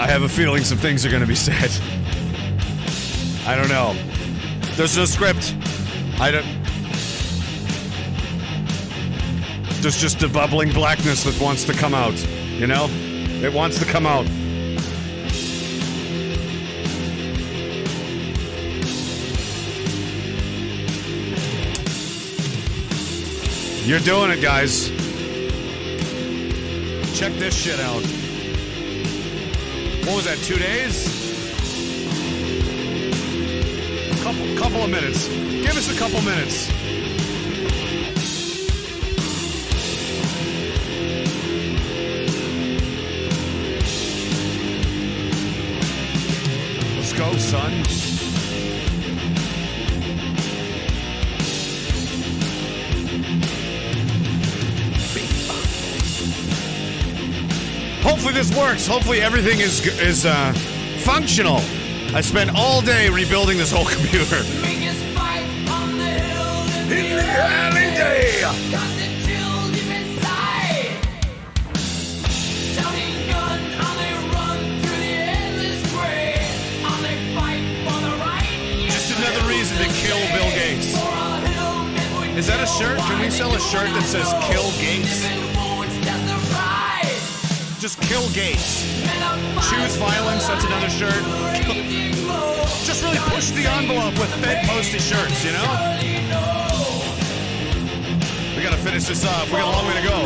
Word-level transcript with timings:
I, 0.00 0.06
have 0.06 0.22
a 0.22 0.28
feeling 0.30 0.64
some 0.64 0.78
things 0.78 1.04
are 1.04 1.10
to 1.20 1.26
be 1.26 1.34
said. 1.48 1.70
I 3.46 3.54
don't 3.54 3.68
know. 3.68 3.94
There's 4.76 4.96
no 4.96 5.04
script. 5.04 5.54
I 6.18 6.30
don't. 6.30 6.46
There's 9.82 10.00
just 10.00 10.22
a 10.22 10.28
bubbling 10.28 10.72
blackness 10.72 11.24
that 11.24 11.38
wants 11.38 11.64
to 11.64 11.74
come 11.74 11.92
out. 11.92 12.18
You 12.58 12.66
know? 12.66 12.86
It 12.88 13.52
wants 13.52 13.78
to 13.80 13.84
come 13.84 14.06
out. 14.06 14.26
You're 23.86 24.00
doing 24.00 24.30
it, 24.30 24.40
guys. 24.40 24.88
Check 27.18 27.34
this 27.34 27.54
shit 27.54 27.78
out. 27.80 28.19
What 30.10 30.16
was 30.16 30.24
that, 30.24 30.38
two 30.38 30.58
days? 30.58 31.06
Couple, 34.24 34.56
couple 34.56 34.82
of 34.82 34.90
minutes. 34.90 35.28
Give 35.28 35.76
us 35.76 35.88
a 35.88 35.96
couple 35.96 36.20
minutes. 36.22 36.68
Let's 46.96 47.12
go, 47.12 47.36
son. 47.36 47.79
This 58.40 58.56
works. 58.56 58.86
Hopefully 58.86 59.20
everything 59.20 59.60
is 59.60 59.86
is 60.00 60.24
uh, 60.24 60.54
functional. 61.04 61.60
I 62.16 62.22
spent 62.22 62.50
all 62.54 62.80
day 62.80 63.10
rebuilding 63.10 63.58
this 63.58 63.70
whole 63.70 63.84
computer. 63.96 64.40
Just 78.88 79.18
another 79.18 79.48
reason 79.50 79.76
to 79.76 79.88
kill 80.00 80.16
Bill 80.32 80.50
Gates. 80.56 80.96
Is 82.38 82.46
that 82.46 82.60
a 82.62 82.66
shirt? 82.66 82.98
Can 83.00 83.20
we 83.20 83.28
sell 83.28 83.54
a 83.54 83.60
shirt 83.60 83.90
that 83.90 84.04
says 84.06 84.32
"Kill 84.48 84.70
Gates"? 84.80 85.49
Kill 88.10 88.28
Gates. 88.30 88.82
Choose 89.70 89.94
violence. 89.94 90.48
That's 90.48 90.64
another 90.64 90.90
shirt. 90.90 91.22
Just 92.84 93.04
really 93.04 93.18
push 93.18 93.50
the 93.50 93.66
envelope 93.66 94.18
with 94.18 94.34
Fed 94.42 94.66
posted 94.66 95.00
shirts. 95.00 95.44
You 95.44 95.52
know. 95.52 95.62
We 98.56 98.64
gotta 98.64 98.78
finish 98.78 99.04
this 99.04 99.24
up. 99.24 99.46
We 99.46 99.52
got 99.52 99.62
a 99.62 99.70
long 99.70 99.86
way 99.86 99.94
to 99.94 100.08
go. 100.08 100.24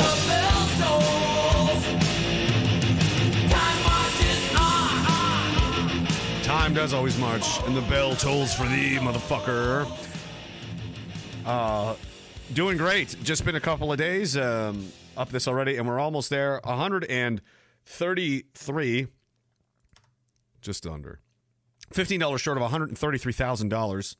Time 6.42 6.72
does 6.72 6.94
always 6.94 7.18
march, 7.18 7.60
and 7.66 7.76
the 7.76 7.82
bell 7.82 8.16
tolls 8.16 8.54
for 8.54 8.66
thee, 8.66 8.96
motherfucker. 8.98 9.86
Uh, 11.44 11.96
doing 12.54 12.78
great. 12.78 13.14
Just 13.22 13.44
been 13.44 13.56
a 13.56 13.60
couple 13.60 13.92
of 13.92 13.98
days 13.98 14.38
um, 14.38 14.88
up 15.18 15.28
this 15.28 15.46
already, 15.46 15.76
and 15.76 15.86
we're 15.86 16.00
almost 16.00 16.30
there. 16.30 16.66
133, 17.86 19.06
just 20.60 20.86
under. 20.86 21.20
$15 21.92 22.38
short 22.38 22.58
of 22.58 22.70
$133,000. 22.70 24.16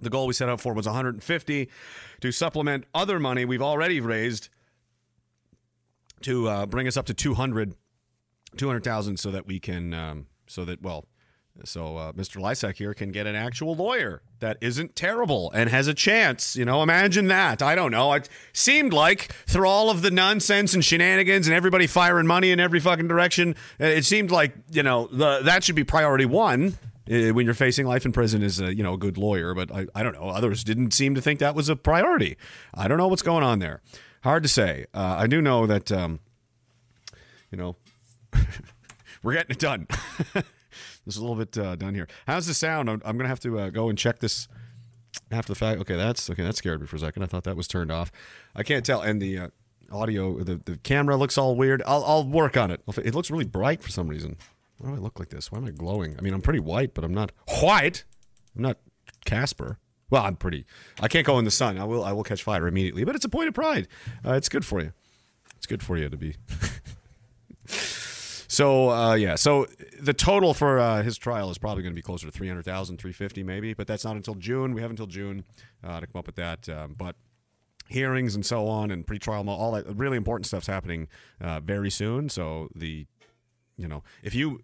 The 0.00 0.10
goal 0.10 0.26
we 0.26 0.32
set 0.32 0.48
out 0.48 0.60
for 0.60 0.74
was 0.74 0.86
150 0.86 1.68
to 2.20 2.32
supplement 2.32 2.84
other 2.94 3.18
money 3.18 3.44
we've 3.44 3.62
already 3.62 4.00
raised 4.00 4.48
to 6.22 6.48
uh, 6.48 6.66
bring 6.66 6.86
us 6.86 6.96
up 6.96 7.06
to 7.06 7.14
200 7.14 7.74
200,000 8.56 9.16
so 9.16 9.30
that 9.30 9.46
we 9.46 9.60
can 9.60 9.94
um, 9.94 10.26
so 10.46 10.64
that 10.64 10.82
well 10.82 11.04
so 11.64 11.96
uh, 11.96 12.12
Mr. 12.12 12.40
Lysak 12.40 12.76
here 12.76 12.94
can 12.94 13.10
get 13.12 13.26
an 13.26 13.34
actual 13.34 13.74
lawyer 13.74 14.22
that 14.40 14.56
isn't 14.60 14.96
terrible 14.96 15.50
and 15.52 15.68
has 15.70 15.86
a 15.88 15.94
chance. 15.94 16.56
You 16.56 16.64
know, 16.64 16.82
imagine 16.82 17.28
that. 17.28 17.62
I 17.62 17.74
don't 17.74 17.90
know. 17.90 18.12
It 18.14 18.28
seemed 18.52 18.92
like 18.92 19.32
through 19.46 19.68
all 19.68 19.90
of 19.90 20.02
the 20.02 20.10
nonsense 20.10 20.74
and 20.74 20.84
shenanigans 20.84 21.46
and 21.46 21.54
everybody 21.54 21.86
firing 21.86 22.26
money 22.26 22.50
in 22.50 22.60
every 22.60 22.80
fucking 22.80 23.08
direction, 23.08 23.54
uh, 23.80 23.84
it 23.86 24.04
seemed 24.04 24.30
like 24.30 24.52
you 24.70 24.82
know 24.82 25.06
the 25.12 25.40
that 25.42 25.64
should 25.64 25.74
be 25.76 25.84
priority 25.84 26.24
one. 26.26 26.78
uh, 27.10 27.34
When 27.34 27.44
you're 27.44 27.54
facing 27.54 27.86
life 27.86 28.04
in 28.06 28.12
prison, 28.12 28.42
is 28.42 28.60
a 28.60 28.74
you 28.74 28.82
know 28.82 28.94
a 28.94 28.98
good 28.98 29.18
lawyer, 29.18 29.54
but 29.54 29.70
I, 29.72 29.86
I 29.94 30.02
don't 30.02 30.14
know. 30.14 30.28
Others 30.30 30.64
didn't 30.64 30.92
seem 30.92 31.14
to 31.14 31.20
think 31.20 31.38
that 31.40 31.54
was 31.54 31.68
a 31.68 31.76
priority. 31.76 32.36
I 32.74 32.88
don't 32.88 32.98
know 32.98 33.08
what's 33.08 33.22
going 33.22 33.44
on 33.44 33.58
there. 33.58 33.82
Hard 34.22 34.42
to 34.42 34.48
say. 34.48 34.86
Uh, 34.92 35.16
I 35.18 35.26
do 35.26 35.40
know 35.40 35.66
that 35.66 35.90
um, 35.92 36.20
you 37.50 37.58
know 37.58 37.76
we're 39.22 39.32
getting 39.34 39.50
it 39.52 39.58
done. 39.58 39.86
This 41.06 41.16
is 41.16 41.18
a 41.18 41.24
little 41.24 41.36
bit 41.36 41.56
uh, 41.56 41.76
done 41.76 41.94
here. 41.94 42.08
How's 42.26 42.46
the 42.46 42.54
sound? 42.54 42.90
I'm, 42.90 43.02
I'm 43.04 43.16
gonna 43.16 43.28
have 43.28 43.40
to 43.40 43.58
uh, 43.58 43.70
go 43.70 43.88
and 43.88 43.98
check 43.98 44.20
this 44.20 44.48
after 45.30 45.52
the 45.52 45.58
fact. 45.58 45.80
Okay, 45.80 45.96
that's 45.96 46.28
okay. 46.30 46.42
That 46.42 46.56
scared 46.56 46.80
me 46.80 46.86
for 46.86 46.96
a 46.96 47.00
second. 47.00 47.22
I 47.22 47.26
thought 47.26 47.44
that 47.44 47.56
was 47.56 47.68
turned 47.68 47.90
off. 47.90 48.12
I 48.54 48.62
can't 48.62 48.84
tell. 48.84 49.00
And 49.00 49.20
the 49.20 49.38
uh, 49.38 49.48
audio, 49.90 50.42
the, 50.42 50.56
the 50.56 50.76
camera 50.78 51.16
looks 51.16 51.38
all 51.38 51.56
weird. 51.56 51.82
I'll, 51.86 52.04
I'll 52.04 52.24
work 52.26 52.56
on 52.56 52.70
it. 52.70 52.82
It 53.02 53.14
looks 53.14 53.30
really 53.30 53.44
bright 53.44 53.82
for 53.82 53.90
some 53.90 54.08
reason. 54.08 54.36
Why 54.78 54.90
do 54.90 54.96
I 54.96 54.98
look 54.98 55.18
like 55.18 55.28
this? 55.28 55.52
Why 55.52 55.58
am 55.58 55.66
I 55.66 55.70
glowing? 55.70 56.16
I 56.18 56.22
mean, 56.22 56.32
I'm 56.32 56.40
pretty 56.40 56.60
white, 56.60 56.94
but 56.94 57.04
I'm 57.04 57.12
not 57.12 57.32
white. 57.60 58.04
I'm 58.56 58.62
not 58.62 58.78
Casper. 59.24 59.78
Well, 60.08 60.24
I'm 60.24 60.36
pretty. 60.36 60.64
I 61.00 61.08
can't 61.08 61.26
go 61.26 61.38
in 61.38 61.44
the 61.44 61.50
sun. 61.50 61.78
I 61.78 61.84
will. 61.84 62.02
I 62.02 62.12
will 62.12 62.24
catch 62.24 62.42
fire 62.42 62.66
immediately. 62.66 63.04
But 63.04 63.14
it's 63.14 63.24
a 63.24 63.28
point 63.28 63.48
of 63.48 63.54
pride. 63.54 63.86
Uh, 64.26 64.32
it's 64.32 64.48
good 64.48 64.64
for 64.64 64.80
you. 64.80 64.92
It's 65.56 65.66
good 65.66 65.82
for 65.82 65.96
you 65.96 66.08
to 66.08 66.16
be. 66.16 66.36
So 68.60 68.90
uh, 68.90 69.14
yeah, 69.14 69.36
so 69.36 69.66
the 69.98 70.12
total 70.12 70.52
for 70.52 70.78
uh, 70.78 71.02
his 71.02 71.16
trial 71.16 71.50
is 71.50 71.56
probably 71.56 71.82
going 71.82 71.94
to 71.94 71.98
be 71.98 72.02
closer 72.02 72.26
to 72.26 72.30
300,000, 72.30 72.98
350 72.98 73.42
maybe, 73.42 73.72
but 73.72 73.86
that's 73.86 74.04
not 74.04 74.16
until 74.16 74.34
June. 74.34 74.74
We 74.74 74.82
have 74.82 74.90
until 74.90 75.06
June 75.06 75.44
uh, 75.82 75.98
to 75.98 76.06
come 76.06 76.18
up 76.18 76.26
with 76.26 76.34
that. 76.34 76.68
Um, 76.68 76.94
but 76.94 77.16
hearings 77.88 78.34
and 78.34 78.44
so 78.44 78.68
on 78.68 78.90
and 78.90 79.06
pretrial, 79.06 79.48
all 79.48 79.72
that 79.72 79.86
really 79.96 80.18
important 80.18 80.44
stuff's 80.44 80.66
happening 80.66 81.08
uh, 81.40 81.60
very 81.60 81.88
soon. 81.88 82.28
So 82.28 82.68
the, 82.74 83.06
you 83.78 83.88
know, 83.88 84.02
if 84.22 84.34
you, 84.34 84.60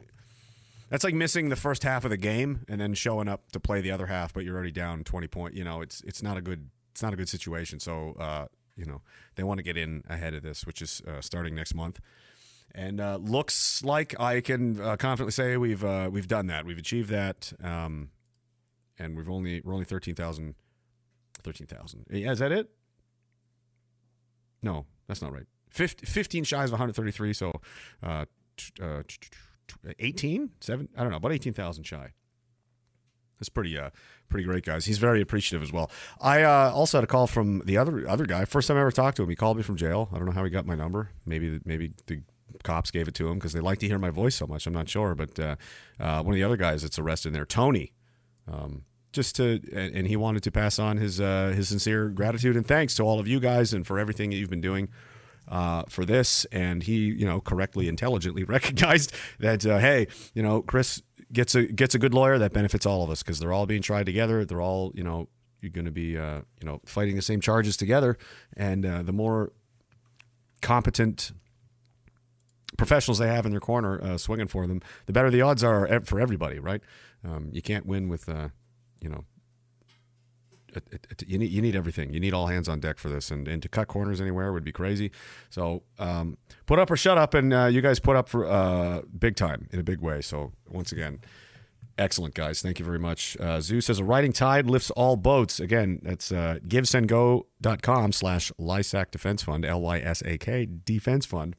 that's 0.91 1.03
like 1.03 1.15
missing 1.15 1.49
the 1.49 1.57
first 1.57 1.83
half 1.83 2.05
of 2.05 2.11
the 2.11 2.19
game 2.19 2.67
and 2.69 2.79
then 2.79 2.93
showing 2.93 3.29
up 3.29 3.51
to 3.53 3.61
play 3.61 3.81
the 3.81 3.93
other 3.93 4.09
half, 4.09 4.35
but 4.35 4.45
you're 4.45 4.57
already 4.57 4.73
down 4.73 5.05
20 5.05 5.27
point. 5.29 5.55
You 5.55 5.65
know, 5.65 5.81
it's 5.81 6.03
it's 6.03 6.23
not 6.23 6.37
a 6.37 6.43
good 6.43 6.69
it's 6.93 7.03
not 7.03 7.15
a 7.15 7.17
good 7.17 7.31
situation. 7.31 7.81
So 7.81 8.15
uh, 8.21 8.49
you 8.77 8.85
know, 8.85 9.01
they 9.37 9.43
want 9.43 9.57
to 9.57 9.65
get 9.65 9.79
in 9.79 10.05
ahead 10.07 10.35
of 10.35 10.43
this, 10.43 10.67
which 10.67 10.83
is 10.83 11.01
uh, 11.09 11.23
starting 11.23 11.55
next 11.55 11.75
month 11.75 11.99
and 12.77 13.01
uh, 13.01 13.19
looks 13.21 13.83
like 13.83 14.19
I 14.21 14.43
can 14.43 14.79
uh, 14.81 14.97
confidently 14.97 15.33
say 15.33 15.57
we've 15.57 15.83
uh, 15.83 16.11
we've 16.13 16.29
done 16.29 16.47
that. 16.49 16.67
We've 16.67 16.79
achieved 16.79 17.09
that, 17.09 17.53
um, 17.65 18.11
and 18.99 19.17
we've 19.17 19.31
only 19.31 19.63
we're 19.65 19.73
only 19.73 19.87
13,000. 19.87 20.55
13,000. 21.43 22.07
Yeah, 22.11 22.33
is 22.33 22.41
that 22.41 22.51
it? 22.51 22.69
No, 24.63 24.85
that's 25.07 25.23
not 25.23 25.33
right. 25.33 25.47
15, 25.71 26.07
15 26.07 26.45
shies 26.45 26.67
of 26.67 26.73
133, 26.73 27.33
so 27.33 27.53
uh, 28.03 28.25
uh, 28.83 29.03
t- 29.07 29.19
t- 29.21 29.29
t- 29.69 29.95
18, 29.99 30.51
seven. 30.61 30.89
I 30.97 31.03
don't 31.03 31.11
know, 31.11 31.19
about 31.19 31.33
18,000 31.33 31.85
shy. 31.85 32.13
That's 33.39 33.49
pretty, 33.49 33.79
uh, 33.79 33.91
pretty 34.29 34.45
great, 34.45 34.65
guys. 34.65 34.87
He's 34.87 34.99
very 34.99 35.21
appreciative 35.21 35.63
as 35.63 35.73
well. 35.73 35.91
I 36.21 36.43
uh, 36.43 36.73
also 36.75 36.99
had 36.99 37.05
a 37.05 37.07
call 37.07 37.27
from 37.27 37.61
the 37.65 37.77
other 37.77 38.09
other 38.09 38.25
guy. 38.25 38.45
First 38.45 38.67
time 38.67 38.77
I 38.77 38.81
ever 38.81 38.91
talked 38.91 39.19
to 39.19 39.23
him. 39.23 39.29
He 39.29 39.37
called 39.37 39.57
me 39.59 39.63
from 39.63 39.77
jail. 39.77 40.09
I 40.13 40.17
don't 40.17 40.27
know 40.27 40.33
how 40.33 40.43
he 40.43 40.51
got 40.51 40.67
my 40.67 40.75
number. 40.75 41.11
Maybe 41.27 41.61
maybe 41.65 41.93
the 42.07 42.23
cops 42.63 42.91
gave 42.91 43.09
it 43.09 43.15
to 43.15 43.29
him 43.29 43.35
because 43.35 43.53
they 43.53 43.61
like 43.61 43.79
to 43.79 43.89
hear 43.89 43.99
my 43.99 44.11
voice 44.11 44.35
so 44.35 44.47
much. 44.47 44.67
I'm 44.67 44.73
not 44.73 44.89
sure, 44.89 45.15
but 45.15 45.39
uh, 45.39 45.57
uh, 45.99 46.23
one 46.23 46.33
of 46.33 46.37
the 46.37 46.45
other 46.45 46.57
guys 46.57 46.83
that's 46.83 46.99
arrested 46.99 47.29
in 47.29 47.35
there, 47.35 47.47
Tony, 47.47 47.93
um, 48.51 48.85
just 49.13 49.37
to 49.37 49.61
and, 49.73 49.95
and 49.95 50.07
he 50.07 50.17
wanted 50.17 50.43
to 50.45 50.51
pass 50.51 50.79
on 50.79 50.97
his 50.99 51.21
uh, 51.21 51.53
his 51.55 51.69
sincere 51.69 52.09
gratitude 52.09 52.57
and 52.57 52.67
thanks 52.67 52.95
to 52.97 53.03
all 53.03 53.19
of 53.19 53.27
you 53.27 53.41
guys 53.41 53.73
and 53.73 53.87
for 53.87 53.99
everything 53.99 54.31
that 54.31 54.37
you've 54.37 54.51
been 54.51 54.61
doing. 54.61 54.89
Uh, 55.49 55.85
for 55.89 56.05
this, 56.05 56.45
and 56.47 56.83
he, 56.83 56.97
you 56.97 57.25
know, 57.25 57.41
correctly, 57.41 57.87
intelligently 57.87 58.43
recognized 58.49 59.13
that, 59.39 59.65
uh, 59.65 59.79
hey, 59.79 60.09
you 60.35 60.43
know, 60.43 60.61
Chris 60.61 61.01
gets 61.33 61.55
a 61.55 61.67
gets 61.67 61.95
a 61.95 62.01
good 62.01 62.13
lawyer 62.13 62.37
that 62.37 62.53
benefits 62.53 62.85
all 62.85 63.05
of 63.05 63.11
us 63.11 63.23
because 63.23 63.39
they're 63.39 63.53
all 63.53 63.65
being 63.65 63.81
tried 63.81 64.07
together. 64.07 64.45
They're 64.45 64.61
all, 64.61 64.91
you 64.97 65.05
know, 65.05 65.29
you're 65.61 65.71
going 65.71 65.85
to 65.85 65.91
be 65.91 66.17
uh, 66.17 66.41
you 66.61 66.67
know 66.67 66.81
fighting 66.85 67.17
the 67.17 67.23
same 67.23 67.41
charges 67.41 67.77
together, 67.77 68.17
and 68.57 68.85
uh, 68.87 69.03
the 69.03 69.13
more 69.13 69.53
competent 70.63 71.33
professionals 72.77 73.19
they 73.19 73.29
have 73.29 73.47
in 73.47 73.53
their 73.53 73.61
corner 73.61 74.03
uh, 74.03 74.19
swinging 74.19 74.49
for 74.49 74.67
them, 74.67 74.81
the 75.07 75.13
better 75.13 75.31
the 75.31 75.43
odds 75.43 75.65
are 75.65 76.01
for 76.05 76.21
everybody, 76.21 76.59
right? 76.59 76.83
Um, 77.25 77.51
you 77.53 77.63
can't 77.63 77.87
win 77.87 78.09
with, 78.09 78.29
uh, 78.29 78.49
you 79.01 79.09
know, 79.09 79.25
it, 80.77 80.85
it, 80.93 81.07
it, 81.11 81.29
you 81.29 81.39
need 81.39 81.51
you 81.51 81.63
need 81.63 81.75
everything. 81.75 82.13
You 82.13 82.21
need 82.21 82.35
all 82.35 82.49
hands 82.49 82.69
on 82.69 82.81
deck 82.81 82.99
for 82.99 83.09
this, 83.09 83.31
and, 83.31 83.49
and 83.49 83.63
to 83.63 83.69
cut 83.69 83.89
corners 83.89 84.21
anywhere 84.21 84.53
would 84.53 84.65
be 84.65 84.73
crazy. 84.73 85.11
So 85.49 85.83
um, 85.99 86.37
put 86.67 86.79
up 86.79 86.91
or 86.91 86.97
shut 86.97 87.19
up, 87.19 87.35
and 87.35 87.53
uh, 87.53 87.67
you 87.67 87.81
guys 87.81 87.99
put 87.99 88.17
up 88.17 88.29
for 88.29 88.47
uh, 88.47 89.03
big 89.19 89.37
time 89.37 89.69
in 89.73 89.81
a 89.81 89.83
big 89.83 90.01
way. 90.01 90.21
So 90.21 90.53
once 90.69 90.93
again, 90.93 91.21
excellent 91.99 92.35
guys. 92.35 92.61
Thank 92.61 92.79
you 92.79 92.85
very 92.85 92.99
much. 92.99 93.37
Uh, 93.41 93.61
Zeus 93.61 93.87
says 93.87 94.01
a 94.01 94.05
rising 94.05 94.33
tide 94.33 94.69
lifts 94.69 94.91
all 94.91 95.17
boats. 95.17 95.61
Again, 95.61 96.01
that's 96.03 96.31
uh, 96.31 96.59
givesendgo.com 96.67 98.13
slash 98.13 98.53
Lysak 98.61 99.11
Defense 99.11 99.43
Fund 99.43 99.65
L 99.65 99.81
Y 99.81 99.99
S 100.01 100.23
A 100.27 100.37
K 100.39 100.67
Defense 100.67 101.25
Fund 101.25 101.57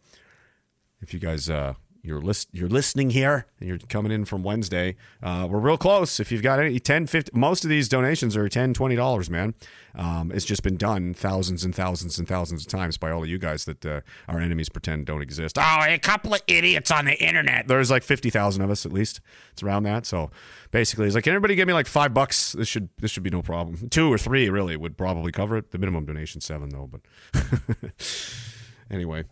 if 1.02 1.14
you 1.14 1.20
guys 1.20 1.50
uh, 1.50 1.74
you're 2.08 2.22
list 2.22 2.48
you're 2.54 2.70
listening 2.70 3.10
here 3.10 3.46
and 3.60 3.68
you're 3.68 3.78
coming 3.78 4.12
in 4.12 4.26
from 4.26 4.42
Wednesday, 4.44 4.96
uh, 5.22 5.48
we're 5.50 5.60
real 5.60 5.78
close. 5.78 6.20
If 6.20 6.32
you've 6.32 6.42
got 6.42 6.60
any 6.60 6.80
10, 6.80 7.08
50, 7.08 7.32
most 7.34 7.64
of 7.64 7.70
these 7.70 7.90
donations 7.90 8.38
are 8.38 8.48
10 8.48 8.74
$20, 8.74 9.30
man. 9.30 9.54
Um, 9.94 10.32
it's 10.32 10.46
just 10.46 10.64
been 10.64 10.78
done 10.78 11.14
thousands 11.14 11.66
and 11.66 11.76
thousands 11.76 12.18
and 12.18 12.28
thousands 12.28 12.66
of 12.66 12.72
times 12.72 12.98
by 12.98 13.12
all 13.12 13.24
of 13.24 13.30
you 13.30 13.38
guys 13.38 13.66
that 13.66 13.86
uh, 13.86 14.02
our 14.28 14.40
enemies 14.40 14.70
pretend 14.70 15.06
don't 15.06 15.22
exist. 15.22 15.58
Oh, 15.60 15.80
a 15.82 15.98
couple 15.98 16.34
of 16.34 16.42
idiots 16.48 16.92
on 16.92 17.06
the 17.06 17.22
internet. 17.22 17.68
There's 17.68 17.92
like 17.92 18.04
50,000 18.04 18.62
of 18.62 18.70
us 18.70 18.86
at 18.86 18.94
least. 18.94 19.20
It's 19.52 19.64
around 19.64 19.84
that. 19.84 20.06
So 20.06 20.32
basically, 20.72 21.08
it's 21.08 21.16
like, 21.16 21.24
can 21.24 21.34
everybody 21.34 21.56
give 21.56 21.68
me 21.68 21.74
like 21.74 21.88
five 21.88 22.14
bucks? 22.14 22.54
This 22.54 22.68
should 22.68 22.90
this 23.00 23.12
should 23.12 23.24
be 23.24 23.30
no 23.30 23.42
problem. 23.42 23.90
Two 23.90 24.12
or 24.12 24.18
three 24.18 24.50
really 24.50 24.78
would 24.78 24.98
probably 24.98 25.32
cover 25.32 25.58
it. 25.58 25.72
The 25.72 25.78
minimum 25.78 26.06
donation 26.06 26.42
seven 26.42 26.70
though, 26.70 26.90
but 26.90 27.02
anyway. 28.92 29.26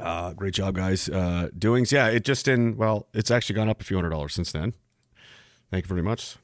Uh, 0.00 0.32
great 0.32 0.54
job, 0.54 0.74
guys. 0.74 1.08
Uh, 1.08 1.48
doings, 1.56 1.92
yeah. 1.92 2.08
It 2.08 2.24
just 2.24 2.48
in. 2.48 2.76
Well, 2.76 3.08
it's 3.14 3.30
actually 3.30 3.54
gone 3.54 3.68
up 3.68 3.80
a 3.80 3.84
few 3.84 3.96
hundred 3.96 4.10
dollars 4.10 4.34
since 4.34 4.52
then. 4.52 4.74
Thank 5.70 5.84
you 5.84 5.88
very 5.88 6.02
much. 6.02 6.36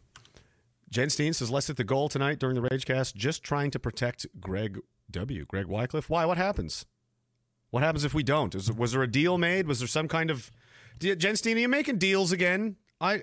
Jen 0.91 1.11
Steen 1.11 1.33
says, 1.33 1.51
"Let's 1.51 1.69
hit 1.69 1.77
the 1.77 1.85
goal 1.85 2.09
tonight 2.09 2.39
during 2.39 2.61
the 2.61 2.69
Ragecast. 2.69 3.15
Just 3.15 3.43
trying 3.43 3.71
to 3.71 3.79
protect 3.79 4.27
Greg 4.41 4.79
W. 5.11 5.45
Greg 5.45 5.67
Wycliffe. 5.67 6.11
Why? 6.11 6.25
What 6.25 6.39
happens? 6.39 6.87
What 7.71 7.83
happens 7.83 8.05
if 8.05 8.15
we 8.15 8.23
don't? 8.23 8.55
Is, 8.55 8.73
was 8.73 8.93
there 8.93 9.03
a 9.03 9.11
deal 9.11 9.39
made? 9.39 9.67
Was 9.67 9.79
there 9.79 9.89
some 9.89 10.09
kind 10.09 10.31
of 10.31 10.51
Jen 10.99 11.37
Steen? 11.37 11.57
Are 11.57 11.61
you 11.61 11.69
making 11.69 11.99
deals 11.99 12.33
again? 12.33 12.77
I, 13.01 13.23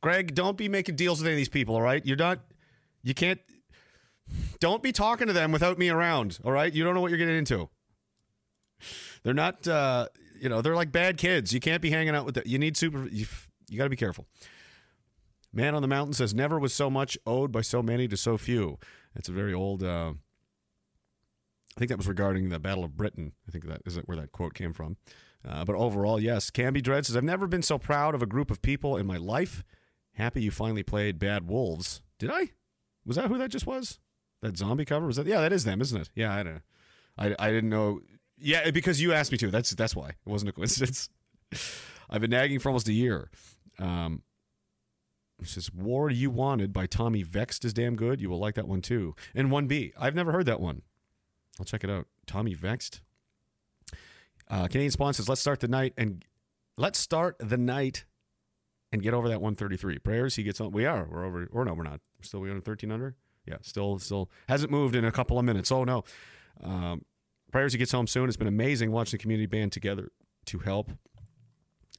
Greg, 0.00 0.34
don't 0.34 0.56
be 0.56 0.68
making 0.68 0.96
deals 0.96 1.20
with 1.20 1.26
any 1.26 1.34
of 1.34 1.38
these 1.38 1.48
people. 1.48 1.74
All 1.74 1.82
right, 1.82 2.04
you're 2.06 2.16
not. 2.16 2.40
You 3.02 3.14
can't. 3.14 3.40
Don't 4.60 4.82
be 4.82 4.92
talking 4.92 5.26
to 5.26 5.32
them 5.32 5.52
without 5.52 5.78
me 5.78 5.88
around. 5.88 6.38
All 6.44 6.52
right, 6.52 6.72
you 6.72 6.84
don't 6.84 6.94
know 6.94 7.00
what 7.00 7.10
you're 7.10 7.18
getting 7.18 7.36
into. 7.36 7.68
They're 9.22 9.34
not, 9.34 9.66
uh, 9.66 10.08
you 10.40 10.48
know, 10.48 10.62
they're 10.62 10.76
like 10.76 10.92
bad 10.92 11.18
kids. 11.18 11.52
You 11.52 11.60
can't 11.60 11.82
be 11.82 11.90
hanging 11.90 12.14
out 12.14 12.24
with 12.24 12.34
them. 12.34 12.44
You 12.46 12.58
need 12.58 12.76
super. 12.76 13.06
You, 13.08 13.26
you 13.68 13.78
got 13.78 13.84
to 13.84 13.90
be 13.90 13.96
careful. 13.96 14.26
Man 15.52 15.74
on 15.74 15.82
the 15.82 15.88
Mountain 15.88 16.14
says, 16.14 16.34
"Never 16.34 16.58
was 16.58 16.74
so 16.74 16.90
much 16.90 17.16
owed 17.26 17.50
by 17.52 17.62
so 17.62 17.82
many 17.82 18.06
to 18.08 18.16
so 18.16 18.36
few." 18.36 18.78
It's 19.14 19.28
a 19.28 19.32
very 19.32 19.54
old. 19.54 19.82
Uh, 19.82 20.14
I 21.76 21.78
think 21.78 21.90
that 21.90 21.96
was 21.96 22.08
regarding 22.08 22.48
the 22.48 22.58
Battle 22.58 22.84
of 22.84 22.96
Britain. 22.96 23.32
I 23.46 23.52
think 23.52 23.66
that 23.66 23.82
is 23.86 23.96
where 24.04 24.16
that 24.16 24.32
quote 24.32 24.54
came 24.54 24.72
from. 24.72 24.96
Uh, 25.48 25.64
but 25.64 25.76
overall, 25.76 26.20
yes. 26.20 26.50
Camby 26.50 26.82
Dread 26.82 27.06
says, 27.06 27.16
"I've 27.16 27.24
never 27.24 27.46
been 27.46 27.62
so 27.62 27.78
proud 27.78 28.14
of 28.14 28.22
a 28.22 28.26
group 28.26 28.50
of 28.50 28.60
people 28.62 28.96
in 28.96 29.06
my 29.06 29.16
life. 29.16 29.64
Happy 30.12 30.42
you 30.42 30.50
finally 30.50 30.82
played 30.82 31.18
Bad 31.18 31.48
Wolves. 31.48 32.02
Did 32.18 32.30
I? 32.30 32.50
Was 33.06 33.16
that 33.16 33.28
who 33.28 33.38
that 33.38 33.50
just 33.50 33.66
was? 33.66 34.00
That 34.42 34.56
zombie 34.56 34.84
cover 34.84 35.06
was 35.06 35.16
that? 35.16 35.26
Yeah, 35.26 35.40
that 35.40 35.52
is 35.52 35.64
them, 35.64 35.80
isn't 35.80 36.00
it? 36.00 36.10
Yeah, 36.14 36.34
I 36.34 36.42
don't. 36.42 36.54
know. 36.54 36.60
I 37.16 37.34
I 37.38 37.50
didn't 37.50 37.70
know 37.70 38.00
yeah, 38.40 38.70
because 38.70 39.00
you 39.00 39.12
asked 39.12 39.32
me 39.32 39.38
to. 39.38 39.50
That's 39.50 39.70
that's 39.70 39.94
why. 39.94 40.10
It 40.10 40.16
wasn't 40.26 40.50
a 40.50 40.52
coincidence. 40.52 41.08
I've 42.10 42.20
been 42.20 42.30
nagging 42.30 42.58
for 42.58 42.68
almost 42.68 42.88
a 42.88 42.92
year. 42.92 43.30
Um, 43.78 44.22
it 45.40 45.48
says 45.48 45.72
"War 45.72 46.10
You 46.10 46.30
Wanted" 46.30 46.72
by 46.72 46.86
Tommy 46.86 47.22
Vext 47.22 47.64
is 47.64 47.72
damn 47.72 47.96
good. 47.96 48.20
You 48.20 48.30
will 48.30 48.38
like 48.38 48.54
that 48.54 48.68
one 48.68 48.82
too. 48.82 49.14
And 49.34 49.50
one 49.50 49.66
B. 49.66 49.92
I've 49.98 50.14
never 50.14 50.32
heard 50.32 50.46
that 50.46 50.60
one. 50.60 50.82
I'll 51.58 51.66
check 51.66 51.84
it 51.84 51.90
out. 51.90 52.06
Tommy 52.26 52.54
Vext. 52.54 53.00
Uh, 54.50 54.66
Canadian 54.66 54.90
Spawn 54.90 55.14
says, 55.14 55.28
"Let's 55.28 55.40
start 55.40 55.60
the 55.60 55.68
night 55.68 55.92
and 55.96 56.24
let's 56.76 56.98
start 56.98 57.36
the 57.38 57.58
night 57.58 58.04
and 58.90 59.02
get 59.02 59.14
over 59.14 59.28
that 59.28 59.40
133 59.40 59.98
prayers." 59.98 60.36
He 60.36 60.42
gets 60.42 60.60
on. 60.60 60.72
We 60.72 60.86
are. 60.86 61.06
We're 61.10 61.24
over. 61.24 61.48
Or 61.52 61.64
no, 61.64 61.74
we're 61.74 61.82
not. 61.82 62.00
We're 62.18 62.24
still 62.24 62.40
we 62.40 62.50
on 62.50 62.60
13 62.60 62.90
under. 62.90 63.14
Yeah, 63.46 63.56
still 63.62 63.98
still 63.98 64.30
hasn't 64.48 64.70
moved 64.70 64.94
in 64.96 65.04
a 65.04 65.12
couple 65.12 65.38
of 65.38 65.44
minutes. 65.44 65.70
Oh 65.70 65.84
no. 65.84 66.04
Um, 66.62 67.02
he 67.52 67.78
gets 67.78 67.92
home 67.92 68.06
soon. 68.06 68.28
It's 68.28 68.36
been 68.36 68.46
amazing 68.46 68.92
watching 68.92 69.18
the 69.18 69.22
community 69.22 69.46
band 69.46 69.72
together 69.72 70.10
to 70.46 70.58
help. 70.58 70.90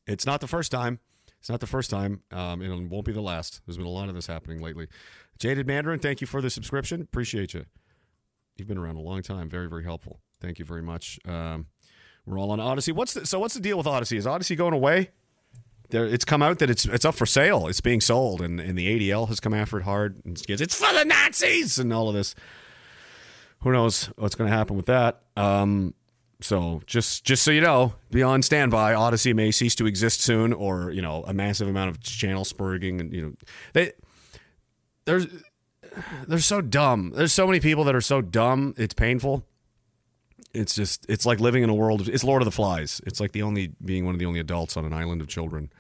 It's 0.08 0.26
not 0.26 0.42
the 0.42 0.48
first 0.48 0.72
time. 0.72 1.00
It's 1.40 1.50
not 1.50 1.62
the 1.62 1.68
first 1.68 1.90
time, 1.90 2.22
um, 2.32 2.62
and 2.62 2.86
it 2.86 2.90
won't 2.90 3.06
be 3.06 3.14
the 3.14 3.22
last. 3.22 3.62
There's 3.66 3.78
been 3.78 3.86
a 3.86 3.90
lot 3.90 4.10
of 4.10 4.16
this 4.16 4.28
happening 4.28 4.62
lately. 4.62 4.88
Jaded 5.38 5.68
Mandarin, 5.68 6.00
thank 6.00 6.20
you 6.20 6.28
for 6.28 6.42
the 6.42 6.50
subscription. 6.50 7.02
Appreciate 7.02 7.54
you. 7.54 7.66
You've 8.58 8.68
been 8.68 8.78
around 8.78 8.98
a 8.98 9.02
long 9.02 9.22
time. 9.22 9.50
Very, 9.50 9.70
very 9.70 9.86
helpful. 9.86 10.20
Thank 10.42 10.60
you 10.60 10.66
very 10.66 10.82
much. 10.82 11.18
Um, 11.26 11.68
we're 12.26 12.38
all 12.38 12.52
on 12.52 12.60
Odysee. 12.60 12.92
What's 12.92 13.14
the, 13.14 13.26
so? 13.26 13.40
What's 13.40 13.54
the 13.54 13.62
deal 13.62 13.78
with 13.78 13.88
Odysee? 13.88 14.18
Is 14.18 14.28
Odysee 14.28 14.58
going 14.58 14.74
away? 14.74 15.12
There, 15.92 16.06
it's 16.06 16.26
come 16.26 16.42
out 16.42 16.60
that 16.60 16.70
it's 16.70 16.86
it's 16.86 17.06
up 17.06 17.16
for 17.16 17.26
sale. 17.26 17.68
It's 17.68 17.82
being 17.82 18.02
sold, 18.02 18.42
and, 18.42 18.60
and 18.60 18.78
the 18.78 19.10
ADL 19.10 19.30
has 19.30 19.40
come 19.40 19.54
after 19.54 19.78
it 19.78 19.84
hard. 19.84 20.22
And 20.26 20.40
it's 20.48 20.76
for 20.76 20.94
the 20.94 21.06
Nazis 21.06 21.80
and 21.80 21.92
all 21.94 22.10
of 22.10 22.16
this 22.16 22.36
who 23.62 23.72
knows 23.72 24.06
what's 24.18 24.36
going 24.36 24.50
to 24.50 24.56
happen 24.56 24.76
with 24.76 24.86
that. 24.88 25.22
Um, 25.36 25.94
so 26.42 26.82
just 26.86 27.26
just 27.26 27.44
so 27.44 27.52
you 27.52 27.62
know, 27.62 27.96
be 28.12 28.24
on 28.24 28.42
standby. 28.42 28.94
Odysee 28.94 29.34
may 29.34 29.52
cease 29.52 29.76
to 29.76 29.86
exist 29.86 30.22
soon, 30.22 30.54
or 30.54 30.92
you 30.92 31.02
know, 31.02 31.24
a 31.28 31.34
massive 31.34 31.68
amount 31.68 31.90
of 31.90 32.00
channel 32.02 32.46
spurging, 32.46 33.00
and 33.00 33.14
you 33.14 33.22
know, 33.22 33.34
they 33.74 33.92
there's 35.06 35.28
they're 36.28 36.40
so 36.40 36.62
dumb. 36.62 37.12
There's 37.16 37.34
so 37.34 37.46
many 37.46 37.60
people 37.60 37.84
that 37.86 37.96
are 37.96 38.02
so 38.02 38.22
dumb. 38.22 38.74
It's 38.78 38.94
painful. 38.94 39.46
It's 40.54 40.76
just 40.76 41.06
it's 41.10 41.26
like 41.26 41.40
living 41.42 41.64
in 41.64 41.70
a 41.70 41.76
world. 41.76 42.02
Of, 42.02 42.10
it's 42.10 42.24
Lord 42.24 42.42
of 42.42 42.46
the 42.46 42.52
Flies. 42.52 43.02
It's 43.06 43.20
like 43.20 43.34
the 43.34 43.42
only 43.42 43.74
being 43.84 44.06
one 44.06 44.16
of 44.16 44.20
the 44.20 44.26
only 44.26 44.40
adults 44.40 44.78
on 44.78 44.86
an 44.86 44.94
island 44.94 45.22
of 45.22 45.28
children. 45.28 45.72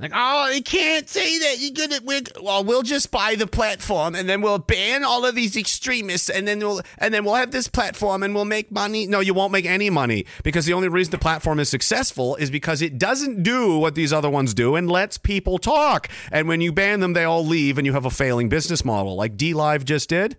Like, 0.00 0.12
oh, 0.14 0.48
you 0.50 0.62
can't 0.62 1.08
say 1.08 1.38
that. 1.40 1.56
You're 1.58 1.72
gonna. 1.72 2.00
We're, 2.04 2.20
well, 2.40 2.62
we'll 2.62 2.84
just 2.84 3.10
buy 3.10 3.34
the 3.34 3.48
platform, 3.48 4.14
and 4.14 4.28
then 4.28 4.42
we'll 4.42 4.58
ban 4.58 5.04
all 5.04 5.26
of 5.26 5.34
these 5.34 5.56
extremists, 5.56 6.30
and 6.30 6.46
then 6.46 6.60
we'll 6.60 6.82
and 6.98 7.12
then 7.12 7.24
we'll 7.24 7.34
have 7.34 7.50
this 7.50 7.66
platform, 7.66 8.22
and 8.22 8.32
we'll 8.32 8.44
make 8.44 8.70
money. 8.70 9.08
No, 9.08 9.18
you 9.18 9.34
won't 9.34 9.50
make 9.50 9.66
any 9.66 9.90
money 9.90 10.24
because 10.44 10.66
the 10.66 10.72
only 10.72 10.88
reason 10.88 11.10
the 11.10 11.18
platform 11.18 11.58
is 11.58 11.68
successful 11.68 12.36
is 12.36 12.48
because 12.48 12.80
it 12.80 12.96
doesn't 12.96 13.42
do 13.42 13.76
what 13.78 13.96
these 13.96 14.12
other 14.12 14.30
ones 14.30 14.54
do 14.54 14.76
and 14.76 14.88
lets 14.88 15.18
people 15.18 15.58
talk. 15.58 16.08
And 16.30 16.46
when 16.46 16.60
you 16.60 16.72
ban 16.72 17.00
them, 17.00 17.14
they 17.14 17.24
all 17.24 17.44
leave, 17.44 17.76
and 17.76 17.84
you 17.84 17.92
have 17.94 18.04
a 18.04 18.10
failing 18.10 18.48
business 18.48 18.84
model, 18.84 19.16
like 19.16 19.36
DLive 19.36 19.84
just 19.84 20.08
did. 20.08 20.36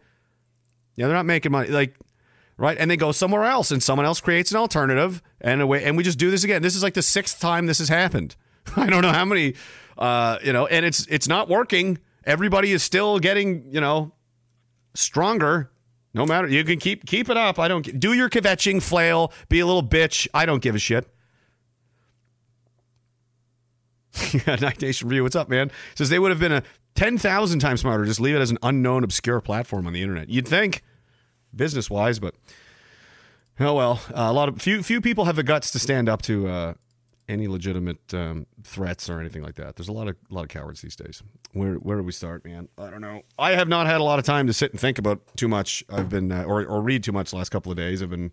Yeah, 0.96 1.08
they're 1.08 1.16
not 1.18 1.26
making 1.26 1.52
money. 1.52 1.68
Like 1.68 1.96
right? 2.56 2.78
And 2.78 2.90
they 2.90 2.98
go 2.98 3.12
somewhere 3.12 3.44
else, 3.44 3.72
and 3.72 3.84
someone 3.84 4.06
else 4.06 4.22
creates 4.22 4.52
an 4.52 4.58
alternative, 4.58 5.22
and 5.42 5.62
away, 5.62 5.84
and 5.84 5.98
we 5.98 6.04
just 6.04 6.18
do 6.18 6.32
this 6.32 6.46
again. 6.46 6.62
This 6.62 6.78
is 6.78 6.84
like 6.84 6.94
the 6.94 7.02
sixth 7.02 7.42
time 7.42 7.66
this 7.66 7.80
has 7.80 7.90
happened. 7.90 8.38
I 8.76 8.88
don't 8.88 9.02
know 9.02 9.12
how 9.12 9.26
many, 9.26 9.56
uh, 9.98 10.38
you 10.44 10.54
know, 10.54 10.68
and 10.68 10.86
it's 10.86 11.06
it's 11.08 11.28
not 11.28 11.50
working. 11.50 11.98
Everybody 12.26 12.72
is 12.72 12.84
still 12.84 13.20
getting, 13.20 13.72
you 13.72 13.82
know, 13.82 14.14
stronger. 14.94 15.72
No 16.14 16.26
matter 16.26 16.48
you 16.48 16.64
can 16.64 16.80
keep 16.80 17.06
keep 17.06 17.30
it 17.30 17.38
up. 17.38 17.60
I 17.60 17.68
don't 17.68 18.00
do 18.00 18.14
your 18.14 18.30
kvetching, 18.30 18.82
flail, 18.82 19.32
be 19.48 19.60
a 19.60 19.66
little 19.66 19.84
bitch. 19.84 20.28
I 20.34 20.46
don't 20.46 20.62
give 20.62 20.76
a 20.76 20.80
shit. 20.80 21.08
Night 24.48 24.82
Nation 24.82 25.08
Review, 25.08 25.24
what's 25.24 25.36
up, 25.36 25.50
man? 25.50 25.72
Says 25.96 26.10
they 26.10 26.20
would 26.20 26.32
have 26.32 26.40
been 26.40 26.52
a 26.52 26.64
ten 26.96 27.18
thousand 27.18 27.60
times 27.60 27.82
smarter. 27.82 28.06
Just 28.06 28.20
leave 28.20 28.36
it 28.36 28.40
as 28.40 28.52
an 28.52 28.58
unknown, 28.64 29.04
obscure 29.04 29.40
platform 29.42 29.88
on 29.88 29.94
the 29.94 30.02
internet. 30.02 30.30
You'd 30.30 30.48
think, 30.48 30.82
business 31.56 31.90
wise, 31.90 32.20
but 32.20 32.36
oh 33.60 33.74
well. 33.76 34.02
Uh, 34.10 34.28
a 34.28 34.34
lot 34.34 34.50
of 34.50 34.62
few 34.62 34.82
few 34.84 35.00
people 35.00 35.26
have 35.26 35.36
the 35.36 35.44
guts 35.44 35.72
to 35.72 35.80
stand 35.80 36.10
up 36.10 36.22
to 36.24 36.48
uh, 36.48 36.74
any 37.30 37.48
legitimate 37.48 38.14
um, 38.14 38.48
threats 38.64 39.10
or 39.10 39.20
anything 39.20 39.44
like 39.44 39.56
that. 39.56 39.76
There's 39.76 39.88
a 39.88 39.94
lot 39.94 40.08
of 40.08 40.18
a 40.30 40.34
lot 40.34 40.42
of 40.42 40.50
cowards 40.50 40.82
these 40.82 40.96
days. 40.96 41.24
Where 41.54 41.76
where 41.76 41.98
do 41.98 42.04
we 42.04 42.12
start, 42.12 42.44
man? 42.44 42.68
I 42.78 42.90
don't 42.90 43.02
know. 43.02 43.22
I 43.38 43.52
have 43.52 43.70
not 43.70 43.88
had 43.88 44.02
a 44.02 44.04
lot 44.04 44.20
of 44.20 44.26
time 44.26 44.48
to 44.48 44.54
sit 44.54 44.72
and 44.72 44.80
think 44.80 44.98
about 44.98 45.22
too 45.38 45.48
much. 45.48 45.84
I've 45.90 46.10
been 46.10 46.32
uh, 46.32 46.44
or 46.44 46.66
or 46.66 46.82
read 46.82 47.04
too 47.04 47.12
much 47.12 47.30
the 47.30 47.38
last 47.38 47.50
couple 47.50 47.72
of 47.72 47.78
days. 47.78 48.02
I've 48.04 48.10
been 48.10 48.32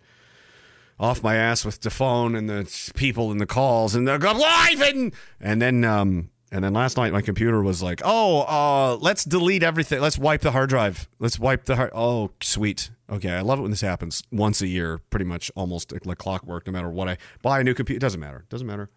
off 0.99 1.23
my 1.23 1.37
ass 1.37 1.65
with 1.65 1.81
the 1.83 1.91
phone 1.91 2.35
and 2.35 2.49
the 2.49 2.91
people 2.95 3.31
and 3.31 3.41
the 3.41 3.47
calls 3.47 3.95
and 3.95 4.09
the 4.09 4.19
live 4.19 4.81
and 4.81 5.12
and 5.41 5.61
then 5.61 5.85
um 5.85 6.31
and 6.53 6.62
then 6.62 6.73
last 6.73 6.97
night 6.97 7.12
my 7.12 7.23
computer 7.23 7.62
was 7.62 7.83
like, 7.83 8.00
oh, 8.05 8.43
uh, 8.43 8.97
let's 9.00 9.25
delete 9.25 9.62
everything. 9.62 10.00
Let's 10.00 10.19
wipe 10.19 10.43
the 10.43 10.53
hard 10.53 10.69
drive. 10.69 11.09
Let's 11.19 11.38
wipe 11.38 11.65
the 11.65 11.76
hard. 11.76 11.91
Oh, 11.95 12.31
sweet. 12.41 12.91
Okay, 13.11 13.31
I 13.31 13.41
love 13.41 13.59
it 13.59 13.62
when 13.62 13.71
this 13.71 13.81
happens 13.81 14.23
once 14.31 14.62
a 14.62 14.67
year, 14.67 14.99
pretty 15.11 15.25
much 15.25 15.50
almost 15.57 15.93
like 16.05 16.19
clockwork. 16.19 16.67
No 16.67 16.73
matter 16.73 16.88
what 16.88 17.09
I 17.09 17.19
buy 17.43 17.61
a 17.61 17.65
new 17.65 17.75
computer, 17.75 17.97
it 17.97 18.00
doesn't 18.00 18.21
matter. 18.21 18.38
It 18.38 18.49
doesn't 18.49 18.67
matter. 18.67 18.91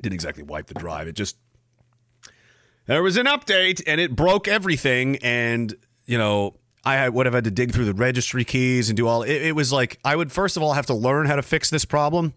Didn't 0.00 0.14
exactly 0.14 0.44
wipe 0.44 0.66
the 0.66 0.74
drive. 0.74 1.08
It 1.08 1.14
just 1.14 1.36
there 2.86 3.02
was 3.02 3.16
an 3.16 3.26
update 3.26 3.82
and 3.86 4.00
it 4.00 4.14
broke 4.14 4.46
everything. 4.46 5.16
And, 5.16 5.74
you 6.06 6.16
know, 6.16 6.54
I 6.84 7.08
would 7.08 7.26
have 7.26 7.34
had 7.34 7.44
to 7.44 7.50
dig 7.50 7.72
through 7.72 7.84
the 7.84 7.94
registry 7.94 8.44
keys 8.44 8.88
and 8.88 8.96
do 8.96 9.06
all 9.06 9.22
it, 9.22 9.42
it 9.42 9.56
was 9.56 9.72
like 9.72 9.98
I 10.04 10.16
would 10.16 10.32
first 10.32 10.56
of 10.56 10.62
all 10.62 10.72
have 10.72 10.86
to 10.86 10.94
learn 10.94 11.26
how 11.26 11.36
to 11.36 11.42
fix 11.42 11.70
this 11.70 11.84
problem 11.84 12.34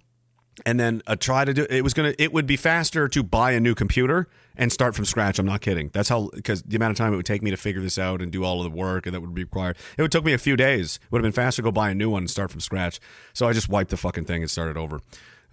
and 0.65 0.79
then 0.79 1.01
uh, 1.07 1.15
try 1.15 1.45
to 1.45 1.53
do 1.53 1.65
it 1.69 1.81
was 1.81 1.93
gonna 1.93 2.13
it 2.19 2.33
would 2.33 2.45
be 2.45 2.57
faster 2.57 3.07
to 3.07 3.23
buy 3.23 3.51
a 3.51 3.59
new 3.59 3.75
computer 3.75 4.27
and 4.57 4.71
start 4.71 4.95
from 4.95 5.05
scratch. 5.05 5.39
I'm 5.39 5.45
not 5.45 5.61
kidding. 5.61 5.89
That's 5.93 6.09
how 6.09 6.29
because 6.33 6.61
the 6.63 6.75
amount 6.75 6.91
of 6.91 6.97
time 6.97 7.13
it 7.13 7.15
would 7.15 7.25
take 7.25 7.41
me 7.41 7.51
to 7.51 7.57
figure 7.57 7.81
this 7.81 7.97
out 7.97 8.21
and 8.21 8.31
do 8.31 8.43
all 8.43 8.63
of 8.63 8.71
the 8.71 8.77
work 8.77 9.05
and 9.05 9.15
that 9.15 9.21
would 9.21 9.33
be 9.33 9.43
required 9.43 9.77
it 9.97 10.01
would 10.01 10.11
took 10.11 10.25
me 10.25 10.33
a 10.33 10.37
few 10.37 10.55
days. 10.55 10.99
It 11.01 11.11
would 11.11 11.19
have 11.19 11.23
been 11.23 11.31
faster 11.31 11.61
to 11.61 11.67
go 11.67 11.71
buy 11.71 11.89
a 11.89 11.95
new 11.95 12.09
one 12.09 12.23
and 12.23 12.29
start 12.29 12.51
from 12.51 12.59
scratch. 12.59 12.99
So 13.33 13.47
i 13.47 13.53
just 13.53 13.69
wiped 13.69 13.91
the 13.91 13.97
fucking 13.97 14.25
thing 14.25 14.41
and 14.41 14.51
started 14.51 14.77
over. 14.77 15.01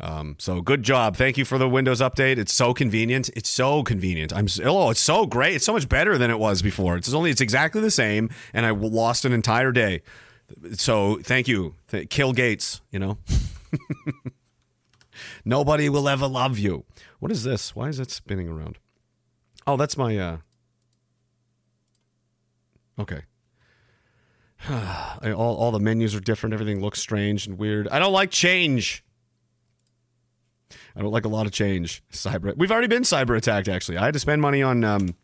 Um, 0.00 0.37
so 0.38 0.61
good 0.61 0.85
job. 0.85 1.17
Thank 1.17 1.37
you 1.38 1.45
for 1.45 1.59
the 1.59 1.69
windows 1.69 2.00
update. 2.00 2.38
It's 2.38 2.52
so 2.52 2.73
convenient. 2.73 3.31
It's 3.31 3.49
so 3.49 3.83
convenient. 3.83 4.33
I'm 4.33 4.47
oh 4.64 4.90
it's 4.90 5.00
so 5.00 5.26
great. 5.26 5.57
It's 5.57 5.64
so 5.64 5.73
much 5.73 5.88
better 5.88 6.19
than 6.19 6.31
it 6.31 6.38
was 6.38 6.62
before. 6.62 6.97
It's 6.97 7.12
only 7.12 7.31
it's 7.31 7.40
exactly 7.40 7.81
the 7.81 7.90
same 7.90 8.31
and 8.52 8.67
i 8.67 8.71
lost 8.71 9.25
an 9.25 9.33
entire 9.33 9.73
day. 9.73 10.02
So 10.73 11.19
thank 11.23 11.49
you. 11.49 11.75
Th- 11.88 12.09
kill 12.09 12.33
gates 12.33 12.81
you 12.90 12.99
know 12.99 13.19
Nobody 15.49 15.88
will 15.88 16.11
ever 16.11 16.26
love 16.26 16.59
you. 16.59 16.85
What 17.21 17.33
is 17.33 17.43
this? 17.43 17.75
Why 17.75 17.88
is 17.88 17.99
it 17.99 18.11
spinning 18.11 18.49
around? 18.49 18.76
Oh, 19.67 19.78
that's 19.78 19.97
my 19.97 20.14
uh 20.19 20.37
Okay. 22.99 23.23
all 24.71 25.57
all 25.57 25.71
the 25.71 25.81
menus 25.81 26.14
are 26.14 26.21
different, 26.21 26.52
everything 26.52 26.83
looks 26.83 27.00
strange 27.00 27.47
and 27.47 27.57
weird. 27.57 27.88
I 27.88 27.99
don't 27.99 28.12
like 28.12 28.31
change. 28.31 29.02
I 30.95 31.00
don't 31.00 31.12
like 31.12 31.25
a 31.25 31.28
lot 31.28 31.47
of 31.47 31.52
change. 31.52 32.02
Cyber 32.12 32.55
We've 32.55 32.71
already 32.71 32.88
been 32.88 33.05
cyber 33.05 33.35
attacked 33.35 33.69
actually. 33.69 33.97
I 33.97 34.05
had 34.05 34.12
to 34.12 34.21
spend 34.21 34.43
money 34.43 34.62
on 34.62 34.85
um 34.85 35.14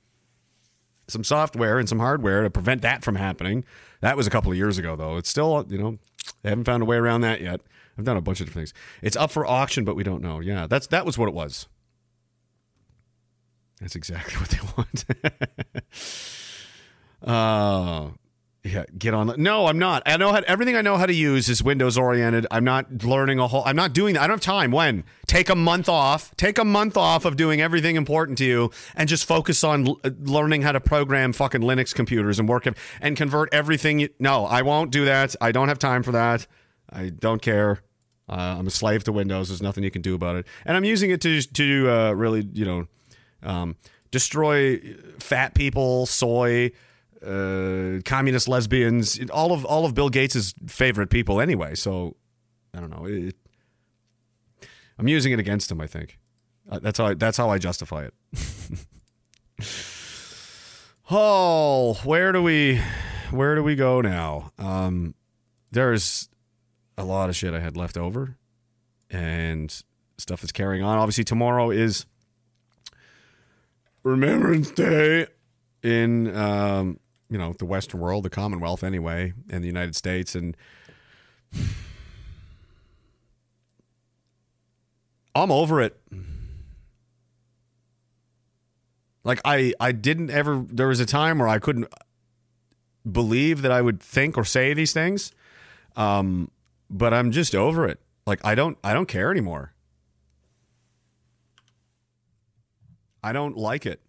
some 1.06 1.22
software 1.22 1.78
and 1.78 1.86
some 1.86 1.98
hardware 1.98 2.44
to 2.44 2.48
prevent 2.48 2.80
that 2.80 3.04
from 3.04 3.16
happening. 3.16 3.62
That 4.00 4.16
was 4.16 4.26
a 4.26 4.30
couple 4.30 4.50
of 4.50 4.56
years 4.56 4.78
ago 4.78 4.96
though. 4.96 5.18
It's 5.18 5.28
still, 5.28 5.66
you 5.68 5.76
know, 5.76 5.98
they 6.40 6.48
haven't 6.48 6.64
found 6.64 6.82
a 6.82 6.86
way 6.86 6.96
around 6.96 7.20
that 7.20 7.42
yet. 7.42 7.60
I've 7.96 8.04
done 8.04 8.16
a 8.16 8.20
bunch 8.20 8.40
of 8.40 8.46
different 8.46 8.68
things. 8.70 8.82
It's 9.02 9.16
up 9.16 9.30
for 9.30 9.46
auction, 9.46 9.84
but 9.84 9.96
we 9.96 10.02
don't 10.02 10.22
know. 10.22 10.40
Yeah, 10.40 10.66
that's 10.66 10.86
that 10.88 11.06
was 11.06 11.16
what 11.16 11.28
it 11.28 11.34
was. 11.34 11.68
That's 13.80 13.96
exactly 13.96 14.34
what 14.38 14.50
they 14.50 14.58
want. 14.76 15.04
uh 17.22 18.10
yeah, 18.66 18.84
get 18.96 19.12
on. 19.12 19.34
No, 19.36 19.66
I'm 19.66 19.78
not. 19.78 20.02
I 20.06 20.16
know 20.16 20.32
how, 20.32 20.40
everything 20.46 20.74
I 20.74 20.80
know 20.80 20.96
how 20.96 21.04
to 21.04 21.12
use 21.12 21.50
is 21.50 21.62
Windows 21.62 21.98
oriented. 21.98 22.46
I'm 22.50 22.64
not 22.64 23.04
learning 23.04 23.38
a 23.38 23.46
whole. 23.46 23.62
I'm 23.66 23.76
not 23.76 23.92
doing 23.92 24.14
that. 24.14 24.22
I 24.22 24.26
don't 24.26 24.36
have 24.36 24.40
time. 24.40 24.70
When 24.70 25.04
take 25.26 25.50
a 25.50 25.54
month 25.54 25.86
off. 25.86 26.34
Take 26.38 26.58
a 26.58 26.64
month 26.64 26.96
off 26.96 27.26
of 27.26 27.36
doing 27.36 27.60
everything 27.60 27.96
important 27.96 28.38
to 28.38 28.44
you, 28.44 28.70
and 28.94 29.06
just 29.06 29.26
focus 29.26 29.64
on 29.64 29.88
l- 29.88 30.00
learning 30.22 30.62
how 30.62 30.72
to 30.72 30.80
program 30.80 31.34
fucking 31.34 31.60
Linux 31.60 31.94
computers 31.94 32.38
and 32.38 32.48
work 32.48 32.66
and 33.02 33.16
convert 33.18 33.52
everything. 33.52 33.98
You, 33.98 34.08
no, 34.18 34.46
I 34.46 34.62
won't 34.62 34.90
do 34.90 35.04
that. 35.04 35.36
I 35.42 35.52
don't 35.52 35.68
have 35.68 35.78
time 35.78 36.02
for 36.02 36.12
that. 36.12 36.46
I 36.90 37.08
don't 37.10 37.42
care. 37.42 37.82
Uh, 38.28 38.56
I'm 38.58 38.66
a 38.66 38.70
slave 38.70 39.04
to 39.04 39.12
Windows. 39.12 39.48
There's 39.48 39.62
nothing 39.62 39.84
you 39.84 39.90
can 39.90 40.02
do 40.02 40.14
about 40.14 40.36
it, 40.36 40.46
and 40.64 40.76
I'm 40.76 40.84
using 40.84 41.10
it 41.10 41.20
to 41.22 41.42
to 41.42 41.90
uh, 41.90 42.12
really, 42.12 42.48
you 42.52 42.64
know, 42.64 42.86
um, 43.42 43.76
destroy 44.10 44.78
fat 45.18 45.54
people, 45.54 46.06
soy, 46.06 46.72
uh, 47.24 48.00
communist 48.04 48.48
lesbians, 48.48 49.20
all 49.30 49.52
of 49.52 49.64
all 49.64 49.84
of 49.84 49.94
Bill 49.94 50.08
Gates's 50.08 50.54
favorite 50.66 51.10
people 51.10 51.40
anyway. 51.40 51.74
So 51.74 52.16
I 52.72 52.80
don't 52.80 52.90
know. 52.90 53.06
It, 53.06 53.36
I'm 54.98 55.08
using 55.08 55.32
it 55.32 55.38
against 55.38 55.70
him. 55.70 55.80
I 55.80 55.86
think 55.86 56.18
uh, 56.70 56.78
that's 56.78 56.98
how 56.98 57.06
I, 57.06 57.14
that's 57.14 57.36
how 57.36 57.50
I 57.50 57.58
justify 57.58 58.06
it. 58.06 58.14
oh, 61.10 61.94
where 62.04 62.32
do 62.32 62.42
we 62.42 62.80
where 63.30 63.54
do 63.54 63.62
we 63.62 63.74
go 63.74 64.00
now? 64.00 64.52
Um, 64.58 65.14
there's 65.72 66.28
a 66.96 67.04
lot 67.04 67.28
of 67.28 67.36
shit 67.36 67.54
I 67.54 67.60
had 67.60 67.76
left 67.76 67.96
over 67.96 68.36
and 69.10 69.82
stuff 70.18 70.40
that's 70.40 70.52
carrying 70.52 70.82
on. 70.82 70.98
Obviously, 70.98 71.24
tomorrow 71.24 71.70
is 71.70 72.06
Remembrance 74.02 74.70
Day 74.70 75.26
in 75.82 76.34
um, 76.36 76.98
you 77.28 77.38
know 77.38 77.54
the 77.58 77.64
Western 77.64 78.00
world, 78.00 78.24
the 78.24 78.30
Commonwealth 78.30 78.84
anyway, 78.84 79.32
and 79.50 79.62
the 79.62 79.68
United 79.68 79.96
States, 79.96 80.34
and 80.34 80.56
I'm 85.34 85.50
over 85.50 85.80
it. 85.80 86.00
Like 89.24 89.40
I, 89.44 89.72
I 89.80 89.92
didn't 89.92 90.30
ever. 90.30 90.64
There 90.68 90.88
was 90.88 91.00
a 91.00 91.06
time 91.06 91.38
where 91.38 91.48
I 91.48 91.58
couldn't 91.58 91.88
believe 93.10 93.62
that 93.62 93.72
I 93.72 93.80
would 93.80 94.00
think 94.00 94.36
or 94.36 94.44
say 94.44 94.74
these 94.74 94.92
things. 94.92 95.32
Um, 95.96 96.50
but 96.90 97.12
I'm 97.14 97.30
just 97.30 97.54
over 97.54 97.86
it. 97.86 98.00
Like 98.26 98.40
I 98.44 98.54
don't 98.54 98.78
I 98.82 98.94
don't 98.94 99.06
care 99.06 99.30
anymore. 99.30 99.72
I 103.22 103.32
don't 103.32 103.56
like 103.56 103.86
it. 103.86 104.00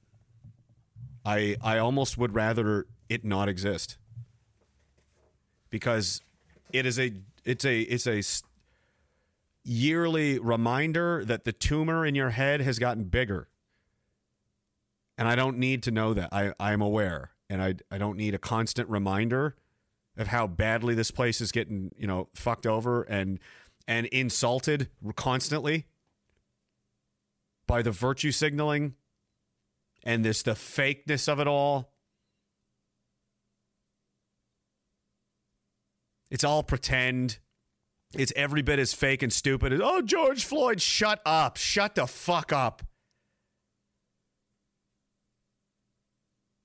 I 1.25 1.55
I 1.61 1.77
almost 1.77 2.17
would 2.17 2.33
rather 2.33 2.85
it 3.09 3.23
not 3.23 3.49
exist. 3.49 3.97
Because 5.69 6.21
it 6.71 6.85
is 6.85 6.99
a 6.99 7.13
it's 7.43 7.65
a 7.65 7.81
it's 7.81 8.07
a 8.07 8.21
yearly 9.63 10.39
reminder 10.39 11.25
that 11.25 11.43
the 11.43 11.51
tumor 11.51 12.05
in 12.05 12.15
your 12.15 12.29
head 12.29 12.61
has 12.61 12.79
gotten 12.79 13.05
bigger. 13.05 13.47
And 15.17 15.27
I 15.27 15.35
don't 15.35 15.57
need 15.57 15.83
to 15.83 15.91
know 15.91 16.13
that. 16.13 16.29
I 16.31 16.53
I'm 16.59 16.81
aware 16.81 17.31
and 17.49 17.61
I 17.61 17.75
I 17.91 17.97
don't 17.97 18.17
need 18.17 18.33
a 18.33 18.39
constant 18.39 18.89
reminder 18.89 19.55
of 20.17 20.27
how 20.27 20.47
badly 20.47 20.95
this 20.95 21.11
place 21.11 21.41
is 21.41 21.51
getting, 21.51 21.91
you 21.97 22.07
know, 22.07 22.29
fucked 22.33 22.65
over 22.65 23.03
and 23.03 23.39
and 23.87 24.07
insulted 24.07 24.89
constantly 25.15 25.85
by 27.67 27.81
the 27.81 27.91
virtue 27.91 28.31
signaling 28.31 28.95
and 30.03 30.23
this 30.23 30.43
the 30.43 30.51
fakeness 30.51 31.27
of 31.27 31.39
it 31.39 31.47
all. 31.47 31.91
It's 36.31 36.43
all 36.43 36.63
pretend. 36.63 37.39
It's 38.13 38.33
every 38.35 38.61
bit 38.61 38.79
as 38.79 38.93
fake 38.93 39.23
and 39.23 39.31
stupid 39.31 39.73
as, 39.73 39.81
oh, 39.83 40.01
George 40.01 40.45
Floyd, 40.45 40.81
shut 40.81 41.21
up. 41.25 41.57
Shut 41.57 41.95
the 41.95 42.07
fuck 42.07 42.53
up. 42.53 42.83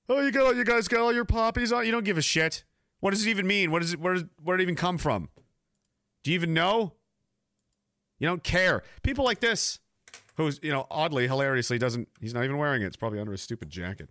Oh, 0.07 0.21
you 0.21 0.31
got 0.31 0.45
all 0.45 0.55
you 0.55 0.65
guys 0.65 0.87
got 0.87 0.99
all 0.99 1.13
your 1.13 1.25
poppies 1.25 1.71
on. 1.71 1.85
You 1.85 1.91
don't 1.91 2.03
give 2.03 2.17
a 2.17 2.21
shit. 2.21 2.63
What 3.01 3.11
does 3.11 3.25
it 3.25 3.29
even 3.29 3.45
mean? 3.45 3.71
What 3.71 3.81
is 3.83 3.93
it? 3.93 3.99
Where, 3.99 4.13
does, 4.13 4.23
where 4.41 4.55
did 4.55 4.63
it 4.63 4.65
even 4.67 4.75
come 4.75 4.97
from? 4.97 5.27
Do 6.23 6.31
you 6.31 6.35
even 6.35 6.53
know? 6.53 6.93
You 8.19 8.27
don't 8.27 8.43
care. 8.43 8.83
People 9.01 9.25
like 9.25 9.39
this, 9.39 9.79
who's 10.37 10.59
you 10.63 10.71
know 10.71 10.87
oddly, 10.89 11.27
hilariously 11.27 11.77
doesn't. 11.77 12.07
He's 12.21 12.33
not 12.33 12.43
even 12.43 12.57
wearing 12.57 12.83
it. 12.83 12.85
It's 12.85 12.95
probably 12.95 13.19
under 13.19 13.31
his 13.31 13.41
stupid 13.41 13.69
jacket. 13.69 14.09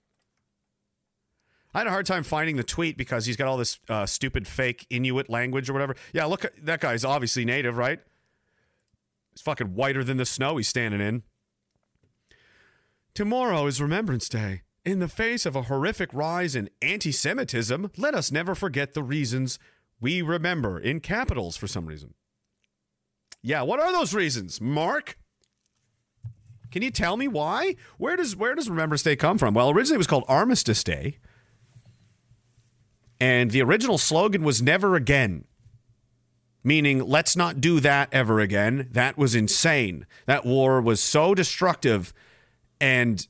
I 1.72 1.78
had 1.78 1.86
a 1.86 1.90
hard 1.90 2.06
time 2.06 2.24
finding 2.24 2.56
the 2.56 2.64
tweet 2.64 2.96
because 2.96 3.26
he's 3.26 3.36
got 3.36 3.46
all 3.46 3.56
this 3.56 3.78
uh, 3.88 4.04
stupid 4.04 4.48
fake 4.48 4.86
Inuit 4.90 5.30
language 5.30 5.70
or 5.70 5.72
whatever. 5.72 5.94
Yeah, 6.12 6.24
look, 6.24 6.44
that 6.60 6.80
guy's 6.80 7.04
obviously 7.04 7.44
native, 7.44 7.76
right? 7.76 8.00
He's 9.30 9.40
fucking 9.40 9.74
whiter 9.74 10.02
than 10.02 10.16
the 10.16 10.26
snow 10.26 10.56
he's 10.56 10.66
standing 10.66 11.00
in. 11.00 11.22
Tomorrow 13.14 13.66
is 13.66 13.80
Remembrance 13.80 14.28
Day. 14.28 14.62
In 14.90 14.98
the 14.98 15.06
face 15.06 15.46
of 15.46 15.54
a 15.54 15.62
horrific 15.62 16.12
rise 16.12 16.56
in 16.56 16.68
anti 16.82 17.12
Semitism, 17.12 17.92
let 17.96 18.12
us 18.12 18.32
never 18.32 18.56
forget 18.56 18.92
the 18.92 19.04
reasons 19.04 19.56
we 20.00 20.20
remember 20.20 20.80
in 20.80 20.98
capitals 20.98 21.56
for 21.56 21.68
some 21.68 21.86
reason. 21.86 22.14
Yeah, 23.40 23.62
what 23.62 23.78
are 23.78 23.92
those 23.92 24.12
reasons, 24.14 24.60
Mark? 24.60 25.16
Can 26.72 26.82
you 26.82 26.90
tell 26.90 27.16
me 27.16 27.28
why? 27.28 27.76
Where 27.98 28.16
does 28.16 28.34
where 28.34 28.56
does 28.56 28.68
Remembrance 28.68 29.04
Day 29.04 29.14
come 29.14 29.38
from? 29.38 29.54
Well, 29.54 29.70
originally 29.70 29.94
it 29.94 29.98
was 29.98 30.08
called 30.08 30.24
Armistice 30.26 30.82
Day. 30.82 31.18
And 33.20 33.52
the 33.52 33.62
original 33.62 33.96
slogan 33.96 34.42
was 34.42 34.60
never 34.60 34.96
again. 34.96 35.44
Meaning, 36.64 37.06
let's 37.06 37.36
not 37.36 37.60
do 37.60 37.78
that 37.78 38.08
ever 38.10 38.40
again. 38.40 38.88
That 38.90 39.16
was 39.16 39.36
insane. 39.36 40.04
That 40.26 40.44
war 40.44 40.80
was 40.80 41.00
so 41.00 41.32
destructive 41.32 42.12
and 42.80 43.24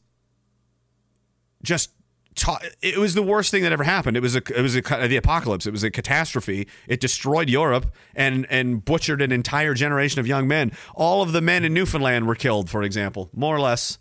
just 1.63 1.91
ta- 2.35 2.61
it 2.81 2.99
was 2.99 3.15
the 3.15 3.23
worst 3.23 3.51
thing 3.51 3.63
that 3.63 3.73
ever 3.73 3.85
happened. 3.85 4.17
It 4.17 4.21
was 4.21 4.35
a 4.35 4.43
it 4.57 4.63
was 4.63 4.77
a, 4.77 4.81
the 4.81 5.17
apocalypse. 5.17 5.67
It 5.67 5.73
was 5.73 5.83
a 5.83 5.91
catastrophe. 5.91 6.67
It 6.89 7.01
destroyed 7.01 7.49
Europe 7.49 7.93
and 8.15 8.47
and 8.51 8.85
butchered 8.85 9.23
an 9.23 9.33
entire 9.33 9.75
generation 9.75 10.21
of 10.21 10.27
young 10.27 10.49
men. 10.49 10.73
All 10.95 11.23
of 11.23 11.33
the 11.33 11.41
men 11.41 11.65
in 11.65 11.75
Newfoundland 11.75 12.27
were 12.27 12.35
killed, 12.35 12.71
for 12.71 12.83
example, 12.83 13.31
more 13.35 13.55
or 13.55 13.61
less. 13.61 13.99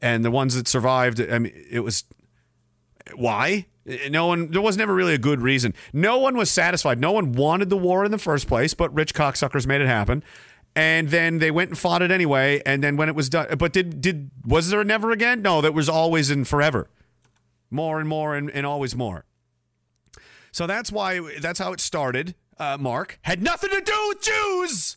And 0.00 0.24
the 0.24 0.30
ones 0.30 0.54
that 0.54 0.68
survived, 0.68 1.20
I 1.20 1.38
mean, 1.38 1.52
it 1.70 1.80
was 1.80 2.04
why? 3.14 3.66
No 4.08 4.26
one. 4.26 4.48
There 4.48 4.62
was 4.62 4.76
never 4.76 4.94
really 4.94 5.14
a 5.14 5.18
good 5.18 5.40
reason. 5.40 5.74
No 5.92 6.18
one 6.18 6.36
was 6.36 6.50
satisfied. 6.50 6.98
No 6.98 7.12
one 7.12 7.32
wanted 7.32 7.70
the 7.70 7.76
war 7.76 8.04
in 8.04 8.10
the 8.10 8.18
first 8.18 8.46
place, 8.48 8.74
but 8.74 8.94
rich 8.94 9.14
cocksuckers 9.14 9.66
made 9.66 9.80
it 9.80 9.86
happen. 9.86 10.22
And 10.76 11.08
then 11.08 11.38
they 11.38 11.50
went 11.50 11.70
and 11.70 11.78
fought 11.78 12.02
it 12.02 12.10
anyway. 12.10 12.60
And 12.66 12.82
then 12.82 12.96
when 12.96 13.08
it 13.08 13.14
was 13.14 13.28
done, 13.28 13.56
but 13.58 13.72
did 13.72 14.00
did 14.00 14.30
was 14.44 14.70
there 14.70 14.80
a 14.80 14.84
never 14.84 15.10
again? 15.10 15.42
No, 15.42 15.60
that 15.60 15.74
was 15.74 15.88
always 15.88 16.30
and 16.30 16.46
forever, 16.46 16.88
more 17.70 18.00
and 18.00 18.08
more 18.08 18.34
and, 18.34 18.50
and 18.50 18.66
always 18.66 18.94
more. 18.94 19.24
So 20.52 20.66
that's 20.66 20.92
why 20.92 21.20
that's 21.40 21.58
how 21.58 21.72
it 21.72 21.80
started. 21.80 22.34
Uh, 22.58 22.76
Mark 22.78 23.18
had 23.22 23.42
nothing 23.42 23.70
to 23.70 23.80
do 23.80 24.04
with 24.08 24.22
Jews. 24.22 24.96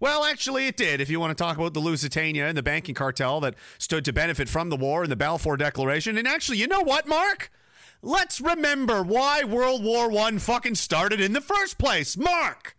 Well, 0.00 0.24
actually, 0.24 0.68
it 0.68 0.76
did. 0.76 1.00
If 1.00 1.10
you 1.10 1.18
want 1.18 1.36
to 1.36 1.42
talk 1.42 1.56
about 1.56 1.74
the 1.74 1.80
Lusitania 1.80 2.46
and 2.46 2.56
the 2.56 2.62
banking 2.62 2.94
cartel 2.94 3.40
that 3.40 3.56
stood 3.78 4.04
to 4.04 4.12
benefit 4.12 4.48
from 4.48 4.68
the 4.68 4.76
war 4.76 5.02
and 5.02 5.10
the 5.10 5.16
Balfour 5.16 5.56
Declaration, 5.56 6.16
and 6.16 6.28
actually, 6.28 6.58
you 6.58 6.68
know 6.68 6.82
what, 6.82 7.08
Mark? 7.08 7.50
Let's 8.00 8.40
remember 8.40 9.02
why 9.02 9.42
World 9.42 9.82
War 9.82 10.08
One 10.08 10.38
fucking 10.38 10.76
started 10.76 11.20
in 11.20 11.32
the 11.32 11.40
first 11.40 11.78
place. 11.78 12.16
Mark, 12.16 12.76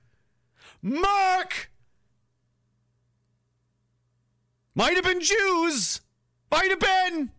Mark, 0.81 1.68
might 4.79 4.95
have 4.95 5.03
been 5.03 5.19
Jews, 5.19 6.00
might 6.50 6.69
have 6.69 6.79
been. 6.79 7.31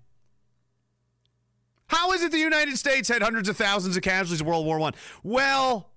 How 1.86 2.12
is 2.12 2.22
it 2.22 2.32
the 2.32 2.38
United 2.38 2.76
States 2.76 3.08
had 3.08 3.22
hundreds 3.22 3.48
of 3.48 3.56
thousands 3.56 3.96
of 3.96 4.02
casualties 4.02 4.42
in 4.42 4.46
World 4.46 4.66
War 4.66 4.78
One? 4.78 4.92
Well, 5.22 5.88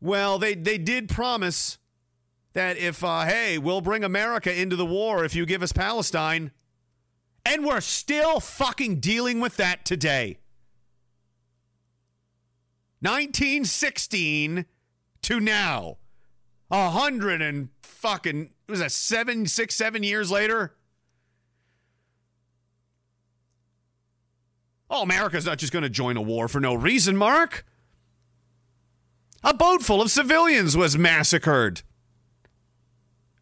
well, 0.00 0.36
they 0.40 0.54
they 0.54 0.76
did 0.76 1.08
promise 1.08 1.78
that 2.54 2.76
if, 2.76 3.04
uh, 3.04 3.24
hey, 3.24 3.56
we'll 3.56 3.82
bring 3.82 4.02
America 4.02 4.52
into 4.52 4.74
the 4.74 4.84
war 4.84 5.24
if 5.24 5.36
you 5.36 5.46
give 5.46 5.62
us 5.62 5.72
Palestine. 5.72 6.50
And 7.46 7.64
we're 7.64 7.80
still 7.80 8.40
fucking 8.40 9.00
dealing 9.00 9.38
with 9.38 9.56
that 9.58 9.84
today. 9.84 10.38
1916 13.00 14.66
to 15.22 15.40
now. 15.40 15.98
A 16.70 16.90
hundred 16.90 17.42
and 17.42 17.68
fucking, 18.04 18.50
it 18.68 18.70
was 18.70 18.80
that 18.80 18.92
seven, 18.92 19.46
six, 19.46 19.74
seven 19.74 20.02
years 20.02 20.30
later? 20.30 20.74
Oh, 24.90 25.00
America's 25.00 25.46
not 25.46 25.56
just 25.56 25.72
going 25.72 25.84
to 25.84 25.88
join 25.88 26.18
a 26.18 26.22
war 26.22 26.46
for 26.46 26.60
no 26.60 26.74
reason, 26.74 27.16
Mark. 27.16 27.64
A 29.42 29.54
boat 29.54 29.82
full 29.82 30.02
of 30.02 30.10
civilians 30.10 30.76
was 30.76 30.98
massacred 30.98 31.80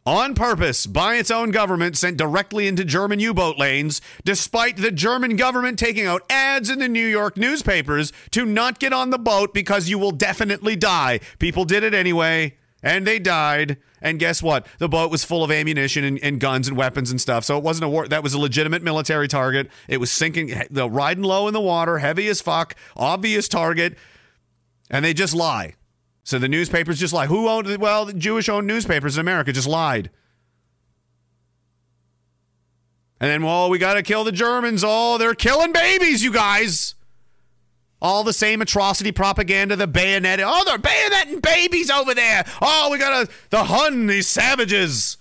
on 0.06 0.34
purpose 0.34 0.86
by 0.86 1.16
its 1.16 1.30
own 1.30 1.50
government 1.50 1.96
sent 1.96 2.16
directly 2.16 2.68
into 2.68 2.84
German 2.84 3.18
U 3.18 3.34
boat 3.34 3.58
lanes, 3.58 4.00
despite 4.24 4.76
the 4.76 4.92
German 4.92 5.34
government 5.34 5.76
taking 5.76 6.06
out 6.06 6.22
ads 6.30 6.70
in 6.70 6.78
the 6.78 6.88
New 6.88 7.06
York 7.06 7.36
newspapers 7.36 8.12
to 8.30 8.46
not 8.46 8.78
get 8.78 8.92
on 8.92 9.10
the 9.10 9.18
boat 9.18 9.52
because 9.52 9.88
you 9.88 9.98
will 9.98 10.12
definitely 10.12 10.76
die. 10.76 11.18
People 11.40 11.64
did 11.64 11.82
it 11.82 11.94
anyway, 11.94 12.56
and 12.82 13.06
they 13.06 13.18
died. 13.18 13.78
And 14.00 14.18
guess 14.18 14.42
what? 14.42 14.66
The 14.78 14.88
boat 14.88 15.10
was 15.10 15.24
full 15.24 15.44
of 15.44 15.50
ammunition 15.50 16.02
and, 16.02 16.18
and 16.22 16.40
guns 16.40 16.66
and 16.66 16.76
weapons 16.76 17.10
and 17.10 17.20
stuff. 17.20 17.44
So 17.44 17.56
it 17.56 17.62
wasn't 17.62 17.84
a 17.84 17.88
war. 17.88 18.08
That 18.08 18.22
was 18.22 18.34
a 18.34 18.38
legitimate 18.38 18.82
military 18.82 19.28
target. 19.28 19.70
It 19.88 19.98
was 19.98 20.10
sinking, 20.10 20.60
the 20.70 20.90
riding 20.90 21.22
low 21.22 21.46
in 21.46 21.54
the 21.54 21.60
water, 21.60 21.98
heavy 21.98 22.26
as 22.28 22.40
fuck, 22.40 22.74
obvious 22.96 23.46
target. 23.46 23.96
And 24.90 25.04
they 25.04 25.14
just 25.14 25.34
lie. 25.34 25.74
So 26.24 26.38
the 26.38 26.48
newspapers 26.48 26.98
just 26.98 27.14
lie. 27.14 27.26
Who 27.26 27.48
owned? 27.48 27.78
Well, 27.78 28.04
the 28.06 28.12
Jewish 28.12 28.48
owned 28.48 28.66
newspapers 28.66 29.16
in 29.16 29.20
America 29.20 29.52
just 29.52 29.68
lied. 29.68 30.10
And 33.20 33.30
then, 33.30 33.42
well, 33.44 33.70
we 33.70 33.78
got 33.78 33.94
to 33.94 34.02
kill 34.02 34.24
the 34.24 34.32
Germans. 34.32 34.82
Oh, 34.84 35.16
they're 35.16 35.34
killing 35.34 35.72
babies, 35.72 36.24
you 36.24 36.32
guys. 36.32 36.96
All 38.02 38.24
the 38.24 38.34
same 38.34 38.60
atrocity 38.60 39.12
propaganda, 39.12 39.76
the 39.76 39.86
bayonet. 39.86 40.40
Oh, 40.42 40.64
they're 40.66 40.76
bayoneting 40.76 41.40
babies 41.40 41.90
over 41.90 42.12
there. 42.12 42.44
Oh, 42.60 42.90
we 42.92 42.98
got 42.98 43.26
to, 43.26 43.32
the 43.48 43.64
Hun, 43.64 44.08
these 44.08 44.28
savages. 44.28 45.16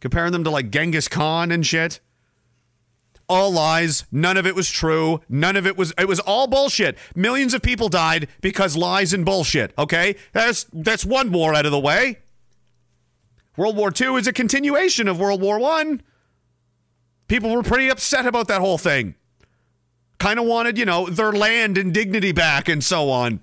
Comparing 0.00 0.32
them 0.32 0.44
to 0.44 0.50
like 0.50 0.70
Genghis 0.70 1.08
Khan 1.08 1.52
and 1.52 1.66
shit 1.66 2.00
all 3.30 3.52
lies. 3.52 4.04
None 4.10 4.36
of 4.36 4.44
it 4.44 4.56
was 4.56 4.68
true. 4.68 5.20
None 5.28 5.56
of 5.56 5.64
it 5.64 5.78
was 5.78 5.94
it 5.96 6.08
was 6.08 6.18
all 6.18 6.48
bullshit. 6.48 6.98
Millions 7.14 7.54
of 7.54 7.62
people 7.62 7.88
died 7.88 8.26
because 8.40 8.76
lies 8.76 9.12
and 9.12 9.24
bullshit, 9.24 9.72
okay? 9.78 10.16
That's 10.32 10.66
that's 10.72 11.04
one 11.04 11.30
war 11.30 11.54
out 11.54 11.64
of 11.64 11.70
the 11.70 11.78
way. 11.78 12.18
World 13.56 13.76
War 13.76 13.92
II 13.98 14.16
is 14.16 14.26
a 14.26 14.32
continuation 14.32 15.06
of 15.06 15.20
World 15.20 15.40
War 15.40 15.58
1. 15.58 16.02
People 17.28 17.50
were 17.50 17.62
pretty 17.62 17.88
upset 17.88 18.26
about 18.26 18.48
that 18.48 18.60
whole 18.60 18.78
thing. 18.78 19.14
Kind 20.20 20.38
of 20.38 20.44
wanted, 20.44 20.76
you 20.76 20.84
know, 20.84 21.06
their 21.06 21.32
land 21.32 21.78
and 21.78 21.94
dignity 21.94 22.30
back 22.30 22.68
and 22.68 22.84
so 22.84 23.08
on. 23.08 23.40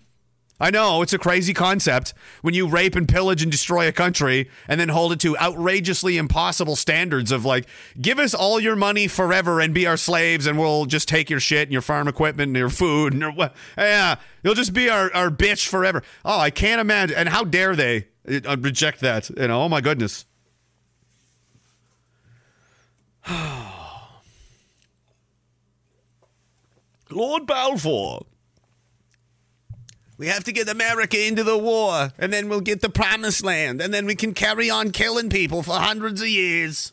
I 0.59 0.69
know 0.69 1.01
it's 1.01 1.13
a 1.13 1.17
crazy 1.17 1.53
concept 1.53 2.13
when 2.43 2.53
you 2.53 2.67
rape 2.67 2.95
and 2.95 3.09
pillage 3.09 3.41
and 3.41 3.51
destroy 3.51 3.87
a 3.87 3.91
country 3.91 4.49
and 4.67 4.79
then 4.79 4.89
hold 4.89 5.11
it 5.11 5.19
to 5.21 5.35
outrageously 5.39 6.17
impossible 6.17 6.75
standards 6.75 7.31
of 7.31 7.45
like, 7.45 7.65
give 7.99 8.19
us 8.19 8.35
all 8.35 8.59
your 8.59 8.75
money 8.75 9.07
forever 9.07 9.59
and 9.59 9.73
be 9.73 9.87
our 9.87 9.97
slaves 9.97 10.45
and 10.45 10.59
we'll 10.59 10.85
just 10.85 11.07
take 11.07 11.31
your 11.31 11.39
shit 11.39 11.63
and 11.63 11.73
your 11.73 11.81
farm 11.81 12.07
equipment 12.07 12.49
and 12.49 12.57
your 12.57 12.69
food 12.69 13.13
and 13.13 13.23
your 13.23 13.31
what? 13.31 13.55
Yeah, 13.75 14.15
you'll 14.43 14.53
just 14.53 14.73
be 14.73 14.87
our, 14.87 15.11
our 15.15 15.31
bitch 15.31 15.67
forever. 15.67 16.03
Oh, 16.23 16.39
I 16.39 16.51
can't 16.51 16.79
imagine. 16.79 17.17
And 17.17 17.29
how 17.29 17.43
dare 17.43 17.75
they 17.75 18.07
uh, 18.27 18.55
reject 18.59 18.99
that? 19.01 19.31
You 19.31 19.47
know, 19.47 19.63
oh 19.63 19.69
my 19.69 19.81
goodness. 19.81 20.25
Lord 27.09 27.45
Balfour 27.47 28.25
we 30.17 30.27
have 30.27 30.43
to 30.45 30.51
get 30.51 30.67
America 30.67 31.27
into 31.27 31.43
the 31.43 31.57
war, 31.57 32.11
and 32.17 32.33
then 32.33 32.49
we'll 32.49 32.61
get 32.61 32.81
the 32.81 32.89
promised 32.89 33.43
land, 33.43 33.81
and 33.81 33.93
then 33.93 34.05
we 34.05 34.15
can 34.15 34.33
carry 34.33 34.69
on 34.69 34.91
killing 34.91 35.29
people 35.29 35.61
for 35.61 35.75
hundreds 35.75 36.21
of 36.21 36.27
years. 36.27 36.91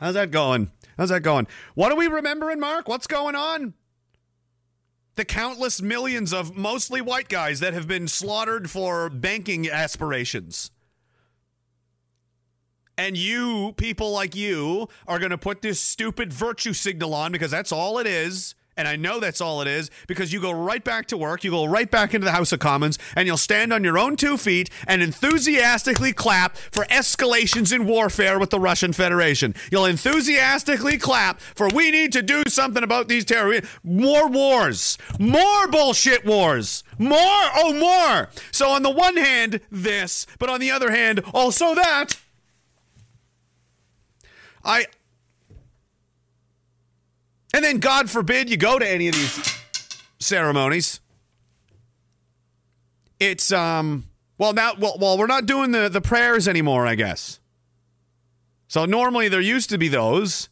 How's 0.00 0.14
that 0.14 0.30
going? 0.30 0.70
How's 0.96 1.08
that 1.08 1.22
going? 1.22 1.48
What 1.74 1.90
are 1.90 1.96
we 1.96 2.06
remembering, 2.06 2.60
Mark? 2.60 2.88
What's 2.88 3.08
going 3.08 3.34
on? 3.34 3.74
The 5.16 5.24
countless 5.24 5.82
millions 5.82 6.32
of 6.32 6.56
mostly 6.56 7.00
white 7.00 7.28
guys 7.28 7.60
that 7.60 7.74
have 7.74 7.88
been 7.88 8.08
slaughtered 8.08 8.70
for 8.70 9.10
banking 9.10 9.68
aspirations. 9.68 10.70
And 12.96 13.16
you, 13.16 13.74
people 13.76 14.12
like 14.12 14.36
you, 14.36 14.88
are 15.08 15.18
going 15.18 15.30
to 15.30 15.38
put 15.38 15.60
this 15.60 15.80
stupid 15.80 16.32
virtue 16.32 16.72
signal 16.72 17.14
on 17.14 17.32
because 17.32 17.50
that's 17.50 17.72
all 17.72 17.98
it 17.98 18.06
is 18.06 18.54
and 18.76 18.88
I 18.88 18.96
know 18.96 19.20
that's 19.20 19.40
all 19.40 19.60
it 19.60 19.68
is 19.68 19.90
because 20.06 20.32
you 20.32 20.40
go 20.40 20.52
right 20.52 20.82
back 20.82 21.06
to 21.06 21.16
work, 21.16 21.44
you 21.44 21.50
go 21.50 21.64
right 21.64 21.90
back 21.90 22.14
into 22.14 22.24
the 22.24 22.32
House 22.32 22.52
of 22.52 22.58
Commons, 22.58 22.98
and 23.14 23.26
you'll 23.26 23.36
stand 23.36 23.72
on 23.72 23.84
your 23.84 23.98
own 23.98 24.16
two 24.16 24.36
feet 24.36 24.70
and 24.86 25.02
enthusiastically 25.02 26.12
clap 26.12 26.56
for 26.56 26.84
escalations 26.86 27.72
in 27.72 27.86
warfare 27.86 28.38
with 28.38 28.50
the 28.50 28.60
Russian 28.60 28.92
Federation. 28.92 29.54
You'll 29.70 29.86
enthusiastically 29.86 30.98
clap 30.98 31.40
for 31.40 31.68
we 31.68 31.90
need 31.90 32.12
to 32.12 32.22
do 32.22 32.42
something 32.48 32.82
about 32.82 33.08
these 33.08 33.24
terror 33.24 33.60
more 33.84 34.28
wars, 34.28 34.98
more 35.18 35.68
bullshit 35.68 36.24
wars, 36.24 36.84
more, 36.98 37.18
oh, 37.18 37.74
more. 37.78 38.28
So, 38.50 38.70
on 38.70 38.82
the 38.82 38.90
one 38.90 39.16
hand, 39.16 39.60
this, 39.70 40.26
but 40.38 40.48
on 40.48 40.60
the 40.60 40.70
other 40.70 40.90
hand, 40.90 41.20
also 41.34 41.74
that. 41.74 42.16
I 44.64 44.86
and 47.54 47.64
then, 47.64 47.78
God 47.78 48.10
forbid, 48.10 48.48
you 48.48 48.56
go 48.56 48.78
to 48.78 48.88
any 48.88 49.08
of 49.08 49.14
these 49.14 49.62
ceremonies. 50.18 51.00
It's 53.18 53.52
um 53.52 54.04
well 54.38 54.52
now 54.52 54.72
well, 54.78 54.96
well 55.00 55.18
we're 55.18 55.26
not 55.26 55.46
doing 55.46 55.70
the 55.70 55.88
the 55.88 56.00
prayers 56.00 56.48
anymore, 56.48 56.86
I 56.86 56.94
guess. 56.94 57.38
So 58.66 58.84
normally 58.84 59.28
there 59.28 59.40
used 59.40 59.70
to 59.70 59.78
be 59.78 59.88
those, 59.88 60.48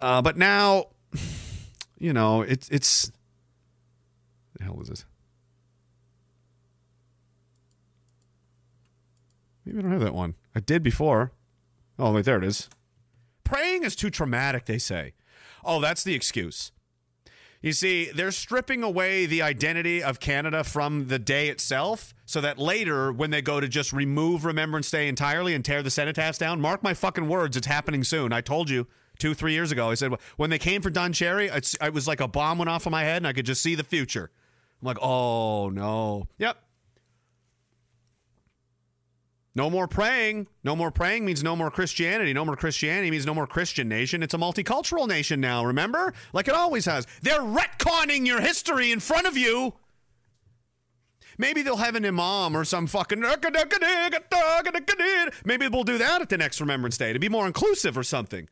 uh, 0.00 0.22
but 0.22 0.36
now, 0.36 0.86
you 1.98 2.12
know, 2.12 2.42
it's 2.42 2.68
it's. 2.70 3.12
The 4.58 4.64
hell 4.64 4.74
was 4.74 4.88
this? 4.88 5.04
Maybe 9.64 9.78
I 9.78 9.82
don't 9.82 9.92
have 9.92 10.00
that 10.00 10.14
one. 10.14 10.34
I 10.54 10.60
did 10.60 10.82
before. 10.82 11.32
Oh 11.98 12.12
wait, 12.12 12.24
there 12.24 12.38
it 12.38 12.44
is. 12.44 12.68
Praying 13.44 13.84
is 13.84 13.94
too 13.94 14.10
traumatic, 14.10 14.64
they 14.64 14.78
say. 14.78 15.12
Oh, 15.64 15.80
that's 15.80 16.04
the 16.04 16.14
excuse. 16.14 16.72
You 17.62 17.72
see, 17.72 18.10
they're 18.10 18.30
stripping 18.30 18.82
away 18.82 19.26
the 19.26 19.42
identity 19.42 20.02
of 20.02 20.18
Canada 20.18 20.64
from 20.64 21.08
the 21.08 21.18
day 21.18 21.48
itself 21.48 22.14
so 22.24 22.40
that 22.40 22.58
later, 22.58 23.12
when 23.12 23.30
they 23.30 23.42
go 23.42 23.60
to 23.60 23.68
just 23.68 23.92
remove 23.92 24.46
Remembrance 24.46 24.90
Day 24.90 25.08
entirely 25.08 25.54
and 25.54 25.62
tear 25.62 25.82
the 25.82 25.90
cenotaphs 25.90 26.38
down, 26.38 26.62
mark 26.62 26.82
my 26.82 26.94
fucking 26.94 27.28
words, 27.28 27.58
it's 27.58 27.66
happening 27.66 28.02
soon. 28.02 28.32
I 28.32 28.40
told 28.40 28.70
you 28.70 28.86
two, 29.18 29.34
three 29.34 29.52
years 29.52 29.70
ago. 29.70 29.90
I 29.90 29.94
said, 29.94 30.14
when 30.38 30.48
they 30.48 30.58
came 30.58 30.80
for 30.80 30.88
Don 30.88 31.12
Cherry, 31.12 31.48
it 31.48 31.92
was 31.92 32.08
like 32.08 32.20
a 32.20 32.28
bomb 32.28 32.56
went 32.56 32.70
off 32.70 32.86
in 32.86 32.92
my 32.92 33.04
head 33.04 33.18
and 33.18 33.26
I 33.26 33.34
could 33.34 33.44
just 33.44 33.60
see 33.60 33.74
the 33.74 33.84
future. 33.84 34.30
I'm 34.80 34.86
like, 34.86 34.98
oh, 35.02 35.68
no. 35.68 36.28
Yep, 36.38 36.56
no 39.54 39.68
more 39.68 39.88
praying. 39.88 40.46
No 40.62 40.76
more 40.76 40.90
praying 40.90 41.24
means 41.24 41.42
no 41.42 41.56
more 41.56 41.70
Christianity. 41.70 42.32
No 42.32 42.44
more 42.44 42.56
Christianity 42.56 43.10
means 43.10 43.26
no 43.26 43.34
more 43.34 43.46
Christian 43.46 43.88
nation. 43.88 44.22
It's 44.22 44.34
a 44.34 44.38
multicultural 44.38 45.08
nation 45.08 45.40
now, 45.40 45.64
remember? 45.64 46.14
Like 46.32 46.46
it 46.48 46.54
always 46.54 46.84
has. 46.84 47.06
They're 47.22 47.40
retconning 47.40 48.26
your 48.26 48.40
history 48.40 48.92
in 48.92 49.00
front 49.00 49.26
of 49.26 49.36
you. 49.36 49.74
Maybe 51.36 51.62
they'll 51.62 51.78
have 51.78 51.94
an 51.94 52.04
imam 52.04 52.56
or 52.56 52.64
some 52.64 52.86
fucking. 52.86 53.20
Maybe 55.44 55.68
we'll 55.68 55.84
do 55.84 55.98
that 55.98 56.20
at 56.20 56.28
the 56.28 56.36
next 56.38 56.60
Remembrance 56.60 56.98
Day 56.98 57.12
to 57.12 57.18
be 57.18 57.30
more 57.30 57.46
inclusive 57.46 57.96
or 57.96 58.02
something. 58.02 58.46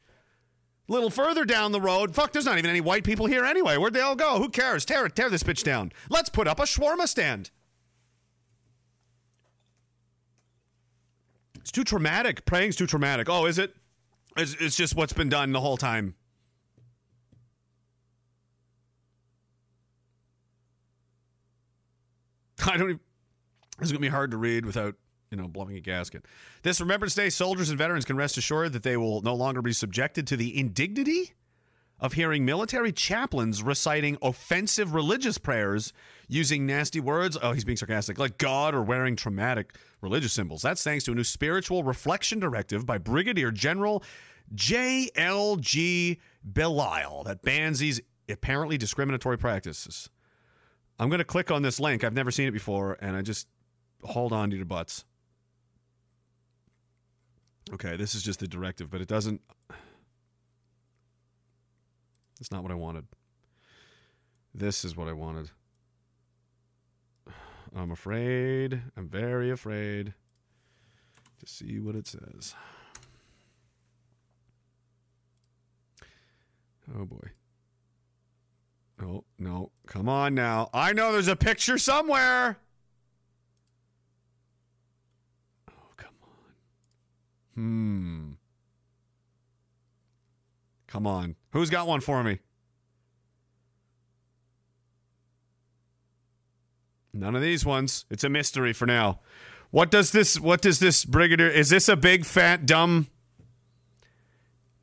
A 0.88 0.92
little 0.92 1.10
further 1.10 1.44
down 1.44 1.72
the 1.72 1.82
road, 1.82 2.14
fuck, 2.14 2.32
there's 2.32 2.46
not 2.46 2.56
even 2.56 2.70
any 2.70 2.80
white 2.80 3.04
people 3.04 3.26
here 3.26 3.44
anyway. 3.44 3.76
Where'd 3.76 3.92
they 3.92 4.00
all 4.00 4.16
go? 4.16 4.38
Who 4.38 4.48
cares? 4.48 4.86
Tear 4.86 5.04
it, 5.04 5.14
tear 5.14 5.28
this 5.28 5.42
bitch 5.42 5.62
down. 5.62 5.92
Let's 6.08 6.30
put 6.30 6.48
up 6.48 6.60
a 6.60 6.62
shawarma 6.62 7.06
stand. 7.06 7.50
It's 11.68 11.72
too 11.74 11.84
traumatic. 11.84 12.46
Praying's 12.46 12.76
too 12.76 12.86
traumatic. 12.86 13.28
Oh, 13.28 13.44
is 13.44 13.58
it? 13.58 13.76
It's, 14.38 14.56
it's 14.58 14.74
just 14.74 14.96
what's 14.96 15.12
been 15.12 15.28
done 15.28 15.52
the 15.52 15.60
whole 15.60 15.76
time. 15.76 16.14
I 22.66 22.78
don't 22.78 22.88
even. 22.88 23.00
Is 23.82 23.92
going 23.92 24.00
to 24.00 24.00
be 24.00 24.08
hard 24.08 24.30
to 24.30 24.38
read 24.38 24.64
without, 24.64 24.94
you 25.30 25.36
know, 25.36 25.46
blowing 25.46 25.76
a 25.76 25.80
gasket. 25.80 26.24
This 26.62 26.80
Remembrance 26.80 27.14
Day, 27.14 27.28
soldiers 27.28 27.68
and 27.68 27.76
veterans 27.76 28.06
can 28.06 28.16
rest 28.16 28.38
assured 28.38 28.72
that 28.72 28.82
they 28.82 28.96
will 28.96 29.20
no 29.20 29.34
longer 29.34 29.60
be 29.60 29.74
subjected 29.74 30.26
to 30.28 30.38
the 30.38 30.58
indignity 30.58 31.34
of 32.00 32.12
hearing 32.12 32.44
military 32.44 32.92
chaplains 32.92 33.62
reciting 33.62 34.16
offensive 34.22 34.94
religious 34.94 35.38
prayers 35.38 35.92
using 36.28 36.66
nasty 36.66 37.00
words. 37.00 37.36
Oh, 37.40 37.52
he's 37.52 37.64
being 37.64 37.76
sarcastic, 37.76 38.18
like 38.18 38.38
God 38.38 38.74
or 38.74 38.82
wearing 38.82 39.16
traumatic 39.16 39.74
religious 40.00 40.32
symbols. 40.32 40.62
That's 40.62 40.82
thanks 40.82 41.04
to 41.04 41.12
a 41.12 41.14
new 41.14 41.24
spiritual 41.24 41.82
reflection 41.82 42.38
directive 42.38 42.86
by 42.86 42.98
Brigadier 42.98 43.50
General 43.50 44.02
J.L.G. 44.54 46.20
Belisle 46.52 47.24
that 47.24 47.42
bans 47.42 47.80
these 47.80 48.00
apparently 48.28 48.78
discriminatory 48.78 49.38
practices. 49.38 50.10
I'm 50.98 51.08
going 51.08 51.18
to 51.18 51.24
click 51.24 51.50
on 51.50 51.62
this 51.62 51.78
link. 51.78 52.02
I've 52.04 52.14
never 52.14 52.30
seen 52.30 52.48
it 52.48 52.52
before, 52.52 52.96
and 53.00 53.16
I 53.16 53.22
just 53.22 53.46
hold 54.02 54.32
on 54.32 54.50
to 54.50 54.56
your 54.56 54.64
butts. 54.64 55.04
Okay, 57.72 57.96
this 57.96 58.14
is 58.14 58.22
just 58.22 58.40
the 58.40 58.48
directive, 58.48 58.90
but 58.90 59.00
it 59.00 59.08
doesn't. 59.08 59.40
It's 62.40 62.50
not 62.50 62.62
what 62.62 62.72
I 62.72 62.76
wanted. 62.76 63.06
This 64.54 64.84
is 64.84 64.96
what 64.96 65.08
I 65.08 65.12
wanted. 65.12 65.50
I'm 67.76 67.90
afraid. 67.90 68.82
I'm 68.96 69.08
very 69.08 69.50
afraid 69.50 70.14
to 71.40 71.46
see 71.46 71.78
what 71.78 71.94
it 71.94 72.06
says. 72.06 72.54
Oh 76.96 77.04
boy. 77.04 77.30
No, 79.00 79.24
no. 79.38 79.70
Come 79.86 80.08
on 80.08 80.34
now. 80.34 80.70
I 80.74 80.92
know 80.92 81.12
there's 81.12 81.28
a 81.28 81.36
picture 81.36 81.78
somewhere. 81.78 82.58
Oh, 85.70 85.92
come 85.96 86.14
on. 86.22 86.28
Hmm. 87.54 88.30
Come 90.88 91.06
on. 91.06 91.36
Who's 91.50 91.70
got 91.70 91.86
one 91.86 92.00
for 92.00 92.22
me? 92.22 92.40
None 97.12 97.34
of 97.34 97.42
these 97.42 97.64
ones. 97.64 98.04
It's 98.10 98.24
a 98.24 98.28
mystery 98.28 98.72
for 98.72 98.86
now. 98.86 99.20
What 99.70 99.90
does 99.90 100.12
this 100.12 100.38
what 100.38 100.62
does 100.62 100.78
this 100.78 101.04
brigadier 101.04 101.48
is 101.48 101.68
this 101.68 101.88
a 101.88 101.96
big 101.96 102.24
fat 102.24 102.64
dumb 102.64 103.08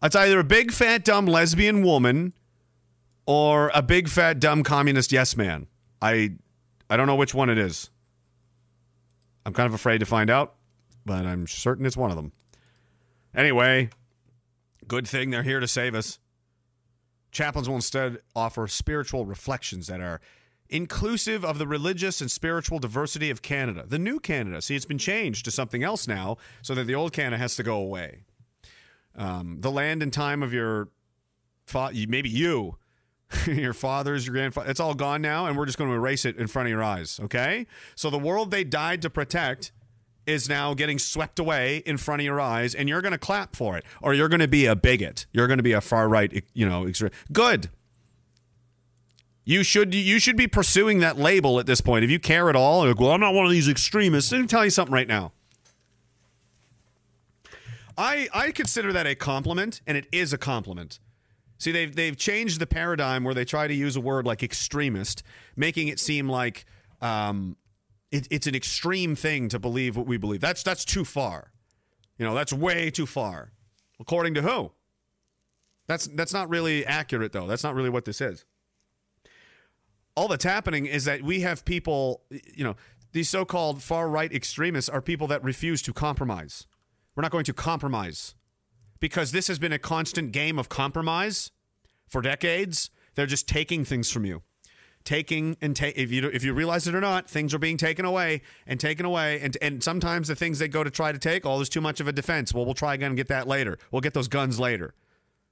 It's 0.04 0.16
either 0.16 0.40
a 0.40 0.44
big 0.44 0.72
fat 0.72 1.04
dumb 1.04 1.26
lesbian 1.26 1.84
woman 1.84 2.34
or 3.26 3.72
a 3.74 3.82
big 3.82 4.08
fat 4.08 4.40
dumb 4.40 4.64
communist 4.64 5.12
yes 5.12 5.36
man. 5.36 5.68
I 6.02 6.34
I 6.90 6.98
don't 6.98 7.08
know 7.08 7.16
which 7.16 7.34
one 7.34 7.50
it 7.50 7.58
is. 7.58 7.90
I'm 9.46 9.54
kind 9.54 9.68
of 9.68 9.74
afraid 9.74 10.00
to 10.00 10.06
find 10.06 10.30
out, 10.30 10.56
but 11.06 11.26
I'm 11.26 11.48
certain 11.48 11.86
it's 11.86 11.98
one 11.98 12.10
of 12.12 12.18
them. 12.18 12.32
Anyway, 13.36 13.90
good 14.88 15.08
thing 15.08 15.30
they're 15.30 15.44
here 15.44 15.60
to 15.60 15.68
save 15.68 15.96
us. 15.96 16.20
Chaplains 17.36 17.68
will 17.68 17.76
instead 17.76 18.20
offer 18.34 18.66
spiritual 18.66 19.26
reflections 19.26 19.88
that 19.88 20.00
are 20.00 20.22
inclusive 20.70 21.44
of 21.44 21.58
the 21.58 21.68
religious 21.68 22.22
and 22.22 22.32
spiritual 22.32 22.80
diversity 22.80 23.30
of 23.30 23.42
Canada. 23.42 23.84
The 23.86 24.00
new 24.00 24.22
Canada. 24.22 24.62
See, 24.62 24.74
it's 24.74 24.86
been 24.86 24.98
changed 24.98 25.44
to 25.44 25.52
something 25.52 25.84
else 25.84 26.08
now, 26.08 26.38
so 26.62 26.74
that 26.76 26.86
the 26.86 26.96
old 26.96 27.12
Canada 27.12 27.38
has 27.38 27.58
to 27.58 27.64
go 27.64 27.76
away. 27.76 28.22
Um, 29.18 29.58
the 29.60 29.70
land 29.70 30.02
and 30.02 30.14
time 30.14 30.44
of 30.44 30.54
your, 30.54 30.88
fa- 31.66 31.92
maybe 32.08 32.30
you, 32.30 32.78
your 33.46 33.74
fathers, 33.74 34.26
your 34.26 34.34
grandfather, 34.34 34.70
it's 34.70 34.80
all 34.80 34.94
gone 34.94 35.22
now, 35.22 35.46
and 35.46 35.58
we're 35.58 35.66
just 35.66 35.78
going 35.78 35.90
to 35.90 35.96
erase 35.96 36.24
it 36.24 36.38
in 36.38 36.48
front 36.48 36.68
of 36.68 36.72
your 36.72 36.84
eyes. 36.84 37.20
Okay? 37.22 37.68
So 37.96 38.10
the 38.10 38.18
world 38.18 38.50
they 38.50 38.64
died 38.64 39.02
to 39.02 39.10
protect 39.10 39.74
is 40.28 40.50
now 40.50 40.74
getting 40.74 41.00
swept 41.00 41.40
away 41.40 41.78
in 41.86 41.98
front 41.98 42.22
of 42.22 42.26
your 42.26 42.40
eyes, 42.40 42.76
and 42.76 42.90
you're 42.90 43.02
going 43.02 43.12
to 43.12 43.18
clap 43.18 43.56
for 43.56 43.78
it, 43.78 43.86
or 44.02 44.14
you're 44.14 44.30
going 44.30 44.40
to 44.40 44.48
be 44.48 44.66
a 44.66 44.76
bigot. 44.76 45.26
You're 45.32 45.48
going 45.48 45.58
to 45.58 45.64
be 45.64 45.74
a 45.74 45.82
far 45.82 46.08
right, 46.08 46.44
you 46.54 46.68
know. 46.68 46.90
Good. 47.32 47.70
You 49.48 49.62
should 49.62 49.94
you 49.94 50.20
should 50.20 50.38
be 50.38 50.48
pursuing 50.48 51.00
that 51.00 51.18
label 51.18 51.60
at 51.60 51.68
this 51.68 51.80
point. 51.80 52.04
If 52.04 52.10
you 52.10 52.20
care 52.20 52.50
at 52.50 52.56
all, 52.56 52.86
like, 52.86 53.00
well, 53.00 53.12
I'm 53.12 53.20
not 53.20 53.34
one 53.36 53.46
of 53.46 53.52
these 53.52 53.70
extremists. 53.70 54.32
Let 54.32 54.42
me 54.42 54.48
tell 54.48 54.64
you 54.64 54.72
something 54.72 54.94
right 54.94 55.08
now. 55.08 55.34
I 57.96 58.28
I 58.34 58.52
consider 58.52 58.92
that 58.94 59.06
a 59.06 59.14
compliment, 59.14 59.82
and 59.86 59.98
it 59.98 60.08
is 60.12 60.34
a 60.34 60.38
compliment. 60.40 61.00
See, 61.60 61.72
they've 61.72 61.96
they've 61.96 62.18
changed 62.18 62.60
the 62.60 62.66
paradigm 62.66 63.24
where 63.24 63.36
they 63.36 63.46
try 63.46 63.68
to 63.68 63.74
use 63.74 63.96
a 63.96 64.02
word 64.02 64.26
like 64.26 64.42
extremist, 64.42 65.22
making 65.56 65.90
it 65.90 66.00
seem 66.00 66.28
like 66.28 66.66
um, 67.02 67.56
it, 68.16 68.28
it's 68.32 68.48
an 68.48 68.56
extreme 68.56 69.16
thing 69.16 69.50
to 69.50 69.60
believe 69.60 69.96
what 69.98 70.08
we 70.08 70.18
believe. 70.18 70.42
That's 70.42 70.64
that's 70.64 70.86
too 70.86 71.06
far. 71.06 71.52
You 72.18 72.26
know, 72.26 72.34
that's 72.34 72.54
way 72.54 72.90
too 72.90 73.06
far. 73.06 73.52
According 74.00 74.34
to 74.36 74.42
who? 74.42 74.72
That's 75.88 76.08
that's 76.08 76.34
not 76.34 76.50
really 76.50 76.86
accurate 76.86 77.32
though. 77.32 77.48
That's 77.48 77.64
not 77.64 77.76
really 77.76 77.90
what 77.90 78.06
this 78.06 78.22
is 78.22 78.46
all 80.16 80.28
that's 80.28 80.46
happening 80.46 80.86
is 80.86 81.06
that 81.06 81.22
we 81.24 81.42
have 81.42 81.66
people, 81.66 82.22
you 82.30 82.64
know, 82.64 82.76
these 83.12 83.30
so 83.30 83.46
called 83.46 83.82
far 83.82 84.10
right 84.10 84.32
extremists 84.34 84.90
are 84.90 85.02
people 85.02 85.28
that 85.28 85.44
refuse 85.44 85.82
to 85.84 85.94
compromise. 85.94 86.68
We're 87.16 87.22
not 87.22 87.32
going 87.32 87.46
to 87.46 87.54
compromise 87.54 88.36
because 89.00 89.32
this 89.32 89.48
has 89.48 89.60
been 89.60 89.74
a 89.74 89.80
constant 89.80 90.32
game 90.32 90.58
of 90.58 90.70
compromise 90.70 91.52
for 92.08 92.22
decades. 92.22 92.90
They're 93.16 93.26
just 93.26 93.48
taking 93.48 93.86
things 93.86 94.12
from 94.12 94.26
you. 94.26 94.42
Taking 95.06 95.56
and 95.62 95.76
take 95.76 95.96
if 95.98 96.12
you 96.12 96.28
if 96.28 96.44
you 96.44 96.54
realize 96.54 96.88
it 96.88 96.96
or 96.96 97.00
not, 97.00 97.30
things 97.30 97.54
are 97.54 97.60
being 97.60 97.78
taken 97.78 98.06
away 98.06 98.42
and 98.66 98.80
taken 98.80 99.06
away, 99.06 99.40
and 99.40 99.56
and 99.62 99.84
sometimes 99.84 100.28
the 100.28 100.36
things 100.36 100.58
they 100.58 100.68
go 100.68 100.84
to 100.84 100.90
try 100.90 101.12
to 101.12 101.20
take, 101.20 101.46
oh, 101.46 101.58
there's 101.58 101.70
too 101.70 101.80
much 101.80 102.00
of 102.00 102.08
a 102.08 102.12
defense. 102.12 102.54
Well, 102.54 102.66
we'll 102.66 102.74
try 102.74 102.96
again 102.96 103.12
and 103.12 103.18
get 103.18 103.28
that 103.28 103.48
later. 103.48 103.78
We'll 103.92 104.02
get 104.02 104.16
those 104.16 104.28
guns 104.28 104.60
later. 104.60 104.96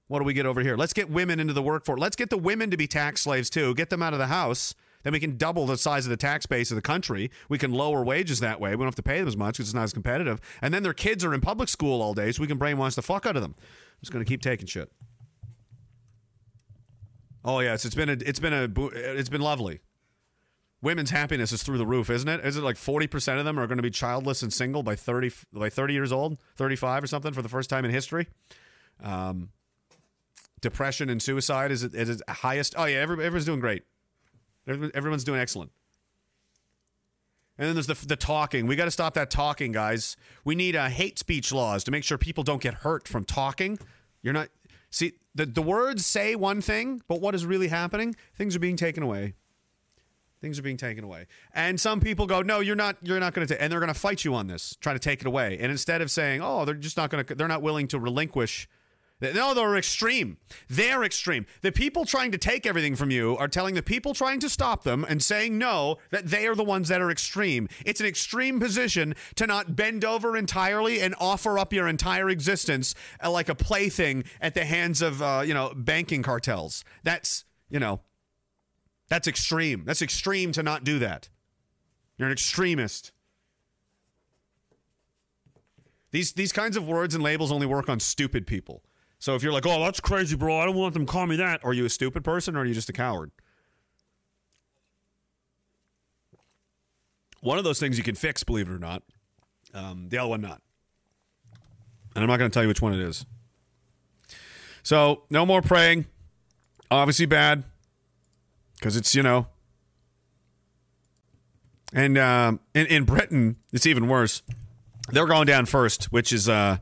What 0.07 0.19
do 0.19 0.25
we 0.25 0.33
get 0.33 0.47
over 0.47 0.61
here? 0.61 0.75
Let's 0.75 0.93
get 0.93 1.09
women 1.09 1.39
into 1.39 1.53
the 1.53 1.61
workforce. 1.61 1.99
Let's 1.99 2.15
get 2.15 2.29
the 2.31 2.37
women 2.37 2.71
to 2.71 2.77
be 2.77 2.87
tax 2.87 3.21
slaves 3.21 3.49
too. 3.49 3.75
Get 3.75 3.89
them 3.91 4.01
out 4.01 4.13
of 4.13 4.19
the 4.19 4.27
house. 4.27 4.73
Then 5.03 5.13
we 5.13 5.19
can 5.19 5.37
double 5.37 5.65
the 5.65 5.77
size 5.77 6.05
of 6.05 6.09
the 6.09 6.17
tax 6.17 6.45
base 6.45 6.71
of 6.71 6.75
the 6.75 6.81
country. 6.81 7.29
We 7.49 7.57
can 7.57 7.71
lower 7.71 8.03
wages 8.03 8.39
that 8.39 8.59
way. 8.59 8.71
We 8.71 8.77
don't 8.77 8.87
have 8.87 8.95
to 8.95 9.03
pay 9.03 9.19
them 9.19 9.27
as 9.27 9.37
much 9.37 9.57
because 9.57 9.69
it's 9.69 9.75
not 9.75 9.83
as 9.83 9.93
competitive. 9.93 10.39
And 10.61 10.73
then 10.73 10.81
their 10.81 10.93
kids 10.93 11.23
are 11.23 11.33
in 11.33 11.41
public 11.41 11.69
school 11.69 12.01
all 12.01 12.13
day, 12.13 12.31
so 12.31 12.41
we 12.41 12.47
can 12.47 12.57
brainwash 12.57 12.95
the 12.95 13.01
fuck 13.01 13.25
out 13.25 13.35
of 13.35 13.41
them. 13.41 13.53
I'm 13.57 13.99
just 14.01 14.11
going 14.11 14.23
to 14.23 14.29
keep 14.29 14.41
taking 14.41 14.65
shit. 14.65 14.91
Oh 17.45 17.59
yes, 17.59 17.85
it's 17.85 17.95
been 17.95 18.09
a, 18.09 18.17
it's 18.25 18.39
been 18.39 18.53
a, 18.53 18.69
it's 18.93 19.29
been 19.29 19.41
lovely. 19.41 19.81
Women's 20.81 21.11
happiness 21.11 21.51
is 21.51 21.63
through 21.63 21.77
the 21.77 21.85
roof, 21.85 22.09
isn't 22.09 22.27
it? 22.27 22.45
Is 22.45 22.57
it 22.57 22.63
like 22.63 22.77
forty 22.77 23.07
percent 23.07 23.39
of 23.39 23.45
them 23.45 23.59
are 23.59 23.67
going 23.67 23.77
to 23.77 23.83
be 23.83 23.89
childless 23.89 24.41
and 24.41 24.51
single 24.51 24.83
by 24.83 24.95
thirty, 24.95 25.31
by 25.51 25.69
thirty 25.69 25.93
years 25.93 26.11
old, 26.11 26.37
thirty 26.55 26.75
five 26.75 27.03
or 27.03 27.07
something 27.07 27.33
for 27.33 27.41
the 27.41 27.49
first 27.49 27.69
time 27.69 27.85
in 27.85 27.91
history? 27.91 28.27
Um, 29.01 29.49
depression 30.61 31.09
and 31.09 31.21
suicide 31.21 31.71
is 31.71 31.83
at 31.83 31.93
its 31.93 32.21
highest. 32.27 32.75
Oh 32.77 32.85
yeah, 32.85 32.97
everyone's 32.97 33.45
doing 33.45 33.59
great. 33.59 33.83
Everyone's 34.67 35.23
doing 35.23 35.39
excellent. 35.39 35.71
And 37.57 37.67
then 37.67 37.75
there's 37.75 37.87
the, 37.87 38.07
the 38.07 38.15
talking. 38.15 38.65
We 38.65 38.75
got 38.75 38.85
to 38.85 38.91
stop 38.91 39.13
that 39.13 39.29
talking, 39.29 39.73
guys. 39.73 40.17
We 40.43 40.55
need 40.55 40.75
uh, 40.75 40.87
hate 40.87 41.19
speech 41.19 41.51
laws 41.51 41.83
to 41.83 41.91
make 41.91 42.03
sure 42.03 42.17
people 42.17 42.43
don't 42.43 42.61
get 42.61 42.73
hurt 42.73 43.07
from 43.07 43.25
talking. 43.25 43.77
You're 44.21 44.33
not 44.33 44.49
see 44.93 45.13
the 45.35 45.45
the 45.45 45.61
words 45.61 46.05
say 46.05 46.35
one 46.35 46.61
thing, 46.61 47.01
but 47.07 47.19
what 47.19 47.35
is 47.35 47.45
really 47.45 47.67
happening? 47.67 48.15
Things 48.35 48.55
are 48.55 48.59
being 48.59 48.77
taken 48.77 49.03
away. 49.03 49.33
Things 50.41 50.59
are 50.59 50.61
being 50.61 50.77
taken 50.77 51.05
away, 51.05 51.27
and 51.53 51.79
some 51.79 52.01
people 52.01 52.27
go, 52.27 52.41
"No, 52.41 52.59
you're 52.59 52.75
not. 52.75 52.97
You're 53.01 53.19
not 53.19 53.33
going 53.33 53.47
to." 53.47 53.61
And 53.61 53.71
they're 53.71 53.79
going 53.79 53.93
to 53.93 53.99
fight 53.99 54.25
you 54.25 54.35
on 54.35 54.47
this, 54.47 54.75
try 54.81 54.91
to 54.91 54.99
take 54.99 55.21
it 55.21 55.27
away. 55.27 55.57
And 55.59 55.71
instead 55.71 56.01
of 56.01 56.11
saying, 56.11 56.41
"Oh, 56.43 56.65
they're 56.65 56.75
just 56.75 56.97
not 56.97 57.09
going 57.09 57.23
to," 57.23 57.35
they're 57.35 57.47
not 57.47 57.61
willing 57.61 57.87
to 57.89 57.99
relinquish 57.99 58.67
no, 59.31 59.53
they're 59.53 59.75
extreme. 59.77 60.37
They're 60.69 61.03
extreme. 61.03 61.45
The 61.61 61.71
people 61.71 62.05
trying 62.05 62.31
to 62.31 62.37
take 62.37 62.65
everything 62.65 62.95
from 62.95 63.11
you 63.11 63.37
are 63.37 63.47
telling 63.47 63.75
the 63.75 63.83
people 63.83 64.13
trying 64.13 64.39
to 64.41 64.49
stop 64.49 64.83
them 64.83 65.05
and 65.07 65.21
saying 65.21 65.57
no 65.57 65.97
that 66.11 66.27
they 66.27 66.47
are 66.47 66.55
the 66.55 66.63
ones 66.63 66.89
that 66.89 67.01
are 67.01 67.11
extreme. 67.11 67.69
It's 67.85 68.01
an 68.01 68.07
extreme 68.07 68.59
position 68.59 69.15
to 69.35 69.47
not 69.47 69.75
bend 69.75 70.03
over 70.03 70.35
entirely 70.35 70.99
and 70.99 71.15
offer 71.19 71.57
up 71.57 71.71
your 71.71 71.87
entire 71.87 72.29
existence 72.29 72.95
uh, 73.23 73.31
like 73.31 73.49
a 73.49 73.55
plaything 73.55 74.23
at 74.41 74.53
the 74.55 74.65
hands 74.65 75.01
of 75.01 75.21
uh, 75.21 75.43
you 75.45 75.53
know 75.53 75.73
banking 75.75 76.23
cartels. 76.23 76.83
That's 77.03 77.45
you 77.69 77.79
know 77.79 78.01
that's 79.09 79.27
extreme. 79.27 79.83
That's 79.85 80.01
extreme 80.01 80.51
to 80.53 80.63
not 80.63 80.83
do 80.83 80.99
that. 80.99 81.29
You're 82.17 82.27
an 82.27 82.33
extremist. 82.33 83.11
These 86.11 86.33
these 86.33 86.51
kinds 86.51 86.77
of 86.77 86.87
words 86.87 87.15
and 87.15 87.23
labels 87.23 87.51
only 87.51 87.67
work 87.67 87.89
on 87.89 87.99
stupid 87.99 88.47
people. 88.47 88.83
So 89.23 89.35
if 89.35 89.41
you're 89.41 89.53
like, 89.53 89.65
"Oh, 89.65 89.79
that's 89.79 90.01
crazy, 90.01 90.35
bro. 90.35 90.59
I 90.59 90.65
don't 90.65 90.75
want 90.75 90.93
them 90.93 91.05
to 91.05 91.09
call 91.09 91.25
me 91.27 91.37
that." 91.37 91.63
Are 91.63 91.71
you 91.71 91.85
a 91.85 91.89
stupid 91.89 92.25
person 92.25 92.57
or 92.57 92.59
are 92.59 92.65
you 92.65 92.73
just 92.73 92.89
a 92.89 92.91
coward? 92.91 93.31
One 97.39 97.57
of 97.57 97.63
those 97.63 97.79
things 97.79 97.97
you 97.97 98.03
can 98.03 98.15
fix, 98.15 98.43
believe 98.43 98.67
it 98.67 98.73
or 98.73 98.79
not. 98.79 99.01
Um, 99.73 100.09
the 100.09 100.17
other 100.17 100.27
one 100.27 100.41
not. 100.41 100.61
And 102.13 102.21
I'm 102.21 102.29
not 102.29 102.35
going 102.35 102.51
to 102.51 102.53
tell 102.53 102.63
you 102.63 102.67
which 102.67 102.81
one 102.81 102.93
it 102.93 102.99
is. 102.99 103.25
So 104.83 105.23
no 105.29 105.45
more 105.45 105.61
praying. 105.61 106.05
Obviously 106.91 107.25
bad 107.25 107.63
because 108.77 108.97
it's 108.97 109.15
you 109.15 109.23
know. 109.23 109.47
And 111.93 112.17
um, 112.17 112.59
in 112.75 112.87
in 112.87 113.05
Britain, 113.05 113.55
it's 113.71 113.85
even 113.85 114.09
worse. 114.09 114.43
They're 115.13 115.27
going 115.27 115.47
down 115.47 115.65
first, 115.65 116.11
which 116.11 116.33
is 116.33 116.49
uh, 116.49 116.79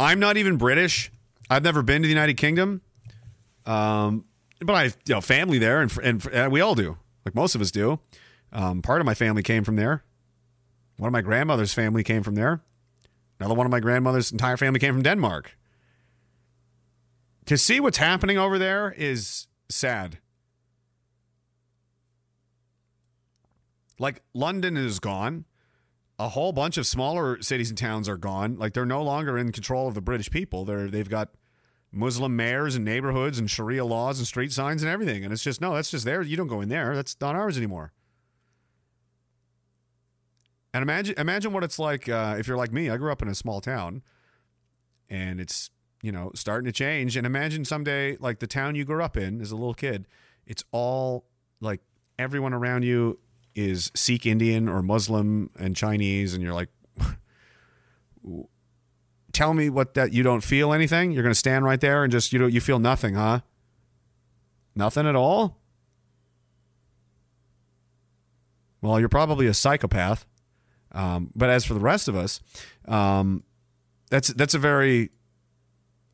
I'm 0.00 0.20
not 0.20 0.36
even 0.36 0.56
British. 0.56 1.10
I've 1.50 1.62
never 1.64 1.82
been 1.82 2.02
to 2.02 2.06
the 2.06 2.12
United 2.12 2.36
Kingdom, 2.36 2.82
um, 3.66 4.24
but 4.60 4.74
I 4.74 4.84
have 4.84 4.96
you 5.06 5.14
know 5.14 5.20
family 5.20 5.58
there, 5.58 5.80
and 5.80 5.96
and, 6.02 6.26
and 6.26 6.52
we 6.52 6.60
all 6.60 6.74
do, 6.74 6.98
like 7.24 7.34
most 7.34 7.54
of 7.54 7.60
us 7.60 7.70
do. 7.70 7.98
Um, 8.52 8.82
part 8.82 9.00
of 9.00 9.06
my 9.06 9.14
family 9.14 9.42
came 9.42 9.64
from 9.64 9.76
there. 9.76 10.04
One 10.96 11.08
of 11.08 11.12
my 11.12 11.20
grandmother's 11.20 11.72
family 11.72 12.02
came 12.02 12.22
from 12.22 12.34
there. 12.34 12.62
Another 13.38 13.54
one 13.54 13.66
of 13.66 13.70
my 13.70 13.80
grandmother's 13.80 14.32
entire 14.32 14.56
family 14.56 14.80
came 14.80 14.94
from 14.94 15.02
Denmark. 15.02 15.56
To 17.46 17.56
see 17.56 17.80
what's 17.80 17.98
happening 17.98 18.36
over 18.36 18.58
there 18.58 18.92
is 18.92 19.46
sad. 19.68 20.18
Like 23.98 24.22
London 24.34 24.76
is 24.76 24.98
gone. 24.98 25.44
A 26.18 26.28
whole 26.30 26.52
bunch 26.52 26.76
of 26.76 26.86
smaller 26.86 27.40
cities 27.42 27.68
and 27.68 27.78
towns 27.78 28.08
are 28.08 28.16
gone. 28.16 28.56
Like 28.56 28.72
they're 28.74 28.84
no 28.86 29.02
longer 29.02 29.38
in 29.38 29.52
control 29.52 29.86
of 29.86 29.94
the 29.94 30.00
British 30.00 30.30
people. 30.30 30.64
They're 30.64 30.88
they've 30.88 31.08
got 31.08 31.30
Muslim 31.92 32.36
mayors 32.36 32.74
and 32.74 32.84
neighborhoods 32.84 33.38
and 33.38 33.50
Sharia 33.50 33.84
laws 33.84 34.18
and 34.18 34.26
street 34.26 34.52
signs 34.52 34.82
and 34.82 34.90
everything. 34.90 35.24
And 35.24 35.32
it's 35.32 35.42
just 35.42 35.60
no, 35.60 35.74
that's 35.74 35.90
just 35.90 36.04
there. 36.04 36.22
You 36.22 36.36
don't 36.36 36.48
go 36.48 36.60
in 36.60 36.68
there. 36.68 36.94
That's 36.94 37.16
not 37.20 37.36
ours 37.36 37.56
anymore. 37.56 37.92
And 40.74 40.82
imagine 40.82 41.14
imagine 41.18 41.52
what 41.52 41.64
it's 41.64 41.78
like 41.78 42.08
uh, 42.08 42.36
if 42.38 42.46
you're 42.46 42.56
like 42.56 42.72
me. 42.72 42.90
I 42.90 42.96
grew 42.98 43.10
up 43.10 43.22
in 43.22 43.28
a 43.28 43.34
small 43.34 43.60
town, 43.60 44.02
and 45.08 45.40
it's 45.40 45.70
you 46.02 46.12
know 46.12 46.30
starting 46.34 46.66
to 46.66 46.72
change. 46.72 47.16
And 47.16 47.26
imagine 47.26 47.64
someday 47.64 48.16
like 48.18 48.40
the 48.40 48.46
town 48.46 48.74
you 48.74 48.84
grew 48.84 49.02
up 49.02 49.16
in 49.16 49.40
as 49.40 49.50
a 49.50 49.56
little 49.56 49.74
kid, 49.74 50.06
it's 50.46 50.62
all 50.70 51.24
like 51.60 51.80
everyone 52.18 52.52
around 52.52 52.84
you 52.84 53.18
is 53.58 53.90
Sikh 53.94 54.24
Indian 54.24 54.68
or 54.68 54.82
Muslim 54.82 55.50
and 55.58 55.74
Chinese, 55.74 56.32
and 56.32 56.42
you're 56.42 56.54
like, 56.54 56.68
tell 59.32 59.52
me 59.52 59.68
what 59.68 59.94
that 59.94 60.12
you 60.12 60.22
don't 60.22 60.42
feel 60.42 60.72
anything. 60.72 61.10
You're 61.10 61.24
going 61.24 61.32
to 61.32 61.38
stand 61.38 61.64
right 61.64 61.80
there 61.80 62.04
and 62.04 62.12
just 62.12 62.32
you 62.32 62.38
don't 62.38 62.52
you 62.52 62.60
feel 62.60 62.78
nothing, 62.78 63.14
huh? 63.14 63.40
Nothing 64.76 65.06
at 65.06 65.16
all. 65.16 65.58
Well, 68.80 69.00
you're 69.00 69.08
probably 69.08 69.48
a 69.48 69.54
psychopath. 69.54 70.24
Um, 70.92 71.32
but 71.34 71.50
as 71.50 71.64
for 71.64 71.74
the 71.74 71.80
rest 71.80 72.06
of 72.06 72.14
us, 72.14 72.40
um, 72.86 73.42
that's 74.08 74.28
that's 74.28 74.54
a 74.54 74.58
very 74.58 75.10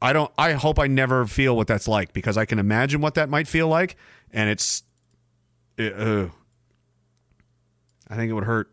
I 0.00 0.14
don't 0.14 0.32
I 0.38 0.52
hope 0.52 0.78
I 0.78 0.86
never 0.86 1.26
feel 1.26 1.54
what 1.56 1.66
that's 1.66 1.86
like 1.86 2.14
because 2.14 2.38
I 2.38 2.46
can 2.46 2.58
imagine 2.58 3.02
what 3.02 3.14
that 3.14 3.28
might 3.28 3.46
feel 3.46 3.68
like 3.68 3.96
and 4.32 4.48
it's 4.48 4.82
it, 5.76 5.92
uh, 5.98 6.28
I 8.14 8.16
think 8.16 8.30
it 8.30 8.34
would 8.34 8.44
hurt. 8.44 8.72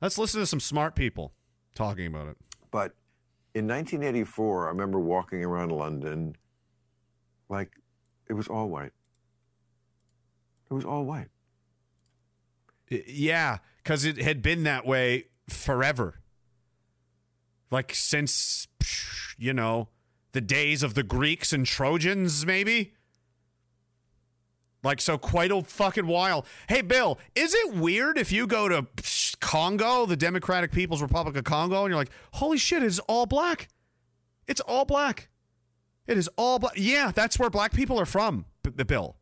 Let's 0.00 0.16
listen 0.16 0.40
to 0.40 0.46
some 0.46 0.58
smart 0.58 0.94
people 0.94 1.34
talking 1.74 2.06
about 2.06 2.28
it. 2.28 2.38
But 2.70 2.94
in 3.54 3.68
1984, 3.68 4.64
I 4.64 4.68
remember 4.70 4.98
walking 4.98 5.44
around 5.44 5.70
London 5.70 6.34
like 7.50 7.72
it 8.26 8.32
was 8.32 8.48
all 8.48 8.70
white. 8.70 8.92
It 10.70 10.72
was 10.72 10.86
all 10.86 11.04
white. 11.04 11.28
Yeah, 12.88 13.58
because 13.82 14.06
it 14.06 14.16
had 14.16 14.40
been 14.40 14.62
that 14.62 14.86
way 14.86 15.26
forever. 15.50 16.20
Like 17.70 17.94
since, 17.94 18.66
you 19.36 19.52
know, 19.52 19.90
the 20.32 20.40
days 20.40 20.82
of 20.82 20.94
the 20.94 21.02
Greeks 21.02 21.52
and 21.52 21.66
Trojans, 21.66 22.46
maybe. 22.46 22.94
Like, 24.84 25.00
so 25.00 25.18
quite 25.18 25.50
a 25.50 25.62
fucking 25.62 26.06
while. 26.06 26.46
Hey, 26.68 26.82
Bill, 26.82 27.18
is 27.34 27.54
it 27.54 27.74
weird 27.74 28.18
if 28.18 28.30
you 28.30 28.46
go 28.46 28.68
to 28.68 28.86
Congo, 29.40 30.06
the 30.06 30.16
Democratic 30.16 30.70
People's 30.70 31.02
Republic 31.02 31.36
of 31.36 31.44
Congo, 31.44 31.84
and 31.84 31.90
you're 31.90 31.98
like, 31.98 32.10
holy 32.34 32.58
shit, 32.58 32.82
it's 32.82 32.98
all 33.00 33.26
black? 33.26 33.68
It's 34.46 34.60
all 34.60 34.84
black. 34.84 35.28
It 36.06 36.18
is 36.18 36.28
all 36.36 36.58
black. 36.58 36.74
Yeah, 36.76 37.10
that's 37.12 37.38
where 37.38 37.50
black 37.50 37.72
people 37.72 37.98
are 37.98 38.06
from, 38.06 38.44
the 38.62 38.84
Bill. 38.84 39.16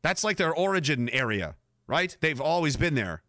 That's 0.00 0.24
like 0.24 0.38
their 0.38 0.52
origin 0.52 1.08
area 1.10 1.54
right? 1.92 2.16
They've 2.20 2.40
always 2.40 2.76
been 2.76 2.94
there. 2.94 3.22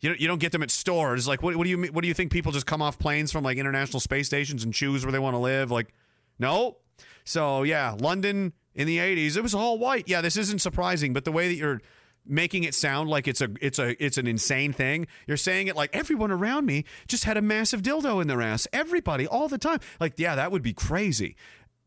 You 0.00 0.10
don't, 0.10 0.20
you 0.20 0.28
don't 0.28 0.40
get 0.40 0.52
them 0.52 0.62
at 0.62 0.70
stores. 0.70 1.26
Like, 1.26 1.42
what, 1.42 1.56
what 1.56 1.64
do 1.64 1.70
you 1.70 1.82
what 1.86 2.02
do 2.02 2.08
you 2.08 2.14
think? 2.14 2.30
People 2.30 2.52
just 2.52 2.66
come 2.66 2.82
off 2.82 2.98
planes 2.98 3.32
from 3.32 3.44
like 3.44 3.58
international 3.58 4.00
space 4.00 4.26
stations 4.26 4.62
and 4.62 4.74
choose 4.74 5.04
where 5.04 5.12
they 5.12 5.18
want 5.18 5.34
to 5.34 5.38
live? 5.38 5.70
Like, 5.70 5.94
no. 6.38 6.78
So 7.26 7.64
yeah, 7.64 7.94
London 7.98 8.54
in 8.74 8.86
the 8.86 8.96
'80s, 8.96 9.36
it 9.36 9.42
was 9.42 9.54
all 9.54 9.78
white. 9.78 10.08
Yeah, 10.08 10.22
this 10.22 10.38
isn't 10.38 10.62
surprising, 10.62 11.12
but 11.12 11.26
the 11.26 11.32
way 11.32 11.48
that 11.48 11.56
you're 11.56 11.82
making 12.24 12.64
it 12.64 12.74
sound 12.74 13.10
like 13.10 13.28
it's 13.28 13.40
a 13.40 13.48
it's 13.60 13.78
a 13.78 14.02
it's 14.02 14.16
an 14.16 14.26
insane 14.26 14.72
thing. 14.72 15.06
You're 15.26 15.36
saying 15.36 15.66
it 15.66 15.76
like 15.76 15.94
everyone 15.94 16.30
around 16.30 16.64
me 16.64 16.84
just 17.08 17.24
had 17.24 17.36
a 17.36 17.42
massive 17.42 17.82
dildo 17.82 18.22
in 18.22 18.28
their 18.28 18.40
ass. 18.40 18.66
Everybody 18.72 19.26
all 19.26 19.48
the 19.48 19.58
time. 19.58 19.80
Like, 20.00 20.14
yeah, 20.16 20.34
that 20.36 20.52
would 20.52 20.62
be 20.62 20.72
crazy. 20.72 21.36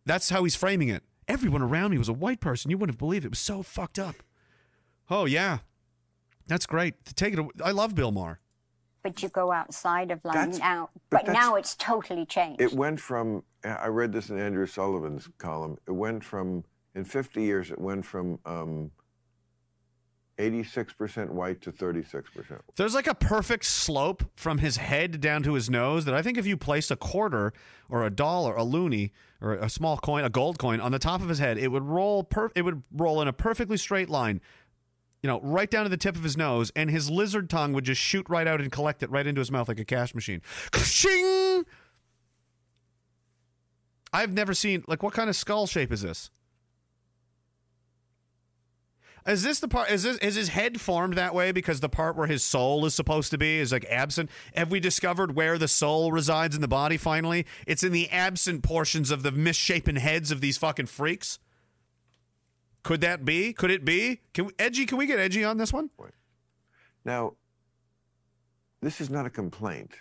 That's 0.06 0.30
how 0.30 0.43
he's 0.43 0.56
framing 0.56 0.89
it. 0.89 1.04
Everyone 1.28 1.62
around 1.62 1.91
me 1.91 1.97
was 1.97 2.10
a 2.10 2.13
white 2.13 2.41
person. 2.41 2.69
You 2.69 2.78
wouldn't 2.78 2.95
have 2.95 2.99
believed 2.99 3.23
it. 3.23 3.28
It 3.28 3.32
was 3.32 3.39
so 3.39 3.63
fucked 3.63 3.97
up. 3.97 4.15
Oh 5.10 5.25
yeah, 5.25 5.60
that's 6.47 6.65
great. 6.65 7.06
To 7.06 7.13
take 7.13 7.34
it, 7.34 7.45
I 7.63 7.71
love 7.71 7.95
Bill 7.95 8.12
Maher. 8.12 8.39
But 9.02 9.23
you 9.23 9.30
go 9.30 9.52
outside 9.52 10.12
of 10.12 10.19
London 10.25 10.49
that's, 10.52 10.60
now. 10.60 10.89
But, 11.10 11.25
but 11.25 11.34
now 11.34 11.56
it's 11.56 11.75
totally 11.75 12.25
changed. 12.25 12.62
It 12.62 12.73
went 12.73 12.99
from. 12.99 13.43
I 13.63 13.88
read 13.88 14.12
this 14.12 14.30
in 14.30 14.39
Andrew 14.39 14.65
Sullivan's 14.65 15.30
column. 15.38 15.78
It 15.88 15.91
went 15.91 16.24
from 16.24 16.63
in 16.95 17.04
50 17.04 17.41
years. 17.41 17.72
It 17.72 17.80
went 17.80 18.06
from. 18.06 18.39
Um, 18.45 18.91
86% 20.39 21.32
white 21.32 21.62
to 21.62 21.72
36%. 21.72 22.24
There's 22.78 22.95
like 22.95 23.08
a 23.08 23.13
perfect 23.13 23.65
slope 23.65 24.24
from 24.36 24.60
his 24.60 24.78
head 24.78 25.19
down 25.19 25.43
to 25.43 25.54
his 25.54 25.69
nose 25.69 26.06
that 26.06 26.15
I 26.15 26.22
think 26.22 26.38
if 26.38 26.48
you 26.48 26.56
place 26.56 26.89
a 26.89 26.95
quarter 26.95 27.52
or 27.89 28.06
a 28.06 28.10
dollar, 28.10 28.56
a 28.56 28.62
loonie 28.62 29.12
or 29.41 29.56
a 29.56 29.69
small 29.69 29.98
coin, 29.98 30.24
a 30.24 30.30
gold 30.30 30.58
coin 30.58 30.80
on 30.80 30.93
the 30.93 31.00
top 31.00 31.22
of 31.22 31.28
his 31.28 31.39
head, 31.39 31.58
it 31.58 31.67
would 31.67 31.84
roll 31.84 32.24
per- 32.24 32.52
it 32.56 32.62
would 32.62 32.84
roll 32.93 33.22
in 33.22 33.28
a 33.28 33.34
perfectly 33.34 33.76
straight 33.76 34.10
line 34.10 34.39
you 35.22 35.28
know, 35.28 35.41
right 35.41 35.69
down 35.69 35.84
to 35.84 35.89
the 35.89 35.98
tip 35.98 36.15
of 36.15 36.24
his 36.24 36.38
nose, 36.38 36.72
and 36.78 36.89
his 36.89 37.10
lizard 37.10 37.50
tongue 37.50 37.74
would 37.74 37.84
just 37.84 38.00
shoot 38.00 38.26
right 38.30 38.48
out 38.48 38.62
and 38.62 38.72
collect 38.72 39.04
it 39.04 39.10
right 39.12 39.28
into 39.28 39.39
his 39.39 39.52
mouth 39.52 39.67
like 39.67 39.78
a 39.78 39.84
cash 39.84 40.15
machine. 40.15 40.41
Ka-ching! 40.72 41.65
I've 44.12 44.34
never 44.34 44.54
seen 44.54 44.84
like 44.88 45.04
what 45.04 45.13
kind 45.13 45.30
of 45.30 45.36
skull 45.36 45.67
shape 45.67 45.91
is 45.91 46.02
this? 46.02 46.32
Is 49.28 49.43
this 49.43 49.60
the 49.60 49.67
part? 49.67 49.91
Is 49.91 50.04
this 50.04 50.17
is 50.17 50.36
his 50.36 50.50
head 50.50 50.82
formed 50.82 51.13
that 51.15 51.36
way 51.36 51.52
because 51.52 51.82
the 51.82 51.89
part 51.89 52.15
where 52.15 52.28
his 52.28 52.43
soul 52.43 52.86
is 52.86 52.95
supposed 52.95 53.32
to 53.32 53.38
be 53.38 53.60
is 53.60 53.72
like 53.72 53.86
absent? 53.89 54.30
Have 54.56 54.72
we 54.72 54.80
discovered 54.80 55.36
where 55.36 55.58
the 55.58 55.67
soul 55.67 56.12
resides 56.12 56.56
in 56.56 56.62
the 56.62 56.67
body? 56.67 56.98
Finally, 56.98 57.45
it's 57.67 57.84
in 57.84 57.91
the 57.91 58.10
absent 58.10 58.63
portions 58.63 59.12
of 59.12 59.22
the 59.22 59.32
misshapen 59.32 59.98
heads 59.98 60.32
of 60.32 60.41
these 60.41 60.58
fucking 60.58 60.88
freaks. 60.88 61.38
Could 62.82 63.02
that 63.02 63.26
be? 63.26 63.54
Could 63.54 63.72
it 63.72 63.84
be? 63.84 64.22
Can 64.34 64.45
we, 64.45 64.54
edgy? 64.58 64.86
Can 64.86 64.98
we 64.98 65.06
get 65.06 65.19
edgy 65.19 65.43
on 65.43 65.58
this 65.58 65.74
one? 65.74 65.89
Now, 67.06 67.34
this 68.82 69.02
is 69.02 69.10
not 69.10 69.26
a 69.26 69.30
complaint. 69.30 69.91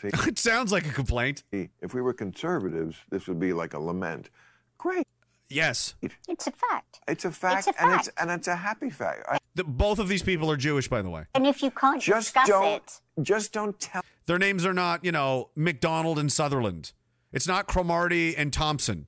See, 0.00 0.08
it 0.28 0.38
sounds 0.38 0.72
like 0.72 0.86
a 0.86 0.92
complaint. 0.92 1.44
If 1.52 1.94
we 1.94 2.00
were 2.00 2.12
conservatives, 2.12 2.96
this 3.10 3.26
would 3.26 3.38
be 3.38 3.52
like 3.52 3.74
a 3.74 3.78
lament. 3.78 4.30
Great. 4.78 5.06
Yes. 5.48 5.94
It's 6.28 6.46
a 6.46 6.52
fact. 6.52 7.00
It's 7.06 7.24
a 7.24 7.30
fact, 7.30 7.68
it's 7.68 7.76
a 7.76 7.82
and 7.82 7.92
fact. 7.92 8.08
it's 8.08 8.16
and 8.20 8.30
it's 8.30 8.48
a 8.48 8.56
happy 8.56 8.90
fact. 8.90 9.24
I, 9.28 9.38
the, 9.54 9.64
both 9.64 9.98
of 9.98 10.08
these 10.08 10.22
people 10.22 10.50
are 10.50 10.56
Jewish, 10.56 10.88
by 10.88 11.02
the 11.02 11.10
way. 11.10 11.26
And 11.34 11.46
if 11.46 11.62
you 11.62 11.70
can't 11.70 12.02
just 12.02 12.34
discuss 12.34 12.48
don't, 12.48 13.00
it, 13.16 13.22
just 13.22 13.52
don't 13.52 13.78
tell. 13.78 14.02
Their 14.26 14.38
names 14.38 14.64
are 14.64 14.72
not, 14.72 15.04
you 15.04 15.12
know, 15.12 15.50
McDonald 15.54 16.18
and 16.18 16.32
Sutherland. 16.32 16.92
It's 17.32 17.46
not 17.46 17.66
Cromarty 17.66 18.36
and 18.36 18.52
Thompson. 18.52 19.06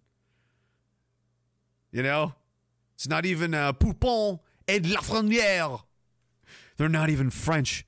You 1.90 2.03
know, 2.03 2.35
it's 2.94 3.09
not 3.09 3.25
even 3.25 3.55
uh, 3.55 3.72
Poupon 3.72 4.40
et 4.68 4.83
de 4.83 4.94
Lafrenière. 4.94 5.83
They're 6.77 6.88
not 6.88 7.09
even 7.09 7.31
French. 7.31 7.86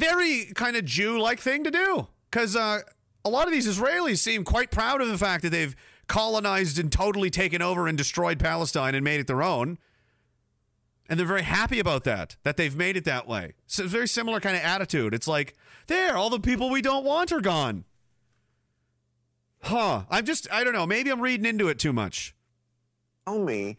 Very 0.00 0.46
kind 0.54 0.76
of 0.76 0.84
Jew 0.84 1.20
like 1.20 1.40
thing 1.40 1.64
to 1.64 1.70
do. 1.70 2.08
because 2.30 2.56
uh, 2.56 2.80
a 3.24 3.30
lot 3.30 3.46
of 3.46 3.52
these 3.52 3.66
Israelis 3.66 4.18
seem 4.18 4.44
quite 4.44 4.70
proud 4.70 5.00
of 5.00 5.08
the 5.08 5.18
fact 5.18 5.42
that 5.42 5.50
they've 5.50 5.74
colonized 6.06 6.78
and 6.78 6.90
totally 6.90 7.30
taken 7.30 7.62
over 7.62 7.86
and 7.86 7.96
destroyed 7.98 8.38
Palestine 8.38 8.94
and 8.94 9.04
made 9.04 9.20
it 9.20 9.26
their 9.26 9.42
own. 9.42 9.78
And 11.08 11.18
they're 11.18 11.26
very 11.26 11.42
happy 11.42 11.80
about 11.80 12.04
that, 12.04 12.36
that 12.44 12.56
they've 12.56 12.76
made 12.76 12.96
it 12.96 13.04
that 13.04 13.26
way. 13.26 13.54
So 13.66 13.82
it's 13.82 13.92
a 13.92 13.96
very 13.96 14.06
similar 14.08 14.38
kind 14.40 14.56
of 14.56 14.62
attitude. 14.62 15.12
It's 15.12 15.26
like, 15.26 15.56
there, 15.88 16.16
all 16.16 16.30
the 16.30 16.38
people 16.38 16.70
we 16.70 16.82
don't 16.82 17.04
want 17.04 17.32
are 17.32 17.40
gone. 17.40 17.84
Huh. 19.62 20.04
I'm 20.08 20.24
just, 20.24 20.50
I 20.52 20.62
don't 20.62 20.72
know. 20.72 20.86
Maybe 20.86 21.10
I'm 21.10 21.20
reading 21.20 21.46
into 21.46 21.68
it 21.68 21.78
too 21.78 21.92
much. 21.92 22.34
Tell 23.26 23.40
me 23.40 23.76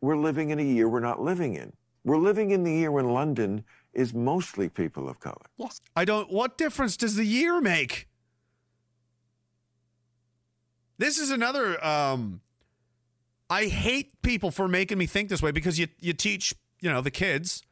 we're 0.00 0.16
living 0.16 0.50
in 0.50 0.58
a 0.58 0.62
year 0.64 0.88
we're 0.88 1.00
not 1.00 1.20
living 1.20 1.54
in. 1.54 1.74
We're 2.02 2.16
living 2.16 2.50
in 2.50 2.64
the 2.64 2.72
year 2.72 2.90
when 2.90 3.10
London 3.12 3.62
is 3.92 4.14
mostly 4.14 4.68
people 4.68 5.08
of 5.08 5.20
color. 5.20 5.46
Yes. 5.56 5.80
I 5.96 6.04
don't, 6.04 6.30
what 6.30 6.56
difference 6.56 6.96
does 6.96 7.16
the 7.16 7.24
year 7.24 7.60
make? 7.60 8.06
This 10.98 11.18
is 11.18 11.30
another, 11.30 11.82
um, 11.84 12.40
I 13.48 13.66
hate 13.66 14.20
people 14.22 14.50
for 14.50 14.68
making 14.68 14.98
me 14.98 15.06
think 15.06 15.28
this 15.28 15.42
way 15.42 15.50
because 15.50 15.78
you, 15.78 15.88
you 15.98 16.12
teach, 16.12 16.54
you 16.80 16.90
know, 16.90 17.00
the 17.00 17.10
kids. 17.10 17.62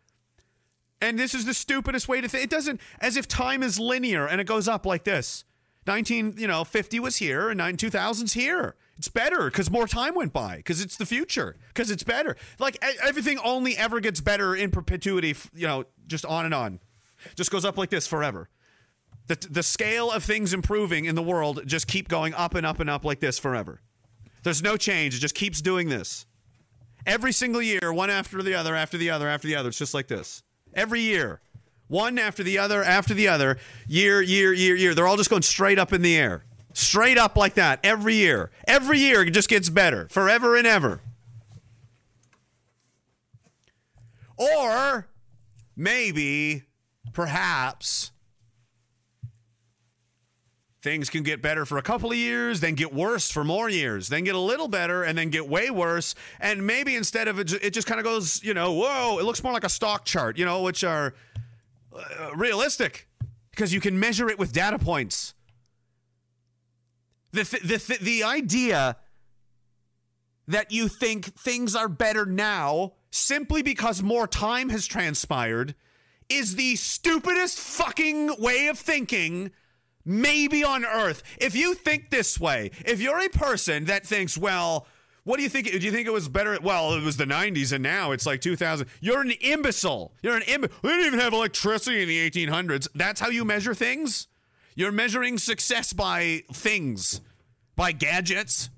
And 1.00 1.18
this 1.18 1.34
is 1.34 1.44
the 1.44 1.54
stupidest 1.54 2.08
way 2.08 2.20
to 2.20 2.28
think. 2.28 2.44
It 2.44 2.50
doesn't, 2.50 2.80
as 3.00 3.16
if 3.16 3.28
time 3.28 3.62
is 3.62 3.78
linear 3.78 4.26
and 4.26 4.40
it 4.40 4.46
goes 4.46 4.66
up 4.66 4.84
like 4.84 5.04
this. 5.04 5.44
19, 5.86 6.34
you 6.36 6.46
know, 6.46 6.64
50 6.64 7.00
was 7.00 7.16
here 7.16 7.48
and 7.50 7.58
9 7.58 7.76
2000's 7.76 8.32
here. 8.32 8.74
It's 8.98 9.08
better 9.08 9.44
because 9.44 9.70
more 9.70 9.86
time 9.86 10.16
went 10.16 10.32
by 10.32 10.56
because 10.56 10.82
it's 10.82 10.96
the 10.96 11.06
future 11.06 11.56
because 11.68 11.90
it's 11.90 12.02
better. 12.02 12.36
Like 12.58 12.76
everything 13.02 13.38
only 13.38 13.76
ever 13.76 14.00
gets 14.00 14.20
better 14.20 14.56
in 14.56 14.72
perpetuity, 14.72 15.36
you 15.54 15.68
know, 15.68 15.84
just 16.08 16.24
on 16.26 16.44
and 16.44 16.52
on. 16.52 16.80
Just 17.36 17.52
goes 17.52 17.64
up 17.64 17.78
like 17.78 17.90
this 17.90 18.08
forever. 18.08 18.48
The, 19.28 19.36
the 19.50 19.62
scale 19.62 20.10
of 20.10 20.24
things 20.24 20.52
improving 20.52 21.04
in 21.04 21.14
the 21.14 21.22
world 21.22 21.62
just 21.66 21.86
keep 21.86 22.08
going 22.08 22.34
up 22.34 22.54
and 22.54 22.66
up 22.66 22.80
and 22.80 22.90
up 22.90 23.04
like 23.04 23.20
this 23.20 23.38
forever. 23.38 23.80
There's 24.42 24.62
no 24.62 24.76
change. 24.76 25.14
It 25.14 25.18
just 25.20 25.34
keeps 25.34 25.60
doing 25.60 25.88
this. 25.88 26.26
Every 27.06 27.32
single 27.32 27.62
year, 27.62 27.92
one 27.92 28.10
after 28.10 28.42
the 28.42 28.54
other, 28.54 28.74
after 28.74 28.98
the 28.98 29.10
other, 29.10 29.28
after 29.28 29.46
the 29.46 29.54
other. 29.54 29.68
It's 29.68 29.78
just 29.78 29.94
like 29.94 30.08
this. 30.08 30.42
Every 30.74 31.00
year. 31.00 31.40
One 31.86 32.18
after 32.18 32.42
the 32.42 32.58
other, 32.58 32.82
after 32.82 33.14
the 33.14 33.28
other, 33.28 33.58
year, 33.86 34.20
year, 34.20 34.52
year, 34.52 34.76
year. 34.76 34.94
They're 34.94 35.06
all 35.06 35.16
just 35.16 35.30
going 35.30 35.42
straight 35.42 35.78
up 35.78 35.92
in 35.92 36.02
the 36.02 36.16
air. 36.16 36.44
Straight 36.78 37.18
up 37.18 37.36
like 37.36 37.54
that 37.54 37.80
every 37.82 38.14
year. 38.14 38.52
Every 38.68 39.00
year 39.00 39.22
it 39.22 39.32
just 39.32 39.48
gets 39.48 39.68
better. 39.68 40.06
Forever 40.10 40.54
and 40.54 40.64
ever. 40.64 41.00
Or 44.36 45.08
maybe, 45.76 46.62
perhaps, 47.12 48.12
things 50.80 51.10
can 51.10 51.24
get 51.24 51.42
better 51.42 51.66
for 51.66 51.78
a 51.78 51.82
couple 51.82 52.12
of 52.12 52.16
years, 52.16 52.60
then 52.60 52.76
get 52.76 52.94
worse 52.94 53.28
for 53.28 53.42
more 53.42 53.68
years, 53.68 54.08
then 54.08 54.22
get 54.22 54.36
a 54.36 54.38
little 54.38 54.68
better, 54.68 55.02
and 55.02 55.18
then 55.18 55.30
get 55.30 55.48
way 55.48 55.70
worse. 55.70 56.14
And 56.38 56.64
maybe 56.64 56.94
instead 56.94 57.26
of 57.26 57.40
it, 57.40 57.52
it 57.54 57.70
just 57.72 57.88
kind 57.88 57.98
of 57.98 58.04
goes, 58.04 58.40
you 58.44 58.54
know, 58.54 58.72
whoa, 58.72 59.18
it 59.18 59.24
looks 59.24 59.42
more 59.42 59.52
like 59.52 59.64
a 59.64 59.68
stock 59.68 60.04
chart, 60.04 60.38
you 60.38 60.44
know, 60.44 60.62
which 60.62 60.84
are 60.84 61.12
uh, 61.92 62.36
realistic 62.36 63.08
because 63.50 63.74
you 63.74 63.80
can 63.80 63.98
measure 63.98 64.28
it 64.28 64.38
with 64.38 64.52
data 64.52 64.78
points. 64.78 65.34
The, 67.38 67.44
th- 67.44 67.62
the, 67.62 67.78
th- 67.78 68.00
the 68.00 68.24
idea 68.24 68.96
that 70.48 70.72
you 70.72 70.88
think 70.88 71.26
things 71.38 71.76
are 71.76 71.88
better 71.88 72.26
now 72.26 72.94
simply 73.12 73.62
because 73.62 74.02
more 74.02 74.26
time 74.26 74.70
has 74.70 74.88
transpired 74.88 75.76
is 76.28 76.56
the 76.56 76.74
stupidest 76.74 77.60
fucking 77.60 78.40
way 78.40 78.66
of 78.66 78.76
thinking 78.76 79.52
maybe 80.04 80.64
on 80.64 80.84
earth. 80.84 81.22
If 81.38 81.54
you 81.54 81.74
think 81.74 82.10
this 82.10 82.40
way, 82.40 82.72
if 82.84 83.00
you're 83.00 83.20
a 83.20 83.28
person 83.28 83.84
that 83.84 84.04
thinks, 84.04 84.36
well, 84.36 84.88
what 85.22 85.36
do 85.36 85.44
you 85.44 85.48
think? 85.48 85.70
Do 85.70 85.78
you 85.78 85.92
think 85.92 86.08
it 86.08 86.12
was 86.12 86.28
better? 86.28 86.58
Well, 86.60 86.94
it 86.94 87.04
was 87.04 87.18
the 87.18 87.24
90s 87.24 87.70
and 87.70 87.84
now 87.84 88.10
it's 88.10 88.26
like 88.26 88.40
2000. 88.40 88.88
You're 89.00 89.20
an 89.20 89.30
imbecile. 89.30 90.12
You're 90.24 90.36
an 90.36 90.42
imbecile. 90.42 90.76
We 90.82 90.88
didn't 90.88 91.06
even 91.06 91.20
have 91.20 91.32
electricity 91.34 92.02
in 92.02 92.08
the 92.08 92.30
1800s. 92.30 92.88
That's 92.96 93.20
how 93.20 93.28
you 93.28 93.44
measure 93.44 93.74
things? 93.74 94.26
You're 94.78 94.92
measuring 94.92 95.38
success 95.38 95.92
by 95.92 96.44
things, 96.52 97.20
by 97.78 97.92
gadgets. 97.92 98.70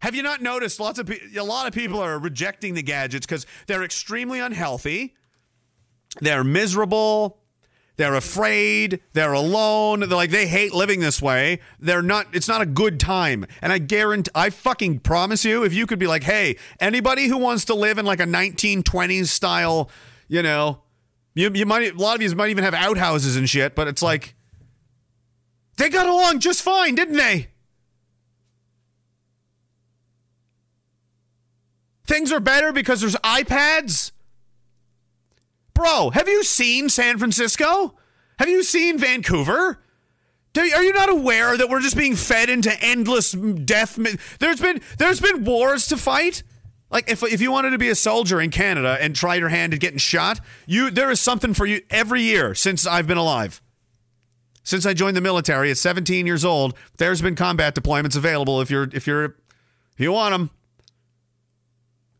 Have 0.00 0.14
you 0.14 0.22
not 0.22 0.40
noticed 0.40 0.80
lots 0.80 0.98
of 0.98 1.06
pe- 1.06 1.36
a 1.36 1.44
lot 1.44 1.68
of 1.68 1.74
people 1.74 2.00
are 2.00 2.18
rejecting 2.18 2.72
the 2.72 2.82
gadgets 2.82 3.26
because 3.26 3.46
they're 3.66 3.84
extremely 3.84 4.40
unhealthy, 4.40 5.14
they're 6.20 6.44
miserable, 6.44 7.40
they're 7.96 8.14
afraid, 8.14 9.00
they're 9.12 9.34
alone, 9.34 10.00
they're 10.00 10.08
like 10.08 10.30
they 10.30 10.46
hate 10.46 10.72
living 10.72 11.00
this 11.00 11.20
way. 11.20 11.60
They're 11.78 12.00
not 12.00 12.28
it's 12.32 12.48
not 12.48 12.62
a 12.62 12.66
good 12.66 12.98
time. 12.98 13.44
And 13.60 13.70
I 13.70 13.76
guarantee 13.76 14.30
I 14.34 14.48
fucking 14.48 15.00
promise 15.00 15.44
you 15.44 15.62
if 15.64 15.74
you 15.74 15.86
could 15.86 15.98
be 15.98 16.06
like, 16.06 16.22
"Hey, 16.22 16.56
anybody 16.80 17.26
who 17.26 17.36
wants 17.36 17.66
to 17.66 17.74
live 17.74 17.98
in 17.98 18.06
like 18.06 18.20
a 18.20 18.26
1920s 18.26 19.26
style, 19.26 19.90
you 20.26 20.42
know, 20.42 20.80
you 21.34 21.50
you 21.52 21.66
might 21.66 21.92
a 21.92 21.98
lot 21.98 22.16
of 22.16 22.22
you 22.22 22.34
might 22.34 22.48
even 22.48 22.64
have 22.64 22.72
outhouses 22.72 23.36
and 23.36 23.50
shit, 23.50 23.74
but 23.74 23.88
it's 23.88 24.00
like 24.00 24.36
they 25.78 25.88
got 25.88 26.06
along 26.06 26.40
just 26.40 26.62
fine, 26.62 26.94
didn't 26.94 27.16
they? 27.16 27.48
Things 32.06 32.32
are 32.32 32.40
better 32.40 32.72
because 32.72 33.00
there's 33.00 33.16
iPads. 33.16 34.12
Bro, 35.74 36.10
have 36.10 36.26
you 36.26 36.42
seen 36.42 36.88
San 36.88 37.18
Francisco? 37.18 37.94
Have 38.38 38.48
you 38.48 38.62
seen 38.62 38.98
Vancouver? 38.98 39.78
Are 40.56 40.82
you 40.82 40.92
not 40.92 41.08
aware 41.08 41.56
that 41.56 41.68
we're 41.68 41.80
just 41.80 41.96
being 41.96 42.16
fed 42.16 42.50
into 42.50 42.72
endless 42.82 43.32
death? 43.32 43.96
There's 44.40 44.60
been 44.60 44.80
there's 44.98 45.20
been 45.20 45.44
wars 45.44 45.86
to 45.88 45.96
fight. 45.96 46.42
Like 46.90 47.08
if 47.08 47.22
if 47.22 47.40
you 47.40 47.52
wanted 47.52 47.70
to 47.70 47.78
be 47.78 47.90
a 47.90 47.94
soldier 47.94 48.40
in 48.40 48.50
Canada 48.50 48.96
and 49.00 49.14
try 49.14 49.36
your 49.36 49.50
hand 49.50 49.74
at 49.74 49.80
getting 49.80 49.98
shot, 49.98 50.40
you 50.66 50.90
there 50.90 51.10
is 51.10 51.20
something 51.20 51.54
for 51.54 51.66
you 51.66 51.82
every 51.90 52.22
year 52.22 52.54
since 52.54 52.86
I've 52.86 53.06
been 53.06 53.18
alive. 53.18 53.60
Since 54.68 54.84
I 54.84 54.92
joined 54.92 55.16
the 55.16 55.22
military 55.22 55.70
at 55.70 55.78
17 55.78 56.26
years 56.26 56.44
old, 56.44 56.76
there's 56.98 57.22
been 57.22 57.34
combat 57.34 57.74
deployments 57.74 58.16
available 58.16 58.60
if 58.60 58.70
you're 58.70 58.86
if 58.92 59.06
you're 59.06 59.24
if 59.24 59.96
you 59.96 60.12
want 60.12 60.32
them. 60.32 60.50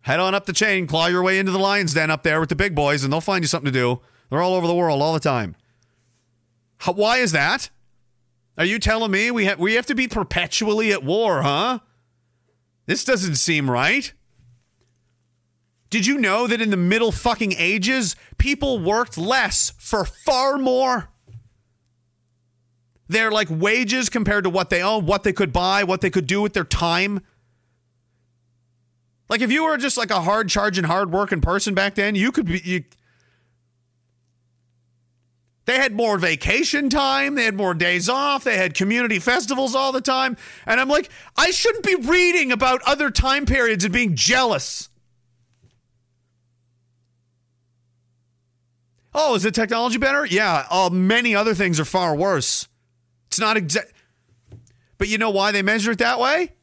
Head 0.01 0.19
on 0.19 0.35
up 0.35 0.47
the 0.47 0.55
chain, 0.55 0.87
claw 0.87 1.09
your 1.09 1.23
way 1.23 1.39
into 1.39 1.53
the 1.53 1.59
lion's 1.59 1.93
den 1.93 2.11
up 2.11 2.23
there 2.23 2.41
with 2.41 2.49
the 2.49 2.57
big 2.57 2.75
boys, 2.75 3.05
and 3.05 3.13
they'll 3.13 3.21
find 3.21 3.45
you 3.45 3.49
something 3.49 3.71
to 3.71 3.79
do. 3.79 4.01
They're 4.31 4.41
all 4.41 4.55
over 4.55 4.67
the 4.67 4.75
world 4.75 5.03
all 5.03 5.13
the 5.13 5.21
time. 5.21 5.57
How, 6.79 6.93
why 6.93 7.19
is 7.19 7.33
that? 7.33 7.69
Are 8.57 8.65
you 8.65 8.79
telling 8.79 9.11
me 9.11 9.31
we 9.31 9.45
have 9.45 9.59
we 9.59 9.75
have 9.75 9.85
to 9.85 9.95
be 9.95 10.09
perpetually 10.09 10.91
at 10.91 11.05
war, 11.05 11.43
huh? 11.43 11.81
This 12.87 13.05
doesn't 13.05 13.35
seem 13.35 13.71
right. 13.71 14.11
Did 15.91 16.07
you 16.07 16.17
know 16.17 16.47
that 16.47 16.63
in 16.63 16.71
the 16.71 16.79
middle 16.79 17.13
fucking 17.13 17.53
ages, 17.59 18.17
people 18.39 18.79
worked 18.79 19.19
less 19.19 19.75
for 19.77 20.07
far 20.07 20.57
more? 20.57 21.11
Their 23.09 23.31
like 23.31 23.49
wages 23.51 24.09
compared 24.09 24.45
to 24.45 24.51
what 24.51 24.71
they 24.71 24.83
own, 24.83 25.07
what 25.07 25.23
they 25.23 25.33
could 25.33 25.53
buy, 25.53 25.85
what 25.85 26.01
they 26.01 26.11
could 26.11 26.27
do 26.27 26.43
with 26.43 26.53
their 26.53 26.65
time. 26.65 27.21
Like 29.29 29.41
if 29.41 29.51
you 29.51 29.65
were 29.65 29.77
just 29.77 29.97
like 29.97 30.11
a 30.11 30.21
hard 30.21 30.49
charging, 30.49 30.85
hard 30.85 31.11
working 31.11 31.41
person 31.41 31.75
back 31.75 31.95
then, 31.95 32.15
you 32.15 32.33
could 32.33 32.47
be. 32.47 32.61
You, 32.65 32.85
they 35.69 35.77
had 35.77 35.93
more 35.93 36.17
vacation 36.17 36.89
time. 36.89 37.35
They 37.35 37.45
had 37.45 37.55
more 37.55 37.75
days 37.75 38.09
off. 38.09 38.43
They 38.43 38.57
had 38.57 38.73
community 38.73 39.19
festivals 39.19 39.75
all 39.75 39.93
the 39.93 40.01
time. 40.01 40.39
And 40.65 40.81
I'm 40.81 40.89
like, 40.89 41.11
I 41.37 41.51
shouldn't 41.51 41.85
be 41.85 41.95
reading 41.95 42.51
about 42.51 42.81
other 42.87 43.11
time 43.11 43.45
periods 43.45 43.85
and 43.85 43.93
being 43.93 44.17
jealous. 44.17 44.89
Oh, 49.15 49.35
is 49.35 49.43
the 49.43 49.51
technology 49.51 49.99
better? 49.99 50.25
Yeah. 50.25 50.67
Uh, 50.71 50.89
many 50.91 51.35
other 51.35 51.55
things 51.55 51.79
are 51.79 51.85
far 51.85 52.17
worse. 52.17 52.67
It's 53.39 53.41
not 53.41 53.57
exact. 53.57 53.93
But 54.99 55.07
you 55.07 55.17
know 55.17 55.31
why 55.31 55.53
they 55.53 55.63
measure 55.63 55.93
it 55.93 55.99
that 55.99 56.19
way? 56.19 56.55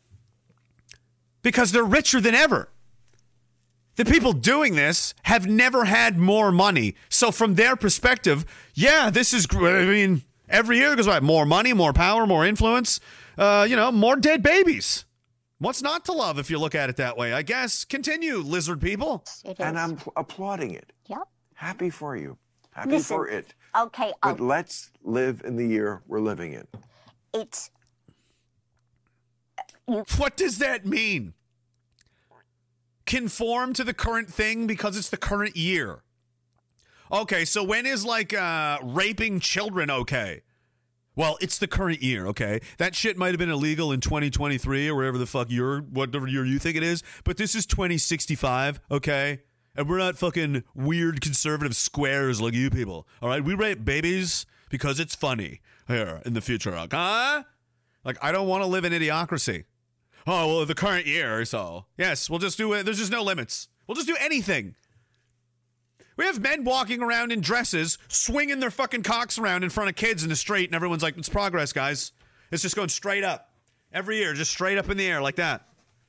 Because 1.42 1.72
they're 1.72 1.86
richer 1.86 2.20
than 2.20 2.36
ever. 2.36 2.68
The 3.96 4.04
people 4.04 4.34
doing 4.34 4.76
this 4.76 5.14
have 5.24 5.48
never 5.48 5.86
had 5.86 6.18
more 6.18 6.52
money. 6.52 6.96
So, 7.08 7.32
from 7.32 7.56
their 7.56 7.78
perspective, 7.78 8.44
yeah, 8.74 9.10
this 9.10 9.32
is, 9.32 9.46
gr- 9.48 9.70
I 9.70 9.86
mean, 9.86 10.24
every 10.50 10.80
year 10.80 10.98
goes 10.98 11.08
by 11.08 11.22
more 11.22 11.46
money, 11.46 11.72
more 11.72 11.94
power, 11.94 12.28
more 12.28 12.46
influence, 12.46 13.00
uh, 13.38 13.66
you 13.70 13.78
know, 13.78 13.90
more 13.90 14.18
dead 14.18 14.44
babies. 14.44 15.06
What's 15.60 15.82
not 15.82 16.04
to 16.06 16.12
love 16.12 16.40
if 16.40 16.52
you 16.52 16.60
look 16.60 16.76
at 16.76 16.90
it 16.90 16.98
that 16.98 17.16
way? 17.16 17.32
I 17.32 17.42
guess. 17.42 17.86
Continue, 17.86 18.40
lizard 18.40 18.82
people. 18.82 19.24
And 19.60 19.80
I'm 19.80 19.98
applauding 20.18 20.72
it. 20.72 20.92
Yep. 21.06 21.20
Happy 21.54 21.90
for 21.90 22.18
you. 22.18 22.38
Happy 22.72 22.90
Listen, 22.90 23.16
for 23.16 23.30
it. 23.30 23.54
Okay. 23.78 24.14
But 24.22 24.40
Oh, 24.40 24.44
let's 24.44 24.92
live 25.04 25.42
in 25.44 25.56
the 25.56 25.66
year 25.68 26.02
we're 26.08 26.20
living 26.20 26.54
in. 26.54 26.68
it's 27.34 27.70
What 29.86 30.36
does 30.38 30.58
that 30.60 30.86
mean? 30.86 31.34
Conform 33.06 33.74
to 33.74 33.84
the 33.84 33.94
current 33.94 34.34
thing 34.34 34.66
because 34.66 34.98
it's 34.98 35.10
the 35.10 35.18
current 35.18 35.56
year. 35.56 36.02
Okay, 37.12 37.46
so 37.46 37.64
when 37.64 37.86
is 37.86 38.04
like 38.04 38.34
uh, 38.34 38.80
raping 38.82 39.40
children 39.40 39.92
okay? 39.92 40.42
Well, 41.16 41.38
it's 41.40 41.60
the 41.60 41.68
current 41.68 42.02
year, 42.02 42.28
okay? 42.28 42.60
That 42.78 42.94
shit 42.96 43.16
might 43.16 43.30
have 43.30 43.38
been 43.38 43.50
illegal 43.50 43.92
in 43.92 44.02
2023 44.02 44.90
or 44.90 44.96
wherever 44.96 45.18
the 45.18 45.26
fuck 45.26 45.50
you're, 45.50 45.82
whatever 45.82 46.28
year 46.28 46.44
you 46.46 46.60
think 46.60 46.76
it 46.76 46.84
is, 46.84 47.04
but 47.24 47.38
this 47.38 47.56
is 47.56 47.66
2065, 47.66 48.82
okay? 48.92 49.42
And 49.76 49.90
we're 49.90 49.98
not 49.98 50.18
fucking 50.18 50.64
weird 50.74 51.22
conservative 51.22 51.76
squares 51.76 52.40
like 52.40 52.54
you 52.54 52.70
people, 52.70 53.08
all 53.22 53.30
right? 53.30 53.44
We 53.44 53.54
rape 53.54 53.84
babies 53.84 54.46
because 54.70 55.00
it's 55.00 55.16
funny 55.16 55.62
here 55.88 56.22
in 56.26 56.34
the 56.34 56.42
future, 56.42 56.76
okay? 56.76 57.42
Like, 58.04 58.18
I 58.22 58.32
don't 58.32 58.48
want 58.48 58.64
to 58.64 58.68
live 58.68 58.86
in 58.86 58.94
idiocracy. 58.94 59.66
Oh, 60.28 60.48
well, 60.48 60.66
the 60.66 60.76
current 60.76 61.06
year, 61.06 61.40
or 61.40 61.46
so. 61.46 61.86
Yes, 61.98 62.30
we'll 62.30 62.40
just 62.40 62.58
do 62.58 62.74
it. 62.74 62.84
There's 62.84 63.00
just 63.00 63.12
no 63.12 63.22
limits. 63.22 63.68
We'll 63.86 63.96
just 63.96 64.08
do 64.08 64.18
anything. 64.20 64.76
We 66.18 66.26
have 66.26 66.40
men 66.40 66.64
walking 66.64 67.02
around 67.02 67.32
in 67.32 67.42
dresses, 67.42 67.98
swinging 68.08 68.60
their 68.60 68.72
fucking 68.72 69.04
cocks 69.04 69.38
around 69.38 69.64
in 69.64 69.70
front 69.70 69.90
of 69.90 69.96
kids 69.96 70.24
in 70.24 70.30
the 70.30 70.36
street, 70.36 70.70
and 70.70 70.76
everyone's 70.76 71.04
like, 71.04 71.18
it's 71.18 71.30
progress, 71.30 71.74
guys. 71.74 72.14
It's 72.52 72.64
just 72.64 72.76
going 72.76 72.90
straight 72.90 73.24
up. 73.24 73.52
Every 73.92 74.18
year, 74.18 74.34
just 74.34 74.52
straight 74.52 74.78
up 74.78 74.90
in 74.90 74.98
the 74.98 75.06
air 75.06 75.22
like 75.22 75.36
that. 75.36 75.68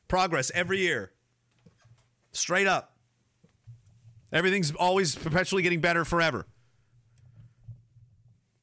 Progress 0.08 0.50
every 0.54 0.78
year. 0.78 1.12
Straight 2.32 2.66
up. 2.66 2.95
Everything's 4.36 4.72
always 4.72 5.14
perpetually 5.16 5.62
getting 5.62 5.80
better 5.80 6.04
forever. 6.04 6.46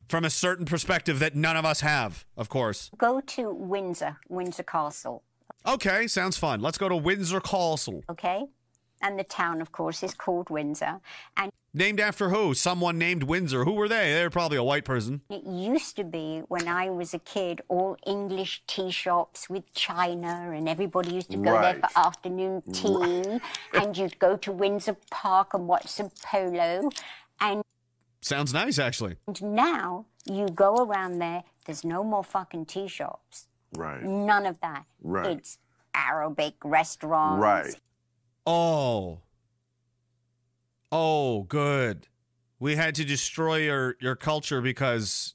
From 0.07 0.23
a 0.25 0.29
certain 0.29 0.65
perspective 0.65 1.19
that 1.19 1.35
none 1.35 1.57
of 1.57 1.65
us 1.65 1.81
have, 1.81 2.25
of 2.37 2.47
course. 2.47 2.91
Go 2.97 3.19
to 3.21 3.51
Windsor, 3.53 4.17
Windsor 4.29 4.63
Castle, 4.63 5.23
Okay, 5.65 6.07
sounds 6.07 6.35
fun. 6.37 6.59
Let's 6.59 6.77
go 6.77 6.89
to 6.89 6.95
Windsor 6.95 7.39
Castle. 7.39 8.03
okay? 8.09 8.43
And 9.03 9.19
the 9.19 9.23
town, 9.23 9.61
of 9.61 9.71
course, 9.71 10.01
is 10.01 10.13
called 10.13 10.49
Windsor. 10.49 11.01
And 11.37 11.51
Named 11.75 11.99
after 11.99 12.29
who? 12.29 12.53
Someone 12.53 12.99
named 12.99 13.23
Windsor. 13.23 13.65
Who 13.65 13.71
were 13.73 13.87
they? 13.87 14.13
They're 14.13 14.29
probably 14.29 14.57
a 14.57 14.63
white 14.63 14.85
person. 14.85 15.21
it 15.29 15.43
used 15.43 15.95
to 15.95 16.03
be, 16.03 16.43
when 16.47 16.67
I 16.67 16.89
was 16.91 17.15
a 17.15 17.19
kid, 17.19 17.61
all 17.67 17.97
English 18.05 18.61
tea 18.67 18.91
shops 18.91 19.49
with 19.49 19.73
china, 19.73 20.51
and 20.53 20.69
everybody 20.69 21.11
used 21.11 21.31
to 21.31 21.37
go 21.37 21.59
there 21.59 21.73
for 21.79 21.89
afternoon 21.95 22.61
tea. 22.71 22.95
Right. 22.95 23.41
and 23.73 23.97
you'd 23.97 24.19
go 24.19 24.37
to 24.37 24.51
Windsor 24.51 24.95
Park 25.09 25.55
and 25.55 25.67
watch 25.67 25.87
some 25.87 26.11
polo. 26.23 26.89
And 27.41 27.63
Sounds 28.21 28.53
nice, 28.53 28.77
actually. 28.77 29.15
And 29.27 29.41
now 29.41 30.05
you 30.25 30.47
go 30.49 30.75
around 30.75 31.17
there, 31.19 31.43
there's 31.65 31.83
no 31.83 32.03
more 32.03 32.23
fucking 32.23 32.67
tea 32.67 32.87
shops. 32.87 33.47
Right. 33.73 34.03
None 34.03 34.45
of 34.45 34.61
that. 34.61 34.85
Right. 35.01 35.37
It's 35.39 35.57
Arabic 35.95 36.53
restaurants. 36.63 37.41
Right. 37.41 37.75
Oh. 38.45 39.19
Oh, 40.91 41.43
good. 41.43 42.07
We 42.59 42.75
had 42.75 42.95
to 42.95 43.05
destroy 43.05 43.57
your, 43.57 43.95
your 43.99 44.15
culture 44.15 44.61
because 44.61 45.33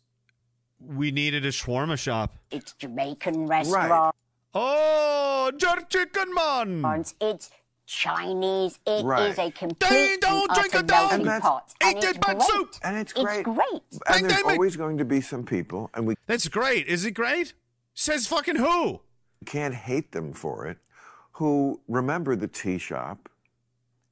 we 0.80 1.10
needed 1.10 1.44
a 1.44 1.48
shawarma 1.50 1.98
shop. 1.98 2.36
It's 2.50 2.72
Jamaican 2.74 3.46
restaurants. 3.46 4.16
Oh, 4.54 5.50
jerk 5.56 5.90
chicken 5.90 6.32
man. 6.32 7.04
It's 7.20 7.50
Chinese. 7.86 8.78
It 8.86 8.90
is 8.98 9.02
Right. 9.04 9.38
a 9.38 9.50
complete 9.50 9.88
They 9.90 10.12
and 10.12 10.20
don't 10.22 10.54
drink 10.54 10.74
utter 10.74 10.84
it 10.84 10.86
down. 10.86 11.12
And 11.14 11.26
that's- 11.26 11.42
pot. 11.42 11.74
Eat 11.82 11.86
And 11.86 11.96
this 12.02 12.10
it's 12.10 12.18
great. 12.18 12.42
soup. 12.42 12.74
And 12.82 12.96
it's 12.96 13.12
It's 13.12 13.22
great. 13.22 13.44
great. 13.44 13.58
And 13.60 13.80
there's 13.90 14.20
Pandemic. 14.20 14.46
always 14.46 14.76
going 14.76 14.98
to 14.98 15.04
be 15.04 15.20
some 15.20 15.44
people, 15.44 15.90
and 15.94 16.06
we 16.06 16.14
That's 16.26 16.48
great. 16.48 16.86
Is 16.86 17.04
it 17.04 17.12
great? 17.12 17.54
Says 17.94 18.26
fucking 18.26 18.56
who? 18.56 19.00
can't 19.46 19.74
hate 19.74 20.12
them 20.12 20.32
for 20.32 20.66
it, 20.66 20.78
who 21.38 21.80
remember 21.88 22.34
the 22.36 22.48
tea 22.48 22.78
shop, 22.78 23.28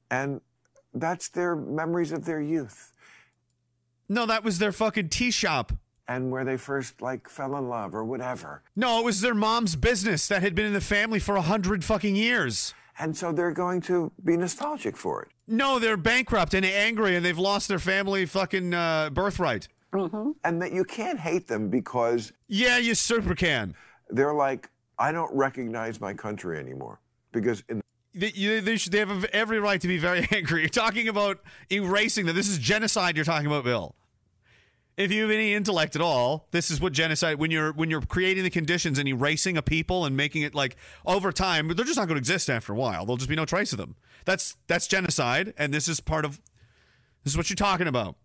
and 0.09 0.39
that's 0.93 1.27
their 1.29 1.55
memories 1.55 2.11
of 2.13 2.23
their 2.25 2.41
youth 2.41 2.93
No, 4.09 4.25
that 4.25 4.43
was 4.43 4.59
their 4.59 4.71
fucking 4.71 5.09
tea 5.09 5.31
shop. 5.31 5.73
and 6.07 6.31
where 6.31 6.45
they 6.45 6.55
first 6.55 7.01
like 7.01 7.27
fell 7.29 7.57
in 7.57 7.67
love 7.67 7.93
or 7.93 8.05
whatever. 8.05 8.63
No, 8.77 8.99
it 8.99 9.03
was 9.05 9.19
their 9.19 9.33
mom's 9.35 9.75
business 9.75 10.27
that 10.29 10.41
had 10.41 10.55
been 10.55 10.65
in 10.65 10.73
the 10.73 10.79
family 10.81 11.19
for 11.19 11.35
a 11.35 11.41
hundred 11.41 11.83
fucking 11.83 12.15
years. 12.15 12.73
And 12.99 13.15
so 13.15 13.31
they're 13.33 13.51
going 13.51 13.81
to 13.81 14.11
be 14.23 14.37
nostalgic 14.37 14.95
for 14.95 15.23
it. 15.23 15.27
No, 15.47 15.77
they're 15.79 15.97
bankrupt 15.97 16.53
and 16.53 16.65
angry 16.65 17.15
and 17.17 17.23
they've 17.25 17.37
lost 17.37 17.67
their 17.67 17.77
family 17.79 18.25
fucking 18.25 18.73
uh, 18.73 19.09
birthright. 19.11 19.67
And 20.43 20.61
that 20.61 20.71
you 20.71 20.83
can't 20.85 21.19
hate 21.19 21.47
them 21.47 21.69
because 21.69 22.31
Yeah, 22.47 22.77
you 22.77 22.95
super 22.95 23.35
can. 23.35 23.75
they're 24.09 24.33
like, 24.33 24.69
I 24.97 25.11
don't 25.11 25.33
recognize 25.35 25.99
my 26.01 26.13
country 26.13 26.57
anymore. 26.57 26.99
Because 27.31 27.63
in 27.69 27.81
They, 28.13 28.31
they, 28.61 28.77
should, 28.77 28.91
they 28.91 28.99
have 28.99 29.25
every 29.25 29.59
right 29.59 29.79
to 29.81 29.87
be 29.87 29.97
very 29.97 30.27
angry. 30.31 30.61
You're 30.61 30.69
talking 30.69 31.07
about 31.07 31.39
erasing 31.71 32.25
them. 32.25 32.35
This 32.35 32.49
is 32.49 32.57
genocide. 32.57 33.15
You're 33.15 33.25
talking 33.25 33.47
about, 33.47 33.63
Bill. 33.63 33.95
If 34.97 35.11
you 35.11 35.21
have 35.21 35.31
any 35.31 35.53
intellect 35.53 35.95
at 35.95 36.01
all, 36.01 36.47
this 36.49 36.71
is 36.71 36.81
what 36.81 36.91
genocide. 36.91 37.37
When 37.37 37.51
you're 37.51 37.71
when 37.71 37.91
you're 37.91 38.01
creating 38.01 38.43
the 38.43 38.49
conditions 38.49 38.97
and 38.97 39.07
erasing 39.07 39.55
a 39.55 39.61
people 39.61 40.05
and 40.05 40.17
making 40.17 40.41
it 40.41 40.55
like 40.55 40.75
over 41.05 41.31
time, 41.31 41.67
they're 41.67 41.85
just 41.85 41.97
not 41.97 42.07
going 42.07 42.15
to 42.15 42.19
exist 42.19 42.49
after 42.49 42.73
a 42.73 42.75
while. 42.75 43.05
There'll 43.05 43.17
just 43.17 43.29
be 43.29 43.35
no 43.35 43.45
trace 43.45 43.71
of 43.71 43.77
them. 43.77 43.95
That's 44.25 44.57
that's 44.65 44.87
genocide, 44.87 45.53
and 45.55 45.71
this 45.71 45.87
is 45.87 45.99
part 45.99 46.25
of. 46.25 46.41
This 47.23 47.33
is 47.33 47.37
what 47.37 47.49
you're 47.51 47.55
talking 47.55 47.87
about. 47.87 48.15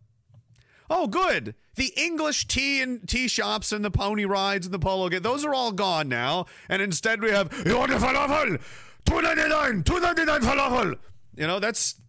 Oh, 0.88 1.06
good. 1.06 1.54
The 1.76 1.92
English 1.96 2.46
tea 2.46 2.82
and 2.82 3.08
tea 3.08 3.26
shops 3.28 3.72
and 3.72 3.84
the 3.84 3.90
pony 3.90 4.24
rides 4.24 4.66
and 4.66 4.74
the 4.74 4.78
polo 4.78 5.08
game, 5.08 5.22
those 5.22 5.44
are 5.44 5.54
all 5.54 5.72
gone 5.72 6.08
now. 6.08 6.44
And 6.68 6.82
instead 6.82 7.22
we 7.22 7.30
have, 7.30 7.48
falafel? 7.48 8.60
Two 9.04 9.20
ninety 9.20 9.48
nine, 9.48 9.82
two 9.82 10.00
ninety 10.00 10.24
nine 10.24 10.40
falafel. 10.40 10.96
You 11.36 11.46
know, 11.46 11.58
that's 11.58 12.00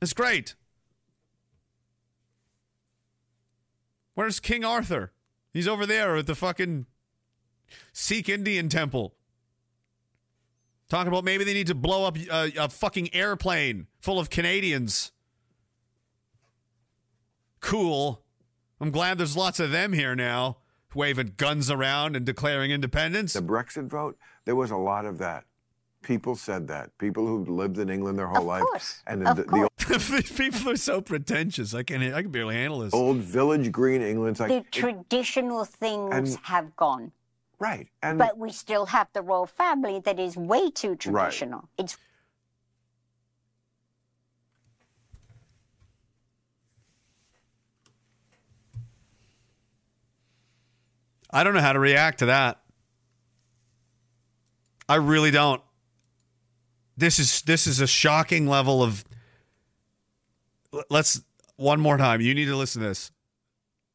that's 0.00 0.12
great. 0.12 0.54
Where's 4.14 4.40
King 4.40 4.64
Arthur? 4.64 5.12
He's 5.52 5.68
over 5.68 5.86
there 5.86 6.16
at 6.16 6.26
the 6.26 6.34
fucking 6.34 6.86
Sikh 7.92 8.28
Indian 8.28 8.68
temple. 8.68 9.14
Talking 10.88 11.08
about 11.08 11.24
maybe 11.24 11.44
they 11.44 11.54
need 11.54 11.68
to 11.68 11.74
blow 11.74 12.04
up 12.04 12.18
a, 12.18 12.52
a 12.58 12.68
fucking 12.68 13.14
airplane 13.14 13.86
full 14.00 14.18
of 14.18 14.28
Canadians. 14.28 15.12
Cool. 17.60 18.22
I'm 18.80 18.90
glad 18.90 19.16
there's 19.16 19.36
lots 19.36 19.60
of 19.60 19.70
them 19.70 19.92
here 19.92 20.14
now, 20.14 20.58
waving 20.94 21.34
guns 21.36 21.70
around 21.70 22.16
and 22.16 22.26
declaring 22.26 22.70
independence. 22.70 23.32
the 23.32 23.40
Brexit 23.40 23.88
vote, 23.88 24.18
there 24.44 24.56
was 24.56 24.70
a 24.70 24.76
lot 24.76 25.06
of 25.06 25.18
that. 25.18 25.44
People 26.02 26.34
said 26.34 26.68
that. 26.68 26.96
People 26.98 27.26
who've 27.26 27.48
lived 27.48 27.78
in 27.78 27.88
England 27.88 28.18
their 28.18 28.26
whole 28.26 28.38
Of 28.38 28.44
life. 28.44 28.62
course. 28.62 29.02
And 29.06 29.26
Of 29.26 29.36
the, 29.36 29.44
course. 29.44 29.70
These 30.08 30.30
people 30.36 30.70
are 30.70 30.76
so 30.76 31.00
pretentious. 31.00 31.74
I 31.74 31.82
can 31.84 32.02
I 32.12 32.22
can 32.22 32.30
barely 32.30 32.54
handle 32.56 32.80
this. 32.80 32.92
old 32.92 33.18
village 33.18 33.70
green 33.72 34.02
England's 34.02 34.40
like, 34.40 34.48
The 34.48 34.56
it- 34.56 34.72
traditional 34.72 35.64
things 35.64 36.12
And- 36.14 36.38
have 36.44 36.74
gone. 36.76 37.12
right. 37.58 37.88
And 38.02 38.18
But 38.18 38.36
we 38.36 38.50
still 38.50 38.86
have 38.86 39.08
the 39.12 39.22
royal 39.22 39.46
family 39.46 40.00
that 40.00 40.18
is 40.18 40.36
way 40.36 40.70
too 40.70 40.96
traditional. 40.96 41.60
Right. 41.60 41.68
It's 41.84 41.96
I 51.30 51.44
don't 51.44 51.54
know 51.54 51.60
how 51.60 51.72
to 51.72 51.78
react 51.80 52.18
to 52.20 52.26
that. 52.26 52.60
I 54.88 54.96
really 54.96 55.30
don't. 55.30 55.62
This 56.96 57.18
is 57.18 57.42
this 57.42 57.66
is 57.66 57.80
a 57.80 57.86
shocking 57.86 58.46
level 58.46 58.82
of 58.82 59.04
Let's 60.90 61.22
one 61.56 61.80
more 61.80 61.98
time. 61.98 62.20
You 62.20 62.34
need 62.34 62.46
to 62.46 62.56
listen 62.56 62.80
to 62.82 62.88
this. 62.88 63.10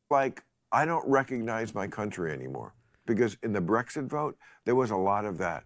like, 0.10 0.44
I 0.72 0.86
don't 0.86 1.08
recognize 1.08 1.74
my 1.74 1.88
country 1.88 2.32
anymore. 2.32 2.74
Because 3.06 3.38
in 3.42 3.52
the 3.54 3.62
Brexit 3.62 4.08
vote, 4.08 4.38
there 4.66 4.76
was 4.76 4.92
a 4.92 4.96
lot 4.96 5.26
of 5.26 5.38
that. 5.40 5.64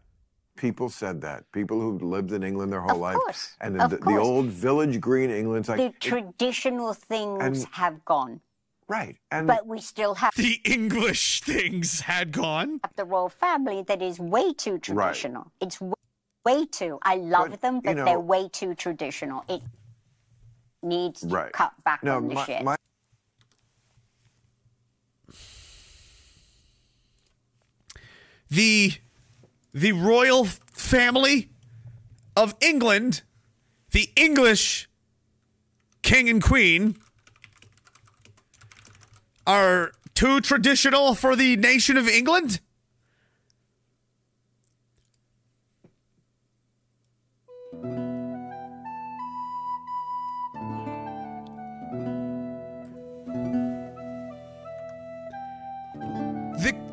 People 0.56 0.90
said 0.90 1.22
that. 1.22 1.44
People 1.52 1.80
who 1.82 1.98
lived 2.00 2.32
in 2.32 2.44
England 2.44 2.72
their 2.72 2.82
whole 2.82 2.92
Of 2.92 2.98
life. 3.02 3.16
course. 3.18 3.56
And 3.62 3.82
Of 3.82 3.90
the, 3.92 3.98
the 3.98 4.18
old 4.18 4.46
village 4.48 5.00
green 5.02 5.30
England's 5.32 5.68
like, 5.70 5.78
the 5.78 5.86
it- 5.86 6.00
traditional 6.00 6.94
things 6.94 7.42
and- 7.44 7.68
have 7.74 8.06
gone. 8.06 8.42
right. 8.88 9.18
And 9.32 9.48
But 9.48 9.66
we 9.66 9.80
still 9.82 10.14
have 10.16 10.34
The 10.36 10.62
English 10.64 11.42
things 11.42 12.02
had 12.02 12.32
gone. 12.32 12.80
the 12.96 13.06
royal 13.06 13.30
family 13.30 13.84
that 13.88 14.02
is 14.02 14.20
way 14.20 14.54
too 14.54 14.78
traditional. 14.78 15.52
It's 15.60 15.78
w- 15.80 15.94
way 16.46 16.66
too. 16.66 17.00
I 17.02 17.16
love 17.16 17.52
But, 17.52 17.62
them, 17.62 17.76
you 17.76 17.82
but 17.82 17.96
know- 17.98 18.06
they're 18.06 18.20
way 18.20 18.50
too 18.50 18.76
traditional. 18.76 19.44
It 19.48 19.62
needs 20.84 21.22
to 21.22 21.28
right. 21.28 21.52
cut 21.52 21.74
back 21.84 22.04
no, 22.04 22.18
on 22.18 22.28
the 22.28 22.36
my, 22.36 22.46
shit. 22.46 22.64
my- 22.64 22.76
The 28.50 28.94
the 29.74 29.94
royal 29.94 30.46
family 30.46 31.50
of 32.36 32.54
England, 32.60 33.22
the 33.92 34.10
English 34.16 34.90
king 36.02 36.28
and 36.30 36.44
queen 36.44 36.98
are 39.48 39.94
too 40.14 40.42
traditional 40.42 41.16
for 41.16 41.36
the 41.38 41.56
nation 41.56 41.96
of 41.96 42.08
England? 42.08 42.60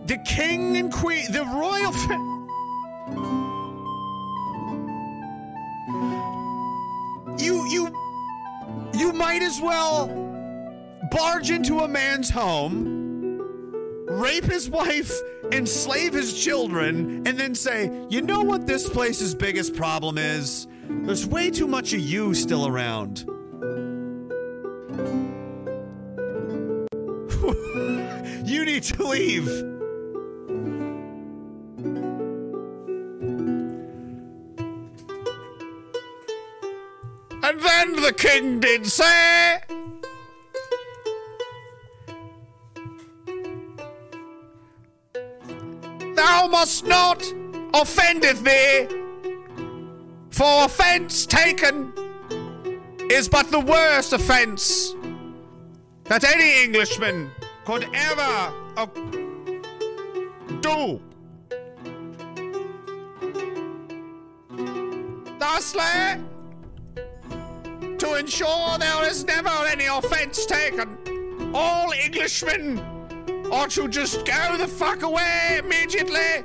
The 0.08 0.16
king 0.18 0.76
and 0.78 0.90
queen, 0.90 1.30
the 1.30 1.44
royal. 1.44 1.92
Fa- 1.92 2.24
you 7.38 7.66
you 7.68 7.92
you 8.94 9.12
might 9.12 9.42
as 9.42 9.60
well 9.60 10.08
barge 11.10 11.50
into 11.50 11.80
a 11.80 11.88
man's 11.88 12.30
home, 12.30 13.38
rape 14.08 14.44
his 14.44 14.70
wife, 14.70 15.12
enslave 15.52 16.14
his 16.14 16.42
children, 16.42 17.26
and 17.26 17.38
then 17.38 17.54
say, 17.54 17.90
"You 18.08 18.22
know 18.22 18.40
what 18.40 18.66
this 18.66 18.88
place's 18.88 19.34
biggest 19.34 19.74
problem 19.74 20.16
is? 20.16 20.66
There's 20.88 21.26
way 21.26 21.50
too 21.50 21.66
much 21.66 21.92
of 21.92 22.00
you 22.00 22.32
still 22.32 22.66
around." 22.66 23.26
you 28.48 28.64
need 28.64 28.82
to 28.84 29.06
leave. 29.06 29.77
And 37.88 38.04
the 38.04 38.12
king 38.12 38.60
did 38.60 38.86
say, 38.86 39.60
Thou 46.14 46.48
must 46.48 46.86
not 46.86 47.22
offendeth 47.72 48.44
thee, 48.44 48.88
for 50.28 50.66
offence 50.66 51.24
taken 51.24 51.94
is 53.10 53.26
but 53.26 53.50
the 53.50 53.60
worst 53.60 54.12
offence 54.12 54.94
that 56.04 56.24
any 56.24 56.62
Englishman 56.64 57.30
could 57.64 57.88
ever 57.94 58.52
do. 60.60 61.00
Thusly, 65.38 66.22
to 67.98 68.14
ensure 68.14 68.78
there 68.78 69.04
is 69.08 69.24
never 69.24 69.50
any 69.66 69.86
offence 69.86 70.46
taken, 70.46 71.52
all 71.54 71.92
Englishmen 71.92 72.78
ought 73.50 73.70
to 73.70 73.88
just 73.88 74.24
go 74.24 74.56
the 74.56 74.68
fuck 74.68 75.02
away 75.02 75.60
immediately. 75.62 76.44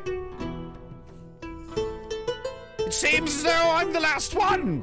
It 2.80 2.94
seems 2.94 3.36
as 3.36 3.44
though 3.44 3.72
I'm 3.72 3.94
the 3.94 4.00
last 4.00 4.36
one. 4.36 4.82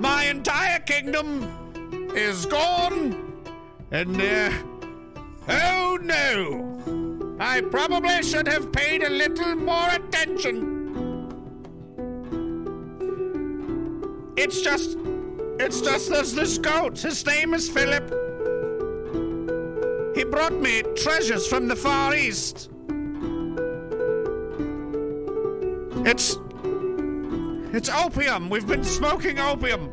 My 0.00 0.24
entire 0.24 0.80
kingdom 0.80 2.10
is 2.14 2.46
gone, 2.46 3.32
and 3.90 4.20
uh, 4.20 4.50
oh 5.48 5.98
no, 6.02 7.36
I 7.38 7.60
probably 7.60 8.22
should 8.22 8.48
have 8.48 8.72
paid 8.72 9.02
a 9.04 9.10
little 9.10 9.54
more 9.54 9.88
attention. 9.90 10.80
It's 14.36 14.60
just, 14.60 14.96
it's 15.62 15.80
just 15.80 16.10
there's 16.10 16.34
this 16.34 16.58
goat. 16.58 16.98
His 16.98 17.24
name 17.24 17.54
is 17.54 17.68
Philip. 17.68 18.08
He 20.16 20.24
brought 20.24 20.54
me 20.54 20.82
treasures 20.96 21.46
from 21.46 21.68
the 21.68 21.76
Far 21.76 22.14
East. 22.14 22.68
It's. 26.04 26.38
It's 27.74 27.88
opium. 27.88 28.50
We've 28.50 28.66
been 28.66 28.84
smoking 28.84 29.38
opium. 29.38 29.90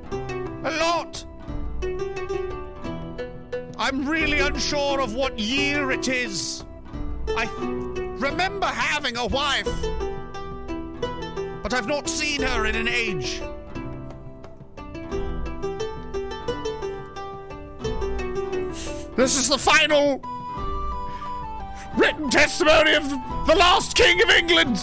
A 0.65 0.71
lot. 0.71 1.25
I'm 3.77 4.09
really 4.09 4.39
unsure 4.39 4.99
of 4.99 5.13
what 5.13 5.39
year 5.39 5.91
it 5.91 6.07
is. 6.07 6.65
I 7.29 7.45
remember 8.19 8.65
having 8.65 9.15
a 9.17 9.27
wife, 9.27 9.69
but 11.63 11.73
I've 11.73 11.87
not 11.87 12.09
seen 12.09 12.41
her 12.41 12.65
in 12.65 12.75
an 12.75 12.87
age. 12.87 13.41
This 19.19 19.35
is 19.35 19.49
the 19.49 19.57
final 19.57 20.21
written 21.97 22.29
testimony 22.29 22.93
of 22.93 23.09
the 23.09 23.53
last 23.53 23.93
King 23.93 24.21
of 24.21 24.29
England. 24.29 24.77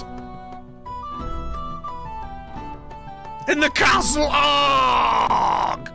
In 3.49 3.61
the 3.61 3.71
castle 3.71 4.29
Arg. 4.31 5.89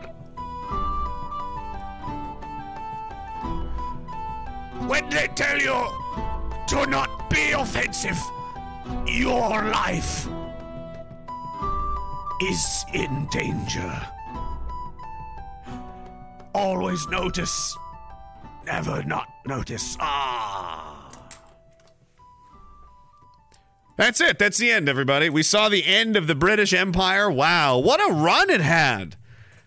When 4.88 5.08
they 5.10 5.28
tell 5.36 5.60
you 5.60 5.86
to 6.66 6.86
not 6.90 7.30
be 7.30 7.52
offensive, 7.52 8.18
your 9.06 9.50
life 9.70 10.26
is 12.42 12.84
in 12.92 13.28
danger. 13.30 14.04
Always 16.52 17.06
notice 17.06 17.78
never 18.66 19.02
not 19.04 19.28
notice. 19.46 19.96
Ah. 20.00 21.10
That's 23.96 24.20
it. 24.20 24.38
That's 24.38 24.58
the 24.58 24.70
end, 24.70 24.88
everybody. 24.88 25.28
We 25.28 25.42
saw 25.42 25.68
the 25.68 25.84
end 25.84 26.16
of 26.16 26.26
the 26.26 26.34
British 26.34 26.72
Empire. 26.72 27.30
Wow, 27.30 27.78
what 27.78 28.00
a 28.00 28.12
run 28.12 28.50
it 28.50 28.60
had. 28.60 29.16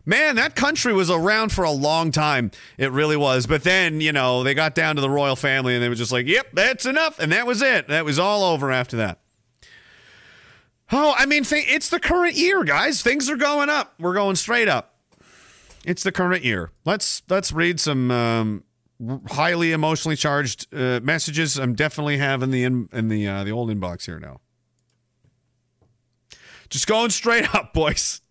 Man, 0.06 0.36
that 0.36 0.56
country 0.56 0.94
was 0.94 1.10
around 1.10 1.52
for 1.52 1.64
a 1.64 1.72
long 1.72 2.12
time. 2.12 2.52
It 2.78 2.92
really 2.92 3.18
was. 3.18 3.48
But 3.48 3.64
then, 3.64 4.02
you 4.02 4.12
know, 4.12 4.44
they 4.44 4.54
got 4.54 4.76
down 4.76 4.96
to 4.96 5.02
the 5.02 5.10
royal 5.10 5.36
family 5.36 5.74
and 5.74 5.84
they 5.84 5.90
were 5.90 5.96
just 5.96 6.12
like, 6.12 6.28
yep, 6.28 6.48
that's 6.54 6.86
enough. 6.86 7.18
And 7.18 7.32
that 7.32 7.48
was 7.48 7.62
it. 7.64 7.88
That 7.88 8.06
was 8.06 8.20
all 8.20 8.44
over 8.44 8.72
after 8.72 8.98
that. 8.98 9.20
Oh, 10.92 11.16
I 11.18 11.26
mean, 11.26 11.44
th- 11.44 11.66
it's 11.68 11.90
the 11.90 12.00
current 12.00 12.36
year, 12.36 12.64
guys. 12.64 13.02
Things 13.02 13.30
are 13.32 13.36
going 13.36 13.70
up. 13.70 13.96
We're 14.00 14.14
going 14.14 14.36
straight 14.36 14.68
up. 14.68 14.94
It's 15.84 16.04
the 16.04 16.12
current 16.12 16.44
year. 16.44 16.72
Let's 16.84 17.24
let's 17.28 17.52
read 17.52 17.80
some 17.80 18.12
um, 18.12 18.64
highly 19.28 19.72
emotionally 19.72 20.16
charged 20.16 20.74
uh, 20.74 21.00
messages. 21.04 21.58
I'm 21.58 21.76
definitely 21.76 22.18
having 22.18 22.52
the 22.52 22.64
in, 22.64 22.90
in 22.92 23.08
the 23.10 23.28
uh, 23.28 23.44
the 23.44 23.52
old 23.52 23.70
inbox 23.70 24.06
here 24.06 24.20
now. 24.20 24.40
Just 26.70 26.88
going 26.88 27.10
straight 27.10 27.54
up, 27.56 27.74
boys. 27.74 28.22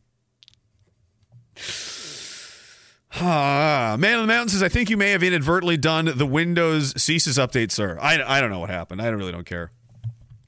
Ah, 3.21 3.97
Man 3.99 4.17
on 4.17 4.23
the 4.23 4.27
Mountain 4.27 4.49
says, 4.49 4.63
I 4.63 4.69
think 4.69 4.91
you 4.91 4.97
may 4.97 5.11
have 5.13 5.23
inadvertently 5.23 5.77
done 5.77 6.11
the 6.17 6.27
Windows 6.27 6.95
CSIS 6.95 7.39
update, 7.39 7.71
sir. 7.71 7.97
I, 8.01 8.21
I 8.21 8.41
don't 8.41 8.51
know 8.51 8.59
what 8.59 8.71
happened. 8.71 9.01
I 9.01 9.07
really 9.07 9.31
don't 9.31 9.47
care. 9.47 9.71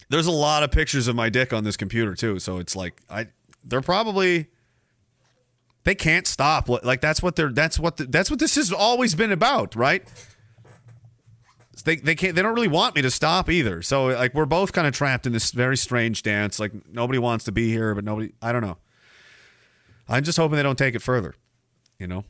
There's 0.08 0.26
a 0.26 0.32
lot 0.32 0.64
of 0.64 0.72
pictures 0.72 1.06
of 1.06 1.14
my 1.14 1.28
dick 1.28 1.52
on 1.52 1.62
this 1.62 1.76
computer, 1.76 2.14
too. 2.16 2.40
So 2.40 2.58
it's 2.58 2.74
like, 2.74 3.00
I 3.08 3.28
they're 3.64 3.80
probably 3.80 4.48
they 5.87 5.95
can't 5.95 6.26
stop. 6.26 6.68
Like 6.68 7.01
that's 7.01 7.22
what 7.22 7.37
they're 7.37 7.53
that's 7.53 7.78
what 7.78 7.97
the, 7.97 8.07
that's 8.07 8.28
what 8.28 8.41
this 8.41 8.57
has 8.57 8.72
always 8.72 9.14
been 9.14 9.30
about, 9.30 9.76
right? 9.76 10.03
They 11.84 11.95
they 11.95 12.16
can't 12.16 12.34
they 12.34 12.43
don't 12.43 12.57
really 12.57 12.66
want 12.66 12.97
me 12.97 13.03
to 13.03 13.11
stop 13.11 13.49
either. 13.49 13.82
So 13.82 14.07
like 14.07 14.34
we're 14.34 14.47
both 14.47 14.72
kind 14.72 14.89
of 14.89 14.95
trapped 14.95 15.28
in 15.28 15.32
this 15.32 15.53
very 15.53 15.76
strange 15.76 16.24
dance. 16.24 16.59
Like 16.59 16.72
nobody 16.93 17.20
wants 17.20 17.45
to 17.45 17.53
be 17.53 17.70
here, 17.70 17.95
but 17.95 18.03
nobody 18.03 18.32
I 18.43 18.51
don't 18.51 18.62
know. 18.62 18.78
I'm 20.09 20.24
just 20.24 20.37
hoping 20.37 20.57
they 20.57 20.64
don't 20.64 20.76
take 20.76 20.97
it 20.97 21.03
further, 21.03 21.37
you 22.01 22.09
know. 22.09 22.24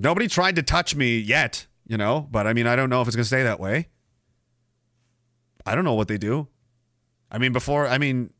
Nobody 0.00 0.26
tried 0.26 0.56
to 0.56 0.62
touch 0.64 0.96
me 0.96 1.18
yet, 1.18 1.68
you 1.86 1.96
know, 1.96 2.26
but 2.32 2.48
I 2.48 2.52
mean 2.52 2.66
I 2.66 2.74
don't 2.74 2.90
know 2.90 3.00
if 3.00 3.06
it's 3.06 3.14
going 3.14 3.22
to 3.22 3.28
stay 3.28 3.44
that 3.44 3.60
way. 3.60 3.90
I 5.64 5.76
don't 5.76 5.84
know 5.84 5.94
what 5.94 6.08
they 6.08 6.18
do. 6.18 6.48
I 7.30 7.38
mean 7.38 7.52
before 7.52 7.86
I 7.86 7.98
mean 7.98 8.32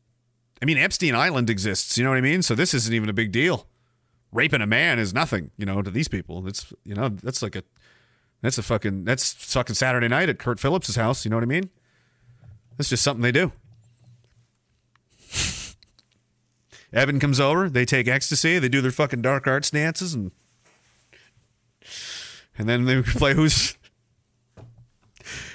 I 0.61 0.65
mean 0.65 0.77
Epstein 0.77 1.15
Island 1.15 1.49
exists, 1.49 1.97
you 1.97 2.03
know 2.03 2.09
what 2.09 2.17
I 2.17 2.21
mean? 2.21 2.41
So 2.41 2.55
this 2.55 2.73
isn't 2.73 2.93
even 2.93 3.07
a 3.07 3.13
big 3.13 3.31
deal 3.31 3.67
raping 4.35 4.61
a 4.61 4.67
man 4.67 4.99
is 4.99 5.13
nothing, 5.13 5.51
you 5.57 5.65
know, 5.65 5.81
to 5.81 5.89
these 5.89 6.07
people. 6.07 6.47
It's 6.47 6.71
you 6.83 6.93
know, 6.93 7.09
that's 7.09 7.41
like 7.41 7.55
a 7.55 7.63
that's 8.41 8.57
a 8.57 8.63
fucking 8.63 9.05
that's 9.05 9.33
fucking 9.33 9.75
Saturday 9.75 10.07
night 10.07 10.29
at 10.29 10.37
Kurt 10.37 10.59
Phillips's 10.59 10.97
house, 10.97 11.25
you 11.25 11.31
know 11.31 11.37
what 11.37 11.43
I 11.43 11.47
mean? 11.47 11.69
That's 12.77 12.89
just 12.89 13.03
something 13.03 13.23
they 13.23 13.31
do. 13.31 13.51
Evan 16.93 17.19
comes 17.19 17.39
over, 17.39 17.69
they 17.69 17.85
take 17.85 18.07
ecstasy, 18.07 18.59
they 18.59 18.69
do 18.69 18.81
their 18.81 18.91
fucking 18.91 19.21
dark 19.21 19.47
arts 19.47 19.71
dances 19.71 20.13
and 20.13 20.31
and 22.57 22.69
then 22.69 22.85
they 22.85 23.01
play 23.01 23.33
who's 23.33 23.77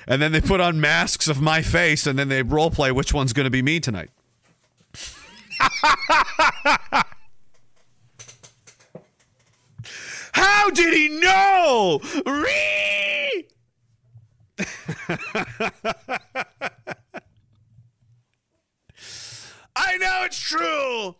and 0.06 0.20
then 0.20 0.32
they 0.32 0.40
put 0.40 0.60
on 0.60 0.80
masks 0.80 1.28
of 1.28 1.40
my 1.40 1.62
face 1.62 2.06
and 2.06 2.18
then 2.18 2.28
they 2.28 2.42
role 2.42 2.70
play 2.70 2.90
which 2.90 3.14
one's 3.14 3.32
going 3.32 3.44
to 3.44 3.50
be 3.50 3.62
me 3.62 3.78
tonight. 3.78 4.10
How 10.32 10.70
did 10.70 10.94
he 10.94 11.08
know? 11.08 12.00
I 19.76 19.96
know 19.96 20.22
it's 20.24 20.38
true. 20.38 21.16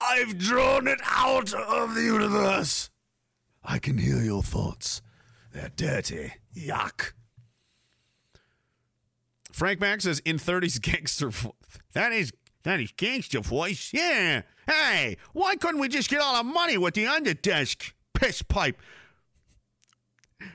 I've 0.00 0.38
drawn 0.38 0.88
it 0.88 1.00
out 1.04 1.52
of 1.52 1.94
the 1.94 2.02
universe. 2.02 2.90
I 3.62 3.78
can 3.78 3.98
hear 3.98 4.22
your 4.22 4.42
thoughts. 4.42 5.02
They're 5.52 5.70
dirty. 5.76 6.32
Yuck. 6.56 7.12
Frank 9.52 9.80
Mack 9.80 10.00
says 10.00 10.20
in 10.20 10.38
30s 10.38 10.80
gangster 10.80 11.28
vo- 11.28 11.56
that 11.92 12.12
is 12.12 12.32
that 12.62 12.80
is 12.80 12.92
gangster 12.92 13.40
voice. 13.40 13.90
Yeah. 13.92 14.42
Hey, 14.66 15.16
why 15.32 15.56
couldn't 15.56 15.80
we 15.80 15.88
just 15.88 16.08
get 16.08 16.20
all 16.20 16.36
our 16.36 16.44
money 16.44 16.78
with 16.78 16.94
the 16.94 17.04
underdesk 17.04 17.92
piss 18.20 18.42
pipe? 18.42 18.78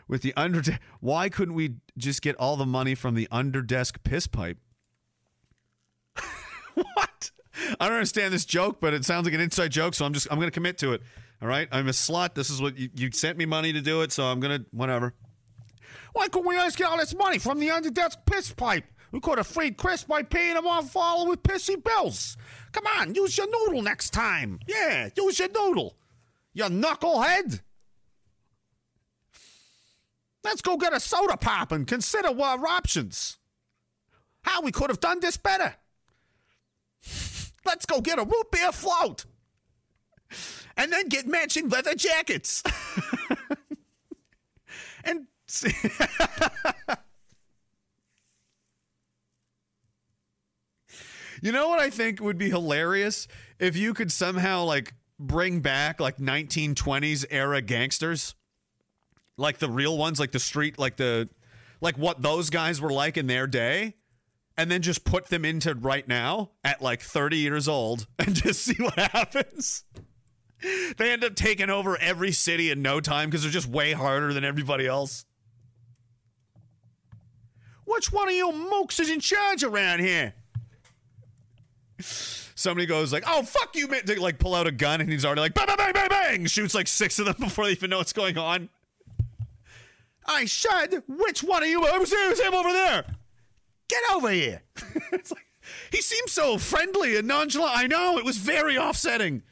With 0.07 0.21
the 0.21 0.33
under 0.35 0.61
why 0.99 1.29
couldn't 1.29 1.53
we 1.53 1.75
just 1.97 2.21
get 2.21 2.35
all 2.37 2.55
the 2.55 2.65
money 2.65 2.95
from 2.95 3.15
the 3.15 3.27
underdesk 3.31 4.03
piss 4.03 4.27
pipe? 4.27 4.57
what? 6.73 7.31
I 7.79 7.87
don't 7.87 7.95
understand 7.95 8.33
this 8.33 8.45
joke, 8.45 8.79
but 8.79 8.93
it 8.93 9.05
sounds 9.05 9.25
like 9.25 9.33
an 9.33 9.39
inside 9.41 9.71
joke, 9.71 9.93
so 9.93 10.05
I'm 10.05 10.13
just 10.13 10.27
I'm 10.31 10.39
gonna 10.39 10.51
commit 10.51 10.77
to 10.79 10.93
it. 10.93 11.01
All 11.41 11.47
right, 11.47 11.67
I'm 11.71 11.87
a 11.87 11.91
slut. 11.91 12.33
This 12.33 12.49
is 12.49 12.61
what 12.61 12.77
you, 12.77 12.89
you 12.95 13.11
sent 13.11 13.37
me 13.37 13.45
money 13.45 13.73
to 13.73 13.81
do 13.81 14.01
it, 14.01 14.11
so 14.11 14.25
I'm 14.25 14.39
gonna 14.39 14.65
whatever. 14.71 15.13
Why 16.13 16.27
couldn't 16.29 16.47
we 16.47 16.55
just 16.55 16.77
get 16.77 16.87
all 16.87 16.97
this 16.97 17.13
money 17.13 17.37
from 17.37 17.59
the 17.59 17.69
underdesk 17.69 18.17
piss 18.25 18.51
pipe? 18.51 18.85
We 19.11 19.19
could 19.19 19.37
have 19.37 19.47
freed 19.47 19.77
Chris 19.77 20.03
by 20.03 20.23
paying 20.23 20.55
him 20.55 20.65
off 20.67 20.95
all 20.95 21.27
with 21.27 21.43
pissy 21.43 21.81
bills. 21.81 22.37
Come 22.71 22.85
on, 22.99 23.15
use 23.15 23.37
your 23.37 23.47
noodle 23.47 23.81
next 23.81 24.11
time. 24.11 24.59
Yeah, 24.67 25.09
use 25.15 25.39
your 25.39 25.49
noodle. 25.49 25.95
You 26.55 26.63
knucklehead. 26.63 27.61
Let's 30.43 30.61
go 30.61 30.77
get 30.77 30.93
a 30.93 30.99
soda 31.01 31.37
pop 31.37 31.71
and 31.73 31.85
consider 31.85 32.29
our 32.29 32.65
options. 32.65 33.37
How 34.43 34.61
we 34.61 34.71
could 34.71 34.89
have 34.89 35.01
done 35.01 35.19
this 35.19 35.35
better. 35.37 35.75
Let's 37.65 37.85
go 37.85 37.99
get 37.99 38.19
a 38.19 38.23
root 38.23 38.51
beer 38.51 38.71
float. 38.71 39.25
And 40.77 40.93
then 40.93 41.09
get 41.09 41.27
matching 41.27 41.67
leather 41.67 41.93
jackets. 41.93 42.63
and 45.03 45.27
see. 45.47 45.73
you 51.41 51.51
know 51.51 51.67
what 51.67 51.79
I 51.79 51.89
think 51.89 52.21
would 52.21 52.37
be 52.37 52.49
hilarious 52.49 53.27
if 53.59 53.75
you 53.75 53.93
could 53.93 54.11
somehow 54.11 54.63
like 54.63 54.93
bring 55.19 55.61
back 55.61 55.99
like 55.99 56.17
1920s 56.17 57.25
era 57.29 57.61
gangsters? 57.61 58.35
Like 59.37 59.57
the 59.57 59.69
real 59.69 59.97
ones 59.97 60.19
like 60.19 60.31
the 60.31 60.39
street 60.39 60.79
like 60.79 60.97
the 60.97 61.29
like 61.81 61.97
what 61.97 62.21
those 62.21 62.49
guys 62.49 62.79
were 62.79 62.91
like 62.91 63.17
in 63.17 63.27
their 63.27 63.47
day? 63.47 63.95
And 64.57 64.71
then 64.71 64.81
just 64.81 65.03
put 65.03 65.25
them 65.25 65.43
into 65.43 65.73
right 65.73 66.07
now 66.07 66.51
at 66.63 66.81
like 66.81 67.01
30 67.01 67.37
years 67.37 67.67
old 67.67 68.07
and 68.19 68.35
just 68.35 68.63
see 68.63 68.81
what 68.81 68.97
happens. 68.97 69.83
They 70.97 71.11
end 71.11 71.23
up 71.23 71.35
taking 71.35 71.69
over 71.69 71.97
every 71.97 72.31
city 72.31 72.71
in 72.71 72.81
no 72.81 73.01
time 73.01 73.29
because 73.29 73.43
they're 73.43 73.51
just 73.51 73.67
way 73.67 73.91
harder 73.91 74.33
than 74.33 74.45
everybody 74.45 74.87
else. 74.87 75.25
Which 77.83 78.11
one 78.11 78.29
of 78.29 78.33
you 78.33 78.49
mooks 78.51 78.99
is 78.99 79.09
in 79.09 79.19
charge 79.19 79.63
around 79.63 79.99
here 79.99 80.33
somebody 82.55 82.85
goes 82.85 83.11
like 83.13 83.23
oh 83.27 83.43
fuck 83.43 83.75
you 83.75 83.87
man 83.87 84.01
like 84.17 84.39
pull 84.39 84.55
out 84.55 84.65
a 84.65 84.71
gun 84.71 85.01
and 85.01 85.11
he's 85.11 85.25
already 85.25 85.41
like 85.41 85.53
bang 85.53 85.67
bang 85.67 85.77
bang 85.77 85.93
bang 85.93 86.07
bang 86.09 86.45
shoots 86.45 86.73
like 86.73 86.87
six 86.87 87.19
of 87.19 87.25
them 87.25 87.35
before 87.39 87.65
they 87.65 87.71
even 87.71 87.89
know 87.89 87.97
what's 87.97 88.13
going 88.13 88.37
on 88.37 88.69
I 90.27 90.45
said, 90.45 91.03
which 91.07 91.43
one 91.43 91.63
of 91.63 91.69
you? 91.69 91.85
It 91.85 91.99
was, 91.99 92.11
it 92.11 92.29
was 92.29 92.39
him 92.39 92.53
over 92.53 92.71
there. 92.71 93.05
Get 93.87 94.01
over 94.13 94.29
here. 94.29 94.63
it's 95.11 95.31
like, 95.31 95.45
he 95.91 96.01
seems 96.01 96.31
so 96.31 96.57
friendly 96.57 97.15
and 97.15 97.27
nonchalant. 97.27 97.77
I 97.77 97.87
know, 97.87 98.17
it 98.17 98.25
was 98.25 98.37
very 98.37 98.77
offsetting. 98.77 99.43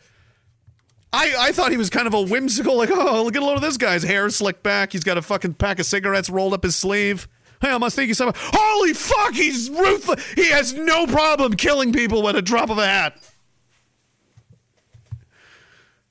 I, 1.11 1.35
I 1.37 1.51
thought 1.51 1.71
he 1.71 1.77
was 1.77 1.91
kind 1.91 2.07
of 2.07 2.13
a 2.15 2.21
whimsical, 2.21 2.75
like, 2.75 2.89
oh, 2.91 3.23
look 3.23 3.35
at 3.35 3.43
a 3.43 3.45
load 3.45 3.55
of 3.55 3.61
this 3.61 3.77
guy's 3.77 4.03
hair 4.03 4.29
slicked 4.29 4.63
back. 4.63 4.93
He's 4.93 5.03
got 5.03 5.17
a 5.17 5.21
fucking 5.21 5.55
pack 5.55 5.79
of 5.79 5.85
cigarettes 5.85 6.29
rolled 6.29 6.53
up 6.53 6.63
his 6.63 6.75
sleeve. 6.75 7.27
Hey, 7.64 7.72
I 7.72 7.78
must 7.78 7.95
think 7.95 8.09
he's 8.09 8.18
something. 8.18 8.39
Holy 8.53 8.91
fuck, 8.91 9.34
he's 9.34 9.70
ruthless. 9.70 10.34
He 10.34 10.49
has 10.49 10.74
no 10.74 11.07
problem 11.07 11.53
killing 11.53 11.93
people 11.93 12.22
with 12.22 12.36
a 12.36 12.41
drop 12.41 12.70
of 12.70 12.78
a 12.78 12.86
hat. 12.86 13.18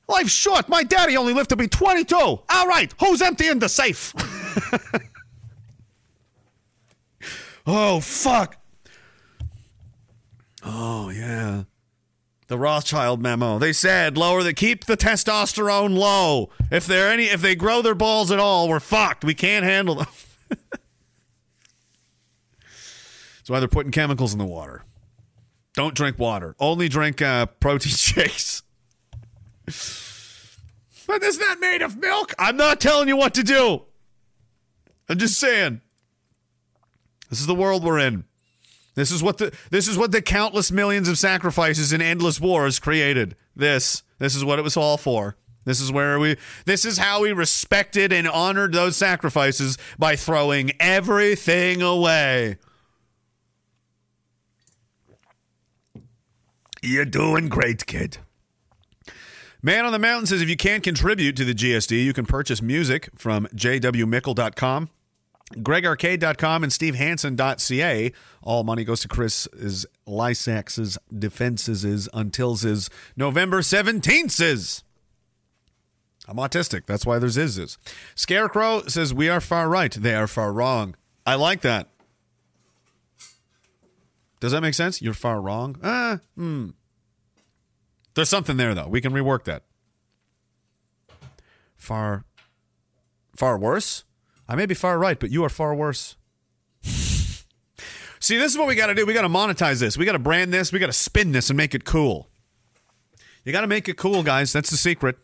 Life's 0.09 0.33
short. 0.33 0.71
My 0.71 0.83
daddy 0.83 1.15
only 1.15 1.35
lived 1.35 1.51
to 1.51 1.57
be 1.57 1.69
22. 1.69 2.17
All 2.17 2.67
right, 2.67 2.91
who's 3.01 3.21
emptying 3.21 3.59
the 3.59 3.69
safe? 3.69 4.15
oh, 7.67 8.01
fuck. 8.01 8.57
Oh, 10.65 11.11
yeah. 11.11 11.65
The 12.47 12.59
Rothschild 12.59 13.21
memo. 13.21 13.59
They 13.59 13.75
said 13.75 14.17
lower 14.17 14.43
the 14.43 14.55
keep 14.55 14.87
the 14.87 14.97
testosterone 14.97 15.99
low. 15.99 16.49
If 16.71 16.87
they're 16.87 17.11
any 17.11 17.25
if 17.25 17.43
they 17.43 17.55
grow 17.55 17.83
their 17.83 17.95
balls 17.95 18.31
at 18.31 18.39
all, 18.39 18.71
we're 18.71 18.81
fucked. 18.81 19.23
We 19.23 19.35
can't 19.35 19.67
handle 19.67 19.97
them. 19.97 20.07
That's 23.42 23.42
why 23.53 23.61
they're 23.61 23.69
putting 23.69 23.93
chemicals 23.93 24.33
in 24.33 24.39
the 24.39 24.47
water. 24.47 24.83
Don't 25.75 25.95
drink 25.95 26.19
water. 26.19 26.57
Only 26.59 26.89
drink 26.89 27.21
uh, 27.21 27.45
protein 27.45 27.93
shakes. 27.97 28.63
But 31.07 31.23
isn't 31.23 31.39
that 31.39 31.61
made 31.61 31.83
of 31.83 31.99
milk? 31.99 32.33
I'm 32.39 32.57
not 32.57 32.81
telling 32.81 33.09
you 33.09 33.17
what 33.17 33.35
to 33.35 33.43
do. 33.43 33.83
I'm 35.07 35.19
just 35.19 35.39
saying. 35.39 35.83
This 37.29 37.41
is 37.41 37.47
the 37.47 37.55
world 37.55 37.85
we're 37.85 37.99
in. 37.99 38.25
This 38.95 39.11
is 39.11 39.23
what 39.23 39.37
the 39.37 39.55
this 39.71 39.87
is 39.87 39.99
what 39.99 40.13
the 40.13 40.23
countless 40.23 40.73
millions 40.73 41.07
of 41.07 41.19
sacrifices 41.19 41.93
in 41.93 42.01
endless 42.01 42.41
wars 42.41 42.79
created. 42.79 43.37
This 43.55 44.03
this 44.19 44.35
is 44.35 44.47
what 44.47 44.61
it 44.61 44.63
was 44.63 44.79
all 44.79 44.97
for. 44.97 45.37
This 45.67 45.81
is 45.81 45.93
where 45.93 46.19
we 46.19 46.37
this 46.65 46.87
is 46.87 46.97
how 46.97 47.21
we 47.21 47.33
respected 47.33 48.15
and 48.15 48.27
honored 48.27 48.73
those 48.73 48.97
sacrifices 48.97 49.77
by 49.99 50.17
throwing 50.17 50.73
everything 50.81 51.83
away. 51.83 52.57
You're 56.83 57.05
doing 57.05 57.49
great, 57.49 57.87
kid. 57.87 58.19
Man 59.63 59.85
on 59.85 59.93
the 59.93 60.01
Mountain 60.01 60.27
says 60.27 60.43
if 60.43 60.49
you 60.49 60.57
can't 60.57 60.83
contribute 60.83 61.37
to 61.37 61.45
the 61.45 61.55
GSD, 61.55 62.05
you 62.05 62.13
can 62.13 62.27
purchase 62.27 62.61
music 62.61 63.11
from 63.15 63.47
jwmickle.com, 63.55 64.91
gregarcade.com, 65.55 66.65
and 66.65 66.73
stevehanson.ca. 66.73 68.13
All 68.43 68.65
money 68.65 68.83
goes 68.83 69.01
to 69.03 69.09
Chris's 69.09 69.87
Lysak's 70.09 70.99
defenses 71.17 72.09
until's 72.13 72.91
November 73.17 73.61
17th. 73.61 74.83
I'm 76.27 76.37
autistic. 76.37 76.87
That's 76.87 77.07
why 77.07 77.21
there's 77.21 77.37
is. 77.37 77.79
Scarecrow 78.17 78.83
says 78.89 79.15
we 79.15 79.29
are 79.29 79.41
far 79.41 79.69
right. 79.69 79.93
They 79.93 80.17
are 80.17 80.27
far 80.27 80.53
wrong. 80.53 80.97
I 81.25 81.37
like 81.37 81.61
that. 81.61 81.92
Does 84.43 84.51
that 84.51 84.61
make 84.61 84.75
sense? 84.75 85.01
You're 85.01 85.15
far 85.15 85.41
wrong? 85.41 85.79
Ah, 85.85 86.19
hmm. 86.35 86.71
There's 88.15 88.29
something 88.29 88.57
there 88.57 88.75
though. 88.75 88.89
We 88.89 89.01
can 89.01 89.13
rework 89.13 89.45
that. 89.45 89.63
Far 91.77 92.25
far 93.37 93.57
worse? 93.57 94.03
I 94.49 94.57
may 94.57 94.67
be 94.67 94.75
far 94.75 94.99
right, 94.99 95.21
but 95.21 95.31
you 95.31 95.45
are 95.45 95.49
far 95.49 95.77
worse. 95.77 96.17
See, 96.83 97.47
this 98.37 98.51
is 98.51 98.59
what 98.59 98.67
we 98.67 98.75
got 98.75 98.89
to 98.89 98.97
do. 98.97 99.07
We 99.07 99.15
got 99.15 99.23
to 99.23 99.29
monetize 99.29 99.79
this. 99.79 99.97
We 99.97 100.05
got 100.05 100.13
to 100.13 100.19
brand 100.19 100.53
this. 100.53 100.73
We 100.73 100.81
got 100.81 100.87
to 100.87 100.93
spin 100.93 101.31
this 101.31 101.49
and 101.49 101.57
make 101.57 101.73
it 101.73 101.85
cool. 101.85 102.29
You 103.45 103.53
got 103.53 103.61
to 103.61 103.69
make 103.69 103.89
it 103.89 103.97
cool, 103.97 104.25
guys. 104.25 104.53
That's 104.53 104.71
the 104.71 104.77
secret. 104.77 105.19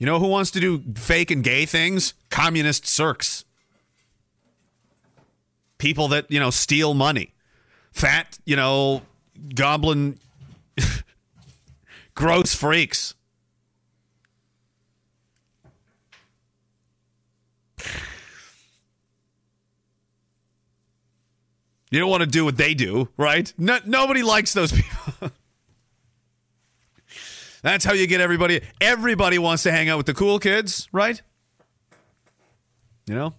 You 0.00 0.06
know 0.06 0.18
who 0.18 0.26
wants 0.26 0.50
to 0.50 0.58
do 0.58 0.82
fake 0.96 1.30
and 1.30 1.44
gay 1.44 1.64
things? 1.64 2.14
Communist 2.28 2.86
circs. 2.86 3.44
People 5.78 6.08
that, 6.08 6.30
you 6.30 6.40
know, 6.40 6.50
steal 6.50 6.94
money 6.94 7.34
fat, 7.96 8.38
you 8.44 8.56
know, 8.56 9.00
goblin, 9.54 10.18
gross 12.14 12.54
freaks. 12.54 13.14
You 21.90 22.00
don't 22.00 22.10
want 22.10 22.22
to 22.22 22.28
do 22.28 22.44
what 22.44 22.58
they 22.58 22.74
do, 22.74 23.08
right? 23.16 23.50
No, 23.56 23.78
nobody 23.86 24.22
likes 24.22 24.52
those 24.52 24.72
people. 25.20 25.30
That's 27.62 27.84
how 27.84 27.94
you 27.94 28.06
get 28.06 28.20
everybody. 28.20 28.60
Everybody 28.80 29.38
wants 29.38 29.62
to 29.62 29.72
hang 29.72 29.88
out 29.88 29.96
with 29.96 30.06
the 30.06 30.14
cool 30.14 30.38
kids, 30.38 30.86
right? 30.92 31.22
You 33.06 33.14
know? 33.14 33.34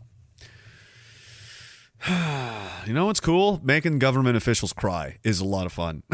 you 2.85 2.93
know 2.93 3.05
what's 3.07 3.19
cool? 3.19 3.59
Making 3.63 3.99
government 3.99 4.37
officials 4.37 4.73
cry 4.73 5.17
is 5.23 5.39
a 5.39 5.45
lot 5.45 5.65
of 5.65 5.73
fun. 5.73 6.03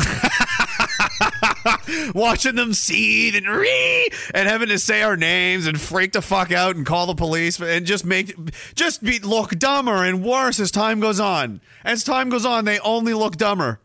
Watching 2.15 2.55
them 2.55 2.73
seethe 2.73 3.35
and 3.35 3.47
ree 3.47 4.09
and 4.33 4.47
having 4.47 4.69
to 4.69 4.79
say 4.79 5.01
our 5.01 5.17
names 5.17 5.67
and 5.67 5.79
freak 5.79 6.13
the 6.13 6.21
fuck 6.21 6.51
out 6.51 6.75
and 6.75 6.85
call 6.85 7.05
the 7.05 7.15
police 7.15 7.59
and 7.59 7.85
just 7.85 8.05
make 8.05 8.35
just 8.75 9.03
be 9.03 9.19
look 9.19 9.51
dumber 9.51 10.03
and 10.03 10.23
worse 10.23 10.59
as 10.59 10.71
time 10.71 10.99
goes 10.99 11.19
on. 11.19 11.61
As 11.83 12.03
time 12.03 12.29
goes 12.29 12.45
on, 12.45 12.65
they 12.65 12.79
only 12.79 13.13
look 13.13 13.37
dumber. 13.37 13.79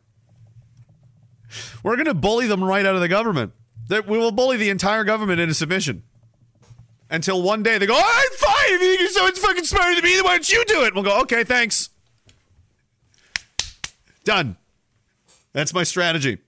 We're 1.82 1.96
gonna 1.96 2.14
bully 2.14 2.46
them 2.46 2.62
right 2.62 2.86
out 2.86 2.94
of 2.94 3.00
the 3.00 3.08
government. 3.08 3.52
We 3.90 4.18
will 4.18 4.32
bully 4.32 4.56
the 4.56 4.70
entire 4.70 5.04
government 5.04 5.40
into 5.40 5.54
submission. 5.54 6.02
Until 7.10 7.42
one 7.42 7.62
day 7.62 7.78
they 7.78 7.86
go, 7.86 7.96
I'm 7.96 8.30
fine. 8.36 8.70
You 8.70 8.78
think 8.78 9.00
you're 9.00 9.08
so 9.08 9.30
fucking 9.32 9.64
smarter 9.64 9.94
than 9.94 10.04
me, 10.04 10.14
then 10.16 10.24
why 10.24 10.32
don't 10.32 10.50
you 10.50 10.64
do 10.66 10.84
it? 10.84 10.94
We'll 10.94 11.04
go, 11.04 11.20
okay, 11.22 11.42
thanks. 11.42 11.90
Done. 14.24 14.56
That's 15.52 15.72
my 15.72 15.84
strategy. 15.84 16.38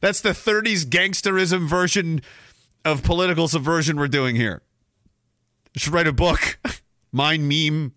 That's 0.00 0.20
the 0.20 0.30
30s 0.30 0.84
gangsterism 0.84 1.68
version 1.68 2.22
of 2.84 3.02
political 3.02 3.48
subversion 3.48 3.96
we're 3.96 4.08
doing 4.08 4.36
here. 4.36 4.62
I 5.74 5.78
should 5.78 5.92
write 5.92 6.06
a 6.06 6.12
book. 6.12 6.58
Mind 7.12 7.48
meme. 7.48 7.92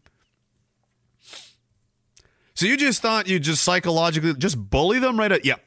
So 2.53 2.65
you 2.65 2.77
just 2.77 3.01
thought 3.01 3.27
you'd 3.27 3.43
just 3.43 3.63
psychologically 3.63 4.33
just 4.35 4.69
bully 4.69 4.99
them 4.99 5.19
right 5.19 5.31
at. 5.31 5.45
Yep. 5.45 5.64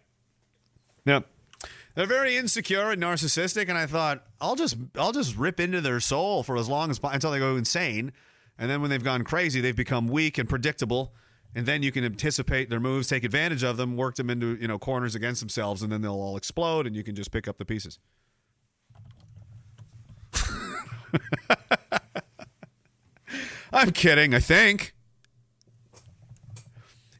They're 1.98 2.06
very 2.06 2.36
insecure 2.36 2.92
and 2.92 3.02
narcissistic, 3.02 3.68
and 3.68 3.76
I 3.76 3.86
thought 3.86 4.22
I'll 4.40 4.54
just 4.54 4.76
I'll 4.96 5.10
just 5.10 5.36
rip 5.36 5.58
into 5.58 5.80
their 5.80 5.98
soul 5.98 6.44
for 6.44 6.56
as 6.56 6.68
long 6.68 6.92
as 6.92 7.00
until 7.02 7.32
they 7.32 7.40
go 7.40 7.56
insane, 7.56 8.12
and 8.56 8.70
then 8.70 8.80
when 8.80 8.88
they've 8.88 9.02
gone 9.02 9.24
crazy, 9.24 9.60
they've 9.60 9.74
become 9.74 10.06
weak 10.06 10.38
and 10.38 10.48
predictable, 10.48 11.12
and 11.56 11.66
then 11.66 11.82
you 11.82 11.90
can 11.90 12.04
anticipate 12.04 12.70
their 12.70 12.78
moves, 12.78 13.08
take 13.08 13.24
advantage 13.24 13.64
of 13.64 13.78
them, 13.78 13.96
work 13.96 14.14
them 14.14 14.30
into 14.30 14.56
you 14.60 14.68
know 14.68 14.78
corners 14.78 15.16
against 15.16 15.40
themselves, 15.40 15.82
and 15.82 15.90
then 15.90 16.00
they'll 16.00 16.12
all 16.12 16.36
explode, 16.36 16.86
and 16.86 16.94
you 16.94 17.02
can 17.02 17.16
just 17.16 17.32
pick 17.32 17.48
up 17.48 17.58
the 17.58 17.64
pieces. 17.64 17.98
I'm 23.72 23.90
kidding. 23.90 24.36
I 24.36 24.38
think 24.38 24.94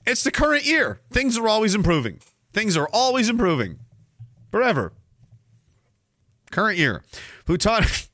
it's 0.07 0.23
the 0.23 0.31
current 0.31 0.65
year. 0.65 1.01
Things 1.11 1.37
are 1.37 1.49
always 1.49 1.75
improving. 1.75 2.21
Things 2.53 2.77
are 2.77 2.89
always 2.93 3.29
improving. 3.29 3.81
Forever. 4.51 4.93
Current 6.51 6.79
year. 6.79 7.03
Who 7.47 7.57
taught? 7.57 8.09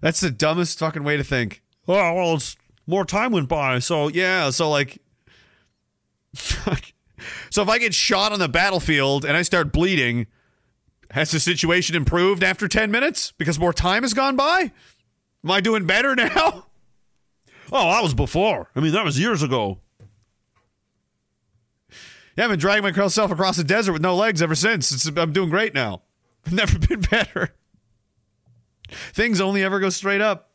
That's 0.00 0.20
the 0.20 0.30
dumbest 0.30 0.78
fucking 0.78 1.04
way 1.04 1.16
to 1.16 1.24
think. 1.24 1.62
Oh 1.88 2.14
well, 2.14 2.34
it's 2.34 2.56
more 2.86 3.04
time 3.04 3.32
went 3.32 3.48
by, 3.48 3.78
so 3.78 4.08
yeah. 4.08 4.50
So 4.50 4.70
like, 4.70 4.98
so 6.34 7.62
if 7.62 7.68
I 7.68 7.78
get 7.78 7.94
shot 7.94 8.32
on 8.32 8.38
the 8.38 8.48
battlefield 8.48 9.24
and 9.24 9.36
I 9.36 9.42
start 9.42 9.72
bleeding, 9.72 10.26
has 11.10 11.30
the 11.30 11.40
situation 11.40 11.94
improved 11.96 12.42
after 12.42 12.68
ten 12.68 12.90
minutes 12.90 13.32
because 13.38 13.58
more 13.58 13.72
time 13.72 14.02
has 14.02 14.14
gone 14.14 14.36
by? 14.36 14.72
Am 15.44 15.50
I 15.50 15.60
doing 15.60 15.86
better 15.86 16.14
now? 16.16 16.66
Oh, 17.74 17.90
that 17.90 18.02
was 18.02 18.14
before. 18.14 18.68
I 18.76 18.80
mean, 18.80 18.92
that 18.92 19.04
was 19.04 19.18
years 19.18 19.42
ago. 19.42 19.78
Yeah, 22.36 22.44
I've 22.44 22.50
been 22.50 22.58
dragging 22.58 22.82
myself 22.82 23.30
across 23.30 23.56
the 23.56 23.64
desert 23.64 23.92
with 23.92 24.02
no 24.02 24.16
legs 24.16 24.40
ever 24.40 24.54
since. 24.54 24.90
It's, 24.92 25.06
I'm 25.16 25.32
doing 25.32 25.50
great 25.50 25.74
now. 25.74 26.02
I've 26.46 26.52
never 26.52 26.78
been 26.78 27.00
better. 27.02 27.54
Things 28.88 29.40
only 29.40 29.62
ever 29.62 29.80
go 29.80 29.90
straight 29.90 30.20
up. 30.20 30.50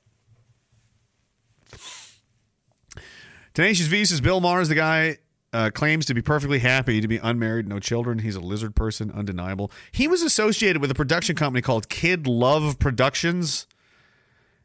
Tenacious 3.54 3.88
V 3.88 4.06
says 4.06 4.22
Bill 4.22 4.40
Maher 4.40 4.62
is 4.62 4.70
the 4.70 4.76
guy 4.76 5.18
uh, 5.54 5.72
claims 5.74 6.06
to 6.06 6.14
be 6.14 6.22
perfectly 6.22 6.60
happy 6.60 7.02
to 7.02 7.08
be 7.08 7.18
unmarried, 7.18 7.68
no 7.68 7.80
children. 7.80 8.20
He's 8.20 8.36
a 8.36 8.40
lizard 8.40 8.76
person, 8.76 9.12
undeniable. 9.12 9.72
He 9.92 10.08
was 10.08 10.22
associated 10.22 10.82
with 10.82 10.92
a 10.92 10.96
production 10.96 11.36
company 11.36 11.62
called 11.62 11.90
Kid 11.90 12.28
Love 12.28 12.78
Productions, 12.78 13.66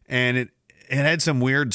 and 0.07 0.37
it 0.37 0.51
it 0.89 0.97
had 0.99 1.23
some 1.23 1.41
weird 1.41 1.75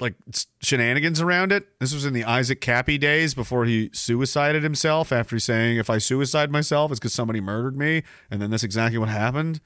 like 0.00 0.14
shenanigans 0.60 1.20
around 1.20 1.52
it. 1.52 1.66
This 1.80 1.92
was 1.92 2.04
in 2.04 2.12
the 2.12 2.24
Isaac 2.24 2.60
Kappy 2.60 2.98
days 2.98 3.34
before 3.34 3.64
he 3.64 3.90
suicided 3.92 4.62
himself 4.62 5.12
after 5.12 5.38
saying, 5.38 5.76
"If 5.78 5.90
I 5.90 5.98
suicide 5.98 6.50
myself, 6.50 6.90
it's 6.90 7.00
because 7.00 7.14
somebody 7.14 7.40
murdered 7.40 7.76
me," 7.76 8.02
and 8.30 8.40
then 8.40 8.50
that's 8.50 8.62
exactly 8.62 8.98
what 8.98 9.08
happened. 9.08 9.60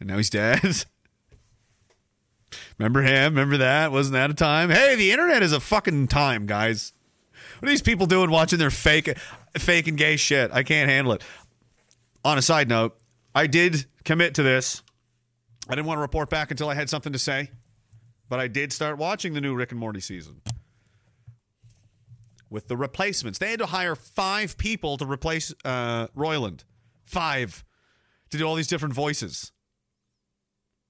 And 0.00 0.08
now 0.08 0.16
he's 0.16 0.30
dead. 0.30 0.84
Remember 2.78 3.02
him? 3.02 3.34
Remember 3.34 3.56
that? 3.56 3.92
Wasn't 3.92 4.12
that 4.12 4.30
a 4.30 4.34
time? 4.34 4.70
Hey, 4.70 4.94
the 4.94 5.12
internet 5.12 5.42
is 5.42 5.52
a 5.52 5.60
fucking 5.60 6.08
time, 6.08 6.46
guys. 6.46 6.92
What 7.58 7.68
are 7.68 7.70
these 7.70 7.82
people 7.82 8.06
doing 8.06 8.30
watching 8.30 8.58
their 8.58 8.70
fake, 8.70 9.16
fake 9.56 9.88
and 9.88 9.96
gay 9.96 10.16
shit? 10.16 10.50
I 10.52 10.62
can't 10.62 10.90
handle 10.90 11.12
it. 11.12 11.22
On 12.24 12.38
a 12.38 12.42
side 12.42 12.68
note, 12.68 12.96
I 13.34 13.46
did 13.46 13.86
commit 14.04 14.34
to 14.34 14.42
this. 14.42 14.82
I 15.68 15.74
didn't 15.74 15.86
want 15.86 15.98
to 15.98 16.02
report 16.02 16.30
back 16.30 16.50
until 16.50 16.68
I 16.68 16.74
had 16.74 16.90
something 16.90 17.12
to 17.12 17.18
say. 17.18 17.50
But 18.28 18.40
I 18.40 18.48
did 18.48 18.72
start 18.72 18.98
watching 18.98 19.34
the 19.34 19.40
new 19.40 19.54
Rick 19.54 19.70
and 19.70 19.80
Morty 19.80 20.00
season 20.00 20.40
with 22.50 22.68
the 22.68 22.76
replacements. 22.76 23.38
They 23.38 23.50
had 23.50 23.58
to 23.58 23.66
hire 23.66 23.94
five 23.94 24.56
people 24.56 24.96
to 24.98 25.04
replace 25.04 25.52
uh, 25.64 26.06
Roiland. 26.16 26.64
Five 27.04 27.64
to 28.30 28.38
do 28.38 28.44
all 28.44 28.54
these 28.54 28.68
different 28.68 28.94
voices. 28.94 29.52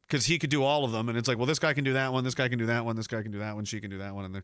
Because 0.02 0.26
he 0.26 0.38
could 0.38 0.50
do 0.50 0.62
all 0.62 0.84
of 0.84 0.92
them. 0.92 1.08
And 1.08 1.16
it's 1.16 1.26
like, 1.26 1.38
well, 1.38 1.46
this 1.46 1.58
guy 1.58 1.72
can 1.72 1.82
do 1.82 1.94
that 1.94 2.12
one, 2.12 2.22
this 2.22 2.34
guy 2.34 2.48
can 2.48 2.58
do 2.58 2.66
that 2.66 2.84
one, 2.84 2.96
this 2.96 3.06
guy 3.06 3.22
can 3.22 3.32
do 3.32 3.38
that 3.38 3.54
one, 3.54 3.64
she 3.64 3.80
can 3.80 3.90
do 3.90 3.98
that 3.98 4.14
one. 4.14 4.26
And 4.26 4.34
then, 4.34 4.42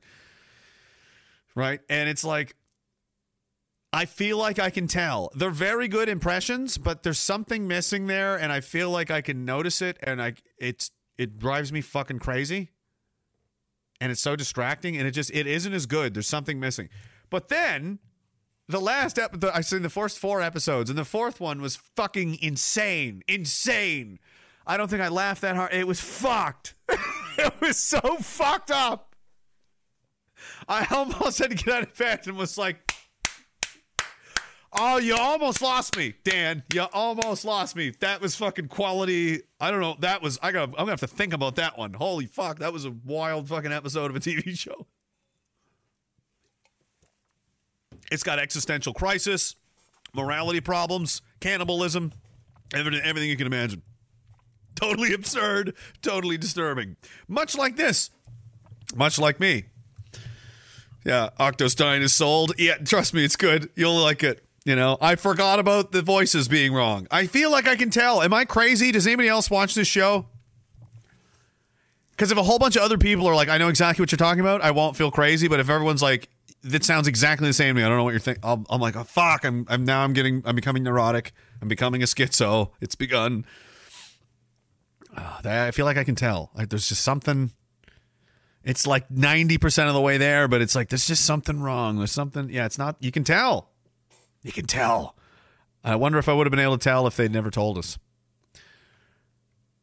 right? 1.55 1.81
And 1.89 2.09
it's 2.09 2.25
like, 2.25 2.57
I 3.93 4.07
feel 4.07 4.39
like 4.39 4.59
I 4.59 4.71
can 4.71 4.87
tell. 4.87 5.31
They're 5.35 5.51
very 5.51 5.89
good 5.89 6.09
impressions, 6.09 6.79
but 6.79 7.03
there's 7.03 7.19
something 7.19 7.67
missing 7.69 8.07
there, 8.07 8.37
and 8.37 8.53
I 8.53 8.61
feel 8.61 8.89
like 8.89 9.11
I 9.11 9.21
can 9.21 9.45
notice 9.45 9.83
it, 9.83 9.99
and 10.03 10.23
I 10.23 10.35
it's 10.59 10.93
it 11.19 11.39
drives 11.39 11.73
me 11.73 11.81
fucking 11.81 12.21
crazy 12.21 12.71
and 14.01 14.11
it's 14.11 14.21
so 14.21 14.37
distracting 14.37 14.97
and 14.97 15.07
it 15.07 15.13
just 15.13 15.31
it 15.33 15.47
isn't 15.47 15.73
as 15.73 15.87
good. 15.87 16.15
There's 16.15 16.27
something 16.27 16.59
missing. 16.59 16.89
But 17.29 17.49
then 17.49 17.99
the 18.69 18.81
last 18.81 19.19
episode 19.19 19.51
i 19.53 19.61
seen 19.63 19.83
the 19.83 19.91
first 19.91 20.17
four 20.19 20.41
episodes 20.41 20.91
and 20.91 20.99
the 20.99 21.05
fourth 21.05 21.41
one 21.41 21.61
was 21.61 21.77
fucking 21.77 22.39
insane. 22.41 23.23
Insane. 23.29 24.19
I 24.67 24.77
don't 24.77 24.89
think 24.89 25.03
i 25.03 25.09
laughed 25.09 25.43
that 25.43 25.57
hard. 25.57 25.73
It 25.73 25.87
was 25.87 26.01
fucked. 26.01 26.75
It 27.39 27.59
was 27.61 27.79
so 27.79 28.01
fucked 28.19 28.71
up. 28.71 29.15
I 30.69 30.87
almost 30.91 31.39
had 31.39 31.51
to 31.51 31.57
get 31.57 31.75
out 31.75 31.83
of 31.85 31.97
bed 31.97 32.27
and 32.27 32.37
was 32.37 32.59
like 32.59 32.90
Oh, 34.83 34.97
you 34.97 35.15
almost 35.15 35.61
lost 35.61 35.95
me, 35.99 36.15
Dan. 36.25 36.63
You 36.73 36.87
almost 36.95 37.45
lost 37.45 37.77
me. 37.77 37.93
That 38.01 38.23
was 38.23 38.35
fucking 38.35 38.69
quality. 38.69 39.43
I 39.61 39.71
don't 39.71 39.81
know. 39.81 39.97
That 40.01 40.23
was. 40.23 40.39
I 40.43 40.53
got. 40.53 40.71
I'm 40.71 40.75
gonna 40.75 40.93
have 40.93 41.01
to 41.01 41.07
think 41.07 41.35
about 41.35 41.57
that 41.57 41.77
one. 41.77 41.93
Holy 41.93 42.25
fuck, 42.25 42.61
that 42.61 42.73
was 42.73 42.87
a 42.87 42.91
wild 43.05 43.47
fucking 43.47 43.73
episode 43.73 44.11
of 44.11 44.17
a 44.17 44.21
TV 44.21 44.59
show. 44.59 44.87
It's 48.11 48.23
got 48.23 48.39
existential 48.39 48.95
crisis, 48.95 49.55
morality 50.15 50.63
problems, 50.63 51.21
cannibalism, 51.41 52.15
everything, 52.73 53.03
everything 53.05 53.29
you 53.29 53.37
can 53.37 53.47
imagine. 53.47 53.83
Totally 54.77 55.13
absurd, 55.13 55.75
totally 56.01 56.39
disturbing. 56.39 56.97
Much 57.29 57.55
like 57.55 57.77
this. 57.77 58.09
Much 58.97 59.19
like 59.19 59.41
me. 59.41 59.65
Yeah, 61.05 61.29
Octostein 61.39 62.01
is 62.01 62.15
sold. 62.15 62.55
Yeah, 62.57 62.79
trust 62.79 63.13
me, 63.13 63.27
it's 63.27 63.37
good. 63.37 63.69
You'll 63.77 64.01
like 64.01 64.23
it. 64.23 64.43
You 64.65 64.77
know, 64.77 64.99
I 65.01 65.17
forgot 65.17 65.59
about 65.59 65.93
the 65.93 66.03
voices 66.03 66.47
being 66.47 66.75
wrong. 66.75 67.07
I 67.11 67.27
feel 67.27 67.51
like 67.51 67.67
I 67.67 67.77
can 67.77 67.91
tell. 67.91 68.23
Am 68.23 68.35
I 68.35 68.45
crazy? 68.45 68.93
Does 68.93 69.07
anybody 69.07 69.29
else 69.29 69.51
watch 69.51 69.75
this 69.75 69.89
show? 69.89 70.27
Because 72.11 72.31
if 72.31 72.37
a 72.37 72.43
whole 72.43 72.59
bunch 72.59 72.77
of 72.77 72.83
other 72.83 72.99
people 72.99 73.27
are 73.27 73.35
like, 73.35 73.49
I 73.49 73.57
know 73.57 73.69
exactly 73.69 74.03
what 74.03 74.13
you're 74.13 74.19
talking 74.19 74.41
about, 74.41 74.61
I 74.61 74.73
won't 74.73 74.97
feel 74.97 75.11
crazy. 75.11 75.49
But 75.49 75.61
if 75.61 75.71
everyone's 75.71 76.03
like, 76.03 76.29
that 76.63 76.85
sounds 76.85 77.09
exactly 77.09 77.47
the 77.47 77.55
same 77.55 77.75
to 77.75 77.81
me, 77.81 77.83
I 77.83 77.89
don't 77.89 77.97
know 77.97 78.05
what 78.05 78.11
you're 78.11 78.21
thinking. 78.21 78.43
I'm, 78.45 78.81
like, 78.81 78.95
oh, 78.97 79.05
fuck. 79.05 79.47
I'm, 79.47 79.65
I'm 79.71 79.87
now 79.87 80.05
I'm 80.05 80.13
getting, 80.13 80.43
I'm 80.45 80.55
becoming 80.55 80.83
neurotic. 80.83 81.33
I'm 81.63 81.69
becoming 81.69 82.03
a 82.03 82.07
schizo. 82.07 82.73
It's 82.83 82.95
begun. 82.95 83.47
Uh, 85.17 85.41
I 85.43 85.71
feel 85.71 85.87
like 85.87 85.97
I 85.97 86.05
can 86.05 86.15
tell. 86.15 86.51
Like, 86.55 86.69
there's 86.69 86.91
just 86.91 87.03
something. 87.03 87.53
It's 88.63 88.87
like 88.87 89.09
90% 89.09 89.89
of 89.89 89.95
the 89.95 90.01
way 90.03 90.19
there, 90.19 90.47
but 90.47 90.61
it's 90.61 90.75
like, 90.75 90.91
there's 90.91 91.07
just 91.07 91.25
something 91.25 91.63
wrong. 91.63 91.97
There's 91.97 92.13
something. 92.13 92.51
Yeah, 92.51 92.67
it's 92.67 92.77
not, 92.77 92.97
you 93.01 93.11
can 93.11 93.25
tell. 93.25 93.70
You 94.43 94.53
can 94.53 94.67
tell. 94.67 95.17
I 95.83 95.97
wonder 95.97 96.19
if 96.19 96.29
I 96.29 96.33
would 96.33 96.47
have 96.47 96.51
been 96.51 96.61
able 96.61 96.79
to 96.79 96.85
tell 96.85 97.07
if 97.07 97.17
they'd 97.17 97.33
never 97.33 97.51
told 97.51 97.79
us. 97.79 97.99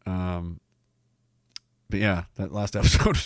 Um, 0.05 0.59
but 1.89 1.99
yeah, 1.99 2.23
that 2.35 2.51
last 2.51 2.75
episode. 2.75 3.17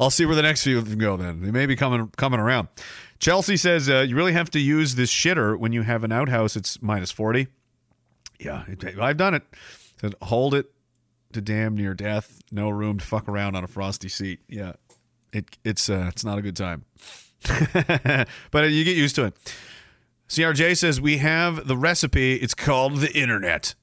I'll 0.00 0.10
see 0.10 0.24
where 0.24 0.36
the 0.36 0.42
next 0.42 0.62
few 0.62 0.78
of 0.78 0.88
them 0.88 0.98
go. 0.98 1.16
Then 1.16 1.42
they 1.42 1.50
may 1.50 1.66
be 1.66 1.76
coming 1.76 2.10
coming 2.16 2.40
around. 2.40 2.68
Chelsea 3.18 3.56
says 3.56 3.88
uh, 3.88 4.06
you 4.08 4.16
really 4.16 4.32
have 4.32 4.50
to 4.50 4.58
use 4.58 4.94
this 4.94 5.10
shitter 5.10 5.58
when 5.58 5.72
you 5.72 5.82
have 5.82 6.04
an 6.04 6.12
outhouse. 6.12 6.56
It's 6.56 6.80
minus 6.80 7.10
forty. 7.10 7.48
Yeah, 8.38 8.64
I've 9.00 9.16
done 9.16 9.34
it. 9.34 9.42
Said 10.00 10.14
hold 10.22 10.54
it 10.54 10.70
to 11.32 11.40
damn 11.40 11.76
near 11.76 11.92
death. 11.92 12.40
No 12.50 12.70
room 12.70 12.98
to 12.98 13.04
fuck 13.04 13.28
around 13.28 13.56
on 13.56 13.64
a 13.64 13.66
frosty 13.66 14.08
seat. 14.08 14.40
Yeah, 14.48 14.72
it 15.32 15.58
it's 15.64 15.90
uh, 15.90 16.06
it's 16.08 16.24
not 16.24 16.38
a 16.38 16.42
good 16.42 16.56
time. 16.56 16.84
but 18.50 18.70
you 18.70 18.84
get 18.84 18.96
used 18.96 19.16
to 19.16 19.24
it. 19.24 19.54
CRJ 20.28 20.76
says 20.76 21.00
we 21.00 21.18
have 21.18 21.66
the 21.66 21.76
recipe. 21.76 22.34
It's 22.34 22.54
called 22.54 22.96
the 22.96 23.12
internet. 23.12 23.74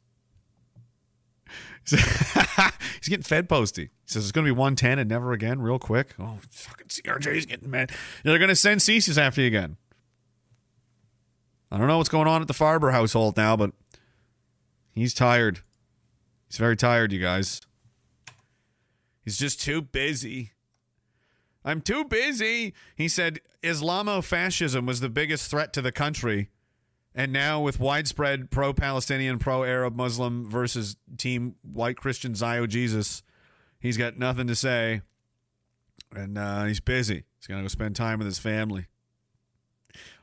He's 1.90 3.10
getting 3.10 3.24
fed 3.24 3.48
posty. 3.48 3.84
He 3.84 3.90
says 4.06 4.24
it's 4.24 4.32
going 4.32 4.46
to 4.46 4.54
be 4.54 4.58
110 4.58 5.00
and 5.00 5.10
never 5.10 5.34
again, 5.34 5.62
real 5.62 5.80
quick. 5.80 6.16
Oh, 6.20 6.40
fucking 6.50 6.88
CRJ's 6.88 7.46
getting 7.46 7.70
mad. 7.70 7.92
They're 8.24 8.40
going 8.40 8.50
to 8.50 8.56
send 8.56 8.82
CSIS 8.82 9.18
after 9.18 9.42
you 9.42 9.48
again. 9.48 9.78
I 11.72 11.78
don't 11.78 11.88
know 11.88 11.98
what's 11.98 12.10
going 12.10 12.28
on 12.28 12.42
at 12.42 12.48
the 12.48 12.54
Farber 12.54 12.92
household 12.92 13.38
now, 13.38 13.56
but 13.58 13.72
he's 14.94 15.14
tired. 15.14 15.60
He's 16.48 16.58
very 16.58 16.76
tired, 16.76 17.12
you 17.12 17.20
guys. 17.20 17.62
He's 19.24 19.38
just 19.38 19.62
too 19.62 19.82
busy. 19.82 20.54
I'm 21.66 21.82
too 21.82 22.06
busy. 22.06 22.76
He 22.96 23.08
said 23.08 23.40
Islamofascism 23.64 24.86
was 24.86 25.00
the 25.00 25.10
biggest 25.10 25.50
threat 25.50 25.74
to 25.74 25.82
the 25.82 25.92
country. 25.92 26.50
And 27.16 27.34
now, 27.34 27.60
with 27.62 27.80
widespread 27.80 28.52
pro 28.52 28.74
Palestinian, 28.74 29.40
pro 29.40 29.64
Arab, 29.64 29.96
Muslim 29.96 30.50
versus 30.50 30.96
team 31.18 31.56
white 31.64 31.98
Christian 31.98 32.36
Zio 32.36 32.68
Jesus, 32.68 33.24
he's 33.80 33.98
got 33.98 34.18
nothing 34.20 34.48
to 34.48 34.56
say. 34.56 35.02
And 36.14 36.38
uh, 36.38 36.66
he's 36.66 36.82
busy. 36.82 37.24
He's 37.40 37.48
going 37.48 37.60
to 37.60 37.64
go 37.64 37.70
spend 37.70 37.96
time 37.96 38.20
with 38.20 38.28
his 38.28 38.38
family. 38.38 38.86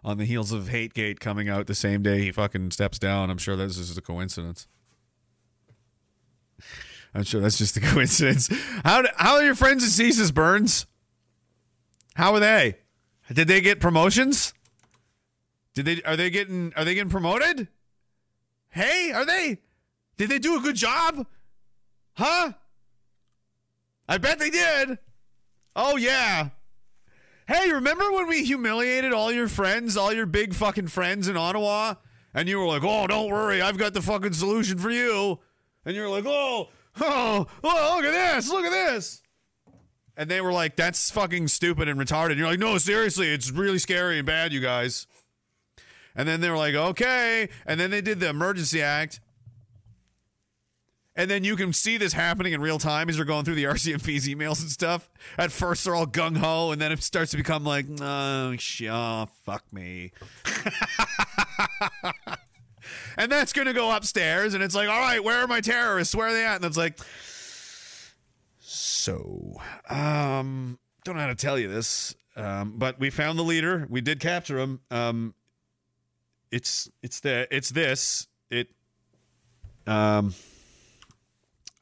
On 0.05 0.18
the 0.18 0.26
heels 0.26 0.53
of 0.53 0.64
Hategate 0.64 1.18
coming 1.18 1.49
out 1.49 1.66
the 1.66 1.74
same 1.74 2.03
day 2.03 2.20
he 2.20 2.30
fucking 2.30 2.72
steps 2.72 2.99
down, 2.99 3.30
I'm 3.30 3.38
sure 3.38 3.57
this 3.57 3.78
is 3.78 3.97
a 3.97 4.03
coincidence. 4.03 4.68
I'm 7.14 7.24
sure 7.24 7.40
that's 7.40 7.59
just 7.59 7.76
a 7.78 7.80
coincidence. 7.93 8.49
How 8.84 9.05
how 9.16 9.36
are 9.36 9.45
your 9.45 9.55
friends 9.55 9.82
at 9.82 10.07
CSIS 10.07 10.32
Burns? 10.32 10.86
How 12.14 12.34
are 12.34 12.40
they? 12.40 12.76
Did 13.32 13.48
they 13.48 13.60
get 13.60 13.80
promotions? 13.80 14.52
Did 15.74 15.84
they 15.86 16.02
are 16.02 16.16
they 16.16 16.30
getting 16.30 16.72
are 16.76 16.84
they 16.84 16.94
getting 16.94 17.10
promoted? 17.10 17.68
Hey, 18.68 19.12
are 19.12 19.24
they? 19.24 19.58
Did 20.16 20.30
they 20.30 20.38
do 20.38 20.56
a 20.56 20.60
good 20.60 20.76
job? 20.76 21.26
Huh? 22.14 22.52
I 24.08 24.18
bet 24.18 24.38
they 24.38 24.50
did. 24.50 24.98
Oh 25.74 25.96
yeah. 25.96 26.50
Hey, 27.48 27.72
remember 27.72 28.12
when 28.12 28.28
we 28.28 28.44
humiliated 28.44 29.12
all 29.12 29.32
your 29.32 29.48
friends, 29.48 29.96
all 29.96 30.12
your 30.12 30.26
big 30.26 30.54
fucking 30.54 30.88
friends 30.88 31.28
in 31.28 31.36
Ottawa? 31.36 31.94
And 32.34 32.48
you 32.48 32.58
were 32.58 32.66
like, 32.66 32.82
"Oh, 32.84 33.06
don't 33.06 33.30
worry, 33.30 33.60
I've 33.60 33.78
got 33.78 33.94
the 33.94 34.02
fucking 34.02 34.32
solution 34.34 34.78
for 34.78 34.90
you." 34.90 35.38
And 35.84 35.96
you're 35.96 36.08
like, 36.08 36.24
"Oh, 36.26 36.68
oh, 37.00 37.46
oh, 37.64 37.94
look 37.96 38.04
at 38.04 38.34
this, 38.34 38.48
look 38.48 38.64
at 38.64 38.70
this." 38.70 39.21
And 40.16 40.30
they 40.30 40.40
were 40.40 40.52
like, 40.52 40.76
"That's 40.76 41.10
fucking 41.10 41.48
stupid 41.48 41.88
and 41.88 41.98
retarded." 41.98 42.32
And 42.32 42.38
you're 42.38 42.48
like, 42.48 42.58
"No, 42.58 42.78
seriously, 42.78 43.28
it's 43.28 43.50
really 43.50 43.78
scary 43.78 44.18
and 44.18 44.26
bad, 44.26 44.52
you 44.52 44.60
guys." 44.60 45.06
And 46.14 46.28
then 46.28 46.40
they 46.40 46.50
were 46.50 46.56
like, 46.56 46.74
"Okay." 46.74 47.48
And 47.66 47.80
then 47.80 47.90
they 47.90 48.00
did 48.00 48.20
the 48.20 48.28
emergency 48.28 48.82
act. 48.82 49.20
And 51.14 51.30
then 51.30 51.44
you 51.44 51.56
can 51.56 51.74
see 51.74 51.98
this 51.98 52.14
happening 52.14 52.54
in 52.54 52.62
real 52.62 52.78
time 52.78 53.10
as 53.10 53.16
you're 53.16 53.26
going 53.26 53.44
through 53.44 53.56
the 53.56 53.64
RCMP's 53.68 54.26
emails 54.28 54.62
and 54.62 54.70
stuff. 54.70 55.10
At 55.36 55.52
first, 55.52 55.84
they're 55.84 55.94
all 55.94 56.06
gung 56.06 56.38
ho, 56.38 56.72
and 56.72 56.80
then 56.80 56.90
it 56.90 57.02
starts 57.02 57.32
to 57.32 57.36
become 57.36 57.64
like, 57.64 57.86
oh, 58.00 58.56
sh- 58.56 58.84
oh 58.90 59.28
fuck 59.44 59.70
me. 59.72 60.12
and 63.18 63.30
that's 63.30 63.52
going 63.52 63.66
to 63.66 63.74
go 63.74 63.94
upstairs, 63.94 64.54
and 64.54 64.62
it's 64.62 64.74
like, 64.74 64.88
all 64.88 65.00
right, 65.00 65.22
where 65.22 65.42
are 65.42 65.46
my 65.46 65.60
terrorists? 65.60 66.14
Where 66.14 66.28
are 66.28 66.32
they 66.32 66.44
at? 66.44 66.56
And 66.56 66.64
it's 66.64 66.78
like, 66.78 66.98
so, 69.03 69.61
um, 69.90 70.78
don't 71.03 71.16
know 71.16 71.22
how 71.22 71.26
to 71.26 71.34
tell 71.34 71.59
you 71.59 71.66
this, 71.66 72.14
um, 72.36 72.74
but 72.76 73.00
we 73.00 73.11
found 73.11 73.36
the 73.36 73.42
leader. 73.42 73.84
We 73.90 74.00
did 74.00 74.20
capture 74.20 74.61
him. 74.61 74.78
Um, 74.92 75.34
it's 76.53 76.88
it's 77.03 77.18
the 77.18 77.48
it's 77.50 77.70
this 77.70 78.28
it. 78.48 78.68
Um, 79.88 80.34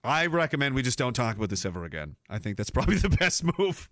I 0.02 0.26
recommend 0.26 0.74
we 0.74 0.82
just 0.82 0.96
don't 0.96 1.12
talk 1.12 1.36
about 1.36 1.50
this 1.50 1.66
ever 1.66 1.84
again. 1.84 2.16
I 2.30 2.38
think 2.38 2.56
that's 2.56 2.70
probably 2.70 2.96
the 2.96 3.10
best 3.10 3.44
move. 3.58 3.90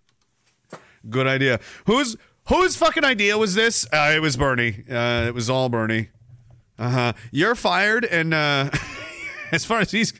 Good 1.07 1.27
idea. 1.27 1.59
Who's 1.85 2.17
whose 2.47 2.75
fucking 2.77 3.03
idea 3.03 3.37
was 3.37 3.53
this? 3.53 3.85
Uh, 3.93 4.11
it 4.15 4.23
was 4.23 4.37
Bernie. 4.37 4.85
Uh, 4.89 5.25
it 5.27 5.35
was 5.35 5.51
all 5.51 5.69
Bernie. 5.69 6.09
Uh 6.79 6.89
huh. 6.89 7.13
You're 7.31 7.53
fired, 7.53 8.05
and 8.05 8.33
uh, 8.33 8.71
as 9.51 9.65
far 9.65 9.81
as 9.81 9.91
he's. 9.91 10.19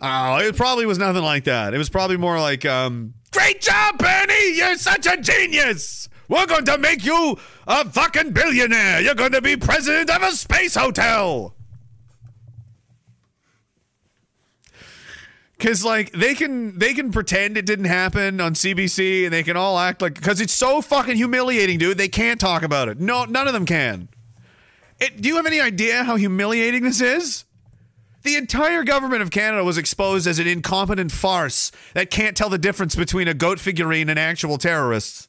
Oh, 0.00 0.38
it 0.38 0.56
probably 0.56 0.86
was 0.86 0.98
nothing 0.98 1.22
like 1.22 1.44
that. 1.44 1.74
It 1.74 1.78
was 1.78 1.88
probably 1.88 2.16
more 2.16 2.40
like, 2.40 2.64
um, 2.64 3.14
"Great 3.32 3.60
job, 3.60 3.98
Bernie! 3.98 4.56
You're 4.56 4.76
such 4.76 5.06
a 5.06 5.16
genius. 5.16 6.08
We're 6.28 6.46
going 6.46 6.66
to 6.66 6.78
make 6.78 7.04
you 7.04 7.38
a 7.66 7.88
fucking 7.88 8.32
billionaire. 8.32 9.00
You're 9.00 9.14
going 9.14 9.32
to 9.32 9.42
be 9.42 9.56
president 9.56 10.10
of 10.10 10.22
a 10.22 10.32
space 10.32 10.74
hotel." 10.74 11.54
Cause 15.58 15.84
like 15.84 16.12
they 16.12 16.36
can 16.36 16.78
they 16.78 16.94
can 16.94 17.10
pretend 17.10 17.56
it 17.56 17.66
didn't 17.66 17.86
happen 17.86 18.40
on 18.40 18.54
CBC 18.54 19.24
and 19.24 19.32
they 19.32 19.42
can 19.42 19.56
all 19.56 19.76
act 19.76 20.00
like 20.00 20.14
because 20.14 20.40
it's 20.40 20.52
so 20.52 20.80
fucking 20.80 21.16
humiliating, 21.16 21.78
dude. 21.78 21.98
They 21.98 22.06
can't 22.06 22.38
talk 22.38 22.62
about 22.62 22.88
it. 22.88 23.00
No, 23.00 23.24
none 23.24 23.48
of 23.48 23.54
them 23.54 23.66
can. 23.66 24.08
It, 25.00 25.20
do 25.20 25.28
you 25.28 25.34
have 25.34 25.46
any 25.46 25.60
idea 25.60 26.04
how 26.04 26.14
humiliating 26.14 26.84
this 26.84 27.00
is? 27.00 27.44
The 28.22 28.36
entire 28.36 28.84
government 28.84 29.22
of 29.22 29.30
Canada 29.30 29.62
was 29.64 29.78
exposed 29.78 30.26
as 30.26 30.38
an 30.38 30.46
incompetent 30.46 31.12
farce 31.12 31.70
that 31.94 32.10
can't 32.10 32.36
tell 32.36 32.48
the 32.48 32.58
difference 32.58 32.96
between 32.96 33.28
a 33.28 33.34
goat 33.34 33.60
figurine 33.60 34.08
and 34.08 34.18
actual 34.18 34.58
terrorists. 34.58 35.28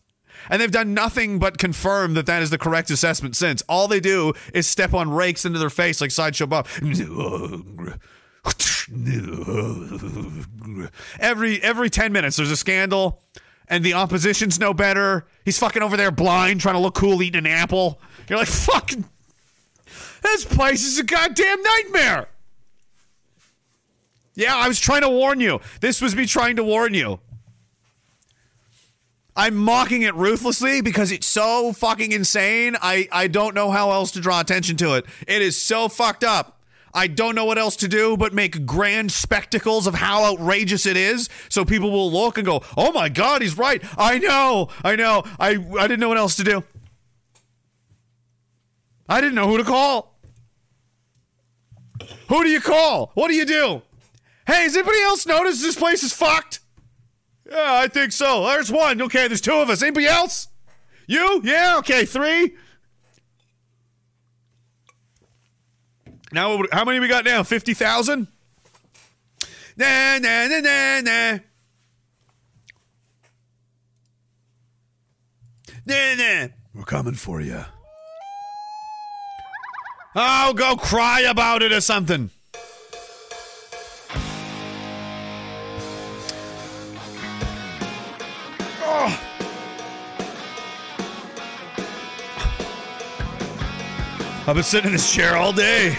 And 0.50 0.62
they've 0.62 0.72
done 0.72 0.94
nothing 0.94 1.38
but 1.38 1.58
confirm 1.58 2.14
that 2.14 2.26
that 2.26 2.42
is 2.42 2.50
the 2.50 2.58
correct 2.58 2.90
assessment 2.90 3.36
since. 3.36 3.62
All 3.68 3.88
they 3.88 4.00
do 4.00 4.34
is 4.54 4.68
step 4.68 4.94
on 4.94 5.12
rakes 5.12 5.46
into 5.46 5.60
their 5.60 5.70
face 5.70 6.02
like 6.02 6.12
Sideshow 6.12 6.48
Bob. 6.48 6.68
Every 11.20 11.62
every 11.62 11.90
10 11.90 12.12
minutes 12.12 12.38
there's 12.38 12.52
a 12.52 12.58
scandal 12.58 13.22
and 13.68 13.84
the 13.84 13.94
opposition's 13.94 14.60
no 14.60 14.74
better. 14.74 15.28
He's 15.46 15.60
fucking 15.60 15.82
over 15.82 15.98
there 15.98 16.12
blind 16.12 16.62
trying 16.62 16.76
to 16.76 16.80
look 16.82 16.96
cool 16.96 17.22
eating 17.22 17.40
an 17.40 17.48
apple. 17.48 18.02
You're 18.28 18.40
like, 18.40 18.48
"Fucking 18.48 19.06
This 20.22 20.46
place 20.46 20.84
is 20.86 20.98
a 21.00 21.04
goddamn 21.04 21.62
nightmare." 21.62 22.28
Yeah, 24.40 24.56
I 24.56 24.70
was 24.70 24.80
trying 24.80 25.02
to 25.02 25.10
warn 25.10 25.42
you. 25.42 25.60
This 25.82 26.02
was 26.02 26.16
me 26.16 26.26
trying 26.26 26.56
to 26.56 26.64
warn 26.64 26.94
you. 26.94 27.20
I'm 29.36 29.54
mocking 29.54 30.04
it 30.04 30.16
ruthlessly 30.16 30.80
because 30.80 31.12
it's 31.12 31.28
so 31.28 31.74
fucking 31.74 32.14
insane. 32.14 32.78
I, 32.82 33.10
I 33.12 33.28
don't 33.28 33.54
know 33.54 33.70
how 33.70 33.92
else 33.92 34.12
to 34.12 34.22
draw 34.22 34.40
attention 34.40 34.78
to 34.78 34.94
it. 34.94 35.06
It 35.28 35.42
is 35.42 35.62
so 35.62 35.90
fucked 35.90 36.24
up. 36.24 36.62
I 36.94 37.08
don't 37.08 37.36
know 37.36 37.44
what 37.44 37.58
else 37.58 37.76
to 37.78 37.90
do 37.90 38.16
but 38.16 38.34
make 38.34 38.66
grand 38.66 39.12
spectacles 39.12 39.88
of 39.88 39.96
how 39.96 40.24
outrageous 40.24 40.86
it 40.86 40.96
is 40.96 41.28
so 41.50 41.66
people 41.66 41.92
will 41.92 42.10
look 42.10 42.38
and 42.38 42.48
go, 42.48 42.64
oh 42.78 42.94
my 42.94 43.10
God, 43.10 43.42
he's 43.42 43.58
right. 43.58 43.84
I 43.98 44.20
know. 44.20 44.70
I 44.86 44.96
know. 44.96 45.24
I, 45.38 45.50
I 45.78 45.88
didn't 45.88 46.00
know 46.00 46.10
what 46.10 46.18
else 46.18 46.38
to 46.38 46.46
do. 46.46 46.64
I 49.10 49.20
didn't 49.20 49.36
know 49.36 49.50
who 49.50 49.58
to 49.58 49.66
call. 49.66 50.18
Who 52.30 52.44
do 52.44 52.50
you 52.50 52.62
call? 52.62 53.12
What 53.16 53.28
do 53.28 53.34
you 53.34 53.44
do? 53.46 53.82
Hey, 54.50 54.64
has 54.64 54.76
anybody 54.76 55.00
else 55.04 55.28
noticed 55.28 55.62
this 55.62 55.76
place 55.76 56.02
is 56.02 56.12
fucked? 56.12 56.62
Yeah, 57.48 57.82
I 57.84 57.88
think 57.88 58.12
so. 58.12 58.48
There's 58.48 58.72
one. 58.72 59.00
Okay, 59.00 59.28
there's 59.28 59.42
two 59.42 59.54
of 59.54 59.70
us. 59.70 59.84
Anybody 59.84 60.08
else? 60.08 60.48
You? 61.06 61.40
Yeah, 61.44 61.76
okay, 61.78 62.04
three. 62.04 62.56
Now, 66.32 66.64
how 66.72 66.84
many 66.84 67.00
we 67.00 67.08
got 67.08 67.26
now? 67.26 67.44
50,000? 67.44 68.28
Nah, 69.78 70.18
nah, 70.18 70.48
nah, 70.48 70.60
nah, 70.62 71.02
nah. 71.02 71.38
Nah, 75.86 76.16
nah. 76.16 76.48
We're 76.74 76.84
coming 76.86 77.14
for 77.14 77.40
you. 77.40 77.66
Oh, 80.16 80.54
go 80.56 80.76
cry 80.76 81.22
about 81.22 81.62
it 81.62 81.72
or 81.72 81.82
something. 81.82 82.32
Oh. 88.92 89.20
I've 94.48 94.56
been 94.56 94.64
sitting 94.64 94.88
in 94.88 94.94
this 94.94 95.14
chair 95.14 95.36
all 95.36 95.54
day. 95.54 95.96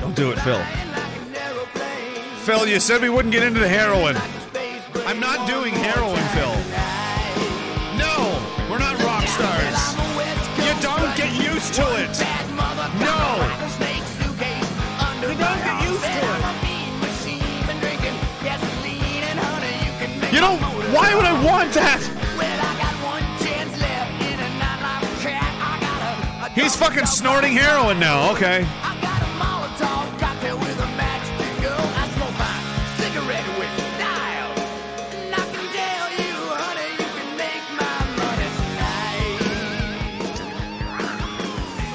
Don't 0.00 0.16
do 0.16 0.32
it, 0.32 0.40
Phil. 0.40 0.60
Phil, 2.38 2.66
you 2.66 2.80
said 2.80 3.02
we 3.02 3.08
wouldn't 3.08 3.30
get 3.30 3.44
into 3.44 3.60
the 3.60 3.68
heroin. 3.68 4.16
I'm 5.06 5.20
not 5.20 5.46
doing 5.46 5.72
heroin, 5.72 6.20
Phil. 6.34 6.56
No, 7.96 8.42
we're 8.68 8.80
not 8.80 9.00
rock 9.04 9.24
stars. 9.28 9.94
You 10.58 10.74
don't 10.82 11.16
get 11.16 11.32
used 11.40 11.74
to 11.74 11.86
it. 12.02 12.19
Why 20.92 21.14
would 21.14 21.24
I 21.24 21.44
want 21.44 21.72
that? 21.74 22.00
He's 26.54 26.74
fucking 26.74 27.06
snorting 27.06 27.52
heroin 27.52 28.00
now. 28.00 28.32
Okay. 28.32 28.66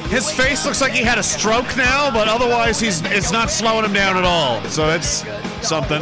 His 0.09 0.31
face 0.31 0.65
looks 0.65 0.79
like 0.79 0.93
he 0.93 1.03
had 1.03 1.17
a 1.17 1.23
stroke 1.23 1.75
now, 1.75 2.09
but 2.09 2.29
otherwise 2.29 2.79
he's 2.79 3.01
it's 3.07 3.33
not 3.33 3.49
slowing 3.49 3.83
him 3.83 3.91
down 3.91 4.15
at 4.15 4.23
all. 4.23 4.63
So 4.69 4.89
it's 4.89 5.25
something. 5.67 6.01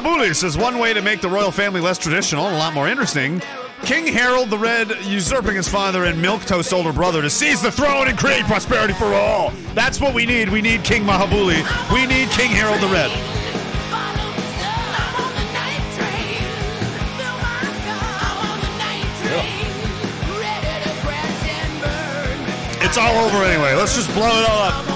King 0.00 0.12
Mahabuli 0.12 0.34
says 0.34 0.56
one 0.56 0.78
way 0.78 0.94
to 0.94 1.02
make 1.02 1.20
the 1.20 1.28
royal 1.28 1.50
family 1.50 1.80
less 1.80 1.98
traditional 1.98 2.46
and 2.46 2.56
a 2.56 2.58
lot 2.58 2.72
more 2.72 2.88
interesting. 2.88 3.42
King 3.82 4.06
Harold 4.06 4.48
the 4.48 4.56
Red 4.56 4.90
usurping 5.04 5.56
his 5.56 5.68
father 5.68 6.04
and 6.04 6.18
milquetoast 6.18 6.72
older 6.72 6.92
brother 6.92 7.20
to 7.20 7.28
seize 7.28 7.60
the 7.60 7.70
throne 7.70 8.08
and 8.08 8.16
create 8.16 8.44
prosperity 8.44 8.94
for 8.94 9.12
all. 9.12 9.50
That's 9.74 10.00
what 10.00 10.14
we 10.14 10.24
need. 10.24 10.48
We 10.48 10.62
need 10.62 10.84
King 10.84 11.02
Mahabuli. 11.02 11.60
We 11.92 12.06
need 12.06 12.30
King 12.30 12.50
Harold 12.50 12.80
the 12.80 12.88
Red. 12.88 13.10
It's 22.82 22.96
all 22.96 23.26
over 23.26 23.44
anyway. 23.44 23.74
Let's 23.74 23.94
just 23.94 24.12
blow 24.14 24.28
it 24.28 24.48
all 24.48 24.62
up. 24.62 24.86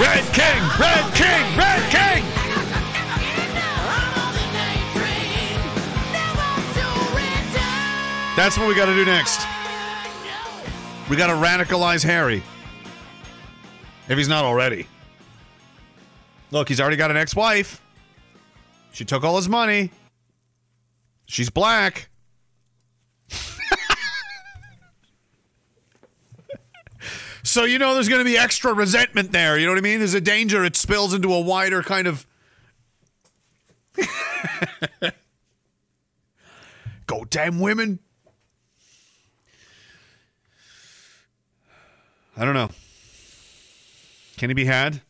Red 0.00 0.24
King! 0.34 0.62
Red 0.80 1.14
King! 1.14 1.56
Red 1.56 1.90
King! 1.92 2.31
That's 8.34 8.56
what 8.56 8.66
we 8.66 8.74
got 8.74 8.86
to 8.86 8.94
do 8.94 9.04
next. 9.04 9.46
We 11.10 11.16
got 11.16 11.26
to 11.26 11.34
radicalize 11.34 12.02
Harry. 12.02 12.42
If 14.08 14.16
he's 14.16 14.28
not 14.28 14.46
already. 14.46 14.86
Look, 16.50 16.68
he's 16.68 16.80
already 16.80 16.96
got 16.96 17.10
an 17.10 17.18
ex 17.18 17.36
wife. 17.36 17.82
She 18.92 19.04
took 19.04 19.22
all 19.22 19.36
his 19.36 19.50
money. 19.50 19.90
She's 21.26 21.50
black. 21.50 22.08
so, 27.42 27.64
you 27.64 27.78
know, 27.78 27.92
there's 27.92 28.08
going 28.08 28.20
to 28.20 28.24
be 28.24 28.38
extra 28.38 28.72
resentment 28.72 29.32
there. 29.32 29.58
You 29.58 29.66
know 29.66 29.72
what 29.72 29.78
I 29.78 29.82
mean? 29.82 29.98
There's 29.98 30.14
a 30.14 30.20
danger 30.22 30.64
it 30.64 30.76
spills 30.76 31.12
into 31.12 31.34
a 31.34 31.40
wider 31.40 31.82
kind 31.82 32.06
of. 32.06 32.26
Go 37.06 37.24
damn 37.24 37.60
women. 37.60 37.98
I 42.42 42.44
don't 42.44 42.54
know. 42.54 42.70
Can 44.36 44.50
he 44.50 44.54
be 44.54 44.64
had? 44.64 45.00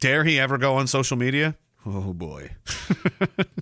Dare 0.00 0.24
he 0.24 0.36
ever 0.40 0.58
go 0.58 0.74
on 0.74 0.88
social 0.88 1.16
media? 1.16 1.56
Oh 1.86 2.12
boy. 2.12 2.56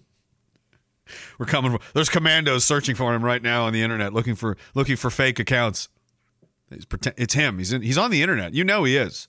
We're 1.39 1.45
coming 1.45 1.73
for, 1.73 1.79
there's 1.93 2.09
commandos 2.09 2.65
searching 2.65 2.95
for 2.95 3.15
him 3.15 3.23
right 3.23 3.43
now 3.43 3.67
on 3.67 3.75
the 3.75 3.83
internet 3.83 4.15
looking 4.15 4.37
for 4.37 4.57
looking 4.75 4.97
for 4.97 5.11
fake 5.11 5.39
accounts. 5.39 5.91
Pretend, 6.89 7.15
it's 7.19 7.35
him. 7.35 7.59
He's 7.59 7.75
in, 7.75 7.83
he's 7.83 7.99
on 7.99 8.11
the 8.11 8.23
internet. 8.23 8.55
You 8.55 8.65
know 8.65 8.85
he 8.85 8.97
is. 8.97 9.29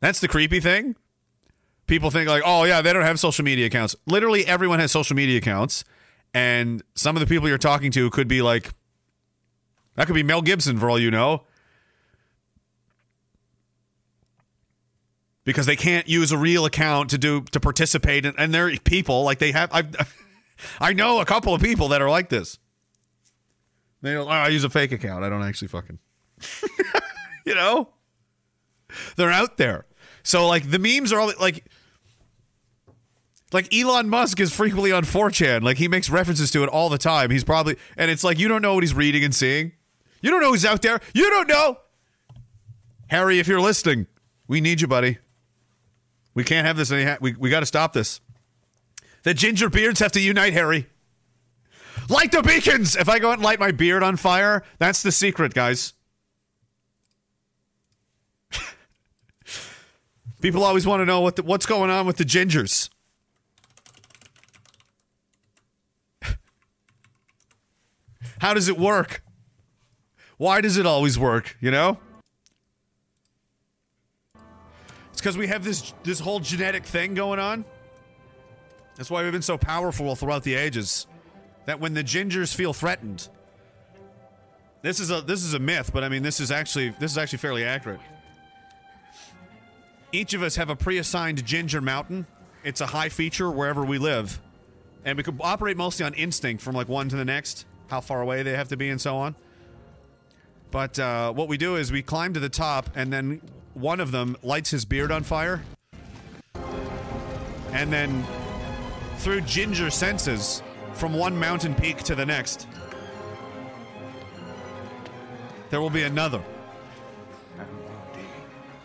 That's 0.00 0.20
the 0.20 0.28
creepy 0.28 0.60
thing. 0.60 0.96
People 1.88 2.10
think 2.10 2.26
like, 2.26 2.42
"Oh 2.46 2.64
yeah, 2.64 2.80
they 2.80 2.94
don't 2.94 3.02
have 3.02 3.20
social 3.20 3.44
media 3.44 3.66
accounts." 3.66 3.94
Literally 4.06 4.46
everyone 4.46 4.80
has 4.80 4.90
social 4.90 5.14
media 5.14 5.36
accounts 5.36 5.84
and 6.32 6.82
some 6.94 7.16
of 7.16 7.20
the 7.20 7.26
people 7.26 7.48
you're 7.48 7.58
talking 7.58 7.90
to 7.92 8.08
could 8.08 8.28
be 8.28 8.40
like 8.40 8.70
that 10.00 10.06
could 10.06 10.14
be 10.14 10.22
Mel 10.22 10.40
Gibson 10.40 10.78
for 10.78 10.88
all 10.88 10.98
you 10.98 11.10
know. 11.10 11.42
Because 15.44 15.66
they 15.66 15.76
can't 15.76 16.08
use 16.08 16.32
a 16.32 16.38
real 16.38 16.64
account 16.64 17.10
to 17.10 17.18
do 17.18 17.42
to 17.52 17.60
participate 17.60 18.24
and 18.24 18.54
they're 18.54 18.74
people 18.78 19.24
like 19.24 19.40
they 19.40 19.52
have 19.52 19.68
I 19.74 19.84
I 20.80 20.94
know 20.94 21.20
a 21.20 21.26
couple 21.26 21.52
of 21.52 21.60
people 21.60 21.88
that 21.88 22.00
are 22.00 22.08
like 22.08 22.30
this. 22.30 22.58
They 24.00 24.16
oh, 24.16 24.26
I 24.26 24.48
use 24.48 24.64
a 24.64 24.70
fake 24.70 24.92
account. 24.92 25.22
I 25.22 25.28
don't 25.28 25.42
actually 25.42 25.68
fucking 25.68 25.98
you 27.44 27.54
know? 27.54 27.90
They're 29.16 29.30
out 29.30 29.58
there. 29.58 29.84
So 30.22 30.48
like 30.48 30.70
the 30.70 30.78
memes 30.78 31.12
are 31.12 31.20
all 31.20 31.30
like 31.38 31.66
like 33.52 33.68
Elon 33.74 34.08
Musk 34.08 34.40
is 34.40 34.50
frequently 34.50 34.92
on 34.92 35.04
4chan. 35.04 35.60
Like 35.60 35.76
he 35.76 35.88
makes 35.88 36.08
references 36.08 36.50
to 36.52 36.62
it 36.62 36.70
all 36.70 36.88
the 36.88 36.96
time. 36.96 37.30
He's 37.30 37.44
probably 37.44 37.76
and 37.98 38.10
it's 38.10 38.24
like 38.24 38.38
you 38.38 38.48
don't 38.48 38.62
know 38.62 38.72
what 38.72 38.82
he's 38.82 38.94
reading 38.94 39.24
and 39.24 39.34
seeing. 39.34 39.72
You 40.20 40.30
don't 40.30 40.40
know 40.40 40.50
who's 40.50 40.64
out 40.64 40.82
there. 40.82 41.00
You 41.14 41.30
don't 41.30 41.48
know. 41.48 41.78
Harry, 43.08 43.38
if 43.38 43.48
you're 43.48 43.60
listening, 43.60 44.06
we 44.46 44.60
need 44.60 44.80
you, 44.80 44.86
buddy. 44.86 45.18
We 46.34 46.44
can't 46.44 46.66
have 46.66 46.76
this. 46.76 46.92
Any 46.92 47.16
we 47.20 47.34
we 47.34 47.50
got 47.50 47.60
to 47.60 47.66
stop 47.66 47.92
this. 47.92 48.20
The 49.22 49.34
ginger 49.34 49.68
beards 49.68 50.00
have 50.00 50.12
to 50.12 50.20
unite, 50.20 50.52
Harry. 50.52 50.86
Light 52.08 52.32
the 52.32 52.42
beacons. 52.42 52.96
If 52.96 53.08
I 53.08 53.18
go 53.18 53.30
out 53.30 53.34
and 53.34 53.42
light 53.42 53.60
my 53.60 53.70
beard 53.72 54.02
on 54.02 54.16
fire, 54.16 54.64
that's 54.78 55.02
the 55.02 55.12
secret, 55.12 55.54
guys. 55.54 55.92
People 60.40 60.64
always 60.64 60.86
want 60.86 61.02
to 61.02 61.04
know 61.04 61.20
what 61.20 61.36
the, 61.36 61.42
what's 61.42 61.66
going 61.66 61.90
on 61.90 62.06
with 62.06 62.16
the 62.16 62.24
gingers. 62.24 62.88
How 68.40 68.54
does 68.54 68.68
it 68.68 68.78
work? 68.78 69.22
Why 70.40 70.62
does 70.62 70.78
it 70.78 70.86
always 70.86 71.18
work, 71.18 71.54
you 71.60 71.70
know? 71.70 71.98
It's 75.12 75.20
because 75.20 75.36
we 75.36 75.48
have 75.48 75.62
this 75.62 75.92
this 76.02 76.18
whole 76.18 76.40
genetic 76.40 76.86
thing 76.86 77.12
going 77.12 77.38
on. 77.38 77.62
That's 78.96 79.10
why 79.10 79.22
we've 79.22 79.32
been 79.32 79.42
so 79.42 79.58
powerful 79.58 80.16
throughout 80.16 80.42
the 80.42 80.54
ages. 80.54 81.06
That 81.66 81.78
when 81.78 81.92
the 81.92 82.02
gingers 82.02 82.54
feel 82.54 82.72
threatened. 82.72 83.28
This 84.80 84.98
is 84.98 85.10
a 85.10 85.20
this 85.20 85.44
is 85.44 85.52
a 85.52 85.58
myth, 85.58 85.90
but 85.92 86.04
I 86.04 86.08
mean 86.08 86.22
this 86.22 86.40
is 86.40 86.50
actually 86.50 86.94
this 86.98 87.12
is 87.12 87.18
actually 87.18 87.40
fairly 87.40 87.66
accurate. 87.66 88.00
Each 90.10 90.32
of 90.32 90.42
us 90.42 90.56
have 90.56 90.70
a 90.70 90.74
pre-assigned 90.74 91.44
ginger 91.44 91.82
mountain. 91.82 92.26
It's 92.64 92.80
a 92.80 92.86
high 92.86 93.10
feature 93.10 93.50
wherever 93.50 93.84
we 93.84 93.98
live. 93.98 94.40
And 95.04 95.18
we 95.18 95.22
can 95.22 95.38
operate 95.42 95.76
mostly 95.76 96.06
on 96.06 96.14
instinct 96.14 96.62
from 96.62 96.74
like 96.74 96.88
one 96.88 97.10
to 97.10 97.16
the 97.16 97.26
next, 97.26 97.66
how 97.90 98.00
far 98.00 98.22
away 98.22 98.42
they 98.42 98.56
have 98.56 98.68
to 98.68 98.78
be 98.78 98.88
and 98.88 98.98
so 98.98 99.18
on. 99.18 99.34
But 100.70 100.98
uh, 100.98 101.32
what 101.32 101.48
we 101.48 101.56
do 101.56 101.76
is 101.76 101.90
we 101.90 102.02
climb 102.02 102.34
to 102.34 102.40
the 102.40 102.48
top, 102.48 102.90
and 102.94 103.12
then 103.12 103.40
one 103.74 104.00
of 104.00 104.12
them 104.12 104.36
lights 104.42 104.70
his 104.70 104.84
beard 104.84 105.10
on 105.10 105.24
fire. 105.24 105.62
And 107.72 107.92
then, 107.92 108.24
through 109.18 109.42
ginger 109.42 109.90
senses, 109.90 110.62
from 110.92 111.14
one 111.14 111.38
mountain 111.38 111.74
peak 111.74 111.98
to 112.04 112.14
the 112.14 112.26
next, 112.26 112.66
there 115.70 115.80
will 115.80 115.90
be 115.90 116.02
another. 116.02 116.42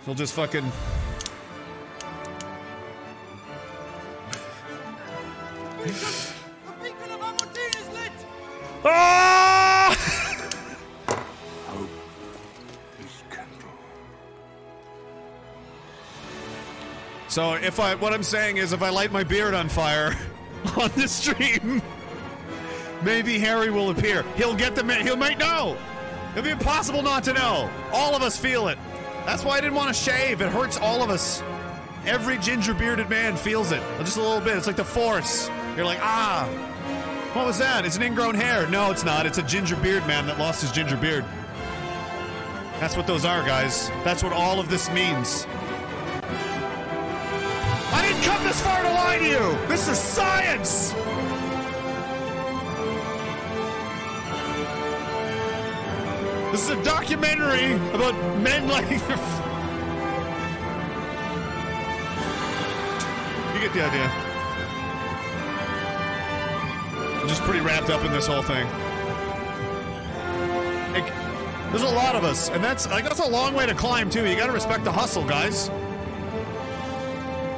He'll 0.06 0.16
just 0.16 0.34
fucking. 0.34 0.72
Ah! 8.88 10.22
So 17.36 17.56
if 17.56 17.82
I, 17.82 17.96
what 17.96 18.14
I'm 18.14 18.24
saying 18.24 18.56
is, 18.56 18.72
if 18.72 18.82
I 18.82 18.88
light 18.88 19.12
my 19.12 19.26
beard 19.26 19.54
on 19.54 19.68
fire 19.68 20.18
on 20.78 20.90
the 20.96 21.06
stream, 21.06 21.82
maybe 23.04 23.38
Harry 23.40 23.70
will 23.70 23.90
appear. 23.90 24.24
He'll 24.38 24.56
get 24.56 24.74
the, 24.74 24.86
he 25.04 25.14
might 25.18 25.38
know. 25.38 25.76
It'll 26.32 26.46
be 26.46 26.52
impossible 26.52 27.02
not 27.02 27.26
to 27.26 27.34
know. 27.34 27.70
All 27.92 28.16
of 28.16 28.22
us 28.22 28.38
feel 28.38 28.70
it. 28.70 28.78
That's 29.26 29.44
why 29.44 29.58
I 29.58 29.60
didn't 29.60 29.76
want 29.76 29.94
to 29.94 30.02
shave. 30.02 30.40
It 30.40 30.48
hurts 30.48 30.78
all 30.78 31.04
of 31.04 31.10
us. 31.10 31.44
Every 32.06 32.38
ginger 32.38 32.74
bearded 32.74 33.10
man 33.10 33.36
feels 33.36 33.74
it. 33.74 33.84
Just 34.00 34.16
a 34.16 34.22
little 34.22 34.40
bit. 34.40 34.56
It's 34.56 34.66
like 34.66 34.78
the 34.78 34.86
force. 34.86 35.50
You're 35.76 35.84
like, 35.84 36.00
ah, 36.02 36.46
what 37.34 37.46
was 37.46 37.58
that? 37.58 37.86
It's 37.86 37.98
an 37.98 38.04
ingrown 38.04 38.36
hair. 38.36 38.66
No, 38.70 38.92
it's 38.92 39.04
not. 39.04 39.26
It's 39.26 39.40
a 39.40 39.44
ginger 39.44 39.76
beard 39.76 40.08
man 40.08 40.26
that 40.28 40.40
lost 40.40 40.62
his 40.62 40.72
ginger 40.72 40.96
beard. 40.96 41.26
That's 42.80 42.96
what 42.96 43.08
those 43.08 43.26
are, 43.26 43.46
guys. 43.46 43.90
That's 44.06 44.24
what 44.24 44.32
all 44.32 44.62
of 44.62 44.70
this 44.70 44.90
means. 44.92 45.46
This 48.46 48.62
far 48.62 48.84
to 48.84 48.90
lie 48.90 49.18
to 49.18 49.26
you. 49.26 49.68
This 49.68 49.88
is 49.90 49.98
science. 49.98 50.94
This 56.52 56.62
is 56.62 56.70
a 56.70 56.84
documentary 56.84 57.74
about 57.96 58.14
men 58.42 58.68
like. 58.76 58.88
you 58.92 59.00
get 63.60 63.74
the 63.74 63.84
idea. 63.84 64.12
I'm 67.20 67.28
just 67.28 67.42
pretty 67.42 67.62
wrapped 67.62 67.90
up 67.90 68.06
in 68.06 68.12
this 68.12 68.28
whole 68.28 68.44
thing. 68.44 68.68
Like, 70.94 71.12
there's 71.72 71.82
a 71.82 71.96
lot 71.96 72.16
of 72.16 72.24
us, 72.24 72.50
and 72.52 72.64
that's 72.64 72.88
like 72.92 73.06
that's 73.06 73.22
a 73.22 73.28
long 73.28 73.56
way 73.56 73.66
to 73.66 73.74
climb 73.74 74.12
too. 74.12 74.28
You 74.28 74.36
got 74.36 74.48
to 74.48 74.54
respect 74.54 74.84
the 74.84 74.92
hustle, 74.92 75.26
guys. 75.26 75.72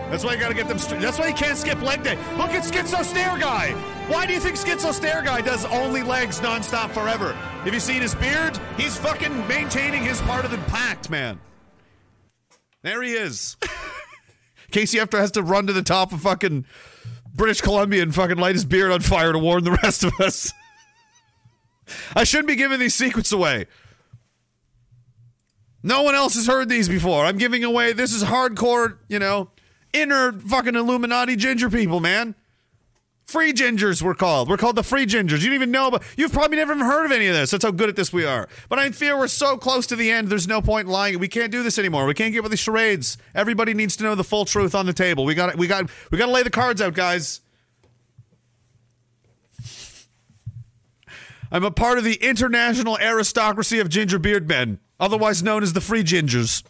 That's 0.10 0.24
why 0.24 0.34
you 0.34 0.40
got 0.40 0.50
to 0.50 0.56
get 0.56 0.68
them. 0.68 0.80
St- 0.80 1.02
that's 1.02 1.20
why 1.20 1.28
you 1.28 1.34
can't 1.34 1.58
skip 1.58 1.82
leg 1.82 2.02
day. 2.02 2.16
Look 2.38 2.52
at 2.52 2.64
Schizo 2.64 3.04
Stare 3.04 3.38
Guy. 3.38 3.72
Why 4.08 4.26
do 4.26 4.34
you 4.34 4.40
think 4.40 4.56
Schizo 4.56 4.94
Stare 4.94 5.22
Guy 5.22 5.42
does 5.42 5.66
only 5.66 6.02
legs 6.02 6.40
nonstop 6.40 6.92
forever? 6.92 7.34
Have 7.34 7.74
you 7.74 7.80
seen 7.80 8.02
his 8.02 8.16
beard? 8.16 8.58
He's 8.78 8.96
fucking 8.98 9.48
maintaining 9.48 10.04
his 10.04 10.22
part 10.22 10.46
of 10.46 10.52
the 10.52 10.58
pact, 10.60 11.10
man. 11.10 11.42
There 12.84 13.02
he 13.02 13.14
is. 13.14 13.58
Casey 14.72 15.00
after 15.00 15.20
has 15.20 15.32
to 15.32 15.44
run 15.44 15.68
to 15.68 15.74
the 15.74 15.82
top 15.82 16.14
of 16.14 16.22
fucking 16.22 16.66
British 17.34 17.60
Columbia 17.60 18.02
and 18.02 18.16
fucking 18.16 18.38
light 18.38 18.56
his 18.56 18.66
beard 18.66 18.92
on 18.92 19.02
fire 19.02 19.34
to 19.34 19.40
warn 19.40 19.64
the 19.66 19.78
rest 19.84 20.06
of 20.06 20.14
us. 20.22 20.54
I 22.16 22.24
shouldn't 22.24 22.48
be 22.48 22.56
giving 22.56 22.80
these 22.80 22.96
secrets 22.96 23.32
away. 23.32 23.68
No 25.84 26.02
one 26.02 26.16
else 26.16 26.36
has 26.36 26.48
heard 26.48 26.70
these 26.70 26.90
before. 26.90 27.26
I'm 27.26 27.38
giving 27.38 27.64
away. 27.64 27.94
This 27.94 28.14
is 28.14 28.24
hardcore, 28.24 28.98
you 29.08 29.20
know, 29.20 29.52
inner 30.02 30.32
fucking 30.34 30.76
Illuminati 30.76 31.36
ginger 31.36 31.70
people, 31.70 32.00
man. 32.00 32.36
Free 33.28 33.52
gingers, 33.52 34.02
we're 34.02 34.16
called. 34.16 34.48
We're 34.48 34.56
called 34.56 34.78
the 34.78 34.84
free 34.84 35.06
gingers. 35.06 35.42
You 35.42 35.48
don't 35.48 35.56
even 35.56 35.72
know, 35.72 35.92
but 35.92 36.02
you've 36.16 36.32
probably 36.32 36.56
never 36.56 36.74
even 36.74 36.86
heard 36.86 37.06
of 37.06 37.12
any 37.12 37.28
of 37.28 37.36
this. 37.36 37.52
That's 37.52 37.66
how 37.66 37.72
good 37.72 37.90
at 37.90 37.98
this 37.98 38.14
we 38.14 38.24
are. 38.24 38.48
But 38.70 38.80
I 38.80 38.90
fear 38.92 39.18
we're 39.18 39.28
so 39.28 39.58
close 39.58 39.86
to 39.88 39.98
the 39.98 40.10
end. 40.10 40.30
There's 40.30 40.48
no 40.48 40.62
point 40.62 40.88
in 40.88 40.94
lying. 40.94 41.20
We 41.20 41.28
can't 41.28 41.52
do 41.52 41.62
this 41.62 41.78
anymore. 41.78 42.06
We 42.06 42.14
can't 42.14 42.32
get 42.32 42.42
with 42.42 42.52
the 42.52 42.58
charades. 42.58 43.18
Everybody 43.36 43.74
needs 43.74 43.98
to 43.98 44.04
know 44.06 44.16
the 44.16 44.24
full 44.24 44.46
truth 44.46 44.74
on 44.74 44.86
the 44.86 44.94
table. 44.94 45.26
We 45.26 45.36
got 45.36 45.58
we 45.58 45.68
got 45.68 45.90
we 46.10 46.18
got 46.18 46.28
to 46.28 46.32
lay 46.32 46.44
the 46.44 46.50
cards 46.50 46.82
out, 46.82 46.94
guys. 46.94 47.42
I'm 51.52 51.66
a 51.66 51.72
part 51.72 51.98
of 51.98 52.06
the 52.06 52.16
international 52.16 52.98
aristocracy 52.98 53.80
of 53.80 53.90
ginger 53.90 54.20
beard 54.20 54.48
men, 54.48 54.80
otherwise 55.02 55.44
known 55.44 55.64
as 55.64 55.74
the 55.74 55.82
free 55.82 56.04
gingers. 56.04 56.64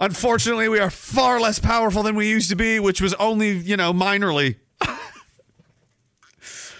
Unfortunately, 0.00 0.68
we 0.68 0.78
are 0.78 0.88
far 0.88 1.38
less 1.38 1.58
powerful 1.58 2.02
than 2.02 2.16
we 2.16 2.26
used 2.28 2.48
to 2.48 2.56
be, 2.56 2.80
which 2.80 3.02
was 3.02 3.12
only, 3.14 3.50
you 3.50 3.76
know, 3.76 3.92
minorly. 3.92 4.56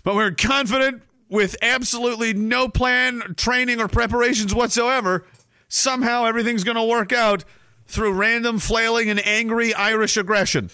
but 0.03 0.15
we're 0.15 0.31
confident 0.31 1.03
with 1.29 1.55
absolutely 1.61 2.33
no 2.33 2.67
plan, 2.67 3.35
training, 3.37 3.79
or 3.79 3.89
preparations 3.89 4.55
whatsoever. 4.55 5.27
Somehow 5.69 6.25
everything's 6.25 6.65
going 6.65 6.79
to 6.79 6.85
work 6.85 7.13
out 7.13 7.45
through 7.87 8.15
random 8.15 8.59
flailing 8.59 9.11
and 9.11 9.25
angry 9.27 9.75
Irish 9.75 10.17
aggression. 10.17 10.71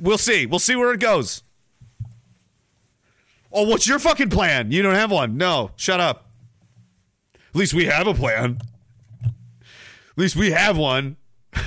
We'll 0.00 0.18
see. 0.18 0.46
We'll 0.46 0.58
see 0.58 0.74
where 0.74 0.92
it 0.92 0.98
goes. 0.98 1.44
Oh, 3.52 3.62
what's 3.62 3.86
your 3.86 4.00
fucking 4.00 4.30
plan? 4.30 4.72
You 4.72 4.82
don't 4.82 4.96
have 4.96 5.12
one. 5.12 5.36
No, 5.36 5.70
shut 5.76 6.00
up. 6.00 6.26
At 7.34 7.54
least 7.54 7.72
we 7.72 7.84
have 7.84 8.08
a 8.08 8.14
plan. 8.14 8.60
At 10.18 10.22
least 10.22 10.34
we 10.34 10.50
have 10.50 10.76
one. 10.76 11.16
it 11.52 11.62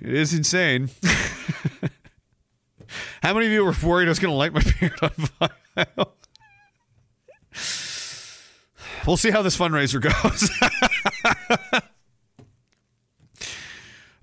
is 0.00 0.34
insane. 0.34 0.90
How 3.22 3.32
many 3.34 3.46
of 3.46 3.52
you 3.52 3.64
were 3.64 3.72
worried 3.80 4.06
I 4.06 4.08
was 4.08 4.18
going 4.18 4.32
to 4.32 4.36
light 4.36 4.52
my 4.52 4.62
beard 4.80 4.98
on 5.00 5.10
fire? 5.10 6.06
we'll 9.06 9.16
see 9.16 9.30
how 9.30 9.42
this 9.42 9.56
fundraiser 9.56 10.00
goes. 10.00 10.50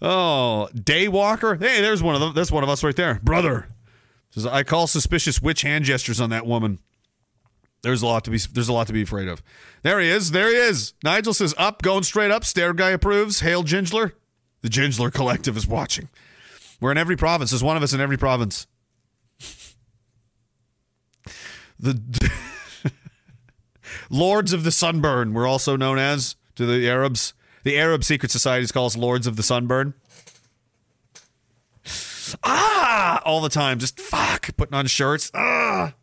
oh, 0.02 0.68
Daywalker. 0.76 1.62
Hey, 1.62 1.80
there's 1.80 2.04
one 2.04 2.16
of 2.16 2.20
them. 2.20 2.34
That's 2.34 2.52
one 2.52 2.66
of 2.66 2.70
us 2.70 2.84
right 2.84 2.98
there, 2.98 3.22
brother. 3.24 3.70
Says 4.32 4.46
I 4.46 4.64
call 4.64 4.86
suspicious 4.86 5.42
witch 5.42 5.62
hand 5.62 5.86
gestures 5.86 6.20
on 6.20 6.30
that 6.32 6.46
woman. 6.46 6.80
There's 7.82 8.02
a 8.02 8.06
lot 8.06 8.24
to 8.26 8.32
be 8.32 8.38
there's 8.38 8.70
a 8.70 8.74
lot 8.74 8.88
to 8.88 8.94
be 8.94 9.02
afraid 9.02 9.28
of. 9.28 9.42
There 9.82 10.00
he 10.00 10.10
is. 10.10 10.32
There 10.32 10.50
he 10.50 10.56
is. 10.56 10.94
Nigel 11.04 11.34
says 11.34 11.56
up, 11.58 11.82
going 11.82 12.04
straight 12.04 12.32
up. 12.32 12.46
Stare 12.46 12.74
guy 12.74 12.92
approves. 12.92 13.40
Hail 13.40 13.64
Gingler. 13.64 14.14
The 14.62 14.70
Gingler 14.70 15.12
Collective 15.14 15.58
is 15.58 15.68
watching. 15.68 16.10
We're 16.80 16.92
in 16.92 16.98
every 16.98 17.16
province. 17.16 17.52
There's 17.52 17.64
one 17.64 17.78
of 17.78 17.84
us 17.84 17.94
in 17.94 18.02
every 18.02 18.18
province. 18.18 18.68
The 21.80 22.00
Lords 24.12 24.54
of 24.54 24.64
the 24.64 24.72
Sunburn, 24.72 25.34
we're 25.34 25.48
also 25.48 25.76
known 25.76 25.98
as 25.98 26.36
to 26.56 26.66
the 26.66 26.88
Arabs. 26.88 27.34
The 27.64 27.78
Arab 27.78 28.04
secret 28.04 28.30
societies 28.30 28.72
call 28.72 28.86
us 28.86 28.96
Lords 28.96 29.26
of 29.26 29.36
the 29.36 29.44
Sunburn. 29.44 29.96
Ah, 32.44 33.22
all 33.26 33.42
the 33.42 33.50
time, 33.50 33.80
just 33.80 34.00
fuck, 34.00 34.56
putting 34.58 34.76
on 34.76 34.86
shirts. 34.86 35.32
Ah. 35.34 35.94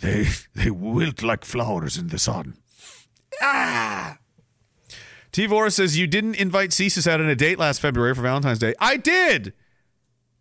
They 0.00 0.28
they 0.54 0.70
wilt 0.70 1.22
like 1.22 1.44
flowers 1.44 1.96
in 1.96 2.08
the 2.08 2.18
sun. 2.18 2.56
Ah. 3.42 4.18
Tivora 5.32 5.72
says 5.72 5.96
you 5.96 6.06
didn't 6.06 6.34
invite 6.34 6.70
CSIS 6.70 7.06
out 7.06 7.20
on 7.20 7.28
a 7.28 7.36
date 7.36 7.58
last 7.58 7.80
February 7.80 8.14
for 8.14 8.22
Valentine's 8.22 8.58
Day. 8.58 8.74
I 8.80 8.96
did. 8.96 9.52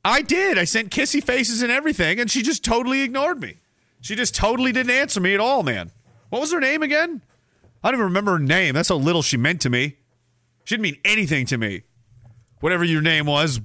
I 0.04 0.22
did. 0.22 0.58
I 0.58 0.64
sent 0.64 0.90
kissy 0.90 1.24
faces 1.24 1.62
and 1.62 1.72
everything, 1.72 2.20
and 2.20 2.32
she 2.32 2.42
just 2.42 2.64
totally 2.64 3.02
ignored 3.02 3.40
me. 3.40 3.58
She 4.02 4.16
just 4.16 4.34
totally 4.34 4.72
didn't 4.72 4.92
answer 4.92 5.20
me 5.20 5.34
at 5.34 5.40
all, 5.40 5.62
man. 5.62 5.92
What 6.30 6.42
was 6.42 6.52
her 6.52 6.60
name 6.60 6.82
again? 6.82 7.22
I 7.84 7.90
don't 7.90 8.00
even 8.00 8.06
remember 8.06 8.32
her 8.32 8.40
name. 8.40 8.74
That's 8.74 8.90
how 8.90 8.96
little 8.96 9.22
she 9.22 9.38
meant 9.38 9.62
to 9.62 9.70
me. 9.70 9.98
She 10.64 10.76
didn't 10.76 10.84
mean 10.84 10.98
anything 11.06 11.46
to 11.48 11.58
me. 11.58 11.84
Whatever 12.60 12.84
your 12.84 13.02
name 13.02 13.26
was, 13.26 13.60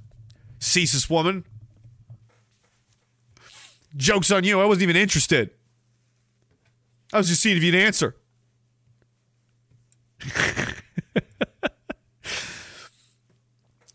CSIS 0.61 1.09
woman. 1.09 1.45
Joke's 3.97 4.31
on 4.31 4.45
you. 4.45 4.61
I 4.61 4.65
wasn't 4.65 4.85
even 4.85 4.97
interested. 4.97 5.51
I 7.15 7.19
was 7.19 7.29
just 7.29 7.41
seeing 7.41 7.57
if 7.57 7.63
you'd 7.63 7.77
answer. 7.77 8.17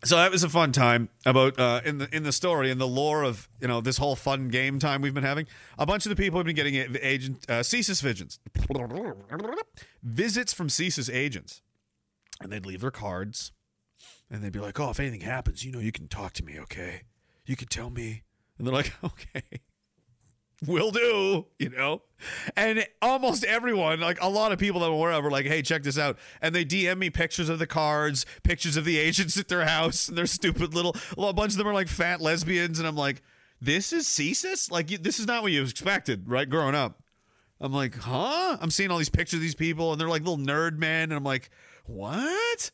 so 0.02 0.16
that 0.16 0.30
was 0.30 0.42
a 0.42 0.48
fun 0.48 0.72
time 0.72 1.10
about 1.26 1.60
uh, 1.60 1.82
in 1.84 1.98
the 1.98 2.08
in 2.16 2.22
the 2.22 2.32
story 2.32 2.70
in 2.70 2.78
the 2.78 2.88
lore 2.88 3.22
of 3.22 3.46
you 3.60 3.68
know 3.68 3.82
this 3.82 3.98
whole 3.98 4.16
fun 4.16 4.48
game 4.48 4.78
time 4.78 5.02
we've 5.02 5.12
been 5.12 5.22
having. 5.22 5.46
A 5.78 5.84
bunch 5.84 6.06
of 6.06 6.10
the 6.10 6.16
people 6.16 6.38
have 6.38 6.46
been 6.46 6.56
getting 6.56 6.74
agent 7.02 7.44
uh, 7.46 7.60
CSIS 7.60 8.00
visits 8.00 8.38
visits 10.02 10.54
from 10.54 10.68
CSIS 10.68 11.12
agents, 11.14 11.60
and 12.40 12.50
they'd 12.50 12.64
leave 12.64 12.80
their 12.80 12.90
cards, 12.90 13.52
and 14.30 14.42
they'd 14.42 14.50
be 14.50 14.60
like, 14.60 14.80
"Oh, 14.80 14.88
if 14.88 14.98
anything 14.98 15.20
happens, 15.20 15.62
you 15.62 15.72
know, 15.72 15.80
you 15.80 15.92
can 15.92 16.08
talk 16.08 16.32
to 16.34 16.42
me, 16.42 16.58
okay? 16.60 17.02
You 17.44 17.54
can 17.54 17.68
tell 17.68 17.90
me." 17.90 18.22
And 18.56 18.66
they're 18.66 18.72
like, 18.72 18.94
"Okay." 19.04 19.60
Will 20.66 20.90
do, 20.90 21.46
you 21.58 21.70
know? 21.70 22.02
And 22.56 22.86
almost 23.00 23.44
everyone, 23.44 24.00
like 24.00 24.20
a 24.20 24.28
lot 24.28 24.52
of 24.52 24.58
people 24.58 24.80
that 24.80 24.92
were 24.92 25.20
were 25.20 25.30
like, 25.30 25.46
hey, 25.46 25.62
check 25.62 25.82
this 25.82 25.98
out. 25.98 26.18
And 26.42 26.54
they 26.54 26.64
DM 26.64 26.98
me 26.98 27.10
pictures 27.10 27.48
of 27.48 27.58
the 27.58 27.66
cards, 27.66 28.26
pictures 28.42 28.76
of 28.76 28.84
the 28.84 28.98
agents 28.98 29.36
at 29.38 29.48
their 29.48 29.64
house, 29.64 30.08
and 30.08 30.18
their 30.18 30.26
stupid 30.26 30.74
little, 30.74 30.94
a 31.16 31.32
bunch 31.32 31.52
of 31.52 31.58
them 31.58 31.66
are 31.66 31.74
like 31.74 31.88
fat 31.88 32.20
lesbians. 32.20 32.78
And 32.78 32.86
I'm 32.86 32.96
like, 32.96 33.22
this 33.60 33.92
is 33.92 34.06
CSIS? 34.06 34.70
Like, 34.70 34.88
this 34.88 35.18
is 35.18 35.26
not 35.26 35.42
what 35.42 35.52
you 35.52 35.62
expected, 35.62 36.28
right? 36.28 36.48
Growing 36.48 36.74
up. 36.74 37.02
I'm 37.60 37.72
like, 37.72 37.94
huh? 37.94 38.56
I'm 38.60 38.70
seeing 38.70 38.90
all 38.90 38.98
these 38.98 39.10
pictures 39.10 39.38
of 39.38 39.42
these 39.42 39.54
people, 39.54 39.92
and 39.92 40.00
they're 40.00 40.08
like 40.08 40.22
little 40.22 40.38
nerd 40.38 40.78
men. 40.78 41.04
And 41.04 41.12
I'm 41.12 41.24
like, 41.24 41.50
what? 41.84 42.70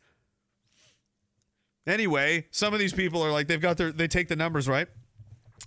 Anyway, 1.87 2.47
some 2.51 2.73
of 2.73 2.81
these 2.81 2.93
people 2.93 3.23
are 3.23 3.33
like, 3.33 3.47
they've 3.47 3.61
got 3.61 3.77
their, 3.77 3.93
they 3.93 4.09
take 4.09 4.29
the 4.29 4.37
numbers, 4.37 4.69
right? 4.69 4.89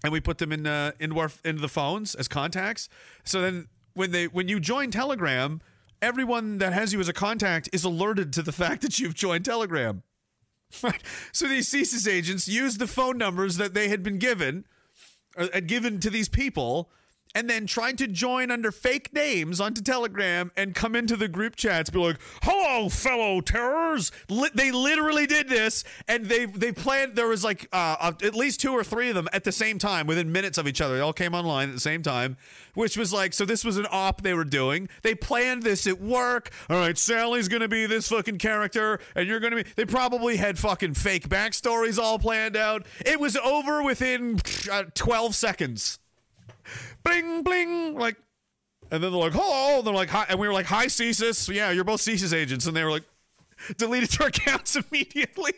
And 0.03 0.13
we 0.13 0.19
put 0.19 0.37
them 0.37 0.51
in 0.51 0.65
uh, 0.65 0.91
into 0.99 1.19
our 1.19 1.31
into 1.43 1.61
the 1.61 1.69
phones 1.69 2.15
as 2.15 2.27
contacts. 2.27 2.89
So 3.23 3.41
then 3.41 3.67
when 3.93 4.11
they 4.11 4.25
when 4.25 4.47
you 4.47 4.59
join 4.59 4.91
Telegram, 4.91 5.61
everyone 6.01 6.57
that 6.59 6.73
has 6.73 6.93
you 6.93 6.99
as 6.99 7.09
a 7.09 7.13
contact 7.13 7.69
is 7.73 7.83
alerted 7.83 8.33
to 8.33 8.41
the 8.41 8.51
fact 8.51 8.81
that 8.81 8.99
you've 8.99 9.15
joined 9.15 9.45
Telegram. 9.45 10.03
Right. 10.83 11.01
So 11.31 11.47
these 11.47 11.69
CSIS 11.69 12.07
agents 12.11 12.47
use 12.47 12.77
the 12.77 12.87
phone 12.87 13.17
numbers 13.17 13.57
that 13.57 13.73
they 13.73 13.87
had 13.87 14.03
been 14.03 14.19
given, 14.19 14.65
or 15.35 15.47
had 15.53 15.67
given 15.67 15.99
to 16.01 16.09
these 16.09 16.29
people, 16.29 16.89
and 17.35 17.49
then 17.49 17.67
tried 17.67 17.97
to 17.99 18.07
join 18.07 18.49
under 18.49 18.71
fake 18.71 19.13
names 19.13 19.61
onto 19.61 19.81
Telegram 19.81 20.51
and 20.57 20.73
come 20.73 20.95
into 20.95 21.15
the 21.15 21.27
group 21.27 21.55
chats, 21.55 21.89
be 21.89 21.99
like, 21.99 22.17
"Hello, 22.43 22.89
fellow 22.89 23.41
terrors!" 23.41 24.11
Li- 24.29 24.49
they 24.53 24.71
literally 24.71 25.27
did 25.27 25.47
this, 25.47 25.83
and 26.07 26.25
they 26.25 26.45
they 26.45 26.71
planned. 26.71 27.15
There 27.15 27.27
was 27.27 27.43
like 27.43 27.67
uh, 27.71 28.13
at 28.23 28.35
least 28.35 28.59
two 28.59 28.71
or 28.71 28.83
three 28.83 29.09
of 29.09 29.15
them 29.15 29.27
at 29.31 29.43
the 29.43 29.51
same 29.51 29.77
time, 29.77 30.07
within 30.07 30.31
minutes 30.31 30.57
of 30.57 30.67
each 30.67 30.81
other. 30.81 30.95
They 30.95 31.01
all 31.01 31.13
came 31.13 31.35
online 31.35 31.69
at 31.69 31.75
the 31.75 31.81
same 31.81 32.01
time, 32.01 32.37
which 32.73 32.97
was 32.97 33.13
like, 33.13 33.33
so 33.33 33.45
this 33.45 33.63
was 33.63 33.77
an 33.77 33.87
op 33.91 34.21
they 34.21 34.33
were 34.33 34.43
doing. 34.43 34.89
They 35.03 35.13
planned 35.15 35.63
this 35.63 35.85
at 35.85 36.01
work. 36.01 36.51
All 36.69 36.77
right, 36.77 36.97
Sally's 36.97 37.47
gonna 37.47 37.67
be 37.67 37.85
this 37.85 38.09
fucking 38.09 38.39
character, 38.39 38.99
and 39.15 39.27
you're 39.27 39.39
gonna 39.39 39.57
be. 39.57 39.65
They 39.75 39.85
probably 39.85 40.37
had 40.37 40.57
fucking 40.57 40.95
fake 40.95 41.29
backstories 41.29 41.99
all 41.99 42.17
planned 42.17 42.57
out. 42.57 42.87
It 43.05 43.19
was 43.19 43.37
over 43.37 43.83
within 43.83 44.39
uh, 44.71 44.85
12 44.95 45.35
seconds 45.35 45.99
bling 47.03 47.43
bling 47.43 47.95
like 47.95 48.15
and 48.91 49.03
then 49.03 49.11
they're 49.11 49.19
like 49.19 49.33
hello 49.33 49.77
and 49.79 49.87
they're 49.87 49.93
like 49.93 50.09
hi 50.09 50.25
and 50.29 50.39
we 50.39 50.47
were 50.47 50.53
like 50.53 50.65
hi 50.65 50.85
CSIS 50.87 51.53
yeah 51.53 51.71
you're 51.71 51.83
both 51.83 52.01
CSIS 52.01 52.33
agents 52.33 52.65
and 52.65 52.75
they 52.75 52.83
were 52.83 52.91
like 52.91 53.03
deleted 53.77 54.09
their 54.11 54.27
accounts 54.29 54.75
immediately 54.75 55.53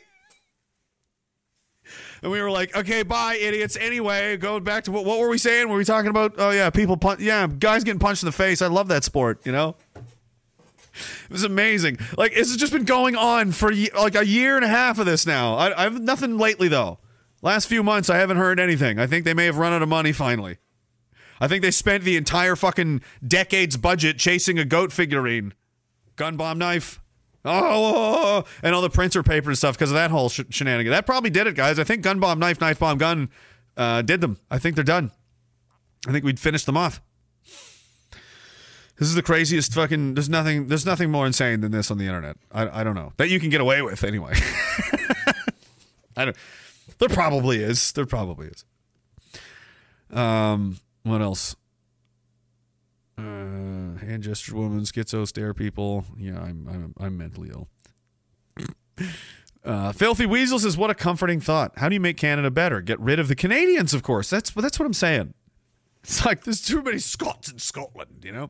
and 2.21 2.31
we 2.31 2.41
were 2.41 2.51
like 2.51 2.75
okay 2.75 3.03
bye 3.03 3.35
idiots 3.35 3.77
anyway 3.77 4.38
going 4.38 4.63
back 4.63 4.83
to 4.85 4.91
what, 4.91 5.05
what 5.05 5.19
were 5.19 5.29
we 5.29 5.38
saying 5.38 5.69
were 5.69 5.77
we 5.77 5.85
talking 5.85 6.09
about 6.09 6.33
oh 6.38 6.51
yeah 6.51 6.69
people 6.69 6.97
punch 6.97 7.19
yeah 7.19 7.47
guys 7.47 7.83
getting 7.83 7.99
punched 7.99 8.23
in 8.23 8.27
the 8.27 8.31
face 8.31 8.61
I 8.61 8.67
love 8.67 8.88
that 8.89 9.03
sport 9.03 9.41
you 9.45 9.51
know 9.51 9.75
It 11.25 11.31
was 11.31 11.43
amazing. 11.43 11.99
Like 12.17 12.33
this 12.33 12.49
has 12.49 12.57
just 12.57 12.73
been 12.73 12.83
going 12.83 13.15
on 13.15 13.51
for 13.51 13.71
like 13.97 14.15
a 14.15 14.25
year 14.25 14.55
and 14.55 14.65
a 14.65 14.67
half 14.67 14.99
of 14.99 15.05
this 15.05 15.25
now. 15.25 15.55
I, 15.55 15.85
I've 15.85 16.01
nothing 16.01 16.38
lately 16.38 16.67
though. 16.67 16.99
Last 17.41 17.67
few 17.67 17.81
months, 17.81 18.09
I 18.09 18.17
haven't 18.17 18.38
heard 18.38 18.59
anything. 18.59 18.99
I 18.99 19.07
think 19.07 19.25
they 19.25 19.33
may 19.33 19.45
have 19.45 19.57
run 19.57 19.73
out 19.73 19.81
of 19.81 19.89
money 19.89 20.11
finally. 20.11 20.57
I 21.41 21.47
think 21.47 21.63
they 21.63 21.72
spent 21.72 22.03
the 22.03 22.15
entire 22.18 22.55
fucking 22.55 23.01
decade's 23.27 23.76
budget 23.76 24.19
chasing 24.19 24.59
a 24.59 24.63
goat 24.63 24.93
figurine, 24.93 25.53
gun 26.15 26.38
bomb 26.38 26.59
knife. 26.59 27.01
Oh, 27.43 28.43
and 28.61 28.76
all 28.76 28.84
the 28.84 28.91
printer 28.91 29.23
paper 29.23 29.49
and 29.49 29.57
stuff 29.57 29.76
because 29.76 29.89
of 29.89 29.95
that 29.95 30.11
whole 30.11 30.30
sh- 30.30 30.41
shenanigan. 30.51 30.91
That 30.91 31.07
probably 31.07 31.31
did 31.31 31.47
it, 31.47 31.55
guys. 31.55 31.80
I 31.80 31.84
think 31.84 32.03
gun 32.03 32.19
bomb 32.19 32.38
knife, 32.38 32.61
knife 32.61 32.77
bomb 32.77 32.99
gun 32.99 33.31
uh, 33.76 34.03
did 34.03 34.22
them. 34.22 34.38
I 34.51 34.59
think 34.59 34.76
they're 34.76 34.84
done. 34.84 35.09
I 36.07 36.11
think 36.11 36.23
we'd 36.23 36.39
finish 36.39 36.63
them 36.65 36.77
off. 36.77 37.01
This 38.99 39.07
is 39.07 39.15
the 39.15 39.23
craziest 39.23 39.73
fucking. 39.73 40.13
There's 40.13 40.30
nothing. 40.30 40.68
There's 40.68 40.85
nothing 40.85 41.09
more 41.09 41.26
insane 41.26 41.61
than 41.61 41.72
this 41.72 41.89
on 41.89 41.97
the 41.97 42.05
internet. 42.05 42.38
I, 42.51 42.81
I 42.81 42.84
don't 42.84 42.93
know 42.93 43.13
that 43.18 43.30
you 43.30 43.39
can 43.39 43.49
get 43.49 43.59
away 43.59 43.81
with 43.81 44.03
anyway. 44.03 44.34
I 46.15 46.26
don't. 46.26 46.38
There 46.99 47.09
probably 47.09 47.63
is. 47.63 47.91
There 47.93 48.05
probably 48.05 48.49
is. 48.49 48.65
Um. 50.15 50.77
What 51.03 51.22
else? 51.22 51.56
Uh, 53.18 53.98
hand 53.98 54.23
gesture 54.23 54.56
woman, 54.56 54.82
schizo 54.82 55.28
stare 55.28 55.53
people. 55.53 56.06
Yeah, 56.18 56.40
I'm 56.40 56.68
I'm 56.68 56.94
I'm 56.99 57.18
mentally 57.18 57.49
ill. 57.49 57.68
Uh, 59.64 59.91
Filthy 59.91 60.26
Weasel 60.26 60.60
says, 60.60 60.76
"What 60.76 60.90
a 60.90 60.95
comforting 60.95 61.40
thought. 61.40 61.73
How 61.78 61.88
do 61.88 61.94
you 61.94 61.99
make 61.99 62.18
Canada 62.18 62.49
better? 62.49 62.82
Get 62.82 62.99
rid 62.99 63.19
of 63.19 63.28
the 63.28 63.36
Canadians, 63.36 63.94
of 63.94 64.02
course. 64.02 64.30
That's 64.30 64.52
that's 64.52 64.80
what 64.80 64.86
I'm 64.86 64.94
saying. 64.94 65.34
It's 66.03 66.26
like 66.26 66.44
there's 66.45 66.61
too 66.61 66.82
many 66.82 66.98
Scots 66.98 67.52
in 67.52 67.60
Scotland, 67.60 68.23
you 68.23 68.32
know. 68.32 68.49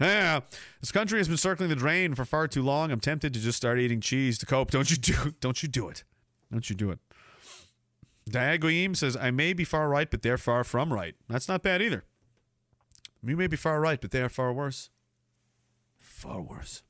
Yeah, 0.00 0.40
this 0.80 0.92
country 0.92 1.18
has 1.18 1.26
been 1.28 1.36
circling 1.36 1.68
the 1.68 1.76
drain 1.76 2.14
for 2.14 2.24
far 2.24 2.46
too 2.46 2.62
long. 2.62 2.92
I'm 2.92 3.00
tempted 3.00 3.32
to 3.34 3.40
just 3.40 3.56
start 3.56 3.78
eating 3.80 4.00
cheese 4.00 4.38
to 4.38 4.46
cope. 4.46 4.70
Don't 4.70 4.90
you 4.90 4.96
do? 4.96 5.34
Don't 5.40 5.62
you 5.62 5.68
do 5.68 5.88
it? 5.88 6.04
Don't 6.52 6.68
you 6.70 6.76
do 6.76 6.90
it? 6.90 6.98
Diagoim 8.28 8.96
says, 8.96 9.16
I 9.16 9.30
may 9.30 9.52
be 9.52 9.64
far 9.64 9.88
right, 9.88 10.10
but 10.10 10.22
they're 10.22 10.38
far 10.38 10.64
from 10.64 10.92
right. 10.92 11.14
That's 11.28 11.48
not 11.48 11.62
bad 11.62 11.82
either. 11.82 12.04
We 13.22 13.34
may 13.34 13.46
be 13.46 13.56
far 13.56 13.80
right, 13.80 14.00
but 14.00 14.10
they 14.10 14.22
are 14.22 14.28
far 14.28 14.52
worse. 14.52 14.90
Far 15.98 16.40
worse. 16.40 16.82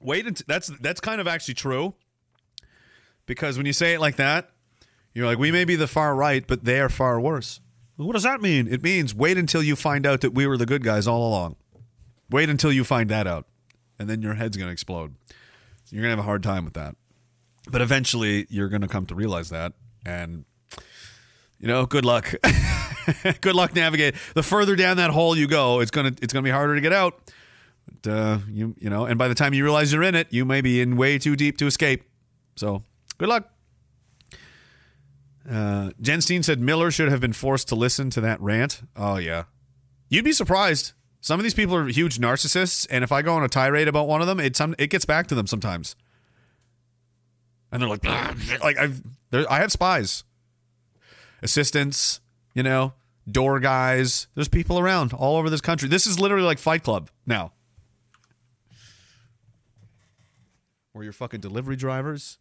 Wait 0.00 0.26
until 0.26 0.44
that's 0.46 0.68
that's 0.80 1.00
kind 1.00 1.20
of 1.20 1.26
actually 1.26 1.54
true. 1.54 1.94
Because 3.26 3.56
when 3.56 3.66
you 3.66 3.72
say 3.72 3.94
it 3.94 4.00
like 4.00 4.16
that, 4.16 4.50
you're 5.12 5.26
like, 5.26 5.38
we 5.38 5.50
may 5.50 5.64
be 5.64 5.76
the 5.76 5.86
far 5.86 6.14
right, 6.14 6.46
but 6.46 6.64
they 6.64 6.80
are 6.80 6.88
far 6.88 7.20
worse. 7.20 7.60
What 7.96 8.12
does 8.12 8.22
that 8.22 8.40
mean? 8.40 8.68
It 8.68 8.82
means 8.82 9.14
wait 9.14 9.36
until 9.36 9.62
you 9.62 9.74
find 9.74 10.06
out 10.06 10.20
that 10.20 10.32
we 10.32 10.46
were 10.46 10.56
the 10.56 10.66
good 10.66 10.84
guys 10.84 11.08
all 11.08 11.26
along. 11.28 11.56
Wait 12.30 12.48
until 12.48 12.70
you 12.70 12.84
find 12.84 13.10
that 13.10 13.26
out. 13.26 13.46
And 13.98 14.08
then 14.08 14.22
your 14.22 14.34
head's 14.34 14.56
to 14.68 14.72
explode. 14.72 15.16
You're 15.90 16.02
to 16.12 16.16
have 16.16 16.24
a 16.24 16.28
hard 16.28 16.44
time 16.44 16.64
with 16.64 16.74
that. 16.74 16.94
But 17.70 17.80
eventually 17.80 18.46
you're 18.48 18.68
going 18.68 18.82
to 18.82 18.88
come 18.88 19.06
to 19.06 19.14
realize 19.14 19.50
that. 19.50 19.74
And, 20.06 20.44
you 21.58 21.68
know, 21.68 21.86
good 21.86 22.04
luck. 22.04 22.34
good 23.40 23.54
luck 23.54 23.74
navigate. 23.74 24.14
The 24.34 24.42
further 24.42 24.76
down 24.76 24.96
that 24.96 25.10
hole 25.10 25.36
you 25.36 25.46
go, 25.46 25.80
it's 25.80 25.90
going 25.90 26.14
to 26.14 26.22
it's 26.22 26.32
to 26.32 26.42
be 26.42 26.50
harder 26.50 26.74
to 26.74 26.80
get 26.80 26.92
out. 26.92 27.20
But, 28.02 28.12
uh, 28.12 28.38
you 28.50 28.74
you 28.78 28.90
know, 28.90 29.06
and 29.06 29.18
by 29.18 29.28
the 29.28 29.34
time 29.34 29.54
you 29.54 29.64
realize 29.64 29.92
you're 29.92 30.02
in 30.02 30.14
it, 30.14 30.28
you 30.30 30.44
may 30.44 30.60
be 30.60 30.80
in 30.80 30.96
way 30.96 31.18
too 31.18 31.36
deep 31.36 31.58
to 31.58 31.66
escape. 31.66 32.04
So, 32.56 32.82
good 33.18 33.28
luck. 33.28 33.50
Uh, 35.50 35.90
Jen 36.00 36.20
Steen 36.20 36.42
said 36.42 36.60
Miller 36.60 36.90
should 36.90 37.08
have 37.08 37.20
been 37.20 37.32
forced 37.32 37.68
to 37.68 37.74
listen 37.74 38.10
to 38.10 38.20
that 38.20 38.40
rant. 38.40 38.82
Oh 38.96 39.16
yeah, 39.16 39.44
you'd 40.08 40.24
be 40.24 40.32
surprised. 40.32 40.92
Some 41.20 41.40
of 41.40 41.44
these 41.44 41.54
people 41.54 41.74
are 41.74 41.86
huge 41.88 42.18
narcissists, 42.18 42.86
and 42.90 43.02
if 43.02 43.10
I 43.10 43.22
go 43.22 43.34
on 43.34 43.42
a 43.42 43.48
tirade 43.48 43.88
about 43.88 44.06
one 44.06 44.20
of 44.20 44.26
them, 44.26 44.38
it 44.38 44.56
some 44.56 44.74
it 44.78 44.88
gets 44.88 45.04
back 45.04 45.26
to 45.28 45.34
them 45.34 45.46
sometimes. 45.46 45.96
And 47.70 47.82
they're 47.82 47.88
like, 47.88 48.04
like 48.62 48.78
I've 48.78 49.02
I 49.32 49.58
have 49.58 49.70
spies, 49.72 50.24
assistants, 51.42 52.20
you 52.54 52.62
know, 52.62 52.94
door 53.30 53.60
guys. 53.60 54.26
There's 54.34 54.48
people 54.48 54.78
around 54.78 55.12
all 55.12 55.36
over 55.36 55.50
this 55.50 55.60
country. 55.60 55.88
This 55.88 56.06
is 56.06 56.18
literally 56.18 56.46
like 56.46 56.58
Fight 56.58 56.82
Club 56.82 57.10
now. 57.26 57.52
Or 60.94 61.04
your 61.04 61.12
fucking 61.12 61.40
delivery 61.40 61.76
drivers. 61.76 62.38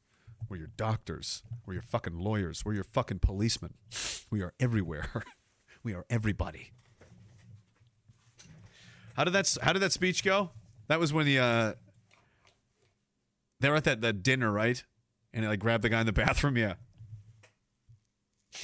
We're 0.49 0.57
your 0.57 0.69
doctors. 0.77 1.43
We're 1.65 1.73
your 1.73 1.83
fucking 1.83 2.17
lawyers. 2.17 2.63
We're 2.63 2.73
your 2.73 2.85
fucking 2.85 3.19
policemen. 3.19 3.73
We 4.31 4.41
are 4.41 4.53
everywhere. 4.59 5.23
we 5.83 5.93
are 5.93 6.05
everybody. 6.09 6.71
How 9.15 9.25
did 9.25 9.33
that 9.33 9.57
How 9.61 9.73
did 9.73 9.81
that 9.81 9.91
speech 9.91 10.23
go? 10.23 10.51
That 10.87 10.99
was 10.99 11.11
when 11.11 11.25
the 11.25 11.39
uh, 11.39 11.73
they 13.59 13.69
were 13.69 13.75
at 13.75 13.83
that, 13.83 14.01
that 14.01 14.23
dinner, 14.23 14.51
right? 14.51 14.83
And 15.37 15.45
they 15.45 15.49
like 15.49 15.59
grabbed 15.59 15.83
the 15.83 15.89
guy 15.89 15.99
in 15.99 16.07
the 16.07 16.13
bathroom. 16.13 16.57
Yeah. 16.57 16.73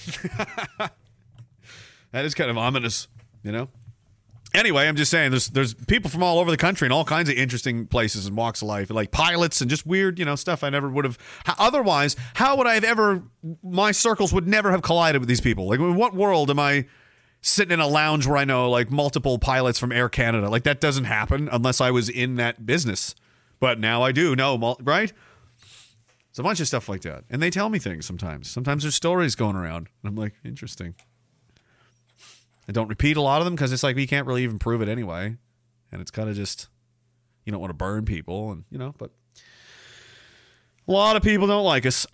that 2.11 2.25
is 2.25 2.33
kind 2.33 2.49
of 2.49 2.57
ominous, 2.57 3.07
you 3.43 3.51
know. 3.51 3.69
Anyway, 4.55 4.87
I'm 4.87 4.95
just 4.95 5.11
saying 5.11 5.29
there's 5.29 5.49
there's 5.49 5.75
people 5.75 6.09
from 6.09 6.23
all 6.23 6.39
over 6.39 6.49
the 6.49 6.57
country 6.57 6.87
and 6.87 6.93
all 6.93 7.05
kinds 7.05 7.29
of 7.29 7.35
interesting 7.35 7.85
places 7.85 8.25
and 8.25 8.35
walks 8.35 8.63
of 8.63 8.69
life, 8.69 8.89
like 8.89 9.11
pilots 9.11 9.61
and 9.61 9.69
just 9.69 9.85
weird, 9.85 10.17
you 10.17 10.25
know, 10.25 10.35
stuff 10.35 10.63
I 10.63 10.71
never 10.71 10.89
would 10.89 11.05
have. 11.05 11.19
Otherwise, 11.59 12.15
how 12.33 12.57
would 12.57 12.65
I 12.65 12.73
have 12.73 12.83
ever? 12.83 13.21
My 13.61 13.91
circles 13.91 14.33
would 14.33 14.47
never 14.47 14.71
have 14.71 14.81
collided 14.81 15.21
with 15.21 15.29
these 15.29 15.41
people. 15.41 15.67
Like, 15.67 15.79
in 15.79 15.93
what 15.93 16.15
world 16.15 16.49
am 16.49 16.57
I 16.57 16.87
sitting 17.41 17.71
in 17.71 17.81
a 17.81 17.87
lounge 17.87 18.25
where 18.25 18.37
I 18.37 18.45
know 18.45 18.67
like 18.67 18.89
multiple 18.89 19.37
pilots 19.37 19.77
from 19.77 19.91
Air 19.91 20.09
Canada? 20.09 20.49
Like 20.49 20.63
that 20.63 20.81
doesn't 20.81 21.05
happen 21.05 21.49
unless 21.51 21.79
I 21.81 21.91
was 21.91 22.09
in 22.09 22.37
that 22.37 22.65
business. 22.65 23.13
But 23.59 23.79
now 23.79 24.01
I 24.01 24.11
do 24.11 24.35
know, 24.35 24.75
right? 24.81 25.13
It's 26.34 26.39
a 26.39 26.43
bunch 26.43 26.60
of 26.60 26.68
stuff 26.68 26.89
like 26.89 27.01
that, 27.01 27.26
and 27.30 27.43
they 27.43 27.51
tell 27.51 27.69
me 27.69 27.77
things 27.77 28.07
sometimes. 28.07 28.49
Sometimes 28.49 28.81
there's 28.81 28.95
stories 28.95 29.35
going 29.35 29.55
around, 29.55 29.88
and 30.01 30.10
I'm 30.10 30.15
like, 30.15 30.34
interesting. 30.43 30.95
I 32.68 32.72
don't 32.72 32.88
repeat 32.88 33.18
a 33.18 33.22
lot 33.22 33.39
of 33.39 33.45
them 33.45 33.53
because 33.53 33.72
it's 33.72 33.84
like 33.84 33.95
we 33.95 34.07
can't 34.07 34.26
really 34.26 34.41
even 34.41 34.57
prove 34.57 34.81
it 34.81 34.89
anyway, 34.89 35.38
and 35.91 36.01
it's 36.01 36.10
kind 36.10 36.27
of 36.27 36.35
just 36.35 36.69
you 37.45 37.51
don't 37.51 37.61
want 37.61 37.69
to 37.69 37.76
burn 37.76 38.05
people, 38.05 38.51
and 38.51 38.64
you 38.72 38.80
know, 38.80 38.95
but 38.97 39.11
a 40.88 40.91
lot 40.91 41.15
of 41.15 41.23
people 41.23 41.47
don't 41.47 41.64
like 41.64 41.85
us. 41.85 42.05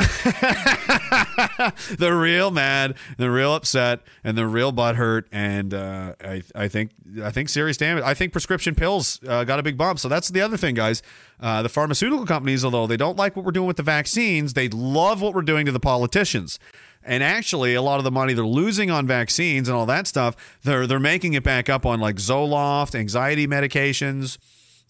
they're 1.97 2.17
real 2.17 2.51
mad, 2.51 2.95
they're 3.17 3.31
real 3.31 3.53
upset, 3.55 4.01
and 4.23 4.37
they're 4.37 4.47
real 4.47 4.71
butthurt. 4.71 5.23
And 5.31 5.73
uh, 5.73 6.13
I, 6.23 6.43
I 6.53 6.67
think, 6.67 6.91
I 7.23 7.31
think 7.31 7.49
serious 7.49 7.77
damage. 7.77 8.03
I 8.03 8.13
think 8.13 8.31
prescription 8.31 8.75
pills 8.75 9.19
uh, 9.27 9.43
got 9.43 9.59
a 9.59 9.63
big 9.63 9.77
bump. 9.77 9.99
So 9.99 10.07
that's 10.07 10.29
the 10.29 10.41
other 10.41 10.57
thing, 10.57 10.75
guys. 10.75 11.01
Uh, 11.39 11.63
the 11.63 11.69
pharmaceutical 11.69 12.25
companies, 12.25 12.63
although 12.63 12.85
they 12.85 12.97
don't 12.97 13.17
like 13.17 13.35
what 13.35 13.43
we're 13.43 13.51
doing 13.51 13.67
with 13.67 13.77
the 13.77 13.83
vaccines, 13.83 14.53
they 14.53 14.69
love 14.69 15.21
what 15.21 15.33
we're 15.33 15.41
doing 15.41 15.65
to 15.65 15.71
the 15.71 15.79
politicians. 15.79 16.59
And 17.03 17.23
actually, 17.23 17.73
a 17.73 17.81
lot 17.81 17.97
of 17.97 18.03
the 18.03 18.11
money 18.11 18.33
they're 18.33 18.45
losing 18.45 18.91
on 18.91 19.07
vaccines 19.07 19.67
and 19.67 19.75
all 19.75 19.85
that 19.87 20.05
stuff, 20.05 20.35
they're 20.63 20.85
they're 20.85 20.99
making 20.99 21.33
it 21.33 21.43
back 21.43 21.69
up 21.69 21.85
on 21.85 21.99
like 21.99 22.17
Zoloft, 22.17 22.93
anxiety 22.93 23.47
medications, 23.47 24.37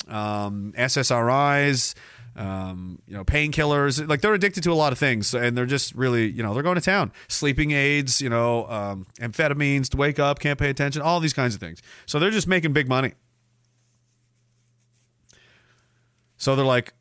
um, 0.07 0.73
SSRIs 0.75 1.93
um, 2.39 2.99
you 3.05 3.13
know, 3.13 3.23
painkillers. 3.23 4.07
Like 4.07 4.21
they're 4.21 4.33
addicted 4.33 4.63
to 4.63 4.71
a 4.71 4.73
lot 4.73 4.91
of 4.91 4.97
things, 4.97 5.35
and 5.35 5.55
they're 5.55 5.67
just 5.67 5.93
really, 5.93 6.27
you 6.27 6.41
know, 6.41 6.53
they're 6.55 6.63
going 6.63 6.75
to 6.75 6.81
town. 6.81 7.11
Sleeping 7.27 7.71
aids, 7.71 8.21
you 8.21 8.29
know, 8.29 8.67
um, 8.69 9.05
amphetamines 9.19 9.89
to 9.89 9.97
wake 9.97 10.17
up, 10.17 10.39
can't 10.39 10.57
pay 10.57 10.69
attention, 10.69 11.01
all 11.01 11.19
these 11.19 11.33
kinds 11.33 11.53
of 11.53 11.59
things. 11.59 11.81
So 12.07 12.17
they're 12.17 12.31
just 12.31 12.47
making 12.47 12.73
big 12.73 12.87
money. 12.87 13.13
So 16.37 16.55
they're 16.55 16.65
like, 16.65 16.93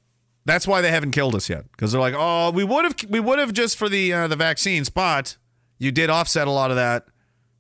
that's 0.45 0.67
why 0.67 0.81
they 0.81 0.91
haven't 0.91 1.13
killed 1.13 1.35
us 1.35 1.49
yet, 1.49 1.71
because 1.71 1.93
they're 1.93 2.01
like, 2.01 2.15
oh, 2.17 2.51
we 2.51 2.65
would 2.65 2.85
have, 2.85 2.97
we 3.09 3.21
would 3.21 3.39
have 3.39 3.53
just 3.53 3.79
for 3.79 3.89
the 3.89 4.13
uh, 4.13 4.27
the 4.27 4.37
vaccines, 4.37 4.91
but 4.91 5.37
you 5.79 5.93
did 5.93 6.11
offset 6.11 6.49
a 6.49 6.51
lot 6.51 6.71
of 6.71 6.77
that. 6.77 7.07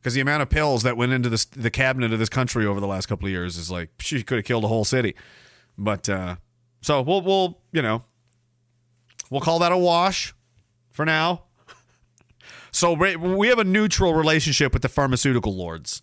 Because 0.01 0.15
the 0.15 0.21
amount 0.21 0.43
of 0.43 0.49
pills 0.49 0.85
that 0.85 0.97
went 0.97 1.13
into 1.13 1.29
this, 1.29 1.45
the 1.45 1.71
cabinet 1.71 2.13
of 2.13 2.21
this 2.21 2.29
country 2.29 2.65
over 2.65 2.79
the 2.79 2.87
last 2.87 3.07
couple 3.07 3.27
of 3.27 3.33
years 3.33 3.57
is 3.57 3.69
like, 3.69 3.91
she 3.99 4.23
could 4.23 4.39
have 4.39 4.45
killed 4.45 4.63
a 4.63 4.69
whole 4.69 4.85
city. 4.85 5.17
But 5.77 6.09
uh, 6.09 6.37
so 6.81 7.03
we'll 7.03 7.23
we'll 7.23 7.61
you 7.73 7.83
know 7.83 8.05
we'll 9.31 9.41
call 9.41 9.59
that 9.61 9.73
a 9.73 9.79
wash 9.79 10.35
for 10.91 11.05
now. 11.05 11.43
So 12.71 12.93
we 12.93 13.49
have 13.49 13.59
a 13.59 13.65
neutral 13.65 14.15
relationship 14.15 14.73
with 14.73 14.83
the 14.83 14.89
pharmaceutical 14.89 15.57
lords. 15.57 16.03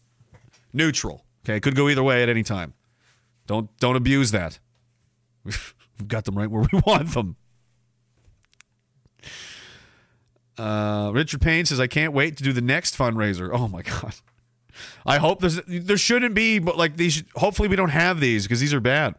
Neutral. 0.73 1.23
Okay, 1.45 1.59
could 1.59 1.75
go 1.75 1.87
either 1.89 2.03
way 2.03 2.23
at 2.23 2.29
any 2.29 2.43
time. 2.43 2.73
Don't 3.47 3.69
don't 3.77 3.95
abuse 3.95 4.31
that. 4.31 4.59
We've 5.43 5.73
got 6.07 6.25
them 6.25 6.37
right 6.37 6.49
where 6.49 6.65
we 6.71 6.81
want 6.85 7.13
them. 7.13 7.35
Uh, 10.57 11.11
Richard 11.13 11.41
Payne 11.41 11.65
says, 11.65 11.79
"I 11.79 11.87
can't 11.87 12.13
wait 12.13 12.37
to 12.37 12.43
do 12.43 12.51
the 12.51 12.61
next 12.61 12.97
fundraiser." 12.97 13.49
Oh 13.53 13.67
my 13.67 13.81
god! 13.81 14.15
I 15.05 15.17
hope 15.17 15.41
there's 15.41 15.61
there 15.67 15.97
shouldn't 15.97 16.33
be, 16.33 16.59
but 16.59 16.77
like 16.77 16.97
these. 16.97 17.23
Hopefully, 17.35 17.67
we 17.67 17.75
don't 17.75 17.89
have 17.89 18.19
these 18.19 18.43
because 18.43 18.59
these 18.59 18.73
are 18.73 18.79
bad. 18.79 19.15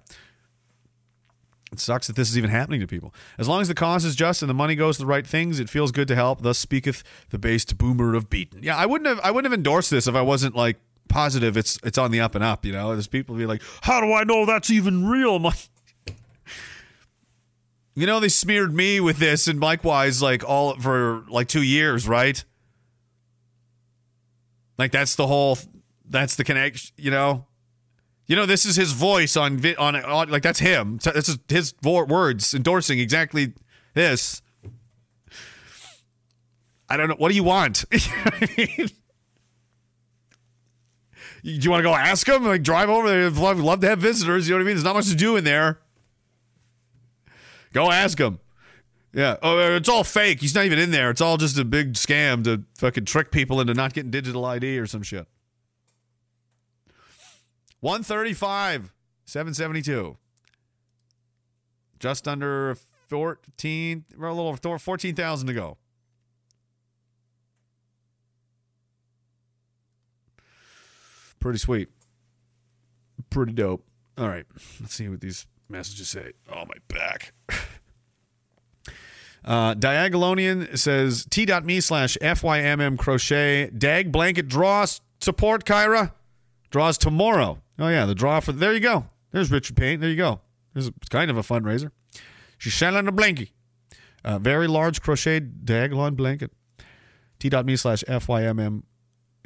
It 1.77 1.81
sucks 1.81 2.07
that 2.07 2.17
this 2.17 2.31
is 2.31 2.39
even 2.39 2.49
happening 2.49 2.81
to 2.81 2.87
people. 2.87 3.13
As 3.37 3.49
long 3.49 3.61
as 3.61 3.69
the 3.69 3.75
cause 3.75 4.07
is 4.07 4.17
just 4.17 4.41
and 4.41 4.49
the 4.49 4.55
money 4.55 4.75
goes 4.75 4.97
to 4.97 5.03
the 5.03 5.07
right 5.07 5.27
things, 5.27 5.61
it 5.61 5.69
feels 5.69 5.93
good 5.93 6.09
to 6.09 6.15
help. 6.15 6.41
Thus 6.41 6.59
speaketh 6.59 7.03
the 7.29 7.39
based 7.39 7.77
boomer 7.77 8.15
of 8.15 8.31
Beaton. 8.31 8.63
Yeah, 8.63 8.77
I 8.77 8.87
wouldn't 8.87 9.07
have 9.09 9.21
I 9.23 9.31
wouldn't 9.31 9.53
have 9.53 9.59
endorsed 9.59 9.91
this 9.91 10.07
if 10.07 10.15
I 10.15 10.23
wasn't 10.23 10.57
like 10.57 10.79
positive 11.09 11.57
it's 11.57 11.79
it's 11.85 11.99
on 11.99 12.11
the 12.11 12.21
up 12.21 12.35
and 12.35 12.43
up. 12.43 12.65
You 12.65 12.73
know, 12.73 12.93
there's 12.93 13.09
people 13.09 13.37
be 13.37 13.45
like, 13.45 13.63
"How 13.83 14.01
do 14.01 14.13
I 14.13 14.25
know 14.25 14.47
that's 14.47 14.71
even 14.71 15.07
real?" 15.07 15.39
Like, 15.39 15.69
you 17.95 18.07
know, 18.07 18.21
they 18.21 18.31
smeared 18.31 18.73
me 18.73 19.01
with 19.01 19.19
this, 19.19 19.47
and 19.49 19.61
likewise, 19.61 20.23
like 20.23 20.43
all 20.49 20.77
for 20.77 21.25
like 21.29 21.49
two 21.49 21.63
years, 21.63 22.09
right? 22.09 22.43
Like 24.79 24.93
that's 24.93 25.15
the 25.15 25.27
whole, 25.27 25.59
that's 26.09 26.37
the 26.37 26.45
connection. 26.45 26.95
You 26.97 27.11
know, 27.11 27.46
you 28.27 28.37
know, 28.37 28.47
this 28.47 28.65
is 28.65 28.77
his 28.77 28.93
voice 28.93 29.37
on 29.37 29.65
on, 29.77 29.97
on 29.97 30.29
like 30.29 30.43
that's 30.43 30.59
him. 30.59 30.99
This 31.03 31.29
is 31.29 31.39
his 31.49 31.75
words 31.83 32.55
endorsing 32.55 32.99
exactly 32.99 33.53
this. 33.95 34.43
I 36.89 36.97
don't 36.97 37.09
know. 37.09 37.17
What 37.19 37.31
do 37.31 37.35
you 37.35 37.45
want? 37.45 37.85
Do 41.43 41.53
you 41.53 41.71
want 41.71 41.79
to 41.79 41.89
go 41.89 41.95
ask 41.95 42.29
him? 42.29 42.45
Like 42.45 42.65
drive 42.65 42.89
over 42.89 43.09
there. 43.09 43.31
Love, 43.31 43.61
love 43.61 43.81
to 43.83 43.89
have 43.89 44.01
visitors. 44.01 44.49
You 44.49 44.55
know 44.55 44.59
what 44.59 44.63
I 44.63 44.67
mean? 44.67 44.75
There's 44.75 44.85
not 44.85 44.97
much 44.97 45.09
to 45.11 45.15
do 45.15 45.37
in 45.37 45.45
there. 45.45 45.79
Go 47.73 47.93
ask 47.93 48.19
him. 48.19 48.41
Yeah. 49.13 49.37
Oh, 49.43 49.57
uh, 49.57 49.77
it's 49.77 49.89
all 49.89 50.03
fake. 50.03 50.41
He's 50.41 50.57
not 50.57 50.65
even 50.65 50.81
in 50.81 50.91
there. 50.91 51.09
It's 51.11 51.21
all 51.21 51.37
just 51.37 51.57
a 51.57 51.65
big 51.65 51.93
scam 51.93 52.43
to 52.45 52.65
fucking 52.79 53.05
trick 53.05 53.31
people 53.31 53.61
into 53.61 53.75
not 53.75 53.93
getting 53.95 54.11
digital 54.11 54.45
ID 54.45 54.79
or 54.79 54.87
some 54.87 55.03
shit. 55.03 55.29
135, 57.87 58.93
772. 59.27 60.17
Just 62.01 62.27
under 62.27 62.77
14, 63.09 64.05
we're 64.19 64.27
a 64.27 64.35
little 64.35 64.49
over 64.49 64.77
14,000 64.77 65.47
to 65.47 65.55
go. 65.55 65.77
Pretty 71.39 71.61
sweet. 71.61 71.89
Pretty 73.31 73.53
dope. 73.53 73.87
All 74.19 74.27
right. 74.27 74.47
Let's 74.81 74.95
see 74.95 75.09
what 75.09 75.21
these 75.21 75.47
messages 75.69 76.09
say. 76.09 76.33
Oh, 76.53 76.65
my 76.65 76.75
back. 76.89 77.33
Uh, 79.45 79.77
Diagolonian 79.77 80.77
says 80.77 81.25
t.me 81.31 81.81
slash 81.81 82.19
FYMM 82.21 82.99
crochet. 82.99 83.71
Dag 83.71 84.11
blanket 84.11 84.49
draws 84.49 85.01
support 85.21 85.65
Kyra. 85.65 86.11
Draws 86.73 86.99
tomorrow. 86.99 87.63
Oh, 87.79 87.89
yeah. 87.89 88.07
The 88.07 88.15
draw 88.15 88.41
for. 88.41 88.53
There 88.53 88.73
you 88.73 88.81
go. 88.81 89.07
There's 89.33 89.51
Richard 89.51 89.77
Payne. 89.77 90.01
There 90.01 90.11
you 90.11 90.17
go. 90.17 90.41
It's 90.75 90.91
kind 91.11 91.31
of 91.31 91.37
a 91.37 91.43
fundraiser. 91.43 91.91
She's 92.59 92.75
selling 92.75 93.09
a 93.09 93.13
blankie. 93.13 93.51
a 94.25 94.39
very 94.39 94.67
large 94.67 95.01
crocheted 95.03 95.65
Diagolon 95.65 96.17
blanket. 96.17 96.53
T.me 97.39 97.77
slash 97.77 98.03
FYMM 98.05 98.83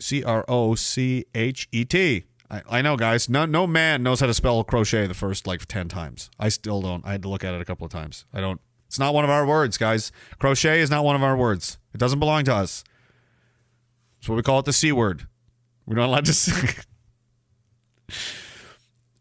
C 0.00 0.22
R 0.24 0.44
O 0.48 0.74
C 0.74 1.24
H 1.34 1.68
E 1.72 1.84
T. 1.84 2.24
I, 2.50 2.62
I 2.68 2.82
know, 2.82 2.96
guys. 2.96 3.28
No, 3.28 3.46
no 3.46 3.66
man 3.66 4.02
knows 4.02 4.20
how 4.20 4.26
to 4.26 4.34
spell 4.34 4.62
crochet 4.64 5.06
the 5.06 5.14
first 5.14 5.46
like 5.46 5.66
ten 5.66 5.88
times. 5.88 6.30
I 6.38 6.48
still 6.48 6.80
don't. 6.80 7.04
I 7.04 7.12
had 7.12 7.22
to 7.22 7.28
look 7.28 7.44
at 7.44 7.54
it 7.54 7.60
a 7.60 7.64
couple 7.64 7.84
of 7.84 7.92
times. 7.92 8.24
I 8.32 8.40
don't. 8.40 8.60
It's 8.86 8.98
not 8.98 9.14
one 9.14 9.24
of 9.24 9.30
our 9.30 9.46
words, 9.46 9.78
guys. 9.78 10.10
Crochet 10.38 10.80
is 10.80 10.90
not 10.90 11.04
one 11.04 11.14
of 11.14 11.22
our 11.22 11.36
words. 11.36 11.78
It 11.94 11.98
doesn't 11.98 12.18
belong 12.18 12.44
to 12.44 12.54
us. 12.54 12.82
That's 14.18 14.28
what 14.28 14.36
we 14.36 14.42
call 14.42 14.58
it 14.58 14.64
the 14.64 14.72
c 14.72 14.90
word. 14.90 15.28
We're 15.86 15.96
not 15.96 16.08
allowed 16.08 16.24
to. 16.26 16.32
Say. 16.34 16.82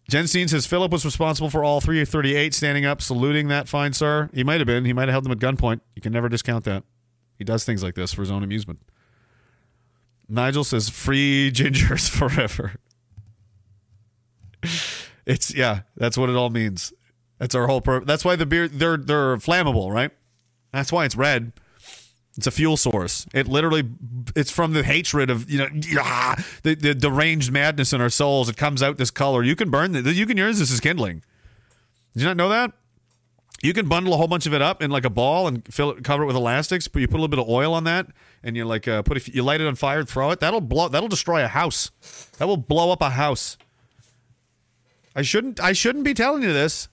Jen 0.10 0.28
Steen 0.28 0.48
says 0.48 0.66
Philip 0.66 0.92
was 0.92 1.06
responsible 1.06 1.50
for 1.52 1.64
all 1.64 1.82
338 1.82 2.54
standing 2.54 2.86
up, 2.86 3.02
saluting 3.02 3.48
that 3.50 3.68
fine 3.68 3.94
sir. 3.94 4.30
He 4.34 4.44
might 4.44 4.60
have 4.60 4.68
been. 4.68 4.86
He 4.86 4.94
might 4.94 5.04
have 5.04 5.12
held 5.12 5.26
them 5.26 5.32
at 5.32 5.38
gunpoint. 5.38 5.82
You 5.96 6.02
can 6.02 6.12
never 6.12 6.28
discount 6.30 6.66
that. 6.66 6.84
He 7.38 7.44
does 7.44 7.64
things 7.64 7.84
like 7.84 7.96
this 7.96 8.12
for 8.12 8.22
his 8.22 8.32
own 8.32 8.44
amusement. 8.44 8.80
Nigel 10.28 10.64
says 10.64 10.90
free 10.90 11.52
gingers 11.54 12.10
forever. 12.10 12.74
It's 15.26 15.54
yeah, 15.54 15.82
that's 15.96 16.18
what 16.18 16.30
it 16.30 16.36
all 16.36 16.50
means. 16.50 16.92
That's 17.38 17.56
our 17.56 17.68
whole 17.68 17.82
purpose. 17.82 18.08
That's 18.08 18.26
why 18.26 18.36
the 18.36 18.46
beer 18.46 18.68
they're 18.68 18.98
they're 18.98 19.38
flammable, 19.38 19.92
right? 19.92 20.12
That's 20.72 20.92
why 20.92 21.06
it's 21.06 21.16
red. 21.16 21.54
It's 22.40 22.48
a 22.48 22.52
fuel 22.52 22.78
source. 22.78 23.26
It 23.34 23.50
literally 23.50 23.84
it's 24.34 24.50
from 24.50 24.72
the 24.72 24.82
hatred 24.82 25.30
of 25.30 25.50
you 25.52 25.58
know 25.58 25.68
the, 26.64 26.74
the 26.74 26.96
deranged 26.96 27.52
madness 27.52 27.92
in 27.92 28.00
our 28.00 28.10
souls. 28.10 28.48
It 28.48 28.56
comes 28.56 28.82
out 28.82 28.98
this 28.98 29.12
color. 29.12 29.44
You 29.44 29.58
can 29.58 29.70
burn 29.70 29.92
the, 29.92 30.14
you 30.14 30.26
can 30.26 30.38
use 30.38 30.58
this 30.58 30.72
as 30.72 30.80
kindling. 30.80 31.22
Did 32.14 32.22
you 32.22 32.28
not 32.28 32.38
know 32.38 32.48
that? 32.48 32.72
You 33.62 33.74
can 33.74 33.90
bundle 33.90 34.14
a 34.14 34.16
whole 34.16 34.30
bunch 34.30 34.46
of 34.46 34.54
it 34.54 34.62
up 34.62 34.82
in 34.82 34.90
like 34.90 35.04
a 35.04 35.10
ball 35.10 35.50
and 35.50 35.66
fill 35.66 35.92
it, 35.92 36.06
cover 36.06 36.24
it 36.24 36.28
with 36.28 36.38
elastics. 36.38 36.88
But 36.88 37.02
you 37.02 37.10
put 37.10 37.16
a 37.16 37.22
little 37.22 37.28
bit 37.28 37.40
of 37.40 37.50
oil 37.50 37.74
on 37.74 37.84
that, 37.84 38.08
and 38.42 38.56
you 38.56 38.64
like 38.64 38.88
uh, 38.88 39.02
put 39.02 39.18
it, 39.18 39.28
you 39.28 39.44
light 39.44 39.60
it 39.60 39.68
on 39.68 39.76
fire, 39.76 40.06
throw 40.06 40.32
it. 40.32 40.40
That'll 40.40 40.62
blow. 40.62 40.88
That'll 40.88 41.10
destroy 41.10 41.44
a 41.44 41.50
house. 41.50 41.92
That 42.38 42.48
will 42.48 42.56
blow 42.56 42.94
up 42.94 43.02
a 43.02 43.10
house. 43.10 43.58
I 45.14 45.24
shouldn't. 45.24 45.60
I 45.60 45.74
shouldn't 45.74 46.06
be 46.06 46.14
telling 46.14 46.44
you 46.44 46.54
this. 46.54 46.88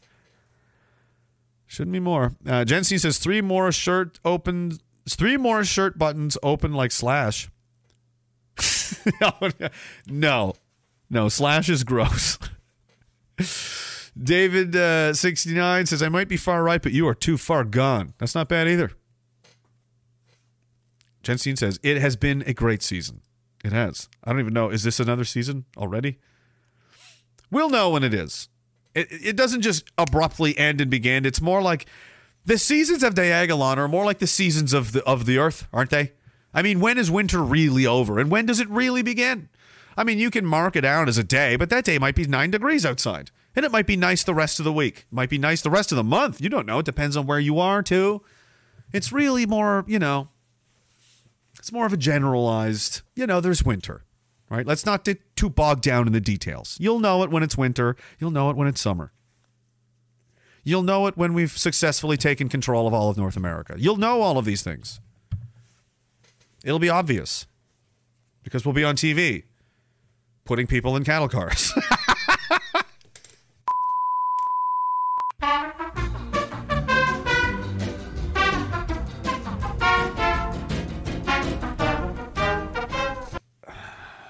Shouldn't 1.68 1.93
be 1.93 2.01
more. 2.01 2.32
Uh, 2.44 2.64
says 2.66 3.18
three 3.18 3.40
more 3.40 3.70
shirt 3.70 4.18
open. 4.24 4.81
Three 5.09 5.37
more 5.37 5.65
shirt 5.65 5.99
buttons 5.99 6.37
open 6.43 6.73
like 6.73 6.93
Slash. 6.93 7.49
no, 10.09 10.55
no, 11.11 11.28
Slash 11.28 11.69
is 11.69 11.85
gross. 11.85 12.39
David 14.20 14.74
uh, 14.74 15.15
sixty 15.15 15.55
nine 15.55 15.87
says 15.87 16.03
I 16.03 16.09
might 16.09 16.28
be 16.28 16.37
far 16.37 16.62
right, 16.62 16.83
but 16.83 16.93
you 16.93 17.07
are 17.07 17.15
too 17.15 17.37
far 17.37 17.65
gone. 17.65 18.15
That's 18.19 18.35
not 18.35 18.49
bad 18.49 18.66
either. 18.66 18.93
Jensen 21.23 21.57
says 21.57 21.78
it 21.83 21.99
has 21.99 22.16
been 22.16 22.43
a 22.47 22.55
great 22.55 22.83
season. 22.83 23.20
It 23.65 23.73
has. 23.73 24.09
I 24.23 24.31
don't 24.31 24.41
even 24.41 24.55
know. 24.55 24.70
Is 24.70 24.85
this 24.85 25.01
another 25.01 25.24
season 25.24 25.65
already? 25.77 26.19
We'll 27.51 27.69
know 27.69 27.91
when 27.91 28.05
it 28.05 28.15
is. 28.15 28.49
It, 28.95 29.09
it 29.11 29.37
doesn't 29.37 29.62
just 29.62 29.91
abruptly 29.99 30.57
end 30.57 30.81
and 30.81 30.91
begin. 30.91 31.27
It's 31.27 31.41
more 31.41 31.61
like 31.61 31.87
the 32.47 32.59
seasons 32.59 33.02
of 33.02 33.14
Diagolon 33.14 33.77
are 33.77 33.89
more 33.89 34.05
like 34.05 34.18
the 34.18 34.27
seasons 34.27 34.73
of 34.73 34.93
the 34.93 35.05
of 35.05 35.27
the 35.27 35.39
Earth, 35.39 35.66
aren't 35.73 35.90
they? 35.90 36.12
I 36.55 36.62
mean, 36.62 36.81
when 36.81 36.97
is 36.97 37.10
winter 37.10 37.43
really 37.43 37.86
over, 37.86 38.18
and 38.18 38.31
when 38.31 38.47
does 38.47 38.60
it 38.60 38.68
really 38.70 39.02
begin? 39.02 39.48
I 39.97 40.05
mean, 40.05 40.18
you 40.18 40.31
can 40.31 40.47
mark 40.47 40.77
it 40.77 40.85
out 40.85 41.09
as 41.09 41.18
a 41.18 41.24
day, 41.24 41.56
but 41.56 41.70
that 41.70 41.85
day 41.85 41.98
might 41.98 42.14
be 42.14 42.27
nine 42.27 42.51
degrees 42.51 42.86
outside, 42.86 43.31
and 43.55 43.64
it 43.64 43.73
might 43.73 43.86
be 43.86 43.97
nice 43.97 44.24
the 44.24 44.35
rest 44.35 44.59
of 44.59 44.64
the 44.64 44.73
week. 44.73 45.01
It 45.10 45.14
might 45.14 45.31
be 45.31 45.39
nice 45.39 45.60
the 45.60 45.70
rest 45.70 45.93
of 45.93 45.97
the 45.97 46.05
month. 46.05 46.40
You 46.40 46.48
don't 46.48 46.66
know. 46.66 46.78
It 46.78 46.86
depends 46.86 47.16
on 47.16 47.27
where 47.27 47.40
you 47.40 47.59
are 47.59 47.82
too. 47.82 48.23
It's 48.93 49.12
really 49.12 49.44
more, 49.44 49.85
you 49.86 49.98
know. 49.98 50.28
It's 51.59 51.73
more 51.73 51.86
of 51.86 51.93
a 51.93 51.98
generalized. 51.98 53.02
You 53.14 53.27
know, 53.27 53.40
there's 53.40 53.64
winter 53.64 54.02
right? 54.48 54.66
Let's 54.66 54.86
not 54.86 55.05
get 55.05 55.36
too 55.36 55.51
bogged 55.51 55.82
down 55.82 56.06
in 56.06 56.12
the 56.12 56.20
details. 56.20 56.77
You'll 56.81 57.01
know 57.01 57.23
it 57.23 57.31
when 57.31 57.43
it's 57.43 57.56
winter, 57.56 57.97
you'll 58.18 58.31
know 58.31 58.51
it 58.51 58.56
when 58.56 58.68
it's 58.68 58.81
summer. 58.81 59.12
You'll 60.67 60.83
know 60.83 61.07
it 61.07 61.17
when 61.17 61.33
we've 61.33 61.57
successfully 61.57 62.17
taken 62.17 62.49
control 62.49 62.89
of 62.89 62.93
all 62.93 63.09
of 63.09 63.17
North 63.17 63.37
America. 63.37 63.77
You'll 63.79 63.99
know 63.99 64.21
all 64.21 64.37
of 64.37 64.45
these 64.45 64.63
things. 64.63 65.01
It'll 66.65 66.81
be 66.81 66.89
obvious 66.89 67.47
because 68.43 68.65
we'll 68.65 68.75
be 68.75 68.83
on 68.83 68.97
TV 68.97 69.45
putting 70.45 70.67
people 70.67 70.97
in 70.97 71.05
cattle 71.05 71.29
cars. 71.29 71.73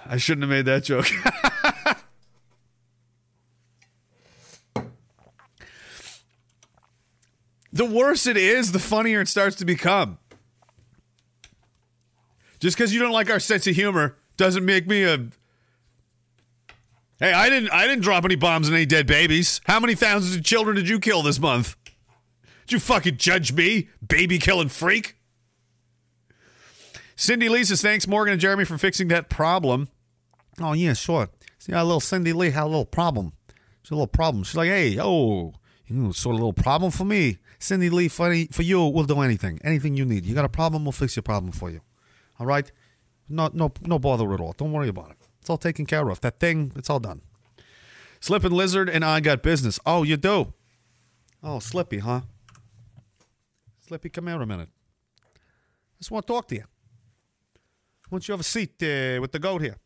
I 0.09 0.19
shouldn't 0.19 0.43
have 0.43 0.51
made 0.51 0.67
that 0.67 0.85
joke. 0.85 1.09
the 7.77 7.85
worse 7.85 8.27
it 8.27 8.37
is, 8.37 8.73
the 8.73 8.79
funnier 8.79 9.21
it 9.21 9.29
starts 9.29 9.57
to 9.57 9.65
become. 9.65 10.19
Just 12.59 12.77
because 12.77 12.93
you 12.95 13.01
don't 13.01 13.13
like 13.13 13.31
our 13.31 13.41
sense 13.41 13.67
of 13.67 13.75
humor 13.75 14.17
doesn't 14.37 14.65
make 14.65 14.87
me 14.87 15.05
a. 15.05 15.29
Hey, 17.19 17.33
I 17.33 17.49
didn't. 17.49 17.71
I 17.71 17.87
didn't 17.87 18.03
drop 18.03 18.25
any 18.25 18.37
bombs 18.37 18.69
on 18.69 18.75
any 18.75 18.87
dead 18.87 19.07
babies. 19.07 19.61
How 19.65 19.81
many 19.81 19.95
thousands 19.95 20.37
of 20.37 20.45
children 20.45 20.77
did 20.77 20.89
you 20.89 20.99
kill 20.99 21.23
this 21.23 21.39
month? 21.39 21.77
Did 22.67 22.73
you 22.73 22.81
fucking 22.81 23.19
judge 23.19 23.53
me, 23.53 23.89
baby 24.07 24.39
killing 24.39 24.69
freak? 24.69 25.17
Cindy 27.15 27.49
Lee 27.49 27.65
says, 27.65 27.81
thanks, 27.81 28.07
Morgan 28.07 28.33
and 28.33 28.41
Jeremy, 28.41 28.65
for 28.65 28.77
fixing 28.77 29.09
that 29.09 29.31
problem. 29.31 29.89
Oh, 30.61 30.75
yeah, 30.75 30.93
sure. 30.93 31.29
See, 31.59 31.73
our 31.73 31.83
little 31.83 32.01
Cindy 32.01 32.33
Lee 32.33 32.51
had 32.51 32.65
a 32.65 32.67
little 32.67 32.85
problem. 32.85 33.33
She's 33.83 33.93
a 33.93 33.95
little 33.95 34.07
problem. 34.07 34.45
She's 34.45 34.57
like, 34.57 34.69
hey, 34.69 34.99
oh, 35.01 35.55
you 35.87 35.97
know, 35.97 36.13
sort 36.13 36.35
of 36.35 36.41
a 36.41 36.45
little 36.45 36.53
problem 36.53 36.91
for 36.91 37.05
me. 37.05 37.39
Cindy 37.67 37.91
Lee, 37.91 38.07
for, 38.07 38.31
any, 38.31 38.47
for 38.47 38.63
you, 38.63 38.87
we'll 38.87 39.03
do 39.05 39.21
anything. 39.21 39.59
Anything 39.65 39.97
you 39.97 40.05
need. 40.05 40.25
You 40.25 40.37
got 40.37 40.45
a 40.45 40.49
problem, 40.49 40.85
we'll 40.85 40.93
fix 40.93 41.17
your 41.17 41.25
problem 41.25 41.51
for 41.51 41.69
you. 41.69 41.81
All 42.39 42.47
right? 42.47 42.71
No, 43.29 43.51
no, 43.53 43.73
no 43.83 43.99
bother 43.99 44.33
at 44.33 44.41
all. 44.41 44.53
Don't 44.53 44.73
worry 44.73 44.89
about 44.89 45.11
it. 45.11 45.17
It's 45.41 45.51
all 45.51 45.59
taken 45.59 45.85
care 45.85 46.09
of. 46.09 46.21
That 46.21 46.39
thing, 46.39 46.71
it's 46.77 46.89
all 46.89 47.01
done. 47.01 47.23
Slippin' 48.21 48.53
Lizard 48.53 48.89
and 48.89 49.05
I 49.05 49.19
got 49.19 49.43
business. 49.43 49.81
Oh, 49.85 50.05
you 50.05 50.17
do? 50.17 50.55
Oh, 51.43 51.59
Slippy, 51.59 51.99
huh? 51.99 52.21
Slippy, 53.85 54.11
come 54.11 54.29
here 54.29 54.41
a 54.41 54.47
minute. 54.47 54.69
I 55.25 55.99
just 55.99 56.13
want 56.13 56.25
to 56.25 56.33
talk 56.33 56.47
to 56.49 56.55
you. 56.55 56.65
Why 58.09 58.17
don't 58.17 58.29
you 58.29 58.33
have 58.33 58.41
a 58.41 58.45
seat 58.45 58.81
uh, 58.81 59.19
with 59.21 59.33
the 59.33 59.41
goat 59.41 59.61
here? 59.61 59.79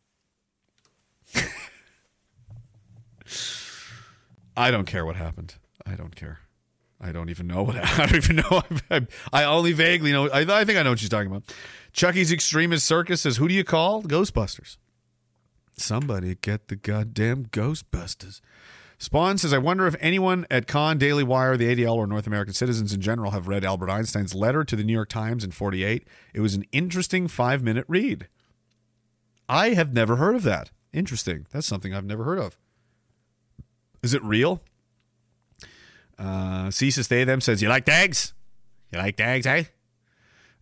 I 4.55 4.69
don't 4.69 4.85
care 4.85 5.03
what 5.03 5.15
happened. 5.15 5.55
I 5.83 5.95
don't 5.95 6.15
care. 6.15 6.41
I 7.01 7.11
don't 7.11 7.29
even 7.29 7.47
know 7.47 7.63
what 7.63 7.75
I 7.99 8.05
don't 8.05 8.15
even 8.15 8.35
know. 8.37 8.61
I, 8.91 9.07
I 9.33 9.43
only 9.45 9.73
vaguely 9.73 10.11
know. 10.11 10.29
I, 10.29 10.41
I 10.41 10.65
think 10.65 10.77
I 10.77 10.83
know 10.83 10.91
what 10.91 10.99
she's 10.99 11.09
talking 11.09 11.31
about. 11.31 11.43
Chucky's 11.91 12.31
Extremist 12.31 12.85
Circus 12.85 13.21
says, 13.21 13.37
"Who 13.37 13.47
do 13.47 13.53
you 13.53 13.63
call? 13.63 14.03
Ghostbusters." 14.03 14.77
Somebody 15.77 16.35
get 16.35 16.67
the 16.67 16.75
goddamn 16.75 17.47
Ghostbusters. 17.47 18.41
Spawn 19.01 19.39
says, 19.39 19.51
I 19.51 19.57
wonder 19.57 19.87
if 19.87 19.95
anyone 19.99 20.45
at 20.51 20.67
Con, 20.67 20.99
Daily 20.99 21.23
Wire, 21.23 21.57
the 21.57 21.75
ADL, 21.75 21.95
or 21.95 22.05
North 22.05 22.27
American 22.27 22.53
citizens 22.53 22.93
in 22.93 23.01
general 23.01 23.31
have 23.31 23.47
read 23.47 23.65
Albert 23.65 23.89
Einstein's 23.89 24.35
letter 24.35 24.63
to 24.63 24.75
the 24.75 24.83
New 24.83 24.93
York 24.93 25.09
Times 25.09 25.43
in 25.43 25.49
48. 25.49 26.07
It 26.35 26.39
was 26.39 26.53
an 26.53 26.65
interesting 26.71 27.27
five 27.27 27.63
minute 27.63 27.85
read. 27.87 28.27
I 29.49 29.69
have 29.69 29.91
never 29.91 30.17
heard 30.17 30.35
of 30.35 30.43
that. 30.43 30.69
Interesting. 30.93 31.47
That's 31.49 31.65
something 31.65 31.95
I've 31.95 32.05
never 32.05 32.25
heard 32.25 32.37
of. 32.37 32.59
Is 34.03 34.13
it 34.13 34.23
real? 34.23 34.61
Uh, 36.17 36.71
Ceases 36.71 37.07
They 37.07 37.23
Them 37.23 37.41
says, 37.41 37.61
You 37.61 37.69
like 37.69 37.85
dags? 37.85 38.33
You 38.91 38.99
like 38.99 39.15
dags, 39.15 39.45
hey? 39.45 39.67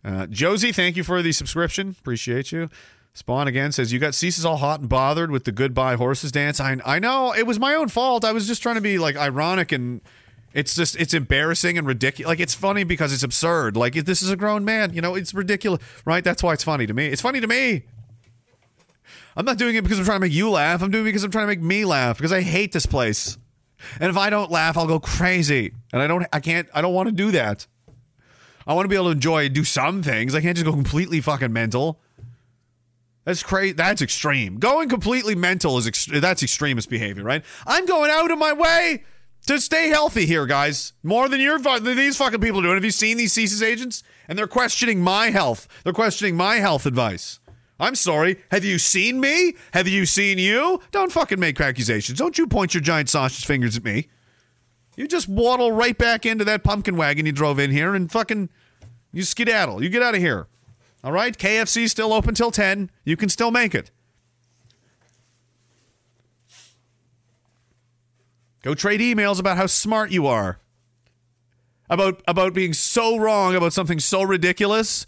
Uh, 0.04 0.26
Josie, 0.26 0.72
thank 0.72 0.96
you 0.96 1.04
for 1.04 1.20
the 1.22 1.32
subscription. 1.32 1.94
Appreciate 2.00 2.52
you. 2.52 2.70
Spawn 3.12 3.48
again 3.48 3.72
says, 3.72 3.92
You 3.92 3.98
got 3.98 4.12
CSIS 4.12 4.44
all 4.44 4.56
hot 4.56 4.80
and 4.80 4.88
bothered 4.88 5.30
with 5.30 5.44
the 5.44 5.52
goodbye 5.52 5.96
horses 5.96 6.32
dance. 6.32 6.60
I, 6.60 6.78
I 6.84 6.98
know. 6.98 7.34
It 7.34 7.46
was 7.46 7.58
my 7.58 7.74
own 7.74 7.88
fault. 7.88 8.24
I 8.24 8.32
was 8.32 8.46
just 8.46 8.62
trying 8.62 8.76
to 8.76 8.80
be 8.80 8.98
like 8.98 9.16
ironic 9.16 9.72
and 9.72 10.00
it's 10.52 10.74
just, 10.74 10.96
it's 10.96 11.14
embarrassing 11.14 11.78
and 11.78 11.86
ridiculous. 11.86 12.28
Like, 12.28 12.40
it's 12.40 12.54
funny 12.54 12.84
because 12.84 13.12
it's 13.12 13.22
absurd. 13.22 13.76
Like, 13.76 13.94
this 13.94 14.22
is 14.22 14.30
a 14.30 14.36
grown 14.36 14.64
man. 14.64 14.92
You 14.92 15.00
know, 15.00 15.14
it's 15.14 15.32
ridiculous, 15.32 15.80
right? 16.04 16.24
That's 16.24 16.42
why 16.42 16.54
it's 16.54 16.64
funny 16.64 16.86
to 16.86 16.94
me. 16.94 17.06
It's 17.06 17.22
funny 17.22 17.40
to 17.40 17.46
me. 17.46 17.84
I'm 19.36 19.44
not 19.44 19.58
doing 19.58 19.76
it 19.76 19.82
because 19.82 19.98
I'm 19.98 20.04
trying 20.04 20.16
to 20.16 20.26
make 20.26 20.32
you 20.32 20.50
laugh. 20.50 20.82
I'm 20.82 20.90
doing 20.90 21.04
it 21.04 21.08
because 21.08 21.24
I'm 21.24 21.30
trying 21.30 21.44
to 21.44 21.48
make 21.48 21.62
me 21.62 21.84
laugh 21.84 22.16
because 22.16 22.32
I 22.32 22.40
hate 22.40 22.72
this 22.72 22.86
place. 22.86 23.38
And 24.00 24.10
if 24.10 24.16
I 24.16 24.30
don't 24.30 24.50
laugh, 24.50 24.76
I'll 24.76 24.86
go 24.86 25.00
crazy. 25.00 25.72
And 25.92 26.02
I 26.02 26.06
don't, 26.06 26.26
I 26.32 26.40
can't, 26.40 26.68
I 26.74 26.80
don't 26.80 26.94
want 26.94 27.08
to 27.08 27.14
do 27.14 27.30
that. 27.32 27.66
I 28.66 28.74
want 28.74 28.84
to 28.84 28.88
be 28.88 28.94
able 28.94 29.06
to 29.06 29.12
enjoy, 29.12 29.48
do 29.48 29.64
some 29.64 30.02
things. 30.02 30.34
I 30.34 30.40
can't 30.40 30.56
just 30.56 30.64
go 30.64 30.72
completely 30.72 31.20
fucking 31.20 31.52
mental. 31.52 31.98
That's 33.24 33.42
crazy. 33.42 33.72
That's 33.72 34.00
extreme. 34.00 34.58
Going 34.58 34.88
completely 34.88 35.34
mental 35.34 35.76
is 35.78 35.86
ex- 35.86 36.06
that's 36.06 36.42
extremist 36.42 36.88
behavior, 36.88 37.22
right? 37.22 37.44
I'm 37.66 37.86
going 37.86 38.10
out 38.10 38.30
of 38.30 38.38
my 38.38 38.52
way 38.52 39.04
to 39.46 39.60
stay 39.60 39.88
healthy 39.88 40.26
here, 40.26 40.46
guys. 40.46 40.92
More 41.02 41.28
than 41.28 41.40
you're 41.40 41.58
than 41.58 41.84
these 41.84 42.16
fucking 42.16 42.40
people 42.40 42.60
are 42.60 42.62
doing. 42.62 42.74
Have 42.74 42.84
you 42.84 42.90
seen 42.90 43.16
these 43.16 43.34
CSIS 43.34 43.62
agents? 43.62 44.02
And 44.28 44.38
they're 44.38 44.46
questioning 44.46 45.00
my 45.00 45.30
health. 45.30 45.66
They're 45.82 45.92
questioning 45.92 46.36
my 46.36 46.56
health 46.56 46.86
advice. 46.86 47.39
I'm 47.80 47.94
sorry. 47.94 48.36
Have 48.50 48.64
you 48.64 48.78
seen 48.78 49.20
me? 49.20 49.54
Have 49.72 49.88
you 49.88 50.04
seen 50.04 50.38
you? 50.38 50.80
Don't 50.90 51.10
fucking 51.10 51.40
make 51.40 51.58
accusations. 51.60 52.18
Don't 52.18 52.36
you 52.36 52.46
point 52.46 52.74
your 52.74 52.82
giant 52.82 53.08
sausage 53.08 53.46
fingers 53.46 53.78
at 53.78 53.84
me. 53.84 54.08
You 54.96 55.08
just 55.08 55.28
waddle 55.28 55.72
right 55.72 55.96
back 55.96 56.26
into 56.26 56.44
that 56.44 56.62
pumpkin 56.62 56.96
wagon 56.96 57.24
you 57.24 57.32
drove 57.32 57.58
in 57.58 57.70
here 57.70 57.94
and 57.94 58.12
fucking 58.12 58.50
you 59.12 59.22
skedaddle. 59.22 59.82
You 59.82 59.88
get 59.88 60.02
out 60.02 60.14
of 60.14 60.20
here. 60.20 60.46
All 61.02 61.10
right? 61.10 61.36
KFC 61.36 61.88
still 61.88 62.12
open 62.12 62.34
till 62.34 62.50
10. 62.50 62.90
You 63.04 63.16
can 63.16 63.30
still 63.30 63.50
make 63.50 63.74
it. 63.74 63.90
Go 68.62 68.74
trade 68.74 69.00
emails 69.00 69.40
about 69.40 69.56
how 69.56 69.66
smart 69.66 70.10
you 70.10 70.26
are. 70.26 70.58
About 71.88 72.22
about 72.28 72.52
being 72.52 72.74
so 72.74 73.16
wrong 73.16 73.56
about 73.56 73.72
something 73.72 73.98
so 73.98 74.22
ridiculous. 74.22 75.06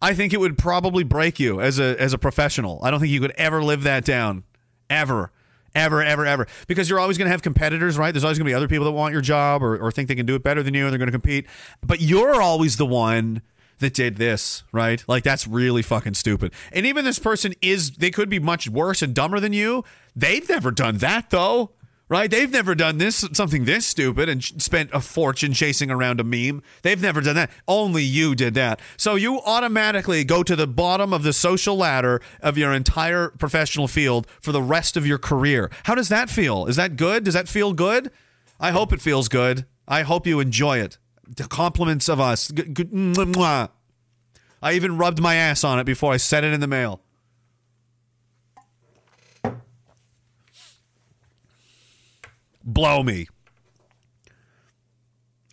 I 0.00 0.14
think 0.14 0.32
it 0.32 0.40
would 0.40 0.56
probably 0.56 1.04
break 1.04 1.40
you 1.40 1.60
as 1.60 1.78
a 1.78 2.00
as 2.00 2.12
a 2.12 2.18
professional. 2.18 2.80
I 2.82 2.90
don't 2.90 3.00
think 3.00 3.12
you 3.12 3.20
could 3.20 3.32
ever 3.32 3.62
live 3.62 3.82
that 3.82 4.04
down. 4.04 4.44
Ever. 4.88 5.32
Ever, 5.74 6.02
ever, 6.02 6.24
ever. 6.24 6.46
Because 6.66 6.88
you're 6.88 6.98
always 6.98 7.18
going 7.18 7.26
to 7.26 7.30
have 7.30 7.42
competitors, 7.42 7.98
right? 7.98 8.10
There's 8.10 8.24
always 8.24 8.38
going 8.38 8.46
to 8.46 8.50
be 8.50 8.54
other 8.54 8.68
people 8.68 8.86
that 8.86 8.92
want 8.92 9.12
your 9.12 9.20
job 9.20 9.62
or, 9.62 9.76
or 9.76 9.92
think 9.92 10.08
they 10.08 10.14
can 10.14 10.26
do 10.26 10.34
it 10.34 10.42
better 10.42 10.62
than 10.62 10.74
you 10.74 10.84
and 10.84 10.92
they're 10.92 10.98
going 10.98 11.08
to 11.08 11.12
compete. 11.12 11.46
But 11.86 12.00
you're 12.00 12.40
always 12.40 12.78
the 12.78 12.86
one 12.86 13.42
that 13.78 13.94
did 13.94 14.16
this, 14.16 14.64
right? 14.72 15.04
Like 15.06 15.22
that's 15.22 15.46
really 15.46 15.82
fucking 15.82 16.14
stupid. 16.14 16.52
And 16.72 16.86
even 16.86 17.04
this 17.04 17.18
person 17.18 17.54
is 17.62 17.92
they 17.92 18.10
could 18.10 18.28
be 18.28 18.38
much 18.38 18.68
worse 18.68 19.02
and 19.02 19.14
dumber 19.14 19.40
than 19.40 19.52
you. 19.52 19.84
They've 20.16 20.48
never 20.48 20.70
done 20.70 20.98
that 20.98 21.30
though. 21.30 21.72
Right? 22.10 22.30
They've 22.30 22.50
never 22.50 22.74
done 22.74 22.96
this 22.96 23.28
something 23.32 23.66
this 23.66 23.84
stupid 23.86 24.30
and 24.30 24.42
spent 24.42 24.88
a 24.94 25.00
fortune 25.00 25.52
chasing 25.52 25.90
around 25.90 26.20
a 26.20 26.24
meme. 26.24 26.62
They've 26.80 27.00
never 27.00 27.20
done 27.20 27.36
that. 27.36 27.50
Only 27.66 28.02
you 28.02 28.34
did 28.34 28.54
that. 28.54 28.80
So 28.96 29.14
you 29.14 29.40
automatically 29.40 30.24
go 30.24 30.42
to 30.42 30.56
the 30.56 30.66
bottom 30.66 31.12
of 31.12 31.22
the 31.22 31.34
social 31.34 31.76
ladder 31.76 32.22
of 32.40 32.56
your 32.56 32.72
entire 32.72 33.28
professional 33.28 33.88
field 33.88 34.26
for 34.40 34.52
the 34.52 34.62
rest 34.62 34.96
of 34.96 35.06
your 35.06 35.18
career. 35.18 35.70
How 35.84 35.94
does 35.94 36.08
that 36.08 36.30
feel? 36.30 36.64
Is 36.64 36.76
that 36.76 36.96
good? 36.96 37.24
Does 37.24 37.34
that 37.34 37.46
feel 37.46 37.74
good? 37.74 38.10
I 38.58 38.70
hope 38.70 38.92
it 38.94 39.02
feels 39.02 39.28
good. 39.28 39.66
I 39.86 40.02
hope 40.02 40.26
you 40.26 40.40
enjoy 40.40 40.78
it. 40.78 40.96
The 41.28 41.44
compliments 41.44 42.08
of 42.08 42.20
us. 42.20 42.50
I 44.62 44.72
even 44.72 44.96
rubbed 44.96 45.20
my 45.20 45.34
ass 45.34 45.62
on 45.62 45.78
it 45.78 45.84
before 45.84 46.12
I 46.14 46.16
sent 46.16 46.46
it 46.46 46.54
in 46.54 46.60
the 46.60 46.66
mail. 46.66 47.02
Blow 52.68 53.02
me. 53.02 53.26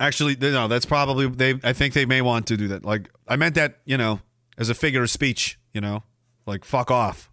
Actually, 0.02 0.36
no, 0.36 0.68
that's 0.68 0.86
probably 0.86 1.28
they. 1.28 1.58
I 1.64 1.72
think 1.72 1.94
they 1.94 2.06
may 2.06 2.22
want 2.22 2.48
to 2.48 2.58
do 2.58 2.68
that. 2.68 2.84
Like 2.84 3.10
I 3.26 3.38
meant 3.38 3.56
that, 3.56 3.80
you 3.86 3.98
know, 3.98 4.20
as 4.58 4.70
a 4.70 4.76
figure 4.76 5.02
of 5.02 5.10
speech. 5.10 5.58
You 5.72 5.80
know, 5.80 6.04
like 6.46 6.66
fuck 6.66 6.92
off. 6.92 7.32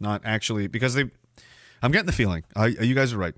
Not 0.00 0.22
actually 0.24 0.66
because 0.66 0.94
they. 0.94 1.04
I'm 1.82 1.92
getting 1.92 2.06
the 2.06 2.12
feeling. 2.12 2.42
I, 2.56 2.66
you 2.66 2.94
guys 2.96 3.12
are 3.12 3.18
right. 3.18 3.34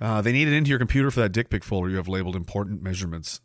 Uh, 0.00 0.20
they 0.20 0.32
need 0.32 0.48
it 0.48 0.54
into 0.54 0.68
your 0.68 0.80
computer 0.80 1.12
for 1.12 1.20
that 1.20 1.30
dick 1.30 1.48
pic 1.48 1.62
folder 1.62 1.88
you 1.88 1.96
have 1.96 2.08
labeled 2.08 2.34
important 2.34 2.82
measurements. 2.82 3.40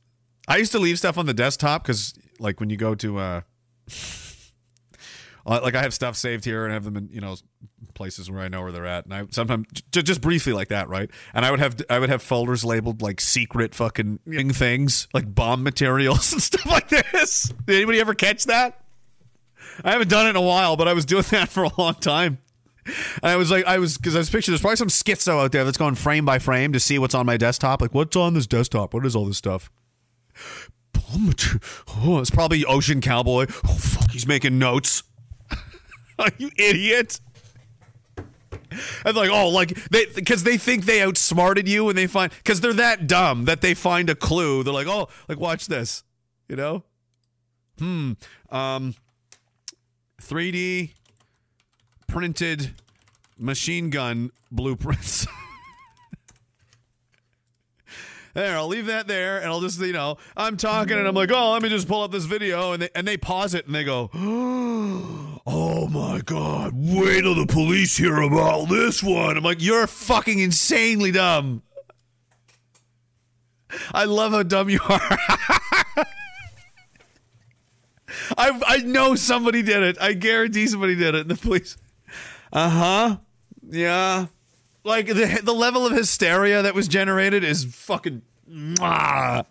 I 0.47 0.57
used 0.57 0.71
to 0.71 0.79
leave 0.79 0.97
stuff 0.97 1.19
on 1.19 1.27
the 1.27 1.33
desktop 1.33 1.83
because, 1.83 2.15
like, 2.39 2.59
when 2.59 2.71
you 2.71 2.77
go 2.77 2.95
to, 2.95 3.17
uh, 3.19 3.41
like, 5.47 5.75
I 5.75 5.81
have 5.81 5.93
stuff 5.93 6.15
saved 6.15 6.45
here 6.45 6.65
and 6.65 6.73
have 6.73 6.83
them 6.83 6.97
in, 6.97 7.09
you 7.11 7.21
know, 7.21 7.35
places 7.93 8.29
where 8.29 8.41
I 8.41 8.47
know 8.47 8.61
where 8.61 8.71
they're 8.71 8.85
at, 8.85 9.05
and 9.05 9.13
I 9.13 9.25
sometimes 9.31 9.65
j- 9.91 10.01
just 10.01 10.21
briefly 10.21 10.53
like 10.53 10.67
that, 10.67 10.89
right? 10.89 11.09
And 11.33 11.45
I 11.45 11.51
would 11.51 11.59
have 11.59 11.81
I 11.89 11.99
would 11.99 12.09
have 12.09 12.21
folders 12.21 12.63
labeled 12.63 13.01
like 13.01 13.19
secret 13.21 13.73
fucking 13.73 14.19
things, 14.53 15.07
like 15.13 15.33
bomb 15.33 15.63
materials 15.63 16.31
and 16.33 16.41
stuff 16.41 16.65
like 16.65 16.89
this. 16.89 17.51
Did 17.65 17.77
anybody 17.77 17.99
ever 17.99 18.13
catch 18.13 18.45
that? 18.45 18.81
I 19.83 19.91
haven't 19.91 20.09
done 20.09 20.27
it 20.27 20.31
in 20.31 20.35
a 20.35 20.41
while, 20.41 20.75
but 20.75 20.87
I 20.87 20.93
was 20.93 21.05
doing 21.05 21.23
that 21.31 21.49
for 21.49 21.63
a 21.63 21.71
long 21.77 21.95
time. 21.95 22.39
And 22.85 23.31
I 23.31 23.35
was 23.35 23.51
like, 23.51 23.65
I 23.65 23.79
was 23.79 23.97
because 23.97 24.15
I 24.15 24.19
was 24.19 24.29
picturing 24.29 24.53
there's 24.53 24.61
probably 24.61 24.77
some 24.77 24.87
schizo 24.87 25.43
out 25.43 25.51
there 25.51 25.65
that's 25.65 25.77
going 25.77 25.95
frame 25.95 26.25
by 26.25 26.39
frame 26.39 26.71
to 26.73 26.79
see 26.79 26.99
what's 26.99 27.15
on 27.15 27.25
my 27.25 27.37
desktop. 27.37 27.81
Like, 27.81 27.93
what's 27.93 28.15
on 28.15 28.33
this 28.33 28.47
desktop? 28.47 28.93
What 28.93 29.05
is 29.05 29.15
all 29.15 29.25
this 29.25 29.37
stuff? 29.37 29.69
Oh, 31.95 32.19
it's 32.19 32.29
probably 32.29 32.65
Ocean 32.65 33.01
Cowboy. 33.01 33.47
Oh 33.65 33.73
fuck, 33.73 34.11
he's 34.11 34.27
making 34.27 34.59
notes. 34.59 35.03
you 36.37 36.49
idiot. 36.57 37.19
And 39.05 39.15
like, 39.15 39.29
oh, 39.29 39.49
like 39.49 39.69
they 39.89 40.05
because 40.07 40.43
they 40.43 40.57
think 40.57 40.85
they 40.85 41.01
outsmarted 41.01 41.67
you 41.67 41.89
and 41.89 41.97
they 41.97 42.07
find 42.07 42.31
because 42.37 42.59
they're 42.61 42.73
that 42.73 43.07
dumb 43.07 43.45
that 43.45 43.61
they 43.61 43.73
find 43.73 44.09
a 44.09 44.15
clue. 44.15 44.63
They're 44.63 44.73
like, 44.73 44.87
oh, 44.87 45.07
like 45.29 45.39
watch 45.39 45.67
this, 45.67 46.03
you 46.47 46.55
know. 46.55 46.83
Hmm. 47.79 48.13
Um. 48.49 48.95
3D 50.21 50.91
printed 52.07 52.73
machine 53.37 53.89
gun 53.89 54.31
blueprints. 54.51 55.27
there, 58.37 58.55
I'll 58.55 58.67
leave 58.67 58.85
that 58.85 59.07
there, 59.07 59.37
and 59.37 59.47
I'll 59.47 59.61
just 59.61 59.79
you 59.79 59.93
know 59.93 60.17
I'm 60.37 60.57
talking, 60.57 60.97
and 60.97 61.07
I'm 61.07 61.15
like, 61.15 61.31
oh, 61.31 61.53
let 61.53 61.63
me 61.63 61.69
just 61.69 61.87
pull 61.87 62.03
up 62.03 62.11
this 62.11 62.25
video, 62.25 62.71
and 62.73 62.83
they 62.83 62.89
and 62.93 63.07
they 63.07 63.17
pause 63.17 63.53
it, 63.55 63.65
and 63.65 63.73
they 63.73 63.83
go, 63.83 64.11
oh 64.13 65.87
my 65.87 66.21
god, 66.23 66.73
wait 66.75 67.21
till 67.21 67.33
the 67.33 67.47
police 67.47 67.97
hear 67.97 68.21
about 68.21 68.69
this 68.69 69.01
one. 69.01 69.37
I'm 69.37 69.43
like, 69.43 69.61
you're 69.61 69.87
fucking 69.87 70.37
insanely 70.39 71.11
dumb. 71.11 71.63
I 73.91 74.05
love 74.05 74.31
how 74.31 74.43
dumb 74.43 74.69
you 74.69 74.79
are. 74.87 74.99
I 78.37 78.61
I 78.65 78.77
know 78.85 79.15
somebody 79.15 79.63
did 79.63 79.81
it. 79.81 79.97
I 79.99 80.13
guarantee 80.13 80.67
somebody 80.67 80.95
did 80.95 81.15
it. 81.15 81.21
And 81.21 81.31
the 81.31 81.35
police. 81.35 81.75
Uh 82.53 82.69
huh. 82.69 83.17
Yeah. 83.67 84.27
Like 84.87 85.07
the 85.07 85.41
the 85.43 85.53
level 85.53 85.85
of 85.85 85.91
hysteria 85.91 86.61
that 86.61 86.73
was 86.73 86.87
generated 86.87 87.43
is 87.43 87.65
fucking. 87.65 88.21
Mwah. 88.49 89.45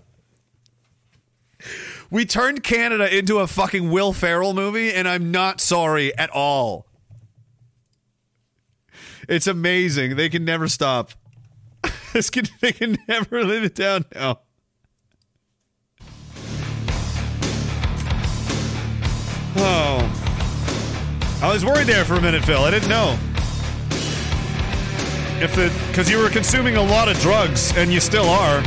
We 2.11 2.25
turned 2.25 2.63
Canada 2.63 3.15
into 3.15 3.41
a 3.41 3.47
fucking 3.47 3.91
Will 3.91 4.15
Ferrell 4.15 4.55
movie, 4.55 4.91
and 4.91 5.07
I'm 5.07 5.31
not 5.31 5.61
sorry 5.61 6.17
at 6.17 6.31
all. 6.31 6.87
It's 9.29 9.47
amazing. 9.47 10.17
They 10.17 10.31
can 10.31 10.47
never 10.47 10.69
stop. 10.69 11.11
this 12.15 12.31
can, 12.31 12.47
they 12.63 12.73
can 12.73 12.97
never 13.07 13.45
live 13.45 13.63
it 13.63 13.75
down 13.75 14.07
now. 14.15 14.41
Oh. 19.59 21.39
I 21.43 21.53
was 21.53 21.63
worried 21.63 21.89
there 21.89 22.07
for 22.07 22.15
a 22.15 22.23
minute, 22.23 22.43
Phil. 22.43 22.63
I 22.63 22.71
didn't 22.71 22.89
know. 22.89 23.19
If 25.43 25.55
the 25.55 25.73
because 25.89 26.11
you 26.11 26.19
were 26.19 26.31
consuming 26.31 26.77
a 26.77 26.83
lot 26.83 27.09
of 27.09 27.19
drugs 27.21 27.77
and 27.77 27.93
you 27.93 28.01
still 28.01 28.29
are. 28.29 28.63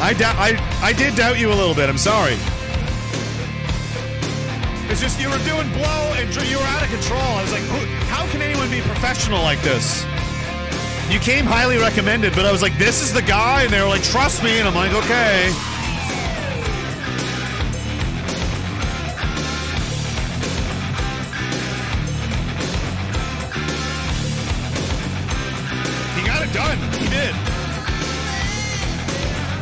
I 0.00 0.14
doubt 0.16 0.36
I 0.36 0.56
I 0.80 0.92
did 0.92 1.16
doubt 1.16 1.38
you 1.38 1.48
a 1.48 1.54
little 1.54 1.74
bit. 1.74 1.88
I'm 1.88 1.98
sorry. 1.98 2.36
It's 4.88 5.00
just 5.00 5.20
you 5.20 5.28
were 5.28 5.42
doing 5.44 5.68
blow 5.72 6.14
and 6.14 6.28
you 6.48 6.56
were 6.56 6.64
out 6.64 6.82
of 6.82 6.88
control. 6.88 7.20
I 7.20 7.42
was 7.42 7.52
like, 7.52 7.62
how 8.06 8.26
can 8.30 8.40
anyone 8.40 8.70
be 8.70 8.80
professional 8.80 9.42
like 9.42 9.60
this? 9.62 10.04
You 11.10 11.18
came 11.18 11.44
highly 11.44 11.78
recommended, 11.78 12.34
but 12.34 12.46
I 12.46 12.52
was 12.52 12.62
like, 12.62 12.76
this 12.78 13.02
is 13.02 13.12
the 13.12 13.22
guy, 13.22 13.62
and 13.62 13.72
they 13.72 13.80
were 13.80 13.88
like, 13.88 14.02
trust 14.02 14.42
me, 14.42 14.58
and 14.58 14.66
I'm 14.66 14.74
like, 14.74 14.92
okay. 14.92 15.52
Done. 26.56 26.78
He 26.96 27.06
did. 27.12 27.34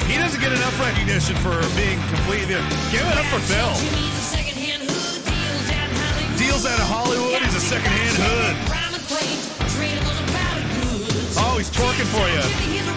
He 0.06 0.14
doesn't 0.16 0.40
get 0.40 0.52
enough 0.52 0.78
recognition 0.78 1.34
for 1.42 1.58
being 1.74 1.98
completely. 2.14 2.54
Give 2.94 3.02
it 3.02 3.18
up 3.18 3.26
for 3.34 3.42
Phil. 3.50 3.74
Deals 6.38 6.64
out 6.66 6.78
of 6.78 6.86
Hollywood. 6.86 7.42
He's 7.42 7.56
a 7.56 7.60
secondhand 7.60 8.16
hood. 8.22 8.54
Oh, 11.36 11.58
he's 11.58 11.70
twerking 11.70 12.06
for 12.14 12.26
you. 12.30 12.93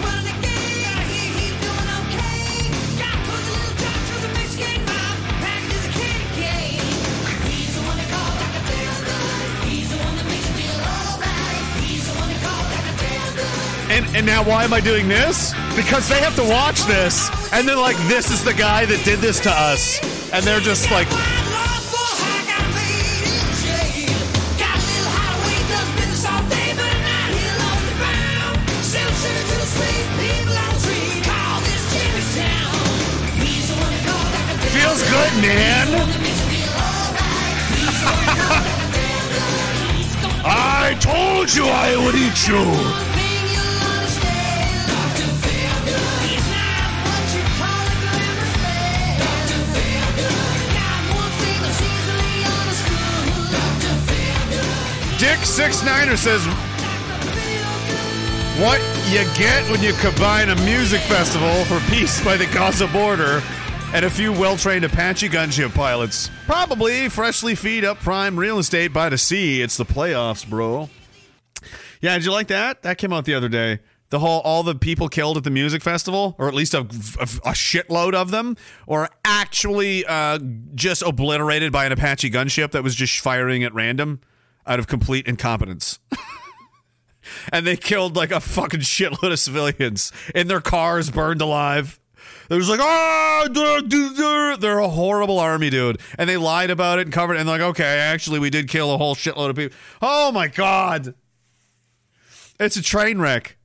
And 14.14 14.24
now 14.24 14.42
why 14.42 14.64
am 14.64 14.72
I 14.72 14.80
doing 14.80 15.06
this? 15.06 15.52
Because 15.76 16.08
they 16.08 16.18
have 16.20 16.34
to 16.36 16.42
watch 16.42 16.82
this, 16.84 17.28
and 17.52 17.68
then 17.68 17.76
like 17.78 17.96
this 18.08 18.30
is 18.30 18.42
the 18.42 18.54
guy 18.54 18.86
that 18.86 19.04
did 19.04 19.18
this 19.20 19.38
to 19.40 19.50
us, 19.50 20.00
and 20.32 20.42
they're 20.44 20.60
just 20.60 20.90
like, 20.90 21.06
feels 34.72 35.02
good, 35.02 35.32
man. 35.42 35.88
I 40.50 40.96
told 41.00 41.54
you 41.54 41.66
I 41.66 41.94
would 42.04 42.14
eat 42.14 42.48
you. 42.48 43.07
Dick 55.18 55.38
Six 55.40 55.82
Niner 55.82 56.16
says, 56.16 56.44
"What 58.62 58.80
you 59.10 59.24
get 59.36 59.68
when 59.68 59.82
you 59.82 59.92
combine 59.94 60.48
a 60.48 60.54
music 60.64 61.00
festival 61.00 61.64
for 61.64 61.80
peace 61.90 62.22
by 62.24 62.36
the 62.36 62.46
Gaza 62.46 62.86
border 62.86 63.42
and 63.92 64.04
a 64.04 64.10
few 64.10 64.32
well-trained 64.32 64.84
Apache 64.84 65.28
gunship 65.28 65.74
pilots, 65.74 66.30
probably 66.46 67.08
freshly 67.08 67.56
feed 67.56 67.84
up 67.84 67.98
prime 67.98 68.38
real 68.38 68.60
estate 68.60 68.92
by 68.92 69.08
the 69.08 69.18
sea. 69.18 69.60
It's 69.60 69.76
the 69.76 69.84
playoffs, 69.84 70.48
bro." 70.48 70.88
Yeah, 72.00 72.14
did 72.14 72.24
you 72.24 72.30
like 72.30 72.46
that? 72.46 72.82
That 72.82 72.96
came 72.98 73.12
out 73.12 73.24
the 73.24 73.34
other 73.34 73.48
day. 73.48 73.80
The 74.10 74.20
whole 74.20 74.40
all 74.42 74.62
the 74.62 74.76
people 74.76 75.08
killed 75.08 75.36
at 75.36 75.42
the 75.42 75.50
music 75.50 75.82
festival, 75.82 76.36
or 76.38 76.46
at 76.46 76.54
least 76.54 76.74
a, 76.74 76.78
a, 76.78 77.28
a 77.44 77.54
shitload 77.54 78.14
of 78.14 78.30
them, 78.30 78.56
or 78.86 79.08
actually 79.24 80.06
uh, 80.06 80.38
just 80.76 81.02
obliterated 81.02 81.72
by 81.72 81.86
an 81.86 81.92
Apache 81.92 82.30
gunship 82.30 82.70
that 82.70 82.84
was 82.84 82.94
just 82.94 83.18
firing 83.18 83.64
at 83.64 83.74
random 83.74 84.20
out 84.68 84.78
of 84.78 84.86
complete 84.86 85.26
incompetence. 85.26 85.98
and 87.52 87.66
they 87.66 87.76
killed 87.76 88.14
like 88.14 88.30
a 88.30 88.40
fucking 88.40 88.80
shitload 88.80 89.32
of 89.32 89.38
civilians 89.38 90.12
in 90.34 90.46
their 90.46 90.60
cars, 90.60 91.10
burned 91.10 91.40
alive. 91.40 91.98
They 92.48 92.56
was 92.56 92.68
like, 92.68 92.80
oh, 92.82 94.56
they're 94.58 94.78
a 94.78 94.88
horrible 94.88 95.38
army, 95.38 95.68
dude. 95.70 96.00
And 96.18 96.28
they 96.28 96.36
lied 96.36 96.70
about 96.70 96.98
it 96.98 97.02
and 97.02 97.12
covered 97.12 97.34
it. 97.34 97.40
And 97.40 97.48
like, 97.48 97.60
okay, 97.60 97.84
actually, 97.84 98.38
we 98.38 98.50
did 98.50 98.68
kill 98.68 98.92
a 98.92 98.98
whole 98.98 99.14
shitload 99.14 99.50
of 99.50 99.56
people. 99.56 99.76
Oh 100.00 100.32
my 100.32 100.48
God. 100.48 101.14
It's 102.58 102.76
a 102.76 102.82
train 102.82 103.18
wreck. 103.18 103.56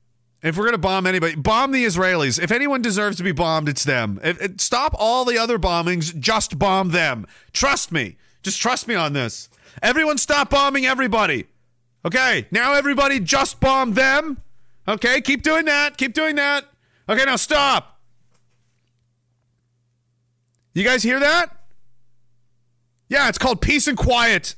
If 0.42 0.58
we're 0.58 0.70
to 0.70 0.78
bomb 0.78 1.06
anybody, 1.06 1.36
bomb 1.36 1.72
the 1.72 1.86
Israelis. 1.86 2.40
If 2.40 2.52
anyone 2.52 2.82
deserves 2.82 3.16
to 3.16 3.22
be 3.22 3.32
bombed, 3.32 3.66
it's 3.70 3.84
them. 3.84 4.20
If, 4.22 4.60
stop 4.60 4.94
all 4.98 5.24
the 5.24 5.38
other 5.38 5.58
bombings. 5.58 6.18
Just 6.18 6.58
bomb 6.58 6.90
them. 6.90 7.26
Trust 7.54 7.90
me. 7.90 8.18
Just 8.42 8.60
trust 8.60 8.86
me 8.86 8.94
on 8.94 9.14
this. 9.14 9.48
Everyone 9.82 10.18
stop 10.18 10.50
bombing 10.50 10.86
everybody. 10.86 11.46
Okay, 12.04 12.46
now 12.50 12.74
everybody 12.74 13.18
just 13.20 13.60
bomb 13.60 13.94
them. 13.94 14.42
Okay, 14.86 15.20
keep 15.20 15.42
doing 15.42 15.64
that. 15.64 15.96
Keep 15.96 16.12
doing 16.12 16.36
that. 16.36 16.64
Okay, 17.08 17.24
now 17.24 17.36
stop. 17.36 18.00
You 20.74 20.84
guys 20.84 21.02
hear 21.02 21.20
that? 21.20 21.56
Yeah, 23.08 23.28
it's 23.28 23.38
called 23.38 23.60
peace 23.60 23.86
and 23.86 23.96
quiet. 23.96 24.56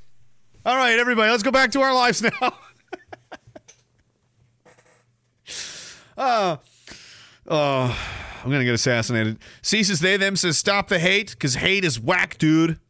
All 0.64 0.76
right, 0.76 0.98
everybody, 0.98 1.30
let's 1.30 1.42
go 1.42 1.50
back 1.50 1.70
to 1.72 1.80
our 1.80 1.94
lives 1.94 2.22
now. 2.22 2.54
uh, 6.16 6.56
oh, 7.46 7.98
I'm 8.42 8.50
going 8.50 8.60
to 8.60 8.64
get 8.64 8.74
assassinated. 8.74 9.38
Ceases 9.62 10.00
they, 10.00 10.16
them 10.16 10.36
says, 10.36 10.58
stop 10.58 10.88
the 10.88 10.98
hate 10.98 11.30
because 11.30 11.56
hate 11.56 11.84
is 11.84 12.00
whack, 12.00 12.38
dude. 12.38 12.80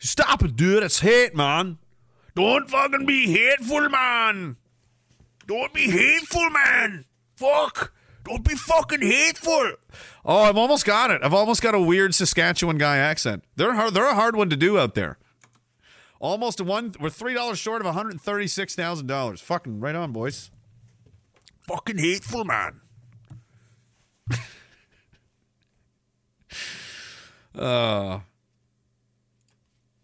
Stop 0.00 0.42
it, 0.42 0.56
dude. 0.56 0.82
It's 0.82 1.00
hate, 1.00 1.36
man. 1.36 1.78
Don't 2.34 2.68
fucking 2.68 3.06
be 3.06 3.30
hateful, 3.30 3.88
man. 3.88 4.56
Don't 5.46 5.72
be 5.74 5.90
hateful, 5.90 6.48
man. 6.50 7.04
Fuck. 7.36 7.92
Don't 8.24 8.42
be 8.42 8.54
fucking 8.54 9.02
hateful. 9.02 9.72
Oh, 10.24 10.42
I've 10.42 10.56
almost 10.56 10.86
got 10.86 11.10
it. 11.10 11.20
I've 11.22 11.34
almost 11.34 11.60
got 11.62 11.74
a 11.74 11.80
weird 11.80 12.14
Saskatchewan 12.14 12.78
guy 12.78 12.96
accent. 12.96 13.44
They're 13.56 13.74
hard, 13.74 13.92
they're 13.94 14.08
a 14.08 14.14
hard 14.14 14.36
one 14.36 14.48
to 14.50 14.56
do 14.56 14.78
out 14.78 14.94
there. 14.94 15.18
Almost 16.18 16.60
one. 16.60 16.94
We're 17.00 17.10
three 17.10 17.34
dollars 17.34 17.58
short 17.58 17.82
of 17.82 17.86
one 17.86 17.94
hundred 17.94 18.20
thirty-six 18.20 18.74
thousand 18.74 19.06
dollars. 19.06 19.40
Fucking 19.40 19.80
right 19.80 19.94
on, 19.94 20.12
boys. 20.12 20.50
Fucking 21.60 21.98
hateful, 21.98 22.44
man. 22.44 22.80
uh 27.54 28.20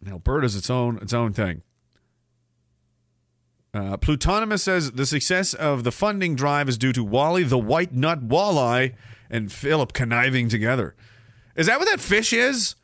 Alberta's 0.09 0.57
its 0.57 0.71
own 0.71 0.99
its 0.99 1.13
own 1.13 1.33
thing. 1.33 1.63
Uh, 3.75 3.97
Plutonymous 3.99 4.61
says 4.61 4.93
the 4.93 5.05
success 5.05 5.53
of 5.53 5.85
the 5.85 5.93
funding 5.93 6.35
drive 6.35 6.69
is 6.69 6.79
due 6.79 6.95
to 6.95 7.05
Wally 7.05 7.43
the 7.43 7.59
White 7.59 7.93
Nut 7.93 8.27
Walleye 8.27 8.95
and 9.29 9.53
Philip 9.53 9.93
conniving 9.93 10.49
together. 10.49 10.95
Is 11.57 11.67
that 11.67 11.79
what 11.79 11.89
that 11.91 12.01
fish 12.01 12.33
is? 12.33 12.75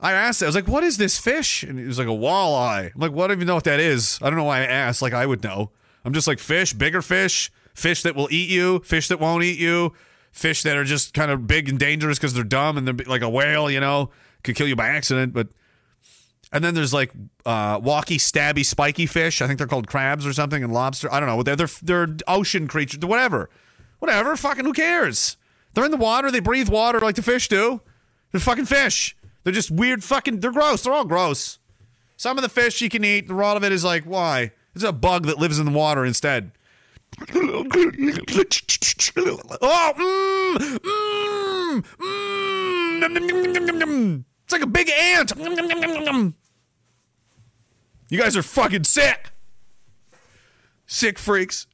I 0.00 0.12
asked. 0.12 0.42
I 0.42 0.46
was 0.46 0.54
like, 0.54 0.66
"What 0.66 0.84
is 0.84 0.96
this 0.96 1.18
fish?" 1.18 1.62
And 1.62 1.78
it 1.78 1.86
was 1.86 1.98
like 1.98 2.08
a 2.08 2.10
walleye. 2.10 2.92
I'm 2.94 3.00
like, 3.00 3.12
"What? 3.12 3.28
do 3.28 3.38
you 3.38 3.44
know 3.44 3.54
what 3.54 3.64
that 3.64 3.78
is." 3.78 4.18
I 4.22 4.30
don't 4.30 4.38
know 4.38 4.44
why 4.44 4.60
I 4.60 4.64
asked. 4.64 5.02
Like 5.02 5.12
I 5.12 5.26
would 5.26 5.44
know. 5.44 5.70
I'm 6.04 6.12
just 6.12 6.26
like 6.26 6.38
fish, 6.38 6.72
bigger 6.72 7.02
fish, 7.02 7.52
fish 7.74 8.02
that 8.02 8.16
will 8.16 8.28
eat 8.30 8.50
you, 8.50 8.80
fish 8.80 9.08
that 9.08 9.20
won't 9.20 9.44
eat 9.44 9.58
you, 9.58 9.92
fish 10.32 10.62
that 10.64 10.76
are 10.76 10.84
just 10.84 11.14
kind 11.14 11.30
of 11.30 11.46
big 11.46 11.68
and 11.68 11.78
dangerous 11.78 12.18
because 12.18 12.34
they're 12.34 12.42
dumb 12.42 12.76
and 12.76 12.88
they're 12.88 13.06
like 13.06 13.22
a 13.22 13.28
whale. 13.28 13.70
You 13.70 13.80
know, 13.80 14.10
could 14.42 14.56
kill 14.56 14.66
you 14.66 14.76
by 14.76 14.88
accident, 14.88 15.32
but. 15.32 15.48
And 16.52 16.62
then 16.62 16.74
there's 16.74 16.92
like 16.92 17.12
uh, 17.46 17.80
stabby, 17.80 18.64
spiky 18.64 19.06
fish. 19.06 19.40
I 19.40 19.46
think 19.46 19.58
they're 19.58 19.66
called 19.66 19.88
crabs 19.88 20.26
or 20.26 20.32
something, 20.34 20.62
and 20.62 20.72
lobster. 20.72 21.12
I 21.12 21.18
don't 21.18 21.28
know. 21.28 21.42
They're, 21.42 21.56
they're 21.56 21.68
they're 22.06 22.16
ocean 22.28 22.68
creatures. 22.68 23.00
Whatever, 23.00 23.48
whatever. 24.00 24.36
Fucking 24.36 24.64
who 24.64 24.74
cares? 24.74 25.38
They're 25.74 25.86
in 25.86 25.90
the 25.90 25.96
water. 25.96 26.30
They 26.30 26.40
breathe 26.40 26.68
water 26.68 27.00
like 27.00 27.16
the 27.16 27.22
fish 27.22 27.48
do. 27.48 27.80
They're 28.30 28.40
fucking 28.40 28.66
fish. 28.66 29.16
They're 29.44 29.52
just 29.52 29.70
weird. 29.70 30.04
Fucking. 30.04 30.40
They're 30.40 30.52
gross. 30.52 30.82
They're 30.82 30.92
all 30.92 31.06
gross. 31.06 31.58
Some 32.18 32.36
of 32.36 32.42
the 32.42 32.50
fish 32.50 32.82
you 32.82 32.90
can 32.90 33.02
eat. 33.02 33.28
The 33.28 33.34
lot 33.34 33.56
of 33.56 33.64
it 33.64 33.72
is 33.72 33.82
like 33.82 34.04
why? 34.04 34.52
It's 34.74 34.84
a 34.84 34.92
bug 34.92 35.26
that 35.26 35.38
lives 35.38 35.58
in 35.58 35.64
the 35.64 35.72
water 35.72 36.04
instead. 36.04 36.52
Oh, 37.18 37.64
mmm, 39.96 40.56
mmm, 40.78 41.84
mmm. 43.80 44.24
It's 44.44 44.52
like 44.52 44.62
a 44.62 44.66
big 44.66 44.90
ant. 44.90 45.36
Nom, 45.36 45.54
nom, 45.54 45.68
nom, 45.68 45.80
nom, 45.80 46.04
nom. 46.04 46.34
You 48.12 48.18
guys 48.18 48.36
are 48.36 48.42
fucking 48.42 48.84
sick. 48.84 49.30
Sick 50.86 51.18
freaks. 51.18 51.66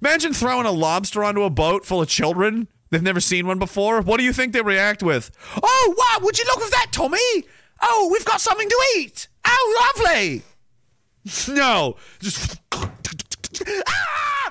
Imagine 0.00 0.32
throwing 0.32 0.64
a 0.64 0.70
lobster 0.70 1.22
onto 1.22 1.42
a 1.42 1.50
boat 1.50 1.84
full 1.84 2.00
of 2.00 2.08
children. 2.08 2.68
They've 2.88 3.02
never 3.02 3.20
seen 3.20 3.46
one 3.46 3.58
before. 3.58 4.00
What 4.00 4.16
do 4.16 4.24
you 4.24 4.32
think 4.32 4.54
they 4.54 4.62
react 4.62 5.02
with? 5.02 5.30
Oh, 5.62 5.94
wow, 5.94 6.24
would 6.24 6.38
you 6.38 6.46
look 6.46 6.62
at 6.62 6.70
that, 6.70 6.86
Tommy? 6.90 7.18
Oh, 7.82 8.08
we've 8.10 8.24
got 8.24 8.40
something 8.40 8.66
to 8.66 8.84
eat. 8.96 9.28
oh, 9.46 9.92
lovely. 9.94 10.42
No, 11.50 11.96
just 12.20 12.58
ah, 12.72 12.92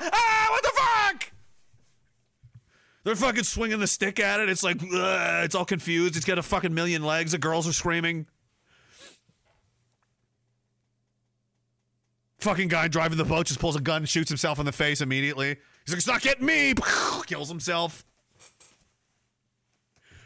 ah, 0.01 0.47
what 0.51 0.61
the 0.61 0.71
fuck? 0.75 1.31
They're 3.05 3.15
fucking 3.15 3.45
swinging 3.45 3.79
the 3.79 3.87
stick 3.87 4.19
at 4.19 4.39
it. 4.39 4.49
It's 4.49 4.61
like 4.61 4.83
ugh, 4.83 5.45
it's 5.45 5.55
all 5.55 5.65
confused. 5.65 6.15
It's 6.15 6.25
got 6.25 6.37
a 6.37 6.43
fucking 6.43 6.73
million 6.75 7.01
legs. 7.01 7.31
The 7.31 7.39
girls 7.39 7.67
are 7.67 7.73
screaming. 7.73 8.27
Fucking 12.45 12.67
guy 12.67 12.87
driving 12.87 13.17
the 13.17 13.25
boat 13.25 13.47
just 13.47 13.59
pulls 13.59 13.75
a 13.75 13.81
gun, 13.81 14.05
shoots 14.05 14.29
himself 14.29 14.59
in 14.59 14.67
the 14.67 14.71
face 14.71 15.01
immediately. 15.01 15.57
He's 15.83 15.89
like, 15.89 15.97
"It's 15.97 16.05
not 16.05 16.21
getting 16.21 16.45
me!" 16.45 16.75
Kills 17.25 17.49
himself. 17.49 18.05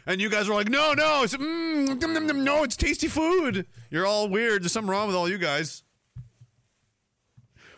And 0.04 0.20
you 0.20 0.28
guys 0.28 0.46
are 0.46 0.52
like, 0.52 0.68
"No, 0.68 0.92
no, 0.92 1.22
it's 1.22 1.34
mm, 1.34 1.98
num, 1.98 2.12
num, 2.12 2.26
num, 2.26 2.44
no, 2.44 2.62
it's 2.62 2.76
tasty 2.76 3.08
food." 3.08 3.66
You're 3.90 4.04
all 4.04 4.28
weird. 4.28 4.62
There's 4.62 4.72
something 4.72 4.90
wrong 4.90 5.06
with 5.06 5.16
all 5.16 5.30
you 5.30 5.38
guys. 5.38 5.82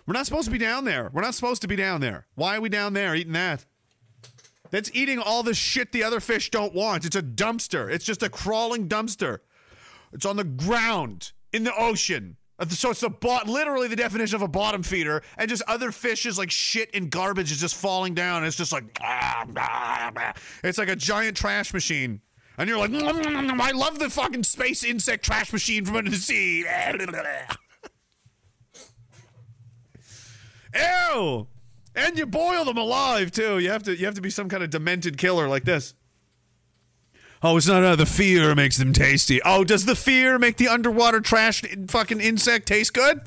We're 0.06 0.14
not 0.14 0.26
supposed 0.26 0.46
to 0.46 0.50
be 0.50 0.58
down 0.58 0.86
there. 0.86 1.08
We're 1.12 1.22
not 1.22 1.36
supposed 1.36 1.62
to 1.62 1.68
be 1.68 1.76
down 1.76 2.00
there. 2.00 2.26
Why 2.34 2.56
are 2.56 2.60
we 2.60 2.68
down 2.68 2.94
there 2.94 3.14
eating 3.14 3.34
that? 3.34 3.64
That's 4.70 4.90
eating 4.92 5.20
all 5.20 5.44
the 5.44 5.54
shit 5.54 5.92
the 5.92 6.02
other 6.02 6.18
fish 6.18 6.50
don't 6.50 6.74
want. 6.74 7.04
It's 7.04 7.14
a 7.14 7.22
dumpster. 7.22 7.88
It's 7.88 8.04
just 8.04 8.24
a 8.24 8.28
crawling 8.28 8.88
dumpster. 8.88 9.38
It's 10.12 10.26
on 10.26 10.34
the 10.34 10.42
ground 10.42 11.30
in 11.52 11.62
the 11.62 11.76
ocean. 11.76 12.38
Uh, 12.58 12.66
So 12.68 12.90
it's 12.90 13.00
the 13.00 13.10
bot, 13.10 13.48
literally 13.48 13.88
the 13.88 13.96
definition 13.96 14.36
of 14.36 14.42
a 14.42 14.48
bottom 14.48 14.82
feeder, 14.82 15.22
and 15.38 15.48
just 15.48 15.62
other 15.66 15.90
fishes 15.92 16.38
like 16.38 16.50
shit 16.50 16.90
and 16.94 17.10
garbage 17.10 17.50
is 17.50 17.60
just 17.60 17.74
falling 17.76 18.14
down. 18.14 18.38
And 18.38 18.46
it's 18.46 18.56
just 18.56 18.72
like 18.72 18.84
ah, 19.02 19.44
ah, 19.56 20.12
ah. 20.16 20.32
it's 20.62 20.78
like 20.78 20.88
a 20.88 20.96
giant 20.96 21.36
trash 21.36 21.72
machine, 21.74 22.20
and 22.58 22.68
you're 22.68 22.78
like, 22.78 22.90
"Mm, 22.90 23.00
mm, 23.02 23.22
mm, 23.22 23.50
mm, 23.50 23.60
I 23.60 23.70
love 23.72 23.98
the 23.98 24.10
fucking 24.10 24.44
space 24.44 24.84
insect 24.84 25.24
trash 25.24 25.52
machine 25.52 25.84
from 25.84 25.96
under 25.96 26.10
the 26.10 26.16
sea. 26.16 26.64
Ew! 30.74 31.46
And 31.94 32.16
you 32.16 32.24
boil 32.24 32.64
them 32.64 32.78
alive 32.78 33.30
too. 33.30 33.58
You 33.58 33.70
have 33.70 33.82
to 33.84 33.94
you 33.96 34.06
have 34.06 34.14
to 34.14 34.22
be 34.22 34.30
some 34.30 34.48
kind 34.48 34.62
of 34.62 34.70
demented 34.70 35.18
killer 35.18 35.48
like 35.48 35.64
this. 35.64 35.94
Oh, 37.42 37.56
it's 37.56 37.66
not 37.66 37.82
uh, 37.82 37.96
the 37.96 38.06
fear 38.06 38.54
makes 38.54 38.76
them 38.76 38.92
tasty. 38.92 39.42
Oh, 39.42 39.64
does 39.64 39.84
the 39.84 39.96
fear 39.96 40.38
make 40.38 40.58
the 40.58 40.68
underwater 40.68 41.20
trash 41.20 41.62
fucking 41.88 42.20
insect 42.20 42.68
taste 42.68 42.94
good? 42.94 43.20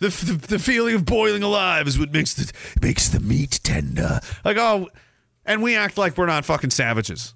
The, 0.00 0.08
the, 0.08 0.46
the 0.46 0.58
feeling 0.58 0.94
of 0.94 1.04
boiling 1.04 1.42
alive 1.42 1.86
is 1.86 1.98
what 1.98 2.10
makes 2.10 2.34
the 2.34 2.50
makes 2.82 3.08
the 3.08 3.20
meat 3.20 3.60
tender. 3.62 4.20
Like 4.44 4.56
oh, 4.56 4.88
and 5.44 5.62
we 5.62 5.76
act 5.76 5.96
like 5.96 6.16
we're 6.16 6.26
not 6.26 6.44
fucking 6.44 6.70
savages. 6.70 7.34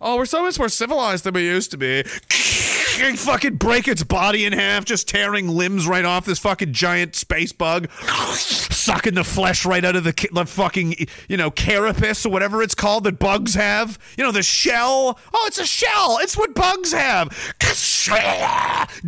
Oh, 0.00 0.16
we're 0.16 0.26
so 0.26 0.42
much 0.42 0.58
more 0.58 0.68
civilized 0.68 1.24
than 1.24 1.34
we 1.34 1.44
used 1.44 1.70
to 1.72 1.76
be. 1.76 2.04
Fucking 3.16 3.56
break 3.56 3.88
its 3.88 4.02
body 4.02 4.44
in 4.44 4.52
half, 4.52 4.84
just 4.84 5.08
tearing 5.08 5.48
limbs 5.48 5.86
right 5.86 6.04
off 6.04 6.24
this 6.24 6.38
fucking 6.38 6.72
giant 6.72 7.14
space 7.14 7.52
bug, 7.52 7.90
sucking 7.92 9.14
the 9.14 9.24
flesh 9.24 9.64
right 9.64 9.84
out 9.84 9.96
of 9.96 10.04
the, 10.04 10.28
the 10.32 10.46
fucking, 10.46 10.94
you 11.28 11.36
know, 11.36 11.50
carapace 11.50 12.24
or 12.24 12.30
whatever 12.30 12.62
it's 12.62 12.74
called 12.74 13.04
that 13.04 13.18
bugs 13.18 13.54
have. 13.54 13.98
You 14.16 14.24
know, 14.24 14.32
the 14.32 14.42
shell. 14.42 15.18
Oh, 15.32 15.44
it's 15.46 15.58
a 15.58 15.66
shell. 15.66 16.18
It's 16.20 16.36
what 16.36 16.54
bugs 16.54 16.92
have. 16.92 17.28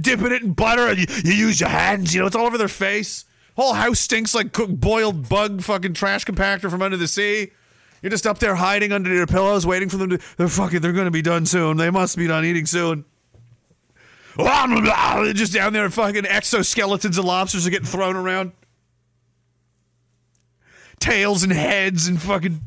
Dipping 0.00 0.32
it 0.32 0.42
in 0.42 0.52
butter 0.52 0.88
and 0.88 0.98
you, 0.98 1.06
you 1.24 1.32
use 1.32 1.60
your 1.60 1.70
hands, 1.70 2.14
you 2.14 2.20
know, 2.20 2.26
it's 2.26 2.36
all 2.36 2.46
over 2.46 2.58
their 2.58 2.68
face. 2.68 3.24
Whole 3.56 3.74
house 3.74 4.00
stinks 4.00 4.34
like 4.34 4.52
cooked 4.52 4.78
boiled 4.80 5.28
bug 5.28 5.62
fucking 5.62 5.94
trash 5.94 6.24
compactor 6.24 6.70
from 6.70 6.82
under 6.82 6.96
the 6.96 7.08
sea. 7.08 7.50
You're 8.02 8.10
just 8.10 8.26
up 8.26 8.38
there 8.38 8.54
hiding 8.54 8.92
under 8.92 9.12
your 9.12 9.26
pillows, 9.26 9.66
waiting 9.66 9.88
for 9.88 9.96
them 9.96 10.10
to. 10.10 10.20
They're 10.36 10.48
fucking. 10.48 10.80
They're 10.80 10.92
gonna 10.92 11.10
be 11.10 11.22
done 11.22 11.46
soon. 11.46 11.76
They 11.76 11.90
must 11.90 12.16
be 12.16 12.28
done 12.28 12.44
eating 12.44 12.66
soon. 12.66 13.04
Just 14.38 15.52
down 15.52 15.72
there, 15.72 15.90
fucking 15.90 16.22
exoskeletons 16.24 17.18
of 17.18 17.24
lobsters 17.24 17.66
are 17.66 17.70
getting 17.70 17.86
thrown 17.86 18.16
around. 18.16 18.52
Tails 21.00 21.42
and 21.42 21.52
heads 21.52 22.06
and 22.08 22.20
fucking. 22.20 22.60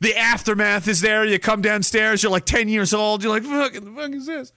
The 0.00 0.16
aftermath 0.16 0.88
is 0.88 1.02
there. 1.02 1.24
You 1.24 1.38
come 1.38 1.60
downstairs. 1.60 2.22
You're 2.22 2.32
like 2.32 2.46
ten 2.46 2.68
years 2.68 2.94
old. 2.94 3.22
You're 3.22 3.32
like, 3.32 3.42
fucking, 3.44 3.84
the 3.84 4.00
fuck 4.00 4.10
is 4.12 4.26
this? 4.26 4.52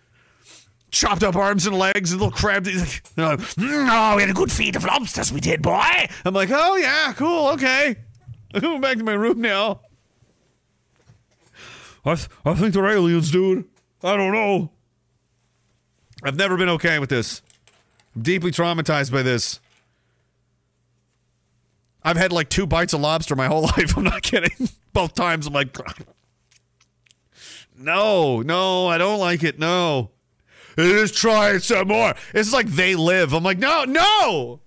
Chopped 0.89 1.23
up 1.23 1.35
arms 1.35 1.65
and 1.65 1.77
legs 1.77 2.11
and 2.11 2.22
little 2.22 2.31
crab. 2.31 2.64
They're 2.65 2.76
like, 2.76 3.39
"Mm, 3.39 3.88
oh, 3.89 4.15
we 4.15 4.22
had 4.22 4.30
a 4.30 4.34
good 4.34 4.51
feed 4.51 4.76
of 4.76 4.85
lobsters. 4.85 5.34
We 5.34 5.39
did, 5.41 5.61
boy. 5.61 6.07
I'm 6.23 6.34
like, 6.34 6.49
oh 6.51 6.76
yeah, 6.76 7.14
cool, 7.14 7.49
okay. 7.49 7.95
I'm 8.53 8.61
going 8.61 8.81
back 8.81 8.97
to 8.97 9.03
my 9.03 9.14
room 9.14 9.41
now. 9.41 9.81
I, 12.05 12.15
th- 12.15 12.30
I 12.45 12.53
think 12.53 12.73
they're 12.73 12.88
aliens, 12.88 13.31
dude. 13.31 13.65
I 14.03 14.15
don't 14.15 14.34
know. 14.34 14.72
I've 16.23 16.35
never 16.35 16.57
been 16.57 16.69
okay 16.69 16.99
with 16.99 17.09
this. 17.09 17.41
I'm 18.15 18.21
deeply 18.21 18.51
traumatized 18.51 19.11
by 19.11 19.23
this. 19.23 19.59
I've 22.03 22.17
had 22.17 22.31
like 22.31 22.49
two 22.49 22.67
bites 22.67 22.93
of 22.93 23.01
lobster 23.01 23.35
my 23.35 23.47
whole 23.47 23.61
life. 23.63 23.97
I'm 23.97 24.03
not 24.03 24.21
kidding. 24.21 24.69
Both 24.93 25.15
times 25.15 25.47
I'm 25.47 25.53
like, 25.53 25.77
no, 27.77 28.41
no, 28.41 28.87
I 28.87 28.97
don't 28.97 29.19
like 29.19 29.43
it. 29.43 29.59
No. 29.59 30.11
Just 30.77 31.15
try 31.15 31.51
it 31.51 31.63
some 31.63 31.87
more. 31.87 32.13
It's 32.33 32.51
like 32.51 32.67
they 32.67 32.95
live. 32.95 33.33
I'm 33.33 33.43
like, 33.43 33.59
no, 33.59 33.83
no, 33.83 34.59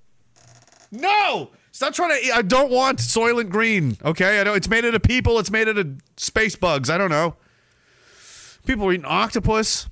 no. 0.93 1.51
Stop 1.73 1.95
trying 1.95 2.23
to. 2.23 2.33
I 2.33 2.43
don't 2.43 2.71
want 2.71 3.01
Soylent 3.01 3.51
Green. 3.51 3.99
Okay, 4.05 4.41
I 4.41 4.45
know 4.45 4.55
it's 4.55 4.69
made 4.69 4.85
out 4.85 4.95
of 4.95 5.03
people. 5.03 5.39
It's 5.39 5.51
made 5.51 5.69
out 5.69 5.77
of 5.77 6.01
space 6.17 6.57
bugs. 6.57 6.89
I 6.89 6.97
don't 6.97 7.11
know. 7.11 7.37
People 8.67 8.87
are 8.87 8.93
eating 8.93 9.05
octopus. 9.05 9.89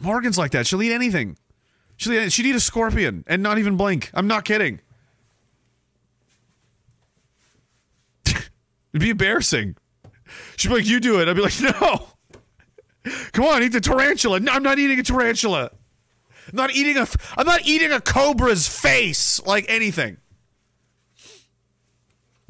Morgan's 0.00 0.38
like 0.38 0.50
that. 0.52 0.66
She'll 0.66 0.82
eat 0.82 0.92
anything. 0.92 1.36
She'll 1.96 2.12
eat, 2.12 2.32
she'd 2.32 2.46
eat 2.46 2.54
a 2.54 2.60
scorpion 2.60 3.24
and 3.26 3.42
not 3.42 3.58
even 3.58 3.76
blink. 3.76 4.10
I'm 4.14 4.26
not 4.26 4.44
kidding. 4.44 4.80
It'd 8.26 8.42
be 9.00 9.10
embarrassing. 9.10 9.76
She'd 10.56 10.68
be 10.68 10.74
like, 10.74 10.86
"You 10.86 11.00
do 11.00 11.20
it." 11.20 11.28
I'd 11.28 11.36
be 11.36 11.42
like, 11.42 11.60
"No." 11.60 12.08
Come 13.32 13.44
on, 13.44 13.62
eat 13.62 13.68
the 13.68 13.80
tarantula. 13.80 14.40
No, 14.40 14.52
I'm 14.52 14.62
not 14.62 14.78
eating 14.78 14.98
a 14.98 15.02
tarantula. 15.02 15.70
I'm 16.48 16.56
not 16.56 16.74
eating 16.74 16.96
a. 16.96 17.06
I'm 17.36 17.46
not 17.46 17.62
eating 17.64 17.92
a 17.92 18.00
cobra's 18.00 18.68
face 18.68 19.40
like 19.46 19.64
anything. 19.68 20.18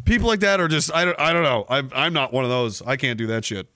People 0.05 0.28
like 0.28 0.40
that 0.40 0.60
are 0.60 0.68
just. 0.68 0.93
I 0.94 1.05
don't. 1.05 1.18
I 1.20 1.32
don't 1.32 1.43
know. 1.43 1.66
I'm. 1.68 1.90
I'm 1.94 2.12
not 2.12 2.32
one 2.32 2.44
of 2.44 2.51
those. 2.51 2.82
I 2.82 2.97
can't 2.97 3.18
do 3.18 3.27
that 3.28 3.44
shit. 3.44 3.68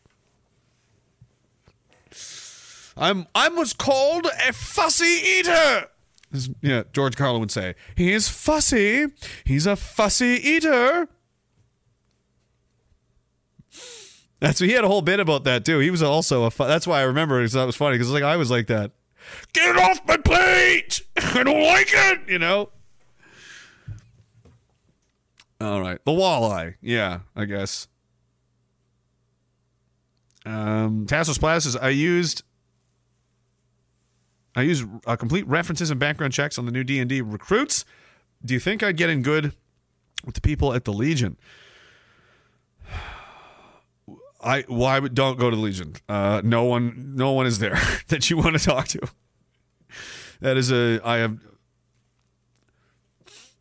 I'm. 3.00 3.26
I'm 3.34 3.56
what's 3.56 3.72
called 3.72 4.26
a 4.26 4.52
fussy 4.52 5.04
eater. 5.38 5.86
This- 6.30 6.50
Yeah, 6.60 6.82
George 6.92 7.16
Carlin 7.16 7.40
would 7.40 7.50
say 7.50 7.74
he 7.96 8.12
is 8.12 8.28
fussy. 8.28 9.06
He's 9.44 9.66
a 9.66 9.74
fussy 9.74 10.38
eater. 10.42 11.08
That's 14.40 14.58
he 14.58 14.72
had 14.72 14.84
a 14.84 14.88
whole 14.88 15.02
bit 15.02 15.20
about 15.20 15.44
that 15.44 15.64
too. 15.64 15.80
He 15.80 15.90
was 15.90 16.02
also 16.02 16.44
a. 16.44 16.50
Fu- 16.50 16.66
that's 16.66 16.86
why 16.86 17.00
I 17.00 17.02
remember 17.02 17.38
because 17.40 17.52
that 17.54 17.64
was 17.64 17.76
funny 17.76 17.96
because 17.96 18.10
like 18.10 18.22
I 18.22 18.36
was 18.36 18.50
like 18.50 18.68
that. 18.68 18.92
Get 19.52 19.76
it 19.76 19.76
off 19.76 20.00
my 20.06 20.16
plate! 20.16 21.02
I 21.16 21.42
don't 21.42 21.62
like 21.62 21.88
it. 21.92 22.20
You 22.28 22.38
know. 22.38 22.70
All 25.60 25.80
right, 25.80 26.02
the 26.06 26.12
walleye. 26.12 26.76
Yeah, 26.80 27.20
I 27.36 27.44
guess. 27.44 27.86
Um, 30.46 31.06
Tassos 31.06 31.38
Plus 31.38 31.76
I 31.76 31.90
used. 31.90 32.42
I 34.54 34.62
use 34.62 34.84
uh, 35.06 35.16
complete 35.16 35.46
references 35.46 35.90
and 35.90 36.00
background 36.00 36.32
checks 36.32 36.58
on 36.58 36.66
the 36.66 36.72
new 36.72 36.84
D 36.84 36.98
and 36.98 37.08
D 37.08 37.20
recruits. 37.20 37.84
Do 38.44 38.54
you 38.54 38.60
think 38.60 38.82
I'd 38.82 38.96
get 38.96 39.10
in 39.10 39.22
good 39.22 39.52
with 40.24 40.34
the 40.34 40.40
people 40.40 40.72
at 40.74 40.84
the 40.84 40.92
Legion? 40.92 41.36
I 44.42 44.64
why 44.68 44.98
would 44.98 45.14
don't 45.14 45.38
go 45.38 45.50
to 45.50 45.56
the 45.56 45.62
Legion. 45.62 45.94
Uh, 46.08 46.40
no 46.42 46.64
one, 46.64 47.14
no 47.14 47.32
one 47.32 47.46
is 47.46 47.58
there 47.58 47.78
that 48.08 48.30
you 48.30 48.38
want 48.38 48.58
to 48.58 48.64
talk 48.64 48.88
to. 48.88 49.00
That 50.40 50.56
is 50.56 50.72
a 50.72 51.00
I 51.04 51.18
have 51.18 51.38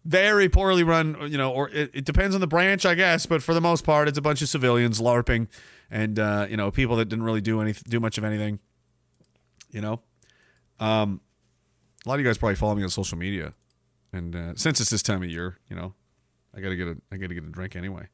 very 0.06 0.50
poorly 0.50 0.84
run. 0.84 1.18
You 1.30 1.38
know, 1.38 1.52
or 1.52 1.70
it, 1.70 1.92
it 1.94 2.06
depends 2.06 2.34
on 2.34 2.42
the 2.42 2.48
branch, 2.48 2.86
I 2.86 2.96
guess. 2.96 3.26
But 3.26 3.44
for 3.44 3.54
the 3.54 3.62
most 3.62 3.84
part, 3.84 4.08
it's 4.08 4.18
a 4.18 4.22
bunch 4.22 4.42
of 4.42 4.50
civilians 4.50 5.02
larping, 5.02 5.48
and 5.92 6.18
uh, 6.18 6.48
you 6.50 6.58
know, 6.58 6.72
people 6.72 6.96
that 6.96 7.06
didn't 7.06 7.26
really 7.26 7.42
do 7.42 7.62
any 7.62 7.74
do 7.74 8.00
much 8.00 8.18
of 8.18 8.24
anything. 8.24 8.60
You 9.72 9.82
know, 9.82 10.02
um, 10.80 11.22
a 12.06 12.10
lot 12.10 12.16
of 12.16 12.22
you 12.22 12.26
guys 12.26 12.38
probably 12.38 12.56
follow 12.56 12.76
me 12.76 12.84
on 12.84 12.90
social 12.90 13.18
media, 13.18 13.54
and 14.14 14.36
uh, 14.36 14.54
since 14.56 14.80
it's 14.80 14.90
this 14.90 15.04
time 15.04 15.24
of 15.24 15.30
year, 15.30 15.58
you 15.70 15.76
know, 15.76 15.94
I 16.56 16.62
gotta 16.62 16.76
get 16.76 16.88
a 16.88 16.98
I 17.12 17.18
gotta 17.18 17.34
get 17.34 17.44
a 17.44 17.48
drink 17.48 17.76
anyway. 17.76 18.08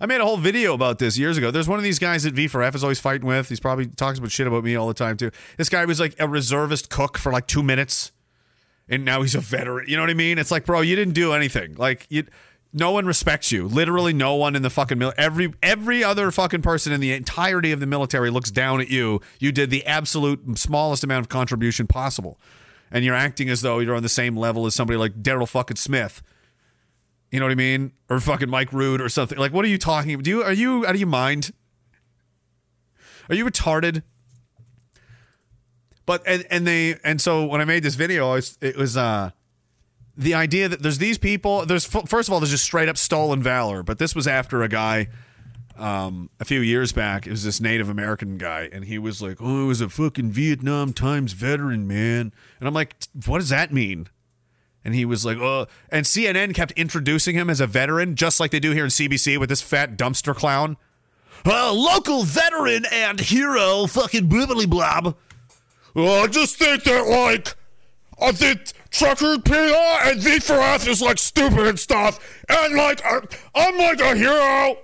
I 0.00 0.06
made 0.06 0.20
a 0.20 0.24
whole 0.24 0.38
video 0.38 0.74
about 0.74 0.98
this 0.98 1.18
years 1.18 1.36
ago. 1.36 1.50
There's 1.50 1.68
one 1.68 1.78
of 1.78 1.84
these 1.84 1.98
guys 1.98 2.22
that 2.22 2.34
V4F 2.34 2.74
is 2.74 2.82
always 2.82 2.98
fighting 2.98 3.26
with. 3.26 3.48
He's 3.48 3.60
probably 3.60 3.86
talks 3.86 4.18
about 4.18 4.30
shit 4.30 4.46
about 4.46 4.64
me 4.64 4.76
all 4.76 4.88
the 4.88 4.94
time 4.94 5.16
too. 5.16 5.30
This 5.56 5.68
guy 5.68 5.84
was 5.84 6.00
like 6.00 6.14
a 6.18 6.26
reservist 6.26 6.88
cook 6.90 7.18
for 7.18 7.30
like 7.32 7.46
two 7.46 7.62
minutes, 7.62 8.12
and 8.88 9.04
now 9.04 9.22
he's 9.22 9.34
a 9.34 9.40
veteran. 9.40 9.86
You 9.88 9.96
know 9.96 10.02
what 10.02 10.10
I 10.10 10.14
mean? 10.14 10.38
It's 10.38 10.50
like, 10.50 10.64
bro, 10.64 10.80
you 10.80 10.96
didn't 10.96 11.14
do 11.14 11.32
anything. 11.32 11.74
Like 11.74 12.06
you, 12.08 12.24
No 12.72 12.90
one 12.90 13.06
respects 13.06 13.50
you. 13.50 13.66
Literally, 13.66 14.12
no 14.12 14.34
one 14.34 14.54
in 14.54 14.62
the 14.62 14.70
fucking 14.70 14.98
mil- 14.98 15.14
every 15.16 15.54
every 15.62 16.04
other 16.04 16.30
fucking 16.30 16.62
person 16.62 16.92
in 16.92 17.00
the 17.00 17.12
entirety 17.12 17.72
of 17.72 17.80
the 17.80 17.86
military 17.86 18.30
looks 18.30 18.50
down 18.50 18.80
at 18.80 18.88
you. 18.88 19.20
You 19.38 19.52
did 19.52 19.70
the 19.70 19.86
absolute 19.86 20.58
smallest 20.58 21.02
amount 21.02 21.24
of 21.24 21.28
contribution 21.30 21.86
possible, 21.86 22.38
and 22.90 23.04
you're 23.04 23.14
acting 23.14 23.48
as 23.48 23.62
though 23.62 23.78
you're 23.78 23.94
on 23.94 24.02
the 24.02 24.08
same 24.08 24.36
level 24.36 24.66
as 24.66 24.74
somebody 24.74 24.98
like 24.98 25.22
Daryl 25.22 25.48
fucking 25.48 25.78
Smith. 25.78 26.22
You 27.30 27.40
know 27.40 27.46
what 27.46 27.52
I 27.52 27.56
mean? 27.56 27.92
Or 28.10 28.20
fucking 28.20 28.50
Mike 28.50 28.72
Rude 28.72 29.00
or 29.00 29.08
something. 29.08 29.38
Like, 29.38 29.52
what 29.52 29.64
are 29.64 29.68
you 29.68 29.78
talking 29.78 30.14
about? 30.14 30.24
Do 30.24 30.30
you 30.30 30.42
are 30.42 30.52
you 30.52 30.84
out 30.86 30.94
of 30.94 31.00
your 31.00 31.08
mind? 31.08 31.52
Are 33.30 33.34
you 33.34 33.44
retarded? 33.46 34.02
But 36.04 36.22
and 36.26 36.46
and 36.50 36.66
they 36.66 36.96
and 37.04 37.20
so 37.20 37.44
when 37.46 37.60
I 37.60 37.64
made 37.64 37.82
this 37.82 37.94
video, 37.94 38.30
I 38.30 38.34
was, 38.36 38.58
it 38.60 38.76
was 38.76 38.96
uh 38.96 39.30
the 40.18 40.34
idea 40.34 40.68
that 40.68 40.82
there's 40.82 40.98
these 40.98 41.16
people. 41.16 41.64
There's 41.64 41.84
first 41.84 42.28
of 42.28 42.32
all, 42.32 42.40
there's 42.40 42.50
just 42.50 42.64
straight 42.64 42.88
up 42.88 42.98
stolen 42.98 43.42
valor. 43.42 43.82
But 43.82 43.98
this 43.98 44.14
was 44.14 44.26
after 44.26 44.62
a 44.62 44.68
guy 44.68 45.08
um, 45.78 46.28
a 46.40 46.44
few 46.44 46.60
years 46.60 46.92
back. 46.92 47.26
It 47.26 47.30
was 47.30 47.44
this 47.44 47.60
Native 47.60 47.88
American 47.88 48.36
guy, 48.36 48.68
and 48.72 48.84
he 48.84 48.98
was 48.98 49.22
like, 49.22 49.38
"Oh, 49.40 49.64
I 49.64 49.66
was 49.66 49.80
a 49.80 49.88
fucking 49.88 50.32
Vietnam 50.32 50.92
times 50.92 51.32
veteran, 51.32 51.86
man." 51.86 52.32
And 52.58 52.68
I'm 52.68 52.74
like, 52.74 52.96
"What 53.26 53.38
does 53.38 53.48
that 53.50 53.72
mean?" 53.72 54.08
And 54.84 54.94
he 54.94 55.04
was 55.04 55.24
like, 55.24 55.38
"Oh," 55.38 55.66
and 55.88 56.04
CNN 56.04 56.52
kept 56.52 56.72
introducing 56.72 57.36
him 57.36 57.48
as 57.48 57.60
a 57.60 57.66
veteran, 57.68 58.16
just 58.16 58.40
like 58.40 58.50
they 58.50 58.60
do 58.60 58.72
here 58.72 58.84
in 58.84 58.90
CBC 58.90 59.38
with 59.38 59.48
this 59.48 59.62
fat 59.62 59.96
dumpster 59.96 60.34
clown. 60.34 60.76
A 61.44 61.72
local 61.72 62.24
veteran 62.24 62.84
and 62.92 63.20
hero, 63.20 63.86
fucking 63.86 64.28
blibbly 64.28 64.68
blob. 64.68 65.16
Oh, 65.94 66.24
I 66.24 66.26
just 66.26 66.56
think 66.56 66.82
that 66.84 67.06
like 67.06 67.54
I 68.20 68.32
think 68.32 68.72
trucker 68.90 69.38
PR 69.38 70.08
and 70.08 70.20
V4F 70.20 70.88
is 70.88 71.02
like 71.02 71.18
stupid 71.18 71.66
and 71.66 71.78
stuff. 71.78 72.20
And 72.48 72.74
like, 72.74 73.04
uh, 73.04 73.20
I'm 73.54 73.78
like 73.78 74.00
a 74.00 74.16
hero. 74.16 74.78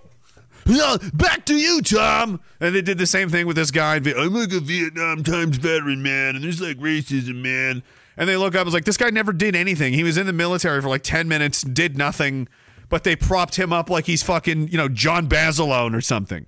Yeah, 0.67 0.97
back 1.13 1.45
to 1.47 1.55
you, 1.55 1.83
Tom. 1.83 2.41
And 2.61 2.75
they 2.75 2.83
did 2.83 2.99
the 2.99 3.07
same 3.07 3.29
thing 3.29 3.47
with 3.47 3.57
this 3.57 3.71
guy. 3.71 3.97
I'm 3.97 4.35
like 4.35 4.53
a 4.53 4.61
Vietnam 4.61 5.23
times 5.23 5.59
veteran, 5.59 6.03
man. 6.03 6.37
And 6.37 6.45
there's 6.45 6.61
like 6.61 6.79
racism, 6.79 7.43
man. 7.43 7.83
And 8.17 8.29
they 8.29 8.37
look 8.37 8.55
up, 8.55 8.61
I 8.61 8.63
was 8.63 8.75
like, 8.75 8.85
this 8.85 8.97
guy 8.97 9.11
never 9.11 9.33
did 9.33 9.57
anything. 9.57 9.93
He 9.93 10.05
was 10.05 10.17
in 10.17 10.27
the 10.27 10.33
military 10.33 10.81
for 10.81 10.89
like 10.89 11.03
10 11.03 11.29
minutes, 11.29 11.63
did 11.63 11.99
nothing, 11.99 12.49
but 12.89 13.05
they 13.05 13.17
propped 13.17 13.57
him 13.57 13.73
up 13.73 13.91
like 13.91 14.07
he's 14.07 14.23
fucking, 14.23 14.69
you 14.69 14.79
know, 14.79 14.89
John 14.89 15.27
Basilone 15.27 15.95
or 15.95 16.01
something. 16.01 16.47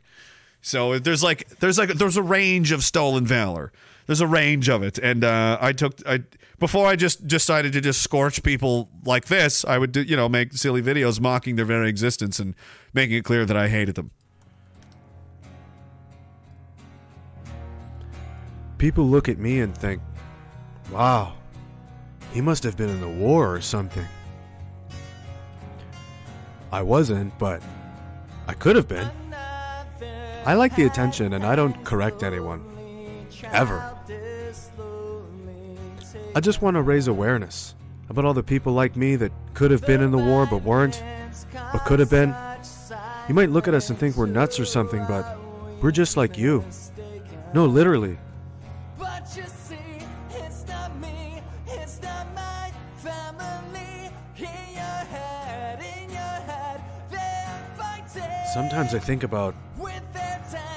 So 0.62 0.98
there's 0.98 1.22
like, 1.22 1.48
there's 1.58 1.76
like, 1.76 1.90
there's 1.90 2.16
a 2.16 2.22
range 2.22 2.72
of 2.72 2.84
stolen 2.84 3.26
valor. 3.26 3.72
There's 4.06 4.20
a 4.20 4.26
range 4.26 4.68
of 4.68 4.82
it. 4.82 4.98
And 4.98 5.24
uh, 5.24 5.58
I 5.60 5.72
took, 5.72 5.94
I, 6.06 6.22
before 6.58 6.86
I 6.86 6.96
just 6.96 7.26
decided 7.26 7.72
to 7.72 7.80
just 7.80 8.02
scorch 8.02 8.42
people 8.42 8.88
like 9.04 9.26
this, 9.26 9.64
I 9.64 9.78
would 9.78 9.92
do, 9.92 10.02
you 10.02 10.16
know 10.16 10.28
make 10.28 10.52
silly 10.52 10.82
videos 10.82 11.20
mocking 11.20 11.56
their 11.56 11.64
very 11.64 11.88
existence 11.88 12.38
and 12.38 12.54
making 12.94 13.16
it 13.16 13.24
clear 13.24 13.44
that 13.44 13.56
I 13.56 13.68
hated 13.68 13.96
them. 13.96 14.10
People 18.78 19.06
look 19.06 19.28
at 19.28 19.38
me 19.38 19.60
and 19.60 19.76
think, 19.76 20.02
"Wow, 20.92 21.34
he 22.32 22.42
must 22.42 22.62
have 22.62 22.76
been 22.76 22.90
in 22.90 23.00
the 23.00 23.08
war 23.08 23.54
or 23.54 23.60
something." 23.60 24.06
I 26.70 26.82
wasn't, 26.82 27.36
but 27.38 27.62
I 28.46 28.52
could 28.52 28.76
have 28.76 28.86
been. 28.86 29.10
I 30.44 30.54
like 30.54 30.76
the 30.76 30.84
attention 30.84 31.32
and 31.32 31.44
I 31.44 31.56
don't 31.56 31.84
correct 31.84 32.22
anyone. 32.22 32.62
Ever. 33.52 33.95
I 36.36 36.40
just 36.40 36.60
want 36.60 36.74
to 36.74 36.82
raise 36.82 37.08
awareness 37.08 37.74
about 38.10 38.26
all 38.26 38.34
the 38.34 38.42
people 38.42 38.74
like 38.74 38.94
me 38.94 39.16
that 39.16 39.32
could 39.54 39.70
have 39.70 39.80
been 39.86 40.02
in 40.02 40.10
the 40.10 40.18
war 40.18 40.44
but 40.44 40.62
weren't, 40.62 41.02
but 41.72 41.78
could 41.86 41.98
have 41.98 42.10
been. 42.10 42.36
You 43.26 43.34
might 43.34 43.48
look 43.48 43.68
at 43.68 43.72
us 43.72 43.88
and 43.88 43.98
think 43.98 44.16
we're 44.16 44.26
nuts 44.26 44.60
or 44.60 44.66
something, 44.66 45.02
but 45.08 45.38
we're 45.80 45.92
just 45.92 46.18
like 46.18 46.36
you. 46.36 46.62
No, 47.54 47.64
literally. 47.64 48.18
Sometimes 58.52 58.94
I 58.94 58.98
think 58.98 59.22
about 59.22 59.54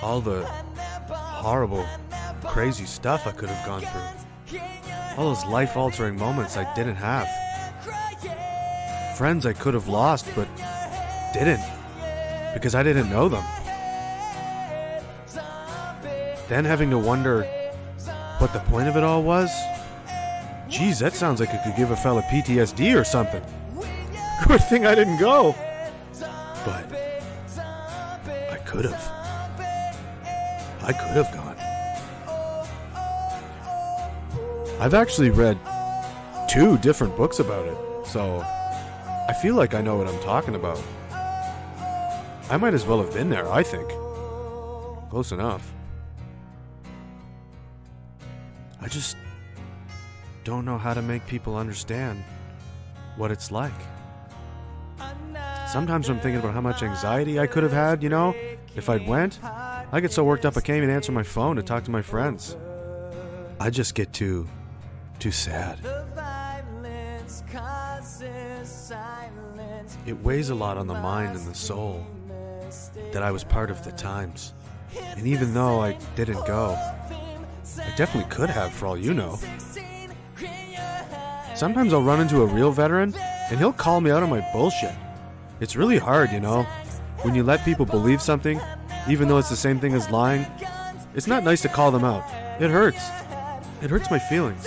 all 0.02 0.22
the 0.22 0.46
horrible, 1.12 1.86
crazy 2.46 2.86
stuff 2.86 3.28
I 3.28 3.32
could 3.32 3.50
have 3.50 3.66
gone 3.66 3.82
through. 3.82 4.60
All 5.20 5.36
those 5.36 5.46
life 5.48 5.76
altering 5.76 6.16
moments 6.16 6.56
I 6.56 6.74
didn't 6.76 6.96
have. 6.96 7.28
Friends 9.18 9.46
I 9.46 9.52
could 9.52 9.74
have 9.74 9.90
lost, 9.90 10.26
but 10.34 10.48
didn't. 11.34 11.60
Because 12.54 12.74
I 12.74 12.84
didn't 12.84 13.10
know 13.10 13.28
them. 13.28 13.44
Then 16.48 16.64
having 16.64 16.90
to 16.92 16.98
wonder 16.98 17.44
what 18.38 18.54
the 18.54 18.60
point 18.60 18.88
of 18.88 18.96
it 18.96 19.04
all 19.04 19.22
was? 19.22 19.52
Geez, 20.70 21.00
that 21.00 21.12
sounds 21.12 21.42
like 21.42 21.54
it 21.54 21.64
could 21.66 21.76
give 21.76 21.92
a 21.92 21.98
fella 21.98 22.22
PTSD 22.22 22.98
or 22.98 23.04
something. 23.04 23.44
Good 24.48 24.64
thing 24.70 24.86
I 24.86 24.96
didn't 24.96 25.20
go. 25.20 25.54
But 26.64 26.86
I 28.52 28.58
could 28.66 28.86
have. 28.86 29.12
I 30.82 30.94
could 30.94 31.18
have 31.18 31.34
gone. 31.34 31.49
I've 34.80 34.94
actually 34.94 35.30
read 35.30 35.60
two 36.50 36.78
different 36.78 37.18
books 37.18 37.40
about 37.40 37.68
it, 37.68 38.08
so 38.08 38.40
I 39.28 39.34
feel 39.42 39.56
like 39.56 39.74
I 39.74 39.82
know 39.82 39.98
what 39.98 40.08
I'm 40.08 40.20
talking 40.22 40.56
about. 40.56 40.82
I 42.50 42.56
might 42.56 42.74
as 42.74 42.86
well 42.86 43.04
have 43.04 43.14
been 43.14 43.30
there, 43.30 43.52
I 43.52 43.62
think. 43.62 43.90
Close 45.10 45.34
enough. 45.34 45.70
I 48.80 48.88
just 48.88 49.18
don't 50.46 50.64
know 50.64 50.78
how 50.78 50.94
to 50.94 51.02
make 51.02 51.28
people 51.28 51.58
understand 51.58 52.24
what 53.18 53.32
it's 53.32 53.52
like. 53.52 53.74
Sometimes 55.68 56.08
I'm 56.08 56.22
thinking 56.22 56.40
about 56.40 56.54
how 56.54 56.62
much 56.62 56.84
anxiety 56.84 57.38
I 57.38 57.48
could 57.48 57.64
have 57.64 57.74
had, 57.74 58.02
you 58.02 58.08
know, 58.08 58.34
if 58.78 58.90
I'd 58.90 59.06
went. 59.06 59.44
I 59.44 60.00
get 60.00 60.14
so 60.14 60.24
worked 60.24 60.46
up 60.46 60.56
I 60.56 60.62
can't 60.62 60.78
even 60.78 60.90
answer 60.90 61.12
my 61.12 61.24
phone 61.24 61.58
to 61.58 61.64
talk 61.64 61.84
to 61.84 61.92
my 61.92 62.02
friends. 62.02 62.56
I 63.60 63.70
just 63.70 63.94
get 63.94 64.14
too 64.14 64.48
too 65.20 65.32
sad. 65.32 65.80
It 70.06 70.24
weighs 70.24 70.50
a 70.50 70.56
lot 70.56 70.78
on 70.78 70.88
the 70.88 70.94
mind 70.94 71.36
and 71.36 71.46
the 71.46 71.54
soul 71.54 72.06
that 73.12 73.22
I 73.22 73.32
was 73.32 73.44
part 73.44 73.70
of 73.70 73.84
the 73.84 73.92
times. 73.92 74.54
And 74.98 75.28
even 75.28 75.54
though 75.54 75.82
I 75.82 75.98
didn't 76.16 76.46
go, 76.48 76.72
I 76.72 77.94
definitely 77.96 78.30
could 78.32 78.50
have, 78.50 78.72
for 78.72 78.88
all 78.88 78.98
you 78.98 79.14
know. 79.14 79.38
Sometimes 81.56 81.94
I'll 81.94 82.02
run 82.02 82.22
into 82.22 82.42
a 82.42 82.46
real 82.46 82.72
veteran 82.72 83.14
and 83.16 83.60
he'll 83.60 83.74
call 83.74 84.00
me 84.00 84.12
out 84.12 84.24
on 84.24 84.30
my 84.30 84.42
bullshit. 84.54 84.96
It's 85.60 85.76
really 85.76 85.98
hard, 85.98 86.32
you 86.32 86.40
know, 86.40 86.64
when 87.24 87.36
you 87.36 87.44
let 87.44 87.66
people 87.66 87.86
believe 87.86 88.22
something, 88.22 88.62
even 89.10 89.28
though 89.28 89.38
it's 89.38 89.50
the 89.50 89.56
same 89.56 89.80
thing 89.80 89.94
as 89.94 90.10
lying. 90.10 90.46
It's 91.16 91.28
not 91.28 91.44
nice 91.44 91.62
to 91.64 91.70
call 91.70 91.92
them 91.92 92.06
out. 92.06 92.24
It 92.62 92.70
hurts. 92.72 93.04
It 93.82 93.90
hurts 93.90 94.10
my 94.10 94.20
feelings. 94.20 94.66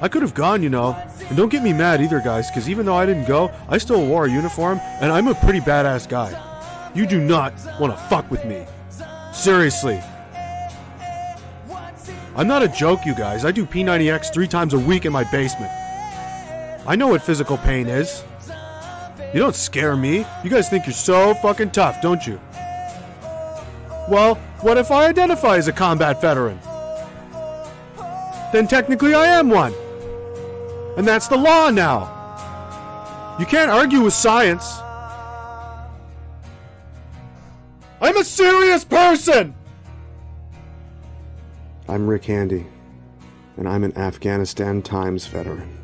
I 0.00 0.08
could 0.08 0.22
have 0.22 0.34
gone, 0.34 0.62
you 0.62 0.68
know. 0.68 0.92
And 1.28 1.36
don't 1.36 1.48
get 1.48 1.62
me 1.62 1.72
mad 1.72 2.00
either, 2.00 2.20
guys, 2.20 2.50
because 2.50 2.68
even 2.68 2.86
though 2.86 2.94
I 2.94 3.06
didn't 3.06 3.26
go, 3.26 3.50
I 3.68 3.78
still 3.78 4.06
wore 4.06 4.26
a 4.26 4.30
uniform, 4.30 4.78
and 5.00 5.10
I'm 5.10 5.28
a 5.28 5.34
pretty 5.34 5.60
badass 5.60 6.08
guy. 6.08 6.30
You 6.94 7.06
do 7.06 7.20
not 7.20 7.54
want 7.80 7.92
to 7.92 8.02
fuck 8.04 8.30
with 8.30 8.44
me. 8.44 8.66
Seriously. 9.32 10.00
I'm 12.36 12.46
not 12.46 12.62
a 12.62 12.68
joke, 12.68 13.06
you 13.06 13.14
guys. 13.14 13.44
I 13.44 13.50
do 13.50 13.64
P90X 13.64 14.32
three 14.32 14.46
times 14.46 14.74
a 14.74 14.78
week 14.78 15.06
in 15.06 15.12
my 15.12 15.24
basement. 15.24 15.70
I 16.86 16.94
know 16.94 17.08
what 17.08 17.22
physical 17.22 17.56
pain 17.56 17.86
is. 17.88 18.22
You 19.32 19.40
don't 19.40 19.54
scare 19.54 19.96
me. 19.96 20.26
You 20.44 20.50
guys 20.50 20.68
think 20.68 20.86
you're 20.86 20.92
so 20.92 21.34
fucking 21.34 21.70
tough, 21.70 22.00
don't 22.02 22.26
you? 22.26 22.38
Well, 24.08 24.36
what 24.60 24.78
if 24.78 24.90
I 24.90 25.06
identify 25.06 25.56
as 25.56 25.68
a 25.68 25.72
combat 25.72 26.20
veteran? 26.20 26.60
Then 28.52 28.68
technically 28.68 29.14
I 29.14 29.26
am 29.26 29.48
one. 29.48 29.74
And 30.96 31.06
that's 31.06 31.28
the 31.28 31.36
law 31.36 31.70
now. 31.70 32.12
You 33.38 33.44
can't 33.44 33.70
argue 33.70 34.00
with 34.00 34.14
science. 34.14 34.80
I'm 38.00 38.16
a 38.16 38.24
serious 38.24 38.84
person! 38.84 39.54
I'm 41.88 42.06
Rick 42.06 42.24
Handy, 42.24 42.66
and 43.56 43.68
I'm 43.68 43.84
an 43.84 43.96
Afghanistan 43.96 44.82
Times 44.82 45.26
veteran. 45.26 45.75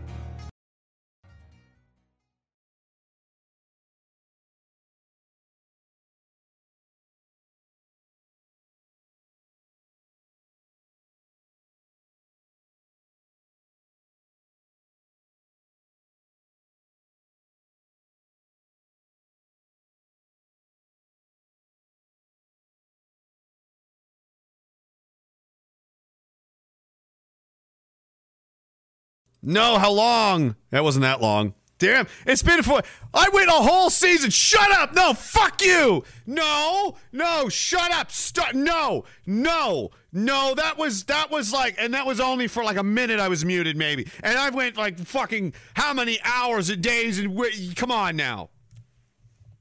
No, 29.43 29.78
how 29.78 29.90
long? 29.90 30.56
That 30.70 30.85
wasn't 30.85 31.02
that 31.02 31.20
long. 31.20 31.55
Damn, 31.82 32.06
it's 32.27 32.44
been 32.44 32.62
for. 32.62 32.81
I 33.12 33.28
went 33.32 33.48
a 33.48 33.55
whole 33.55 33.90
season. 33.90 34.31
Shut 34.31 34.70
up. 34.70 34.94
No, 34.94 35.14
fuck 35.14 35.60
you. 35.64 36.05
No, 36.27 36.94
no, 37.10 37.48
shut 37.48 37.90
up. 37.90 38.12
Stop. 38.12 38.55
No, 38.55 39.05
no, 39.27 39.90
no. 40.12 40.55
That 40.55 40.78
was 40.78 41.06
that 41.06 41.32
was 41.32 41.52
like, 41.52 41.74
and 41.78 41.93
that 41.94 42.06
was 42.06 42.20
only 42.20 42.47
for 42.47 42.62
like 42.62 42.77
a 42.77 42.85
minute. 42.85 43.19
I 43.19 43.27
was 43.27 43.44
muted, 43.44 43.77
maybe, 43.77 44.06
and 44.23 44.39
I 44.39 44.51
went 44.51 44.77
like 44.77 44.97
fucking 45.01 45.55
how 45.74 45.93
many 45.93 46.20
hours 46.23 46.70
and 46.70 46.81
days 46.81 47.19
and 47.19 47.36
come 47.74 47.90
on 47.90 48.14
now. 48.14 48.51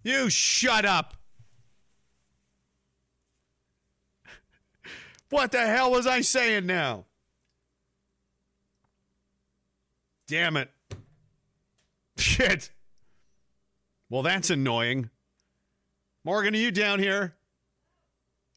You 0.04 0.30
shut 0.30 0.86
up. 0.86 1.16
What 5.32 5.54
the 5.54 5.66
hell 5.66 5.90
was 5.90 6.06
I 6.06 6.22
saying 6.22 6.66
now? 6.68 7.06
Damn 10.32 10.56
it. 10.56 10.72
Shit. 12.16 12.72
Well, 14.10 14.22
that's 14.22 14.50
annoying. 14.50 15.10
Morgan, 16.24 16.56
are 16.56 16.58
you 16.58 16.72
down 16.72 17.00
here? 17.00 17.36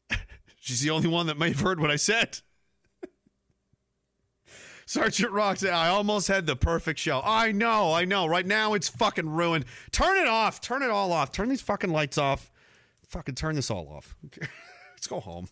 She's 0.61 0.79
the 0.79 0.91
only 0.91 1.09
one 1.09 1.27
that 1.27 1.37
may 1.37 1.49
have 1.49 1.59
heard 1.59 1.81
what 1.81 1.91
I 1.91 1.97
said. 1.97 2.39
Sergeant 4.85 5.33
Rock 5.33 5.57
said, 5.57 5.73
I 5.73 5.89
almost 5.89 6.29
had 6.29 6.45
the 6.45 6.55
perfect 6.55 6.97
show. 6.97 7.21
I 7.21 7.51
know, 7.51 7.91
I 7.91 8.05
know. 8.05 8.25
Right 8.25 8.45
now 8.45 8.73
it's 8.73 8.87
fucking 8.87 9.27
ruined. 9.27 9.65
Turn 9.91 10.15
it 10.15 10.29
off. 10.29 10.61
Turn 10.61 10.81
it 10.81 10.89
all 10.89 11.11
off. 11.11 11.33
Turn 11.33 11.49
these 11.49 11.61
fucking 11.61 11.89
lights 11.89 12.17
off. 12.17 12.53
Fucking 13.09 13.35
turn 13.35 13.55
this 13.55 13.69
all 13.69 13.89
off. 13.89 14.15
Let's 14.93 15.07
go 15.07 15.19
home. 15.19 15.49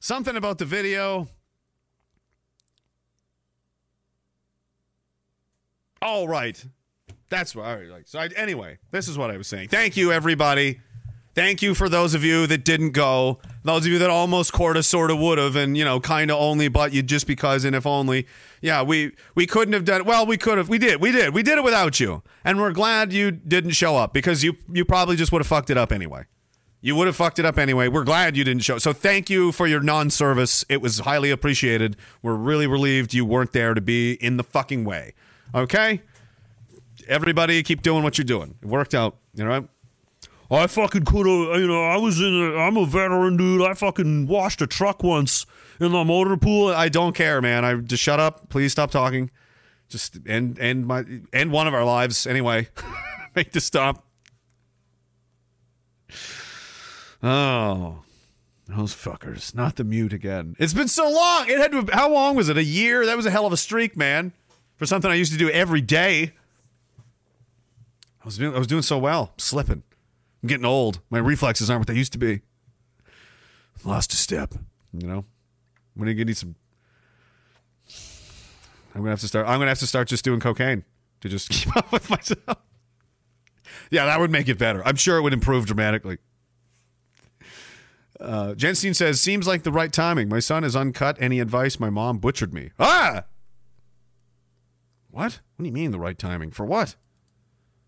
Something 0.00 0.36
about 0.36 0.56
the 0.56 0.64
video. 0.64 1.28
All 6.02 6.26
right. 6.26 6.62
That's 7.28 7.54
right. 7.54 7.86
Like, 7.88 8.08
so 8.08 8.18
I, 8.18 8.28
anyway, 8.36 8.78
this 8.90 9.06
is 9.06 9.16
what 9.16 9.30
I 9.30 9.36
was 9.36 9.46
saying. 9.46 9.68
Thank 9.68 9.96
you, 9.96 10.12
everybody. 10.12 10.80
Thank 11.34 11.62
you 11.62 11.74
for 11.74 11.88
those 11.88 12.14
of 12.14 12.24
you 12.24 12.48
that 12.48 12.64
didn't 12.64 12.90
go. 12.90 13.38
Those 13.62 13.86
of 13.86 13.92
you 13.92 13.98
that 14.00 14.10
almost 14.10 14.58
us, 14.58 14.86
sort 14.86 15.12
of 15.12 15.18
would 15.20 15.38
have, 15.38 15.54
and 15.54 15.76
you 15.76 15.84
know, 15.84 16.00
kind 16.00 16.30
of 16.30 16.38
only, 16.38 16.66
but 16.66 16.92
you 16.92 17.02
just 17.02 17.26
because 17.26 17.64
and 17.64 17.76
if 17.76 17.86
only. 17.86 18.26
Yeah, 18.60 18.82
we 18.82 19.12
we 19.36 19.46
couldn't 19.46 19.74
have 19.74 19.84
done. 19.84 20.04
Well, 20.04 20.26
we 20.26 20.36
could 20.36 20.58
have. 20.58 20.68
We 20.68 20.78
did. 20.78 21.00
We 21.00 21.12
did. 21.12 21.32
We 21.32 21.44
did 21.44 21.56
it 21.56 21.62
without 21.62 22.00
you, 22.00 22.22
and 22.44 22.58
we're 22.58 22.72
glad 22.72 23.12
you 23.12 23.30
didn't 23.30 23.72
show 23.72 23.96
up 23.96 24.12
because 24.12 24.42
you 24.42 24.56
you 24.72 24.84
probably 24.84 25.14
just 25.14 25.30
would 25.30 25.40
have 25.40 25.46
fucked 25.46 25.70
it 25.70 25.78
up 25.78 25.92
anyway. 25.92 26.24
You 26.80 26.96
would 26.96 27.06
have 27.06 27.16
fucked 27.16 27.38
it 27.38 27.44
up 27.44 27.58
anyway. 27.58 27.88
We're 27.88 28.04
glad 28.04 28.36
you 28.36 28.42
didn't 28.42 28.62
show. 28.62 28.78
So 28.78 28.92
thank 28.92 29.28
you 29.28 29.52
for 29.52 29.66
your 29.66 29.80
non-service. 29.80 30.64
It 30.70 30.80
was 30.80 31.00
highly 31.00 31.30
appreciated. 31.30 31.94
We're 32.22 32.34
really 32.34 32.66
relieved 32.66 33.12
you 33.12 33.26
weren't 33.26 33.52
there 33.52 33.74
to 33.74 33.82
be 33.82 34.14
in 34.14 34.38
the 34.38 34.42
fucking 34.42 34.84
way. 34.84 35.12
Okay? 35.54 36.02
Everybody 37.08 37.62
keep 37.62 37.82
doing 37.82 38.02
what 38.02 38.18
you're 38.18 38.24
doing. 38.24 38.54
It 38.62 38.66
worked 38.66 38.94
out, 38.94 39.16
you 39.34 39.44
know? 39.44 39.68
I 40.52 40.66
fucking 40.66 41.04
could 41.04 41.26
have, 41.26 41.60
you 41.60 41.68
know, 41.68 41.84
I 41.84 41.96
was 41.96 42.20
in 42.20 42.34
a, 42.34 42.56
I'm 42.56 42.76
a 42.76 42.84
veteran, 42.84 43.36
dude. 43.36 43.62
I 43.62 43.74
fucking 43.74 44.26
washed 44.26 44.60
a 44.60 44.66
truck 44.66 45.02
once 45.04 45.46
in 45.78 45.92
the 45.92 46.04
motor 46.04 46.36
pool. 46.36 46.68
I 46.68 46.88
don't 46.88 47.14
care, 47.14 47.40
man. 47.40 47.64
I 47.64 47.76
just 47.76 48.02
shut 48.02 48.18
up. 48.18 48.48
Please 48.48 48.72
stop 48.72 48.90
talking. 48.90 49.30
Just 49.88 50.18
end, 50.26 50.58
end 50.58 50.86
my, 50.86 51.04
end 51.32 51.52
one 51.52 51.68
of 51.68 51.74
our 51.74 51.84
lives 51.84 52.26
anyway. 52.26 52.68
Make 53.36 53.52
this 53.52 53.64
stop. 53.64 54.04
Oh, 57.22 58.02
those 58.66 58.94
fuckers. 58.94 59.54
Not 59.54 59.76
the 59.76 59.84
mute 59.84 60.12
again. 60.12 60.56
It's 60.58 60.74
been 60.74 60.88
so 60.88 61.08
long. 61.08 61.48
It 61.48 61.58
had 61.58 61.70
to, 61.72 61.86
how 61.92 62.12
long 62.12 62.34
was 62.34 62.48
it? 62.48 62.56
A 62.56 62.64
year? 62.64 63.06
That 63.06 63.16
was 63.16 63.26
a 63.26 63.30
hell 63.30 63.46
of 63.46 63.52
a 63.52 63.56
streak, 63.56 63.96
man. 63.96 64.32
For 64.80 64.86
something 64.86 65.10
I 65.10 65.14
used 65.14 65.30
to 65.32 65.38
do 65.38 65.50
every 65.50 65.82
day. 65.82 66.32
I 68.22 68.24
was 68.24 68.38
doing, 68.38 68.54
I 68.54 68.58
was 68.58 68.66
doing 68.66 68.80
so 68.80 68.96
well. 68.96 69.34
slipping. 69.36 69.82
I'm 70.42 70.46
getting 70.46 70.64
old. 70.64 71.00
My 71.10 71.18
reflexes 71.18 71.68
aren't 71.68 71.80
what 71.80 71.86
they 71.88 71.94
used 71.94 72.12
to 72.12 72.18
be. 72.18 72.40
Lost 73.84 74.14
a 74.14 74.16
step, 74.16 74.54
you 74.94 75.06
know? 75.06 75.26
I'm 75.94 76.02
gonna 76.02 76.14
need 76.14 76.34
some 76.34 76.54
I'm 78.94 79.02
gonna 79.02 79.10
have 79.10 79.20
to 79.20 79.28
start 79.28 79.46
I'm 79.46 79.58
gonna 79.58 79.68
have 79.68 79.80
to 79.80 79.86
start 79.86 80.08
just 80.08 80.24
doing 80.24 80.40
cocaine 80.40 80.84
to 81.20 81.28
just 81.28 81.48
keep 81.50 81.76
up 81.76 81.92
with 81.92 82.08
myself. 82.08 82.56
Yeah, 83.90 84.06
that 84.06 84.18
would 84.18 84.30
make 84.30 84.48
it 84.48 84.56
better. 84.56 84.82
I'm 84.86 84.96
sure 84.96 85.18
it 85.18 85.22
would 85.22 85.34
improve 85.34 85.66
dramatically. 85.66 86.16
Uh, 88.18 88.54
Jenstein 88.56 88.96
says, 88.96 89.20
seems 89.20 89.46
like 89.46 89.62
the 89.62 89.72
right 89.72 89.92
timing. 89.92 90.30
My 90.30 90.40
son 90.40 90.64
is 90.64 90.74
uncut. 90.74 91.18
Any 91.20 91.38
advice? 91.38 91.78
My 91.78 91.90
mom 91.90 92.16
butchered 92.16 92.54
me. 92.54 92.70
Ah! 92.78 93.24
What? 95.10 95.40
What 95.56 95.62
do 95.62 95.66
you 95.66 95.72
mean 95.72 95.90
the 95.90 95.98
right 95.98 96.18
timing? 96.18 96.50
For 96.50 96.64
what? 96.64 96.96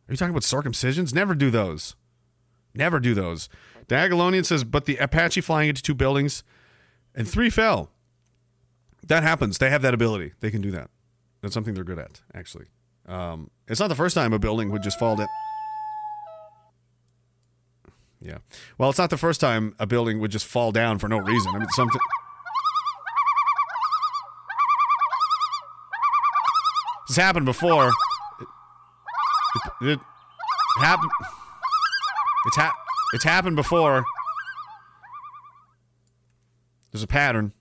Are 0.09 0.13
you 0.13 0.17
talking 0.17 0.31
about 0.31 0.43
circumcisions? 0.43 1.15
Never 1.15 1.35
do 1.35 1.51
those. 1.51 1.95
Never 2.75 3.01
do 3.01 3.15
those. 3.15 3.49
Diagolonian 3.89 4.45
says, 4.45 4.65
but 4.65 4.87
the 4.87 4.97
Apache 4.97 5.41
flying 5.41 5.69
into 5.69 5.83
two 5.83 5.95
buildings 5.95 6.43
and 7.15 7.29
three 7.29 7.51
fell. 7.51 7.91
That 9.07 9.23
happens. 9.23 9.59
They 9.59 9.71
have 9.71 9.83
that 9.83 9.95
ability. 9.95 10.33
They 10.41 10.51
can 10.51 10.61
do 10.61 10.71
that. 10.71 10.91
That's 11.41 11.55
something 11.55 11.75
they're 11.75 11.85
good 11.85 11.99
at, 11.99 12.21
actually. 12.35 12.67
Um, 13.07 13.51
it's 13.67 13.81
not 13.81 13.89
the 13.89 13.95
first 13.95 14.15
time 14.15 14.33
a 14.33 14.39
building 14.39 14.71
would 14.71 14.83
just 14.83 14.99
fall 14.99 15.17
down. 15.17 15.29
Yeah. 18.21 18.39
Well, 18.79 18.91
it's 18.91 18.99
not 18.99 19.11
the 19.11 19.17
first 19.17 19.41
time 19.41 19.75
a 19.81 19.87
building 19.87 20.21
would 20.21 20.31
just 20.31 20.47
fall 20.47 20.71
down 20.71 20.99
for 20.99 21.09
no 21.09 21.19
reason. 21.19 21.53
I 21.55 21.59
mean, 21.59 21.69
something. 21.71 22.01
This 27.13 27.19
happened 27.19 27.45
before. 27.45 27.93
It, 28.41 28.49
it, 29.83 30.01
it 30.01 30.81
happened. 30.81 31.11
It's 32.47 32.57
ha- 32.57 32.75
It's 33.13 33.25
happened 33.25 33.55
before. 33.55 34.03
There's 36.91 37.03
a 37.03 37.07
pattern. 37.07 37.53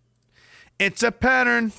It's 0.80 1.04
a 1.04 1.12
pattern. 1.12 1.74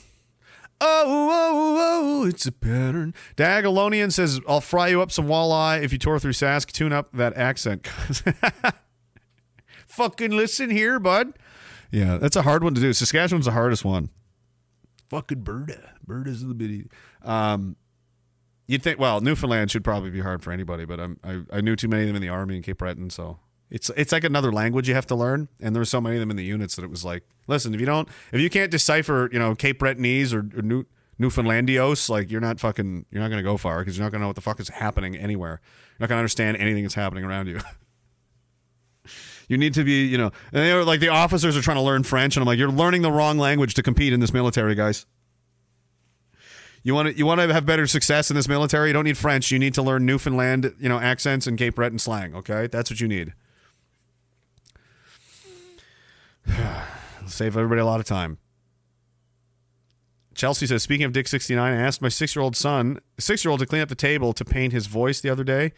Oh, 0.83 1.05
oh, 1.07 1.31
oh, 1.33 1.77
oh, 1.79 2.23
oh 2.23 2.27
it's 2.27 2.45
a 2.45 2.53
pattern. 2.53 3.15
Diagolonian 3.37 4.13
says, 4.13 4.39
I'll 4.47 4.61
fry 4.61 4.89
you 4.89 5.01
up 5.01 5.11
some 5.11 5.27
walleye 5.27 5.83
if 5.83 5.95
you 5.95 5.99
tore 5.99 6.19
through 6.19 6.33
Sask. 6.33 6.73
Tune 6.73 6.93
up 6.93 7.09
that 7.15 7.35
accent. 7.39 7.87
Fucking 9.87 10.33
listen 10.33 10.69
here, 10.69 10.99
bud. 10.99 11.39
Yeah, 11.91 12.19
that's 12.19 12.37
a 12.37 12.43
hard 12.43 12.65
one 12.65 12.75
to 12.75 12.83
do. 12.83 12.93
Saskatchewan's 12.93 13.47
the 13.47 13.53
hardest 13.53 13.83
one. 13.83 14.11
Fucking 15.09 15.41
Berta. 15.41 15.93
Berta's 16.07 16.47
the 16.47 16.55
bitty. 16.55 16.89
Um, 17.25 17.77
you'd 18.67 18.83
think, 18.83 18.99
well, 18.99 19.21
Newfoundland 19.21 19.71
should 19.71 19.85
probably 19.85 20.11
be 20.11 20.21
hard 20.21 20.43
for 20.43 20.53
anybody, 20.53 20.85
but 20.85 21.01
I'm, 21.01 21.19
I, 21.23 21.43
I 21.53 21.61
knew 21.61 21.77
too 21.77 21.89
many 21.89 22.03
of 22.03 22.09
them 22.09 22.17
in 22.17 22.23
the 22.23 22.29
Army 22.29 22.57
in 22.57 22.63
Cape 22.63 22.79
Breton, 22.79 23.11
so 23.11 23.39
it's 23.71 23.91
it's 23.97 24.13
like 24.13 24.25
another 24.25 24.53
language 24.53 24.89
you 24.89 24.95
have 24.95 25.07
to 25.07 25.15
learn, 25.15 25.49
and 25.61 25.75
there 25.75 25.81
were 25.81 25.87
so 25.87 26.01
many 26.01 26.17
of 26.17 26.21
them 26.21 26.31
in 26.31 26.37
the 26.37 26.45
units 26.45 26.77
that 26.77 26.85
it 26.85 26.91
was 26.91 27.05
like, 27.05 27.25
listen, 27.47 27.75
if 27.75 27.81
you 27.81 27.87
don't, 27.87 28.09
if 28.33 28.41
you 28.41 28.51
can't 28.51 28.71
decipher, 28.71 29.31
you 29.33 29.39
know, 29.39 29.55
Cape 29.55 29.79
Bretonese 29.79 30.35
or, 30.35 30.41
or 30.57 30.63
New, 30.63 30.85
Newfoundlandios, 31.19 32.09
like 32.09 32.31
you're 32.31 32.41
not 32.41 32.61
fucking, 32.61 33.07
you're 33.11 33.23
not 33.23 33.31
gonna 33.31 33.43
go 33.43 33.57
far 33.57 33.79
because 33.79 33.97
you're 33.97 34.05
not 34.05 34.13
gonna 34.13 34.23
know 34.23 34.29
what 34.29 34.37
the 34.37 34.43
fuck 34.43 34.61
is 34.61 34.69
happening 34.69 35.17
anywhere. 35.17 35.61
You're 35.93 36.05
not 36.05 36.09
gonna 36.11 36.21
understand 36.21 36.59
anything 36.59 36.83
that's 36.83 36.95
happening 36.95 37.25
around 37.25 37.49
you. 37.49 37.61
you 39.49 39.57
need 39.57 39.75
to 39.75 39.85
be, 39.85 40.05
you 40.05 40.19
know, 40.19 40.33
and 40.53 40.63
they 40.63 40.75
were 40.75 40.85
like 40.85 41.01
the 41.01 41.09
officers 41.09 41.57
are 41.57 41.63
trying 41.63 41.79
to 41.79 41.83
learn 41.83 42.03
French, 42.03 42.37
and 42.37 42.43
I'm 42.43 42.47
like, 42.47 42.59
you're 42.59 42.71
learning 42.71 43.03
the 43.03 43.13
wrong 43.13 43.39
language 43.39 43.75
to 43.75 43.83
compete 43.83 44.13
in 44.13 44.21
this 44.21 44.33
military, 44.33 44.75
guys. 44.75 45.07
You 46.83 46.95
want 46.95 47.09
to 47.09 47.17
you 47.17 47.27
want 47.27 47.41
to 47.41 47.53
have 47.53 47.65
better 47.65 47.87
success 47.87 48.31
in 48.31 48.37
this 48.37 48.49
military. 48.49 48.89
You 48.89 48.93
don't 48.93 49.05
need 49.05 49.19
French. 49.19 49.51
You 49.51 49.59
need 49.59 49.75
to 49.75 49.83
learn 49.83 50.05
Newfoundland, 50.05 50.75
you 50.81 50.89
know, 50.89 50.99
accents 50.99 51.47
and 51.47 51.57
Cape 51.57 51.77
Breton 51.77 51.99
slang. 51.99 52.35
Okay, 52.35 52.67
that's 52.67 52.91
what 52.91 53.01
you 53.01 53.09
need. 53.09 53.35
Save 57.27 57.57
everybody 57.57 57.81
a 57.81 57.87
lot 57.87 58.01
of 58.01 58.07
time. 58.07 58.39
Chelsea 60.35 60.67
says, 60.67 60.83
speaking 60.83 61.05
of 61.05 61.13
Dick 61.13 61.29
69, 61.29 61.73
I 61.73 61.77
asked 61.77 62.03
my 62.03 62.09
six 62.09 62.35
year 62.35 62.43
old 62.43 62.57
son, 62.57 63.01
six 63.19 63.45
year 63.45 63.51
old, 63.51 63.61
to 63.61 63.67
clean 63.67 63.83
up 63.83 63.89
the 63.89 63.95
table 63.95 64.33
to 64.33 64.45
paint 64.45 64.73
his 64.73 64.87
voice 64.87 65.21
the 65.21 65.31
other 65.31 65.45
day. 65.45 65.73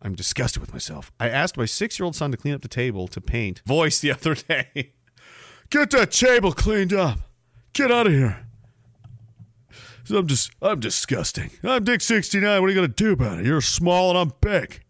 I'm 0.00 0.14
disgusted 0.14 0.60
with 0.60 0.72
myself. 0.72 1.12
I 1.18 1.28
asked 1.28 1.56
my 1.56 1.64
six 1.64 1.98
year 1.98 2.04
old 2.04 2.14
son 2.14 2.30
to 2.30 2.36
clean 2.36 2.54
up 2.54 2.62
the 2.62 2.68
table 2.68 3.08
to 3.08 3.20
paint 3.20 3.60
voice 3.66 4.00
the 4.00 4.12
other 4.12 4.34
day. 4.34 4.92
Get 5.70 5.90
that 5.90 6.12
table 6.12 6.52
cleaned 6.52 6.92
up. 6.92 7.18
Get 7.72 7.90
out 7.90 8.06
of 8.06 8.12
here. 8.12 8.43
So 10.04 10.18
I'm 10.18 10.26
just, 10.26 10.50
I'm 10.60 10.80
disgusting. 10.80 11.50
I'm 11.62 11.82
Dick 11.82 12.02
69. 12.02 12.60
What 12.60 12.66
are 12.66 12.70
you 12.70 12.76
going 12.76 12.88
to 12.88 12.94
do 12.94 13.12
about 13.12 13.38
it? 13.38 13.46
You're 13.46 13.62
small 13.62 14.10
and 14.10 14.18
I'm 14.18 14.32
big. 14.40 14.82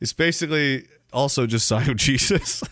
It's 0.00 0.12
basically 0.12 0.86
also 1.12 1.46
just 1.46 1.66
sign 1.66 1.90
of 1.90 1.96
Jesus. 1.96 2.62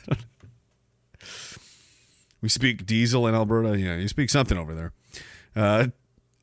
we 2.41 2.49
speak 2.49 2.87
diesel 2.87 3.27
in 3.27 3.35
Alberta. 3.35 3.77
Yeah, 3.79 3.97
you 3.97 4.07
speak 4.07 4.31
something 4.31 4.57
over 4.57 4.75
there. 4.75 4.93
Uh, 5.57 5.89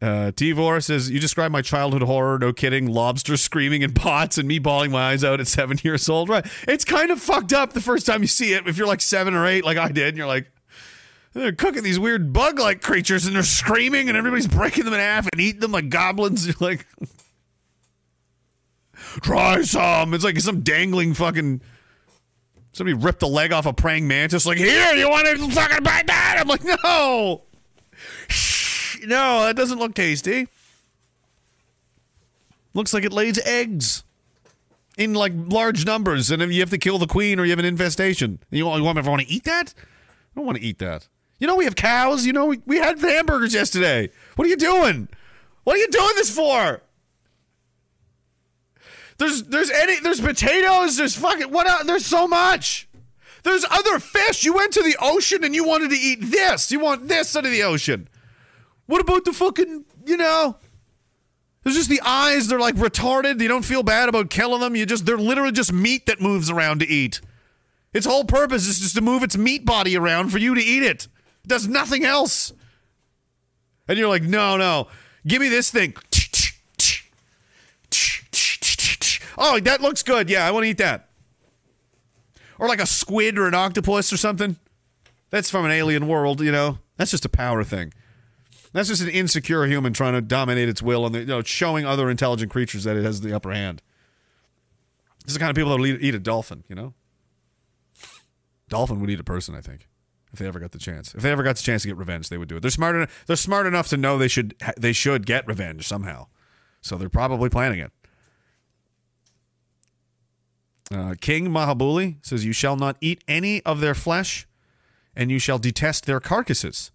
uh, 0.01 0.31
Tivor 0.31 0.83
says, 0.83 1.09
You 1.09 1.19
describe 1.19 1.51
my 1.51 1.61
childhood 1.61 2.01
horror, 2.01 2.37
no 2.39 2.51
kidding. 2.51 2.87
Lobster 2.87 3.37
screaming 3.37 3.81
in 3.81 3.93
pots 3.93 4.37
and 4.37 4.47
me 4.47 4.59
bawling 4.59 4.91
my 4.91 5.11
eyes 5.11 5.23
out 5.23 5.39
at 5.39 5.47
seven 5.47 5.77
years 5.83 6.09
old. 6.09 6.27
Right. 6.27 6.45
It's 6.67 6.83
kind 6.83 7.11
of 7.11 7.21
fucked 7.21 7.53
up 7.53 7.73
the 7.73 7.81
first 7.81 8.07
time 8.07 8.21
you 8.21 8.27
see 8.27 8.53
it. 8.53 8.67
If 8.67 8.77
you're 8.77 8.87
like 8.87 9.01
seven 9.01 9.35
or 9.35 9.45
eight, 9.45 9.63
like 9.63 9.77
I 9.77 9.89
did, 9.89 10.09
and 10.09 10.17
you're 10.17 10.27
like, 10.27 10.51
They're 11.33 11.53
cooking 11.53 11.83
these 11.83 11.99
weird 11.99 12.33
bug-like 12.33 12.81
creatures, 12.81 13.25
and 13.25 13.35
they're 13.35 13.43
screaming, 13.43 14.09
and 14.09 14.17
everybody's 14.17 14.47
breaking 14.47 14.83
them 14.83 14.93
in 14.93 14.99
half 14.99 15.27
and 15.31 15.39
eating 15.39 15.61
them 15.61 15.71
like 15.71 15.89
goblins. 15.89 16.45
You're 16.47 16.55
like, 16.59 16.85
try 19.21 19.61
some. 19.61 20.13
It's 20.13 20.23
like 20.23 20.39
some 20.39 20.61
dangling 20.61 21.13
fucking. 21.13 21.61
Somebody 22.73 22.93
ripped 22.93 23.19
the 23.19 23.27
leg 23.27 23.51
off 23.51 23.65
a 23.65 23.73
praying 23.73 24.07
mantis. 24.07 24.45
Like, 24.45 24.57
here, 24.57 24.93
you 24.93 25.09
want 25.09 25.27
to 25.27 25.49
fucking 25.51 25.83
bite 25.83 26.07
that? 26.07 26.37
I'm 26.39 26.47
like, 26.47 26.63
no, 26.63 27.43
no, 29.05 29.45
that 29.45 29.55
doesn't 29.55 29.79
look 29.79 29.93
tasty. 29.93 30.47
Looks 32.73 32.93
like 32.93 33.03
it 33.03 33.11
lays 33.11 33.37
eggs 33.45 34.03
in 34.97 35.13
like 35.13 35.33
large 35.35 35.85
numbers, 35.85 36.31
and 36.31 36.41
you 36.53 36.61
have 36.61 36.69
to 36.69 36.77
kill 36.77 36.97
the 36.97 37.07
queen 37.07 37.39
or 37.39 37.45
you 37.45 37.51
have 37.51 37.59
an 37.59 37.65
infestation. 37.65 38.39
You 38.49 38.65
want, 38.65 38.79
you 38.79 38.85
want 38.85 38.97
everyone 38.97 39.19
to 39.19 39.27
eat 39.27 39.43
that? 39.45 39.73
I 39.77 40.39
don't 40.39 40.45
want 40.45 40.57
to 40.57 40.63
eat 40.63 40.79
that. 40.79 41.07
You 41.41 41.47
know 41.47 41.55
we 41.55 41.65
have 41.65 41.75
cows. 41.75 42.23
You 42.25 42.33
know 42.33 42.45
we, 42.45 42.61
we 42.67 42.77
had 42.77 42.99
hamburgers 42.99 43.53
yesterday. 43.53 44.11
What 44.35 44.45
are 44.45 44.49
you 44.49 44.55
doing? 44.55 45.09
What 45.63 45.75
are 45.75 45.79
you 45.79 45.87
doing 45.89 46.11
this 46.15 46.33
for? 46.33 46.81
There's 49.17 49.43
there's 49.43 49.71
any 49.71 49.99
there's 49.99 50.21
potatoes. 50.21 50.97
There's 50.97 51.15
fucking 51.15 51.51
what? 51.51 51.67
el- 51.67 51.83
There's 51.83 52.05
so 52.05 52.27
much. 52.27 52.87
There's 53.43 53.65
other 53.71 53.97
fish. 53.97 54.43
You 54.43 54.53
went 54.53 54.71
to 54.73 54.83
the 54.83 54.95
ocean 55.01 55.43
and 55.43 55.55
you 55.55 55.63
wanted 55.63 55.89
to 55.89 55.97
eat 55.97 56.19
this. 56.21 56.71
You 56.71 56.79
want 56.79 57.07
this 57.07 57.35
out 57.35 57.43
of 57.45 57.51
the 57.51 57.63
ocean. 57.63 58.07
What 58.85 59.01
about 59.01 59.25
the 59.25 59.33
fucking 59.33 59.85
you 60.05 60.17
know? 60.17 60.57
There's 61.63 61.75
just 61.75 61.89
the 61.89 62.01
eyes. 62.05 62.47
They're 62.49 62.59
like 62.59 62.75
retarded. 62.75 63.41
You 63.41 63.47
don't 63.47 63.65
feel 63.65 63.81
bad 63.81 64.09
about 64.09 64.29
killing 64.29 64.61
them. 64.61 64.75
You 64.75 64.85
just 64.85 65.07
they're 65.07 65.17
literally 65.17 65.53
just 65.53 65.73
meat 65.73 66.05
that 66.05 66.21
moves 66.21 66.51
around 66.51 66.81
to 66.81 66.87
eat. 66.87 67.19
Its 67.93 68.05
whole 68.05 68.25
purpose 68.25 68.67
is 68.67 68.79
just 68.79 68.95
to 68.95 69.01
move 69.01 69.23
its 69.23 69.35
meat 69.35 69.65
body 69.65 69.97
around 69.97 70.29
for 70.29 70.37
you 70.37 70.53
to 70.53 70.61
eat 70.61 70.83
it. 70.83 71.07
Does 71.45 71.67
nothing 71.67 72.05
else. 72.05 72.53
And 73.87 73.97
you're 73.97 74.07
like, 74.07 74.23
no, 74.23 74.57
no, 74.57 74.87
give 75.25 75.41
me 75.41 75.49
this 75.49 75.71
thing. 75.71 75.95
Oh, 79.37 79.59
that 79.59 79.81
looks 79.81 80.03
good. 80.03 80.29
Yeah, 80.29 80.47
I 80.47 80.51
want 80.51 80.65
to 80.65 80.69
eat 80.69 80.77
that. 80.77 81.09
Or 82.59 82.67
like 82.67 82.79
a 82.79 82.85
squid 82.85 83.39
or 83.39 83.47
an 83.47 83.55
octopus 83.55 84.13
or 84.13 84.17
something. 84.17 84.55
That's 85.31 85.49
from 85.49 85.65
an 85.65 85.71
alien 85.71 86.07
world, 86.07 86.41
you 86.41 86.51
know. 86.51 86.77
That's 86.97 87.11
just 87.11 87.25
a 87.25 87.29
power 87.29 87.63
thing. 87.63 87.91
That's 88.73 88.87
just 88.87 89.01
an 89.01 89.09
insecure 89.09 89.65
human 89.65 89.93
trying 89.93 90.13
to 90.13 90.21
dominate 90.21 90.69
its 90.69 90.81
will 90.81 91.05
and 91.05 91.15
you 91.15 91.25
know 91.25 91.41
showing 91.41 91.85
other 91.85 92.09
intelligent 92.09 92.51
creatures 92.51 92.83
that 92.83 92.95
it 92.95 93.03
has 93.03 93.21
the 93.21 93.35
upper 93.35 93.51
hand. 93.51 93.81
This 95.25 95.31
is 95.31 95.33
the 95.33 95.39
kind 95.39 95.49
of 95.49 95.55
people 95.55 95.75
that 95.77 95.85
eat, 95.85 96.01
eat 96.01 96.15
a 96.15 96.19
dolphin, 96.19 96.63
you 96.67 96.75
know. 96.75 96.93
Dolphin 98.69 98.99
would 99.01 99.09
eat 99.09 99.19
a 99.19 99.23
person, 99.23 99.55
I 99.55 99.61
think, 99.61 99.87
if 100.33 100.39
they 100.39 100.47
ever 100.47 100.59
got 100.59 100.71
the 100.71 100.77
chance. 100.77 101.13
If 101.13 101.21
they 101.21 101.31
ever 101.31 101.43
got 101.43 101.57
the 101.57 101.61
chance 101.61 101.81
to 101.81 101.89
get 101.89 101.97
revenge, 101.97 102.29
they 102.29 102.37
would 102.37 102.47
do 102.47 102.57
it. 102.57 102.61
They're 102.61 102.71
smart 102.71 102.95
enough. 102.95 103.23
They're 103.27 103.35
smart 103.35 103.65
enough 103.65 103.87
to 103.89 103.97
know 103.97 104.17
they 104.17 104.27
should 104.27 104.55
they 104.77 104.93
should 104.93 105.25
get 105.25 105.47
revenge 105.47 105.87
somehow, 105.87 106.27
so 106.81 106.97
they're 106.97 107.09
probably 107.09 107.49
planning 107.49 107.79
it. 107.79 107.91
Uh, 110.91 111.15
King 111.19 111.49
Mahabuli 111.49 112.17
says, 112.25 112.45
"You 112.45 112.53
shall 112.53 112.75
not 112.75 112.97
eat 113.01 113.23
any 113.27 113.61
of 113.63 113.79
their 113.79 113.95
flesh, 113.95 114.47
and 115.15 115.31
you 115.31 115.39
shall 115.39 115.59
detest 115.59 116.05
their 116.05 116.19
carcasses. 116.19 116.91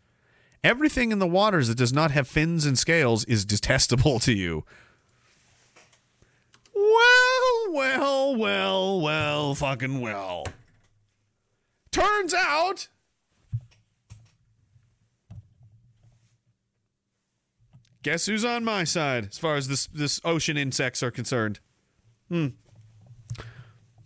Everything 0.65 1.13
in 1.13 1.19
the 1.19 1.27
waters 1.27 1.69
that 1.69 1.79
does 1.79 1.93
not 1.93 2.11
have 2.11 2.27
fins 2.27 2.67
and 2.67 2.79
scales 2.79 3.25
is 3.25 3.45
detestable 3.45 4.19
to 4.21 4.33
you." 4.33 4.65
Well, 6.75 7.73
well, 7.73 8.37
well, 8.37 9.01
well, 9.01 9.55
fucking 9.55 10.01
well. 10.01 10.45
Turns 11.91 12.35
out. 12.35 12.89
Guess 18.07 18.27
who's 18.27 18.45
on 18.45 18.63
my 18.63 18.85
side 18.85 19.27
as 19.33 19.37
far 19.37 19.57
as 19.57 19.67
this 19.67 19.89
this 19.89 20.21
ocean 20.25 20.57
insects 20.57 21.03
are 21.03 21.11
concerned? 21.11 21.59
Hmm. 22.29 22.47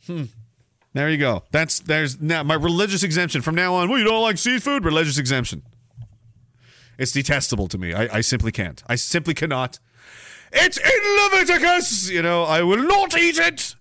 Hmm. 0.07 0.25
There 0.95 1.11
you 1.11 1.19
go. 1.19 1.45
That's 1.51 1.81
there's 1.81 2.19
now 2.19 2.43
my 2.43 2.55
religious 2.55 3.03
exemption 3.03 3.43
from 3.43 3.57
now 3.57 3.75
on. 3.75 3.91
Well, 3.91 3.99
you 3.99 4.07
don't 4.07 4.23
like 4.23 4.39
seafood? 4.39 4.87
Religious 4.87 5.19
exemption. 5.19 5.65
It's 6.97 7.13
detestable 7.13 7.69
to 7.69 7.77
me. 7.77 7.93
I, 7.93 8.17
I 8.17 8.21
simply 8.23 8.51
can't. 8.51 8.83
I 8.87 8.95
simply 8.95 9.35
cannot. 9.35 9.79
It's 10.51 10.79
in 10.79 11.39
Leviticus. 11.39 12.09
You 12.09 12.23
know, 12.23 12.45
I 12.45 12.63
will 12.63 12.83
not 12.83 13.15
eat 13.19 13.37
it. 13.37 13.75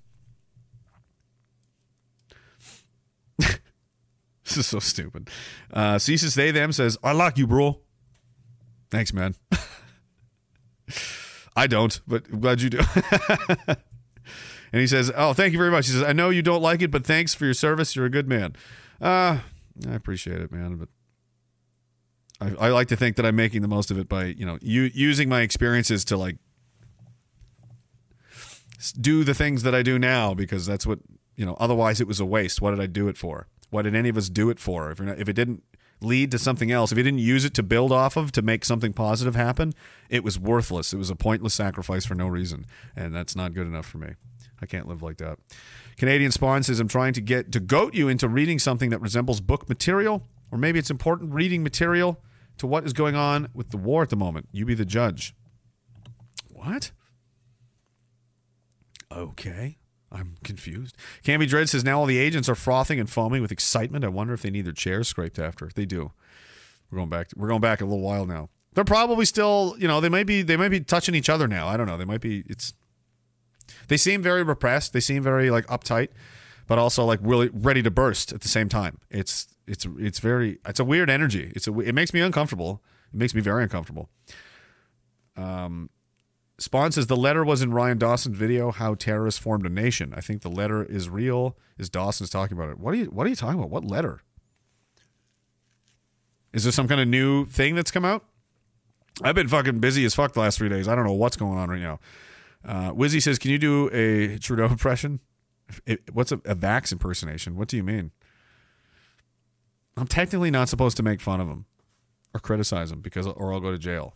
this 4.44 4.58
is 4.58 4.68
so 4.68 4.80
stupid. 4.80 5.30
Uh, 5.72 5.98
Ceases 5.98 6.36
they 6.36 6.52
them 6.52 6.74
says, 6.74 6.98
"I 7.02 7.14
like 7.14 7.38
you, 7.38 7.48
bro." 7.48 7.80
Thanks, 8.91 9.14
man. 9.14 9.36
I 11.60 11.68
don't, 11.68 11.99
but 12.07 12.23
I'm 12.31 12.40
glad 12.40 12.61
you 12.61 12.69
do. 12.69 12.80
and 13.68 13.77
he 14.72 14.88
says, 14.88 15.11
"Oh, 15.14 15.34
thank 15.34 15.52
you 15.52 15.60
very 15.60 15.72
much." 15.72 15.88
He 15.88 15.91
says, 15.91 16.03
"I 16.03 16.14
know 16.14 16.30
you 16.30 16.41
don't 16.41 16.61
like 16.61 16.81
it, 16.81 16.90
but 16.90 17.06
thanks 17.06 17.34
for 17.34 17.44
your 17.44 17.53
service. 17.53 17.98
You're 17.98 18.06
a 18.06 18.10
good 18.10 18.30
man." 18.30 18.56
Uh, 19.02 19.40
I 19.86 19.94
appreciate 19.94 20.40
it, 20.40 20.53
man, 20.53 20.77
but 20.77 20.88
I, 22.40 22.68
I 22.68 22.69
like 22.69 22.88
to 22.88 22.95
think 22.95 23.18
that 23.18 23.26
I'm 23.26 23.36
making 23.36 23.61
the 23.61 23.68
most 23.68 23.91
of 23.91 23.99
it 23.99 24.07
by 24.07 24.26
you 24.26 24.45
know 24.45 24.57
u- 24.61 24.90
using 24.94 25.27
my 25.27 25.41
experiences 25.41 26.06
to 26.06 26.15
like 26.18 26.38
do 29.02 29.26
the 29.26 29.34
things 29.34 29.64
that 29.64 29.76
I 29.76 29.84
do 29.84 29.99
now 29.99 30.34
because 30.34 30.65
that's 30.65 30.88
what 30.88 30.99
you 31.36 31.45
know. 31.45 31.57
Otherwise, 31.60 31.99
it 31.99 32.07
was 32.07 32.22
a 32.22 32.26
waste. 32.26 32.61
What 32.61 32.72
did 32.72 32.80
I 32.80 32.86
do 32.86 33.10
it 33.10 33.18
for? 33.18 33.48
What 33.69 33.81
did 33.81 33.98
any 33.98 34.07
of 34.07 34.15
us 34.15 34.30
do 34.30 34.49
it 34.49 34.60
for? 34.60 34.91
If 34.91 35.02
not, 35.02 35.19
if 35.19 35.27
it 35.27 35.34
didn't 35.34 35.64
lead 36.01 36.31
to 36.31 36.39
something 36.39 36.71
else, 36.71 36.91
if 36.91 36.97
you 36.97 37.03
didn't 37.03 37.19
use 37.19 37.45
it 37.45 37.53
to 37.55 37.63
build 37.63 37.91
off 37.91 38.15
of 38.15 38.31
to 38.34 38.41
make 38.41 38.63
something 38.63 38.93
positive 38.93 39.35
happen, 39.35 39.73
it 40.09 40.23
was 40.23 40.39
worthless. 40.39 40.93
It 40.93 40.97
was 40.97 41.09
a 41.09 41.15
pointless 41.15 41.53
sacrifice 41.53 42.05
for 42.05 42.15
no 42.15 42.27
reason, 42.27 42.65
and 42.95 43.13
that's 43.13 43.35
not 43.35 43.53
good 43.53 43.67
enough 43.67 43.85
for 43.85 43.97
me. 43.97 44.13
I 44.61 44.65
can't 44.65 44.88
live 44.88 45.01
like 45.01 45.17
that. 45.17 45.39
Canadian 45.97 46.31
Spawn 46.31 46.63
says, 46.63 46.80
I'm 46.80 46.88
trying 46.88 47.13
to 47.13 47.21
get 47.21 47.51
to 47.51 47.59
goat 47.59 47.93
you 47.93 48.07
into 48.07 48.27
reading 48.27 48.59
something 48.59 48.89
that 48.89 49.01
resembles 49.01 49.41
book 49.41 49.67
material, 49.67 50.26
or 50.51 50.57
maybe 50.57 50.80
it's 50.80 50.89
important 50.89 51.34
reading 51.34 51.63
material 51.63 52.21
to 52.57 52.67
what 52.67 52.85
is 52.85 52.93
going 52.93 53.15
on 53.15 53.49
with 53.53 53.69
the 53.71 53.77
war 53.77 54.01
at 54.01 54.09
the 54.09 54.15
moment. 54.15 54.47
You 54.51 54.65
be 54.65 54.73
the 54.73 54.85
judge. 54.85 55.34
What? 56.49 56.91
Okay. 59.11 59.77
I'm 60.11 60.36
confused. 60.44 60.95
Camby 61.23 61.48
Dread 61.48 61.69
says 61.69 61.84
now 61.84 61.99
all 61.99 62.06
the 62.06 62.18
agents 62.18 62.49
are 62.49 62.56
frothing 62.56 62.99
and 62.99 63.10
foaming 63.10 63.41
with 63.41 63.52
excitement. 63.52 64.03
I 64.03 64.07
wonder 64.07 64.34
if 64.34 64.41
they 64.41 64.49
need 64.49 64.65
their 64.65 64.73
chairs 64.73 65.07
scraped 65.07 65.38
after. 65.38 65.69
They 65.73 65.86
do. 65.86 66.11
We're 66.90 66.98
going 66.98 67.10
back. 67.10 67.30
We're 67.36 67.48
going 67.48 67.61
back 67.61 67.81
a 67.81 67.86
little 67.86 68.02
while 68.02 68.26
now. 68.26 68.49
They're 68.73 68.84
probably 68.84 69.26
still, 69.26 69.76
you 69.77 69.88
know, 69.88 69.99
they 70.02 70.10
might 70.10 70.26
be 70.26 70.41
they 70.41 70.57
might 70.57 70.69
be 70.69 70.80
touching 70.80 71.15
each 71.15 71.30
other 71.30 71.48
now. 71.48 71.68
I 71.68 71.77
don't 71.77 71.88
know. 71.88 71.98
They 71.98 72.06
might 72.06 72.22
be. 72.22 72.44
It's. 72.48 72.73
They 73.88 73.98
seem 73.98 74.22
very 74.22 74.41
repressed. 74.41 74.94
They 74.94 74.99
seem 74.99 75.22
very 75.22 75.52
like 75.52 75.68
uptight, 75.68 76.10
but 76.68 76.80
also 76.80 77.06
like 77.06 77.19
really 77.22 77.49
ready 77.53 77.84
to 77.84 77.91
burst 77.91 78.31
at 78.31 78.41
the 78.41 78.48
same 78.48 78.69
time. 78.69 78.99
It's 79.11 79.48
it's 79.68 79.86
it's 79.99 80.19
very 80.19 80.60
it's 80.65 80.80
a 80.80 80.84
weird 80.84 81.10
energy. 81.10 81.52
It's 81.56 81.68
a 81.68 81.80
it 81.80 81.94
makes 81.94 82.14
me 82.14 82.22
uncomfortable. 82.22 82.81
It 83.14 83.18
makes 83.18 83.36
me 83.36 83.41
very 83.41 83.64
uncomfortable. 83.64 84.10
Um, 85.36 85.90
Spawn 86.60 86.91
says 86.91 87.07
the 87.07 87.15
letter 87.15 87.44
was 87.44 87.61
in 87.61 87.73
Ryan 87.73 87.98
Dawson's 87.98 88.38
video, 88.38 88.72
"How 88.72 88.94
Terrorists 88.94 89.40
Formed 89.40 89.65
a 89.65 89.69
Nation." 89.69 90.14
I 90.15 90.22
think 90.22 90.41
the 90.41 90.49
letter 90.49 90.84
is 90.84 91.10
real. 91.10 91.57
Is 91.77 91.90
Dawson's 91.90 92.30
talking 92.30 92.57
about 92.57 92.69
it? 92.69 92.80
What 92.80 92.94
are 92.94 92.98
you 92.98 93.06
What 93.06 93.26
are 93.26 93.30
you 93.30 93.36
talking 93.36 93.57
about? 93.57 93.69
What 93.69 93.86
letter? 93.86 94.22
Is 96.52 96.64
there 96.64 96.72
some 96.72 96.88
kind 96.88 96.99
of 96.99 97.07
new 97.07 97.45
thing 97.45 97.76
that's 97.76 97.91
come 97.91 98.03
out? 98.03 98.26
I've 99.23 99.36
been 99.36 99.48
fucking 99.48 99.80
busy 99.80 100.03
as 100.06 100.15
fuck 100.15 100.34
the 100.34 100.40
last 100.41 100.57
three 100.57 100.69
days. 100.69 100.88
I 100.88 100.95
don't 100.95 101.06
know 101.06 101.14
what's 101.14 101.38
going 101.38 101.57
on 101.57 101.69
right 101.69 101.81
now. 101.81 101.99
Uh, 102.65 102.91
Wizzy 102.91 103.22
says, 103.22 103.40
"Can 103.40 103.52
you 103.52 103.57
do 103.57 103.90
a 103.94 104.38
Trudeau 104.40 104.65
impression? 104.69 105.22
It, 105.86 106.14
what's 106.14 106.31
a, 106.31 106.36
a 106.45 106.56
Vax 106.56 106.91
impersonation? 106.91 107.56
What 107.56 107.69
do 107.69 107.77
you 107.77 107.84
mean?" 107.84 108.11
I'm 109.95 110.07
technically 110.07 110.52
not 110.52 110.69
supposed 110.69 110.98
to 110.98 111.03
make 111.03 111.19
fun 111.22 111.41
of 111.41 111.48
him 111.48 111.65
or 112.34 112.40
criticize 112.40 112.91
him 112.91 113.02
because, 113.02 113.27
or 113.27 113.53
I'll 113.53 113.60
go 113.60 113.72
to 113.72 113.77
jail. 113.77 114.14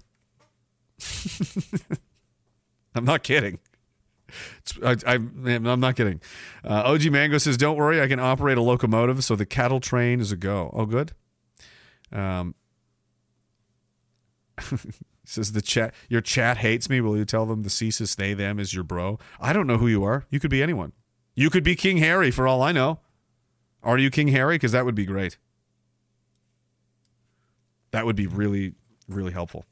I'm 2.96 3.06
not 3.06 3.24
kidding. 3.24 3.60
I, 4.84 4.96
I'm 5.06 5.80
not 5.80 5.96
kidding. 5.96 6.22
Uh, 6.64 6.84
OG 6.86 7.12
Mango 7.12 7.38
says, 7.38 7.58
"Don't 7.58 7.78
worry, 7.78 8.02
I 8.02 8.08
can 8.08 8.20
operate 8.20 8.58
a 8.58 8.62
locomotive, 8.62 9.24
so 9.24 9.36
the 9.36 9.46
cattle 9.46 9.80
train 9.80 10.20
is 10.20 10.32
a 10.32 10.36
go." 10.36 10.72
Oh, 10.74 10.86
good. 10.86 11.12
Um, 12.12 12.56
says 15.26 15.52
the 15.52 15.62
chat. 15.62 15.94
Your 16.10 16.22
chat 16.22 16.58
hates 16.58 16.90
me. 16.90 17.02
Will 17.02 17.18
you 17.18 17.26
tell 17.26 17.46
them 17.46 17.64
the 17.64 17.70
ceases 17.70 18.16
they 18.16 18.34
them 18.34 18.60
is 18.60 18.74
your 18.74 18.84
bro? 18.84 19.20
I 19.40 19.54
don't 19.54 19.68
know 19.68 19.78
who 19.78 19.88
you 19.88 20.04
are. 20.04 20.26
You 20.30 20.40
could 20.40 20.52
be 20.52 20.64
anyone. 20.64 20.94
You 21.36 21.50
could 21.50 21.64
be 21.64 21.76
King 21.76 21.98
Harry 21.98 22.32
for 22.32 22.48
all 22.48 22.62
I 22.62 22.72
know. 22.72 23.00
Are 23.82 23.98
you 23.98 24.10
King 24.10 24.30
Harry? 24.30 24.56
Because 24.56 24.72
that 24.72 24.86
would 24.86 24.96
be 24.96 25.06
great. 25.06 25.38
That 27.92 28.06
would 28.06 28.16
be 28.16 28.28
really, 28.28 28.74
really 29.08 29.32
helpful. 29.32 29.66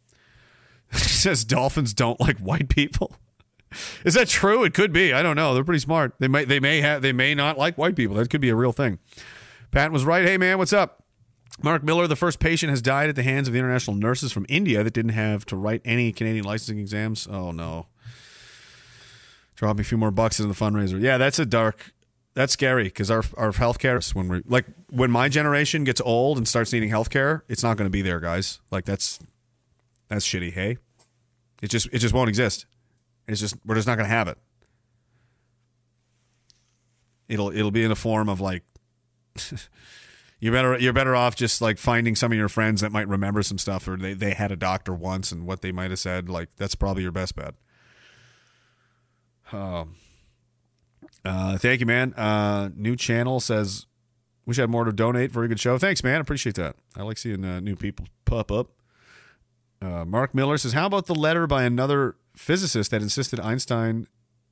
says 0.97 1.43
dolphins 1.45 1.93
don't 1.93 2.19
like 2.19 2.37
white 2.39 2.69
people. 2.69 3.15
Is 4.05 4.13
that 4.15 4.27
true? 4.27 4.63
It 4.63 4.73
could 4.73 4.91
be. 4.91 5.13
I 5.13 5.23
don't 5.23 5.35
know. 5.35 5.53
They're 5.53 5.63
pretty 5.63 5.79
smart. 5.79 6.15
They 6.19 6.27
might 6.27 6.47
they 6.47 6.59
may 6.59 6.81
have 6.81 7.01
they 7.01 7.13
may 7.13 7.33
not 7.33 7.57
like 7.57 7.77
white 7.77 7.95
people. 7.95 8.15
That 8.15 8.29
could 8.29 8.41
be 8.41 8.49
a 8.49 8.55
real 8.55 8.71
thing. 8.73 8.99
Pat 9.71 9.91
was 9.91 10.03
right. 10.03 10.25
Hey 10.25 10.37
man, 10.37 10.57
what's 10.57 10.73
up? 10.73 11.03
Mark 11.63 11.83
Miller, 11.83 12.07
the 12.07 12.15
first 12.15 12.39
patient, 12.39 12.69
has 12.69 12.81
died 12.81 13.09
at 13.09 13.15
the 13.15 13.23
hands 13.23 13.47
of 13.47 13.53
the 13.53 13.59
international 13.59 13.95
nurses 13.95 14.31
from 14.31 14.45
India 14.49 14.83
that 14.83 14.93
didn't 14.93 15.11
have 15.11 15.45
to 15.47 15.55
write 15.55 15.81
any 15.85 16.11
Canadian 16.11 16.45
licensing 16.45 16.79
exams. 16.79 17.27
Oh 17.29 17.51
no. 17.51 17.87
Drop 19.55 19.77
me 19.77 19.81
a 19.81 19.85
few 19.85 19.97
more 19.97 20.11
bucks 20.11 20.39
in 20.39 20.47
the 20.47 20.55
fundraiser. 20.55 20.99
Yeah, 20.99 21.17
that's 21.17 21.37
a 21.37 21.45
dark. 21.45 21.93
That's 22.33 22.53
scary 22.53 22.85
because 22.85 23.11
our 23.11 23.23
our 23.37 23.51
healthcare 23.51 24.13
when 24.15 24.27
we 24.27 24.41
like 24.45 24.65
when 24.89 25.11
my 25.11 25.29
generation 25.29 25.83
gets 25.83 26.01
old 26.01 26.37
and 26.37 26.47
starts 26.47 26.73
needing 26.73 26.89
healthcare, 26.89 27.41
it's 27.47 27.61
not 27.61 27.77
going 27.77 27.85
to 27.85 27.91
be 27.91 28.01
there, 28.01 28.19
guys. 28.19 28.59
Like 28.71 28.85
that's 28.85 29.19
that's 30.11 30.27
shitty. 30.27 30.51
Hey, 30.51 30.77
it 31.61 31.69
just 31.69 31.87
it 31.93 31.99
just 31.99 32.13
won't 32.13 32.27
exist. 32.27 32.65
It's 33.29 33.39
just 33.39 33.55
we're 33.65 33.75
just 33.75 33.87
not 33.87 33.95
going 33.95 34.09
to 34.09 34.13
have 34.13 34.27
it. 34.27 34.37
It'll 37.29 37.49
it'll 37.49 37.71
be 37.71 37.83
in 37.83 37.89
the 37.89 37.95
form 37.95 38.27
of 38.27 38.41
like 38.41 38.63
you're 40.41 40.51
better 40.51 40.77
you're 40.77 40.91
better 40.91 41.15
off 41.15 41.37
just 41.37 41.61
like 41.61 41.77
finding 41.77 42.17
some 42.17 42.33
of 42.33 42.37
your 42.37 42.49
friends 42.49 42.81
that 42.81 42.91
might 42.91 43.07
remember 43.07 43.41
some 43.41 43.57
stuff 43.57 43.87
or 43.87 43.95
they, 43.95 44.13
they 44.13 44.33
had 44.33 44.51
a 44.51 44.57
doctor 44.57 44.93
once 44.93 45.31
and 45.31 45.47
what 45.47 45.61
they 45.61 45.71
might 45.71 45.91
have 45.91 45.99
said 45.99 46.27
like 46.27 46.49
that's 46.57 46.75
probably 46.75 47.03
your 47.03 47.13
best 47.13 47.37
bet 47.37 47.53
um, 49.53 49.95
uh, 51.23 51.57
thank 51.57 51.79
you 51.79 51.85
man 51.85 52.13
uh, 52.15 52.69
new 52.75 52.97
channel 52.97 53.39
says 53.39 53.85
wish 54.45 54.59
I 54.59 54.63
had 54.63 54.69
more 54.69 54.83
to 54.83 54.91
donate 54.91 55.31
very 55.31 55.47
good 55.47 55.59
show 55.59 55.77
thanks 55.77 56.03
man 56.03 56.19
appreciate 56.19 56.55
that 56.55 56.75
I 56.97 57.03
like 57.03 57.17
seeing 57.17 57.45
uh, 57.45 57.61
new 57.61 57.77
people 57.77 58.07
pop 58.25 58.51
up 58.51 58.71
uh, 59.81 60.05
Mark 60.05 60.33
Miller 60.33 60.57
says 60.57 60.73
how 60.73 60.85
about 60.85 61.07
the 61.07 61.15
letter 61.15 61.47
by 61.47 61.63
another 61.63 62.15
physicist 62.35 62.91
that 62.91 63.01
insisted 63.01 63.39
Einstein 63.39 64.07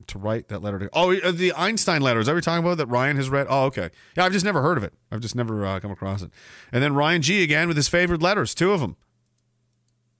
to 0.06 0.18
write 0.18 0.48
that 0.48 0.62
letter 0.62 0.78
to. 0.78 0.90
Oh, 0.92 1.16
uh, 1.16 1.30
the 1.30 1.52
Einstein 1.52 2.02
letter. 2.02 2.20
Is 2.20 2.26
that 2.26 2.32
what 2.32 2.36
you're 2.36 2.40
talking 2.42 2.64
about 2.64 2.78
that 2.78 2.86
Ryan 2.86 3.16
has 3.16 3.30
read? 3.30 3.46
Oh, 3.48 3.64
okay. 3.64 3.90
Yeah, 4.16 4.24
I've 4.24 4.32
just 4.32 4.44
never 4.44 4.62
heard 4.62 4.76
of 4.76 4.84
it. 4.84 4.92
I've 5.10 5.20
just 5.20 5.34
never 5.34 5.64
uh, 5.64 5.80
come 5.80 5.90
across 5.90 6.22
it. 6.22 6.30
And 6.72 6.82
then 6.82 6.94
Ryan 6.94 7.22
G 7.22 7.42
again 7.42 7.68
with 7.68 7.76
his 7.76 7.88
favorite 7.88 8.22
letters, 8.22 8.54
two 8.54 8.72
of 8.72 8.80
them. 8.80 8.96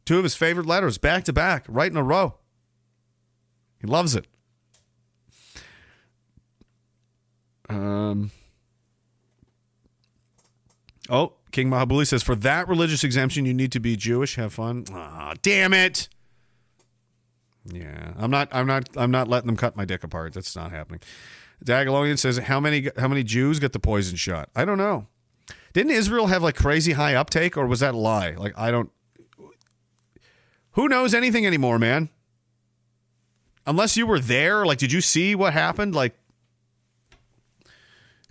Two 0.04 0.18
of 0.18 0.24
his 0.24 0.34
favorite 0.34 0.66
letters 0.66 0.98
back 0.98 1.24
to 1.24 1.32
back, 1.32 1.64
right 1.68 1.90
in 1.90 1.96
a 1.96 2.02
row. 2.02 2.36
He 3.80 3.86
loves 3.86 4.14
it. 4.14 4.26
Um. 7.68 8.30
Oh, 11.08 11.34
King 11.52 11.70
Mahabuli 11.70 12.06
says 12.06 12.22
for 12.22 12.34
that 12.36 12.68
religious 12.68 13.02
exemption, 13.04 13.44
you 13.44 13.54
need 13.54 13.72
to 13.72 13.80
be 13.80 13.96
Jewish. 13.96 14.36
Have 14.36 14.52
fun. 14.52 14.84
Ah, 14.92 15.34
damn 15.42 15.72
it. 15.72 16.08
Yeah, 17.64 18.12
I'm 18.16 18.30
not. 18.30 18.48
I'm 18.52 18.66
not. 18.66 18.88
I'm 18.96 19.10
not 19.10 19.28
letting 19.28 19.46
them 19.46 19.56
cut 19.56 19.76
my 19.76 19.84
dick 19.84 20.02
apart. 20.02 20.32
That's 20.32 20.56
not 20.56 20.70
happening. 20.70 21.00
Diagolonian 21.64 22.18
says, 22.18 22.38
"How 22.38 22.58
many? 22.58 22.88
How 22.96 23.08
many 23.08 23.22
Jews 23.22 23.58
get 23.58 23.72
the 23.72 23.78
poison 23.78 24.16
shot? 24.16 24.48
I 24.56 24.64
don't 24.64 24.78
know. 24.78 25.06
Didn't 25.72 25.92
Israel 25.92 26.28
have 26.28 26.42
like 26.42 26.56
crazy 26.56 26.92
high 26.92 27.14
uptake, 27.14 27.56
or 27.56 27.66
was 27.66 27.80
that 27.80 27.94
a 27.94 27.98
lie? 27.98 28.30
Like 28.30 28.58
I 28.58 28.70
don't. 28.70 28.90
Who 30.72 30.88
knows 30.88 31.14
anything 31.14 31.46
anymore, 31.46 31.78
man? 31.78 32.08
Unless 33.66 33.96
you 33.96 34.06
were 34.06 34.20
there, 34.20 34.64
like, 34.64 34.78
did 34.78 34.92
you 34.92 35.00
see 35.00 35.34
what 35.34 35.52
happened? 35.52 35.94
Like, 35.94 36.16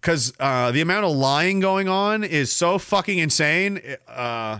because 0.01 0.33
uh, 0.39 0.71
the 0.71 0.81
amount 0.81 1.05
of 1.05 1.15
lying 1.15 1.59
going 1.59 1.89
on 1.89 2.23
is 2.23 2.51
so 2.51 2.77
fucking 2.77 3.17
insane. 3.17 3.81
Uh, 4.07 4.59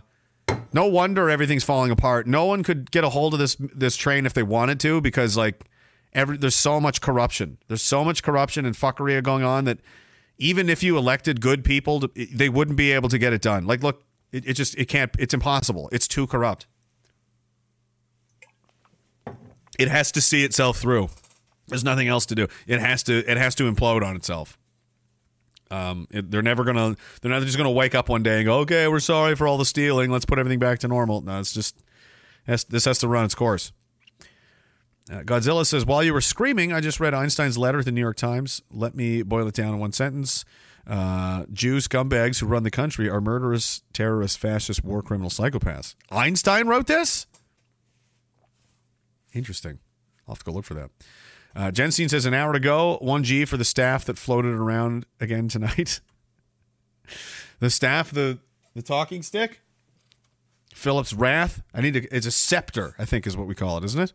no 0.74 0.86
wonder 0.86 1.30
everything's 1.30 1.64
falling 1.64 1.92
apart. 1.92 2.28
No 2.28 2.46
one 2.46 2.64
could 2.64 2.92
get 2.92 3.04
a 3.04 3.10
hold 3.10 3.34
of 3.34 3.40
this 3.40 3.56
this 3.60 3.96
train 3.96 4.26
if 4.26 4.34
they 4.34 4.44
wanted 4.44 4.80
to 4.82 5.02
because 5.02 5.38
like 5.38 5.66
every 6.14 6.38
there's 6.38 6.56
so 6.56 6.80
much 6.80 7.02
corruption. 7.02 7.58
There's 7.68 7.82
so 7.82 8.04
much 8.04 8.24
corruption 8.24 8.66
and 8.66 8.76
fuckery 8.76 9.22
going 9.24 9.44
on 9.44 9.66
that 9.66 9.80
even 10.38 10.70
if 10.70 10.84
you 10.84 10.98
elected 10.98 11.42
good 11.42 11.64
people, 11.64 12.02
to, 12.02 12.12
they 12.34 12.50
wouldn't 12.50 12.78
be 12.78 12.92
able 12.92 13.10
to 13.10 13.18
get 13.18 13.34
it 13.34 13.42
done. 13.42 13.66
Like, 13.66 13.84
look, 13.84 14.04
it, 14.32 14.48
it 14.48 14.54
just 14.54 14.76
it 14.78 14.86
can't. 14.86 15.12
It's 15.18 15.34
impossible. 15.34 15.90
It's 15.92 16.08
too 16.08 16.28
corrupt. 16.28 16.68
It 19.80 19.88
has 19.88 20.12
to 20.12 20.22
see 20.22 20.44
itself 20.44 20.78
through. 20.78 21.10
There's 21.68 21.84
nothing 21.84 22.08
else 22.08 22.26
to 22.28 22.36
do. 22.36 22.48
It 22.68 22.80
has 22.80 23.02
to. 23.04 23.18
It 23.30 23.38
has 23.38 23.56
to 23.56 23.72
implode 23.72 24.04
on 24.04 24.16
itself. 24.16 24.59
Um, 25.72 26.08
it, 26.10 26.32
they're 26.32 26.42
never 26.42 26.64
gonna. 26.64 26.96
They're 27.22 27.32
not 27.32 27.44
just 27.44 27.58
gonna 27.58 27.72
wake 27.72 27.94
up 27.94 28.10
one 28.10 28.24
day 28.24 28.38
and 28.38 28.46
go, 28.46 28.60
"Okay, 28.60 28.88
we're 28.88 29.00
sorry 29.00 29.36
for 29.36 29.48
all 29.48 29.58
the 29.58 29.66
stealing. 29.66 30.10
Let's 30.10 30.26
put 30.26 30.40
everything 30.40 30.60
back 30.60 30.80
to 30.80 30.88
normal." 30.88 31.22
No, 31.22 31.40
it's 31.40 31.54
just 31.54 31.76
this 32.46 32.86
has 32.86 32.98
to 33.00 33.08
run 33.08 33.26
its 33.26 33.36
course. 33.36 33.72
Uh, 35.12 35.22
Godzilla 35.22 35.66
says, 35.66 35.86
"While 35.86 36.04
you 36.04 36.14
were 36.14 36.22
screaming, 36.22 36.74
I 36.74 36.82
just 36.82 37.00
read 37.00 37.14
Einstein's 37.14 37.58
letter 37.58 37.80
to 37.80 37.86
the 37.86 37.92
New 37.92 38.02
York 38.02 38.18
Times. 38.18 38.62
Let 38.72 38.96
me 38.96 39.22
boil 39.22 39.48
it 39.48 39.54
down 39.56 39.74
in 39.76 39.80
one 39.80 39.92
sentence: 39.92 40.44
uh, 40.88 41.46
Jews, 41.54 41.88
scumbags 41.88 42.40
who 42.40 42.48
run 42.48 42.64
the 42.64 42.72
country, 42.72 43.10
are 43.10 43.22
murderous, 43.22 43.84
terrorists, 43.94 44.38
fascist, 44.38 44.84
war 44.84 45.02
criminal, 45.04 45.30
psychopaths." 45.30 45.94
Einstein 46.12 46.68
wrote 46.68 46.88
this. 46.88 47.28
Interesting. 49.34 49.80
I'll 50.28 50.34
have 50.34 50.40
to 50.40 50.46
go 50.46 50.52
look 50.52 50.66
for 50.66 50.74
that. 50.76 50.90
Uh, 51.56 51.72
Jensine 51.72 52.10
says 52.10 52.26
an 52.26 52.34
hour 52.34 52.54
to 52.54 52.60
go. 52.60 52.98
One 53.02 53.24
G 53.24 53.46
for 53.46 53.58
the 53.58 53.66
staff 53.66 54.06
that 54.06 54.18
floated 54.18 54.54
around 54.54 55.06
again 55.20 55.48
tonight. 55.48 56.00
the 57.60 57.70
staff, 57.70 58.12
the 58.12 58.40
the 58.76 58.82
talking 58.82 59.24
stick. 59.24 59.62
Philip's 60.74 61.14
wrath. 61.14 61.62
I 61.74 61.82
need 61.82 61.96
to. 61.96 62.16
It's 62.16 62.28
a 62.28 62.32
scepter. 62.32 62.96
I 62.98 63.06
think 63.06 63.26
is 63.28 63.36
what 63.36 63.48
we 63.48 63.56
call 63.56 63.78
it, 63.78 63.84
isn't 63.84 64.00
it? 64.00 64.14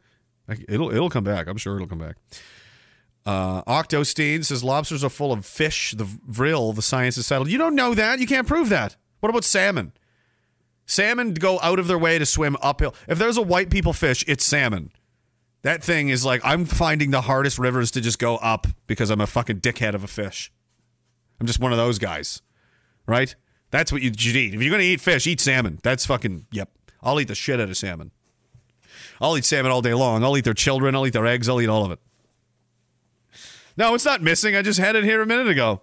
It'll 0.68 0.90
it'll 0.90 1.10
come 1.10 1.24
back. 1.24 1.46
I'm 1.46 1.56
sure 1.56 1.76
it'll 1.76 1.88
come 1.88 1.98
back. 1.98 2.16
Uh, 3.26 3.62
Octostein 3.66 4.42
says 4.42 4.62
lobsters 4.62 5.02
are 5.02 5.08
full 5.08 5.32
of 5.32 5.46
fish. 5.46 5.92
The 5.92 6.04
vril, 6.04 6.72
the 6.72 6.82
science 6.82 7.16
is 7.16 7.26
settled. 7.26 7.50
You 7.50 7.58
don't 7.58 7.74
know 7.74 7.94
that. 7.94 8.18
You 8.18 8.26
can't 8.26 8.46
prove 8.46 8.68
that. 8.68 8.96
What 9.20 9.30
about 9.30 9.44
salmon? 9.44 9.92
Salmon 10.86 11.32
go 11.32 11.58
out 11.60 11.78
of 11.78 11.86
their 11.86 11.98
way 11.98 12.18
to 12.18 12.26
swim 12.26 12.56
uphill. 12.60 12.94
If 13.08 13.18
there's 13.18 13.38
a 13.38 13.42
white 13.42 13.70
people 13.70 13.94
fish, 13.94 14.22
it's 14.28 14.44
salmon. 14.44 14.90
That 15.64 15.82
thing 15.82 16.10
is 16.10 16.26
like 16.26 16.42
I'm 16.44 16.66
finding 16.66 17.10
the 17.10 17.22
hardest 17.22 17.58
rivers 17.58 17.90
to 17.92 18.02
just 18.02 18.18
go 18.18 18.36
up 18.36 18.66
because 18.86 19.08
I'm 19.08 19.22
a 19.22 19.26
fucking 19.26 19.60
dickhead 19.60 19.94
of 19.94 20.04
a 20.04 20.06
fish. 20.06 20.52
I'm 21.40 21.46
just 21.46 21.58
one 21.58 21.72
of 21.72 21.78
those 21.78 21.98
guys, 21.98 22.42
right? 23.06 23.34
That's 23.70 23.90
what 23.90 24.02
you 24.02 24.12
should 24.14 24.36
eat. 24.36 24.54
If 24.54 24.60
you're 24.60 24.70
gonna 24.70 24.82
eat 24.82 25.00
fish, 25.00 25.26
eat 25.26 25.40
salmon. 25.40 25.80
That's 25.82 26.04
fucking 26.04 26.46
yep. 26.52 26.70
I'll 27.02 27.18
eat 27.18 27.28
the 27.28 27.34
shit 27.34 27.60
out 27.60 27.70
of 27.70 27.76
salmon. 27.78 28.10
I'll 29.22 29.38
eat 29.38 29.46
salmon 29.46 29.72
all 29.72 29.80
day 29.80 29.94
long. 29.94 30.22
I'll 30.22 30.36
eat 30.36 30.44
their 30.44 30.52
children. 30.52 30.94
I'll 30.94 31.06
eat 31.06 31.14
their 31.14 31.26
eggs. 31.26 31.48
I'll 31.48 31.60
eat 31.62 31.68
all 31.68 31.84
of 31.84 31.92
it. 31.92 31.98
No, 33.78 33.94
it's 33.94 34.04
not 34.04 34.20
missing. 34.20 34.54
I 34.54 34.60
just 34.60 34.78
had 34.78 34.96
it 34.96 35.04
here 35.04 35.22
a 35.22 35.26
minute 35.26 35.48
ago. 35.48 35.80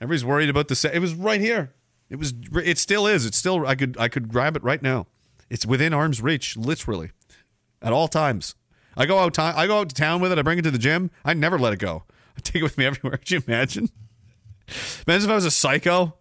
Everybody's 0.00 0.24
worried 0.24 0.48
about 0.48 0.68
the. 0.68 0.74
Sa- 0.74 0.88
it 0.88 1.00
was 1.00 1.12
right 1.14 1.42
here. 1.42 1.74
It 2.08 2.16
was. 2.16 2.32
It 2.54 2.78
still 2.78 3.06
is. 3.06 3.26
It's 3.26 3.36
still. 3.36 3.66
I 3.66 3.74
could. 3.74 3.98
I 4.00 4.08
could 4.08 4.30
grab 4.30 4.56
it 4.56 4.64
right 4.64 4.80
now. 4.80 5.06
It's 5.50 5.66
within 5.66 5.92
arm's 5.92 6.22
reach, 6.22 6.56
literally, 6.56 7.10
at 7.82 7.92
all 7.92 8.08
times. 8.08 8.54
I 8.98 9.06
go 9.06 9.20
out. 9.20 9.38
I 9.38 9.68
go 9.68 9.78
out 9.78 9.88
to 9.90 9.94
town 9.94 10.20
with 10.20 10.32
it. 10.32 10.38
I 10.38 10.42
bring 10.42 10.58
it 10.58 10.62
to 10.62 10.72
the 10.72 10.78
gym. 10.78 11.12
I 11.24 11.32
never 11.32 11.56
let 11.56 11.72
it 11.72 11.78
go. 11.78 12.02
I 12.36 12.40
take 12.40 12.56
it 12.56 12.64
with 12.64 12.76
me 12.76 12.84
everywhere. 12.86 13.16
Could 13.16 13.30
you 13.30 13.42
imagine? 13.46 13.88
Imagine 15.06 15.28
if 15.28 15.30
I 15.30 15.34
was 15.36 15.44
a 15.44 15.52
psycho. 15.52 16.14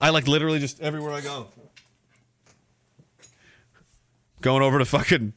I 0.00 0.10
like 0.10 0.28
literally 0.28 0.58
just 0.58 0.80
everywhere 0.80 1.12
I 1.12 1.22
go. 1.22 1.48
Going 4.42 4.62
over 4.62 4.78
to 4.78 4.84
fucking 4.84 5.32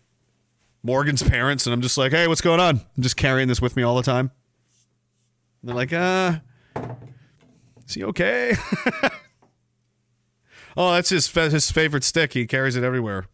Morgan's 0.83 1.23
parents, 1.23 1.65
and 1.65 1.73
I'm 1.73 1.81
just 1.81 1.97
like, 1.97 2.11
"Hey, 2.11 2.27
what's 2.27 2.41
going 2.41 2.59
on?" 2.59 2.81
I'm 2.95 3.03
just 3.03 3.17
carrying 3.17 3.47
this 3.47 3.61
with 3.61 3.75
me 3.75 3.83
all 3.83 3.95
the 3.95 4.03
time. 4.03 4.31
And 5.61 5.69
they're 5.69 5.75
like, 5.75 5.91
"Uh, 5.91 6.39
is 7.85 7.95
he 7.95 8.03
okay?" 8.05 8.55
oh, 10.77 10.93
that's 10.93 11.09
his 11.09 11.27
his 11.27 11.71
favorite 11.71 12.05
stick. 12.05 12.31
He 12.33 12.45
carries 12.45 12.77
it 12.77 12.83
everywhere. 12.83 13.25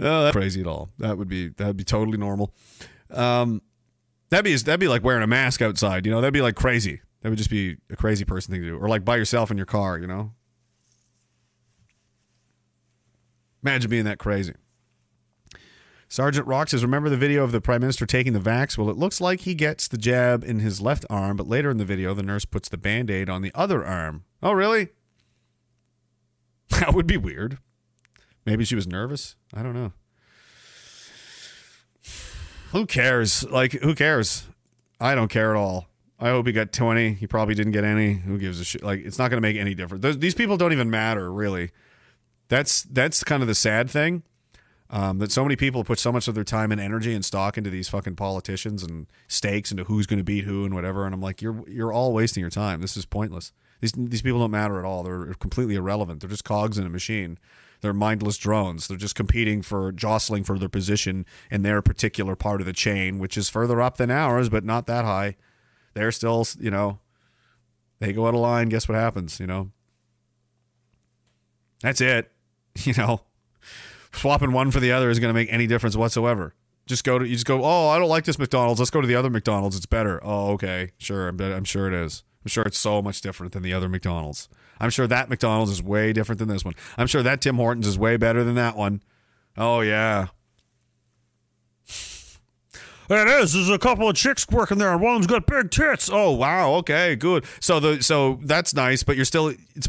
Oh, 0.00 0.24
that's 0.24 0.36
crazy 0.36 0.60
at 0.60 0.66
all. 0.66 0.90
That 0.98 1.16
would 1.18 1.28
be 1.28 1.48
that 1.48 1.66
would 1.66 1.76
be 1.76 1.84
totally 1.84 2.18
normal. 2.18 2.54
Um, 3.10 3.62
that'd 4.30 4.44
be 4.44 4.54
that'd 4.56 4.80
be 4.80 4.88
like 4.88 5.04
wearing 5.04 5.22
a 5.22 5.26
mask 5.26 5.62
outside. 5.62 6.04
You 6.06 6.12
know, 6.12 6.20
that'd 6.20 6.34
be 6.34 6.42
like 6.42 6.56
crazy. 6.56 7.00
That 7.22 7.30
would 7.30 7.38
just 7.38 7.50
be 7.50 7.76
a 7.90 7.96
crazy 7.96 8.24
person 8.24 8.52
thing 8.52 8.62
to 8.62 8.68
do, 8.68 8.76
or 8.78 8.88
like 8.88 9.04
by 9.04 9.16
yourself 9.16 9.50
in 9.50 9.56
your 9.56 9.66
car. 9.66 9.98
You 9.98 10.06
know, 10.06 10.32
imagine 13.62 13.90
being 13.90 14.04
that 14.04 14.18
crazy. 14.18 14.54
Sergeant 16.08 16.46
Rock 16.46 16.68
says, 16.68 16.82
"Remember 16.84 17.08
the 17.08 17.16
video 17.16 17.42
of 17.42 17.50
the 17.50 17.60
prime 17.60 17.80
minister 17.80 18.06
taking 18.06 18.32
the 18.32 18.38
vax? 18.38 18.78
Well, 18.78 18.90
it 18.90 18.96
looks 18.96 19.20
like 19.20 19.40
he 19.40 19.54
gets 19.54 19.88
the 19.88 19.98
jab 19.98 20.44
in 20.44 20.60
his 20.60 20.80
left 20.80 21.04
arm, 21.10 21.36
but 21.36 21.48
later 21.48 21.70
in 21.70 21.78
the 21.78 21.84
video, 21.84 22.14
the 22.14 22.22
nurse 22.22 22.44
puts 22.44 22.68
the 22.68 22.78
band 22.78 23.10
aid 23.10 23.28
on 23.28 23.42
the 23.42 23.50
other 23.54 23.84
arm. 23.84 24.24
Oh, 24.42 24.52
really? 24.52 24.90
That 26.68 26.94
would 26.94 27.06
be 27.06 27.16
weird." 27.16 27.58
Maybe 28.46 28.64
she 28.64 28.76
was 28.76 28.86
nervous. 28.86 29.34
I 29.52 29.62
don't 29.62 29.74
know. 29.74 29.92
Who 32.70 32.86
cares? 32.86 33.44
Like, 33.44 33.72
who 33.72 33.94
cares? 33.94 34.46
I 35.00 35.14
don't 35.14 35.28
care 35.28 35.50
at 35.50 35.56
all. 35.56 35.88
I 36.18 36.28
hope 36.28 36.46
he 36.46 36.52
got 36.52 36.72
20. 36.72 37.14
He 37.14 37.26
probably 37.26 37.54
didn't 37.54 37.72
get 37.72 37.84
any. 37.84 38.14
Who 38.14 38.38
gives 38.38 38.60
a 38.60 38.64
shit? 38.64 38.82
Like, 38.82 39.00
it's 39.04 39.18
not 39.18 39.30
going 39.30 39.36
to 39.38 39.46
make 39.46 39.56
any 39.56 39.74
difference. 39.74 40.02
Those, 40.02 40.18
these 40.18 40.34
people 40.34 40.56
don't 40.56 40.72
even 40.72 40.88
matter, 40.88 41.30
really. 41.30 41.72
That's 42.48 42.84
that's 42.84 43.24
kind 43.24 43.42
of 43.42 43.48
the 43.48 43.54
sad 43.54 43.90
thing. 43.90 44.22
Um, 44.88 45.18
that 45.18 45.32
so 45.32 45.42
many 45.42 45.56
people 45.56 45.82
put 45.82 45.98
so 45.98 46.12
much 46.12 46.28
of 46.28 46.36
their 46.36 46.44
time 46.44 46.70
and 46.70 46.80
energy 46.80 47.12
and 47.12 47.24
stock 47.24 47.58
into 47.58 47.70
these 47.70 47.88
fucking 47.88 48.14
politicians 48.14 48.84
and 48.84 49.08
stakes 49.26 49.72
into 49.72 49.82
who's 49.82 50.06
going 50.06 50.18
to 50.18 50.24
beat 50.24 50.44
who 50.44 50.64
and 50.64 50.74
whatever. 50.74 51.04
And 51.04 51.12
I'm 51.12 51.20
like, 51.20 51.42
you're 51.42 51.68
you're 51.68 51.92
all 51.92 52.12
wasting 52.12 52.40
your 52.40 52.50
time. 52.50 52.80
This 52.80 52.96
is 52.96 53.04
pointless. 53.04 53.52
These 53.80 53.92
these 53.96 54.22
people 54.22 54.38
don't 54.38 54.52
matter 54.52 54.78
at 54.78 54.84
all. 54.84 55.02
They're 55.02 55.34
completely 55.34 55.74
irrelevant. 55.74 56.20
They're 56.20 56.30
just 56.30 56.44
cogs 56.44 56.78
in 56.78 56.86
a 56.86 56.88
machine. 56.88 57.36
They're 57.80 57.92
mindless 57.92 58.36
drones. 58.36 58.88
They're 58.88 58.96
just 58.96 59.14
competing 59.14 59.62
for 59.62 59.92
jostling 59.92 60.44
for 60.44 60.58
their 60.58 60.68
position 60.68 61.26
in 61.50 61.62
their 61.62 61.82
particular 61.82 62.36
part 62.36 62.60
of 62.60 62.66
the 62.66 62.72
chain, 62.72 63.18
which 63.18 63.36
is 63.36 63.48
further 63.48 63.80
up 63.80 63.96
than 63.96 64.10
ours, 64.10 64.48
but 64.48 64.64
not 64.64 64.86
that 64.86 65.04
high. 65.04 65.36
They're 65.94 66.12
still, 66.12 66.46
you 66.58 66.70
know, 66.70 67.00
they 68.00 68.12
go 68.12 68.26
out 68.26 68.34
of 68.34 68.40
line. 68.40 68.68
Guess 68.68 68.88
what 68.88 68.96
happens? 68.96 69.40
You 69.40 69.46
know, 69.46 69.70
that's 71.80 72.00
it. 72.00 72.30
You 72.84 72.92
know, 72.92 73.22
swapping 74.12 74.52
one 74.52 74.70
for 74.70 74.80
the 74.80 74.92
other 74.92 75.08
is 75.08 75.18
going 75.18 75.30
to 75.30 75.34
make 75.34 75.50
any 75.50 75.66
difference 75.66 75.96
whatsoever. 75.96 76.52
Just 76.84 77.04
go 77.04 77.18
to 77.18 77.26
you 77.26 77.32
just 77.32 77.46
go. 77.46 77.64
Oh, 77.64 77.88
I 77.88 77.98
don't 77.98 78.10
like 78.10 78.24
this 78.24 78.38
McDonald's. 78.38 78.78
Let's 78.78 78.90
go 78.90 79.00
to 79.00 79.06
the 79.06 79.14
other 79.14 79.30
McDonald's. 79.30 79.76
It's 79.76 79.86
better. 79.86 80.20
Oh, 80.22 80.52
okay, 80.52 80.90
sure. 80.98 81.26
I'm, 81.28 81.40
I'm 81.40 81.64
sure 81.64 81.88
it 81.88 81.94
is. 81.94 82.22
I'm 82.44 82.48
sure 82.48 82.64
it's 82.64 82.76
so 82.76 83.00
much 83.00 83.22
different 83.22 83.54
than 83.54 83.62
the 83.62 83.72
other 83.72 83.88
McDonald's. 83.88 84.50
I'm 84.80 84.90
sure 84.90 85.06
that 85.06 85.28
McDonald's 85.28 85.72
is 85.72 85.82
way 85.82 86.12
different 86.12 86.38
than 86.38 86.48
this 86.48 86.64
one. 86.64 86.74
I'm 86.98 87.06
sure 87.06 87.22
that 87.22 87.40
Tim 87.40 87.56
Hortons 87.56 87.86
is 87.86 87.98
way 87.98 88.16
better 88.16 88.44
than 88.44 88.56
that 88.56 88.76
one. 88.76 89.02
Oh 89.56 89.80
yeah. 89.80 90.28
It 93.08 93.28
is. 93.28 93.52
There's 93.52 93.70
a 93.70 93.78
couple 93.78 94.08
of 94.08 94.16
chicks 94.16 94.46
working 94.50 94.78
there, 94.78 94.90
and 94.90 95.00
one 95.00 95.14
of 95.14 95.22
them's 95.22 95.28
got 95.28 95.46
big 95.46 95.70
tits. 95.70 96.10
Oh 96.12 96.32
wow. 96.32 96.74
Okay, 96.76 97.14
good. 97.14 97.44
So 97.60 97.78
the 97.78 98.02
so 98.02 98.40
that's 98.42 98.74
nice, 98.74 99.02
but 99.04 99.16
you're 99.16 99.24
still 99.24 99.54
it's 99.74 99.88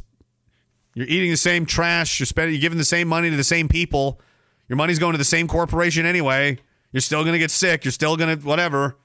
you're 0.93 1.07
eating 1.07 1.31
the 1.31 1.37
same 1.37 1.65
trash. 1.65 2.19
You're 2.19 2.27
spending. 2.27 2.53
You're 2.53 2.61
giving 2.61 2.77
the 2.77 2.85
same 2.85 3.07
money 3.07 3.29
to 3.29 3.35
the 3.35 3.43
same 3.43 3.67
people. 3.67 4.21
Your 4.67 4.77
money's 4.77 4.99
going 4.99 5.13
to 5.13 5.17
the 5.17 5.23
same 5.23 5.47
corporation 5.47 6.05
anyway. 6.05 6.59
You're 6.91 7.01
still 7.01 7.23
gonna 7.23 7.39
get 7.39 7.51
sick. 7.51 7.85
You're 7.85 7.91
still 7.91 8.17
gonna 8.17 8.35
whatever. 8.37 8.97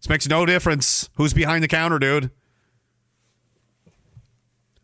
This 0.00 0.08
makes 0.08 0.28
no 0.28 0.44
difference. 0.44 1.08
Who's 1.14 1.32
behind 1.32 1.62
the 1.62 1.68
counter, 1.68 1.98
dude? 1.98 2.30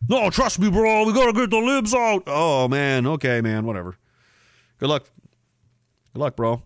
No, 0.09 0.31
trust 0.31 0.59
me, 0.59 0.71
bro. 0.71 1.05
We 1.05 1.13
gotta 1.13 1.33
get 1.33 1.51
the 1.51 1.59
libs 1.59 1.95
out. 1.95 2.25
Oh 2.27 2.69
man. 2.69 3.07
Okay, 3.07 3.41
man. 3.41 3.65
Whatever. 3.65 3.97
Good 4.79 4.89
luck. 4.89 5.05
Good 6.13 6.21
luck, 6.21 6.37
bro. 6.37 6.63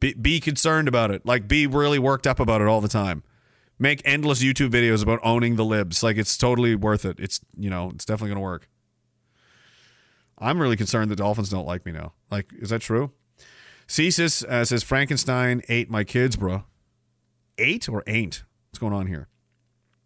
Be, 0.00 0.14
be 0.14 0.38
concerned 0.38 0.86
about 0.86 1.10
it. 1.10 1.24
Like, 1.24 1.48
be 1.48 1.66
really 1.66 1.98
worked 1.98 2.26
up 2.26 2.38
about 2.38 2.60
it 2.60 2.68
all 2.68 2.80
the 2.80 2.88
time 2.88 3.22
make 3.78 4.02
endless 4.04 4.42
YouTube 4.42 4.70
videos 4.70 5.02
about 5.02 5.20
owning 5.22 5.56
the 5.56 5.64
libs. 5.64 6.02
Like 6.02 6.16
it's 6.16 6.36
totally 6.36 6.74
worth 6.74 7.04
it. 7.04 7.18
It's 7.18 7.40
you 7.56 7.70
know 7.70 7.90
it's 7.94 8.04
definitely 8.04 8.30
gonna 8.30 8.40
work. 8.40 8.68
I'm 10.38 10.60
really 10.60 10.76
concerned 10.76 11.10
the 11.10 11.16
Dolphins 11.16 11.48
don't 11.48 11.66
like 11.66 11.86
me 11.86 11.92
now. 11.92 12.12
Like, 12.30 12.52
is 12.58 12.70
that 12.70 12.80
true? 12.80 13.12
Cesis 13.86 14.42
uh, 14.44 14.64
says 14.64 14.82
Frankenstein 14.82 15.62
ate 15.68 15.88
my 15.88 16.02
kids, 16.02 16.36
bro. 16.36 16.64
Ate 17.56 17.88
or 17.88 18.02
ain't? 18.06 18.42
What's 18.70 18.80
going 18.80 18.92
on 18.92 19.06
here? 19.06 19.28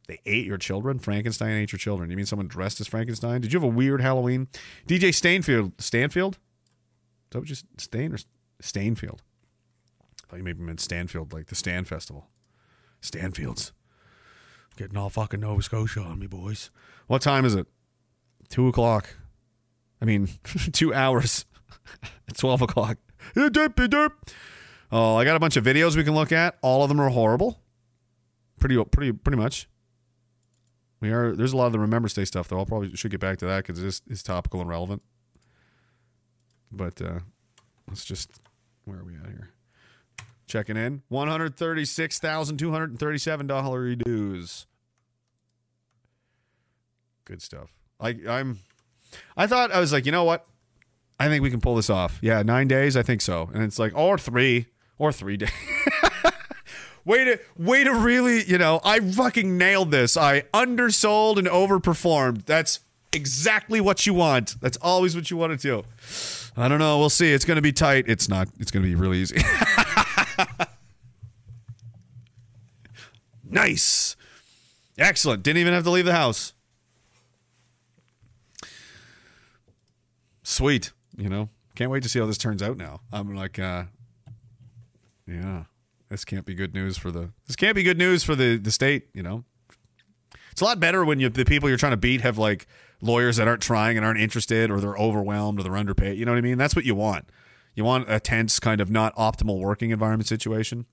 They 0.09 0.21
ate 0.25 0.47
your 0.47 0.57
children. 0.57 0.99
Frankenstein 0.99 1.53
ate 1.53 1.71
your 1.71 1.79
children. 1.79 2.11
You 2.11 2.17
mean 2.17 2.27
someone 2.27 2.49
dressed 2.49 2.81
as 2.81 2.89
Frankenstein? 2.89 3.43
Did 3.43 3.53
you 3.53 3.61
have 3.61 3.65
a 3.65 3.73
weird 3.73 4.01
Halloween? 4.01 4.49
DJ 4.87 5.11
Stainfield, 5.11 5.73
Stanfield. 5.81 6.35
Is 6.35 6.41
that 7.31 7.39
what 7.41 7.51
you 7.51 7.57
Stain 7.77 8.15
or 8.15 8.19
Stainfield? 8.63 9.19
I 9.21 10.27
thought 10.29 10.37
you 10.39 10.45
maybe 10.45 10.63
meant 10.63 10.81
Stanfield, 10.81 11.33
like 11.35 11.47
the 11.47 11.55
Stan 11.55 11.85
Festival. 11.85 12.29
Stanfields. 13.03 13.73
Getting 14.77 14.97
all 14.97 15.11
fucking 15.11 15.41
Nova 15.41 15.63
Scotia 15.63 16.01
on 16.01 16.19
me, 16.19 16.27
boys. 16.27 16.71
What 17.07 17.21
time 17.21 17.45
is 17.45 17.55
it? 17.55 17.67
Two 18.49 18.67
o'clock. 18.67 19.11
I 20.01 20.07
mean, 20.07 20.29
two 20.73 20.95
hours. 20.95 21.45
12 22.37 22.63
o'clock. 22.63 22.99
Oh, 24.91 25.17
I 25.17 25.25
got 25.25 25.37
a 25.37 25.41
bunch 25.41 25.57
of 25.57 25.65
videos 25.65 25.97
we 25.97 26.05
can 26.05 26.15
look 26.15 26.33
at. 26.33 26.57
All 26.63 26.83
of 26.83 26.89
them 26.89 27.01
are 27.01 27.11
horrible. 27.11 27.61
Pretty, 28.59 28.83
pretty, 28.85 29.13
pretty 29.13 29.37
much. 29.37 29.69
We 31.01 31.13
are. 31.13 31.35
There's 31.35 31.53
a 31.53 31.57
lot 31.57 31.67
of 31.67 31.73
the 31.73 31.79
Remembrance 31.79 32.15
Day 32.15 32.25
stuff, 32.25 32.49
though. 32.49 32.59
I'll 32.59 32.67
probably 32.67 32.95
should 32.97 33.11
get 33.11 33.21
back 33.21 33.39
to 33.39 33.47
that 33.47 33.67
because 33.67 33.83
it 33.83 33.87
is, 33.87 34.03
is 34.09 34.23
topical 34.23 34.61
and 34.61 34.69
relevant. 34.69 35.03
But 36.73 37.01
uh, 37.01 37.21
let's 37.89 38.05
just. 38.05 38.41
Where 38.85 39.01
are 39.01 39.05
we 39.05 39.15
at 39.15 39.27
here? 39.27 39.51
checking 40.49 40.77
in. 40.77 41.03
$136,237 41.13 44.05
dues. 44.05 44.67
Good 47.25 47.41
stuff. 47.43 47.71
I, 48.01 48.17
I'm, 48.29 48.59
I 49.37 49.47
thought, 49.47 49.71
I 49.71 49.79
was 49.79 49.93
like, 49.93 50.07
you 50.07 50.13
know 50.13 50.25
what? 50.25 50.47
I 51.21 51.29
think 51.29 51.43
we 51.43 51.51
can 51.51 51.61
pull 51.61 51.75
this 51.75 51.91
off. 51.91 52.19
Yeah, 52.23 52.43
nine 52.43 52.69
days, 52.69 52.97
I 52.97 53.03
think 53.03 53.21
so. 53.21 53.51
And 53.53 53.63
it's 53.63 53.79
like, 53.79 53.93
or 53.95 54.17
three, 54.19 54.67
or 54.99 55.13
three 55.13 55.37
days. 55.45 55.51
Way 57.09 57.25
to, 57.25 57.41
way 57.57 57.83
to 57.83 57.93
really, 57.93 58.45
you 58.45 58.59
know, 58.59 58.81
I 58.85 59.01
fucking 59.01 59.57
nailed 59.57 59.91
this. 59.91 60.17
I 60.17 60.45
undersold 60.53 61.39
and 61.39 61.49
overperformed. 61.49 62.45
That's 62.45 62.81
exactly 63.13 63.81
what 63.81 64.07
you 64.07 64.15
want. 64.15 64.61
That's 64.61 64.77
always 64.77 65.17
what 65.17 65.31
you 65.31 65.37
want 65.37 65.59
to 65.59 65.69
do. 65.69 65.85
I 66.57 66.69
don't 66.69 66.79
know. 66.79 66.99
We'll 66.99 67.11
see. 67.11 67.33
It's 67.33 67.45
going 67.45 67.57
to 67.57 67.63
be 67.63 67.73
tight. 67.73 68.05
It's 68.09 68.29
not. 68.29 68.49
It's 68.61 68.71
going 68.71 68.85
to 68.85 68.89
be 68.89 68.95
really 68.95 69.19
easy. 69.19 69.39
nice. 73.45 74.15
Excellent. 74.99 75.43
Didn't 75.43 75.59
even 75.59 75.73
have 75.73 75.85
to 75.85 75.91
leave 75.91 76.05
the 76.05 76.13
house. 76.13 76.53
Sweet. 80.43 80.93
You 81.17 81.29
know, 81.29 81.49
can't 81.75 81.91
wait 81.91 82.03
to 82.03 82.09
see 82.09 82.19
how 82.19 82.27
this 82.27 82.39
turns 82.39 82.63
out 82.63 82.77
now. 82.77 83.01
I'm 83.13 83.35
like, 83.35 83.59
uh, 83.59 83.85
yeah, 85.27 85.65
this 86.09 86.25
can't 86.25 86.45
be 86.45 86.55
good 86.55 86.75
news 86.75 86.97
for 86.97 87.11
the, 87.11 87.31
this 87.47 87.57
can't 87.57 87.75
be 87.75 87.83
good 87.83 87.99
news 87.99 88.25
for 88.25 88.35
the, 88.35 88.57
the 88.57 88.71
state, 88.71 89.09
you 89.13 89.23
know? 89.23 89.45
It's 90.53 90.61
a 90.61 90.65
lot 90.65 90.81
better 90.81 91.05
when 91.05 91.21
you, 91.21 91.29
the 91.29 91.45
people 91.45 91.69
you're 91.69 91.79
trying 91.79 91.93
to 91.93 91.97
beat 91.97 92.21
have 92.23 92.37
like 92.37 92.67
lawyers 93.01 93.37
that 93.37 93.47
aren't 93.47 93.63
trying 93.63 93.97
and 93.97 94.05
aren't 94.05 94.21
interested 94.21 94.71
or 94.71 94.81
they're 94.81 94.97
overwhelmed 94.97 95.61
or 95.61 95.63
they're 95.63 95.77
underpaid. 95.77 96.19
You 96.19 96.25
know 96.25 96.33
what 96.33 96.39
I 96.39 96.43
mean? 96.43 96.59
That's 96.59 96.75
what 96.75 96.85
you 96.85 96.95
want. 96.95 97.29
You 97.75 97.85
want 97.85 98.11
a 98.11 98.19
tense, 98.19 98.59
kind 98.59 98.81
of 98.81 98.91
not 98.91 99.15
optimal 99.15 99.61
working 99.61 99.91
environment 99.91 100.27
situation. 100.27 100.87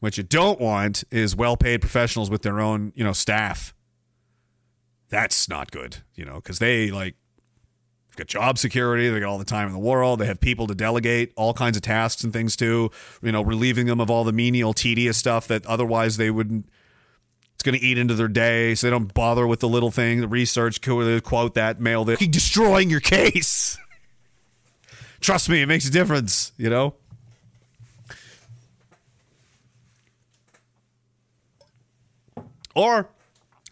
What 0.00 0.16
you 0.16 0.22
don't 0.22 0.58
want 0.58 1.04
is 1.10 1.36
well-paid 1.36 1.80
professionals 1.80 2.30
with 2.30 2.42
their 2.42 2.60
own, 2.60 2.92
you 2.94 3.04
know, 3.04 3.12
staff. 3.12 3.74
That's 5.10 5.48
not 5.48 5.70
good, 5.70 5.98
you 6.14 6.24
know, 6.24 6.36
because 6.36 6.60
they 6.60 6.90
like 6.90 7.16
they've 8.14 8.26
got 8.26 8.30
job 8.30 8.58
security, 8.58 9.08
they 9.08 9.20
got 9.20 9.28
all 9.28 9.38
the 9.38 9.44
time 9.44 9.66
in 9.66 9.72
the 9.72 9.78
world, 9.78 10.20
they 10.20 10.26
have 10.26 10.40
people 10.40 10.66
to 10.68 10.74
delegate 10.74 11.32
all 11.36 11.52
kinds 11.52 11.76
of 11.76 11.82
tasks 11.82 12.22
and 12.22 12.32
things 12.32 12.56
to, 12.56 12.90
you 13.22 13.32
know, 13.32 13.42
relieving 13.42 13.86
them 13.86 14.00
of 14.00 14.10
all 14.10 14.24
the 14.24 14.32
menial, 14.32 14.72
tedious 14.72 15.16
stuff 15.16 15.48
that 15.48 15.66
otherwise 15.66 16.16
they 16.16 16.30
wouldn't. 16.30 16.68
It's 17.54 17.62
going 17.62 17.78
to 17.78 17.84
eat 17.84 17.98
into 17.98 18.14
their 18.14 18.28
day, 18.28 18.74
so 18.74 18.86
they 18.86 18.90
don't 18.90 19.12
bother 19.12 19.46
with 19.46 19.60
the 19.60 19.68
little 19.68 19.90
thing, 19.90 20.20
the 20.20 20.28
research, 20.28 20.80
quote 20.80 21.54
that, 21.54 21.80
mail 21.80 22.04
that, 22.04 22.18
destroying 22.30 22.90
your 22.90 23.00
case. 23.00 23.78
Trust 25.20 25.48
me, 25.48 25.62
it 25.62 25.66
makes 25.66 25.88
a 25.88 25.90
difference, 25.90 26.52
you 26.56 26.68
know? 26.68 26.94
Or, 32.74 33.08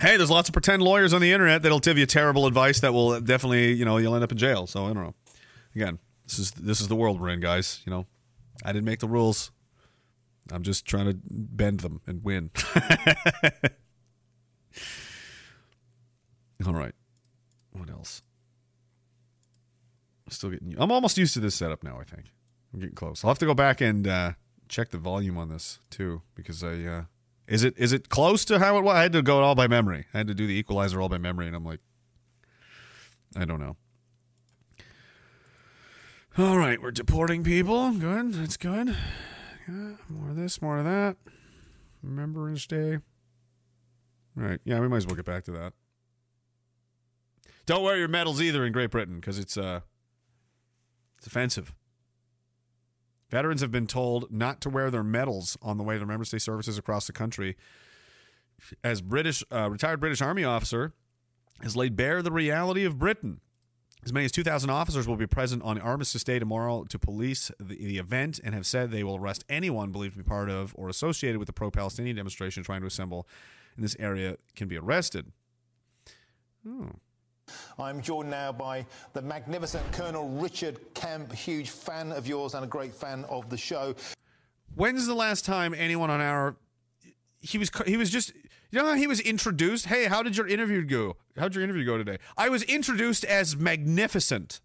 hey, 0.02 0.16
there's 0.16 0.30
lots 0.30 0.48
of 0.48 0.52
pretend 0.52 0.82
lawyers 0.82 1.14
on 1.14 1.20
the 1.20 1.32
internet 1.32 1.62
that'll 1.62 1.78
give 1.78 1.96
you 1.96 2.06
terrible 2.06 2.46
advice 2.46 2.80
that 2.80 2.92
will 2.92 3.20
definitely, 3.20 3.72
you 3.72 3.84
know, 3.84 3.98
you'll 3.98 4.14
end 4.14 4.24
up 4.24 4.32
in 4.32 4.38
jail. 4.38 4.66
So 4.66 4.84
I 4.84 4.92
don't 4.92 5.04
know. 5.04 5.14
Again, 5.74 5.98
this 6.26 6.38
is 6.38 6.50
this 6.52 6.80
is 6.80 6.88
the 6.88 6.96
world 6.96 7.20
we're 7.20 7.30
in, 7.30 7.40
guys. 7.40 7.80
You 7.86 7.90
know, 7.90 8.06
I 8.64 8.72
didn't 8.72 8.84
make 8.84 8.98
the 8.98 9.08
rules. 9.08 9.52
I'm 10.50 10.62
just 10.64 10.84
trying 10.86 11.06
to 11.06 11.16
bend 11.24 11.80
them 11.80 12.00
and 12.06 12.22
win. 12.24 12.50
All 16.66 16.74
right. 16.74 16.94
What 17.70 17.88
else? 17.88 18.22
I'm 20.26 20.32
Still 20.32 20.50
getting. 20.50 20.74
I'm 20.78 20.90
almost 20.90 21.16
used 21.16 21.34
to 21.34 21.40
this 21.40 21.54
setup 21.54 21.84
now. 21.84 21.98
I 22.00 22.04
think 22.04 22.24
I'm 22.74 22.80
getting 22.80 22.96
close. 22.96 23.24
I'll 23.24 23.30
have 23.30 23.38
to 23.38 23.46
go 23.46 23.54
back 23.54 23.80
and 23.80 24.06
uh, 24.06 24.32
check 24.68 24.90
the 24.90 24.98
volume 24.98 25.38
on 25.38 25.48
this 25.48 25.78
too 25.90 26.22
because 26.34 26.62
I 26.64 26.84
uh, 26.84 27.04
is 27.52 27.64
it 27.64 27.74
is 27.76 27.92
it 27.92 28.08
close 28.08 28.46
to 28.46 28.58
how 28.58 28.78
it 28.78 28.82
was? 28.82 28.96
I 28.96 29.02
had 29.02 29.12
to 29.12 29.20
go 29.20 29.42
all 29.42 29.54
by 29.54 29.68
memory. 29.68 30.06
I 30.14 30.18
had 30.18 30.26
to 30.28 30.34
do 30.34 30.46
the 30.46 30.54
equalizer 30.54 31.02
all 31.02 31.10
by 31.10 31.18
memory, 31.18 31.46
and 31.46 31.54
I'm 31.54 31.66
like, 31.66 31.80
I 33.36 33.44
don't 33.44 33.60
know. 33.60 33.76
All 36.38 36.56
right, 36.56 36.80
we're 36.80 36.92
deporting 36.92 37.44
people. 37.44 37.92
Good, 37.92 38.32
that's 38.32 38.56
good. 38.56 38.96
Yeah, 39.68 39.96
more 40.08 40.30
of 40.30 40.36
this, 40.36 40.62
more 40.62 40.78
of 40.78 40.86
that. 40.86 41.18
Remembrance 42.02 42.66
Day. 42.66 42.94
All 44.34 44.44
right, 44.44 44.60
yeah, 44.64 44.80
we 44.80 44.88
might 44.88 44.96
as 44.96 45.06
well 45.06 45.14
get 45.14 45.26
back 45.26 45.44
to 45.44 45.50
that. 45.50 45.74
Don't 47.66 47.82
wear 47.82 47.98
your 47.98 48.08
medals 48.08 48.40
either 48.40 48.64
in 48.64 48.72
Great 48.72 48.90
Britain 48.90 49.16
because 49.16 49.38
it's 49.38 49.58
uh 49.58 49.80
it's 51.18 51.26
offensive. 51.26 51.74
Veterans 53.32 53.62
have 53.62 53.70
been 53.70 53.86
told 53.86 54.30
not 54.30 54.60
to 54.60 54.68
wear 54.68 54.90
their 54.90 55.02
medals 55.02 55.56
on 55.62 55.78
the 55.78 55.82
way 55.82 55.94
to 55.94 56.00
Remembrance 56.00 56.28
Day 56.28 56.38
services 56.38 56.76
across 56.76 57.06
the 57.06 57.14
country. 57.14 57.56
As 58.84 59.00
British 59.00 59.42
uh, 59.50 59.70
retired 59.70 60.00
British 60.00 60.20
Army 60.20 60.44
officer 60.44 60.92
has 61.62 61.74
laid 61.74 61.96
bare 61.96 62.20
the 62.20 62.30
reality 62.30 62.84
of 62.84 62.98
Britain. 62.98 63.40
As 64.04 64.12
many 64.12 64.26
as 64.26 64.32
2,000 64.32 64.68
officers 64.68 65.09
will 65.09 65.16
be 65.16 65.26
present 65.26 65.62
on 65.62 65.80
Armistice 65.80 66.22
Day 66.24 66.38
tomorrow 66.38 66.84
to 66.84 66.98
police 66.98 67.50
the, 67.59 67.76
the 67.76 67.96
event 67.96 68.38
and 68.44 68.54
have 68.54 68.66
said 68.66 68.90
they 68.90 69.02
will 69.02 69.16
arrest 69.16 69.46
anyone 69.48 69.92
believed 69.92 70.14
to 70.18 70.22
be 70.22 70.28
part 70.28 70.50
of 70.50 70.74
or 70.76 70.90
associated 70.90 71.38
with 71.38 71.46
the 71.46 71.54
pro 71.54 71.70
Palestinian 71.70 72.16
demonstration 72.16 72.62
trying 72.62 72.82
to 72.82 72.86
assemble 72.86 73.26
in 73.76 73.82
this 73.82 73.96
area 73.98 74.36
can 74.56 74.68
be 74.68 74.76
arrested. 74.76 75.32
Oh. 76.68 76.90
I'm 77.78 78.01
joined 78.01 78.31
now 78.31 78.52
by 78.52 78.86
the 79.12 79.23
magnificent 79.23 79.90
Colonel 79.93 80.28
Richard 80.28 80.78
Kemp, 80.94 81.32
huge 81.32 81.70
fan 81.70 82.12
of 82.12 82.27
yours 82.27 82.55
and 82.55 82.64
a 82.64 82.69
great 82.69 82.94
fan 82.94 83.24
of 83.28 83.48
the 83.51 83.56
show. 83.56 83.94
When's 84.74 85.06
the 85.06 85.14
last 85.14 85.44
time 85.44 85.74
anyone 85.74 86.10
on 86.10 86.20
our 86.20 86.56
he 87.40 87.59
was 87.59 87.70
he 87.86 87.97
was 87.97 88.10
just 88.10 88.32
you 88.70 88.78
know 88.78 88.86
how 88.86 88.94
he 88.94 89.06
was 89.06 89.20
introduced? 89.20 89.86
Hey, 89.86 90.06
how 90.06 90.23
did 90.23 90.36
your 90.36 90.47
interview 90.47 90.85
go? 90.85 91.16
How'd 91.36 91.55
your 91.55 91.64
interview 91.64 91.85
go 91.85 91.98
today? 91.98 92.19
I 92.36 92.48
was 92.48 92.62
introduced 92.62 93.24
as 93.24 93.56
magnificent. 93.56 94.60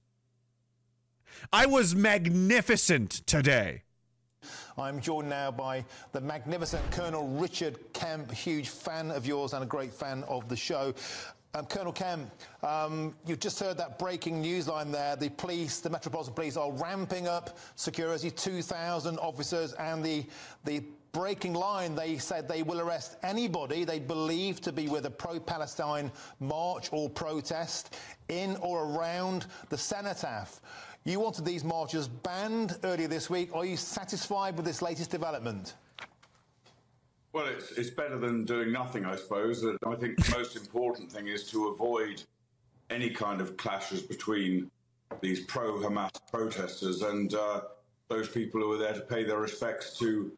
I 1.52 1.66
was 1.66 1.96
magnificent 1.96 3.12
today. 3.26 3.84
I'm 4.78 5.02
joined 5.02 5.28
now 5.28 5.50
by 5.50 5.84
the 6.12 6.22
magnificent 6.22 6.90
Colonel 6.92 7.28
Richard 7.28 7.80
Kemp, 7.94 8.32
huge 8.32 8.70
fan 8.70 9.10
of 9.10 9.26
yours 9.26 9.54
and 9.54 9.64
a 9.64 9.66
great 9.66 9.92
fan 9.92 10.24
of 10.28 10.48
the 10.50 10.56
show. 10.56 10.94
Um, 11.58 11.66
Colonel 11.66 11.92
Kemp, 11.92 12.30
um, 12.62 13.16
you've 13.26 13.40
just 13.40 13.60
heard 13.60 13.78
that 13.80 13.98
breaking 13.98 14.42
news 14.42 14.68
line 14.68 14.92
there. 14.92 15.16
The 15.16 15.30
police, 15.30 15.80
the 15.80 15.90
Metropolitan 15.90 16.36
Police, 16.36 16.56
are 16.56 16.72
ramping 16.72 17.28
up 17.28 17.58
security, 17.76 18.30
2,000 18.30 19.18
officers, 19.18 19.74
and 19.74 20.06
the 20.06 20.24
the 20.66 20.84
breaking 21.14 21.56
line, 21.56 21.96
they 21.96 22.20
said 22.20 22.48
they 22.48 22.62
will 22.62 22.80
arrest 22.80 23.18
anybody 23.24 23.86
they 23.86 23.98
believe 23.98 24.62
to 24.62 24.72
be 24.72 24.88
with 24.88 25.08
a 25.08 25.10
pro-Palestine 25.10 26.12
march 26.40 26.90
or 26.92 27.10
protest 27.10 27.96
in 28.30 28.56
or 28.58 28.84
around 28.84 29.48
the 29.70 29.78
cenotaph. 29.78 30.62
You 31.06 31.20
wanted 31.20 31.44
these 31.44 31.64
marches 31.64 32.08
banned 32.08 32.78
earlier 32.84 33.08
this 33.08 33.32
week. 33.32 33.56
Are 33.56 33.66
you 33.66 33.78
satisfied 33.78 34.56
with 34.58 34.66
this 34.66 34.84
latest 34.84 35.10
development? 35.10 35.74
Well, 37.34 37.46
it's, 37.48 37.72
it's 37.74 37.90
better 37.90 38.18
than 38.18 38.46
doing 38.46 38.72
nothing, 38.72 39.06
I 39.06 39.16
suppose. 39.16 39.66
I 39.66 39.96
think 39.96 40.24
the 40.24 40.38
most 40.38 40.56
important 40.56 41.12
thing 41.12 41.28
is 41.28 41.50
to 41.52 41.68
avoid 41.68 42.24
any 42.90 43.10
kind 43.10 43.42
of 43.42 43.58
clashes 43.58 44.02
between 44.02 44.72
these 45.22 45.42
pro 45.46 45.74
Hamas 45.80 46.12
protesters 46.32 47.02
and 47.02 47.34
uh, 47.34 47.62
those 48.08 48.30
people 48.30 48.62
who 48.62 48.72
are 48.74 48.78
there 48.78 48.94
to 48.94 49.02
pay 49.02 49.24
their 49.24 49.40
respects 49.40 49.98
to 50.00 50.32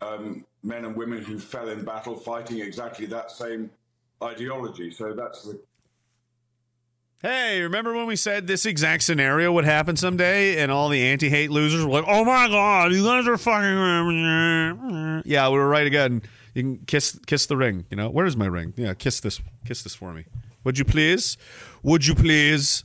um, 0.00 0.44
men 0.62 0.84
and 0.84 0.96
women 0.96 1.22
who 1.22 1.38
fell 1.38 1.68
in 1.68 1.84
battle 1.84 2.16
fighting 2.16 2.60
exactly 2.60 3.06
that 3.06 3.30
same 3.30 3.70
ideology. 4.22 4.90
So 4.90 5.12
that's 5.12 5.42
the 5.42 5.60
Hey, 7.22 7.60
remember 7.62 7.94
when 7.94 8.06
we 8.06 8.16
said 8.16 8.48
this 8.48 8.66
exact 8.66 9.04
scenario 9.04 9.52
would 9.52 9.64
happen 9.64 9.94
someday 9.94 10.60
and 10.60 10.72
all 10.72 10.88
the 10.88 11.00
anti 11.06 11.28
hate 11.28 11.52
losers 11.52 11.84
were 11.84 11.92
like, 11.92 12.04
oh 12.08 12.24
my 12.24 12.48
God, 12.48 12.92
you 12.92 13.04
guys 13.04 13.28
are 13.28 13.38
fucking. 13.38 15.22
Yeah, 15.24 15.48
we 15.48 15.56
were 15.56 15.68
right 15.68 15.86
again. 15.86 16.22
You 16.52 16.62
can 16.62 16.78
kiss 16.78 17.16
kiss 17.28 17.46
the 17.46 17.56
ring. 17.56 17.86
You 17.90 17.96
know, 17.96 18.10
where's 18.10 18.36
my 18.36 18.46
ring? 18.46 18.74
Yeah, 18.76 18.94
kiss 18.94 19.20
this 19.20 19.40
kiss 19.64 19.84
this 19.84 19.94
for 19.94 20.12
me. 20.12 20.24
Would 20.64 20.80
you 20.80 20.84
please? 20.84 21.36
Would 21.84 22.04
you 22.08 22.16
please? 22.16 22.82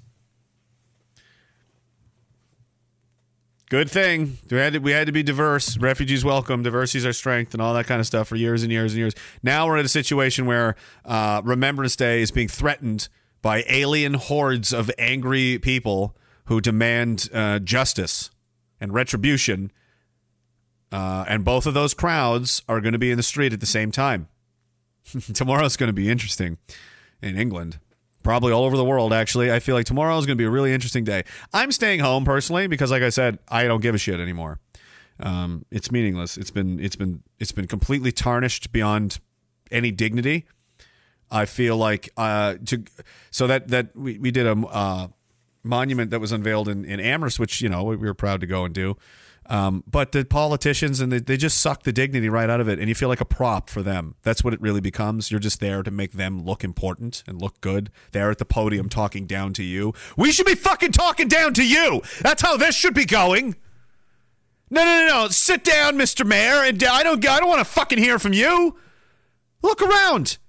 Good 3.72 3.89
thing 3.89 4.38
we 4.51 4.57
had 4.57 4.73
to, 4.73 4.80
we 4.80 4.91
had 4.91 5.07
to 5.07 5.11
be 5.11 5.23
diverse. 5.23 5.77
Refugees 5.77 6.23
welcome. 6.23 6.61
Diversity 6.61 6.99
is 6.99 7.07
our 7.07 7.11
strength, 7.11 7.55
and 7.55 7.61
all 7.61 7.73
that 7.73 7.88
kind 7.88 7.99
of 7.99 8.05
stuff 8.05 8.27
for 8.27 8.35
years 8.35 8.61
and 8.61 8.72
years 8.72 8.93
and 8.93 8.99
years. 8.99 9.14
Now 9.41 9.65
we're 9.65 9.77
in 9.77 9.85
a 9.85 9.89
situation 9.89 10.45
where 10.45 10.76
uh, 11.05 11.41
Remembrance 11.43 11.95
Day 11.95 12.22
is 12.22 12.30
being 12.30 12.47
threatened 12.47 13.09
by 13.48 13.64
alien 13.69 14.15
hordes 14.15 14.74
of 14.74 14.91
angry 14.98 15.57
people 15.57 16.14
who 16.48 16.60
demand 16.60 17.30
uh, 17.34 17.60
justice 17.60 18.30
and 18.78 18.94
retribution. 18.94 19.72
Uh, 20.91 21.24
and 21.30 21.45
both 21.45 21.65
of 21.65 21.74
those 21.74 21.94
crowds 21.94 22.61
are 22.68 22.82
going 22.82 22.91
to 22.91 22.99
be 22.99 23.10
in 23.10 23.15
the 23.15 23.24
street 23.24 23.53
at 23.53 23.61
the 23.61 23.65
same 23.65 23.90
time. 23.90 24.28
Tomorrow's 25.34 25.78
going 25.78 25.88
to 25.88 25.94
be 25.94 26.10
interesting 26.10 26.57
in 27.22 27.38
England. 27.38 27.80
Probably 28.22 28.52
all 28.52 28.65
over 28.65 28.76
the 28.76 28.84
world, 28.84 29.14
actually. 29.14 29.49
I 29.49 29.60
feel 29.60 29.76
like 29.76 29.86
tomorrow 29.86 30.18
is 30.18 30.26
going 30.26 30.38
to 30.38 30.41
be 30.41 30.45
a 30.45 30.49
really 30.49 30.74
interesting 30.74 31.06
day. 31.06 31.24
I'm 31.53 31.72
staying 31.72 32.02
home 32.02 32.26
personally 32.26 32.68
because, 32.68 32.91
like 32.91 33.02
I 33.02 33.07
said, 33.07 33.40
I 33.48 33.64
don't 33.64 33.82
give 33.82 33.95
a 33.95 33.98
shit 33.98 34.19
anymore. 34.19 34.60
Um, 35.22 35.64
it's 35.72 35.90
meaningless. 35.90 36.38
It's 36.38 36.52
been 36.52 36.82
it's 36.82 36.98
been 36.98 37.24
it's 37.40 37.53
been 37.53 37.68
completely 37.68 38.11
tarnished 38.11 38.74
beyond 38.74 39.19
any 39.72 39.91
dignity. 39.91 40.45
I 41.30 41.45
feel 41.45 41.78
like 41.78 42.10
uh, 42.18 42.56
to 42.66 42.84
so 43.32 43.48
that 43.48 43.68
that 43.70 43.95
we, 43.95 44.18
we 44.18 44.32
did 44.32 44.48
a 44.48 44.54
uh, 44.54 45.08
monument 45.64 46.12
that 46.12 46.20
was 46.20 46.32
unveiled 46.32 46.70
in, 46.70 46.86
in 46.86 46.99
Amherst, 46.99 47.40
which 47.40 47.62
you 47.62 47.70
know 47.70 47.84
we 47.84 47.95
were 47.95 48.14
proud 48.14 48.41
to 48.41 48.48
go 48.48 48.66
and 48.66 48.74
do. 48.74 48.98
Um, 49.49 49.84
but 49.90 50.12
the 50.12 50.26
politicians 50.26 50.99
and 50.99 51.10
they, 51.10 51.20
they 51.20 51.38
just 51.38 51.62
suck 51.62 51.84
the 51.84 51.94
dignity 51.94 52.28
right 52.28 52.49
out 52.49 52.60
of 52.60 52.68
it, 52.68 52.80
and 52.80 52.90
you 52.90 52.95
feel 52.95 53.08
like 53.08 53.22
a 53.22 53.26
prop 53.26 53.70
for 53.70 53.82
them. 53.82 54.16
That's 54.24 54.44
what 54.44 54.54
it 54.54 54.62
really 54.62 54.82
becomes. 54.82 55.32
You're 55.32 55.40
just 55.40 55.60
there 55.60 55.84
to 55.84 55.91
make 55.91 56.14
them 56.14 56.44
look 56.44 56.64
important 56.64 57.24
and 57.28 57.41
look 57.41 57.62
good. 57.62 57.90
They're 58.12 58.30
at 58.30 58.40
the 58.40 58.45
podium 58.45 58.90
talking 58.90 59.26
down 59.26 59.54
to 59.54 59.64
you. 59.64 59.94
We 60.18 60.32
should 60.32 60.45
be 60.45 60.56
fucking 60.56 60.91
talking 60.91 61.30
down 61.30 61.54
to 61.56 61.66
you. 61.66 62.02
That's 62.22 62.41
how 62.41 62.58
this 62.58 62.76
should 62.76 62.94
be 62.94 63.06
going. 63.06 63.56
No, 64.70 64.84
no, 64.84 65.06
no, 65.06 65.08
no. 65.08 65.28
Sit 65.30 65.64
down, 65.64 65.98
Mr. 65.98 66.26
Mayor, 66.26 66.64
and 66.64 66.84
I 66.84 67.04
don't, 67.04 67.26
I 67.26 67.40
don't 67.40 67.48
want 67.48 67.60
to 67.60 67.66
fucking 67.66 67.99
hear 67.99 68.20
from 68.20 68.34
you. 68.34 68.78
Look 69.62 69.82
around. 69.82 70.40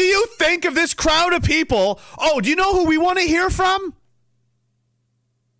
Do 0.00 0.06
you 0.06 0.24
think 0.28 0.64
of 0.64 0.74
this 0.74 0.94
crowd 0.94 1.34
of 1.34 1.42
people? 1.42 2.00
Oh, 2.16 2.40
do 2.40 2.48
you 2.48 2.56
know 2.56 2.72
who 2.72 2.86
we 2.86 2.96
want 2.96 3.18
to 3.18 3.24
hear 3.26 3.50
from? 3.50 3.92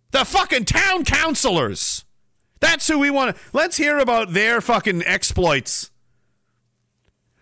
The 0.09 0.25
fucking 0.25 0.65
town 0.65 1.05
councilors. 1.05 2.05
That's 2.59 2.87
who 2.87 2.97
we 2.97 3.11
want 3.11 3.35
to. 3.35 3.41
Let's 3.53 3.77
hear 3.77 3.99
about 3.99 4.33
their 4.33 4.59
fucking 4.59 5.03
exploits. 5.05 5.91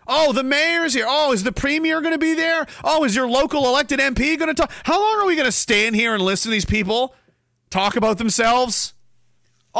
Oh, 0.07 0.33
the 0.33 0.43
mayor's 0.43 0.93
here. 0.93 1.05
Oh, 1.07 1.31
is 1.31 1.45
the 1.45 1.53
premier 1.53 2.01
going 2.01 2.15
to 2.15 2.19
be 2.19 2.33
there? 2.33 2.67
Oh, 2.83 3.05
is 3.05 3.15
your 3.15 3.29
local 3.29 3.63
elected 3.63 4.01
MP 4.01 4.37
going 4.37 4.53
to 4.53 4.53
talk? 4.53 4.69
How 4.83 4.99
long 4.99 5.21
are 5.21 5.25
we 5.25 5.37
going 5.37 5.45
to 5.45 5.53
stand 5.53 5.95
here 5.95 6.13
and 6.13 6.21
listen 6.21 6.49
to 6.49 6.53
these 6.53 6.65
people 6.65 7.15
talk 7.69 7.95
about 7.95 8.17
themselves? 8.17 8.93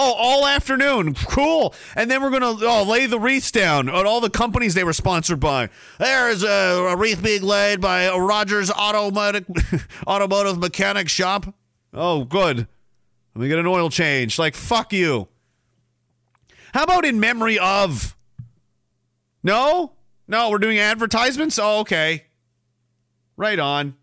Oh, 0.01 0.13
all 0.13 0.47
afternoon. 0.47 1.13
Cool. 1.13 1.75
And 1.93 2.09
then 2.09 2.21
we're 2.21 2.29
going 2.29 2.57
to 2.57 2.65
oh, 2.65 2.83
lay 2.83 3.05
the 3.05 3.19
wreaths 3.19 3.51
down 3.51 3.89
on 3.89 4.07
all 4.07 4.21
the 4.21 4.29
companies 4.29 4.73
they 4.73 4.85
were 4.85 4.93
sponsored 4.93 5.41
by. 5.41 5.67
There's 5.97 6.41
a, 6.41 6.87
a 6.87 6.95
wreath 6.95 7.21
being 7.21 7.41
laid 7.41 7.81
by 7.81 8.03
a 8.03 8.17
Rogers 8.17 8.71
Automotive, 8.71 9.45
Automotive 10.07 10.57
Mechanic 10.57 11.09
Shop. 11.09 11.53
Oh, 11.93 12.23
good. 12.23 12.59
Let 13.35 13.41
me 13.41 13.49
get 13.49 13.59
an 13.59 13.67
oil 13.67 13.89
change. 13.89 14.39
Like, 14.39 14.55
fuck 14.55 14.93
you. 14.93 15.27
How 16.73 16.83
about 16.83 17.03
in 17.03 17.19
memory 17.19 17.59
of? 17.59 18.15
No? 19.43 19.91
No, 20.29 20.49
we're 20.49 20.59
doing 20.59 20.79
advertisements? 20.79 21.59
Oh, 21.59 21.79
okay. 21.79 22.27
Right 23.35 23.59
on. 23.59 23.95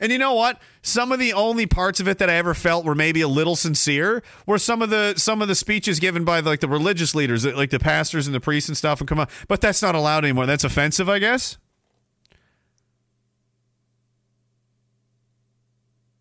And 0.00 0.12
you 0.12 0.18
know 0.18 0.34
what? 0.34 0.60
Some 0.82 1.10
of 1.10 1.18
the 1.18 1.32
only 1.32 1.66
parts 1.66 1.98
of 1.98 2.06
it 2.06 2.18
that 2.18 2.30
I 2.30 2.34
ever 2.34 2.54
felt 2.54 2.84
were 2.84 2.94
maybe 2.94 3.20
a 3.20 3.28
little 3.28 3.56
sincere 3.56 4.22
were 4.46 4.58
some 4.58 4.80
of 4.80 4.90
the 4.90 5.14
some 5.16 5.42
of 5.42 5.48
the 5.48 5.54
speeches 5.54 5.98
given 5.98 6.24
by 6.24 6.40
like 6.40 6.60
the 6.60 6.68
religious 6.68 7.14
leaders, 7.14 7.44
like 7.44 7.70
the 7.70 7.80
pastors 7.80 8.26
and 8.26 8.34
the 8.34 8.40
priests 8.40 8.68
and 8.68 8.76
stuff. 8.76 9.00
And 9.00 9.08
come 9.08 9.18
on, 9.18 9.28
but 9.48 9.60
that's 9.60 9.82
not 9.82 9.94
allowed 9.94 10.24
anymore. 10.24 10.46
That's 10.46 10.64
offensive, 10.64 11.08
I 11.08 11.18
guess. 11.18 11.58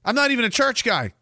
I'm 0.04 0.16
not 0.16 0.32
even 0.32 0.46
a 0.46 0.50
church 0.50 0.84
guy, 0.84 1.14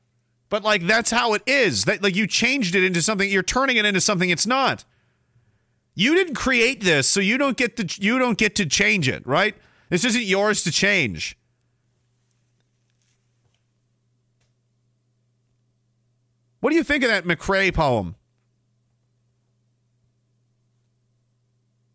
but 0.50 0.64
like 0.64 0.86
that's 0.86 1.12
how 1.12 1.34
it 1.34 1.42
is. 1.46 1.86
That 1.86 2.02
like 2.02 2.16
you 2.16 2.26
changed 2.26 2.76
it 2.76 2.84
into 2.86 3.02
something. 3.02 3.30
You're 3.30 3.44
turning 3.44 3.76
it 3.76 3.86
into 3.86 4.00
something 4.00 4.30
it's 4.30 4.48
not. 4.48 4.86
You 5.94 6.14
didn't 6.16 6.36
create 6.36 6.82
this, 6.82 7.08
so 7.08 7.20
you 7.20 7.38
don't 7.38 7.58
get 7.58 7.76
to 7.78 8.02
you 8.02 8.18
don't 8.18 8.38
get 8.38 8.56
to 8.56 8.66
change 8.66 9.10
it, 9.10 9.26
right? 9.28 9.56
This 9.90 10.06
isn't 10.06 10.24
yours 10.24 10.64
to 10.64 10.72
change. 10.72 11.38
What 16.66 16.72
do 16.72 16.78
you 16.78 16.84
think 16.84 17.04
of 17.04 17.12
that 17.12 17.26
McCrae 17.26 17.72
poem? 17.72 18.16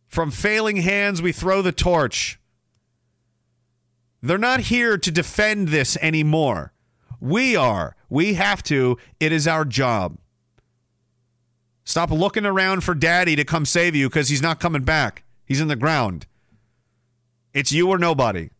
From 0.06 0.30
failing 0.30 0.76
hands, 0.76 1.20
we 1.20 1.32
throw 1.32 1.60
the 1.60 1.72
torch. 1.72 2.38
They're 4.22 4.38
not 4.38 4.60
here 4.60 4.96
to 4.96 5.10
defend 5.10 5.70
this 5.70 5.96
anymore. 5.96 6.72
We 7.18 7.56
are. 7.56 7.96
We 8.08 8.34
have 8.34 8.62
to. 8.64 8.96
It 9.18 9.32
is 9.32 9.48
our 9.48 9.64
job. 9.64 10.18
Stop 11.82 12.12
looking 12.12 12.46
around 12.46 12.84
for 12.84 12.94
daddy 12.94 13.34
to 13.34 13.44
come 13.44 13.66
save 13.66 13.96
you 13.96 14.08
because 14.08 14.28
he's 14.28 14.40
not 14.40 14.60
coming 14.60 14.84
back. 14.84 15.24
He's 15.44 15.60
in 15.60 15.66
the 15.66 15.74
ground. 15.74 16.28
It's 17.52 17.72
you 17.72 17.88
or 17.88 17.98
nobody. 17.98 18.50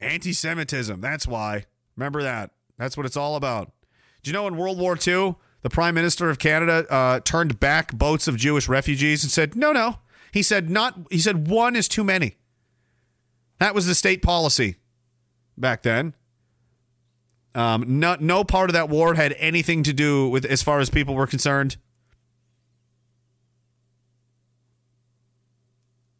Anti 0.00 0.32
Semitism. 0.32 1.00
That's 1.00 1.26
why. 1.26 1.66
Remember 1.96 2.22
that. 2.22 2.50
That's 2.76 2.96
what 2.96 3.06
it's 3.06 3.16
all 3.16 3.36
about. 3.36 3.72
Do 4.22 4.30
you 4.30 4.32
know 4.32 4.46
in 4.46 4.56
World 4.56 4.78
War 4.78 4.94
II, 4.94 5.36
the 5.62 5.70
Prime 5.70 5.94
Minister 5.94 6.30
of 6.30 6.38
Canada 6.38 6.86
uh, 6.90 7.20
turned 7.20 7.58
back 7.58 7.92
boats 7.92 8.28
of 8.28 8.36
Jewish 8.36 8.68
refugees 8.68 9.24
and 9.24 9.30
said, 9.30 9.56
"No, 9.56 9.72
no." 9.72 9.98
He 10.32 10.42
said, 10.42 10.70
"Not." 10.70 10.98
He 11.10 11.18
said, 11.18 11.48
"One 11.48 11.74
is 11.74 11.88
too 11.88 12.04
many." 12.04 12.36
That 13.58 13.74
was 13.74 13.86
the 13.86 13.94
state 13.94 14.22
policy 14.22 14.76
back 15.56 15.82
then. 15.82 16.14
Um, 17.54 17.98
no, 17.98 18.16
no 18.20 18.44
part 18.44 18.70
of 18.70 18.74
that 18.74 18.88
war 18.88 19.14
had 19.14 19.34
anything 19.38 19.82
to 19.82 19.92
do 19.92 20.28
with 20.28 20.44
as 20.44 20.62
far 20.62 20.78
as 20.78 20.90
people 20.90 21.14
were 21.14 21.26
concerned. 21.26 21.76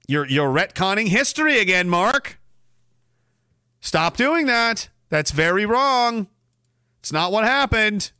You're 0.08 0.26
you're 0.26 0.52
retconning 0.52 1.08
history 1.08 1.60
again, 1.60 1.88
Mark. 1.88 2.40
Stop 3.88 4.18
doing 4.18 4.44
that. 4.44 4.90
That's 5.08 5.30
very 5.30 5.64
wrong. 5.64 6.26
It's 6.98 7.10
not 7.10 7.32
what 7.32 7.44
happened. 7.44 8.12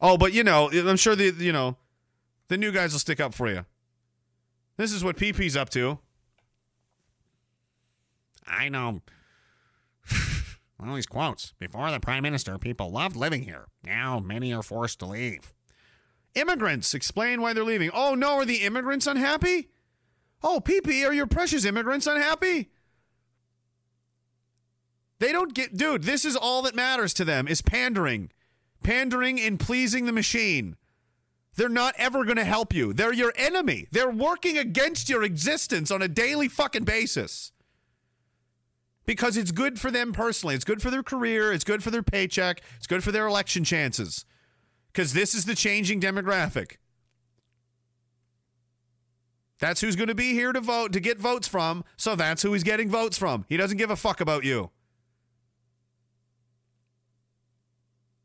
Oh, 0.00 0.18
but 0.18 0.32
you 0.32 0.42
know, 0.42 0.68
I'm 0.72 0.96
sure 0.96 1.14
the 1.14 1.32
you 1.38 1.52
know, 1.52 1.76
the 2.48 2.56
new 2.56 2.72
guys 2.72 2.90
will 2.90 2.98
stick 2.98 3.20
up 3.20 3.32
for 3.32 3.48
you. 3.48 3.64
This 4.76 4.92
is 4.92 5.04
what 5.04 5.16
PP's 5.16 5.56
up 5.56 5.70
to. 5.70 6.00
I 8.44 8.68
know. 8.68 9.02
All 10.84 10.96
these 10.96 11.06
quotes. 11.06 11.54
Before 11.60 11.92
the 11.92 12.00
prime 12.00 12.24
minister, 12.24 12.58
people 12.58 12.90
loved 12.90 13.14
living 13.14 13.44
here. 13.44 13.68
Now 13.84 14.18
many 14.18 14.52
are 14.52 14.64
forced 14.64 14.98
to 14.98 15.06
leave. 15.06 15.54
Immigrants 16.34 16.92
explain 16.92 17.40
why 17.40 17.52
they're 17.52 17.62
leaving. 17.62 17.92
Oh 17.94 18.16
no, 18.16 18.38
are 18.38 18.44
the 18.44 18.64
immigrants 18.64 19.06
unhappy? 19.06 19.68
Oh, 20.42 20.60
PP, 20.60 21.06
are 21.06 21.12
your 21.14 21.28
precious 21.28 21.64
immigrants 21.64 22.08
unhappy? 22.08 22.70
They 25.22 25.30
don't 25.30 25.54
get 25.54 25.76
dude, 25.76 26.02
this 26.02 26.24
is 26.24 26.34
all 26.34 26.62
that 26.62 26.74
matters 26.74 27.14
to 27.14 27.24
them 27.24 27.46
is 27.46 27.62
pandering. 27.62 28.30
Pandering 28.82 29.40
and 29.40 29.60
pleasing 29.60 30.06
the 30.06 30.12
machine. 30.12 30.74
They're 31.54 31.68
not 31.68 31.94
ever 31.96 32.24
going 32.24 32.38
to 32.38 32.44
help 32.44 32.74
you. 32.74 32.92
They're 32.92 33.12
your 33.12 33.32
enemy. 33.36 33.86
They're 33.92 34.10
working 34.10 34.58
against 34.58 35.08
your 35.08 35.22
existence 35.22 35.92
on 35.92 36.02
a 36.02 36.08
daily 36.08 36.48
fucking 36.48 36.82
basis. 36.82 37.52
Because 39.06 39.36
it's 39.36 39.52
good 39.52 39.78
for 39.78 39.92
them 39.92 40.12
personally. 40.12 40.56
It's 40.56 40.64
good 40.64 40.82
for 40.82 40.90
their 40.90 41.04
career. 41.04 41.52
It's 41.52 41.62
good 41.62 41.84
for 41.84 41.92
their 41.92 42.02
paycheck. 42.02 42.60
It's 42.76 42.88
good 42.88 43.04
for 43.04 43.12
their 43.12 43.28
election 43.28 43.62
chances. 43.62 44.24
Because 44.92 45.12
this 45.12 45.34
is 45.34 45.44
the 45.44 45.54
changing 45.54 46.00
demographic. 46.00 46.78
That's 49.60 49.82
who's 49.82 49.94
going 49.94 50.08
to 50.08 50.16
be 50.16 50.32
here 50.32 50.52
to 50.52 50.60
vote, 50.60 50.92
to 50.94 50.98
get 50.98 51.20
votes 51.20 51.46
from. 51.46 51.84
So 51.96 52.16
that's 52.16 52.42
who 52.42 52.54
he's 52.54 52.64
getting 52.64 52.88
votes 52.88 53.16
from. 53.16 53.44
He 53.48 53.56
doesn't 53.56 53.78
give 53.78 53.90
a 53.92 53.94
fuck 53.94 54.20
about 54.20 54.42
you. 54.42 54.72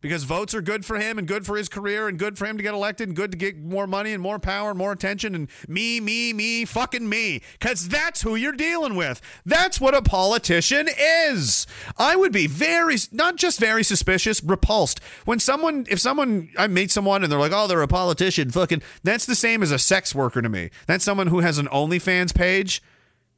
Because 0.08 0.24
votes 0.24 0.54
are 0.54 0.62
good 0.62 0.86
for 0.86 0.98
him 0.98 1.18
and 1.18 1.28
good 1.28 1.46
for 1.46 1.58
his 1.58 1.68
career 1.68 2.08
and 2.08 2.18
good 2.18 2.38
for 2.38 2.46
him 2.46 2.58
to 2.58 2.64
get 2.64 2.74
elected 2.74 3.10
and 3.10 3.16
good 3.16 3.32
to 3.32 3.38
get 3.38 3.58
more 3.58 3.86
money 3.86 4.14
and 4.14 4.24
more 4.24 4.40
power 4.40 4.70
and 4.70 4.78
more 4.78 4.92
attention 4.92 5.36
and 5.36 5.50
me, 5.68 6.00
me, 6.00 6.32
me, 6.32 6.64
fucking 6.66 7.08
me. 7.08 7.42
Because 7.60 7.90
that's 7.90 8.22
who 8.22 8.36
you're 8.36 8.54
dealing 8.54 8.96
with. 8.96 9.22
That's 9.46 9.82
what 9.82 9.94
a 9.94 10.02
politician 10.02 10.88
is. 10.98 11.68
I 11.98 12.16
would 12.16 12.32
be 12.32 12.48
very, 12.48 12.96
not 13.12 13.36
just 13.36 13.60
very 13.60 13.84
suspicious, 13.84 14.42
repulsed. 14.42 15.02
When 15.26 15.40
someone, 15.40 15.86
if 15.90 16.00
someone, 16.00 16.50
I 16.58 16.68
meet 16.68 16.90
someone 16.90 17.24
and 17.24 17.32
they're 17.32 17.40
like, 17.40 17.52
oh, 17.54 17.68
they're 17.68 17.82
a 17.82 17.88
politician, 17.88 18.50
fucking, 18.50 18.82
that's 19.04 19.26
the 19.26 19.36
same 19.36 19.62
as 19.62 19.72
a 19.72 19.80
sex 19.80 20.16
worker 20.16 20.42
to 20.42 20.50
me. 20.50 20.70
That's 20.86 21.04
someone 21.04 21.28
who 21.28 21.42
has 21.42 21.58
an 21.58 21.68
OnlyFans 21.68 22.34
page. 22.34 22.82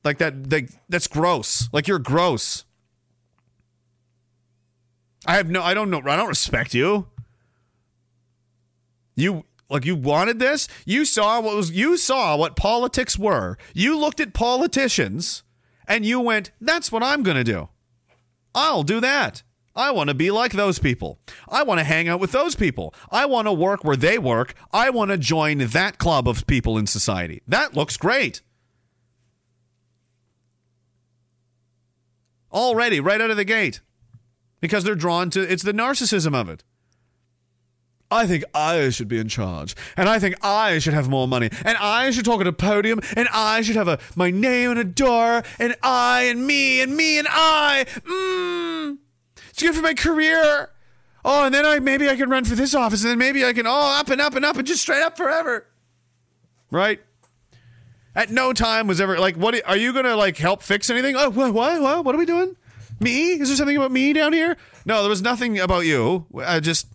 Like 0.03 0.19
that, 0.19 0.51
like, 0.51 0.69
that's 0.87 1.07
gross. 1.07 1.67
Like 1.73 1.87
you're 1.87 1.99
gross. 1.99 2.63
I 5.29 5.35
have 5.35 5.47
no 5.47 5.61
I 5.61 5.75
don't 5.75 5.91
know 5.91 6.01
I 6.03 6.15
don't 6.15 6.27
respect 6.27 6.73
you. 6.73 7.05
You 9.15 9.45
like 9.69 9.85
you 9.85 9.95
wanted 9.95 10.39
this? 10.39 10.67
You 10.87 11.05
saw 11.05 11.39
what 11.39 11.55
was 11.55 11.69
you 11.69 11.97
saw 11.97 12.35
what 12.35 12.55
politics 12.55 13.15
were. 13.15 13.55
You 13.75 13.95
looked 13.95 14.19
at 14.19 14.33
politicians 14.33 15.43
and 15.87 16.03
you 16.03 16.19
went, 16.19 16.49
"That's 16.59 16.91
what 16.91 17.03
I'm 17.03 17.21
going 17.21 17.37
to 17.37 17.43
do. 17.43 17.69
I'll 18.55 18.81
do 18.81 18.99
that." 19.01 19.43
I 19.75 19.91
want 19.91 20.07
to 20.07 20.15
be 20.15 20.31
like 20.31 20.53
those 20.53 20.79
people. 20.79 21.19
I 21.47 21.61
want 21.61 21.79
to 21.79 21.83
hang 21.83 22.09
out 22.09 22.19
with 22.19 22.31
those 22.31 22.55
people. 22.55 22.95
I 23.11 23.27
want 23.27 23.47
to 23.47 23.53
work 23.53 23.83
where 23.83 23.95
they 23.95 24.17
work. 24.17 24.55
I 24.73 24.89
want 24.89 25.11
to 25.11 25.17
join 25.19 25.59
that 25.59 25.99
club 25.99 26.27
of 26.27 26.47
people 26.47 26.75
in 26.75 26.87
society. 26.87 27.43
That 27.47 27.75
looks 27.75 27.97
great. 27.97 28.41
Already, 32.51 32.99
right 32.99 33.21
out 33.21 33.29
of 33.29 33.37
the 33.37 33.45
gate 33.45 33.81
because 34.59 34.83
they're 34.83 34.95
drawn 34.95 35.29
to 35.31 35.41
it's 35.41 35.63
the 35.63 35.73
narcissism 35.73 36.35
of 36.35 36.49
it. 36.49 36.63
I 38.11 38.25
think 38.25 38.43
I 38.55 38.89
should 38.89 39.07
be 39.07 39.19
in 39.19 39.27
charge, 39.27 39.75
and 39.95 40.09
I 40.09 40.17
think 40.17 40.43
I 40.43 40.79
should 40.79 40.95
have 40.95 41.09
more 41.09 41.27
money, 41.27 41.49
and 41.63 41.77
I 41.79 42.09
should 42.09 42.25
talk 42.25 42.41
at 42.41 42.47
a 42.47 42.53
podium, 42.53 42.99
and 43.15 43.27
I 43.31 43.61
should 43.61 43.75
have 43.75 43.87
a 43.87 43.99
my 44.15 44.31
name 44.31 44.71
on 44.71 44.77
a 44.79 44.83
door, 44.83 45.43
and 45.59 45.75
I 45.83 46.23
and 46.23 46.47
me 46.47 46.81
and 46.81 46.97
me 46.97 47.19
and 47.19 47.27
I. 47.29 47.85
Mmm, 47.87 48.97
it's 49.49 49.61
good 49.61 49.75
for 49.75 49.81
my 49.81 49.93
career. 49.93 50.71
Oh, 51.23 51.45
and 51.45 51.53
then 51.53 51.65
I 51.65 51.79
maybe 51.79 52.09
I 52.09 52.15
can 52.15 52.29
run 52.29 52.45
for 52.45 52.55
this 52.55 52.73
office, 52.73 53.03
and 53.03 53.11
then 53.11 53.19
maybe 53.19 53.45
I 53.45 53.53
can 53.53 53.67
oh 53.67 53.97
up 53.99 54.09
and 54.09 54.19
up 54.19 54.35
and 54.35 54.43
up 54.43 54.57
and 54.57 54.65
just 54.65 54.81
straight 54.81 55.03
up 55.03 55.15
forever. 55.15 55.67
Right. 56.71 57.01
At 58.15 58.31
no 58.31 58.53
time 58.53 58.87
was 58.87 58.99
ever 58.99 59.19
like, 59.19 59.35
what 59.35 59.61
are 59.67 59.77
you 59.77 59.93
gonna 59.93 60.15
like 60.15 60.37
help 60.37 60.63
fix 60.63 60.89
anything? 60.89 61.15
Oh, 61.15 61.29
what, 61.29 61.53
what, 61.53 61.79
what, 61.81 62.05
what 62.05 62.15
are 62.15 62.17
we 62.17 62.25
doing? 62.25 62.55
Me? 62.99 63.33
Is 63.33 63.49
there 63.49 63.57
something 63.57 63.77
about 63.77 63.91
me 63.91 64.13
down 64.13 64.33
here? 64.33 64.57
No, 64.85 65.01
there 65.01 65.09
was 65.09 65.21
nothing 65.21 65.59
about 65.59 65.85
you. 65.85 66.25
I 66.43 66.59
just. 66.59 66.87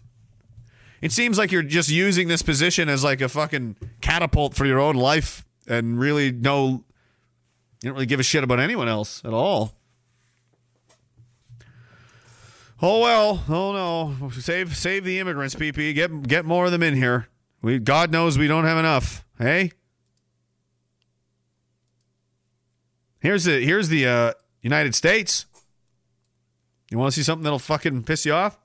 It 1.00 1.12
seems 1.12 1.36
like 1.36 1.52
you're 1.52 1.62
just 1.62 1.90
using 1.90 2.28
this 2.28 2.42
position 2.42 2.88
as 2.88 3.04
like 3.04 3.20
a 3.20 3.28
fucking 3.28 3.76
catapult 4.00 4.54
for 4.54 4.64
your 4.64 4.80
own 4.80 4.96
life 4.96 5.44
and 5.66 5.98
really 5.98 6.32
no. 6.32 6.84
You 7.82 7.90
don't 7.90 7.94
really 7.94 8.06
give 8.06 8.20
a 8.20 8.24
shit 8.24 8.42
about 8.44 8.60
anyone 8.60 8.88
else 8.88 9.22
at 9.24 9.34
all. 9.34 9.74
Oh 12.80 13.00
well, 13.00 13.44
oh 13.48 13.72
no. 14.20 14.30
Save 14.30 14.76
save 14.76 15.04
the 15.04 15.18
immigrants, 15.18 15.54
PP. 15.54 15.94
Get 15.94 16.22
get 16.22 16.44
more 16.44 16.66
of 16.66 16.72
them 16.72 16.82
in 16.82 16.94
here. 16.94 17.28
We 17.62 17.78
God 17.78 18.10
knows 18.10 18.36
we 18.36 18.46
don't 18.46 18.64
have 18.64 18.78
enough. 18.78 19.24
Hey? 19.38 19.72
Here's 23.20 23.44
the 23.44 23.64
here's 23.64 23.88
the 23.88 24.06
uh, 24.06 24.32
United 24.60 24.94
States. 24.94 25.46
You 26.94 26.98
want 27.00 27.12
to 27.12 27.16
see 27.20 27.24
something 27.24 27.42
that'll 27.42 27.58
fucking 27.58 28.04
piss 28.04 28.24
you 28.24 28.34
off? 28.34 28.56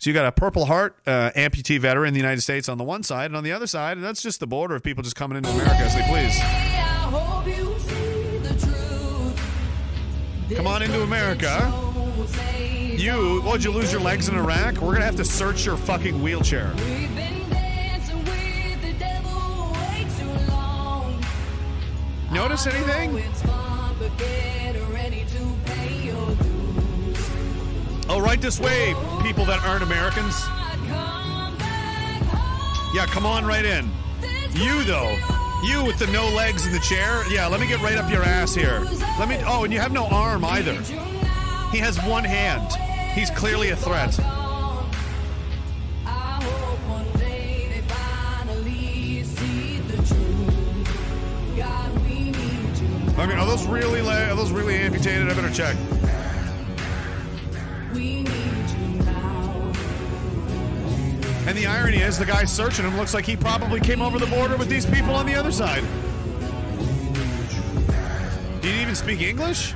So 0.00 0.10
you 0.10 0.14
got 0.14 0.26
a 0.26 0.32
Purple 0.32 0.64
Heart 0.64 0.96
uh, 1.06 1.30
amputee 1.36 1.78
veteran 1.78 2.08
in 2.08 2.14
the 2.14 2.18
United 2.18 2.40
States 2.40 2.68
on 2.68 2.78
the 2.78 2.84
one 2.84 3.04
side, 3.04 3.26
and 3.26 3.36
on 3.36 3.44
the 3.44 3.52
other 3.52 3.68
side, 3.68 3.96
and 3.96 4.04
that's 4.04 4.20
just 4.20 4.40
the 4.40 4.48
border 4.48 4.74
of 4.74 4.82
people 4.82 5.04
just 5.04 5.14
coming 5.14 5.38
into 5.38 5.50
America 5.50 5.76
as 5.76 5.94
they 5.94 6.02
please. 6.08 6.36
Come 10.56 10.66
on 10.66 10.82
into 10.82 11.00
America. 11.02 11.72
You, 13.00 13.40
what'd 13.42 13.62
you 13.62 13.70
lose 13.70 13.92
your 13.92 14.00
legs 14.00 14.28
in 14.28 14.36
Iraq? 14.36 14.78
We're 14.78 14.94
gonna 14.94 15.04
have 15.04 15.14
to 15.14 15.24
search 15.24 15.64
your 15.64 15.76
fucking 15.76 16.20
wheelchair. 16.20 16.74
Notice 22.32 22.66
anything? 22.66 24.59
Oh, 28.12 28.18
right 28.20 28.40
this 28.40 28.58
way, 28.58 28.92
people 29.22 29.44
that 29.44 29.62
aren't 29.62 29.84
Americans. 29.84 30.34
Yeah, 32.92 33.06
come 33.06 33.24
on 33.24 33.46
right 33.46 33.64
in. 33.64 33.88
You, 34.50 34.82
though. 34.82 35.16
You 35.62 35.84
with 35.84 36.00
the 36.00 36.08
no 36.08 36.28
legs 36.30 36.66
in 36.66 36.72
the 36.72 36.80
chair. 36.80 37.22
Yeah, 37.30 37.46
let 37.46 37.60
me 37.60 37.68
get 37.68 37.80
right 37.82 37.96
up 37.96 38.10
your 38.10 38.24
ass 38.24 38.52
here. 38.52 38.80
Let 39.20 39.28
me. 39.28 39.38
Oh, 39.46 39.62
and 39.62 39.72
you 39.72 39.78
have 39.78 39.92
no 39.92 40.06
arm 40.08 40.44
either. 40.44 40.72
He 41.70 41.78
has 41.78 42.02
one 42.04 42.24
hand. 42.24 42.72
He's 43.12 43.30
clearly 43.30 43.70
a 43.70 43.76
threat. 43.76 44.18
I 53.16 53.26
mean, 53.26 53.38
are 53.38 53.46
those 53.46 53.66
really 53.66 54.00
are 54.00 54.34
those 54.34 54.50
really 54.50 54.74
amputated? 54.74 55.30
I 55.30 55.34
better 55.34 55.54
check. 55.54 55.76
And 61.46 61.58
the 61.58 61.66
irony 61.66 61.98
is, 61.98 62.16
the 62.18 62.24
guy 62.24 62.44
searching 62.44 62.84
him 62.84 62.96
looks 62.96 63.14
like 63.14 63.24
he 63.24 63.34
probably 63.34 63.80
came 63.80 64.00
over 64.00 64.20
the 64.20 64.26
border 64.26 64.56
with 64.56 64.68
these 64.68 64.86
people 64.86 65.14
on 65.14 65.26
the 65.26 65.34
other 65.34 65.50
side. 65.50 65.82
Do 68.60 68.68
you 68.68 68.80
even 68.80 68.94
speak 68.94 69.20
English? 69.20 69.74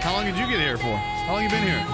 How 0.00 0.14
long 0.14 0.24
did 0.24 0.36
you 0.36 0.46
get 0.46 0.60
here 0.60 0.78
for? 0.78 0.96
How 0.96 1.34
long 1.34 1.42
you 1.44 1.50
been 1.50 1.62
here? 1.62 1.86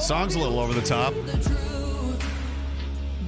Song's 0.00 0.34
a 0.34 0.38
little 0.38 0.58
over 0.58 0.74
the 0.74 0.82
top. 0.82 1.14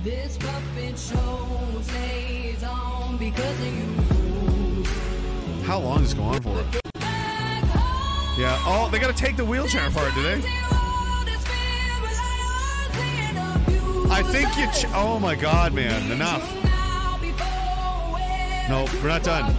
This 0.03 0.37
puppet 0.37 0.99
show 0.99 1.81
stays 1.83 2.65
on 2.65 3.17
because 3.17 3.61
of 3.61 3.67
you. 3.67 4.04
How 5.65 5.79
long 5.79 6.03
does 6.03 6.13
it 6.13 6.17
go 6.17 6.25
on 6.25 6.43
for? 6.43 6.65
Yeah. 8.39 8.59
Oh, 8.67 8.89
they 8.93 8.99
got 8.99 9.15
to 9.17 9.23
take 9.23 9.37
the 9.37 9.45
wheelchair 9.45 9.87
apart, 9.87 10.15
do 10.15 10.23
they? 10.23 10.43
I 14.11 14.23
think 14.23 14.57
you. 14.59 14.67
Ch- 14.73 14.93
oh 14.95 15.19
my 15.19 15.35
God, 15.35 15.73
man! 15.73 16.11
Enough. 16.11 16.43
No, 18.69 18.87
we're 19.03 19.09
not 19.09 19.23
done. 19.23 19.55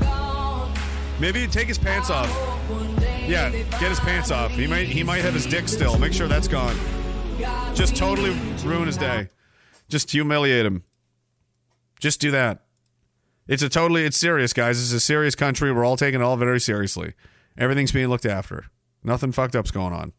Maybe 1.19 1.47
take 1.47 1.67
his 1.67 1.77
pants 1.77 2.09
off. 2.09 2.29
Yeah, 3.27 3.49
get 3.49 3.89
his 3.89 3.99
pants 3.99 4.29
off. 4.31 4.51
He 4.51 4.67
might. 4.67 4.87
He 4.87 5.03
might 5.03 5.21
have 5.21 5.33
his 5.33 5.45
dick 5.45 5.67
still. 5.67 5.97
Make 5.97 6.13
sure 6.13 6.27
that's 6.27 6.47
gone. 6.47 6.75
Just 7.73 7.95
totally 7.95 8.31
ruin 8.63 8.85
his 8.85 8.97
day. 8.97 9.29
Just 9.89 10.11
humiliate 10.11 10.65
him. 10.65 10.83
Just 11.99 12.21
do 12.21 12.31
that. 12.31 12.64
It's 13.47 13.61
a 13.61 13.69
totally. 13.69 14.05
It's 14.05 14.17
serious, 14.17 14.53
guys. 14.53 14.81
It's 14.81 14.91
a 14.91 14.99
serious 14.99 15.35
country. 15.35 15.71
We're 15.71 15.85
all 15.85 15.97
taking 15.97 16.19
it 16.21 16.23
all 16.23 16.37
very 16.37 16.59
seriously. 16.59 17.13
Everything's 17.57 17.91
being 17.91 18.07
looked 18.07 18.25
after. 18.25 18.65
Nothing 19.03 19.31
fucked 19.31 19.55
up's 19.55 19.71
going 19.71 19.93
on. 19.93 20.13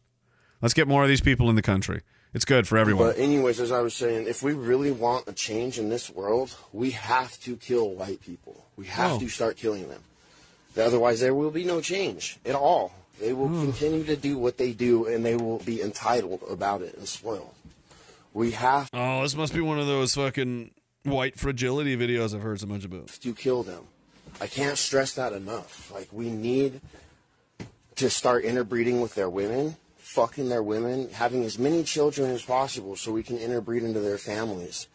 Let's 0.61 0.73
get 0.73 0.87
more 0.87 1.03
of 1.03 1.09
these 1.09 1.21
people 1.21 1.49
in 1.49 1.55
the 1.55 1.61
country. 1.61 2.01
It's 2.33 2.45
good 2.45 2.67
for 2.67 2.77
everyone. 2.77 3.07
But 3.07 3.19
anyways, 3.19 3.59
as 3.59 3.71
I 3.71 3.81
was 3.81 3.93
saying, 3.93 4.27
if 4.27 4.41
we 4.41 4.53
really 4.53 4.91
want 4.91 5.27
a 5.27 5.33
change 5.33 5.77
in 5.77 5.89
this 5.89 6.09
world, 6.09 6.55
we 6.71 6.91
have 6.91 7.39
to 7.41 7.55
kill 7.57 7.89
white 7.91 8.21
people. 8.21 8.65
We 8.75 8.85
have 8.87 9.13
Oh. 9.13 9.19
to 9.19 9.29
start 9.29 9.57
killing 9.57 9.89
them. 9.89 10.01
Otherwise, 10.77 11.19
there 11.19 11.33
will 11.33 11.51
be 11.51 11.63
no 11.63 11.81
change 11.81 12.37
at 12.45 12.55
all. 12.55 12.93
They 13.19 13.33
will 13.33 13.55
oh. 13.55 13.61
continue 13.63 14.03
to 14.05 14.15
do 14.15 14.37
what 14.37 14.57
they 14.57 14.71
do, 14.73 15.05
and 15.07 15.25
they 15.25 15.35
will 15.35 15.59
be 15.59 15.81
entitled 15.81 16.41
about 16.49 16.81
it 16.81 16.95
and 16.97 17.07
spoiled. 17.07 17.53
We 18.33 18.51
have 18.51 18.89
Oh, 18.93 19.23
this 19.23 19.35
must 19.35 19.53
be 19.53 19.61
one 19.61 19.79
of 19.79 19.87
those 19.87 20.13
fucking 20.13 20.71
white 21.09 21.37
fragility 21.37 21.95
videos 21.97 22.33
I've 22.35 22.41
heard 22.41 22.59
so 22.59 22.67
much 22.67 22.85
about. 22.85 23.07
to 23.07 23.33
kill 23.33 23.63
them. 23.63 23.83
I 24.39 24.47
can't 24.47 24.77
stress 24.77 25.13
that 25.13 25.33
enough. 25.33 25.91
Like, 25.93 26.07
we 26.11 26.29
need 26.29 26.81
to 27.95 28.09
start 28.09 28.43
interbreeding 28.43 29.01
with 29.01 29.15
their 29.15 29.29
women, 29.29 29.75
fucking 29.97 30.49
their 30.49 30.61
women, 30.61 31.09
having 31.09 31.43
as 31.43 31.57
many 31.57 31.83
children 31.83 32.29
as 32.29 32.43
possible 32.43 32.95
so 32.95 33.11
we 33.11 33.23
can 33.23 33.37
interbreed 33.37 33.83
into 33.83 33.99
their 33.99 34.17
families 34.17 34.87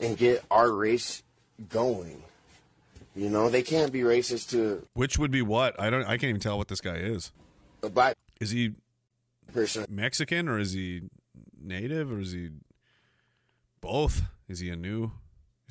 and 0.00 0.16
get 0.16 0.42
our 0.50 0.72
race 0.72 1.22
going. 1.68 2.22
You 3.14 3.28
know, 3.28 3.50
they 3.50 3.62
can't 3.62 3.92
be 3.92 4.00
racist 4.00 4.50
to 4.50 4.86
Which 4.94 5.18
would 5.18 5.30
be 5.30 5.42
what? 5.42 5.78
I 5.78 5.90
don't. 5.90 6.04
I 6.04 6.16
can't 6.16 6.30
even 6.30 6.40
tell 6.40 6.56
what 6.56 6.68
this 6.68 6.80
guy 6.80 6.94
is. 6.94 7.30
a 7.82 7.90
black 7.90 8.16
Is 8.40 8.52
he 8.52 8.72
person. 9.52 9.84
Mexican 9.90 10.48
or 10.48 10.58
is 10.58 10.72
he 10.72 11.02
native 11.62 12.10
or 12.10 12.20
is 12.20 12.32
he 12.32 12.48
both? 13.82 14.22
Is 14.48 14.60
he 14.60 14.70
a 14.70 14.76
new? 14.76 15.12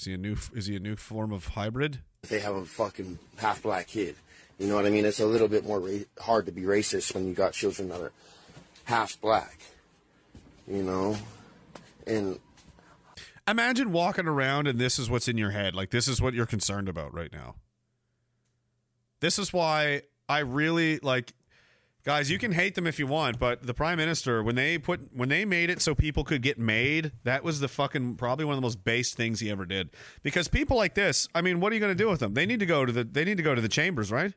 Is 0.01 0.05
he 0.05 0.13
a 0.15 0.17
new? 0.17 0.35
Is 0.55 0.65
he 0.65 0.75
a 0.75 0.79
new 0.79 0.95
form 0.95 1.31
of 1.31 1.49
hybrid? 1.49 1.99
if 2.23 2.29
They 2.29 2.39
have 2.39 2.55
a 2.55 2.65
fucking 2.65 3.19
half 3.37 3.61
black 3.61 3.85
kid. 3.85 4.15
You 4.57 4.65
know 4.65 4.75
what 4.75 4.87
I 4.87 4.89
mean? 4.89 5.05
It's 5.05 5.19
a 5.19 5.27
little 5.27 5.47
bit 5.47 5.63
more 5.63 5.79
ra- 5.79 6.05
hard 6.19 6.47
to 6.47 6.51
be 6.51 6.63
racist 6.63 7.13
when 7.13 7.27
you 7.27 7.35
got 7.35 7.53
children 7.53 7.89
that 7.89 8.01
are 8.01 8.11
half 8.85 9.21
black. 9.21 9.59
You 10.67 10.81
know? 10.81 11.17
And 12.07 12.39
Imagine 13.47 13.91
walking 13.91 14.25
around 14.25 14.65
and 14.65 14.79
this 14.79 14.97
is 14.97 15.07
what's 15.07 15.27
in 15.27 15.37
your 15.37 15.51
head. 15.51 15.75
Like 15.75 15.91
this 15.91 16.07
is 16.07 16.19
what 16.19 16.33
you're 16.33 16.47
concerned 16.47 16.89
about 16.89 17.13
right 17.13 17.31
now. 17.31 17.57
This 19.19 19.37
is 19.37 19.53
why 19.53 20.01
I 20.27 20.39
really 20.39 20.97
like 21.03 21.33
guys, 22.03 22.31
you 22.31 22.37
can 22.37 22.51
hate 22.51 22.75
them 22.75 22.87
if 22.87 22.99
you 22.99 23.07
want, 23.07 23.39
but 23.39 23.65
the 23.65 23.73
prime 23.73 23.97
minister 23.97 24.43
when 24.43 24.55
they 24.55 24.77
put 24.77 25.01
when 25.13 25.29
they 25.29 25.45
made 25.45 25.69
it 25.69 25.81
so 25.81 25.93
people 25.95 26.23
could 26.23 26.41
get 26.41 26.57
made, 26.57 27.11
that 27.23 27.43
was 27.43 27.59
the 27.59 27.67
fucking 27.67 28.15
probably 28.15 28.45
one 28.45 28.53
of 28.53 28.57
the 28.57 28.65
most 28.65 28.83
base 28.83 29.13
things 29.13 29.39
he 29.39 29.49
ever 29.49 29.65
did. 29.65 29.89
Because 30.23 30.47
people 30.47 30.77
like 30.77 30.95
this, 30.95 31.27
I 31.35 31.41
mean, 31.41 31.59
what 31.59 31.71
are 31.71 31.75
you 31.75 31.81
going 31.81 31.95
to 31.95 32.03
do 32.03 32.09
with 32.09 32.19
them? 32.19 32.33
They 32.33 32.45
need 32.45 32.59
to 32.59 32.65
go 32.65 32.85
to 32.85 32.91
the 32.91 33.03
they 33.03 33.25
need 33.25 33.37
to 33.37 33.43
go 33.43 33.55
to 33.55 33.61
the 33.61 33.69
chambers, 33.69 34.11
right? 34.11 34.33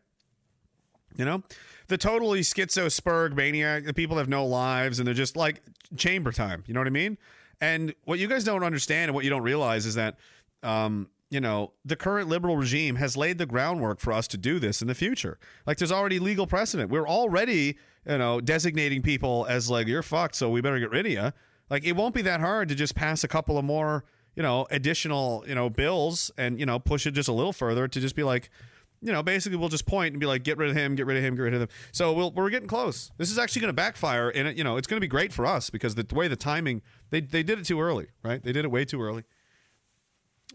You 1.16 1.24
know? 1.24 1.42
The 1.86 1.98
totally 1.98 2.40
schizo 2.40 2.86
spurg 2.86 3.34
maniac, 3.34 3.84
the 3.84 3.92
people 3.92 4.16
have 4.16 4.28
no 4.28 4.46
lives 4.46 4.98
and 4.98 5.06
they're 5.06 5.14
just 5.14 5.36
like 5.36 5.62
chamber 5.96 6.32
time. 6.32 6.64
You 6.66 6.74
know 6.74 6.80
what 6.80 6.86
I 6.86 6.90
mean? 6.90 7.18
And 7.60 7.94
what 8.04 8.18
you 8.18 8.26
guys 8.26 8.44
don't 8.44 8.64
understand 8.64 9.10
and 9.10 9.14
what 9.14 9.24
you 9.24 9.30
don't 9.30 9.42
realize 9.42 9.86
is 9.86 9.94
that 9.94 10.18
um, 10.62 11.08
you 11.35 11.40
know, 11.40 11.73
the 11.85 11.97
current 11.97 12.28
liberal 12.28 12.56
regime 12.56 12.94
has 12.94 13.16
laid 13.16 13.39
the 13.39 13.44
groundwork 13.44 13.98
for 13.98 14.12
us 14.12 14.28
to 14.28 14.36
do 14.39 14.61
this 14.61 14.81
in 14.81 14.86
the 14.86 14.94
future. 14.94 15.36
Like 15.66 15.78
there's 15.78 15.90
already 15.90 16.20
legal 16.20 16.47
precedent. 16.47 16.93
We're 16.93 17.09
already, 17.09 17.77
you 18.06 18.19
know, 18.19 18.40
designating 18.40 19.02
people 19.02 19.44
as 19.48 19.69
like 19.69 19.89
you're 19.89 20.05
fucked, 20.05 20.36
so 20.36 20.48
we 20.48 20.61
better 20.61 20.78
get 20.78 20.93
rid 20.93 21.06
of 21.06 21.12
you. 21.12 21.32
Like 21.69 21.85
it 21.85 21.97
won't 21.97 22.15
be 22.15 22.23
that 22.23 22.39
hard 22.39 22.69
to 22.69 22.77
just 22.77 22.94
pass 22.94 23.24
a 23.24 23.28
couple 23.28 23.59
of 23.59 23.65
more, 23.65 24.05
you 24.36 24.44
know, 24.44 24.69
additional, 24.70 25.44
you 25.48 25.56
know, 25.56 25.69
bills 25.69 26.31
and, 26.39 26.61
you 26.61 26.66
know, 26.66 26.78
push 26.78 27.05
it 27.05 27.15
just 27.15 27.28
a 27.28 27.32
little 27.32 27.52
further 27.52 27.89
to 27.89 28.01
just 28.01 28.15
be 28.15 28.23
like, 28.23 28.48
you 29.02 29.11
know, 29.11 29.24
basically 29.24 29.59
we'll 29.59 29.69
just 29.69 29.86
point 29.86 30.12
and 30.12 30.20
be 30.20 30.27
like, 30.27 30.44
get 30.44 30.56
rid 30.56 30.70
of 30.70 30.77
him, 30.77 30.94
get 30.94 31.05
rid 31.05 31.16
of 31.16 31.24
him, 31.24 31.35
get 31.35 31.43
rid 31.43 31.55
of 31.55 31.62
him. 31.62 31.69
So 31.90 32.12
we'll, 32.12 32.31
we're 32.31 32.48
getting 32.48 32.69
close. 32.69 33.11
This 33.19 33.32
is 33.32 33.40
actually 33.40 33.62
going 33.62 33.70
to 33.70 33.74
backfire, 33.74 34.31
and 34.31 34.47
it, 34.47 34.56
you 34.56 34.62
know, 34.62 34.77
it's 34.77 34.86
going 34.86 34.98
to 34.98 35.05
be 35.05 35.09
great 35.09 35.32
for 35.32 35.47
us 35.47 35.69
because 35.69 35.97
the 35.97 36.06
way 36.15 36.28
the 36.28 36.36
timing 36.36 36.81
they 37.11 37.20
they 37.20 37.43
did 37.43 37.59
it 37.59 37.65
too 37.65 37.81
early, 37.81 38.06
right? 38.23 38.40
They 38.40 38.52
did 38.52 38.65
it 38.65 38.70
way 38.70 38.85
too 38.85 39.02
early. 39.02 39.24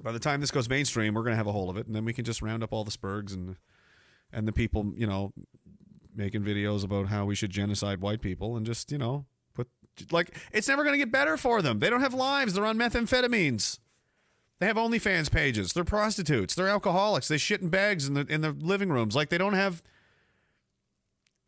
By 0.02 0.12
the 0.12 0.20
time 0.20 0.42
this 0.42 0.52
goes 0.52 0.70
mainstream, 0.70 1.14
we're 1.14 1.24
going 1.24 1.34
to 1.34 1.38
have 1.38 1.48
a 1.48 1.52
hold 1.52 1.70
of 1.70 1.78
it, 1.78 1.88
and 1.88 1.96
then 1.96 2.06
we 2.06 2.14
can 2.14 2.26
just 2.26 2.42
round 2.42 2.64
up 2.64 2.72
all 2.72 2.84
the 2.84 2.92
spurgs 2.92 3.34
and 3.34 3.56
and 4.32 4.48
the 4.48 4.54
people, 4.54 4.94
you 4.96 5.08
know, 5.08 5.34
making 6.16 6.44
videos 6.44 6.84
about 6.84 7.08
how 7.08 7.26
we 7.26 7.36
should 7.36 7.50
genocide 7.50 8.02
white 8.02 8.22
people, 8.22 8.56
and 8.56 8.66
just 8.66 8.92
you 8.92 8.98
know, 8.98 9.26
put 9.54 9.68
like 10.12 10.38
it's 10.52 10.68
never 10.68 10.84
going 10.84 10.94
to 10.94 10.98
get 10.98 11.12
better 11.12 11.38
for 11.38 11.62
them. 11.62 11.80
They 11.80 11.90
don't 11.90 12.02
have 12.02 12.14
lives. 12.14 12.54
They're 12.54 12.66
on 12.66 12.78
methamphetamines. 12.78 13.80
They 14.60 14.68
have 14.68 14.76
OnlyFans 14.76 15.32
pages. 15.32 15.72
They're 15.72 15.86
prostitutes. 15.86 16.54
They're 16.54 16.68
alcoholics. 16.68 17.30
They 17.30 17.38
shit 17.38 17.62
in 17.62 17.70
bags 17.70 18.08
in 18.08 18.14
the 18.14 18.26
in 18.28 18.42
the 18.42 18.52
living 18.52 18.90
rooms. 18.90 19.16
Like 19.16 19.30
they 19.30 19.38
don't 19.38 19.54
have. 19.54 19.82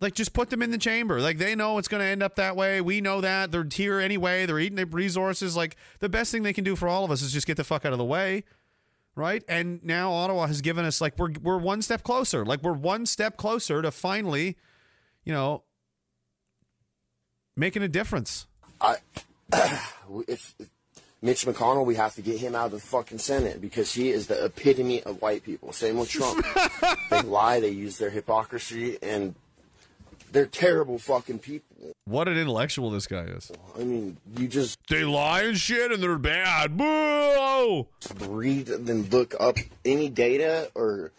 Like 0.02 0.16
just 0.16 0.34
put 0.34 0.50
them 0.50 0.64
in 0.64 0.72
the 0.72 0.80
chamber. 0.80 1.22
Like 1.22 1.38
they 1.38 1.54
know 1.56 1.78
it's 1.78 1.88
going 1.88 2.02
to 2.02 2.08
end 2.08 2.24
up 2.24 2.36
that 2.36 2.56
way. 2.56 2.82
We 2.82 3.02
know 3.02 3.22
that 3.22 3.52
they're 3.52 3.68
here 3.72 4.00
anyway. 4.00 4.48
They're 4.48 4.60
eating 4.60 4.76
the 4.76 4.88
resources. 4.88 5.56
Like 5.56 5.78
the 6.00 6.10
best 6.10 6.32
thing 6.32 6.42
they 6.42 6.54
can 6.54 6.64
do 6.64 6.76
for 6.76 6.88
all 6.88 7.06
of 7.06 7.12
us 7.12 7.22
is 7.22 7.32
just 7.32 7.46
get 7.46 7.56
the 7.56 7.64
fuck 7.64 7.86
out 7.86 7.94
of 7.94 8.00
the 8.00 8.06
way, 8.06 8.44
right? 9.16 9.44
And 9.48 9.84
now 9.84 10.12
Ottawa 10.12 10.48
has 10.48 10.62
given 10.62 10.86
us 10.86 11.02
like 11.02 11.20
we're 11.20 11.32
we're 11.42 11.60
one 11.60 11.84
step 11.84 12.02
closer. 12.02 12.44
Like 12.44 12.64
we're 12.64 12.74
one 12.74 13.06
step 13.06 13.38
closer 13.38 13.84
to 13.84 13.92
finally, 13.92 14.58
you 15.24 15.34
know, 15.34 15.64
making 17.56 17.84
a 17.84 17.88
difference. 17.88 18.48
I, 18.82 18.96
if, 20.28 20.56
if 20.58 20.70
Mitch 21.22 21.46
McConnell, 21.46 21.86
we 21.86 21.94
have 21.96 22.16
to 22.16 22.24
get 22.24 22.40
him 22.40 22.56
out 22.56 22.66
of 22.66 22.72
the 22.72 22.80
fucking 22.80 23.20
Senate 23.20 23.62
because 23.62 23.94
he 23.94 24.10
is 24.10 24.26
the 24.26 24.46
epitome 24.46 25.04
of 25.04 25.22
white 25.22 25.44
people. 25.44 25.72
Same 25.72 25.98
with 25.98 26.10
Trump. 26.10 26.44
they 27.12 27.22
lie, 27.22 27.60
they 27.60 27.70
use 27.70 28.00
their 28.00 28.10
hypocrisy, 28.10 28.98
and 29.04 29.36
they're 30.32 30.46
terrible 30.46 30.98
fucking 30.98 31.40
people. 31.40 31.94
What 32.06 32.28
an 32.28 32.38
intellectual 32.38 32.90
this 32.90 33.08
guy 33.08 33.24
is. 33.24 33.52
I 33.78 33.84
mean, 33.84 34.18
you 34.38 34.48
just 34.48 34.78
They 34.90 35.04
lie 35.04 35.44
and 35.44 35.58
shit, 35.58 35.92
and 35.92 36.02
they're 36.02 36.18
bad. 36.18 36.78
Boo! 36.78 37.88
read 38.20 38.70
and 38.70 39.12
look 39.12 39.36
up 39.40 39.58
any 39.86 40.10
data 40.10 40.70
or 40.76 41.12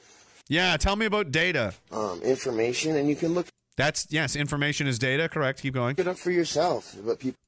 Yeah, 0.49 0.77
tell 0.77 0.97
me 0.97 1.07
about 1.07 1.31
data. 1.31 1.75
um, 1.91 2.21
information, 2.23 2.97
and 2.97 3.09
you 3.09 3.17
can 3.17 3.35
look 3.35 3.47
That's 3.77 4.07
yes, 4.11 4.37
information 4.37 4.87
is 4.87 4.99
data. 4.99 5.29
Correct. 5.29 5.63
Keep 5.63 5.75
going. 5.75 5.97
Look 5.97 6.07
it 6.07 6.09
up 6.09 6.19
for 6.19 6.31
yourself. 6.31 6.95
But 7.05 7.19
people 7.19 7.39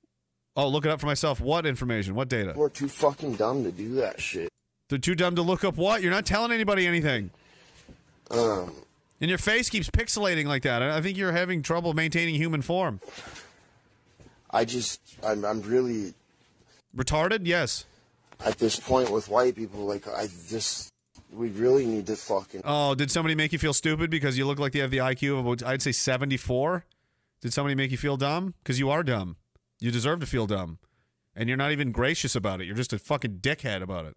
Oh, 0.56 0.68
look 0.68 0.84
it 0.84 0.90
up 0.90 1.00
for 1.00 1.06
myself. 1.06 1.40
What 1.40 1.66
information? 1.66 2.14
What 2.14 2.28
data? 2.28 2.52
We're 2.56 2.68
too 2.68 2.88
fucking 2.88 3.34
dumb 3.34 3.64
to 3.64 3.72
do 3.72 3.94
that 3.96 4.20
shit. 4.20 4.48
They're 4.88 4.98
too 5.00 5.16
dumb 5.16 5.34
to 5.36 5.42
look 5.42 5.64
up 5.64 5.76
what? 5.76 6.00
You're 6.00 6.12
not 6.12 6.26
telling 6.26 6.52
anybody 6.52 6.86
anything. 6.86 7.30
Um, 8.30 8.72
And 9.20 9.28
your 9.28 9.38
face 9.38 9.70
keeps 9.70 9.88
pixelating 9.90 10.46
like 10.46 10.62
that. 10.62 10.82
I 10.82 10.98
I 10.98 11.00
think 11.00 11.16
you're 11.16 11.32
having 11.32 11.62
trouble 11.62 11.94
maintaining 11.94 12.34
human 12.34 12.62
form. 12.62 13.00
I 14.50 14.64
just, 14.64 15.00
I'm, 15.24 15.44
I'm 15.44 15.62
really 15.62 16.14
Retarded? 16.96 17.40
Yes. 17.44 17.86
at 18.44 18.58
this 18.58 18.78
point 18.78 19.10
with 19.10 19.28
white 19.28 19.56
people. 19.56 19.84
Like, 19.84 20.06
I 20.06 20.28
just, 20.48 20.90
we 21.32 21.48
really 21.48 21.86
need 21.86 22.06
to 22.06 22.16
fucking. 22.16 22.62
Oh, 22.64 22.94
did 22.94 23.10
somebody 23.10 23.34
make 23.34 23.52
you 23.52 23.58
feel 23.58 23.72
stupid 23.74 24.10
because 24.10 24.38
you 24.38 24.46
look 24.46 24.58
like 24.60 24.74
you 24.74 24.82
have 24.82 24.90
the 24.92 24.98
IQ 24.98 25.40
of 25.62 25.66
I'd 25.66 25.82
say 25.82 25.92
74? 25.92 26.84
Did 27.40 27.52
somebody 27.52 27.74
make 27.74 27.90
you 27.90 27.98
feel 27.98 28.16
dumb? 28.16 28.54
Because 28.62 28.78
you 28.78 28.90
are 28.90 29.02
dumb. 29.02 29.36
You 29.80 29.90
deserve 29.90 30.20
to 30.20 30.26
feel 30.26 30.46
dumb. 30.46 30.78
And 31.34 31.48
you're 31.48 31.58
not 31.58 31.72
even 31.72 31.90
gracious 31.90 32.36
about 32.36 32.60
it. 32.60 32.66
You're 32.66 32.76
just 32.76 32.92
a 32.92 32.98
fucking 32.98 33.38
dickhead 33.40 33.82
about 33.82 34.06
it. 34.06 34.16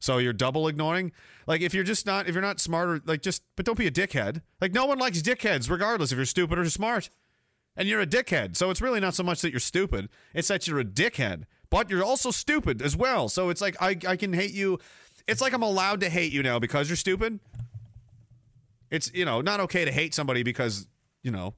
So 0.00 0.18
you're 0.18 0.32
double 0.32 0.68
ignoring? 0.68 1.12
Like 1.46 1.60
if 1.60 1.72
you're 1.74 1.84
just 1.84 2.06
not 2.06 2.28
if 2.28 2.34
you're 2.34 2.42
not 2.42 2.60
smarter, 2.60 3.00
like 3.04 3.22
just 3.22 3.42
but 3.56 3.64
don't 3.64 3.78
be 3.78 3.86
a 3.86 3.90
dickhead. 3.90 4.42
Like 4.60 4.72
no 4.72 4.86
one 4.86 4.98
likes 4.98 5.22
dickheads 5.22 5.70
regardless 5.70 6.12
if 6.12 6.16
you're 6.16 6.26
stupid 6.26 6.58
or 6.58 6.68
smart. 6.68 7.10
And 7.76 7.88
you're 7.88 8.00
a 8.00 8.06
dickhead. 8.06 8.56
So 8.56 8.70
it's 8.70 8.80
really 8.80 9.00
not 9.00 9.14
so 9.14 9.24
much 9.24 9.40
that 9.42 9.50
you're 9.50 9.60
stupid, 9.60 10.08
it's 10.32 10.48
that 10.48 10.66
you're 10.68 10.80
a 10.80 10.84
dickhead. 10.84 11.44
But 11.70 11.90
you're 11.90 12.04
also 12.04 12.30
stupid 12.30 12.82
as 12.82 12.96
well. 12.96 13.28
So 13.28 13.48
it's 13.48 13.60
like 13.60 13.76
I 13.80 13.96
I 14.06 14.16
can 14.16 14.32
hate 14.32 14.52
you. 14.52 14.78
It's 15.26 15.40
like 15.40 15.52
I'm 15.52 15.62
allowed 15.62 16.00
to 16.00 16.10
hate 16.10 16.32
you 16.32 16.42
now 16.42 16.58
because 16.58 16.88
you're 16.88 16.96
stupid. 16.96 17.40
It's, 18.90 19.10
you 19.12 19.24
know, 19.24 19.40
not 19.40 19.58
okay 19.60 19.84
to 19.84 19.90
hate 19.90 20.14
somebody 20.14 20.42
because, 20.42 20.86
you 21.22 21.32
know, 21.32 21.54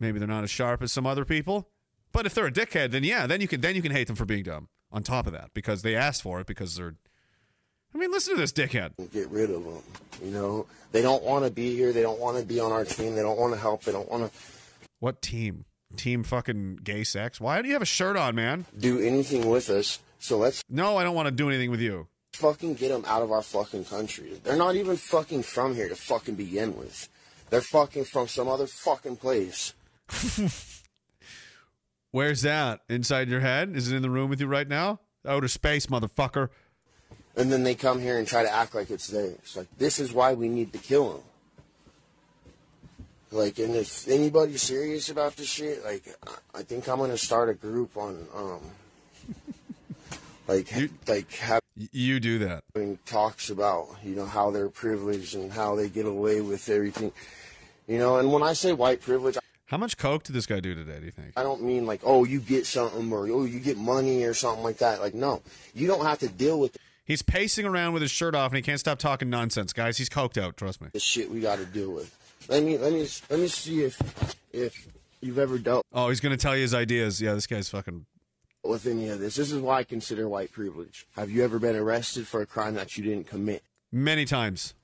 maybe 0.00 0.18
they're 0.18 0.26
not 0.26 0.42
as 0.42 0.50
sharp 0.50 0.82
as 0.82 0.92
some 0.92 1.06
other 1.06 1.24
people. 1.24 1.68
But 2.10 2.26
if 2.26 2.34
they're 2.34 2.46
a 2.46 2.52
dickhead, 2.52 2.90
then 2.90 3.04
yeah, 3.04 3.26
then 3.26 3.40
you 3.40 3.46
can 3.46 3.60
then 3.60 3.76
you 3.76 3.82
can 3.82 3.92
hate 3.92 4.06
them 4.06 4.16
for 4.16 4.24
being 4.24 4.42
dumb. 4.42 4.68
On 4.96 5.02
top 5.02 5.26
of 5.26 5.34
that, 5.34 5.50
because 5.52 5.82
they 5.82 5.94
asked 5.94 6.22
for 6.22 6.40
it, 6.40 6.46
because 6.46 6.74
they're 6.76 6.94
I 7.94 7.98
mean, 7.98 8.10
listen 8.10 8.34
to 8.34 8.40
this 8.40 8.52
dickhead. 8.52 8.92
Get 9.12 9.28
rid 9.28 9.50
of 9.50 9.62
them. 9.62 9.82
You 10.24 10.30
know, 10.30 10.66
they 10.92 11.02
don't 11.02 11.22
want 11.22 11.44
to 11.44 11.50
be 11.50 11.76
here. 11.76 11.92
They 11.92 12.00
don't 12.02 12.18
want 12.18 12.38
to 12.38 12.44
be 12.44 12.58
on 12.60 12.72
our 12.72 12.84
team. 12.84 13.14
They 13.14 13.20
don't 13.22 13.38
want 13.38 13.52
to 13.52 13.60
help. 13.60 13.84
They 13.84 13.92
don't 13.92 14.10
want 14.10 14.32
to 14.32 14.38
What 14.98 15.20
team? 15.20 15.66
Team 15.96 16.24
fucking 16.24 16.80
gay 16.82 17.04
sex? 17.04 17.40
Why 17.40 17.60
do 17.60 17.68
you 17.68 17.74
have 17.74 17.82
a 17.82 17.86
shirt 17.86 18.16
on, 18.16 18.34
man? 18.34 18.64
do 18.78 18.98
anything 18.98 19.48
with 19.50 19.68
us. 19.70 19.98
So 20.18 20.38
let's 20.38 20.62
No, 20.70 20.96
I 20.96 21.04
don't 21.04 21.14
want 21.14 21.26
to 21.26 21.30
do 21.30 21.48
anything 21.48 21.70
with 21.70 21.80
you. 21.80 22.08
fucking 22.32 22.74
get 22.74 22.88
them 22.88 23.04
out 23.06 23.20
of 23.22 23.30
our 23.30 23.42
fucking 23.42 23.84
country. 23.84 24.40
They're 24.44 24.56
not 24.56 24.76
even 24.76 24.96
fucking 24.96 25.42
from 25.42 25.74
here 25.74 25.88
to 25.90 25.96
fucking 25.96 26.34
begin 26.36 26.74
with. 26.76 27.08
They're 27.50 27.60
fucking 27.60 28.04
from 28.04 28.28
some 28.28 28.48
other 28.48 28.66
fucking 28.66 29.16
place. 29.16 29.74
Where's 32.16 32.40
that? 32.40 32.80
Inside 32.88 33.28
your 33.28 33.40
head? 33.40 33.76
Is 33.76 33.92
it 33.92 33.94
in 33.96 34.00
the 34.00 34.08
room 34.08 34.30
with 34.30 34.40
you 34.40 34.46
right 34.46 34.66
now? 34.66 35.00
Outer 35.28 35.48
space, 35.48 35.84
motherfucker. 35.84 36.48
And 37.36 37.52
then 37.52 37.62
they 37.62 37.74
come 37.74 38.00
here 38.00 38.16
and 38.18 38.26
try 38.26 38.42
to 38.42 38.50
act 38.50 38.74
like 38.74 38.88
it's 38.90 39.08
theirs. 39.08 39.52
Like, 39.54 39.66
this 39.76 39.98
is 39.98 40.14
why 40.14 40.32
we 40.32 40.48
need 40.48 40.72
to 40.72 40.78
kill 40.78 41.12
them. 41.12 41.22
Like, 43.32 43.58
and 43.58 43.74
if 43.76 44.08
anybody's 44.08 44.62
serious 44.62 45.10
about 45.10 45.36
this 45.36 45.46
shit, 45.50 45.84
like, 45.84 46.04
I- 46.26 46.60
I 46.60 46.62
think 46.62 46.88
I'm 46.88 47.00
gonna 47.00 47.18
start 47.18 47.50
a 47.50 47.54
group 47.54 47.98
on, 47.98 48.26
um, 48.34 48.60
like, 50.48 50.72
like 51.06 51.30
having 51.32 51.60
Y- 51.78 51.88
You 51.92 52.18
do 52.18 52.38
that. 52.38 52.64
talks 53.04 53.50
about, 53.50 53.88
you 54.02 54.16
know, 54.16 54.24
how 54.24 54.50
they're 54.50 54.70
privileged 54.70 55.34
and 55.34 55.52
how 55.52 55.74
they 55.76 55.90
get 55.90 56.06
away 56.06 56.40
with 56.40 56.66
everything. 56.70 57.12
You 57.86 57.98
know, 57.98 58.16
and 58.16 58.32
when 58.32 58.42
I 58.42 58.54
say 58.54 58.72
white 58.72 59.02
privilege, 59.02 59.36
How 59.66 59.76
much 59.76 59.96
coke 59.96 60.22
did 60.22 60.32
this 60.32 60.46
guy 60.46 60.60
do 60.60 60.74
today, 60.74 61.00
do 61.00 61.06
you 61.06 61.10
think? 61.10 61.32
I 61.36 61.42
don't 61.42 61.62
mean 61.62 61.86
like, 61.86 62.00
oh, 62.04 62.24
you 62.24 62.40
get 62.40 62.66
something 62.66 63.12
or 63.12 63.28
oh, 63.28 63.44
you 63.44 63.58
get 63.58 63.76
money 63.76 64.22
or 64.22 64.32
something 64.32 64.62
like 64.62 64.78
that. 64.78 65.00
Like, 65.00 65.14
no, 65.14 65.42
you 65.74 65.88
don't 65.88 66.04
have 66.04 66.20
to 66.20 66.28
deal 66.28 66.60
with 66.60 66.76
He's 67.04 67.22
pacing 67.22 67.66
around 67.66 67.92
with 67.92 68.02
his 68.02 68.10
shirt 68.10 68.34
off 68.34 68.50
and 68.50 68.56
he 68.56 68.62
can't 68.62 68.80
stop 68.80 68.98
talking 68.98 69.30
nonsense, 69.30 69.72
guys. 69.72 69.96
He's 69.96 70.08
coked 70.08 70.40
out, 70.42 70.56
trust 70.56 70.80
me. 70.80 70.88
the 70.92 70.98
shit 70.98 71.30
we 71.30 71.40
got 71.40 71.58
to 71.58 71.64
deal 71.64 71.92
with. 71.92 72.12
Let 72.48 72.64
me 72.64 72.78
let 72.78 72.92
me 72.92 73.08
let 73.30 73.38
me 73.38 73.48
see 73.48 73.82
if 73.82 74.36
if 74.52 74.88
you've 75.20 75.38
ever 75.38 75.58
dealt 75.58 75.84
Oh, 75.92 76.08
he's 76.08 76.20
going 76.20 76.36
to 76.36 76.40
tell 76.40 76.56
you 76.56 76.62
his 76.62 76.74
ideas. 76.74 77.20
Yeah, 77.22 77.34
this 77.34 77.46
guy's 77.46 77.68
fucking. 77.68 78.06
with 78.64 78.86
any 78.86 79.08
of 79.08 79.20
this. 79.20 79.36
This 79.36 79.52
is 79.52 79.60
why 79.60 79.78
I 79.78 79.84
consider 79.84 80.28
white 80.28 80.50
privilege. 80.52 81.06
Have 81.14 81.30
you 81.30 81.44
ever 81.44 81.60
been 81.60 81.76
arrested 81.76 82.26
for 82.26 82.40
a 82.40 82.46
crime 82.46 82.74
that 82.74 82.96
you 82.96 83.04
didn't 83.04 83.28
commit? 83.28 83.62
Many 83.92 84.24
times. 84.24 84.74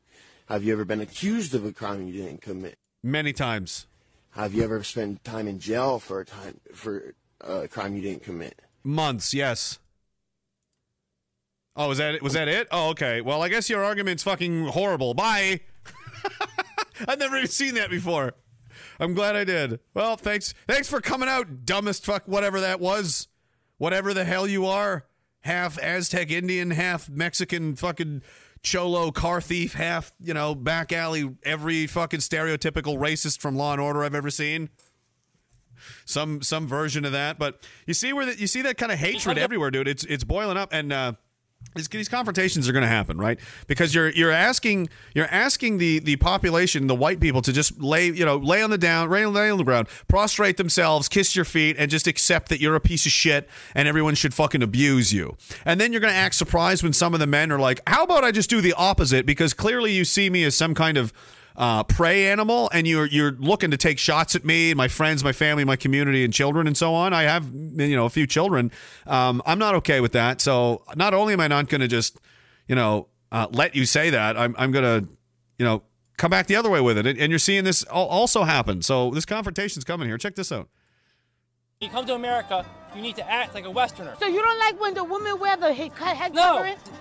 Have 0.48 0.62
you 0.62 0.72
ever 0.72 0.84
been 0.84 1.00
accused 1.00 1.54
of 1.54 1.64
a 1.64 1.72
crime 1.72 2.06
you 2.06 2.12
didn't 2.12 2.40
commit? 2.40 2.76
Many 3.02 3.32
times. 3.32 3.86
Have 4.32 4.54
you 4.54 4.64
ever 4.64 4.82
spent 4.82 5.22
time 5.24 5.46
in 5.46 5.58
jail 5.58 5.98
for 5.98 6.20
a 6.20 6.24
time 6.24 6.58
for 6.74 7.14
a 7.40 7.68
crime 7.68 7.94
you 7.94 8.02
didn't 8.02 8.22
commit? 8.24 8.60
Months, 8.82 9.34
yes. 9.34 9.78
Oh, 11.76 11.88
was 11.88 11.98
that 11.98 12.14
it? 12.14 12.22
Was 12.22 12.32
that 12.32 12.48
it? 12.48 12.66
Oh, 12.70 12.90
okay. 12.90 13.20
Well, 13.20 13.42
I 13.42 13.48
guess 13.48 13.68
your 13.68 13.84
argument's 13.84 14.22
fucking 14.22 14.68
horrible. 14.68 15.14
Bye. 15.14 15.60
I've 17.08 17.18
never 17.18 17.36
even 17.36 17.48
seen 17.48 17.74
that 17.74 17.90
before. 17.90 18.32
I'm 18.98 19.14
glad 19.14 19.36
I 19.36 19.44
did. 19.44 19.80
Well, 19.94 20.16
thanks. 20.16 20.54
Thanks 20.66 20.88
for 20.88 21.00
coming 21.00 21.28
out, 21.28 21.64
dumbest 21.64 22.04
fuck, 22.04 22.26
whatever 22.26 22.60
that 22.60 22.80
was. 22.80 23.28
Whatever 23.78 24.14
the 24.14 24.24
hell 24.24 24.46
you 24.46 24.66
are. 24.66 25.06
Half 25.40 25.78
Aztec 25.78 26.30
Indian, 26.30 26.70
half 26.70 27.10
Mexican 27.10 27.74
fucking 27.74 28.22
cholo 28.62 29.10
car 29.10 29.40
thief, 29.40 29.74
half, 29.74 30.12
you 30.20 30.34
know, 30.34 30.54
back 30.54 30.92
alley, 30.92 31.34
every 31.44 31.86
fucking 31.86 32.20
stereotypical 32.20 32.96
racist 32.96 33.40
from 33.40 33.56
Law 33.56 33.72
and 33.72 33.80
Order 33.80 34.04
I've 34.04 34.14
ever 34.14 34.30
seen. 34.30 34.70
Some 36.04 36.42
some 36.42 36.68
version 36.68 37.04
of 37.04 37.12
that. 37.12 37.38
But 37.38 37.60
you 37.86 37.94
see 37.94 38.12
where 38.12 38.26
that 38.26 38.38
you 38.38 38.46
see 38.46 38.62
that 38.62 38.78
kind 38.78 38.92
of 38.92 38.98
hatred 38.98 39.36
everywhere, 39.36 39.70
dude. 39.70 39.88
It's 39.88 40.04
it's 40.04 40.22
boiling 40.22 40.56
up 40.56 40.72
and 40.72 40.92
uh 40.92 41.12
these 41.74 42.08
confrontations 42.08 42.68
are 42.68 42.72
going 42.72 42.82
to 42.82 42.88
happen, 42.88 43.16
right? 43.16 43.38
Because 43.66 43.94
you're 43.94 44.10
you're 44.10 44.30
asking 44.30 44.88
you're 45.14 45.26
asking 45.26 45.78
the 45.78 46.00
the 46.00 46.16
population, 46.16 46.86
the 46.86 46.94
white 46.94 47.20
people, 47.20 47.40
to 47.42 47.52
just 47.52 47.80
lay 47.80 48.06
you 48.06 48.24
know 48.24 48.36
lay 48.36 48.62
on 48.62 48.70
the 48.70 48.78
down, 48.78 49.08
lay, 49.10 49.24
lay 49.24 49.50
on 49.50 49.58
the 49.58 49.64
ground, 49.64 49.88
prostrate 50.08 50.56
themselves, 50.56 51.08
kiss 51.08 51.34
your 51.34 51.44
feet, 51.44 51.76
and 51.78 51.90
just 51.90 52.06
accept 52.06 52.48
that 52.50 52.60
you're 52.60 52.74
a 52.74 52.80
piece 52.80 53.06
of 53.06 53.12
shit 53.12 53.48
and 53.74 53.88
everyone 53.88 54.14
should 54.14 54.34
fucking 54.34 54.62
abuse 54.62 55.12
you. 55.12 55.36
And 55.64 55.80
then 55.80 55.92
you're 55.92 56.00
going 56.00 56.12
to 56.12 56.18
act 56.18 56.34
surprised 56.34 56.82
when 56.82 56.92
some 56.92 57.14
of 57.14 57.20
the 57.20 57.26
men 57.26 57.50
are 57.50 57.58
like, 57.58 57.80
"How 57.86 58.04
about 58.04 58.24
I 58.24 58.32
just 58.32 58.50
do 58.50 58.60
the 58.60 58.74
opposite?" 58.74 59.24
Because 59.24 59.54
clearly 59.54 59.92
you 59.92 60.04
see 60.04 60.28
me 60.28 60.44
as 60.44 60.56
some 60.56 60.74
kind 60.74 60.98
of 60.98 61.12
uh, 61.56 61.84
prey 61.84 62.26
animal, 62.26 62.70
and 62.72 62.86
you're 62.86 63.06
you're 63.06 63.32
looking 63.32 63.70
to 63.70 63.76
take 63.76 63.98
shots 63.98 64.34
at 64.34 64.44
me, 64.44 64.74
my 64.74 64.88
friends, 64.88 65.22
my 65.22 65.32
family, 65.32 65.64
my 65.64 65.76
community, 65.76 66.24
and 66.24 66.32
children, 66.32 66.66
and 66.66 66.76
so 66.76 66.94
on. 66.94 67.12
I 67.12 67.22
have 67.22 67.50
you 67.52 67.96
know 67.96 68.06
a 68.06 68.10
few 68.10 68.26
children. 68.26 68.70
Um, 69.06 69.42
I'm 69.46 69.58
not 69.58 69.74
okay 69.76 70.00
with 70.00 70.12
that. 70.12 70.40
So 70.40 70.84
not 70.96 71.14
only 71.14 71.32
am 71.32 71.40
I 71.40 71.48
not 71.48 71.68
going 71.68 71.80
to 71.80 71.88
just 71.88 72.18
you 72.68 72.74
know 72.74 73.08
uh, 73.30 73.46
let 73.50 73.74
you 73.74 73.84
say 73.84 74.10
that, 74.10 74.36
I'm 74.36 74.54
I'm 74.58 74.72
going 74.72 74.84
to 74.84 75.08
you 75.58 75.64
know 75.64 75.82
come 76.16 76.30
back 76.30 76.46
the 76.46 76.56
other 76.56 76.70
way 76.70 76.80
with 76.80 76.98
it. 76.98 77.06
And 77.06 77.18
and 77.18 77.30
you're 77.30 77.38
seeing 77.38 77.64
this 77.64 77.82
also 77.84 78.44
happen. 78.44 78.82
So 78.82 79.10
this 79.10 79.24
confrontation's 79.24 79.84
coming 79.84 80.08
here. 80.08 80.18
Check 80.18 80.34
this 80.34 80.52
out. 80.52 80.68
You 81.80 81.88
come 81.88 82.06
to 82.06 82.14
America, 82.14 82.64
you 82.94 83.02
need 83.02 83.16
to 83.16 83.28
act 83.28 83.54
like 83.54 83.64
a 83.64 83.70
Westerner. 83.70 84.14
So 84.20 84.26
you 84.28 84.40
don't 84.40 84.58
like 84.60 84.80
when 84.80 84.94
the 84.94 85.02
women 85.02 85.40
wear 85.40 85.56
the 85.56 85.74
head, 85.74 85.90
head 85.92 86.32
No, 86.32 86.42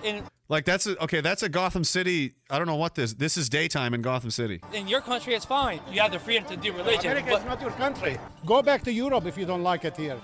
covering? 0.02 0.24
In 0.52 0.54
Like 0.54 0.64
that's 0.64 0.86
a, 0.86 1.02
okay. 1.04 1.20
That's 1.20 1.42
a 1.42 1.48
Gotham 1.48 1.84
City. 1.84 2.34
I 2.50 2.58
don't 2.58 2.66
know 2.66 2.76
what 2.76 2.94
this. 2.94 3.14
This 3.14 3.36
is 3.36 3.48
daytime 3.48 3.94
in 3.94 4.02
Gotham 4.02 4.30
City. 4.30 4.60
in 4.72 4.86
your 4.88 5.00
country, 5.00 5.34
it's 5.34 5.44
fine. 5.44 5.80
You 5.90 6.00
have 6.00 6.12
the 6.12 6.18
freedom 6.18 6.44
to 6.48 6.56
do 6.56 6.72
religion. 6.72 7.10
America 7.10 7.30
but 7.30 7.40
is 7.40 7.46
not 7.46 7.60
your 7.60 7.70
country. 7.72 8.18
Go 8.46 8.62
back 8.62 8.82
to 8.84 8.92
Europe 8.92 9.26
if 9.26 9.38
you 9.38 9.46
don't 9.46 9.62
like 9.62 9.84
it 9.84 9.96
here. 9.96 10.18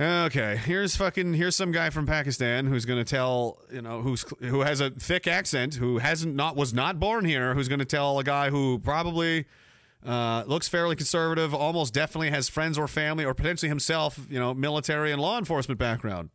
Okay, 0.00 0.56
here's 0.56 0.96
fucking 0.96 1.34
here's 1.34 1.54
some 1.54 1.72
guy 1.72 1.90
from 1.90 2.06
Pakistan 2.06 2.66
who's 2.66 2.86
going 2.86 2.98
to 2.98 3.04
tell 3.04 3.58
you 3.70 3.82
know 3.82 4.00
who's 4.00 4.24
who 4.40 4.60
has 4.62 4.80
a 4.80 4.90
thick 4.90 5.26
accent 5.26 5.74
who 5.74 5.98
hasn't 5.98 6.34
not 6.34 6.56
was 6.56 6.72
not 6.72 6.98
born 6.98 7.26
here 7.26 7.52
who's 7.54 7.68
going 7.68 7.80
to 7.80 7.84
tell 7.84 8.18
a 8.18 8.24
guy 8.24 8.48
who 8.48 8.78
probably 8.78 9.44
uh, 10.04 10.44
looks 10.46 10.68
fairly 10.68 10.96
conservative, 10.96 11.54
almost 11.54 11.92
definitely 11.92 12.30
has 12.30 12.48
friends 12.48 12.78
or 12.78 12.88
family 12.88 13.24
or 13.24 13.34
potentially 13.34 13.68
himself, 13.68 14.18
you 14.30 14.38
know, 14.38 14.54
military 14.54 15.12
and 15.12 15.20
law 15.20 15.38
enforcement 15.38 15.78
background. 15.78 16.30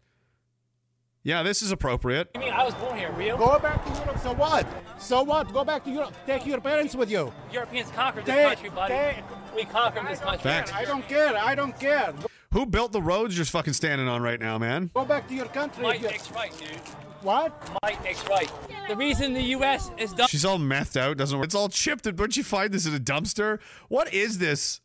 Yeah, 1.26 1.42
this 1.42 1.64
is 1.64 1.72
appropriate. 1.72 2.30
I 2.36 2.38
mean, 2.38 2.54
I 2.54 2.64
was 2.64 2.76
born 2.76 3.00
here, 3.00 3.12
real. 3.14 3.36
Go 3.36 3.58
back 3.58 3.84
to 3.84 3.92
Europe. 4.00 4.20
So 4.20 4.32
what? 4.34 4.68
So 5.00 5.24
what? 5.24 5.52
Go 5.52 5.64
back 5.66 5.84
to 5.86 5.90
Europe. 5.90 6.14
Take 6.28 6.46
your 6.46 6.62
parents 6.62 6.94
with 6.96 7.10
you. 7.10 7.34
Europeans 7.52 7.90
conquered 7.90 8.26
this 8.26 8.36
They- 8.36 8.44
country, 8.44 8.70
buddy. 8.70 8.94
they- 8.94 9.24
we 9.56 9.64
conquered 9.66 10.08
this 10.08 10.20
country. 10.20 10.44
Fact. 10.44 10.76
I 10.76 10.86
don't 10.86 11.08
care. 11.08 11.36
I 11.36 11.56
don't 11.56 11.78
care. 11.80 12.14
Who 12.54 12.68
built 12.68 12.92
the 12.92 13.02
roads 13.02 13.36
you're 13.36 13.46
fucking 13.46 13.74
standing 13.74 14.08
on 14.08 14.22
right 14.22 14.40
now, 14.40 14.60
man? 14.60 14.92
Go 14.94 15.04
back 15.04 15.28
to 15.30 15.34
your 15.34 15.48
country. 15.48 15.82
Might 15.82 15.96
if 15.96 16.02
you- 16.04 16.08
makes 16.10 16.32
right, 16.32 16.56
dude. 16.60 16.70
What? 17.24 17.52
Might 17.82 18.04
makes 18.04 18.24
right. 18.30 18.52
The 18.88 18.96
reason 18.96 19.34
the 19.34 19.42
U.S. 19.58 19.90
is 19.98 20.14
done. 20.14 20.28
She's 20.28 20.46
all 20.46 20.60
methed 20.60 20.96
out, 20.96 21.18
doesn't 21.18 21.36
work. 21.40 21.46
It's 21.46 21.56
all 21.56 21.70
chipped. 21.70 22.04
Don't 22.16 22.38
you 22.38 22.44
find 22.44 22.72
this 22.72 22.86
in 22.86 22.94
a 22.94 23.00
dumpster? 23.00 23.60
What 23.90 24.14
is 24.14 24.38
this? 24.38 24.80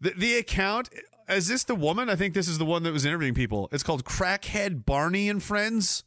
The, 0.00 0.10
the 0.10 0.36
account 0.36 0.88
is 1.28 1.48
this 1.48 1.64
the 1.64 1.74
woman? 1.74 2.08
I 2.08 2.16
think 2.16 2.34
this 2.34 2.48
is 2.48 2.58
the 2.58 2.64
one 2.64 2.82
that 2.84 2.92
was 2.92 3.04
interviewing 3.04 3.34
people. 3.34 3.68
It's 3.72 3.82
called 3.82 4.04
Crackhead 4.04 4.84
Barney 4.84 5.28
and 5.28 5.42
Friends. 5.42 6.04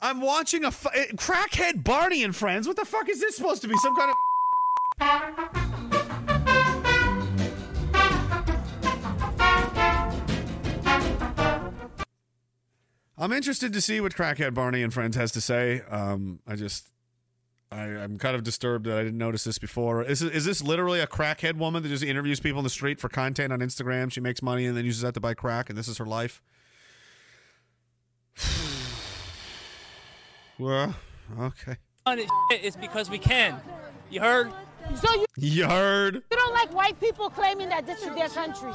I'm 0.00 0.20
watching 0.20 0.64
a 0.64 0.68
eh, 0.68 1.06
Crackhead 1.14 1.82
Barney 1.82 2.22
and 2.22 2.36
Friends. 2.36 2.68
What 2.68 2.76
the 2.76 2.84
fuck 2.84 3.08
is 3.08 3.20
this 3.20 3.36
supposed 3.36 3.62
to 3.62 3.68
be? 3.68 3.74
Some 3.76 3.96
kind 3.96 4.10
of 4.10 4.16
I'm 13.16 13.32
interested 13.32 13.72
to 13.72 13.80
see 13.80 14.00
what 14.00 14.12
Crackhead 14.14 14.52
Barney 14.52 14.82
and 14.82 14.92
Friends 14.92 15.16
has 15.16 15.32
to 15.32 15.40
say. 15.40 15.80
Um, 15.88 16.40
I 16.46 16.56
just, 16.56 16.88
I, 17.74 17.86
I'm 18.04 18.18
kind 18.18 18.36
of 18.36 18.44
disturbed 18.44 18.86
that 18.86 18.96
I 18.96 19.02
didn't 19.02 19.18
notice 19.18 19.42
this 19.42 19.58
before. 19.58 20.04
Is, 20.04 20.22
is 20.22 20.44
this 20.44 20.62
literally 20.62 21.00
a 21.00 21.08
crackhead 21.08 21.56
woman 21.56 21.82
that 21.82 21.88
just 21.88 22.04
interviews 22.04 22.38
people 22.38 22.60
in 22.60 22.64
the 22.64 22.70
street 22.70 23.00
for 23.00 23.08
content 23.08 23.52
on 23.52 23.58
Instagram? 23.58 24.12
She 24.12 24.20
makes 24.20 24.42
money 24.42 24.66
and 24.66 24.76
then 24.76 24.84
uses 24.84 25.02
that 25.02 25.14
to 25.14 25.20
buy 25.20 25.34
crack, 25.34 25.68
and 25.68 25.76
this 25.76 25.88
is 25.88 25.98
her 25.98 26.06
life? 26.06 26.40
well, 30.58 30.94
okay. 31.36 31.76
is 32.62 32.76
because 32.76 33.10
we 33.10 33.18
can. 33.18 33.60
You 34.08 34.20
heard? 34.20 34.52
So 34.94 35.12
you, 35.14 35.26
You 35.36 35.66
heard? 35.66 36.14
you 36.30 36.36
don't 36.36 36.52
like 36.52 36.72
white 36.74 36.98
people 37.00 37.28
claiming 37.30 37.68
that 37.70 37.86
this 37.86 38.02
is 38.02 38.14
their 38.14 38.28
country? 38.28 38.70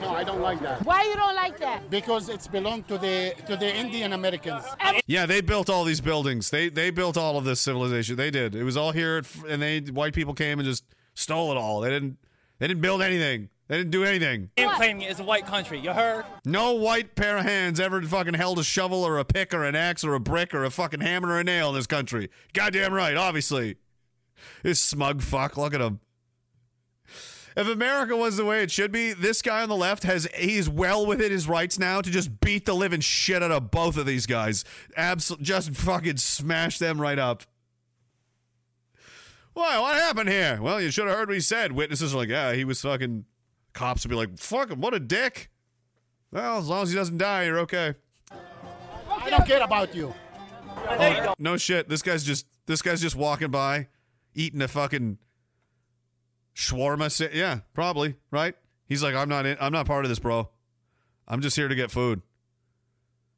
No, 0.00 0.10
I 0.10 0.24
don't 0.24 0.40
like 0.40 0.60
that. 0.60 0.84
Why 0.84 1.04
you 1.04 1.14
don't 1.14 1.34
like 1.34 1.58
that? 1.60 1.88
Because 1.90 2.28
it's 2.28 2.48
belonged 2.48 2.88
to 2.88 2.98
the 2.98 3.34
to 3.46 3.56
the 3.56 3.74
Indian 3.74 4.12
Americans. 4.12 4.64
Yeah, 5.06 5.26
they 5.26 5.40
built 5.40 5.68
all 5.70 5.84
these 5.84 6.00
buildings. 6.00 6.50
They 6.50 6.68
they 6.68 6.90
built 6.90 7.16
all 7.16 7.36
of 7.38 7.44
this 7.44 7.60
civilization. 7.60 8.16
They 8.16 8.30
did. 8.30 8.54
It 8.54 8.64
was 8.64 8.76
all 8.76 8.92
here, 8.92 9.18
at, 9.18 9.26
and 9.48 9.60
they 9.62 9.80
white 9.80 10.14
people 10.14 10.34
came 10.34 10.58
and 10.58 10.66
just 10.66 10.84
stole 11.14 11.50
it 11.52 11.56
all. 11.56 11.80
They 11.80 11.90
didn't. 11.90 12.18
They 12.58 12.68
didn't 12.68 12.82
build 12.82 13.02
anything. 13.02 13.48
They 13.68 13.78
didn't 13.78 13.90
do 13.90 14.04
anything. 14.04 14.50
I'm 14.58 14.76
claiming 14.76 15.02
it 15.02 15.10
is 15.10 15.18
a 15.20 15.24
white 15.24 15.46
country. 15.46 15.78
You 15.80 15.92
heard? 15.92 16.24
No 16.44 16.72
white 16.74 17.14
pair 17.14 17.38
of 17.38 17.44
hands 17.44 17.80
ever 17.80 18.02
fucking 18.02 18.34
held 18.34 18.58
a 18.58 18.64
shovel 18.64 19.02
or 19.02 19.18
a 19.18 19.24
pick 19.24 19.54
or 19.54 19.64
an 19.64 19.74
axe 19.74 20.04
or 20.04 20.14
a 20.14 20.20
brick 20.20 20.52
or 20.54 20.62
a 20.64 20.70
fucking 20.70 21.00
hammer 21.00 21.28
or 21.28 21.40
a 21.40 21.44
nail 21.44 21.70
in 21.70 21.76
this 21.76 21.86
country. 21.86 22.28
Goddamn 22.52 22.92
right, 22.92 23.16
obviously. 23.16 23.76
This 24.62 24.80
smug 24.80 25.22
fuck, 25.22 25.56
look 25.56 25.74
at 25.74 25.80
him. 25.80 26.00
if 27.56 27.66
America 27.68 28.16
was 28.16 28.36
the 28.36 28.44
way 28.44 28.62
it 28.62 28.70
should 28.70 28.92
be, 28.92 29.12
this 29.12 29.42
guy 29.42 29.62
on 29.62 29.68
the 29.68 29.76
left 29.76 30.02
has 30.04 30.28
he's 30.36 30.68
well 30.68 31.04
within 31.06 31.30
his 31.30 31.48
rights 31.48 31.78
now 31.78 32.00
to 32.00 32.10
just 32.10 32.40
beat 32.40 32.64
the 32.64 32.74
living 32.74 33.00
shit 33.00 33.42
out 33.42 33.50
of 33.50 33.70
both 33.70 33.96
of 33.96 34.06
these 34.06 34.26
guys. 34.26 34.64
Absolutely, 34.96 35.44
just 35.44 35.74
fucking 35.74 36.16
smash 36.16 36.78
them 36.78 37.00
right 37.00 37.18
up. 37.18 37.42
Why? 39.54 39.78
What 39.78 39.96
happened 39.96 40.30
here? 40.30 40.58
Well, 40.62 40.80
you 40.80 40.90
should 40.90 41.06
have 41.06 41.16
heard 41.16 41.28
what 41.28 41.34
he 41.34 41.40
said. 41.40 41.72
Witnesses 41.72 42.14
are 42.14 42.18
like, 42.18 42.30
yeah, 42.30 42.52
he 42.54 42.64
was 42.64 42.80
fucking. 42.80 43.24
Cops 43.74 44.04
would 44.04 44.10
be 44.10 44.16
like, 44.16 44.38
fuck 44.38 44.70
him, 44.70 44.80
what 44.80 44.92
a 44.94 45.00
dick. 45.00 45.50
Well, 46.30 46.58
as 46.58 46.68
long 46.68 46.82
as 46.82 46.90
he 46.90 46.96
doesn't 46.96 47.18
die, 47.18 47.44
you're 47.44 47.58
okay. 47.60 47.94
I 49.10 49.30
don't 49.30 49.46
care 49.46 49.62
about 49.62 49.94
you. 49.94 50.14
Oh, 50.88 51.34
no 51.38 51.56
shit. 51.56 51.88
This 51.88 52.02
guy's 52.02 52.24
just 52.24 52.46
this 52.66 52.82
guy's 52.82 53.00
just 53.00 53.16
walking 53.16 53.50
by, 53.50 53.88
eating 54.34 54.60
a 54.62 54.68
fucking 54.68 55.18
shawarma. 56.54 57.10
sa- 57.10 57.28
Yeah, 57.32 57.60
probably 57.74 58.16
right. 58.30 58.54
He's 58.88 59.02
like, 59.02 59.14
I'm 59.14 59.28
not 59.28 59.46
in. 59.46 59.56
I'm 59.60 59.72
not 59.72 59.86
part 59.86 60.04
of 60.04 60.08
this, 60.08 60.18
bro. 60.18 60.50
I'm 61.28 61.40
just 61.40 61.56
here 61.56 61.68
to 61.68 61.74
get 61.74 61.90
food. 61.90 62.22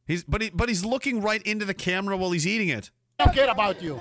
He's 0.06 0.24
but 0.24 0.42
he 0.42 0.50
but 0.50 0.68
he's 0.68 0.84
looking 0.84 1.20
right 1.20 1.42
into 1.42 1.64
the 1.64 1.74
camera 1.74 2.16
while 2.16 2.30
he's 2.32 2.46
eating 2.46 2.68
it. 2.68 2.90
I 3.18 3.26
don't 3.26 3.34
care 3.34 3.48
about 3.50 3.82
you. 3.82 4.00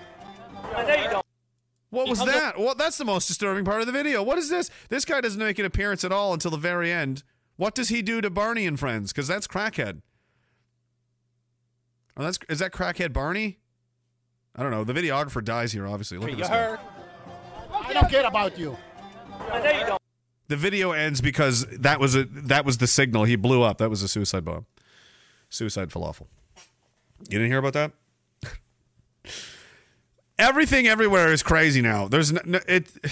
What 1.90 2.10
was 2.10 2.26
that? 2.26 2.58
Well, 2.58 2.74
that's 2.74 2.98
the 2.98 3.06
most 3.06 3.28
disturbing 3.28 3.66
part 3.66 3.82
of 3.82 3.86
the 3.86 3.92
video. 3.94 4.24
What 4.24 4.40
is 4.40 4.50
this? 4.50 4.72
This 4.90 5.06
guy 5.06 5.22
doesn't 5.22 5.40
make 5.40 5.60
an 5.60 5.66
appearance 5.66 6.04
at 6.04 6.12
all 6.12 6.34
until 6.34 6.50
the 6.50 6.58
very 6.58 6.92
end. 6.92 7.24
What 7.56 7.76
does 7.76 7.90
he 7.90 8.02
do 8.02 8.20
to 8.20 8.32
Barney 8.32 8.66
and 8.66 8.80
friends? 8.80 9.14
Because 9.14 9.28
that's 9.28 9.46
crackhead. 9.46 10.02
Oh, 12.18 12.24
that's 12.24 12.40
is 12.50 12.60
that 12.60 12.72
crackhead 12.74 13.14
Barney? 13.14 13.60
I 14.56 14.62
don't 14.62 14.72
know. 14.72 14.84
The 14.84 14.94
videographer 14.94 15.44
dies 15.44 15.72
here. 15.72 15.88
Obviously, 15.88 16.18
look 16.18 16.32
at 16.32 16.38
this. 16.38 16.48
Guy. 16.48 16.56
heard? 16.56 16.80
I 17.72 17.94
don't 17.94 18.10
care 18.10 18.26
about 18.26 18.58
you. 18.58 18.78
I 19.52 19.60
know 19.60 19.72
you 19.72 19.86
don't. 19.86 20.02
The 20.48 20.58
video 20.58 20.92
ends 20.92 21.22
because 21.22 21.66
that 21.68 22.00
was 22.00 22.16
a 22.16 22.26
that 22.26 22.66
was 22.66 22.78
the 22.78 22.86
signal. 22.88 23.24
He 23.24 23.36
blew 23.36 23.64
up. 23.64 23.80
That 23.80 23.90
was 23.90 24.04
a 24.04 24.08
suicide 24.08 24.46
bomb. 24.46 24.66
Suicide 25.50 25.90
falafel. 25.90 26.28
You 27.30 27.40
didn't 27.40 27.48
hear 27.48 27.58
about 27.58 27.74
that? 27.74 27.92
Everything 30.38 30.88
everywhere 30.88 31.32
is 31.32 31.42
crazy 31.42 31.82
now. 31.82 32.08
There's 32.08 32.32
no, 32.32 32.42
no 32.46 32.60
it. 32.68 32.92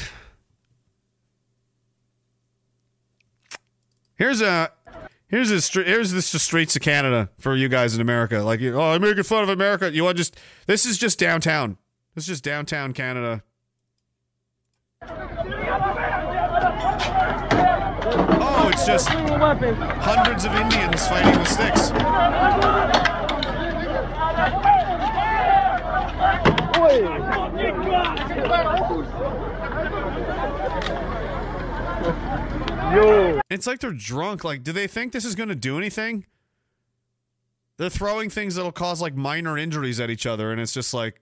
Here's 4.15 4.41
a 4.41 4.71
here's 5.31 5.49
stre- 5.49 5.87
here's 5.87 6.11
this 6.11 6.31
the 6.31 6.39
streets 6.39 6.75
of 6.75 6.83
Canada 6.83 7.29
for 7.39 7.55
you 7.55 7.67
guys 7.69 7.95
in 7.95 8.01
America. 8.01 8.39
Like, 8.39 8.61
oh, 8.61 8.91
I'm 8.91 9.01
making 9.01 9.23
fun 9.23 9.41
of 9.41 9.49
America. 9.49 9.91
You 9.91 10.03
want 10.03 10.17
just 10.17 10.37
this 10.67 10.85
is 10.85 10.97
just 10.99 11.17
downtown. 11.17 11.77
This 12.13 12.25
is 12.25 12.27
just 12.27 12.43
downtown 12.43 12.93
Canada. 12.93 13.41
Oh, 18.43 18.69
it's 18.71 18.85
just 18.85 19.09
hundreds 19.09 20.45
of 20.45 20.53
Indians 20.53 21.07
fighting 21.07 21.39
with 21.39 21.47
sticks. 21.47 21.91
It's 33.49 33.67
like 33.67 33.79
they're 33.79 33.91
drunk. 33.91 34.43
Like, 34.43 34.63
do 34.63 34.71
they 34.71 34.87
think 34.87 35.13
this 35.13 35.25
is 35.25 35.35
going 35.35 35.49
to 35.49 35.55
do 35.55 35.77
anything? 35.77 36.25
They're 37.77 37.89
throwing 37.89 38.29
things 38.29 38.55
that'll 38.55 38.71
cause 38.71 39.01
like 39.01 39.15
minor 39.15 39.57
injuries 39.57 39.99
at 39.99 40.09
each 40.09 40.25
other, 40.25 40.51
and 40.51 40.61
it's 40.61 40.73
just 40.73 40.93
like, 40.93 41.21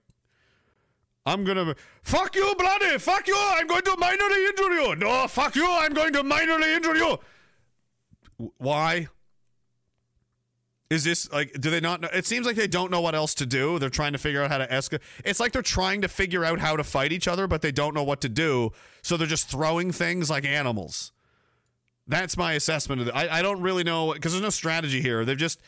I'm 1.24 1.44
gonna 1.44 1.74
fuck 2.02 2.34
you, 2.34 2.54
bloody, 2.58 2.98
fuck 2.98 3.26
you. 3.28 3.36
I'm 3.36 3.66
going 3.66 3.82
to 3.82 3.90
minorly 3.92 4.48
injure 4.48 4.72
you. 4.72 4.96
No, 4.96 5.28
fuck 5.28 5.54
you. 5.54 5.66
I'm 5.68 5.92
going 5.92 6.12
to 6.14 6.22
minorly 6.22 6.76
injure 6.76 6.96
you. 6.96 7.18
Why? 8.58 9.08
Is 10.90 11.04
this 11.04 11.30
like? 11.30 11.52
Do 11.60 11.70
they 11.70 11.80
not 11.80 12.00
know? 12.00 12.08
It 12.12 12.26
seems 12.26 12.46
like 12.46 12.56
they 12.56 12.66
don't 12.66 12.90
know 12.90 13.00
what 13.00 13.14
else 13.14 13.32
to 13.34 13.46
do. 13.46 13.78
They're 13.78 13.90
trying 13.90 14.12
to 14.12 14.18
figure 14.18 14.42
out 14.42 14.50
how 14.50 14.58
to 14.58 14.66
escalate. 14.66 15.00
It's 15.24 15.38
like 15.38 15.52
they're 15.52 15.62
trying 15.62 16.00
to 16.00 16.08
figure 16.08 16.44
out 16.44 16.58
how 16.58 16.74
to 16.74 16.82
fight 16.82 17.12
each 17.12 17.28
other, 17.28 17.46
but 17.46 17.62
they 17.62 17.70
don't 17.70 17.94
know 17.94 18.02
what 18.02 18.20
to 18.22 18.28
do. 18.28 18.72
So 19.02 19.16
they're 19.16 19.26
just 19.26 19.48
throwing 19.48 19.92
things 19.92 20.30
like 20.30 20.44
animals. 20.44 21.12
That's 22.10 22.36
my 22.36 22.54
assessment 22.54 23.00
of 23.00 23.06
it. 23.06 23.14
I, 23.14 23.38
I 23.38 23.42
don't 23.42 23.62
really 23.62 23.84
know 23.84 24.12
because 24.12 24.32
there's 24.32 24.42
no 24.42 24.50
strategy 24.50 25.00
here. 25.00 25.24
They've 25.24 25.38
just 25.38 25.60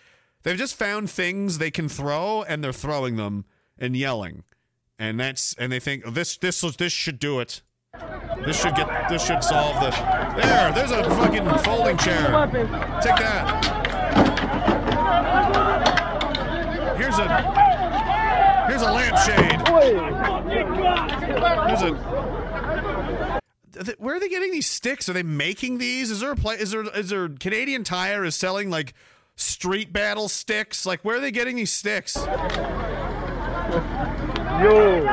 they've 0.43 0.59
just 0.59 0.75
found 0.75 1.09
things 1.09 1.59
they 1.59 1.71
can 1.71 1.89
throw 1.89 2.43
and 2.43 2.65
they're 2.65 2.73
throwing 2.73 3.15
them 3.15 3.45
and 3.79 3.97
yelling, 3.97 4.43
and 4.99 5.21
that's 5.21 5.55
and 5.55 5.71
they 5.71 5.79
think 5.79 6.05
this 6.15 6.37
this 6.37 6.61
this 6.61 6.93
should 6.93 7.21
do 7.21 7.39
it. 7.39 7.63
This 8.45 8.61
should 8.61 8.75
get 8.75 9.09
this 9.09 9.25
should 9.25 9.45
solve 9.45 9.77
the. 9.77 9.91
There, 10.41 10.73
there's 10.73 10.91
a 10.91 11.05
fucking 11.05 11.49
folding 11.59 11.97
chair. 11.97 12.49
Take 13.01 13.17
that. 13.19 13.79
Here's 16.99 17.19
a 17.21 17.29
here's 18.67 18.83
a 18.83 18.91
lampshade. 18.91 19.61
Here's 21.69 21.83
a 21.83 22.42
th- 23.73 23.99
where 23.99 24.17
are 24.17 24.21
they 24.21 24.29
getting 24.29 24.53
these 24.53 24.69
sticks? 24.69 25.09
Are 25.09 25.13
they 25.13 25.23
making 25.23 25.79
these? 25.79 26.11
Is 26.11 26.21
there 26.21 26.33
a 26.33 26.37
play? 26.37 26.57
Is 26.57 26.71
there 26.71 26.83
is 26.97 27.09
there 27.11 27.29
Canadian 27.29 27.85
Tire 27.85 28.25
is 28.25 28.35
selling 28.37 28.71
like 28.71 28.95
street 29.37 29.93
battle 29.93 30.29
sticks? 30.29 30.85
Like 30.87 31.03
where 31.05 31.17
are 31.17 31.21
they 31.21 31.31
getting 31.31 31.57
these 31.57 31.73
sticks? 31.73 32.17
Yo, 34.63 35.05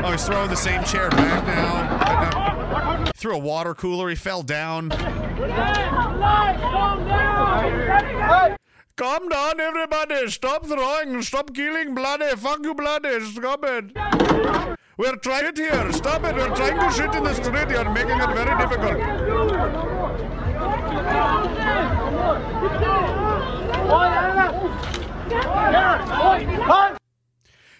Oh, 0.00 0.12
he's 0.12 0.24
throwing 0.24 0.48
the 0.48 0.56
same 0.56 0.82
chair 0.84 1.10
back 1.10 1.46
now. 1.46 1.98
But 1.98 3.04
now- 3.04 3.10
Threw 3.16 3.34
a 3.34 3.38
water 3.38 3.74
cooler. 3.74 4.08
He 4.08 4.14
fell 4.14 4.42
down. 4.42 4.90
Calm 8.98 9.28
down, 9.28 9.60
everybody. 9.60 10.28
Stop 10.28 10.66
throwing. 10.66 11.22
Stop 11.22 11.54
killing 11.54 11.94
bloody. 11.94 12.34
Fuck 12.34 12.64
you, 12.64 12.74
bloody. 12.74 13.20
Stop 13.26 13.64
it. 13.64 13.96
We're 14.96 15.14
trying 15.14 15.46
it 15.46 15.56
here. 15.56 15.92
Stop 15.92 16.24
it. 16.24 16.34
We're 16.34 16.52
trying 16.52 16.80
to 16.80 16.90
shit 16.90 17.14
in 17.14 17.22
the 17.22 17.32
street. 17.32 17.70
You're 17.70 17.88
making 17.90 18.18
it 18.18 18.26
very 18.34 18.58
difficult. 18.58 18.98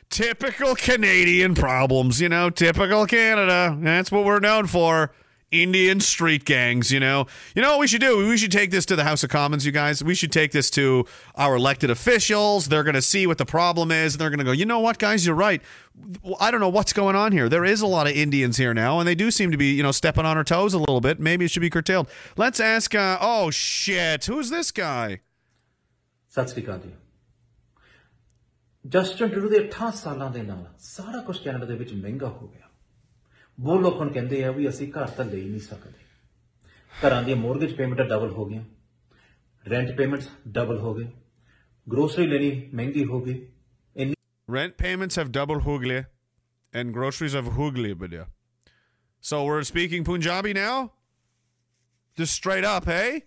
Typical 0.08 0.76
Canadian 0.76 1.56
problems, 1.56 2.20
you 2.20 2.28
know, 2.28 2.48
typical 2.48 3.06
Canada. 3.06 3.76
That's 3.80 4.12
what 4.12 4.24
we're 4.24 4.38
known 4.38 4.68
for. 4.68 5.10
Indian 5.53 5.99
street 5.99 6.45
gangs, 6.45 6.91
you 6.91 6.99
know. 6.99 7.27
You 7.55 7.61
know 7.61 7.71
what 7.71 7.79
we 7.79 7.87
should 7.87 8.01
do? 8.01 8.27
We 8.27 8.37
should 8.37 8.51
take 8.51 8.71
this 8.71 8.87
to 8.87 8.95
the 8.95 9.03
House 9.03 9.23
of 9.23 9.29
Commons, 9.29 9.65
you 9.67 9.71
guys. 9.71 10.03
We 10.03 10.15
should 10.15 10.31
take 10.31 10.51
this 10.51 10.71
to 10.71 11.05
our 11.35 11.55
elected 11.55 11.91
officials. 11.91 12.69
They're 12.69 12.83
going 12.83 12.95
to 12.95 13.03
see 13.03 13.27
what 13.27 13.37
the 13.37 13.45
problem 13.45 13.91
is. 13.91 14.15
And 14.15 14.21
they're 14.21 14.31
going 14.31 14.39
to 14.39 14.45
go, 14.45 14.51
you 14.51 14.65
know 14.65 14.79
what, 14.79 14.97
guys, 14.97 15.27
you're 15.27 15.35
right. 15.35 15.61
Well, 16.23 16.37
I 16.39 16.49
don't 16.49 16.59
know 16.59 16.69
what's 16.69 16.91
going 16.91 17.15
on 17.15 17.31
here. 17.33 17.49
There 17.49 17.63
is 17.63 17.81
a 17.81 17.87
lot 17.87 18.07
of 18.07 18.13
Indians 18.13 18.57
here 18.57 18.73
now, 18.73 18.99
and 18.99 19.07
they 19.07 19.13
do 19.13 19.29
seem 19.29 19.51
to 19.51 19.57
be, 19.57 19.73
you 19.73 19.83
know, 19.83 19.91
stepping 19.91 20.25
on 20.25 20.37
our 20.37 20.43
toes 20.43 20.73
a 20.73 20.79
little 20.79 21.01
bit. 21.01 21.19
Maybe 21.19 21.45
it 21.45 21.51
should 21.51 21.61
be 21.61 21.69
curtailed. 21.69 22.09
Let's 22.35 22.59
ask, 22.59 22.95
uh, 22.95 23.19
oh, 23.21 23.51
shit. 23.51 24.25
Who's 24.25 24.49
this 24.49 24.71
guy? 24.71 25.19
Sat 26.35 26.47
Sri 26.47 26.61
ਅਕਾਲ 26.63 26.79
ਜੀ 26.79 26.91
Justin 28.89 29.27
Trudeau 29.29 29.49
ਦੇ 29.49 29.57
18 29.57 29.91
ਸਾਲਾਂ 29.95 30.29
ਦੇ 30.31 30.41
ਨਾਲ 30.43 30.65
ਸਾਰਾ 30.79 31.21
ਕੁਝ 31.21 31.37
Canada 31.43 31.65
ਦੇ 31.65 31.75
ਵਿੱਚ 31.75 31.93
ਮਹਿੰਗਾ 31.93 32.27
ਹੋ 32.27 32.47
ਗਿਆ 32.47 32.66
ਬਹੁਤ 33.59 33.81
ਲੋਕ 33.81 33.97
ਹੁਣ 33.97 34.11
ਕਹਿੰਦੇ 34.13 34.43
ਆ 34.43 34.51
ਵੀ 34.51 34.69
ਅਸੀਂ 34.69 34.91
ਘਰ 34.93 35.07
ਤਾਂ 35.07 35.25
ਲੈ 35.25 35.35
ਹੀ 35.35 35.49
ਨਹੀਂ 35.49 35.59
ਸਕਦੇ 35.59 36.01
ਘਰਾਂ 36.93 37.21
ਦੀਆਂ 37.23 37.35
ਮੋਰਗੇਜ 37.37 37.75
ਪੇਮੈਂਟਾਂ 37.75 38.05
ਡਬਲ 38.05 38.31
ਹੋ 38.31 38.45
ਗਈਆਂ 38.45 38.63
ਰੈਂਟ 39.65 39.91
ਪੇਮੈਂਟਸ 39.97 40.29
ਡਬਲ 40.47 40.79
ਹੋ 40.79 40.93
ਗਏ 40.93 41.07
ਗਰੋਸਰੀ 41.87 42.27
ਲੈਣੀ 42.27 42.51
ਮਹਿੰਗੀ 42.73 43.05
ਹੋ 43.05 43.21
ਗਈ 43.21 43.35
ਇੰਨੀ 43.95 44.15
Rent 44.47 44.73
payments 44.83 45.15
have 45.19 45.29
double 45.35 45.59
hoogle, 45.65 45.93
and 46.73 46.93
groceries 46.95 47.35
have 47.39 47.47
hoogle, 47.57 47.85
but 48.01 48.15
yeah. 48.15 48.25
So 49.23 49.37
we're 49.45 49.63
speaking 49.69 50.03
Punjabi 50.09 50.51
now? 50.57 50.73
Just 52.17 52.33
straight 52.39 52.65
up, 52.71 52.89
hey? 52.93 53.21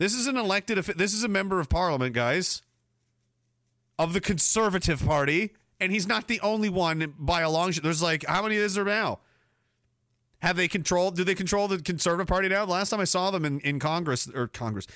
This 0.00 0.16
is 0.18 0.26
an 0.32 0.36
elected, 0.42 0.80
offi- 0.82 0.96
this 1.04 1.14
is 1.18 1.24
a 1.24 1.30
member 1.36 1.60
of 1.60 1.70
parliament, 1.70 2.14
guys, 2.18 2.50
of 3.98 4.12
the 4.12 4.20
Conservative 4.20 5.04
Party, 5.12 5.40
and 5.79 5.91
he's 5.91 6.07
not 6.07 6.27
the 6.27 6.39
only 6.41 6.69
one 6.69 7.13
by 7.17 7.41
a 7.41 7.49
long 7.49 7.71
shot. 7.71 7.83
There's 7.83 8.01
like, 8.01 8.25
how 8.25 8.43
many 8.43 8.55
is 8.55 8.75
there 8.75 8.85
now? 8.85 9.19
Have 10.39 10.57
they 10.57 10.67
controlled, 10.67 11.15
do 11.15 11.23
they 11.23 11.35
control 11.35 11.67
the 11.67 11.79
Conservative 11.79 12.27
Party 12.27 12.49
now? 12.49 12.65
The 12.65 12.71
last 12.71 12.89
time 12.89 12.99
I 12.99 13.05
saw 13.05 13.31
them 13.31 13.45
in, 13.45 13.59
in 13.61 13.79
Congress, 13.79 14.29
or 14.33 14.47
Congress, 14.47 14.87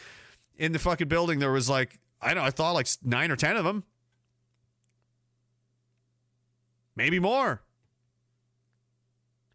in 0.58 0.74
the 0.74 0.80
fucking 0.80 1.08
building, 1.08 1.40
there 1.40 1.51
was 1.51 1.69
like, 1.69 1.99
I 2.22 2.33
don't 2.33 2.43
I 2.43 2.49
thought 2.51 2.74
like 2.74 2.88
nine 3.03 3.32
or 3.32 3.35
ten 3.35 3.58
of 3.58 3.64
them. 3.64 3.83
Maybe 6.95 7.19
more. 7.19 7.61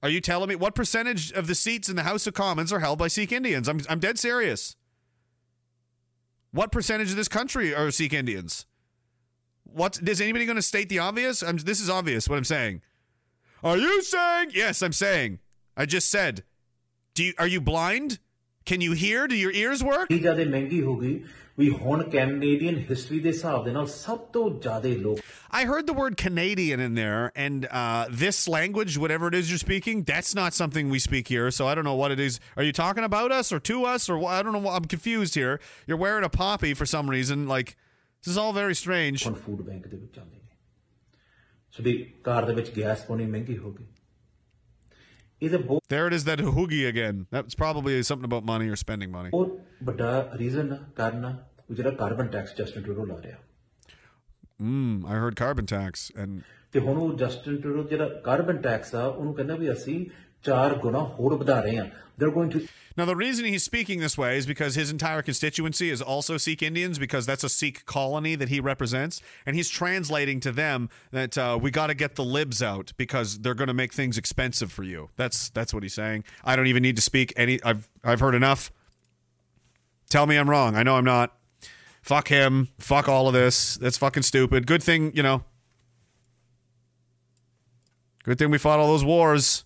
Are 0.03 0.09
you 0.09 0.20
telling 0.20 0.49
me 0.49 0.57
what 0.57 0.75
percentage 0.75 1.31
of 1.33 1.47
the 1.47 1.55
seats 1.55 1.89
in 1.89 1.97
the 1.97 2.03
House 2.03 2.27
of 2.27 2.35
Commons 2.35 2.73
are 2.73 2.81
held 2.81 2.99
by 2.99 3.09
Sikh 3.09 3.33
Indians? 3.33 3.69
I'm, 3.69 3.81
I'm 3.89 4.01
dead 4.01 4.19
serious. 4.19 4.77
What 6.51 6.73
percentage 6.73 7.11
of 7.11 7.17
this 7.17 7.28
country 7.28 7.75
are 7.75 7.91
Sikh 7.91 8.12
Indians? 8.12 8.67
What 9.74 9.99
is 10.08 10.19
anybody 10.22 10.45
going 10.45 10.56
to 10.56 10.61
state 10.61 10.90
the 10.90 10.99
obvious? 10.99 11.41
I'm, 11.43 11.58
this 11.58 11.80
is 11.80 11.90
obvious. 11.90 12.27
What 12.27 12.38
I'm 12.38 12.43
saying. 12.43 12.82
Are 13.64 13.77
you 13.77 14.01
saying? 14.01 14.51
Yes, 14.53 14.82
I'm 14.82 14.93
saying. 14.93 15.40
I 15.77 15.85
just 15.85 16.09
said. 16.09 16.43
Do 17.14 17.24
you 17.24 17.33
are 17.38 17.48
you 17.48 17.61
blind? 17.61 18.19
Can 18.66 18.82
you 18.82 18.93
hear? 18.93 19.27
Do 19.27 19.35
your 19.35 19.51
ears 19.51 19.83
work? 19.83 20.09
ਇੰਨੀ 20.11 20.19
ਜ਼ਿਆਦਾ 20.22 20.43
ਮਹਿੰਗੀ 20.49 20.82
ਹੋ 20.82 20.95
ਗਈ 20.98 21.19
ਵੀ 21.59 21.69
ਹੁਣ 21.69 22.03
Canadian 22.11 22.77
history 22.90 23.19
ਦੇ 23.19 23.30
ਹਿਸਾਬ 23.30 23.66
ਦੇ 23.66 23.72
ਨਾਲ 23.72 23.85
ਸਭ 23.93 24.19
ਤੋਂ 24.33 24.49
ਜ਼ਿਆਦਾ 24.61 24.90
ਲੋਕ 25.01 25.19
I 25.59 25.61
heard 25.69 25.88
the 25.88 25.95
word 25.99 26.16
Canadian 26.22 26.80
in 26.85 26.93
there, 26.99 27.22
and 27.45 27.66
uh, 27.82 28.06
this 28.24 28.40
language, 28.56 28.98
whatever 29.03 29.30
it 29.32 29.38
is 29.40 29.49
you're 29.51 29.61
speaking, 29.64 30.03
that's 30.09 30.33
not 30.40 30.58
something 30.59 30.91
we 30.95 30.99
speak 31.06 31.32
here. 31.35 31.49
So 31.59 31.69
I 31.69 31.74
don't 31.80 31.88
know 31.90 31.95
what 32.01 32.14
it 32.16 32.19
is. 32.25 32.40
Are 32.56 32.66
you 32.67 32.75
talking 32.80 33.08
about 33.08 33.32
us 33.40 33.51
or 33.51 33.59
to 33.72 33.77
us 33.93 34.08
or 34.16 34.17
what? 34.25 34.35
I 34.35 34.43
don't 34.43 34.58
know. 34.58 34.64
what- 34.67 34.75
I'm 34.82 34.85
confused 34.95 35.40
here. 35.43 35.56
You're 35.88 36.01
wearing 36.03 36.27
a 36.30 36.33
poppy 36.35 36.74
for 36.82 36.90
some 36.95 37.09
reason. 37.16 37.48
Like 37.53 37.75
this 38.24 38.32
is 38.33 38.38
all 38.38 38.53
very 38.53 38.75
strange. 38.75 39.25
ਹੁਣ 39.27 39.33
food 39.45 39.61
bank 39.61 39.88
ਦੇ 39.88 39.98
ਵਿੱਚ 39.98 40.19
ਆਉਂਦੇ 40.19 40.38
ਨੇ 40.38 40.48
ਤੁਹਾਡੀ 41.74 41.93
ਕਾਰ 42.24 42.45
ਦੇ 42.45 42.53
ਵਿੱਚ 42.53 42.72
gas 42.80 43.06
ਪਾਉਣੀ 43.06 43.25
ਮਹਿੰਗੀ 43.25 43.58
ਹੋ 43.58 43.72
ਗਈ 43.74 43.88
ਇਹਦਾ 45.41 45.58
ਬਹੁਤ 45.58 45.93
There 45.93 46.08
it 46.08 46.16
is, 46.16 46.24
that 46.25 46.41
hoogie 46.56 46.82
again. 46.88 47.19
That's 47.35 47.56
probably 47.59 47.93
something 48.08 48.27
about 48.30 48.48
money 48.49 48.72
or 48.74 48.80
spending 48.82 49.11
money. 49.11 49.30
ਬਹੁਤ 49.32 49.59
ਵੱਡਾ 49.83 50.09
ਰੀਜ਼ਨ 50.38 50.75
ਕਾਰਨ 50.95 51.25
ਆ 51.25 51.35
ਉਹ 51.69 51.75
ਜਿਹੜਾ 51.75 51.91
ਕਾਰਬਨ 51.99 52.27
ਟੈਕਸ 52.27 52.56
ਜਸਟਿਨ 52.58 52.83
ਟਰੂਡੋ 52.83 53.06
ਲਾ 53.06 53.22
ਰਿਹਾ 53.22 53.38
Mm, 54.61 54.95
I 55.08 55.17
heard 55.17 55.35
carbon 55.40 55.67
tax, 55.72 56.01
and 56.22 56.41
ਤੇ 56.74 56.80
ਹੁਣ 56.80 56.98
ਉਹ 56.98 57.14
ਜਸਟਿਨ 57.17 57.59
ਟਰੂਡੋ 57.61 57.83
ਜਿਹੜਾ 57.90 58.08
ਕਾਰਬਨ 58.24 58.58
ਟੈਕਸ 58.61 58.93
ਆ 58.95 59.03
ਉਹਨੂੰ 59.06 59.33
ਕਹਿੰਦਾ 59.33 59.56
ਵੀ 59.56 59.72
ਅਸੀਂ 59.72 60.06
now 62.97 63.05
the 63.05 63.16
reason 63.16 63.44
he's 63.44 63.64
speaking 63.64 63.98
this 63.98 64.16
way 64.16 64.36
is 64.36 64.47
because 64.47 64.76
his 64.76 64.90
entire 64.90 65.20
constituency 65.20 65.90
is 65.90 66.00
also 66.00 66.36
sikh 66.36 66.62
indians 66.62 66.98
because 66.98 67.26
that's 67.26 67.42
a 67.42 67.48
sikh 67.48 67.84
colony 67.86 68.34
that 68.36 68.48
he 68.48 68.60
represents 68.60 69.20
and 69.47 69.56
he's 69.56 69.68
translating 69.68 70.39
to 70.40 70.52
them 70.52 70.89
that 71.10 71.36
uh, 71.36 71.58
we 71.60 71.70
got 71.70 71.89
to 71.89 71.94
get 71.94 72.14
the 72.14 72.24
libs 72.24 72.62
out 72.62 72.92
because 72.97 73.40
they're 73.40 73.55
going 73.55 73.68
to 73.68 73.74
make 73.74 73.92
things 73.92 74.16
expensive 74.16 74.70
for 74.70 74.82
you. 74.82 75.10
That's 75.16 75.50
that's 75.50 75.74
what 75.74 75.82
he's 75.82 75.94
saying. 75.94 76.24
I 76.44 76.56
don't 76.56 76.66
even 76.66 76.82
need 76.82 76.97
to 76.97 77.02
speak 77.02 77.32
any 77.36 77.62
i've 77.62 77.89
i've 78.05 78.20
heard 78.20 78.34
enough. 78.34 78.70
Tell 80.08 80.26
me 80.26 80.36
i'm 80.36 80.48
wrong. 80.48 80.76
I 80.76 80.82
know 80.82 80.97
i'm 80.97 81.05
not. 81.05 81.36
Fuck 82.02 82.28
him. 82.28 82.68
Fuck 82.78 83.08
all 83.08 83.26
of 83.28 83.34
this. 83.34 83.76
That's 83.76 83.97
fucking 83.97 84.23
stupid. 84.23 84.66
Good 84.66 84.82
thing 84.82 85.12
you 85.14 85.23
know. 85.23 85.42
Good 88.24 88.39
thing 88.39 88.50
we 88.50 88.58
fought 88.58 88.78
all 88.78 88.89
those 88.89 89.05
wars. 89.05 89.64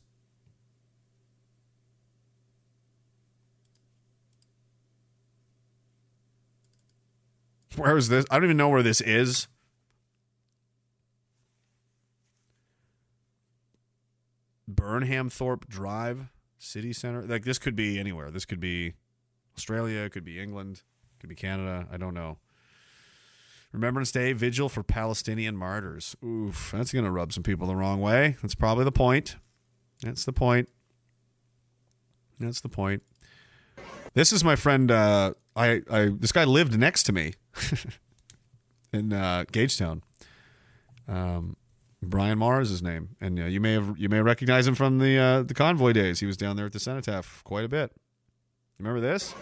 Where 7.79 7.97
is 7.97 8.09
this? 8.09 8.25
I 8.31 8.37
don't 8.37 8.45
even 8.45 8.57
know 8.57 8.69
where 8.69 8.83
this 8.83 9.01
is. 9.01 9.49
Burnhamthorpe 14.71 15.67
Drive, 15.69 16.31
City 16.59 16.93
Center. 16.93 17.23
Like 17.23 17.45
this 17.45 17.59
could 17.59 17.75
be 17.75 17.99
anywhere. 17.99 18.31
This 18.31 18.45
could 18.45 18.61
be 18.61 18.95
Australia, 19.57 20.01
it 20.01 20.13
could 20.13 20.25
be 20.25 20.41
England, 20.41 20.83
it 21.17 21.21
could 21.21 21.29
be 21.29 21.35
Canada. 21.35 21.87
I 21.91 21.97
don't 21.97 22.15
know. 22.15 22.39
Remembrance 23.73 24.11
Day 24.13 24.33
vigil 24.33 24.69
for 24.69 24.83
Palestinian 24.83 25.57
martyrs. 25.57 26.17
Oof, 26.25 26.71
that's 26.75 26.93
going 26.93 27.05
to 27.05 27.11
rub 27.11 27.33
some 27.33 27.43
people 27.43 27.67
the 27.67 27.77
wrong 27.77 28.01
way. 28.01 28.37
That's 28.41 28.55
probably 28.55 28.85
the 28.85 28.93
point. 28.93 29.37
That's 30.03 30.25
the 30.25 30.33
point. 30.33 30.69
That's 32.41 32.61
the 32.61 32.69
point. 32.69 33.03
This 34.15 34.33
is 34.33 34.43
my 34.43 34.57
friend. 34.57 34.91
Uh, 34.91 35.35
I, 35.59 35.83
I 35.91 36.09
this 36.09 36.31
guy 36.31 36.45
lived 36.45 36.79
next 36.79 37.03
to 37.05 37.13
me 37.13 37.35
in 38.93 39.13
uh, 39.13 39.45
Gagetown. 39.53 40.03
Um, 41.09 41.57
Brian 42.01 42.39
Marr 42.39 42.61
is 42.61 42.71
his 42.71 42.83
name, 42.83 43.17
and 43.21 43.41
uh, 43.41 43.45
you 43.47 43.61
may 43.61 43.73
have 43.73 43.99
you 43.99 44.09
may 44.09 44.21
recognize 44.21 44.69
him 44.69 44.77
from 44.77 44.99
the 44.99 45.19
uh, 45.19 45.43
the 45.43 45.55
convoy 45.55 45.93
days. 45.93 46.21
He 46.21 46.27
was 46.27 46.37
down 46.37 46.57
there 46.57 46.67
at 46.67 46.73
the 46.73 46.79
cenotaph 46.79 47.43
quite 47.45 47.65
a 47.65 47.69
bit. 47.69 47.93
Remember 48.79 49.01
this? 49.01 49.35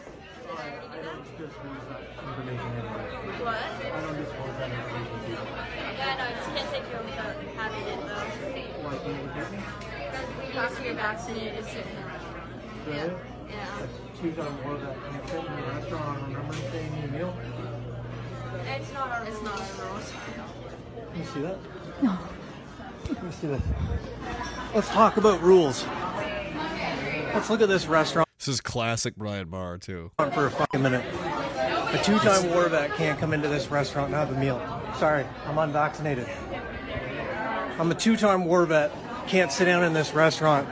Yeah, 4.66 6.16
no, 6.16 6.24
I 6.24 6.32
just 6.32 6.48
can't 6.48 6.70
take 6.70 6.84
you 6.90 6.98
without 7.04 7.36
having 7.56 7.86
it 7.86 8.00
though. 8.06 8.24
Because 9.36 10.38
we 10.38 10.54
have 10.54 10.76
to 10.76 10.82
get 10.82 10.94
vaccinated 10.96 11.56
to 11.56 11.62
sit 11.64 11.84
in 11.86 11.96
the 11.96 12.02
restaurant. 12.08 12.50
Yeah. 12.88 13.10
Yeah. 13.50 13.86
Two 14.20 14.32
times 14.32 14.64
more 14.64 14.78
that 14.78 14.96
can't 15.88 16.00
fit 16.00 16.00
in 16.00 16.00
the 16.00 16.06
restaurant 16.06 16.22
on 16.22 16.34
Remembrance 16.34 16.72
Day 16.72 16.86
and 16.86 16.98
eat 16.98 17.04
a 17.04 17.12
meal. 17.12 17.34
It's 18.66 18.92
not 18.92 19.08
our 19.10 19.24
It's 19.26 19.42
not 19.42 19.60
our 19.60 19.86
rules. 19.88 20.12
Let 20.96 21.16
me 21.16 21.24
see 21.24 21.40
that. 21.40 21.58
No. 22.02 22.18
Let 23.08 23.22
me 23.24 23.30
see 23.32 23.46
this. 23.46 23.62
Let's 24.74 24.88
talk 24.88 25.16
about 25.16 25.40
rules. 25.42 25.86
Let's 27.34 27.50
look 27.50 27.60
at 27.60 27.68
this 27.68 27.86
restaurant 27.86 28.28
This 28.38 28.48
is 28.48 28.60
classic 28.60 29.14
Brian 29.16 29.48
Marr 29.50 29.78
too. 29.78 30.10
for 30.16 30.46
a 30.46 30.50
fucking 30.50 30.82
minute. 30.82 31.04
A 31.92 32.00
two-time 32.02 32.50
war 32.50 32.68
vet 32.68 32.92
can't 32.94 33.18
come 33.18 33.32
into 33.32 33.48
this 33.48 33.70
restaurant 33.70 34.08
and 34.08 34.16
have 34.16 34.30
a 34.32 34.38
meal. 34.38 34.60
Sorry, 34.98 35.24
I'm 35.46 35.56
unvaccinated. 35.58 36.28
I'm 37.78 37.90
a 37.90 37.94
two-time 37.94 38.44
war 38.46 38.66
vet. 38.66 38.90
Can't 39.28 39.52
sit 39.52 39.66
down 39.66 39.84
in 39.84 39.92
this 39.92 40.14
restaurant 40.14 40.68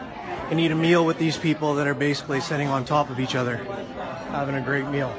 and 0.51 0.61
eat 0.61 0.71
a 0.71 0.75
meal 0.75 1.05
with 1.07 1.19
these 1.19 1.37
people 1.37 1.75
that 1.77 1.87
are 1.87 1.95
basically 1.95 2.41
sitting 2.41 2.69
on 2.69 2.85
top 2.85 3.11
of 3.11 3.19
each 3.21 3.35
other, 3.35 3.57
having 4.31 4.55
a 4.55 4.61
great 4.61 4.87
meal. 4.89 5.15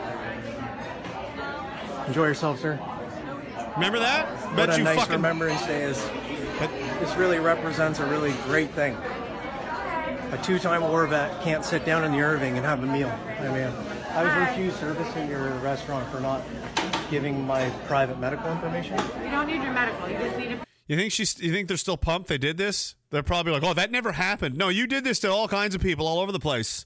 Enjoy 2.07 2.27
yourself, 2.27 2.59
sir. 2.59 2.79
Remember 3.75 3.99
that? 3.99 4.27
What 4.55 4.69
a 4.69 4.77
you 4.77 4.83
nice 4.83 4.97
fucking- 4.97 5.15
Remembrance 5.15 5.65
Day 5.65 5.83
is. 5.83 5.97
This 6.99 7.15
really 7.15 7.39
represents 7.39 7.99
a 7.99 8.05
really 8.05 8.31
great 8.45 8.71
thing. 8.71 8.95
A 10.31 10.39
two-time 10.43 10.81
war 10.81 11.05
vet 11.07 11.41
can't 11.43 11.63
sit 11.65 11.85
down 11.85 12.03
in 12.03 12.11
the 12.11 12.21
Irving 12.21 12.57
and 12.57 12.65
have 12.65 12.83
a 12.83 12.85
meal. 12.85 13.09
I 13.39 13.47
mean, 13.49 13.71
I 14.11 14.23
was 14.23 14.33
refused 14.49 14.77
service 14.79 15.07
at 15.15 15.29
your 15.29 15.49
restaurant 15.59 16.09
for 16.11 16.19
not 16.19 16.41
giving 17.09 17.45
my 17.45 17.69
private 17.87 18.19
medical 18.19 18.51
information. 18.51 18.97
You 19.23 19.29
don't 19.31 19.47
need 19.47 19.61
your 19.61 19.73
medical. 19.73 20.09
You 20.09 20.17
just 20.17 20.37
need 20.37 20.51
a 20.53 20.59
You 20.87 20.95
think 20.97 21.11
she's? 21.11 21.39
You 21.39 21.51
think 21.51 21.67
they're 21.67 21.77
still 21.77 21.97
pumped? 21.97 22.27
They 22.29 22.37
did 22.37 22.57
this. 22.57 22.95
They're 23.09 23.23
probably 23.23 23.51
like, 23.53 23.63
"Oh, 23.63 23.73
that 23.73 23.91
never 23.91 24.11
happened." 24.13 24.55
No, 24.55 24.69
you 24.69 24.87
did 24.87 25.03
this 25.03 25.19
to 25.19 25.31
all 25.31 25.47
kinds 25.47 25.73
of 25.75 25.81
people 25.81 26.07
all 26.07 26.19
over 26.19 26.31
the 26.31 26.39
place. 26.39 26.85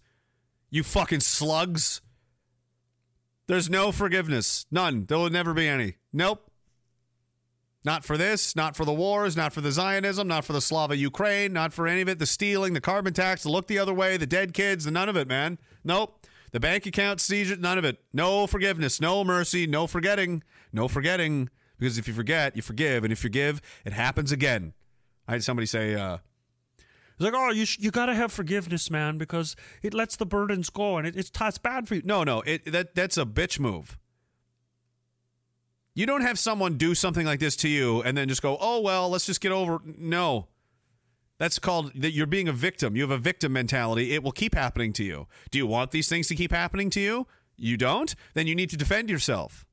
You 0.69 0.83
fucking 0.83 1.19
slugs. 1.21 2.01
There's 3.49 3.67
no 3.67 3.91
forgiveness. 3.91 4.67
None. 4.69 5.05
There 5.07 5.17
will 5.17 5.31
never 5.31 5.55
be 5.55 5.67
any. 5.67 5.95
Nope. 6.13 6.51
Not 7.83 8.05
for 8.05 8.15
this. 8.15 8.55
Not 8.55 8.75
for 8.75 8.85
the 8.85 8.93
wars. 8.93 9.35
Not 9.35 9.53
for 9.53 9.61
the 9.61 9.71
Zionism. 9.71 10.27
Not 10.27 10.45
for 10.45 10.53
the 10.53 10.61
Slava 10.61 10.95
Ukraine. 10.95 11.51
Not 11.51 11.73
for 11.73 11.87
any 11.87 12.01
of 12.01 12.09
it. 12.09 12.19
The 12.19 12.27
stealing, 12.27 12.73
the 12.73 12.79
carbon 12.79 13.11
tax, 13.11 13.41
the 13.41 13.49
look 13.49 13.65
the 13.65 13.79
other 13.79 13.93
way, 13.93 14.17
the 14.17 14.27
dead 14.27 14.53
kids, 14.53 14.85
the 14.85 14.91
none 14.91 15.09
of 15.09 15.17
it, 15.17 15.27
man. 15.27 15.57
Nope. 15.83 16.27
The 16.51 16.59
bank 16.59 16.85
account 16.85 17.21
seizure, 17.21 17.55
none 17.55 17.79
of 17.79 17.85
it. 17.85 17.97
No 18.13 18.45
forgiveness. 18.45 19.01
No 19.01 19.23
mercy. 19.23 19.65
No 19.65 19.87
forgetting. 19.87 20.43
No 20.71 20.87
forgetting. 20.87 21.49
Because 21.79 21.97
if 21.97 22.07
you 22.07 22.13
forget, 22.13 22.55
you 22.55 22.61
forgive, 22.61 23.03
and 23.03 23.11
if 23.11 23.23
you 23.23 23.31
give, 23.31 23.63
it 23.83 23.93
happens 23.93 24.31
again. 24.31 24.73
I 25.27 25.31
had 25.31 25.43
somebody 25.43 25.65
say, 25.65 25.95
uh, 25.95 26.19
it's 27.19 27.25
like, 27.25 27.33
oh, 27.35 27.51
you 27.51 27.65
sh- 27.65 27.79
you 27.79 27.91
gotta 27.91 28.15
have 28.15 28.31
forgiveness, 28.31 28.89
man, 28.89 29.17
because 29.17 29.57
it 29.83 29.93
lets 29.93 30.15
the 30.15 30.25
burdens 30.25 30.69
go, 30.69 30.97
and 30.97 31.05
it, 31.05 31.17
it's 31.17 31.29
it's 31.41 31.57
bad 31.57 31.85
for 31.85 31.95
you. 31.95 32.01
No, 32.05 32.23
no, 32.23 32.41
it 32.45 32.71
that 32.71 32.95
that's 32.95 33.17
a 33.17 33.25
bitch 33.25 33.59
move. 33.59 33.97
You 35.93 36.05
don't 36.05 36.21
have 36.21 36.39
someone 36.39 36.77
do 36.77 36.95
something 36.95 37.25
like 37.25 37.41
this 37.41 37.57
to 37.57 37.67
you 37.67 38.01
and 38.03 38.17
then 38.17 38.29
just 38.29 38.41
go, 38.41 38.57
oh 38.61 38.79
well, 38.79 39.09
let's 39.09 39.25
just 39.25 39.41
get 39.41 39.51
over. 39.51 39.81
No, 39.83 40.47
that's 41.39 41.59
called 41.59 41.91
that 41.95 42.11
you're 42.11 42.25
being 42.25 42.47
a 42.47 42.53
victim. 42.53 42.95
You 42.95 43.01
have 43.01 43.11
a 43.11 43.17
victim 43.17 43.51
mentality. 43.51 44.13
It 44.13 44.23
will 44.23 44.31
keep 44.31 44.55
happening 44.55 44.93
to 44.93 45.03
you. 45.03 45.27
Do 45.51 45.57
you 45.57 45.67
want 45.67 45.91
these 45.91 46.07
things 46.07 46.29
to 46.29 46.35
keep 46.35 46.51
happening 46.51 46.89
to 46.91 47.01
you? 47.01 47.27
You 47.57 47.75
don't? 47.75 48.15
Then 48.33 48.47
you 48.47 48.55
need 48.55 48.69
to 48.69 48.77
defend 48.77 49.09
yourself. 49.09 49.65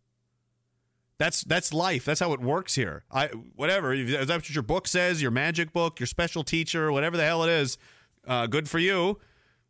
That's 1.18 1.42
that's 1.42 1.72
life. 1.72 2.04
That's 2.04 2.20
how 2.20 2.32
it 2.32 2.40
works 2.40 2.74
here. 2.74 3.04
I 3.10 3.28
whatever. 3.54 3.94
If 3.94 4.26
That's 4.26 4.48
what 4.48 4.54
your 4.54 4.62
book 4.62 4.86
says. 4.86 5.22
Your 5.22 5.30
magic 5.30 5.72
book. 5.72 5.98
Your 5.98 6.06
special 6.06 6.44
teacher. 6.44 6.92
Whatever 6.92 7.16
the 7.16 7.24
hell 7.24 7.42
it 7.42 7.50
is. 7.50 7.78
Uh, 8.26 8.46
good 8.46 8.68
for 8.68 8.78
you. 8.78 9.18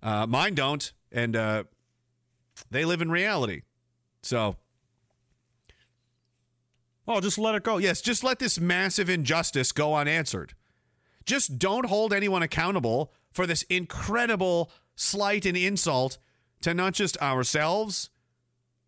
Uh, 0.02 0.26
mine 0.26 0.54
don't, 0.54 0.92
and 1.12 1.36
uh, 1.36 1.64
they 2.70 2.84
live 2.84 3.02
in 3.02 3.10
reality. 3.10 3.62
So, 4.22 4.56
oh, 7.06 7.20
just 7.20 7.38
let 7.38 7.54
it 7.54 7.62
go. 7.62 7.78
Yes, 7.78 8.00
just 8.00 8.24
let 8.24 8.38
this 8.38 8.58
massive 8.58 9.08
injustice 9.08 9.72
go 9.72 9.94
unanswered. 9.94 10.54
Just 11.24 11.58
don't 11.58 11.86
hold 11.86 12.12
anyone 12.12 12.42
accountable 12.42 13.12
for 13.32 13.46
this 13.46 13.62
incredible 13.64 14.70
slight 14.94 15.44
and 15.44 15.56
insult 15.56 16.18
to 16.62 16.72
not 16.72 16.94
just 16.94 17.20
ourselves 17.20 18.10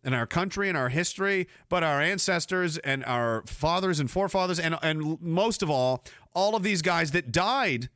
and 0.03 0.15
our 0.15 0.25
country 0.25 0.69
and 0.69 0.77
our 0.77 0.89
history, 0.89 1.47
but 1.67 1.83
our 1.83 2.01
ancestors 2.01 2.77
and 2.79 3.03
our 3.05 3.43
fathers 3.45 3.99
and 3.99 4.09
forefathers, 4.09 4.59
and 4.59 4.77
and 4.81 5.21
most 5.21 5.61
of 5.61 5.69
all, 5.69 6.03
all 6.33 6.55
of 6.55 6.63
these 6.63 6.81
guys 6.81 7.11
that 7.11 7.31
died 7.31 7.89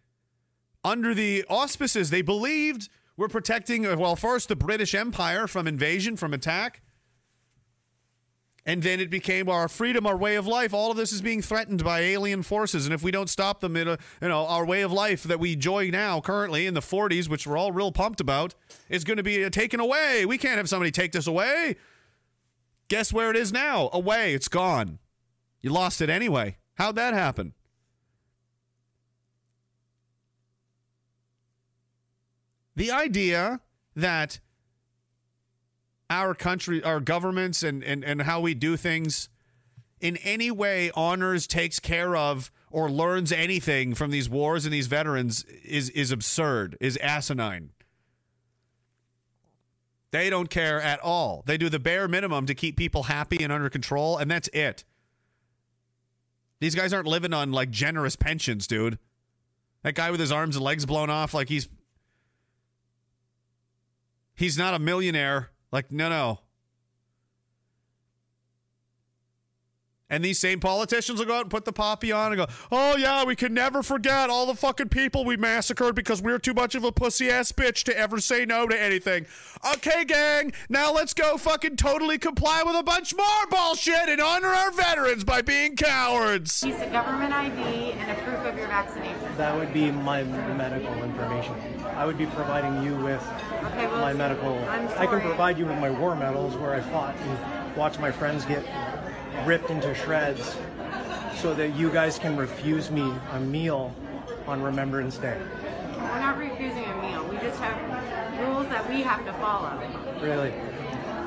under 0.83 1.14
the 1.14 1.45
auspices 1.49 2.09
they 2.09 2.22
believed 2.22 2.90
were 3.15 3.30
protecting. 3.30 3.83
Well, 3.98 4.15
first 4.15 4.49
the 4.49 4.56
British 4.56 4.93
Empire 4.93 5.48
from 5.48 5.67
invasion, 5.67 6.17
from 6.17 6.33
attack, 6.33 6.82
And 8.65 8.82
then 8.82 9.01
it 9.01 9.09
became 9.09 9.49
our 9.49 9.67
freedom, 9.67 10.07
our 10.07 10.15
way 10.15 10.35
of 10.35 10.48
life. 10.48 10.73
All 10.73 10.90
of 10.90 10.95
this 10.95 11.11
is 11.11 11.22
being 11.22 11.41
threatened 11.41 11.83
by 11.83 11.99
alien 11.99 12.43
forces, 12.43 12.85
and 12.85 12.93
if 12.93 13.03
we 13.03 13.11
don't 13.11 13.30
stop 13.30 13.59
them, 13.59 13.75
it, 13.75 13.88
uh, 13.90 13.98
you 14.22 14.30
know, 14.30 14.48
our 14.48 14.65
way 14.65 14.83
of 14.83 14.91
life 14.91 15.23
that 15.23 15.38
we 15.40 15.53
enjoy 15.53 15.90
now, 15.90 16.22
currently 16.22 16.65
in 16.65 16.73
the 16.73 16.80
40s, 16.80 17.27
which 17.27 17.45
we're 17.45 17.57
all 17.57 17.73
real 17.73 17.91
pumped 17.91 18.22
about, 18.22 18.56
is 18.90 19.03
going 19.03 19.17
to 19.17 19.23
be 19.23 19.43
uh, 19.43 19.49
taken 19.49 19.82
away. 19.82 20.25
We 20.25 20.38
can't 20.38 20.57
have 20.57 20.69
somebody 20.69 20.91
take 20.91 21.11
this 21.11 21.27
away. 21.27 21.75
Guess 22.87 23.13
where 23.13 23.29
it 23.29 23.35
is 23.35 23.51
now? 23.51 23.89
Away. 23.93 24.33
It's 24.33 24.47
gone. 24.47 24.99
You 25.61 25.71
lost 25.71 26.01
it 26.01 26.09
anyway. 26.09 26.57
How'd 26.75 26.95
that 26.95 27.13
happen? 27.13 27.53
The 32.75 32.91
idea 32.91 33.61
that 33.95 34.39
our 36.09 36.33
country, 36.33 36.83
our 36.83 36.99
governments, 36.99 37.63
and, 37.63 37.83
and, 37.83 38.03
and 38.03 38.23
how 38.23 38.39
we 38.39 38.53
do 38.53 38.77
things 38.77 39.29
in 40.01 40.17
any 40.17 40.51
way 40.51 40.91
honors, 40.95 41.47
takes 41.47 41.79
care 41.79 42.15
of, 42.15 42.51
or 42.69 42.89
learns 42.89 43.31
anything 43.31 43.93
from 43.93 44.11
these 44.11 44.29
wars 44.29 44.65
and 44.65 44.73
these 44.73 44.87
veterans 44.87 45.45
is, 45.63 45.89
is 45.91 46.11
absurd, 46.11 46.75
is 46.81 46.97
asinine. 46.97 47.69
They 50.14 50.30
don't 50.30 50.48
care 50.48 50.80
at 50.80 51.00
all. 51.00 51.42
They 51.48 51.58
do 51.58 51.69
the 51.69 51.80
bare 51.80 52.08
minimum 52.08 52.45
to 52.45 52.53
keep 52.53 52.77
people 52.77 53.01
happy 53.01 53.43
and 53.43 53.51
under 53.51 53.67
control, 53.67 54.19
and 54.19 54.30
that's 54.30 54.48
it. 54.50 54.83
These 56.59 56.75
guys 56.75 56.93
aren't 56.93 57.08
living 57.08 57.33
on 57.33 57.51
like 57.51 57.72
generous 57.72 58.16
pensions, 58.16 58.67
dude. 58.67 59.00
That 59.82 59.95
guy 59.95 60.11
with 60.11 60.19
his 60.19 60.32
arms 60.32 60.56
and 60.56 60.64
legs 60.64 60.85
blown 60.85 61.09
off, 61.09 61.33
like 61.33 61.50
he's 61.50 61.67
he's 64.35 64.56
not 64.56 64.75
a 64.75 64.80
millionaire. 64.80 65.50
Like, 65.72 65.92
no, 65.92 66.09
no. 66.09 66.42
And 70.09 70.23
these 70.23 70.38
same 70.38 70.59
politicians 70.59 71.19
will 71.19 71.25
go 71.25 71.35
out 71.35 71.41
and 71.41 71.49
put 71.49 71.65
the 71.65 71.73
poppy 71.73 72.11
on 72.11 72.32
and 72.32 72.38
go, 72.38 72.48
oh, 72.72 72.95
yeah, 72.98 73.23
we 73.23 73.35
can 73.35 73.53
never 73.53 73.82
forget 73.82 74.30
all 74.30 74.45
the 74.45 74.53
fucking 74.53 74.90
people 74.90 75.25
we 75.25 75.38
massacred 75.38 75.95
because 75.95 76.22
we're 76.22 76.38
too 76.38 76.53
much 76.53 76.75
of 76.75 76.83
a 76.83 76.91
pussy 76.91 77.32
ass 77.32 77.51
bitch 77.51 77.83
to 77.85 77.98
ever 77.98 78.19
say 78.19 78.45
no 78.45 78.67
to 78.67 78.80
anything. 78.80 79.25
Okay, 79.73 80.06
gang, 80.06 80.53
now 80.69 80.93
let's 80.93 81.14
go 81.14 81.38
fucking 81.38 81.77
totally 81.77 82.17
comply 82.17 82.61
with 82.64 82.75
a 82.75 82.83
bunch 82.83 83.15
more 83.15 83.25
bullshit 83.49 84.09
and 84.09 84.22
honor 84.22 84.49
our 84.49 84.72
veterans 84.72 85.23
by 85.23 85.41
being 85.41 85.75
cowards. 85.75 86.64
Use 86.64 86.80
a 86.80 86.90
government 86.90 87.33
ID 87.33 87.93
and 87.93 88.11
a 88.11 88.22
proof 88.23 88.45
of 88.45 88.57
your 88.57 88.67
vaccination. 88.67 89.38
That 89.38 89.56
would 89.57 89.73
be 89.73 89.90
my 89.90 90.23
medical 90.23 90.93
information. 91.03 91.56
I 91.95 92.06
would 92.06 92.17
be 92.17 92.25
providing 92.27 92.83
you 92.83 92.95
with 92.98 93.25
Okay, 93.64 93.88
well, 93.88 94.01
my 94.01 94.14
medical. 94.14 94.57
I'm 94.65 94.88
I 94.90 95.07
can 95.07 95.22
provide 95.22 95.57
you 95.57 95.65
with 95.65 95.80
my 95.80 95.90
war 95.90 96.15
medals 96.15 96.56
where 96.57 96.73
I 96.73 96.82
fought 96.82 97.15
and 97.15 97.75
watched 97.75 97.99
my 97.99 98.11
friends 98.11 98.45
get 98.45 98.64
ripped 99.45 99.69
into 99.69 99.93
shreds 99.95 100.57
so 101.35 101.53
that 101.53 101.75
you 101.75 101.89
guys 101.89 102.17
can 102.19 102.37
refuse 102.37 102.89
me 102.91 103.13
a 103.31 103.39
meal 103.39 103.93
on 104.47 104.61
Remembrance 104.61 105.17
Day. 105.17 105.37
We're 105.95 106.19
not 106.19 106.37
refusing 106.37 106.85
a 106.85 107.01
meal. 107.01 107.23
We 107.25 107.37
just 107.37 107.59
have 107.59 108.47
rules 108.47 108.67
that 108.67 108.89
we 108.89 109.01
have 109.01 109.25
to 109.25 109.33
follow. 109.33 109.81
Really? 110.21 110.53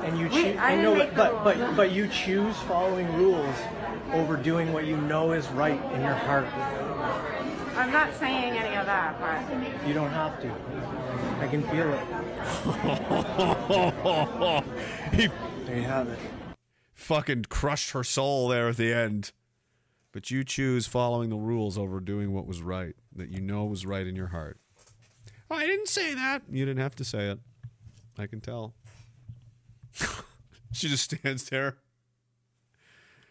And 0.05 0.19
you 0.19 0.29
choose, 0.29 0.57
I 0.59 0.77
didn't 0.77 0.99
make 0.99 1.11
the 1.11 1.17
but, 1.17 1.45
but 1.45 1.57
rules. 1.57 1.77
but 1.77 1.91
you 1.91 2.09
choose 2.09 2.57
following 2.63 3.13
rules 3.15 3.55
over 4.13 4.37
doing 4.37 4.73
what 4.73 4.87
you 4.87 4.97
know 4.97 5.33
is 5.33 5.49
right 5.49 5.83
in 5.93 6.01
your 6.01 6.15
heart. 6.15 6.47
I'm 7.77 7.93
not 7.93 8.15
saying 8.15 8.57
any 8.57 8.77
of 8.77 8.87
that, 8.87 9.21
but 9.21 9.87
You 9.87 9.93
don't 9.95 10.11
have 10.11 10.41
to. 10.41 10.51
I 11.41 11.49
can 11.49 11.63
feel 11.65 11.93
it. 11.93 12.07
there 15.67 15.77
you 15.77 15.83
have 15.83 16.09
it. 16.09 16.19
Fucking 16.97 17.45
crushed 17.45 17.91
her 17.93 18.03
soul 18.03 18.49
there 18.49 18.69
at 18.69 18.77
the 18.77 18.93
end. 18.93 19.31
But 20.13 20.31
you 20.31 20.43
choose 20.43 20.87
following 20.87 21.29
the 21.29 21.37
rules 21.37 21.77
over 21.77 22.01
doing 22.01 22.33
what 22.33 22.47
was 22.47 22.63
right, 22.63 22.97
that 23.15 23.31
you 23.31 23.41
know 23.41 23.67
was 23.67 23.85
right 23.85 24.07
in 24.07 24.17
your 24.17 24.29
heart. 24.29 24.59
Oh, 25.51 25.55
I 25.55 25.67
didn't 25.67 25.89
say 25.89 26.15
that. 26.15 26.43
You 26.51 26.65
didn't 26.65 26.81
have 26.81 26.97
to 26.97 27.05
say 27.05 27.29
it. 27.29 27.39
I 28.19 28.27
can 28.27 28.41
tell. 28.41 28.75
she 30.73 30.89
just 30.89 31.13
stands 31.13 31.49
there. 31.51 31.77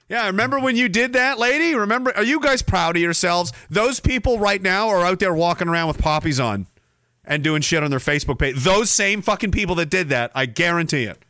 Yeah, 0.08 0.28
remember 0.28 0.60
when 0.60 0.76
you 0.76 0.88
did 0.88 1.14
that, 1.14 1.40
lady? 1.40 1.74
Remember? 1.74 2.16
Are 2.16 2.24
you 2.24 2.40
guys 2.40 2.62
proud 2.62 2.96
of 2.96 3.02
yourselves? 3.02 3.52
Those 3.72 4.00
people 4.00 4.38
right 4.38 4.62
now 4.62 4.90
are 4.90 5.04
out 5.04 5.20
there 5.20 5.34
walking 5.34 5.68
around 5.68 5.88
with 5.88 5.98
poppies 5.98 6.40
on 6.40 6.68
and 7.24 7.44
doing 7.44 7.64
shit 7.64 7.82
on 7.82 7.90
their 7.90 8.00
Facebook 8.00 8.38
page. 8.38 8.64
Those 8.64 8.92
same 8.92 9.24
fucking 9.24 9.52
people 9.52 9.74
that 9.76 9.90
did 9.90 10.10
that, 10.10 10.32
I 10.36 10.46
guarantee 10.46 11.06
it. 11.06 11.25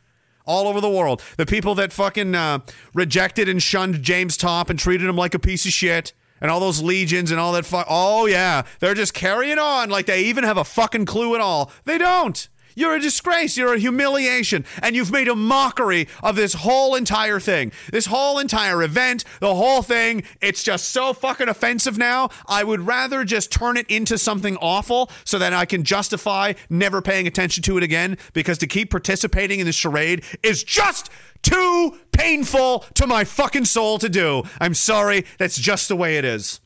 All 0.46 0.68
over 0.68 0.80
the 0.80 0.90
world. 0.90 1.22
The 1.36 1.46
people 1.46 1.74
that 1.74 1.92
fucking 1.92 2.34
uh, 2.34 2.60
rejected 2.94 3.48
and 3.48 3.62
shunned 3.62 4.02
James 4.02 4.36
Topp 4.36 4.70
and 4.70 4.78
treated 4.78 5.08
him 5.08 5.16
like 5.16 5.34
a 5.34 5.38
piece 5.38 5.66
of 5.66 5.72
shit. 5.72 6.12
And 6.40 6.50
all 6.50 6.60
those 6.60 6.82
legions 6.82 7.30
and 7.30 7.40
all 7.40 7.52
that 7.54 7.64
fuck. 7.64 7.86
Oh, 7.88 8.26
yeah. 8.26 8.62
They're 8.80 8.94
just 8.94 9.14
carrying 9.14 9.58
on 9.58 9.88
like 9.88 10.06
they 10.06 10.24
even 10.24 10.44
have 10.44 10.58
a 10.58 10.64
fucking 10.64 11.06
clue 11.06 11.34
at 11.34 11.40
all. 11.40 11.72
They 11.84 11.98
don't. 11.98 12.48
You're 12.76 12.94
a 12.94 13.00
disgrace. 13.00 13.56
You're 13.56 13.74
a 13.74 13.78
humiliation. 13.78 14.64
And 14.82 14.94
you've 14.94 15.10
made 15.10 15.28
a 15.28 15.34
mockery 15.34 16.06
of 16.22 16.36
this 16.36 16.52
whole 16.52 16.94
entire 16.94 17.40
thing. 17.40 17.72
This 17.90 18.06
whole 18.06 18.38
entire 18.38 18.82
event, 18.82 19.24
the 19.40 19.54
whole 19.54 19.82
thing. 19.82 20.22
It's 20.42 20.62
just 20.62 20.90
so 20.90 21.14
fucking 21.14 21.48
offensive 21.48 21.96
now. 21.96 22.28
I 22.46 22.62
would 22.62 22.82
rather 22.86 23.24
just 23.24 23.50
turn 23.50 23.78
it 23.78 23.90
into 23.90 24.18
something 24.18 24.58
awful 24.58 25.10
so 25.24 25.38
that 25.38 25.54
I 25.54 25.64
can 25.64 25.84
justify 25.84 26.52
never 26.68 27.00
paying 27.00 27.26
attention 27.26 27.62
to 27.64 27.78
it 27.78 27.82
again 27.82 28.18
because 28.34 28.58
to 28.58 28.66
keep 28.66 28.90
participating 28.90 29.58
in 29.58 29.66
this 29.66 29.74
charade 29.74 30.22
is 30.42 30.62
just 30.62 31.10
too 31.42 31.98
painful 32.12 32.80
to 32.94 33.06
my 33.06 33.24
fucking 33.24 33.64
soul 33.64 33.98
to 33.98 34.08
do. 34.10 34.42
I'm 34.60 34.74
sorry. 34.74 35.24
That's 35.38 35.56
just 35.56 35.88
the 35.88 35.96
way 35.96 36.18
it 36.18 36.26
is. 36.26 36.60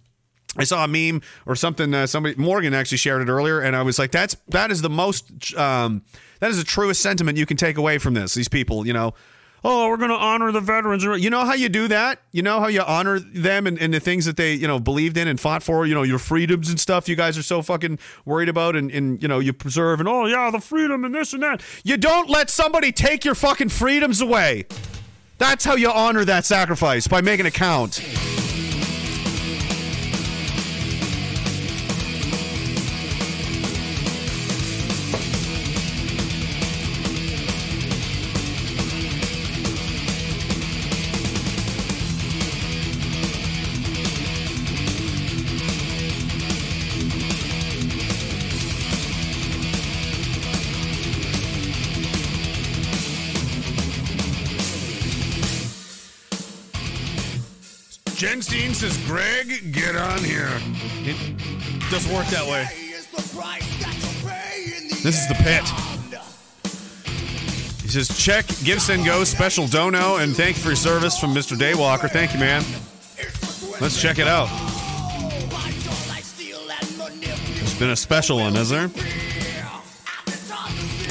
I 0.56 0.64
saw 0.64 0.84
a 0.84 0.88
meme 0.88 1.22
or 1.46 1.54
something. 1.54 1.92
Uh, 1.94 2.06
somebody 2.06 2.34
Morgan 2.36 2.74
actually 2.74 2.98
shared 2.98 3.22
it 3.22 3.30
earlier, 3.30 3.60
and 3.60 3.76
I 3.76 3.82
was 3.82 3.98
like, 3.98 4.10
"That's 4.10 4.36
that 4.48 4.70
is 4.70 4.82
the 4.82 4.90
most 4.90 5.54
um, 5.56 6.02
that 6.40 6.50
is 6.50 6.58
the 6.58 6.64
truest 6.64 7.00
sentiment 7.02 7.38
you 7.38 7.46
can 7.46 7.56
take 7.56 7.76
away 7.78 7.98
from 7.98 8.14
this." 8.14 8.34
These 8.34 8.48
people, 8.48 8.86
you 8.86 8.92
know, 8.92 9.14
oh, 9.64 9.88
we're 9.88 9.96
going 9.96 10.10
to 10.10 10.16
honor 10.16 10.52
the 10.52 10.60
veterans. 10.60 11.04
You 11.04 11.30
know 11.30 11.44
how 11.44 11.54
you 11.54 11.68
do 11.68 11.88
that? 11.88 12.20
You 12.32 12.42
know 12.42 12.60
how 12.60 12.68
you 12.68 12.82
honor 12.82 13.18
them 13.18 13.66
and, 13.66 13.78
and 13.78 13.92
the 13.92 14.00
things 14.00 14.24
that 14.24 14.36
they 14.36 14.54
you 14.54 14.66
know 14.66 14.78
believed 14.78 15.16
in 15.16 15.28
and 15.28 15.38
fought 15.38 15.62
for. 15.62 15.86
You 15.86 15.94
know 15.94 16.02
your 16.02 16.18
freedoms 16.18 16.68
and 16.68 16.80
stuff. 16.80 17.08
You 17.08 17.16
guys 17.16 17.38
are 17.38 17.42
so 17.42 17.62
fucking 17.62 17.98
worried 18.24 18.48
about 18.48 18.76
and, 18.76 18.90
and 18.90 19.22
you 19.22 19.28
know 19.28 19.38
you 19.38 19.52
preserve 19.52 20.00
and 20.00 20.08
oh 20.08 20.26
yeah 20.26 20.50
the 20.50 20.60
freedom 20.60 21.04
and 21.04 21.14
this 21.14 21.32
and 21.32 21.42
that. 21.42 21.62
You 21.84 21.96
don't 21.96 22.28
let 22.28 22.50
somebody 22.50 22.92
take 22.92 23.24
your 23.24 23.34
fucking 23.34 23.68
freedoms 23.68 24.20
away. 24.20 24.66
That's 25.38 25.64
how 25.64 25.74
you 25.74 25.90
honor 25.90 26.24
that 26.26 26.44
sacrifice 26.44 27.08
by 27.08 27.22
making 27.22 27.46
it 27.46 27.54
count. 27.54 28.00
Steen 58.80 58.90
says, 58.90 59.06
Greg, 59.06 59.72
get 59.72 59.94
on 59.94 60.24
here. 60.24 60.48
It 61.04 61.14
doesn't 61.90 62.10
work 62.14 62.24
that 62.28 62.48
way. 62.48 62.64
This 65.02 65.20
is 65.20 65.28
the 65.28 65.34
pit. 65.34 65.68
He 67.82 67.88
says, 67.88 68.08
check, 68.16 68.46
give, 68.64 68.80
send, 68.80 69.04
go, 69.04 69.22
special 69.24 69.66
dono, 69.66 70.16
and 70.16 70.34
thank 70.34 70.56
you 70.56 70.62
for 70.62 70.70
your 70.70 70.76
service 70.76 71.18
from 71.18 71.34
Mr. 71.34 71.58
Daywalker. 71.58 72.10
Thank 72.10 72.32
you, 72.32 72.40
man. 72.40 72.64
Let's 73.82 74.00
check 74.00 74.18
it 74.18 74.26
out. 74.26 74.48
It's 77.60 77.78
been 77.78 77.90
a 77.90 77.96
special 77.96 78.38
one, 78.38 78.54
has 78.54 78.70
there? 78.70 78.88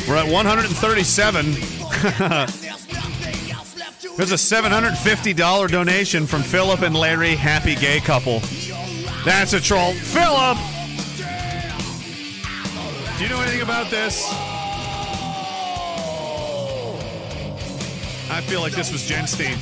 We're 0.08 0.18
at 0.18 0.28
137. 0.28 2.86
There's 4.20 4.34
a 4.34 4.36
$750 4.36 5.72
donation 5.72 6.28
from 6.28 6.44
Philip 6.44 6.82
and 6.82 6.94
Larry, 6.94 7.36
happy 7.36 7.74
gay 7.74 8.02
couple. 8.02 8.42
That's 9.24 9.54
a 9.54 9.62
troll. 9.62 9.94
Philip! 9.94 10.58
Do 13.18 13.24
you 13.24 13.30
know 13.30 13.40
anything 13.40 13.62
about 13.62 13.90
this? 13.90 14.30
I 18.30 18.42
feel 18.42 18.60
like 18.60 18.74
this 18.74 18.92
was 18.92 19.08
Jen 19.08 19.26
Steen. 19.26 19.58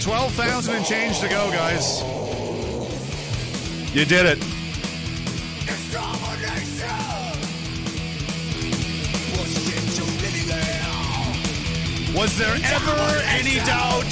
Twelve 0.00 0.32
thousand 0.32 0.76
and 0.76 0.86
change 0.86 1.20
to 1.20 1.28
go, 1.28 1.50
guys. 1.50 2.00
You 3.94 4.06
did 4.06 4.24
it. 4.24 4.61
Was 12.14 12.36
there 12.36 12.54
ever 12.54 13.22
any 13.26 13.56
doubt? 13.64 14.04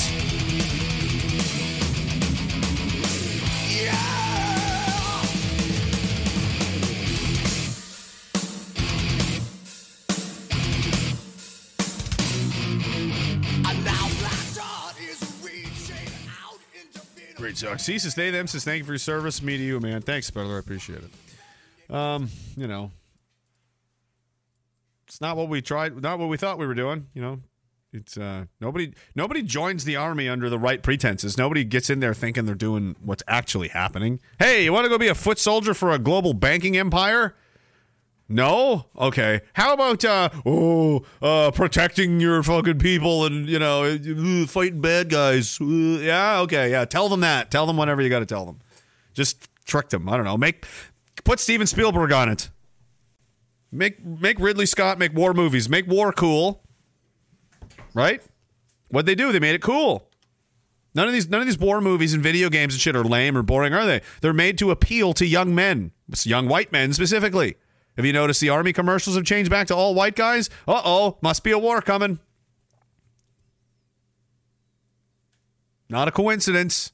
Great 17.37 17.57
talk. 17.57 17.81
Ceases 17.81 18.15
they 18.15 18.31
them 18.31 18.47
says 18.47 18.65
thank 18.65 18.79
you 18.79 18.85
for 18.85 18.93
your 18.93 18.99
service. 18.99 19.43
Me 19.43 19.57
to 19.57 19.63
you, 19.63 19.81
man. 19.81 20.03
Thanks, 20.03 20.31
brother. 20.31 20.57
I 20.57 20.59
appreciate 20.59 21.01
it. 21.01 21.95
Um, 21.95 22.29
you 22.57 22.67
know, 22.67 22.91
it's 25.07 25.21
not 25.21 25.37
what 25.37 25.49
we 25.49 25.61
tried, 25.63 26.01
not 26.01 26.19
what 26.19 26.29
we 26.29 26.37
thought 26.37 26.59
we 26.59 26.67
were 26.67 26.75
doing. 26.75 27.07
You 27.15 27.23
know, 27.23 27.41
it's 27.93 28.17
uh 28.17 28.45
nobody 28.61 28.93
nobody 29.15 29.43
joins 29.43 29.85
the 29.85 29.97
army 29.97 30.29
under 30.29 30.49
the 30.49 30.59
right 30.59 30.83
pretenses. 30.83 31.37
Nobody 31.37 31.65
gets 31.65 31.91
in 31.91 32.01
there 32.01 32.15
thinking 32.15 32.47
they're 32.47 32.55
doing 32.55 32.97
what's 33.03 33.23
actually 33.27 33.69
happening. 33.69 34.21
Hey, 34.39 34.65
you 34.65 34.73
want 34.73 34.85
to 34.85 34.89
go 34.89 34.99
be 34.99 35.09
a 35.09 35.15
foot 35.15 35.39
soldier 35.39 35.75
for 35.75 35.91
a 35.91 35.99
global 35.99 36.33
banking 36.33 36.77
empire? 36.77 37.35
No? 38.29 38.87
Okay. 38.97 39.41
How 39.55 39.75
about 39.75 40.05
uh 40.05 40.29
oh 40.47 41.05
uh 41.21 41.51
protecting 41.51 42.21
your 42.21 42.43
fucking 42.45 42.79
people 42.79 43.25
and 43.27 43.49
you 43.49 43.59
know 43.59 43.99
fighting 44.47 44.81
bad 44.81 45.11
guys? 45.11 45.59
Yeah, 45.61 46.41
okay. 46.41 46.71
Yeah, 46.71 46.85
tell 46.85 47.09
them 47.09 47.21
that. 47.21 47.51
Tell 47.51 47.67
them 47.67 47.77
whatever 47.77 48.01
you 48.03 48.09
got 48.09 48.21
to 48.21 48.27
tell 48.27 48.47
them. 48.47 48.61
Just 49.15 49.49
trick 49.65 49.89
them. 49.89 50.09
I 50.09 50.17
don't 50.17 50.25
know. 50.25 50.37
Make 50.37 50.65
put 51.25 51.41
Steven 51.41 51.67
Spielberg 51.67 52.13
on 52.13 52.29
it. 52.29 52.51
Make 53.73 54.05
make 54.05 54.39
Ridley 54.39 54.67
Scott 54.67 54.99
make 54.99 55.13
war 55.13 55.35
movies. 55.35 55.69
Make 55.69 55.89
war 55.89 56.13
cool. 56.13 56.60
Right? 57.95 58.23
What'd 58.89 59.07
they 59.07 59.15
do? 59.15 59.33
They 59.33 59.41
made 59.41 59.55
it 59.55 59.63
cool. 59.63 60.09
None 60.95 61.07
of 61.07 61.13
these 61.13 61.29
none 61.29 61.41
of 61.41 61.47
these 61.47 61.59
war 61.59 61.81
movies 61.81 62.15
and 62.15 62.23
video 62.23 62.51
games 62.51 62.75
and 62.75 62.81
shit 62.81 62.97
are 62.97 63.05
lame 63.05 63.37
or 63.37 63.43
boring, 63.43 63.73
are 63.73 63.87
they? 63.87 64.01
They're 64.21 64.33
made 64.33 64.59
to 64.59 64.71
appeal 64.71 65.13
to 65.15 65.27
young 65.27 65.55
men, 65.55 65.93
young 66.25 66.49
white 66.49 66.73
men 66.73 66.93
specifically. 66.93 67.57
Have 67.97 68.05
you 68.05 68.13
noticed 68.13 68.41
the 68.41 68.49
army 68.49 68.73
commercials 68.73 69.17
have 69.17 69.25
changed 69.25 69.51
back 69.51 69.69
to 69.69 69.77
all 69.77 69.95
white 69.95 70.17
guys? 70.17 70.51
Uh 70.67 70.83
oh, 70.85 71.19
must 71.23 71.45
be 71.45 71.53
a 71.53 71.59
war 71.59 71.81
coming. 71.81 72.19
Not 75.89 76.09
a 76.09 76.13
coincidence. 76.13 76.93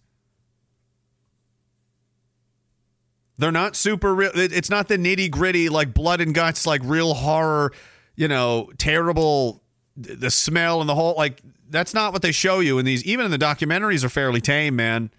They're 3.38 3.52
not 3.52 3.76
super 3.76 4.14
real. 4.14 4.30
It's 4.34 4.70
not 4.70 4.88
the 4.88 4.96
nitty 4.96 5.30
gritty, 5.30 5.68
like 5.68 5.92
blood 5.92 6.22
and 6.22 6.34
guts, 6.34 6.66
like 6.66 6.80
real 6.84 7.12
horror, 7.12 7.72
you 8.14 8.28
know, 8.28 8.72
terrible, 8.78 9.62
the 9.96 10.30
smell 10.30 10.80
and 10.80 10.88
the 10.88 10.94
whole, 10.94 11.14
like, 11.16 11.42
that's 11.70 11.94
not 11.94 12.12
what 12.12 12.22
they 12.22 12.32
show 12.32 12.60
you 12.60 12.78
in 12.78 12.84
these. 12.84 13.04
Even 13.04 13.24
in 13.24 13.30
the 13.30 13.38
documentaries 13.38 14.04
are 14.04 14.08
fairly 14.08 14.40
tame, 14.40 14.76
man. 14.76 15.10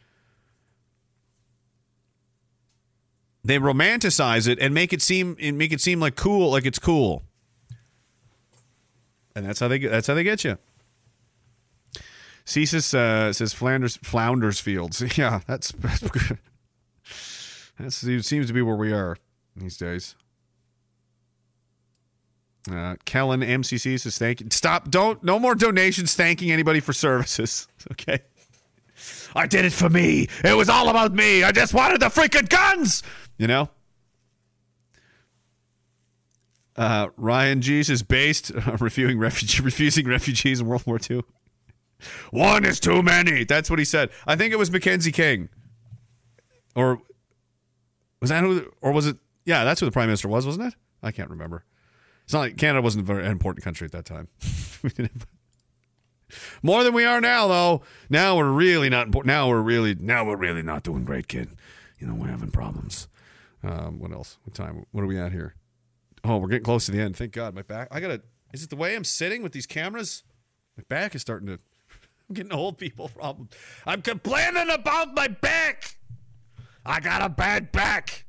They 3.43 3.59
romanticize 3.59 4.47
it 4.47 4.59
and 4.59 4.73
make 4.73 4.91
it 4.91 5.01
seem 5.01 5.38
and 5.39 5.57
make 5.57 5.72
it 5.72 5.80
seem 5.80 5.99
like 5.99 6.15
cool, 6.15 6.51
like 6.51 6.65
it's 6.65 6.80
cool. 6.80 7.23
And 9.35 9.45
that's 9.45 9.59
how 9.59 9.67
they 9.69 9.80
get. 9.80 9.89
That's 9.89 10.07
how 10.07 10.15
they 10.15 10.23
get 10.23 10.43
you. 10.43 10.57
CSIS 12.45 12.93
uh, 12.93 13.31
says 13.31 13.53
Flanders 13.53 13.97
Flounders 13.97 14.59
Fields. 14.59 15.01
Yeah, 15.17 15.41
that's 15.47 15.72
that's. 15.72 16.03
That's 17.80 17.95
seems 17.95 18.47
to 18.47 18.53
be 18.53 18.64
where 18.64 18.75
we 18.75 18.91
are 18.91 19.17
these 19.56 19.77
days. 19.77 20.15
Uh, 22.69 22.95
Kellen 23.05 23.41
MCC 23.41 23.99
says 23.99 24.17
thank 24.17 24.41
you. 24.41 24.47
Stop! 24.51 24.89
Don't 24.89 25.23
no 25.23 25.39
more 25.39 25.55
donations 25.55 26.15
thanking 26.15 26.51
anybody 26.51 26.79
for 26.79 26.93
services. 26.93 27.67
Okay. 27.91 28.19
I 29.33 29.47
did 29.47 29.63
it 29.63 29.71
for 29.71 29.89
me. 29.89 30.27
It 30.43 30.57
was 30.57 30.67
all 30.67 30.89
about 30.89 31.13
me. 31.13 31.43
I 31.43 31.51
just 31.51 31.73
wanted 31.73 32.01
the 32.01 32.07
freaking 32.07 32.49
guns. 32.49 33.01
You 33.37 33.47
know. 33.47 33.69
Uh, 36.75 37.07
Ryan 37.17 37.61
G's 37.61 37.89
is 37.89 38.03
based 38.03 38.51
uh, 38.67 38.77
refusing 38.79 39.17
refugee 39.17 39.61
refusing 39.63 40.07
refugees 40.07 40.59
in 40.59 40.67
World 40.67 40.85
War 40.85 40.99
II. 41.09 41.23
One 42.31 42.65
is 42.65 42.79
too 42.79 43.01
many. 43.01 43.43
That's 43.43 43.69
what 43.69 43.79
he 43.79 43.85
said. 43.85 44.09
I 44.27 44.35
think 44.35 44.53
it 44.53 44.57
was 44.57 44.69
Mackenzie 44.69 45.11
King, 45.11 45.49
or 46.75 46.99
was 48.21 48.29
that 48.29 48.43
who? 48.43 48.71
Or 48.81 48.91
was 48.91 49.07
it? 49.07 49.17
Yeah, 49.45 49.63
that's 49.63 49.79
who 49.79 49.85
the 49.85 49.91
prime 49.91 50.07
minister 50.07 50.27
was, 50.27 50.45
wasn't 50.45 50.67
it? 50.67 50.75
I 51.01 51.11
can't 51.11 51.29
remember. 51.29 51.63
It's 52.27 52.33
not 52.33 52.41
like 52.41 52.57
Canada 52.57 52.81
wasn't 52.81 53.06
a 53.06 53.06
very 53.06 53.25
important 53.25 53.64
country 53.64 53.85
at 53.85 53.93
that 53.93 54.03
time. 54.03 54.27
More 56.61 56.83
than 56.83 56.93
we 56.93 57.06
are 57.06 57.22
now, 57.22 57.47
though. 57.47 57.83
Now 58.09 58.35
we're 58.35 58.51
really 58.51 58.89
not. 58.89 59.06
important. 59.06 59.27
Now 59.27 59.47
we're 59.47 59.61
really. 59.61 59.95
Now 59.95 60.25
we're 60.25 60.35
really 60.35 60.61
not 60.61 60.83
doing 60.83 61.06
great, 61.06 61.30
kid. 61.30 61.51
You 61.99 62.07
know 62.07 62.15
we're 62.15 62.27
having 62.27 62.51
problems. 62.51 63.07
Um, 63.64 63.99
what 63.99 64.11
else? 64.11 64.39
What 64.43 64.53
time? 64.53 64.85
What 64.91 65.06
are 65.06 65.07
we 65.07 65.17
at 65.17 65.31
here? 65.31 65.56
Oh, 66.25 66.35
we're 66.35 66.49
getting 66.49 66.65
close 66.65 66.85
to 66.88 66.91
the 66.91 66.99
end. 66.99 67.15
Thank 67.15 67.31
God. 67.31 67.56
My 67.56 67.61
back. 67.61 67.88
I 67.91 68.01
gotta. 68.01 68.22
Is 68.53 68.61
it 68.61 68.72
the 68.72 68.75
way 68.75 68.93
I'm 68.93 69.06
sitting 69.06 69.41
with 69.41 69.53
these 69.53 69.65
cameras? 69.65 70.25
My 70.75 70.83
back 70.89 71.15
is 71.15 71.22
starting 71.22 71.47
to. 71.47 71.59
I'm 72.27 72.33
getting 72.35 72.51
old 72.51 72.77
people 72.77 73.07
problem. 73.07 73.47
I'm 73.85 74.01
complaining 74.01 74.69
about 74.69 75.15
my 75.15 75.30
back. 75.30 75.95
I 76.85 76.99
got 76.99 77.22
a 77.22 77.30
bad 77.30 77.72
back. 77.72 78.25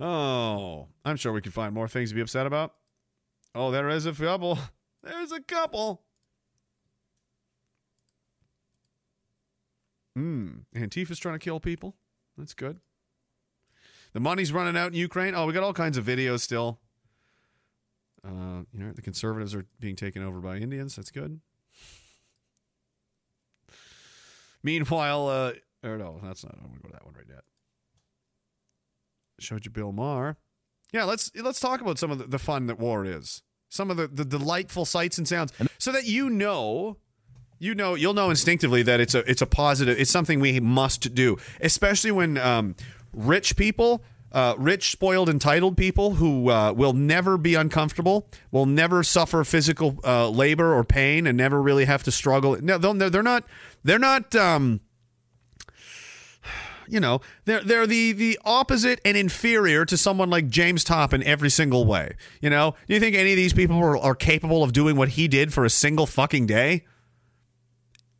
Oh, 0.00 0.86
I'm 1.04 1.16
sure 1.16 1.32
we 1.32 1.40
can 1.40 1.52
find 1.52 1.74
more 1.74 1.88
things 1.88 2.10
to 2.10 2.14
be 2.14 2.20
upset 2.20 2.46
about. 2.46 2.74
Oh, 3.54 3.70
there 3.70 3.88
is 3.88 4.06
a 4.06 4.12
couple. 4.12 4.58
There's 5.02 5.32
a 5.32 5.40
couple. 5.40 6.02
Hmm. 10.14 10.50
Antifa's 10.74 11.18
trying 11.18 11.36
to 11.36 11.44
kill 11.44 11.60
people. 11.60 11.96
That's 12.36 12.54
good. 12.54 12.80
The 14.12 14.20
money's 14.20 14.52
running 14.52 14.76
out 14.76 14.88
in 14.88 14.94
Ukraine. 14.94 15.34
Oh, 15.34 15.46
we 15.46 15.52
got 15.52 15.62
all 15.62 15.72
kinds 15.72 15.96
of 15.96 16.04
videos 16.04 16.40
still. 16.40 16.80
Uh, 18.24 18.64
you 18.72 18.80
know, 18.80 18.92
the 18.92 19.02
conservatives 19.02 19.54
are 19.54 19.64
being 19.78 19.96
taken 19.96 20.22
over 20.22 20.40
by 20.40 20.56
Indians. 20.56 20.96
That's 20.96 21.10
good. 21.10 21.40
Meanwhile, 24.62 25.28
uh, 25.28 25.52
or 25.82 25.96
no, 25.96 26.20
that's 26.22 26.44
not. 26.44 26.54
I 26.54 26.60
don't 26.60 26.70
want 26.70 26.82
to 26.82 26.82
go 26.82 26.88
to 26.88 26.92
that 26.92 27.04
one 27.06 27.14
right 27.14 27.26
yet. 27.28 27.44
Showed 29.38 29.64
you 29.64 29.70
Bill 29.70 29.92
Maher. 29.92 30.36
Yeah, 30.92 31.04
let's 31.04 31.30
let's 31.36 31.60
talk 31.60 31.80
about 31.80 31.98
some 31.98 32.10
of 32.10 32.18
the, 32.18 32.24
the 32.24 32.38
fun 32.38 32.66
that 32.66 32.78
war 32.78 33.04
is. 33.04 33.42
Some 33.68 33.90
of 33.90 33.96
the, 33.96 34.08
the 34.08 34.24
delightful 34.24 34.84
sights 34.84 35.16
and 35.16 35.28
sounds, 35.28 35.52
so 35.78 35.92
that 35.92 36.04
you 36.04 36.28
know, 36.28 36.96
you 37.60 37.74
know, 37.74 37.94
you'll 37.94 38.14
know 38.14 38.30
instinctively 38.30 38.82
that 38.82 38.98
it's 38.98 39.14
a 39.14 39.18
it's 39.30 39.42
a 39.42 39.46
positive. 39.46 39.98
It's 39.98 40.10
something 40.10 40.40
we 40.40 40.58
must 40.58 41.14
do, 41.14 41.36
especially 41.60 42.10
when 42.10 42.36
um, 42.38 42.74
rich 43.12 43.56
people. 43.56 44.02
Uh, 44.32 44.54
rich, 44.58 44.92
spoiled, 44.92 45.28
entitled 45.28 45.76
people 45.76 46.14
who 46.14 46.50
uh, 46.50 46.72
will 46.72 46.92
never 46.92 47.36
be 47.36 47.56
uncomfortable, 47.56 48.28
will 48.52 48.64
never 48.64 49.02
suffer 49.02 49.42
physical 49.42 49.98
uh, 50.04 50.28
labor 50.28 50.72
or 50.72 50.84
pain, 50.84 51.26
and 51.26 51.36
never 51.36 51.60
really 51.60 51.84
have 51.84 52.04
to 52.04 52.12
struggle. 52.12 52.56
No, 52.62 52.78
they're, 52.78 53.10
they're 53.10 53.24
not. 53.24 53.42
They're 53.82 53.98
not. 53.98 54.32
Um, 54.36 54.82
you 56.90 57.00
know, 57.00 57.20
they're 57.44 57.62
they're 57.62 57.86
the 57.86 58.12
the 58.12 58.38
opposite 58.44 59.00
and 59.04 59.16
inferior 59.16 59.84
to 59.84 59.96
someone 59.96 60.30
like 60.30 60.48
James 60.48 60.84
Topp 60.84 61.12
in 61.12 61.22
every 61.22 61.50
single 61.50 61.84
way. 61.84 62.16
You 62.40 62.50
know, 62.50 62.74
do 62.86 62.94
you 62.94 63.00
think 63.00 63.16
any 63.16 63.32
of 63.32 63.36
these 63.36 63.52
people 63.52 63.78
are, 63.78 63.96
are 63.96 64.14
capable 64.14 64.62
of 64.62 64.72
doing 64.72 64.96
what 64.96 65.10
he 65.10 65.28
did 65.28 65.52
for 65.52 65.64
a 65.64 65.70
single 65.70 66.06
fucking 66.06 66.46
day? 66.46 66.84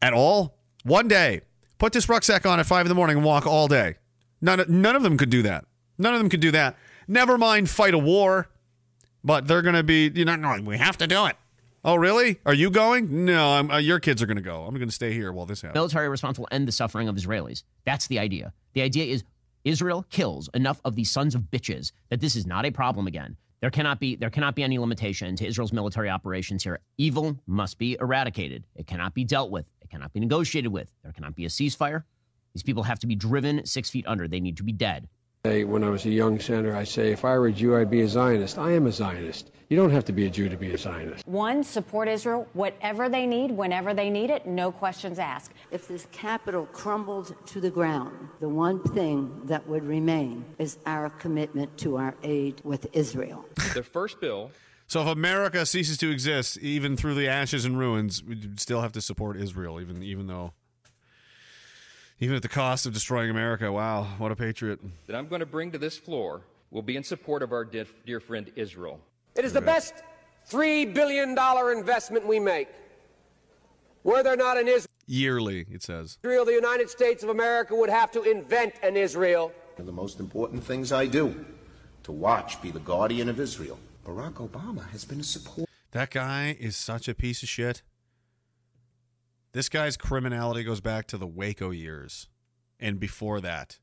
At 0.02 0.12
all? 0.12 0.56
One 0.82 1.08
day. 1.08 1.42
Put 1.78 1.92
this 1.92 2.08
rucksack 2.08 2.44
on 2.46 2.60
at 2.60 2.66
five 2.66 2.86
in 2.86 2.88
the 2.88 2.94
morning 2.94 3.16
and 3.16 3.24
walk 3.24 3.46
all 3.46 3.66
day. 3.68 3.96
None 4.40 4.64
none 4.68 4.96
of 4.96 5.02
them 5.02 5.16
could 5.16 5.30
do 5.30 5.42
that. 5.42 5.64
None 5.98 6.14
of 6.14 6.20
them 6.20 6.28
could 6.28 6.40
do 6.40 6.50
that. 6.50 6.76
Never 7.08 7.36
mind 7.36 7.68
fight 7.68 7.94
a 7.94 7.98
war, 7.98 8.48
but 9.24 9.46
they're 9.46 9.62
to 9.62 9.82
be. 9.82 10.10
You 10.14 10.24
know, 10.24 10.58
we 10.62 10.78
have 10.78 10.96
to 10.98 11.06
do 11.06 11.26
it. 11.26 11.36
Oh, 11.82 11.94
really? 11.94 12.38
Are 12.44 12.52
you 12.52 12.70
going? 12.70 13.24
No, 13.24 13.54
uh, 13.70 13.78
your 13.78 14.00
kids 14.00 14.20
are 14.20 14.26
going 14.26 14.36
to 14.36 14.42
go. 14.42 14.64
I'm 14.64 14.74
going 14.74 14.88
to 14.88 14.94
stay 14.94 15.12
here 15.12 15.32
while 15.32 15.46
this 15.46 15.62
happens. 15.62 15.76
Military 15.76 16.08
response 16.08 16.38
will 16.38 16.48
end 16.50 16.68
the 16.68 16.72
suffering 16.72 17.08
of 17.08 17.16
Israelis. 17.16 17.62
That's 17.86 18.06
the 18.06 18.18
idea. 18.18 18.52
The 18.74 18.82
idea 18.82 19.06
is 19.06 19.24
Israel 19.64 20.04
kills 20.10 20.50
enough 20.52 20.80
of 20.84 20.94
these 20.94 21.10
sons 21.10 21.34
of 21.34 21.42
bitches 21.42 21.92
that 22.10 22.20
this 22.20 22.36
is 22.36 22.46
not 22.46 22.66
a 22.66 22.70
problem 22.70 23.06
again. 23.06 23.36
There 23.60 23.70
cannot 23.70 24.00
be 24.00 24.16
there 24.16 24.30
cannot 24.30 24.54
be 24.54 24.62
any 24.62 24.78
limitation 24.78 25.36
to 25.36 25.46
Israel's 25.46 25.72
military 25.72 26.08
operations 26.08 26.64
here. 26.64 26.80
Evil 26.96 27.38
must 27.46 27.78
be 27.78 27.96
eradicated. 28.00 28.64
It 28.74 28.86
cannot 28.86 29.14
be 29.14 29.24
dealt 29.24 29.50
with. 29.50 29.66
It 29.82 29.90
cannot 29.90 30.12
be 30.12 30.20
negotiated 30.20 30.72
with. 30.72 30.90
There 31.02 31.12
cannot 31.12 31.34
be 31.34 31.44
a 31.44 31.48
ceasefire. 31.48 32.04
These 32.54 32.62
people 32.62 32.82
have 32.82 32.98
to 33.00 33.06
be 33.06 33.14
driven 33.14 33.64
six 33.66 33.90
feet 33.90 34.06
under. 34.06 34.26
They 34.26 34.40
need 34.40 34.56
to 34.56 34.62
be 34.62 34.72
dead. 34.72 35.08
Say, 35.46 35.64
when 35.64 35.82
I 35.82 35.88
was 35.88 36.04
a 36.04 36.10
young 36.10 36.38
senator, 36.38 36.76
I 36.76 36.84
say, 36.84 37.12
if 37.12 37.24
I 37.24 37.38
were 37.38 37.46
a 37.46 37.52
Jew, 37.52 37.74
I'd 37.74 37.88
be 37.88 38.02
a 38.02 38.08
Zionist. 38.08 38.58
I 38.58 38.72
am 38.72 38.86
a 38.86 38.92
Zionist. 38.92 39.50
You 39.70 39.76
don't 39.78 39.90
have 39.90 40.04
to 40.04 40.12
be 40.12 40.26
a 40.26 40.30
Jew 40.30 40.50
to 40.50 40.56
be 40.58 40.74
a 40.74 40.76
Zionist. 40.76 41.26
One, 41.26 41.64
support 41.64 42.08
Israel, 42.08 42.46
whatever 42.52 43.08
they 43.08 43.24
need, 43.26 43.50
whenever 43.50 43.94
they 43.94 44.10
need 44.10 44.28
it, 44.28 44.44
no 44.44 44.70
questions 44.70 45.18
asked. 45.18 45.52
If 45.70 45.88
this 45.88 46.06
capital 46.12 46.66
crumbled 46.66 47.34
to 47.46 47.60
the 47.62 47.70
ground, 47.70 48.28
the 48.40 48.50
one 48.50 48.82
thing 48.82 49.40
that 49.44 49.66
would 49.66 49.82
remain 49.82 50.44
is 50.58 50.76
our 50.84 51.08
commitment 51.08 51.78
to 51.78 51.96
our 51.96 52.14
aid 52.22 52.60
with 52.62 52.88
Israel. 52.92 53.46
The 53.72 53.82
first 53.82 54.20
bill 54.20 54.50
So 54.88 55.00
if 55.00 55.08
America 55.08 55.64
ceases 55.64 55.96
to 55.98 56.10
exist, 56.10 56.58
even 56.58 56.98
through 56.98 57.14
the 57.14 57.28
ashes 57.28 57.64
and 57.64 57.78
ruins, 57.78 58.22
we'd 58.22 58.60
still 58.60 58.82
have 58.82 58.92
to 58.92 59.00
support 59.00 59.38
Israel, 59.38 59.80
even 59.80 60.02
even 60.02 60.26
though, 60.26 60.52
even 62.20 62.36
at 62.36 62.42
the 62.42 62.48
cost 62.48 62.86
of 62.86 62.92
destroying 62.92 63.30
America. 63.30 63.72
Wow, 63.72 64.04
what 64.18 64.30
a 64.30 64.36
patriot! 64.36 64.78
that 65.06 65.16
I'm 65.16 65.26
going 65.26 65.40
to 65.40 65.46
bring 65.46 65.72
to 65.72 65.78
this 65.78 65.96
floor 65.96 66.42
will 66.70 66.82
be 66.82 66.96
in 66.96 67.02
support 67.02 67.42
of 67.42 67.52
our 67.52 67.64
dear, 67.64 67.86
dear 68.06 68.20
friend 68.20 68.50
Israel. 68.54 69.00
It 69.34 69.44
is 69.44 69.52
the 69.52 69.60
best 69.60 69.94
$3 70.50 70.94
billion 70.94 71.36
investment 71.76 72.26
we 72.26 72.38
make. 72.38 72.68
Were 74.04 74.22
there 74.22 74.36
not 74.36 74.56
an 74.56 74.68
Israel. 74.68 74.86
Yearly, 75.06 75.66
it 75.72 75.82
says. 75.82 76.18
Israel, 76.22 76.44
the 76.44 76.52
United 76.52 76.88
States 76.88 77.22
of 77.24 77.30
America 77.30 77.74
would 77.74 77.90
have 77.90 78.12
to 78.12 78.22
invent 78.22 78.74
an 78.82 78.96
Israel. 78.96 79.52
One 79.74 79.80
of 79.80 79.86
the 79.86 79.92
most 79.92 80.20
important 80.20 80.62
things 80.62 80.92
I 80.92 81.06
do 81.06 81.44
to 82.04 82.12
watch 82.12 82.62
be 82.62 82.70
the 82.70 82.80
guardian 82.80 83.28
of 83.28 83.40
Israel. 83.40 83.78
Barack 84.06 84.34
Obama 84.34 84.88
has 84.90 85.04
been 85.04 85.20
a 85.20 85.24
supporter. 85.24 85.70
That 85.92 86.10
guy 86.10 86.56
is 86.60 86.76
such 86.76 87.08
a 87.08 87.14
piece 87.14 87.42
of 87.42 87.48
shit. 87.48 87.82
This 89.52 89.68
guy's 89.68 89.96
criminality 89.96 90.62
goes 90.62 90.80
back 90.80 91.06
to 91.08 91.18
the 91.18 91.26
Waco 91.26 91.70
years 91.70 92.28
and 92.78 93.00
before 93.00 93.40
that. 93.40 93.78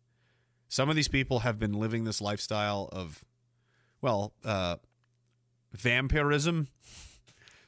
Some 0.69 0.89
of 0.89 0.95
these 0.95 1.07
people 1.07 1.39
have 1.39 1.59
been 1.59 1.73
living 1.73 2.03
this 2.03 2.21
lifestyle 2.21 2.89
of, 2.91 3.23
well, 4.01 4.33
uh, 4.43 4.77
vampirism. 5.73 6.67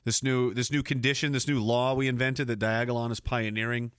This 0.05 0.23
new 0.23 0.53
this 0.53 0.71
new 0.71 0.81
condition, 0.81 1.33
this 1.33 1.47
new 1.47 1.59
law 1.59 1.93
we 1.93 2.07
invented 2.07 2.47
that 2.47 2.59
Diagolon 2.59 3.11
is 3.11 3.19
pioneering 3.19 3.91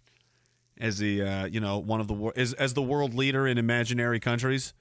as 0.78 0.98
the 0.98 1.22
uh, 1.22 1.44
you 1.44 1.60
know 1.60 1.78
one 1.78 2.00
of 2.00 2.08
the 2.08 2.32
as 2.36 2.54
as 2.54 2.74
the 2.74 2.82
world 2.82 3.14
leader 3.14 3.46
in 3.46 3.58
imaginary 3.58 4.18
countries. 4.18 4.72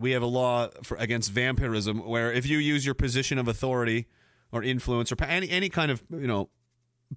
We 0.00 0.12
have 0.12 0.22
a 0.22 0.26
law 0.26 0.68
for 0.82 0.96
against 0.96 1.30
vampirism 1.30 2.06
where 2.06 2.32
if 2.32 2.46
you 2.46 2.58
use 2.58 2.84
your 2.84 2.94
position 2.94 3.38
of 3.38 3.46
authority 3.46 4.06
or 4.50 4.62
influence 4.62 5.12
or 5.12 5.16
any 5.22 5.48
any 5.50 5.68
kind 5.68 5.90
of 5.90 6.02
you 6.10 6.26
know 6.26 6.48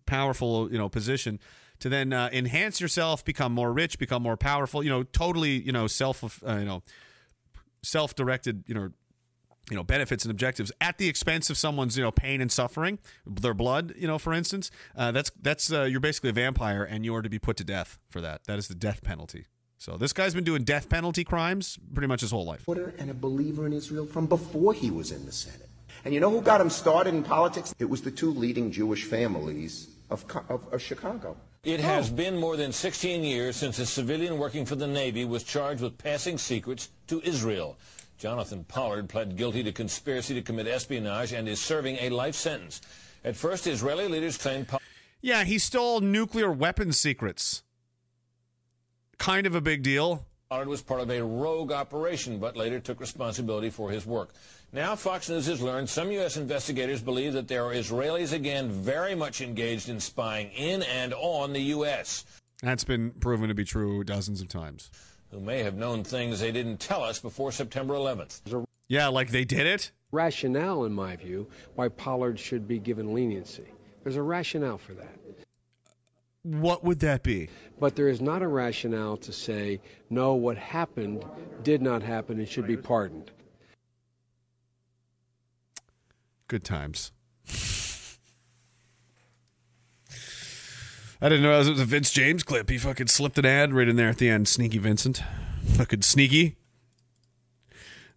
powerful 0.06 0.72
you 0.72 0.78
know 0.78 0.90
position 0.90 1.40
to 1.80 1.90
then 1.90 2.12
uh, 2.12 2.30
enhance 2.34 2.82
yourself, 2.82 3.24
become 3.24 3.54
more 3.54 3.72
rich, 3.72 4.00
become 4.00 4.22
more 4.22 4.36
powerful, 4.36 4.84
you 4.84 4.90
know, 4.90 5.04
totally 5.04 5.62
you 5.62 5.72
know 5.72 5.88
self 5.88 6.44
uh, 6.46 6.56
you 6.56 6.66
know 6.66 6.84
self 7.84 8.16
directed 8.16 8.64
you 8.68 8.76
know 8.76 8.90
you 9.70 9.76
know 9.76 9.84
benefits 9.84 10.26
and 10.26 10.32
objectives 10.32 10.72
at 10.82 10.98
the 10.98 11.08
expense 11.08 11.50
of 11.50 11.58
someone's 11.58 11.98
you 11.98 12.04
know 12.04 12.12
pain 12.12 12.42
and 12.42 12.52
suffering 12.52 13.00
their 13.26 13.54
blood 13.54 13.94
you 13.98 14.08
know 14.08 14.18
for 14.18 14.34
instance 14.34 14.72
uh, 14.98 15.12
that's 15.12 15.32
that's 15.42 15.72
uh, 15.72 15.84
you're 15.84 16.00
basically 16.00 16.30
a 16.30 16.34
vampire 16.34 16.84
and 16.84 17.06
you 17.06 17.16
are 17.16 17.22
to 17.22 17.30
be 17.30 17.40
put 17.40 17.56
to 17.58 17.64
death 17.64 17.98
for 18.10 18.22
that. 18.22 18.44
That 18.46 18.60
is 18.60 18.68
the 18.68 18.76
death 18.76 19.04
penalty. 19.04 19.46
So 19.78 19.96
this 19.96 20.12
guy's 20.12 20.34
been 20.34 20.44
doing 20.44 20.64
death 20.64 20.90
penalty 20.90 21.24
crimes 21.24 21.80
pretty 21.94 22.08
much 22.08 22.20
his 22.20 22.32
whole 22.32 22.46
life. 22.46 22.66
And 22.68 23.10
a 23.10 23.14
believer 23.14 23.66
in 23.66 23.72
Israel 23.72 24.06
from 24.06 24.26
before 24.26 24.74
he 24.74 24.92
was 24.92 25.12
in 25.12 25.26
the 25.26 25.32
Senate. 25.32 25.69
And 26.06 26.14
you 26.14 26.20
know 26.20 26.30
who 26.30 26.42
got 26.42 26.62
him 26.62 26.70
started 26.70 27.14
in 27.14 27.24
politics? 27.24 27.74
It 27.80 27.90
was 27.90 28.02
the 28.02 28.12
two 28.12 28.32
leading 28.32 28.72
Jewish 28.72 29.04
families 29.04 29.88
of, 30.10 30.26
of, 30.50 30.66
of 30.72 30.82
Chicago. 30.82 31.36
It 31.64 31.80
has 31.80 32.10
oh. 32.10 32.16
been 32.16 32.38
more 32.38 32.56
than 32.56 32.72
16 32.72 33.24
years 33.24 33.56
since 33.56 33.80
a 33.80 33.86
civilian 33.86 34.38
working 34.38 34.66
for 34.66 34.76
the 34.76 34.88
Navy 34.88 35.26
was 35.26 35.44
charged 35.44 35.82
with 35.82 35.98
passing 35.98 36.38
secrets 36.38 36.90
to 37.08 37.22
Israel. 37.22 37.78
Jonathan 38.18 38.64
Pollard 38.66 39.10
pled 39.10 39.36
guilty 39.36 39.64
to 39.64 39.72
conspiracy 39.72 40.34
to 40.34 40.42
commit 40.42 40.68
espionage 40.68 41.34
and 41.34 41.48
is 41.48 41.62
serving 41.62 41.98
a 42.00 42.10
life 42.10 42.36
sentence. 42.36 42.82
At 43.24 43.36
first, 43.36 43.68
Israeli 43.68 44.08
leaders 44.08 44.38
claimed 44.38 44.68
Pollard 44.68 44.84
yeah 45.22 45.44
he 45.44 45.58
stole 45.58 46.00
nuclear 46.00 46.52
weapons 46.52 47.00
secrets 47.00 47.64
kind 49.18 49.46
of 49.46 49.56
a 49.56 49.62
big 49.62 49.84
deal 49.84 50.26
Pollard 50.50 50.68
was 50.68 50.82
part 50.82 51.00
of 51.02 51.12
a 51.12 51.24
rogue 51.24 51.72
operation, 51.72 52.40
but 52.40 52.58
later 52.58 52.80
took 52.80 53.00
responsibility 53.00 53.70
for 53.70 53.92
his 53.92 54.04
work. 54.04 54.34
Now, 54.72 54.96
Fox 54.96 55.28
News 55.30 55.48
has 55.48 55.64
learned 55.64 55.90
some 55.90 56.12
U.S. 56.12 56.38
investigators 56.38 57.02
believe 57.02 57.34
that 57.34 57.48
there 57.48 57.66
are 57.66 57.74
Israelis 57.74 58.34
again 58.34 58.70
very 58.70 59.16
much 59.16 59.42
engaged 59.42 59.90
in 59.90 60.00
spying 60.00 60.52
in 60.52 60.84
and 60.84 61.12
on 61.16 61.54
the 61.54 61.62
U.S. 61.74 62.24
that's 62.62 62.84
been 62.84 63.10
proven 63.10 63.48
to 63.48 63.56
be 63.56 63.66
true 63.66 64.04
dozens 64.04 64.42
of 64.42 64.48
times 64.48 64.92
who 65.32 65.40
may 65.40 65.64
have 65.64 65.74
known 65.74 66.04
things 66.04 66.40
they 66.40 66.52
didn't 66.52 66.80
tell 66.80 67.04
us 67.04 67.20
before 67.20 67.52
September 67.52 67.96
11th. 67.96 68.66
Yeah, 68.88 69.08
like 69.08 69.32
they 69.32 69.44
did 69.44 69.66
it? 69.66 69.92
Rationale, 70.12 70.86
in 70.86 70.94
my 70.94 71.16
view, 71.16 71.48
why 71.74 71.88
Pollard 71.90 72.40
should 72.40 72.68
be 72.68 72.78
given 72.78 73.12
leniency. 73.12 73.66
There's 74.04 74.18
a 74.18 74.22
rationale 74.22 74.78
for 74.78 74.94
that. 74.94 75.16
What 76.44 76.84
would 76.84 77.00
that 77.00 77.24
be? 77.24 77.50
But 77.80 77.96
there 77.96 78.08
is 78.08 78.22
not 78.22 78.44
a 78.44 78.48
rationale 78.48 79.18
to 79.18 79.34
say, 79.34 79.82
no, 80.12 80.36
what 80.36 80.58
happened 80.58 81.26
did 81.64 81.82
not 81.82 82.04
happen 82.04 82.38
and 82.38 82.48
should 82.48 82.68
be 82.68 82.78
pardoned. 82.78 83.32
Good 86.50 86.64
times. 86.64 87.12
I 91.22 91.30
didn't 91.30 91.44
know 91.44 91.54
it 91.54 91.70
was 91.70 91.80
a 91.80 91.86
Vince 91.86 92.10
James 92.10 92.42
clip. 92.42 92.72
He 92.72 92.80
fucking 92.80 93.06
slipped 93.06 93.38
an 93.38 93.46
ad 93.46 93.72
right 93.72 93.88
in 93.88 93.98
there 93.98 94.10
at 94.10 94.18
the 94.18 94.30
end. 94.30 94.48
Sneaky 94.48 94.80
Vincent. 94.80 95.22
Fucking 95.76 96.02
sneaky. 96.02 96.56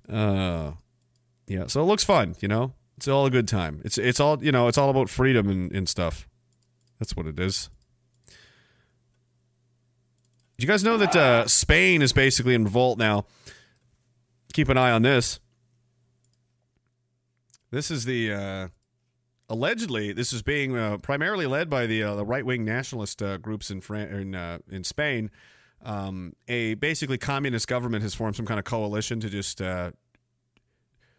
Uh, 0.08 0.72
yeah. 1.46 1.66
So 1.66 1.82
it 1.82 1.84
looks 1.84 2.04
fun, 2.04 2.34
you 2.40 2.48
know. 2.48 2.72
It's 2.96 3.06
all 3.06 3.26
a 3.26 3.30
good 3.30 3.46
time. 3.46 3.82
It's 3.84 3.98
it's 3.98 4.18
all 4.18 4.42
you 4.42 4.50
know. 4.50 4.66
It's 4.66 4.78
all 4.78 4.88
about 4.88 5.10
freedom 5.10 5.50
and, 5.50 5.70
and 5.70 5.86
stuff. 5.86 6.26
That's 6.98 7.14
what 7.14 7.26
it 7.26 7.38
is. 7.38 7.68
Did 10.56 10.64
you 10.64 10.68
guys 10.68 10.84
know 10.84 10.96
that 10.96 11.14
uh, 11.14 11.46
Spain 11.48 12.00
is 12.00 12.14
basically 12.14 12.54
in 12.54 12.64
revolt 12.64 12.98
now? 12.98 13.26
Keep 14.54 14.70
an 14.70 14.78
eye 14.78 14.92
on 14.92 15.02
this. 15.02 15.38
This 17.72 17.90
is 17.90 18.04
the 18.04 18.32
uh, 18.32 18.68
allegedly 19.48 20.12
this 20.12 20.32
is 20.32 20.42
being 20.42 20.76
uh, 20.76 20.98
primarily 20.98 21.46
led 21.46 21.70
by 21.70 21.86
the 21.86 22.02
uh, 22.02 22.14
the 22.14 22.24
right 22.24 22.44
wing 22.44 22.66
nationalist 22.66 23.22
uh, 23.22 23.38
groups 23.38 23.70
in 23.70 23.80
Fran- 23.80 24.08
in 24.08 24.34
uh, 24.34 24.58
in 24.70 24.84
Spain. 24.84 25.30
Um, 25.82 26.34
a 26.48 26.74
basically 26.74 27.16
communist 27.16 27.66
government 27.66 28.02
has 28.02 28.14
formed 28.14 28.36
some 28.36 28.44
kind 28.44 28.58
of 28.58 28.64
coalition 28.64 29.20
to 29.20 29.30
just 29.30 29.62
uh, 29.62 29.92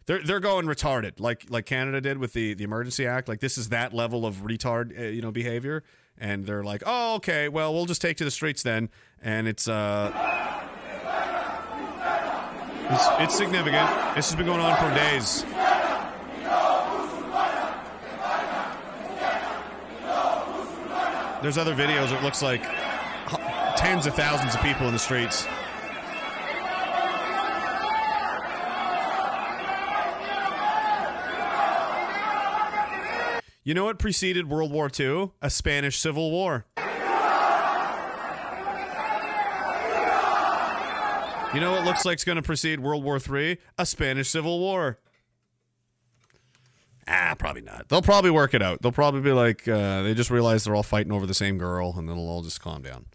they're 0.05 0.21
they're 0.23 0.39
going 0.39 0.67
retarded 0.67 1.19
like 1.19 1.47
like 1.49 1.65
Canada 1.65 1.99
did 1.99 2.19
with 2.19 2.33
the 2.33 2.53
the 2.53 2.63
Emergency 2.63 3.07
Act. 3.07 3.27
Like 3.27 3.39
this 3.39 3.57
is 3.57 3.69
that 3.69 3.91
level 3.91 4.23
of 4.23 4.43
retard 4.43 5.15
you 5.15 5.23
know 5.23 5.31
behavior, 5.31 5.83
and 6.19 6.45
they're 6.45 6.63
like, 6.63 6.83
oh 6.85 7.15
okay, 7.15 7.49
well 7.49 7.73
we'll 7.73 7.87
just 7.87 8.01
take 8.01 8.17
to 8.17 8.25
the 8.25 8.31
streets 8.31 8.61
then, 8.61 8.89
and 9.23 9.47
it's 9.47 9.67
uh. 9.67 10.11
It's, 12.85 13.07
it's 13.19 13.37
significant. 13.37 13.89
This 14.15 14.29
has 14.29 14.35
been 14.35 14.45
going 14.45 14.59
on 14.59 14.75
for 14.77 14.93
days. 14.93 15.45
There's 21.43 21.57
other 21.57 21.75
videos. 21.75 22.17
It 22.17 22.23
looks 22.23 22.41
like 22.41 22.63
tens 23.75 24.05
of 24.05 24.15
thousands 24.15 24.55
of 24.55 24.61
people 24.61 24.87
in 24.87 24.93
the 24.93 24.97
streets. 24.97 25.45
You 33.65 33.73
know 33.73 33.83
what 33.83 33.99
preceded 33.99 34.49
World 34.49 34.71
War 34.71 34.89
II? 34.97 35.31
A 35.41 35.49
Spanish 35.49 35.99
Civil 35.99 36.31
War. 36.31 36.65
You 41.53 41.59
know 41.59 41.73
what 41.73 41.83
looks 41.83 42.05
like 42.05 42.13
it's 42.13 42.23
going 42.23 42.37
to 42.37 42.41
precede 42.41 42.79
World 42.79 43.03
War 43.03 43.19
III? 43.19 43.57
A 43.77 43.85
Spanish 43.85 44.29
Civil 44.29 44.59
War. 44.59 44.97
Ah, 47.07 47.35
probably 47.37 47.61
not. 47.61 47.89
They'll 47.89 48.01
probably 48.01 48.31
work 48.31 48.53
it 48.53 48.61
out. 48.61 48.81
They'll 48.81 48.91
probably 48.91 49.21
be 49.21 49.33
like, 49.33 49.67
uh, 49.67 50.03
they 50.03 50.13
just 50.13 50.29
realize 50.29 50.63
they're 50.63 50.75
all 50.75 50.83
fighting 50.83 51.11
over 51.11 51.25
the 51.25 51.33
same 51.33 51.57
girl, 51.57 51.93
and 51.97 52.07
then 52.07 52.15
it'll 52.15 52.29
all 52.29 52.41
just 52.41 52.61
calm 52.61 52.81
down. 52.81 53.07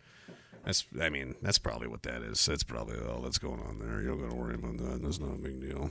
That's, 0.64 0.84
I 1.00 1.08
mean, 1.08 1.34
that's 1.40 1.58
probably 1.58 1.88
what 1.88 2.02
that 2.02 2.22
is. 2.22 2.44
That's 2.44 2.62
probably 2.62 2.98
all 3.00 3.22
that's 3.22 3.38
going 3.38 3.60
on 3.60 3.78
there. 3.78 4.02
You 4.02 4.08
don't 4.08 4.20
got 4.20 4.30
to 4.30 4.36
worry 4.36 4.54
about 4.54 4.76
that. 4.78 5.02
That's 5.02 5.18
not 5.18 5.34
a 5.34 5.38
big 5.38 5.60
deal. 5.60 5.90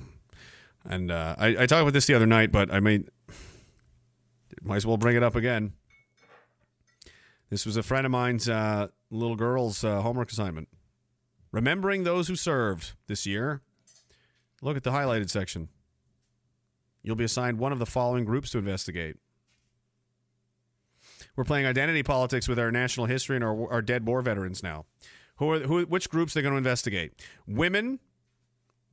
And 0.85 1.11
uh, 1.11 1.35
I, 1.39 1.47
I 1.47 1.65
talked 1.65 1.81
about 1.81 1.93
this 1.93 2.05
the 2.05 2.13
other 2.13 2.27
night, 2.27 2.51
but 2.51 2.71
I 2.71 2.79
may, 2.79 3.03
might 4.61 4.77
as 4.77 4.85
well 4.85 4.97
bring 4.97 5.15
it 5.15 5.23
up 5.23 5.35
again. 5.35 5.73
This 7.49 7.65
was 7.65 7.77
a 7.77 7.83
friend 7.83 8.05
of 8.05 8.11
mine's 8.11 8.47
uh, 8.47 8.89
little 9.09 9.35
girl's 9.35 9.83
uh, 9.83 10.01
homework 10.01 10.31
assignment. 10.31 10.67
Remembering 11.51 12.03
those 12.03 12.27
who 12.27 12.35
served 12.35 12.93
this 13.07 13.25
year. 13.25 13.61
Look 14.61 14.77
at 14.77 14.83
the 14.83 14.91
highlighted 14.91 15.29
section. 15.29 15.69
You'll 17.07 17.15
be 17.15 17.23
assigned 17.23 17.57
one 17.57 17.71
of 17.71 17.79
the 17.79 17.85
following 17.85 18.25
groups 18.25 18.51
to 18.51 18.57
investigate. 18.57 19.15
We're 21.37 21.45
playing 21.45 21.65
identity 21.65 22.03
politics 22.03 22.49
with 22.49 22.59
our 22.59 22.69
national 22.69 23.05
history 23.05 23.37
and 23.37 23.45
our, 23.45 23.71
our 23.71 23.81
dead 23.81 24.05
war 24.05 24.21
veterans 24.21 24.61
now. 24.61 24.83
Who 25.37 25.51
are 25.51 25.59
who? 25.59 25.83
Which 25.83 26.09
groups 26.09 26.33
they're 26.33 26.43
going 26.43 26.51
to 26.51 26.57
investigate? 26.57 27.13
Women, 27.47 27.99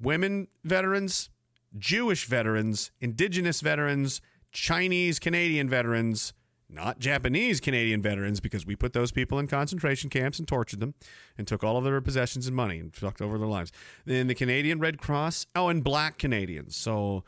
women 0.01 0.47
veterans, 0.63 1.29
Jewish 1.77 2.27
veterans, 2.27 2.93
Indigenous 3.01 3.61
veterans, 3.61 4.21
Chinese 4.53 5.19
Canadian 5.19 5.69
veterans, 5.69 6.35
not 6.69 7.01
Japanese 7.01 7.59
Canadian 7.59 8.01
veterans, 8.01 8.39
because 8.39 8.65
we 8.65 8.77
put 8.77 8.93
those 8.93 9.11
people 9.11 9.41
in 9.41 9.49
concentration 9.49 10.09
camps 10.09 10.39
and 10.39 10.47
tortured 10.47 10.79
them 10.79 10.95
and 11.37 11.49
took 11.49 11.65
all 11.65 11.79
of 11.79 11.83
their 11.83 12.01
possessions 12.01 12.47
and 12.47 12.55
money 12.55 12.79
and 12.79 12.95
fucked 12.95 13.21
over 13.21 13.39
their 13.39 13.49
lives. 13.49 13.73
Then 14.05 14.29
the 14.29 14.37
Canadian 14.37 14.79
Red 14.79 14.99
Cross, 14.99 15.47
oh, 15.57 15.69
and 15.69 15.83
black 15.83 16.17
Canadians. 16.17 16.77
So 16.77 17.25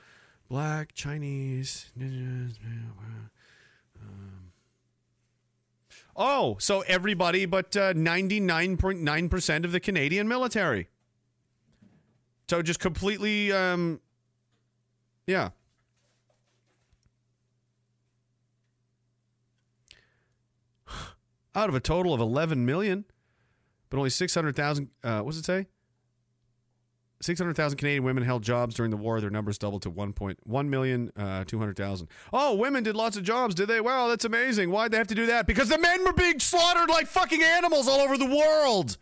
Black, 0.48 0.94
Chinese, 0.94 1.90
um, 4.00 4.52
Oh, 6.14 6.56
so 6.60 6.80
everybody 6.82 7.46
but 7.46 7.76
uh, 7.76 7.92
99.9% 7.92 9.64
of 9.64 9.72
the 9.72 9.80
Canadian 9.80 10.28
military. 10.28 10.88
So 12.48 12.62
just 12.62 12.78
completely, 12.78 13.52
um, 13.52 14.00
yeah. 15.26 15.50
Out 21.54 21.68
of 21.68 21.74
a 21.74 21.80
total 21.80 22.14
of 22.14 22.20
11 22.20 22.64
million, 22.64 23.04
but 23.90 23.98
only 23.98 24.10
600,000, 24.10 24.88
uh, 25.02 25.20
what 25.20 25.32
does 25.32 25.40
it 25.40 25.44
say? 25.44 25.66
600,000 27.20 27.78
Canadian 27.78 28.04
women 28.04 28.22
held 28.22 28.42
jobs 28.42 28.74
during 28.74 28.90
the 28.90 28.96
war. 28.96 29.20
Their 29.20 29.30
numbers 29.30 29.58
doubled 29.58 29.82
to 29.82 29.90
1.1 29.90 30.68
million, 30.68 31.10
uh, 31.16 31.44
200,000. 31.44 32.08
Oh, 32.32 32.54
women 32.54 32.82
did 32.82 32.94
lots 32.94 33.16
of 33.16 33.22
jobs, 33.22 33.54
did 33.54 33.68
they? 33.68 33.80
Wow, 33.80 34.08
that's 34.08 34.24
amazing. 34.24 34.70
Why'd 34.70 34.90
they 34.90 34.98
have 34.98 35.06
to 35.08 35.14
do 35.14 35.26
that? 35.26 35.46
Because 35.46 35.68
the 35.68 35.78
men 35.78 36.04
were 36.04 36.12
being 36.12 36.38
slaughtered 36.40 36.90
like 36.90 37.06
fucking 37.06 37.42
animals 37.42 37.88
all 37.88 38.00
over 38.00 38.18
the 38.18 38.26
world. 38.26 38.98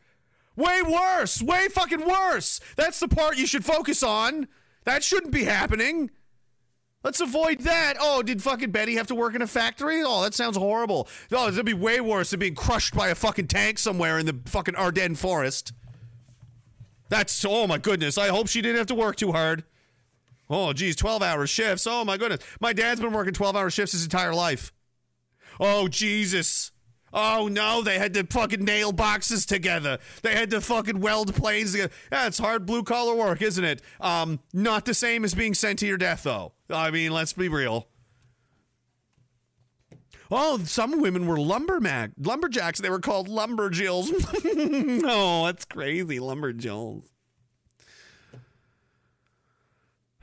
Way 0.57 0.83
worse. 0.83 1.43
Way 1.43 1.69
fucking 1.69 2.07
worse. 2.07 2.61
That's 2.77 3.01
the 3.01 3.09
part 3.09 3.37
you 3.37 3.47
should 3.47 3.65
focus 3.65 4.03
on. 4.03 4.47
That 4.85 5.03
shouldn't 5.03 5.33
be 5.33 5.45
happening. 5.45 6.11
Let's 7.03 7.21
avoid 7.21 7.61
that. 7.61 7.95
Oh, 8.01 8.23
did 8.23 8.43
fucking 8.43 8.71
Betty 8.71 8.95
have 8.95 9.09
to 9.09 9.15
work 9.15 9.35
in 9.35 9.43
a 9.43 9.47
factory? 9.47 10.03
Oh, 10.03 10.23
that 10.23 10.33
sounds 10.33 10.57
horrible. 10.57 11.07
Oh, 11.33 11.49
it'd 11.49 11.67
be 11.67 11.75
way 11.75 12.01
worse 12.01 12.31
than 12.31 12.41
being 12.41 12.55
crushed 12.55 12.95
by 12.95 13.09
a 13.09 13.15
fucking 13.15 13.49
tank 13.49 13.79
somewhere 13.79 14.19
in 14.19 14.25
the 14.25 14.41
fucking 14.47 14.75
Ardennes 14.75 15.21
forest. 15.21 15.73
That's 17.09 17.45
oh 17.45 17.67
my 17.67 17.79
goodness. 17.79 18.19
I 18.19 18.29
hope 18.29 18.49
she 18.49 18.63
didn't 18.63 18.79
have 18.79 18.87
to 18.89 18.95
work 18.95 19.17
too 19.17 19.33
hard. 19.33 19.65
Oh 20.49 20.73
geez, 20.73 20.97
12 20.97 21.23
hour 21.23 21.47
shifts. 21.47 21.87
Oh 21.87 22.05
my 22.05 22.17
goodness. 22.17 22.41
My 22.61 22.73
dad's 22.73 23.01
been 23.01 23.13
working 23.13 23.35
12 23.35 23.57
hour 23.57 23.71
shifts 23.71 23.93
his 23.93 24.05
entire 24.05 24.35
life. 24.35 24.73
Oh 25.61 25.89
Jesus. 25.89 26.71
Oh 27.13 27.49
no, 27.49 27.81
they 27.83 27.99
had 27.99 28.13
to 28.15 28.25
fucking 28.25 28.65
nail 28.65 28.91
boxes 28.91 29.47
together. 29.47 29.99
They 30.23 30.35
had 30.35 30.51
to 30.51 30.61
fucking 30.61 31.01
weld 31.01 31.33
planes 31.35 31.73
together. 31.73 31.93
Yeah, 32.11 32.27
it's 32.27 32.39
hard 32.39 32.67
blue 32.67 32.83
collar 32.83 33.15
work, 33.15 33.41
isn't 33.41 33.65
it? 33.65 33.83
Um, 34.01 34.41
not 34.53 34.85
the 34.85 34.95
same 34.95 35.25
as 35.25 35.33
being 35.35 35.55
sent 35.55 35.79
to 35.79 35.87
your 35.87 35.97
death 35.97 36.25
though. 36.25 36.53
I 36.69 36.91
mean, 36.91 37.13
let's 37.13 37.33
be 37.33 37.49
real. 37.49 37.87
Oh, 40.31 40.59
some 40.65 41.01
women 41.01 41.27
were 41.27 41.37
lumbermac 41.37 42.13
lumberjacks. 42.19 42.81
They 42.81 42.91
were 42.91 43.01
called 43.01 43.29
lumberjills. 43.29 44.11
oh, 45.07 45.47
that's 45.47 45.65
crazy, 45.65 46.19
lumberjills. 46.19 47.05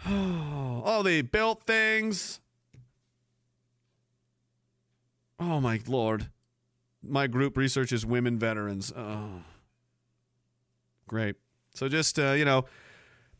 Oh, 0.83 1.03
they 1.03 1.21
built 1.21 1.61
things. 1.61 2.39
Oh 5.39 5.61
my 5.61 5.79
lord. 5.85 6.29
My 7.03 7.27
group 7.27 7.55
researches 7.55 8.03
women 8.03 8.39
veterans. 8.39 8.91
Oh. 8.95 9.43
Great. 11.07 11.35
So 11.73 11.87
just 11.87 12.17
uh, 12.17 12.31
you 12.31 12.45
know, 12.45 12.65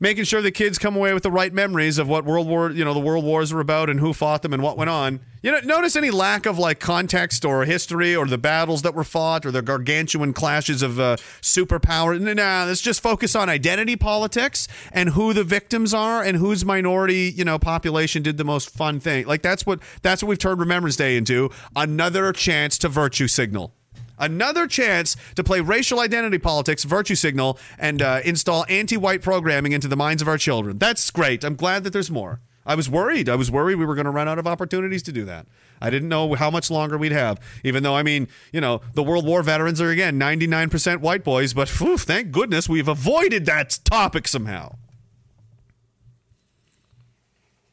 making 0.01 0.25
sure 0.25 0.41
the 0.41 0.51
kids 0.51 0.77
come 0.77 0.95
away 0.95 1.13
with 1.13 1.23
the 1.23 1.31
right 1.31 1.53
memories 1.53 1.99
of 1.99 2.09
what 2.09 2.25
World 2.25 2.47
War, 2.47 2.71
you 2.71 2.83
know, 2.83 2.93
the 2.93 2.99
World 2.99 3.23
Wars 3.23 3.53
were 3.53 3.61
about 3.61 3.89
and 3.89 3.99
who 3.99 4.11
fought 4.11 4.41
them 4.41 4.51
and 4.51 4.61
what 4.61 4.75
went 4.75 4.89
on. 4.89 5.21
You 5.43 5.51
know, 5.51 5.59
notice 5.63 5.95
any 5.95 6.11
lack 6.11 6.45
of 6.45 6.57
like 6.59 6.79
context 6.79 7.45
or 7.45 7.63
history 7.65 8.15
or 8.15 8.25
the 8.25 8.37
battles 8.37 8.81
that 8.81 8.93
were 8.93 9.03
fought 9.03 9.45
or 9.45 9.51
the 9.51 9.61
gargantuan 9.61 10.33
clashes 10.33 10.81
of 10.81 10.99
uh, 10.99 11.17
superpower. 11.41 12.19
No, 12.19 12.33
nah, 12.33 12.65
let's 12.65 12.81
just 12.81 13.01
focus 13.01 13.35
on 13.35 13.47
identity 13.47 13.95
politics 13.95 14.67
and 14.91 15.09
who 15.09 15.33
the 15.33 15.43
victims 15.43 15.93
are 15.93 16.23
and 16.23 16.37
whose 16.37 16.65
minority, 16.65 17.31
you 17.35 17.45
know, 17.45 17.59
population 17.59 18.23
did 18.23 18.37
the 18.37 18.43
most 18.43 18.71
fun 18.71 18.99
thing. 18.99 19.25
Like 19.27 19.43
that's 19.43 19.65
what 19.65 19.79
that's 20.01 20.23
what 20.23 20.29
we've 20.29 20.39
turned 20.39 20.59
Remembrance 20.59 20.95
Day 20.95 21.15
into. 21.15 21.51
Another 21.75 22.33
chance 22.33 22.77
to 22.79 22.89
virtue 22.89 23.27
signal. 23.27 23.73
Another 24.21 24.67
chance 24.67 25.17
to 25.35 25.43
play 25.43 25.61
racial 25.61 25.99
identity 25.99 26.37
politics, 26.37 26.83
virtue 26.83 27.15
signal, 27.15 27.57
and 27.79 28.03
uh, 28.03 28.21
install 28.23 28.65
anti 28.69 28.95
white 28.95 29.23
programming 29.23 29.71
into 29.71 29.87
the 29.87 29.97
minds 29.97 30.21
of 30.21 30.27
our 30.27 30.37
children. 30.37 30.77
That's 30.77 31.09
great. 31.09 31.43
I'm 31.43 31.55
glad 31.55 31.83
that 31.83 31.91
there's 31.91 32.11
more. 32.11 32.39
I 32.63 32.75
was 32.75 32.87
worried. 32.87 33.27
I 33.27 33.35
was 33.35 33.49
worried 33.49 33.75
we 33.75 33.85
were 33.85 33.95
going 33.95 34.05
to 34.05 34.11
run 34.11 34.27
out 34.27 34.37
of 34.37 34.45
opportunities 34.45 35.01
to 35.03 35.11
do 35.11 35.25
that. 35.25 35.47
I 35.81 35.89
didn't 35.89 36.09
know 36.09 36.35
how 36.35 36.51
much 36.51 36.69
longer 36.69 36.99
we'd 36.99 37.11
have, 37.11 37.39
even 37.63 37.81
though, 37.81 37.95
I 37.95 38.03
mean, 38.03 38.27
you 38.53 38.61
know, 38.61 38.81
the 38.93 39.01
World 39.01 39.25
War 39.25 39.41
veterans 39.41 39.81
are, 39.81 39.89
again, 39.89 40.19
99% 40.19 40.99
white 40.99 41.23
boys, 41.23 41.55
but 41.55 41.67
whew, 41.69 41.97
thank 41.97 42.29
goodness 42.29 42.69
we've 42.69 42.87
avoided 42.87 43.47
that 43.47 43.79
topic 43.83 44.27
somehow. 44.27 44.75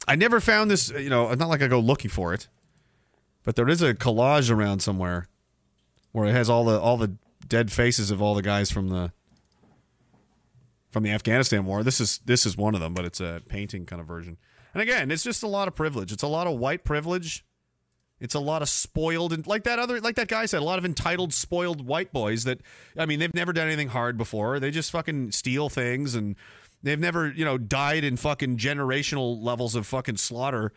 I 0.07 0.17
never 0.17 0.41
found 0.41 0.71
this, 0.71 0.89
you 0.89 1.11
know, 1.11 1.31
not 1.35 1.51
like 1.51 1.61
I 1.61 1.69
go 1.69 1.81
looking 1.81 2.11
for 2.11 2.33
it, 2.33 2.49
but 3.45 3.57
there 3.57 3.69
is 3.69 3.83
a 3.83 3.93
collage 3.93 4.51
around 4.51 4.81
somewhere 4.81 5.29
where 6.13 6.27
it 6.27 6.33
has 6.33 6.49
all 6.49 6.65
the 6.65 6.79
all 6.79 6.97
the 6.97 7.17
dead 7.47 7.73
faces 7.73 8.11
of 8.11 8.21
all 8.21 8.35
the 8.35 8.43
guys 8.43 8.71
from 8.71 8.89
the 8.89 9.13
from 10.91 11.03
the 11.03 11.11
Afghanistan 11.11 11.65
war. 11.65 11.83
This 11.83 12.01
is 12.01 12.19
this 12.25 12.47
is 12.47 12.57
one 12.57 12.75
of 12.75 12.81
them, 12.81 12.95
but 12.95 13.05
it's 13.05 13.21
a 13.21 13.43
painting 13.49 13.87
kind 13.87 14.01
of 14.01 14.07
version. 14.07 14.37
And 14.75 14.83
again, 14.83 15.11
it's 15.11 15.23
just 15.23 15.43
a 15.43 15.49
lot 15.49 15.69
of 15.69 15.75
privilege. 15.75 16.13
It's 16.13 16.23
a 16.23 16.29
lot 16.29 16.47
of 16.47 16.59
white 16.59 16.85
privilege. 16.85 17.45
It's 18.21 18.35
a 18.35 18.41
lot 18.41 18.63
of 18.63 18.69
spoiled 18.69 19.33
and 19.33 19.47
like 19.47 19.65
that 19.65 19.79
other 19.79 20.01
like 20.01 20.17
that 20.17 20.29
guy 20.29 20.47
said, 20.47 20.61
a 20.61 20.65
lot 20.65 20.79
of 20.79 20.85
entitled 20.85 21.33
spoiled 21.33 21.87
white 21.87 22.13
boys 22.13 22.45
that 22.45 22.61
I 22.97 23.07
mean, 23.07 23.21
they've 23.21 23.35
never 23.35 23.53
done 23.53 23.67
anything 23.69 23.89
hard 23.89 24.17
before. 24.17 24.59
They 24.59 24.71
just 24.71 24.91
fucking 24.91 25.33
steal 25.33 25.69
things 25.69 26.15
and 26.15 26.35
they've 26.83 26.99
never, 26.99 27.31
you 27.31 27.45
know, 27.45 27.59
died 27.59 28.05
in 28.05 28.17
fucking 28.17 28.57
generational 28.57 29.41
levels 29.43 29.75
of 29.75 29.87
fucking 29.87 30.17
slaughter 30.17 30.73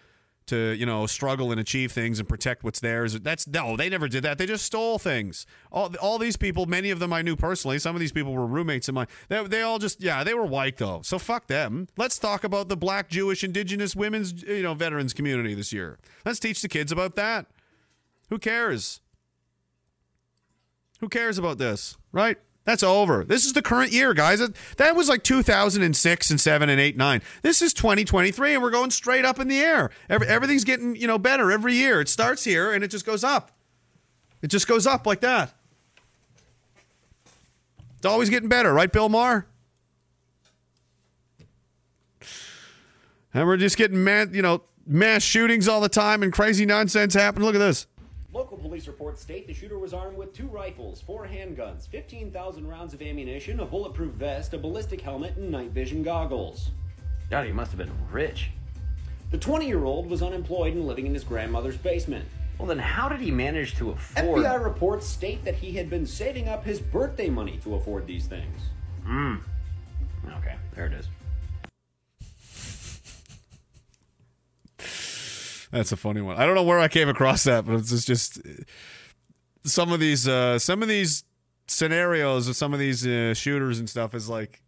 to 0.48 0.72
you 0.72 0.86
know 0.86 1.06
struggle 1.06 1.52
and 1.52 1.60
achieve 1.60 1.92
things 1.92 2.20
and 2.20 2.28
protect 2.28 2.64
what's 2.64 2.80
theirs. 2.80 3.14
That's 3.20 3.48
no, 3.48 3.78
they 3.78 3.90
never 3.90 4.08
did 4.08 4.24
that. 4.24 4.38
They 4.38 4.46
just 4.46 4.66
stole 4.66 5.00
things. 5.00 5.46
All 5.72 5.94
all 6.02 6.18
these 6.18 6.38
people, 6.38 6.66
many 6.66 6.90
of 6.90 7.00
them 7.00 7.14
I 7.14 7.22
knew 7.22 7.36
personally. 7.36 7.80
Some 7.80 7.96
of 7.96 8.00
these 8.00 8.12
people 8.12 8.34
were 8.34 8.48
roommates 8.48 8.88
of 8.88 8.96
mine. 8.96 9.08
They 9.30 9.44
they 9.48 9.62
all 9.62 9.80
just 9.80 10.02
yeah, 10.02 10.24
they 10.24 10.34
were 10.34 10.46
white 10.46 10.78
though. 10.78 11.02
So 11.04 11.20
fuck 11.20 11.48
them. 11.48 11.88
Let's 11.98 12.18
talk 12.20 12.44
about 12.44 12.70
the 12.70 12.78
Black, 12.78 13.10
Jewish, 13.10 13.44
Indigenous 13.44 13.96
women's 13.96 14.44
you 14.44 14.64
know 14.64 14.74
veterans 14.74 15.14
community 15.14 15.54
this 15.54 15.72
year. 15.72 16.00
Let's 16.26 16.40
teach 16.40 16.62
the 16.62 16.70
kids 16.70 16.92
about 16.92 17.16
that. 17.16 17.48
Who 18.30 18.40
cares? 18.40 19.02
Who 21.02 21.10
cares 21.10 21.38
about 21.38 21.58
this, 21.58 21.98
right? 22.12 22.38
That's 22.64 22.84
over. 22.84 23.24
This 23.24 23.46
is 23.46 23.54
the 23.54 23.62
current 23.62 23.92
year, 23.92 24.14
guys. 24.14 24.40
That 24.78 24.96
was 24.96 25.10
like 25.10 25.24
2006 25.24 26.30
and 26.30 26.40
7 26.40 26.70
and 26.70 26.80
8 26.80 26.96
9. 26.96 27.22
This 27.42 27.62
is 27.62 27.74
2023 27.74 28.54
and 28.54 28.62
we're 28.62 28.70
going 28.70 28.92
straight 28.92 29.26
up 29.26 29.40
in 29.40 29.48
the 29.48 29.60
air. 29.60 29.90
Every, 30.10 30.28
everything's 30.28 30.64
getting, 30.64 30.96
you 30.96 31.08
know, 31.08 31.18
better 31.18 31.52
every 31.52 31.74
year. 31.74 32.02
It 32.02 32.10
starts 32.10 32.44
here 32.44 32.72
and 32.72 32.84
it 32.84 32.90
just 32.90 33.06
goes 33.06 33.24
up. 33.24 33.52
It 34.44 34.48
just 34.48 34.68
goes 34.68 34.86
up 34.86 35.08
like 35.08 35.22
that. 35.22 35.54
It's 37.98 38.06
always 38.06 38.30
getting 38.30 38.50
better, 38.50 38.74
right, 38.74 38.92
Bill 38.92 39.10
Maher? 39.10 39.46
And 43.34 43.48
we're 43.48 43.58
just 43.58 43.78
getting 43.78 44.04
mad, 44.04 44.36
you 44.36 44.42
know, 44.42 44.64
mass 44.86 45.24
shootings 45.24 45.68
all 45.68 45.82
the 45.82 45.90
time 45.90 46.22
and 46.22 46.34
crazy 46.34 46.66
nonsense 46.66 47.14
happen. 47.14 47.44
Look 47.44 47.56
at 47.56 47.60
this. 47.60 47.88
Local 48.34 48.58
police 48.58 48.88
reports 48.88 49.22
state 49.22 49.46
the 49.46 49.54
shooter 49.54 49.78
was 49.78 49.94
armed 49.94 50.18
with 50.18 50.34
two 50.34 50.48
rifles, 50.48 51.02
four 51.02 51.28
handguns, 51.28 51.86
15,000 51.90 52.66
rounds 52.66 52.94
of 52.94 53.02
ammunition, 53.02 53.60
a 53.60 53.66
bulletproof 53.66 54.14
vest, 54.14 54.54
a 54.54 54.58
ballistic 54.58 55.02
helmet, 55.02 55.36
and 55.36 55.52
night 55.52 55.72
vision 55.72 56.02
goggles. 56.02 56.70
God, 57.30 57.46
he 57.46 57.52
must 57.52 57.72
have 57.72 57.78
been 57.78 57.92
rich. 58.10 58.52
The 59.32 59.38
20 59.38 59.68
year 59.68 59.84
old 59.84 60.10
was 60.10 60.22
unemployed 60.24 60.76
and 60.76 60.88
living 60.88 61.06
in 61.06 61.14
his 61.14 61.26
grandmother's 61.26 61.76
basement. 61.76 62.24
Well, 62.58 62.70
then 62.70 62.80
how 62.80 63.10
did 63.10 63.20
he 63.20 63.32
manage 63.32 63.76
to 63.76 63.92
afford. 63.92 64.46
FBI 64.46 64.64
reports 64.64 65.08
state 65.08 65.44
that 65.44 65.56
he 65.56 65.74
had 65.74 65.90
been 65.90 66.06
saving 66.06 66.48
up 66.48 66.64
his 66.64 66.80
birthday 66.80 67.28
money 67.28 67.60
to 67.64 67.76
afford 67.76 68.08
these 68.08 68.28
things. 68.28 68.62
Hmm. 69.06 69.36
Okay, 70.38 70.56
there 70.74 70.86
it 70.86 70.94
is. 70.94 71.08
That's 75.72 75.92
a 75.92 75.98
funny 75.98 76.22
one. 76.22 76.38
I 76.38 76.46
don't 76.46 76.56
know 76.56 76.64
where 76.64 76.80
I 76.80 76.88
came 76.88 77.10
across 77.10 77.46
that, 77.46 77.66
but 77.66 77.76
it's 77.76 78.06
just 78.06 78.42
some 79.64 79.92
of 79.92 80.00
these 80.00 80.28
uh, 80.28 80.60
some 80.60 80.82
of 80.82 80.88
these 80.88 81.24
scenarios 81.68 82.48
of 82.48 82.56
some 82.56 82.74
of 82.74 82.80
these 82.80 83.08
uh, 83.08 83.34
shooters 83.34 83.80
and 83.80 83.90
stuff 83.90 84.14
is 84.14 84.28
like 84.28 84.62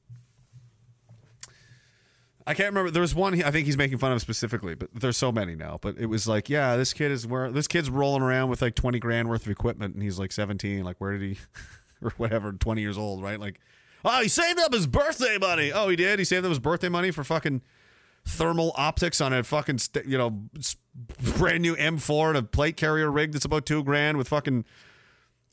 I 2.46 2.54
can't 2.54 2.70
remember. 2.70 2.92
There 2.92 3.02
was 3.02 3.16
one 3.16 3.42
I 3.42 3.52
think 3.52 3.66
he's 3.66 3.78
making 3.78 3.98
fun 4.00 4.12
of 4.12 4.20
specifically, 4.22 4.76
but 4.76 4.90
there's 4.94 5.18
so 5.18 5.32
many 5.32 5.56
now. 5.56 5.80
But 5.82 5.98
it 5.98 6.08
was 6.08 6.28
like, 6.28 6.50
yeah, 6.50 6.76
this 6.76 6.94
kid 6.94 7.12
is 7.12 7.26
where 7.26 7.52
this 7.52 7.68
kid's 7.68 7.90
rolling 7.90 8.22
around 8.22 8.50
with 8.50 8.62
like 8.62 8.76
20 8.76 9.00
grand 9.00 9.30
worth 9.30 9.46
of 9.46 9.52
equipment, 9.52 9.94
and 9.94 10.04
he's 10.04 10.20
like 10.20 10.32
17. 10.32 10.84
Like, 10.84 11.00
where 11.00 11.18
did 11.18 11.22
he, 11.22 11.38
or 12.02 12.12
whatever, 12.18 12.52
20 12.52 12.82
years 12.82 12.98
old, 12.98 13.24
right? 13.24 13.40
Like, 13.40 13.60
oh, 14.04 14.22
he 14.22 14.28
saved 14.28 14.60
up 14.60 14.74
his 14.74 14.88
birthday 14.88 15.38
money. 15.38 15.72
Oh, 15.72 15.88
he 15.88 15.96
did. 15.96 16.20
He 16.20 16.26
saved 16.26 16.46
up 16.46 16.50
his 16.50 16.60
birthday 16.60 16.90
money 16.90 17.12
for 17.12 17.24
fucking 17.24 17.62
thermal 18.26 18.74
optics 18.76 19.22
on 19.22 19.34
a 19.34 19.44
fucking 19.44 19.78
st- 19.78 20.06
you 20.06 20.18
know 20.18 20.44
brand 21.38 21.62
new 21.62 21.76
M4 21.76 22.30
and 22.30 22.38
a 22.38 22.44
plate 22.44 22.78
carrier 22.78 23.12
rig 23.12 23.32
that's 23.32 23.46
about 23.46 23.66
two 23.66 23.84
grand 23.84 24.18
with 24.18 24.28
fucking 24.28 24.66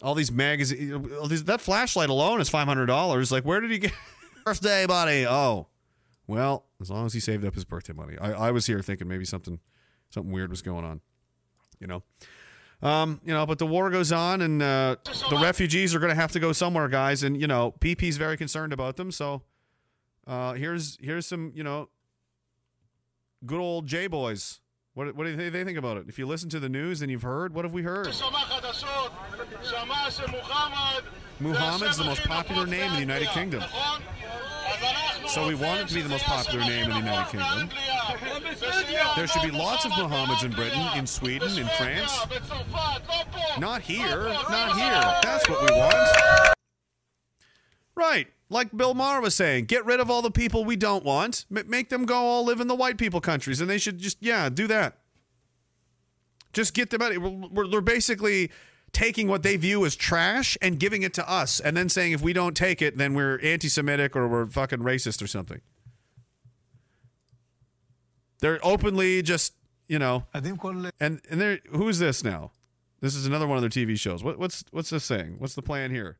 all 0.02 0.14
these 0.14 0.32
magazines. 0.32 1.44
That 1.44 1.60
flashlight 1.60 2.10
alone 2.10 2.40
is 2.40 2.48
five 2.48 2.66
hundred 2.68 2.86
dollars. 2.86 3.30
Like, 3.32 3.44
where 3.44 3.60
did 3.60 3.70
he 3.70 3.78
get 3.78 3.92
birthday 4.44 4.86
money? 4.86 5.26
Oh, 5.26 5.68
Well, 6.26 6.66
as 6.80 6.90
long 6.90 7.06
as 7.06 7.12
he 7.12 7.20
saved 7.20 7.44
up 7.44 7.54
his 7.54 7.64
birthday 7.64 7.92
money. 7.92 8.16
I, 8.18 8.32
I 8.32 8.50
was 8.50 8.66
here 8.66 8.80
thinking 8.82 9.08
maybe 9.08 9.24
something 9.24 9.60
something 10.10 10.32
weird 10.32 10.50
was 10.50 10.62
going 10.62 10.84
on. 10.84 11.00
You 11.78 11.86
know. 11.86 12.02
Um, 12.82 13.20
you 13.26 13.34
know, 13.34 13.44
but 13.44 13.58
the 13.58 13.66
war 13.66 13.90
goes 13.90 14.10
on 14.10 14.40
and 14.40 14.62
uh, 14.62 14.96
the 15.28 15.36
refugees 15.36 15.94
are 15.94 15.98
going 15.98 16.08
to 16.08 16.16
have 16.16 16.32
to 16.32 16.40
go 16.40 16.52
somewhere, 16.52 16.88
guys, 16.88 17.22
and 17.22 17.38
you 17.38 17.46
know, 17.46 17.72
PP's 17.72 18.16
very 18.16 18.38
concerned 18.38 18.72
about 18.72 18.96
them, 18.96 19.12
so 19.12 19.42
uh, 20.26 20.54
here's 20.54 20.96
here's 21.02 21.26
some, 21.26 21.52
you 21.54 21.62
know, 21.62 21.90
good 23.44 23.60
old 23.60 23.86
J 23.86 24.06
boys. 24.06 24.60
What 25.00 25.16
what 25.16 25.24
do 25.24 25.34
they, 25.34 25.48
they 25.48 25.64
think 25.64 25.78
about 25.78 25.96
it? 25.96 26.04
If 26.08 26.18
you 26.18 26.26
listen 26.26 26.50
to 26.50 26.60
the 26.60 26.68
news 26.68 27.00
and 27.00 27.10
you've 27.10 27.22
heard, 27.22 27.54
what 27.54 27.64
have 27.64 27.72
we 27.72 27.80
heard? 27.80 28.08
Muhammad's 31.40 31.96
the 31.96 32.04
most 32.04 32.22
popular 32.24 32.66
name 32.66 32.82
in 32.82 32.92
the 32.92 33.00
United 33.00 33.28
Kingdom. 33.28 33.62
So 35.26 35.48
we 35.48 35.54
want 35.54 35.80
it 35.80 35.88
to 35.88 35.94
be 35.94 36.02
the 36.02 36.10
most 36.10 36.24
popular 36.24 36.60
name 36.66 36.84
in 36.84 36.90
the 36.90 36.98
United 36.98 37.30
Kingdom. 37.30 37.70
There 39.16 39.26
should 39.26 39.40
be 39.40 39.50
lots 39.50 39.86
of 39.86 39.92
Muhammads 39.92 40.44
in 40.44 40.50
Britain, 40.50 40.86
in 40.94 41.06
Sweden, 41.06 41.56
in 41.56 41.66
France. 41.78 42.26
Not 43.58 43.80
here. 43.80 44.24
Not 44.50 44.76
here. 44.76 45.18
That's 45.22 45.48
what 45.48 45.62
we 45.62 45.78
want. 45.78 46.54
Right. 47.94 48.28
Like 48.52 48.76
Bill 48.76 48.94
Maher 48.94 49.20
was 49.20 49.36
saying, 49.36 49.66
get 49.66 49.86
rid 49.86 50.00
of 50.00 50.10
all 50.10 50.22
the 50.22 50.30
people 50.30 50.64
we 50.64 50.74
don't 50.74 51.04
want. 51.04 51.46
Make 51.48 51.88
them 51.88 52.04
go 52.04 52.16
all 52.16 52.44
live 52.44 52.60
in 52.60 52.66
the 52.66 52.74
white 52.74 52.98
people 52.98 53.20
countries, 53.20 53.60
and 53.60 53.70
they 53.70 53.78
should 53.78 53.98
just, 53.98 54.18
yeah, 54.20 54.48
do 54.48 54.66
that. 54.66 54.98
Just 56.52 56.74
get 56.74 56.90
them 56.90 57.00
out. 57.00 57.16
We're, 57.16 57.30
we're, 57.30 57.68
they're 57.68 57.80
basically 57.80 58.50
taking 58.92 59.28
what 59.28 59.44
they 59.44 59.56
view 59.56 59.86
as 59.86 59.94
trash 59.94 60.58
and 60.60 60.80
giving 60.80 61.02
it 61.04 61.14
to 61.14 61.30
us, 61.30 61.60
and 61.60 61.76
then 61.76 61.88
saying 61.88 62.10
if 62.10 62.22
we 62.22 62.32
don't 62.32 62.56
take 62.56 62.82
it, 62.82 62.98
then 62.98 63.14
we're 63.14 63.38
anti 63.40 63.68
Semitic 63.68 64.16
or 64.16 64.26
we're 64.26 64.46
fucking 64.46 64.80
racist 64.80 65.22
or 65.22 65.28
something. 65.28 65.60
They're 68.40 68.58
openly 68.64 69.22
just, 69.22 69.54
you 69.86 70.00
know. 70.00 70.24
And 70.98 71.20
and 71.30 71.40
they're 71.40 71.60
who's 71.70 72.00
this 72.00 72.24
now? 72.24 72.50
This 73.00 73.14
is 73.14 73.26
another 73.26 73.46
one 73.46 73.62
of 73.62 73.62
their 73.62 73.70
TV 73.70 73.96
shows. 73.96 74.24
What, 74.24 74.40
what's 74.40 74.64
what's 74.72 74.90
this 74.90 75.04
saying? 75.04 75.36
What's 75.38 75.54
the 75.54 75.62
plan 75.62 75.92
here? 75.92 76.18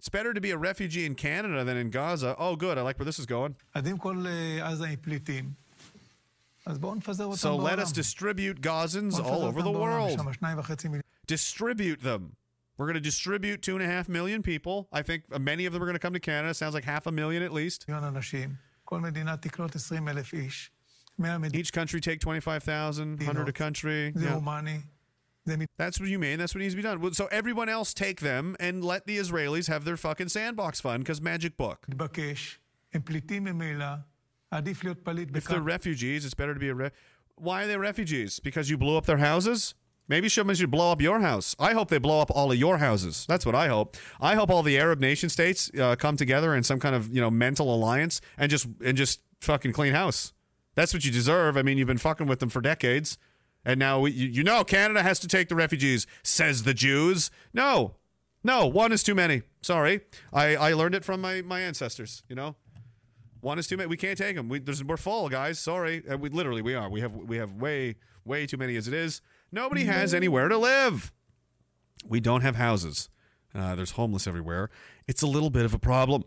It's 0.00 0.08
better 0.08 0.32
to 0.32 0.40
be 0.40 0.50
a 0.50 0.56
refugee 0.56 1.04
in 1.04 1.14
Canada 1.14 1.62
than 1.62 1.76
in 1.76 1.90
Gaza. 1.90 2.34
Oh, 2.38 2.56
good. 2.56 2.78
I 2.78 2.80
like 2.80 2.98
where 2.98 3.04
this 3.04 3.18
is 3.18 3.26
going. 3.26 3.54
So 7.36 7.56
let 7.64 7.78
us 7.78 7.92
distribute 7.92 8.62
Gazans 8.62 9.22
all 9.22 9.42
over 9.42 9.60
the 9.60 9.70
world. 9.70 10.18
Distribute 11.26 12.00
them. 12.00 12.36
We're 12.78 12.86
going 12.86 12.94
to 12.94 13.00
distribute 13.00 13.60
two 13.60 13.74
and 13.74 13.84
a 13.84 13.86
half 13.86 14.08
million 14.08 14.42
people. 14.42 14.88
I 14.90 15.02
think 15.02 15.24
uh, 15.30 15.38
many 15.38 15.66
of 15.66 15.74
them 15.74 15.82
are 15.82 15.86
going 15.86 15.96
to 15.96 16.00
come 16.00 16.14
to 16.14 16.20
Canada. 16.20 16.54
Sounds 16.54 16.72
like 16.72 16.84
half 16.84 17.06
a 17.06 17.12
million 17.12 17.42
at 17.42 17.52
least. 17.52 17.84
Each 21.54 21.74
country 21.74 22.00
take 22.00 22.20
25,000, 22.20 23.18
100 23.18 23.48
a 23.50 23.52
country. 23.52 24.14
Yeah. 24.16 24.36
I 25.52 25.56
mean, 25.56 25.68
that's 25.78 25.98
what 26.00 26.08
you 26.08 26.18
mean. 26.18 26.38
That's 26.38 26.54
what 26.54 26.60
needs 26.60 26.74
to 26.74 26.76
be 26.76 26.82
done. 26.82 27.12
So 27.14 27.26
everyone 27.26 27.68
else 27.68 27.94
take 27.94 28.20
them 28.20 28.56
and 28.60 28.84
let 28.84 29.06
the 29.06 29.18
Israelis 29.18 29.68
have 29.68 29.84
their 29.84 29.96
fucking 29.96 30.28
sandbox 30.28 30.80
fun 30.80 31.00
because 31.00 31.20
magic 31.20 31.56
book. 31.56 31.86
If 35.38 35.44
they're 35.44 35.60
refugees, 35.60 36.24
it's 36.24 36.34
better 36.34 36.54
to 36.54 36.60
be 36.60 36.68
a 36.68 36.74
re- 36.74 36.90
Why 37.36 37.64
are 37.64 37.66
they 37.66 37.76
refugees? 37.76 38.40
Because 38.40 38.68
you 38.68 38.76
blew 38.76 38.96
up 38.96 39.06
their 39.06 39.18
houses? 39.18 39.74
Maybe 40.08 40.28
Shimon 40.28 40.56
should 40.56 40.72
blow 40.72 40.90
up 40.90 41.00
your 41.00 41.20
house. 41.20 41.54
I 41.60 41.72
hope 41.72 41.88
they 41.88 41.98
blow 41.98 42.20
up 42.20 42.32
all 42.32 42.50
of 42.50 42.58
your 42.58 42.78
houses. 42.78 43.24
That's 43.28 43.46
what 43.46 43.54
I 43.54 43.68
hope. 43.68 43.96
I 44.20 44.34
hope 44.34 44.50
all 44.50 44.64
the 44.64 44.76
Arab 44.76 44.98
nation 44.98 45.28
states 45.28 45.70
uh, 45.78 45.94
come 45.94 46.16
together 46.16 46.52
in 46.52 46.64
some 46.64 46.80
kind 46.80 46.96
of 46.96 47.14
you 47.14 47.20
know 47.20 47.30
mental 47.30 47.72
alliance 47.72 48.20
and 48.36 48.50
just 48.50 48.66
and 48.84 48.98
just 48.98 49.20
fucking 49.40 49.72
clean 49.72 49.92
house. 49.92 50.32
That's 50.74 50.92
what 50.92 51.04
you 51.04 51.12
deserve. 51.12 51.56
I 51.56 51.62
mean, 51.62 51.78
you've 51.78 51.86
been 51.86 51.98
fucking 51.98 52.26
with 52.26 52.40
them 52.40 52.48
for 52.48 52.60
decades 52.60 53.18
and 53.64 53.78
now 53.78 54.00
we, 54.00 54.10
you, 54.12 54.28
you 54.28 54.42
know 54.42 54.64
Canada 54.64 55.02
has 55.02 55.18
to 55.20 55.28
take 55.28 55.48
the 55.48 55.54
refugees. 55.54 56.06
Says 56.22 56.62
the 56.62 56.74
Jews. 56.74 57.30
No, 57.52 57.96
no, 58.42 58.66
one 58.66 58.92
is 58.92 59.02
too 59.02 59.14
many. 59.14 59.42
Sorry, 59.62 60.00
I 60.32 60.56
I 60.56 60.72
learned 60.72 60.94
it 60.94 61.04
from 61.04 61.20
my 61.20 61.42
my 61.42 61.60
ancestors. 61.60 62.22
You 62.28 62.36
know. 62.36 62.56
One 63.42 63.58
is 63.58 63.66
too 63.66 63.78
many. 63.78 63.88
We 63.88 63.96
can't 63.96 64.18
take 64.18 64.36
them. 64.36 64.50
We, 64.50 64.58
there's, 64.58 64.84
we're 64.84 64.98
full, 64.98 65.30
guys. 65.30 65.58
Sorry. 65.58 66.02
Uh, 66.06 66.18
we 66.18 66.28
literally 66.28 66.60
we 66.60 66.74
are. 66.74 66.90
We 66.90 67.00
have 67.00 67.14
we 67.14 67.38
have 67.38 67.52
way 67.52 67.96
way 68.24 68.46
too 68.46 68.58
many 68.58 68.76
as 68.76 68.86
it 68.86 68.94
is. 68.94 69.22
Nobody 69.50 69.84
has 69.84 70.12
anywhere 70.14 70.48
to 70.48 70.58
live. 70.58 71.12
We 72.06 72.20
don't 72.20 72.42
have 72.42 72.56
houses. 72.56 73.08
Uh, 73.54 73.74
there's 73.74 73.92
homeless 73.92 74.26
everywhere. 74.26 74.70
It's 75.08 75.22
a 75.22 75.26
little 75.26 75.50
bit 75.50 75.64
of 75.64 75.74
a 75.74 75.78
problem. 75.78 76.24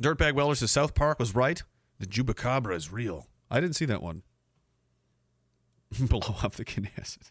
Dirtbag 0.00 0.34
Weller 0.34 0.54
says 0.54 0.70
South 0.70 0.94
Park 0.94 1.18
was 1.18 1.34
right. 1.34 1.62
The 1.98 2.06
Jewpacabra 2.06 2.74
is 2.74 2.92
real. 2.92 3.26
I 3.50 3.60
didn't 3.60 3.76
see 3.76 3.84
that 3.84 4.02
one. 4.02 4.22
Blow 6.00 6.36
up 6.42 6.54
the 6.54 6.64
Knesset. 6.64 7.30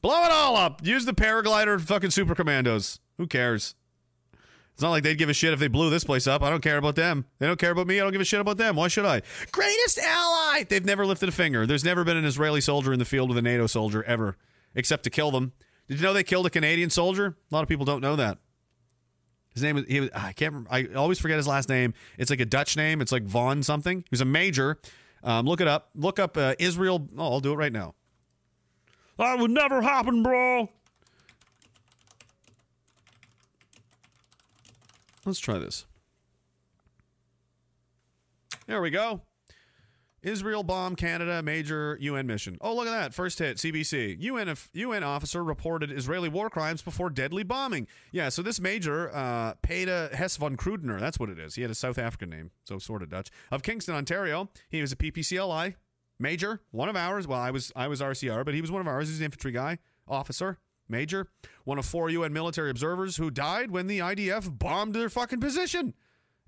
Blow 0.00 0.24
it 0.24 0.30
all 0.30 0.56
up. 0.56 0.84
Use 0.84 1.04
the 1.04 1.12
paraglider, 1.12 1.80
fucking 1.80 2.10
super 2.10 2.34
commandos. 2.34 3.00
Who 3.16 3.26
cares? 3.26 3.74
It's 4.78 4.82
not 4.82 4.90
like 4.90 5.02
they'd 5.02 5.18
give 5.18 5.28
a 5.28 5.34
shit 5.34 5.52
if 5.52 5.58
they 5.58 5.66
blew 5.66 5.90
this 5.90 6.04
place 6.04 6.28
up. 6.28 6.40
I 6.40 6.50
don't 6.50 6.62
care 6.62 6.76
about 6.76 6.94
them. 6.94 7.24
They 7.40 7.48
don't 7.48 7.58
care 7.58 7.72
about 7.72 7.88
me. 7.88 7.98
I 7.98 8.04
don't 8.04 8.12
give 8.12 8.20
a 8.20 8.24
shit 8.24 8.38
about 8.38 8.58
them. 8.58 8.76
Why 8.76 8.86
should 8.86 9.06
I? 9.06 9.22
Greatest 9.50 9.98
ally. 9.98 10.64
They've 10.68 10.84
never 10.84 11.04
lifted 11.04 11.28
a 11.28 11.32
finger. 11.32 11.66
There's 11.66 11.82
never 11.84 12.04
been 12.04 12.16
an 12.16 12.24
Israeli 12.24 12.60
soldier 12.60 12.92
in 12.92 13.00
the 13.00 13.04
field 13.04 13.28
with 13.28 13.38
a 13.38 13.42
NATO 13.42 13.66
soldier 13.66 14.04
ever, 14.04 14.36
except 14.76 15.02
to 15.02 15.10
kill 15.10 15.32
them. 15.32 15.52
Did 15.88 15.98
you 15.98 16.04
know 16.04 16.12
they 16.12 16.22
killed 16.22 16.46
a 16.46 16.50
Canadian 16.50 16.90
soldier? 16.90 17.36
A 17.50 17.54
lot 17.54 17.62
of 17.62 17.68
people 17.68 17.86
don't 17.86 18.00
know 18.00 18.14
that. 18.14 18.38
His 19.52 19.64
name 19.64 19.78
is 19.78 19.84
he 19.88 19.98
was, 19.98 20.10
I 20.14 20.32
can't. 20.32 20.68
I 20.70 20.86
always 20.94 21.18
forget 21.18 21.38
his 21.38 21.48
last 21.48 21.68
name. 21.68 21.92
It's 22.16 22.30
like 22.30 22.38
a 22.38 22.46
Dutch 22.46 22.76
name. 22.76 23.00
It's 23.00 23.10
like 23.10 23.24
Vaughn 23.24 23.64
something. 23.64 23.98
He 23.98 24.08
was 24.12 24.20
a 24.20 24.24
major. 24.24 24.78
Um, 25.22 25.46
look 25.46 25.60
it 25.60 25.68
up. 25.68 25.90
Look 25.94 26.18
up 26.18 26.36
uh, 26.36 26.54
Israel. 26.58 27.08
Oh, 27.16 27.32
I'll 27.32 27.40
do 27.40 27.52
it 27.52 27.56
right 27.56 27.72
now. 27.72 27.94
That 29.18 29.38
would 29.38 29.50
never 29.50 29.82
happen, 29.82 30.22
bro. 30.22 30.68
Let's 35.24 35.40
try 35.40 35.58
this. 35.58 35.84
There 38.66 38.80
we 38.80 38.90
go. 38.90 39.22
Israel 40.22 40.62
bomb 40.62 40.96
Canada 40.96 41.42
major 41.42 41.96
UN 42.00 42.26
mission. 42.26 42.58
Oh, 42.60 42.74
look 42.74 42.86
at 42.86 42.92
that. 42.92 43.14
First 43.14 43.38
hit, 43.38 43.56
CBC. 43.58 44.16
UN, 44.20 44.54
UN 44.72 45.04
officer 45.04 45.44
reported 45.44 45.92
Israeli 45.92 46.28
war 46.28 46.50
crimes 46.50 46.82
before 46.82 47.10
deadly 47.10 47.42
bombing. 47.42 47.86
Yeah, 48.12 48.28
so 48.28 48.42
this 48.42 48.60
major, 48.60 49.14
uh, 49.14 49.54
Paeta 49.62 50.12
Hess 50.12 50.36
von 50.36 50.56
Kruedener, 50.56 50.98
that's 50.98 51.18
what 51.18 51.28
it 51.28 51.38
is. 51.38 51.54
He 51.54 51.62
had 51.62 51.70
a 51.70 51.74
South 51.74 51.98
African 51.98 52.30
name, 52.30 52.50
so 52.64 52.78
sort 52.78 53.02
of 53.02 53.08
Dutch, 53.08 53.30
of 53.50 53.62
Kingston, 53.62 53.94
Ontario. 53.94 54.48
He 54.68 54.80
was 54.80 54.92
a 54.92 54.96
PPCLI 54.96 55.74
major, 56.18 56.60
one 56.70 56.88
of 56.88 56.96
ours. 56.96 57.26
Well, 57.26 57.40
I 57.40 57.50
was 57.50 57.72
I 57.76 57.88
was 57.88 58.00
RCR, 58.00 58.44
but 58.44 58.54
he 58.54 58.60
was 58.60 58.70
one 58.70 58.80
of 58.80 58.88
ours. 58.88 59.08
He's 59.08 59.18
an 59.18 59.24
infantry 59.24 59.52
guy, 59.52 59.78
officer, 60.06 60.58
major, 60.88 61.28
one 61.64 61.78
of 61.78 61.86
four 61.86 62.10
UN 62.10 62.32
military 62.32 62.70
observers 62.70 63.16
who 63.16 63.30
died 63.30 63.70
when 63.70 63.86
the 63.86 64.00
IDF 64.00 64.58
bombed 64.58 64.94
their 64.94 65.08
fucking 65.08 65.40
position 65.40 65.94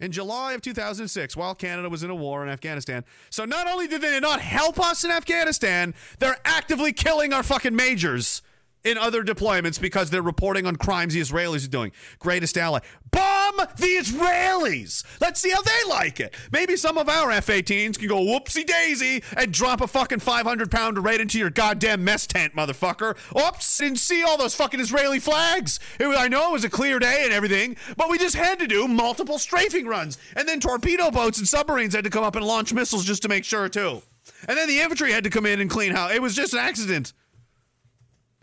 in 0.00 0.12
July 0.12 0.54
of 0.54 0.62
2006 0.62 1.36
while 1.36 1.54
Canada 1.54 1.88
was 1.88 2.02
in 2.02 2.10
a 2.10 2.14
war 2.14 2.42
in 2.42 2.48
Afghanistan. 2.48 3.04
So 3.28 3.44
not 3.44 3.66
only 3.66 3.86
did 3.86 4.00
they 4.00 4.18
not 4.20 4.40
help 4.40 4.80
us 4.80 5.04
in 5.04 5.10
Afghanistan, 5.10 5.94
they're 6.18 6.38
actively 6.44 6.92
killing 6.92 7.32
our 7.32 7.42
fucking 7.42 7.76
majors 7.76 8.42
in 8.84 8.98
other 8.98 9.22
deployments 9.22 9.80
because 9.80 10.10
they're 10.10 10.22
reporting 10.22 10.66
on 10.66 10.76
crimes 10.76 11.14
the 11.14 11.20
Israelis 11.20 11.64
are 11.66 11.70
doing. 11.70 11.92
Greatest 12.18 12.56
ally. 12.56 12.80
Bomb 13.10 13.56
the 13.76 13.96
Israelis. 13.98 15.04
Let's 15.20 15.40
see 15.40 15.50
how 15.50 15.62
they 15.62 15.88
like 15.88 16.20
it. 16.20 16.34
Maybe 16.52 16.76
some 16.76 16.96
of 16.96 17.08
our 17.08 17.30
F 17.30 17.46
18s 17.46 17.98
can 17.98 18.08
go 18.08 18.20
whoopsie 18.20 18.66
daisy 18.66 19.22
and 19.36 19.52
drop 19.52 19.80
a 19.80 19.86
fucking 19.86 20.20
500 20.20 20.70
pounder 20.70 21.00
right 21.00 21.20
into 21.20 21.38
your 21.38 21.50
goddamn 21.50 22.04
mess 22.04 22.26
tent, 22.26 22.54
motherfucker. 22.54 23.16
Oops, 23.36 23.78
didn't 23.78 23.98
see 23.98 24.22
all 24.22 24.38
those 24.38 24.54
fucking 24.54 24.80
Israeli 24.80 25.18
flags. 25.18 25.80
Was, 25.98 26.16
I 26.16 26.28
know 26.28 26.50
it 26.50 26.52
was 26.52 26.64
a 26.64 26.70
clear 26.70 26.98
day 26.98 27.22
and 27.24 27.32
everything, 27.32 27.76
but 27.96 28.08
we 28.08 28.18
just 28.18 28.36
had 28.36 28.58
to 28.60 28.66
do 28.66 28.86
multiple 28.88 29.38
strafing 29.38 29.86
runs. 29.86 30.18
And 30.36 30.48
then 30.48 30.60
torpedo 30.60 31.10
boats 31.10 31.38
and 31.38 31.48
submarines 31.48 31.94
had 31.94 32.04
to 32.04 32.10
come 32.10 32.24
up 32.24 32.36
and 32.36 32.44
launch 32.44 32.72
missiles 32.72 33.04
just 33.04 33.22
to 33.22 33.28
make 33.28 33.44
sure, 33.44 33.68
too. 33.68 34.02
And 34.48 34.56
then 34.56 34.68
the 34.68 34.80
infantry 34.80 35.12
had 35.12 35.24
to 35.24 35.30
come 35.30 35.46
in 35.46 35.60
and 35.60 35.68
clean 35.68 35.92
house. 35.92 36.12
It 36.12 36.22
was 36.22 36.34
just 36.34 36.52
an 36.52 36.60
accident. 36.60 37.12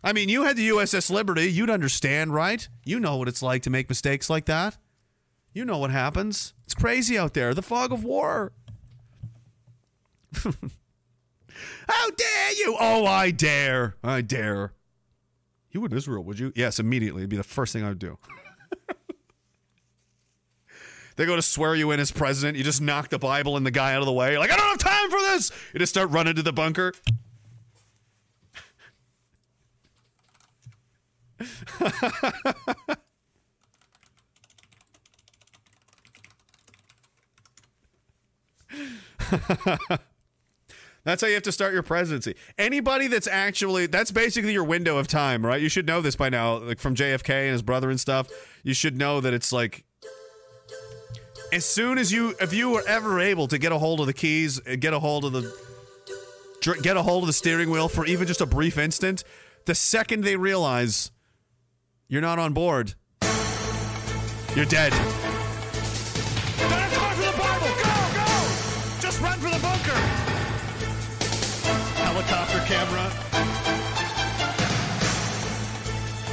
I 0.07 0.13
mean, 0.13 0.29
you 0.29 0.43
had 0.43 0.55
the 0.55 0.69
USS 0.69 1.11
Liberty. 1.11 1.51
You'd 1.51 1.69
understand, 1.69 2.33
right? 2.33 2.65
You 2.85 2.97
know 2.97 3.17
what 3.17 3.27
it's 3.27 3.41
like 3.41 3.63
to 3.63 3.69
make 3.69 3.89
mistakes 3.89 4.29
like 4.29 4.45
that. 4.45 4.77
You 5.51 5.65
know 5.65 5.79
what 5.79 5.91
happens. 5.91 6.53
It's 6.63 6.73
crazy 6.73 7.17
out 7.17 7.33
there. 7.33 7.53
The 7.53 7.61
fog 7.61 7.91
of 7.91 8.05
war. 8.05 8.53
How 10.33 12.09
dare 12.11 12.51
you? 12.53 12.77
Oh, 12.79 13.05
I 13.05 13.31
dare. 13.31 13.97
I 14.01 14.21
dare. 14.21 14.71
You 15.71 15.81
would 15.81 15.91
Israel, 15.91 16.23
would 16.23 16.39
you? 16.39 16.53
Yes, 16.55 16.79
immediately. 16.79 17.23
It'd 17.23 17.29
be 17.29 17.35
the 17.35 17.43
first 17.43 17.73
thing 17.73 17.83
I 17.83 17.89
would 17.89 17.99
do. 17.99 18.17
they 21.17 21.25
go 21.25 21.35
to 21.35 21.41
swear 21.41 21.75
you 21.75 21.91
in 21.91 21.99
as 21.99 22.13
president. 22.13 22.57
You 22.57 22.63
just 22.63 22.79
knock 22.79 23.09
the 23.09 23.19
Bible 23.19 23.57
and 23.57 23.65
the 23.65 23.71
guy 23.71 23.91
out 23.93 23.99
of 23.99 24.05
the 24.05 24.13
way. 24.13 24.31
You're 24.31 24.39
like, 24.39 24.51
I 24.51 24.55
don't 24.55 24.69
have 24.69 24.77
time 24.77 25.09
for 25.09 25.19
this. 25.19 25.51
You 25.73 25.79
just 25.79 25.91
start 25.91 26.11
running 26.11 26.35
to 26.35 26.43
the 26.43 26.53
bunker. 26.53 26.93
That's 41.03 41.21
how 41.21 41.29
you 41.29 41.35
have 41.35 41.43
to 41.43 41.53
start 41.53 41.73
your 41.73 41.83
presidency. 41.83 42.35
Anybody 42.57 43.07
that's 43.07 43.27
actually 43.27 43.85
that's 43.85 44.11
basically 44.11 44.51
your 44.51 44.65
window 44.65 44.97
of 44.97 45.07
time, 45.07 45.45
right? 45.45 45.61
You 45.61 45.69
should 45.69 45.87
know 45.87 46.01
this 46.01 46.17
by 46.17 46.27
now, 46.27 46.57
like 46.57 46.79
from 46.79 46.95
JFK 46.95 47.29
and 47.29 47.51
his 47.53 47.61
brother 47.61 47.89
and 47.89 47.97
stuff. 47.97 48.27
You 48.63 48.73
should 48.73 48.97
know 48.97 49.21
that 49.21 49.33
it's 49.33 49.53
like 49.53 49.85
as 51.53 51.63
soon 51.63 51.97
as 51.97 52.11
you 52.11 52.35
if 52.41 52.53
you 52.53 52.71
were 52.71 52.83
ever 52.85 53.21
able 53.21 53.47
to 53.47 53.57
get 53.57 53.71
a 53.71 53.77
hold 53.77 54.01
of 54.01 54.05
the 54.05 54.13
keys, 54.13 54.59
get 54.59 54.93
a 54.93 54.99
hold 54.99 55.23
of 55.23 55.31
the 55.31 56.77
get 56.81 56.97
a 56.97 57.03
hold 57.03 57.23
of 57.23 57.27
the 57.27 57.33
steering 57.33 57.69
wheel 57.69 57.87
for 57.87 58.05
even 58.05 58.27
just 58.27 58.41
a 58.41 58.45
brief 58.45 58.77
instant, 58.77 59.23
the 59.63 59.75
second 59.75 60.25
they 60.25 60.35
realize 60.35 61.11
you're 62.09 62.21
not 62.21 62.39
on 62.39 62.53
board, 62.53 62.93
you're 64.55 64.65
dead. 64.65 64.93
Don't 64.93 66.71
run 66.71 67.15
for 67.15 67.25
the 67.25 67.37
Bible! 67.37 67.67
Go, 67.67 67.95
go! 68.15 68.27
Just 69.01 69.21
run 69.21 69.37
for 69.39 69.49
the 69.49 69.59
bunker! 69.59 69.99
Helicopter 71.99 72.59
camera. 72.65 73.11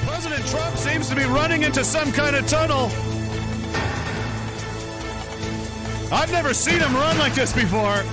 President 0.07 0.47
Trump 0.47 0.77
seems 0.77 1.09
to 1.09 1.17
be 1.17 1.25
running 1.25 1.63
into 1.63 1.83
some 1.85 2.13
kind 2.13 2.37
of 2.37 2.47
tunnel. 2.47 2.91
I've 6.13 6.31
never 6.31 6.55
seen 6.55 6.81
him 6.81 6.95
run 6.95 7.19
like 7.19 7.35
this 7.35 7.53
before. 7.53 8.05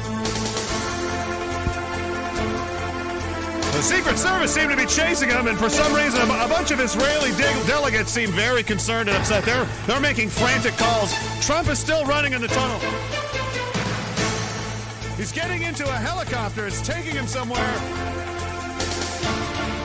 The 3.81 3.87
Secret 3.87 4.19
Service 4.19 4.53
seemed 4.53 4.69
to 4.69 4.77
be 4.77 4.85
chasing 4.85 5.27
him, 5.29 5.47
and 5.47 5.57
for 5.57 5.67
some 5.67 5.91
reason, 5.95 6.21
a, 6.21 6.47
bunch 6.47 6.69
of 6.69 6.79
Israeli 6.79 7.31
de- 7.31 7.65
delegates 7.65 8.11
seem 8.11 8.29
very 8.29 8.61
concerned 8.61 9.09
and 9.09 9.17
upset. 9.17 9.43
They're 9.43 9.65
they're 9.87 9.99
making 9.99 10.29
frantic 10.29 10.77
calls. 10.77 11.11
Trump 11.43 11.67
is 11.67 11.79
still 11.79 12.05
running 12.05 12.33
in 12.33 12.41
the 12.41 12.47
tunnel. 12.47 12.79
He's 15.17 15.31
getting 15.31 15.63
into 15.63 15.83
a 15.83 15.97
helicopter. 15.97 16.67
It's 16.67 16.79
taking 16.85 17.15
him 17.15 17.25
somewhere. 17.25 17.73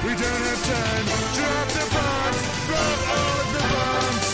We 0.04 0.12
don't 0.12 0.44
have 0.44 0.62
time. 0.68 1.06
Drop 1.38 1.68
the 1.72 1.86
bombs. 1.96 2.40
Drop 2.68 3.00
all 3.16 3.44
the 3.56 3.64
bombs. 3.72 4.28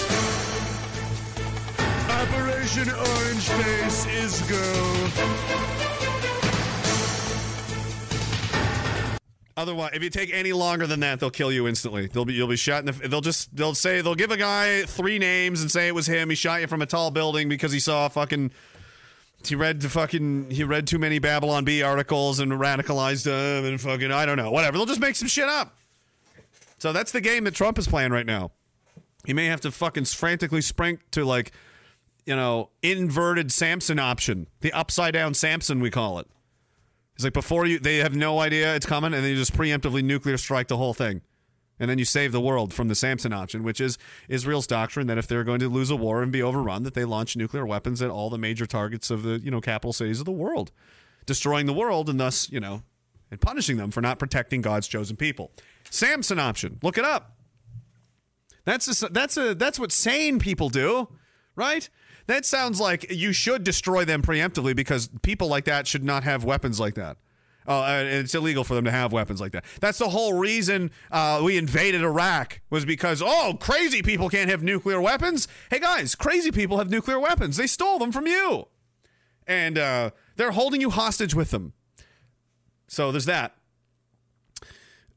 Operation 2.19 2.91
Orange 2.91 3.47
Face 3.63 4.07
is 4.07 4.43
go. 4.51 5.92
Otherwise, 9.57 9.91
if 9.95 10.03
you 10.03 10.09
take 10.09 10.33
any 10.33 10.53
longer 10.53 10.87
than 10.87 11.01
that, 11.01 11.21
they'll 11.21 11.31
kill 11.31 11.53
you 11.53 11.69
instantly. 11.69 12.07
They'll 12.07 12.25
be 12.25 12.33
you'll 12.33 12.49
be 12.49 12.57
shot 12.57 12.81
in 12.81 12.87
the. 12.87 13.09
They'll 13.09 13.21
just 13.21 13.55
they'll 13.55 13.75
say 13.75 14.01
they'll 14.01 14.15
give 14.15 14.31
a 14.31 14.37
guy 14.37 14.83
three 14.85 15.19
names 15.19 15.61
and 15.61 15.71
say 15.71 15.89
it 15.89 15.95
was 15.95 16.07
him. 16.07 16.31
He 16.31 16.37
shot 16.37 16.63
you 16.63 16.67
from 16.67 16.81
a 16.81 16.87
tall 16.87 17.11
building 17.11 17.49
because 17.49 17.73
he 17.73 17.81
saw 17.81 18.09
fucking. 18.09 18.51
He 19.45 19.55
read 19.57 19.81
the 19.81 19.89
fucking 19.89 20.51
he 20.51 20.65
read 20.65 20.87
too 20.87 20.99
many 20.99 21.19
Babylon 21.19 21.65
Bee 21.65 21.83
articles 21.83 22.39
and 22.39 22.53
radicalized 22.53 23.27
him 23.27 23.65
and 23.65 23.81
fucking 23.81 24.13
I 24.13 24.25
don't 24.25 24.37
know 24.37 24.51
whatever. 24.51 24.79
They'll 24.79 24.87
just 24.87 25.01
make 25.01 25.17
some 25.17 25.29
shit 25.29 25.49
up. 25.49 25.77
So 26.79 26.93
that's 26.93 27.13
the 27.13 27.21
game 27.21 27.45
that 27.45 27.55
Trump 27.55 27.79
is 27.79 27.87
playing 27.87 28.13
right 28.13 28.27
now. 28.27 28.53
He 29.27 29.35
may 29.35 29.47
have 29.47 29.61
to 29.63 29.71
fucking 29.71 30.07
frantically 30.07 30.63
sprint 30.63 31.01
to 31.13 31.25
like, 31.25 31.53
you 32.25 32.35
know, 32.35 32.71
inverted 32.83 33.53
Samson 33.53 33.99
option, 33.99 34.49
the 34.61 34.73
upside 34.73 35.15
down 35.15 35.35
Samson 35.35 35.81
we 35.81 35.91
call 35.91 36.19
it. 36.19 36.27
It's 37.15 37.25
like 37.25 37.33
before 37.33 37.67
you, 37.67 37.79
they 37.79 37.99
have 37.99 38.15
no 38.15 38.39
idea 38.39 38.75
it's 38.75 38.87
coming, 38.87 39.13
and 39.13 39.23
then 39.23 39.31
you 39.31 39.37
just 39.37 39.55
preemptively 39.55 40.03
nuclear 40.03 40.39
strike 40.39 40.69
the 40.69 40.77
whole 40.77 40.95
thing, 40.95 41.21
and 41.79 41.91
then 41.91 41.99
you 41.99 42.05
save 42.05 42.33
the 42.33 42.41
world 42.41 42.73
from 42.73 42.89
the 42.89 42.95
Samson 42.95 43.33
option, 43.33 43.63
which 43.63 43.81
is 43.81 43.99
Israel's 44.29 44.67
doctrine 44.67 45.07
that 45.09 45.19
if 45.19 45.27
they're 45.27 45.45
going 45.45 45.61
to 45.61 45.69
lose 45.69 45.91
a 45.91 45.97
war 45.97 46.23
and 46.23 46.33
be 46.33 46.43
overrun, 46.43 46.85
that 46.85 46.95
they 46.95 47.05
launch 47.05 47.37
nuclear 47.37 47.67
weapons 47.67 48.01
at 48.01 48.11
all 48.11 48.31
the 48.31 48.39
major 48.39 48.67
targets 48.67 49.11
of 49.11 49.23
the 49.23 49.41
you 49.41 49.51
know 49.51 49.61
capital 49.61 49.93
cities 49.93 50.21
of 50.21 50.25
the 50.25 50.33
world, 50.33 50.73
destroying 51.27 51.67
the 51.67 51.73
world, 51.73 52.09
and 52.09 52.19
thus 52.19 52.51
you 52.51 52.61
know, 52.61 52.83
and 53.31 53.41
punishing 53.41 53.77
them 53.77 53.91
for 53.91 54.01
not 54.01 54.19
protecting 54.19 54.61
God's 54.61 54.89
chosen 54.89 55.17
people. 55.17 55.53
Samson 55.91 56.39
option, 56.39 56.79
look 56.83 56.97
it 56.97 57.05
up. 57.05 57.37
That's 58.65 59.03
a, 59.03 59.09
that's 59.09 59.37
a 59.37 59.55
that's 59.55 59.79
what 59.79 59.93
sane 59.93 60.39
people 60.39 60.69
do, 60.69 61.09
right? 61.57 61.89
That 62.27 62.47
sounds 62.47 62.81
like 62.81 63.11
you 63.11 63.33
should 63.33 63.65
destroy 63.65 64.05
them 64.05 64.23
preemptively 64.23 64.75
because 64.75 65.11
people 65.23 65.49
like 65.49 65.65
that 65.65 65.87
should 65.87 66.05
not 66.05 66.25
have 66.25 66.45
weapons 66.45 66.79
like 66.79 66.95
that. 66.95 67.17
Uh, 67.67 67.83
and 67.85 68.09
it's 68.09 68.35
illegal 68.35 68.65
for 68.65 68.75
them 68.75 68.85
to 68.85 68.91
have 68.91 69.13
weapons 69.13 69.41
like 69.41 69.53
that. 69.53 69.65
That's 69.81 69.99
the 69.99 70.09
whole 70.09 70.33
reason 70.35 70.91
uh, 71.11 71.41
we 71.45 71.57
invaded 71.57 72.03
Iraq 72.03 72.61
was 72.71 72.85
because 72.85 73.23
oh, 73.25 73.57
crazy 73.61 74.03
people 74.03 74.29
can't 74.29 74.51
have 74.51 74.63
nuclear 74.63 75.01
weapons. 75.01 75.47
Hey 75.71 75.79
guys, 75.79 76.15
crazy 76.15 76.51
people 76.51 76.79
have 76.79 76.91
nuclear 76.91 77.21
weapons. 77.21 77.57
They 77.57 77.69
stole 77.69 77.99
them 77.99 78.11
from 78.11 78.27
you, 78.27 78.67
and 79.47 79.79
uh, 79.79 80.11
they're 80.37 80.51
holding 80.53 80.81
you 80.81 80.91
hostage 80.91 81.35
with 81.35 81.51
them. 81.51 81.73
So 82.89 83.13
there's 83.13 83.27
that. 83.27 83.55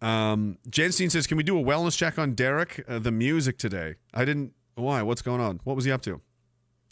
Um, 0.01 0.59
Jenstein 0.69 1.09
says, 1.09 1.25
"Can 1.25 1.37
we 1.37 1.43
do 1.43 1.57
a 1.59 1.63
wellness 1.63 1.97
check 1.97 2.19
on 2.19 2.35
Derek, 2.35 2.83
uh, 2.87 2.99
the 2.99 3.11
music 3.11 3.57
today? 3.57 3.95
I 4.13 4.23
didn't. 4.23 4.53
Why? 4.75 5.01
What's 5.01 5.23
going 5.23 5.41
on? 5.41 5.61
What 5.63 5.75
was 5.75 5.85
he 5.85 5.91
up 5.91 6.03
to? 6.03 6.21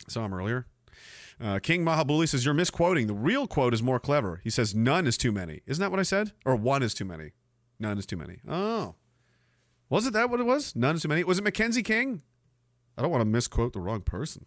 Saw 0.07 0.25
him 0.25 0.33
earlier." 0.33 0.67
Uh, 1.41 1.59
King 1.59 1.83
Mahabuli 1.83 2.27
says, 2.27 2.45
You're 2.45 2.53
misquoting. 2.53 3.07
The 3.07 3.13
real 3.13 3.47
quote 3.47 3.73
is 3.73 3.83
more 3.83 3.99
clever. 3.99 4.41
He 4.43 4.49
says, 4.49 4.75
None 4.75 5.07
is 5.07 5.17
too 5.17 5.31
many. 5.31 5.61
Isn't 5.65 5.81
that 5.81 5.91
what 5.91 5.99
I 5.99 6.03
said? 6.03 6.31
Or 6.45 6.55
one 6.55 6.83
is 6.83 6.93
too 6.93 7.05
many. 7.05 7.31
None 7.79 7.97
is 7.97 8.05
too 8.05 8.17
many. 8.17 8.37
Oh. 8.47 8.95
Was 9.89 10.07
it 10.07 10.13
that 10.13 10.29
what 10.29 10.39
it 10.39 10.45
was? 10.45 10.75
None 10.75 10.95
is 10.95 11.01
too 11.01 11.07
many. 11.07 11.23
Was 11.23 11.39
it 11.39 11.43
Mackenzie 11.43 11.83
King? 11.83 12.21
I 12.97 13.01
don't 13.01 13.11
want 13.11 13.21
to 13.21 13.25
misquote 13.25 13.73
the 13.73 13.81
wrong 13.81 14.01
person. 14.01 14.45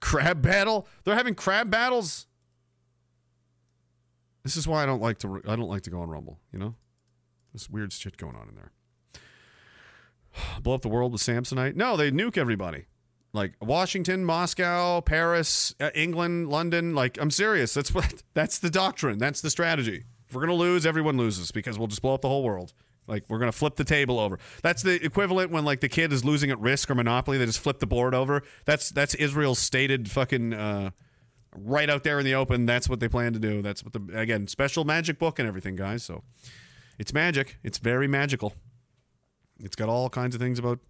Crab 0.00 0.42
battle? 0.42 0.86
They're 1.04 1.14
having 1.14 1.34
crab 1.34 1.70
battles? 1.70 2.26
This 4.42 4.56
is 4.56 4.68
why 4.68 4.82
I 4.82 4.86
don't 4.86 5.02
like 5.02 5.18
to 5.18 5.42
I 5.48 5.56
don't 5.56 5.68
like 5.68 5.82
to 5.82 5.90
go 5.90 6.00
on 6.00 6.08
Rumble, 6.08 6.38
you 6.52 6.58
know? 6.58 6.74
This 7.52 7.68
weird 7.68 7.92
shit 7.92 8.16
going 8.16 8.36
on 8.36 8.48
in 8.48 8.54
there. 8.54 8.72
Blow 10.62 10.74
up 10.74 10.82
the 10.82 10.88
world 10.88 11.12
with 11.12 11.22
Samsonite? 11.22 11.74
No, 11.74 11.96
they 11.96 12.10
nuke 12.10 12.36
everybody 12.36 12.84
like 13.36 13.52
Washington, 13.60 14.24
Moscow, 14.24 15.00
Paris, 15.02 15.74
uh, 15.78 15.90
England, 15.94 16.48
London. 16.48 16.94
Like 16.94 17.18
I'm 17.20 17.30
serious. 17.30 17.74
That's 17.74 17.94
what 17.94 18.22
that's 18.34 18.58
the 18.58 18.70
doctrine. 18.70 19.18
That's 19.18 19.40
the 19.40 19.50
strategy. 19.50 20.04
If 20.28 20.34
we're 20.34 20.40
gonna 20.40 20.54
lose, 20.54 20.84
everyone 20.84 21.16
loses 21.16 21.52
because 21.52 21.78
we'll 21.78 21.86
just 21.86 22.02
blow 22.02 22.14
up 22.14 22.22
the 22.22 22.28
whole 22.28 22.42
world. 22.42 22.72
Like 23.06 23.24
we're 23.28 23.38
gonna 23.38 23.52
flip 23.52 23.76
the 23.76 23.84
table 23.84 24.18
over. 24.18 24.38
That's 24.62 24.82
the 24.82 25.04
equivalent 25.04 25.52
when 25.52 25.64
like 25.64 25.80
the 25.80 25.88
kid 25.88 26.12
is 26.12 26.24
losing 26.24 26.50
at 26.50 26.58
Risk 26.58 26.90
or 26.90 26.96
Monopoly. 26.96 27.38
They 27.38 27.46
just 27.46 27.60
flip 27.60 27.78
the 27.78 27.86
board 27.86 28.14
over. 28.14 28.42
That's 28.64 28.90
that's 28.90 29.14
Israel's 29.14 29.60
stated 29.60 30.10
fucking 30.10 30.54
uh, 30.54 30.90
right 31.54 31.88
out 31.88 32.02
there 32.02 32.18
in 32.18 32.24
the 32.24 32.34
open. 32.34 32.66
That's 32.66 32.88
what 32.88 32.98
they 32.98 33.08
plan 33.08 33.32
to 33.34 33.38
do. 33.38 33.62
That's 33.62 33.84
what 33.84 33.92
the 33.92 34.18
again 34.18 34.48
special 34.48 34.84
magic 34.84 35.18
book 35.18 35.38
and 35.38 35.46
everything, 35.46 35.76
guys. 35.76 36.02
So 36.02 36.24
it's 36.98 37.12
magic. 37.12 37.58
It's 37.62 37.78
very 37.78 38.08
magical. 38.08 38.54
It's 39.60 39.76
got 39.76 39.88
all 39.88 40.10
kinds 40.10 40.34
of 40.34 40.40
things 40.40 40.58
about 40.58 40.80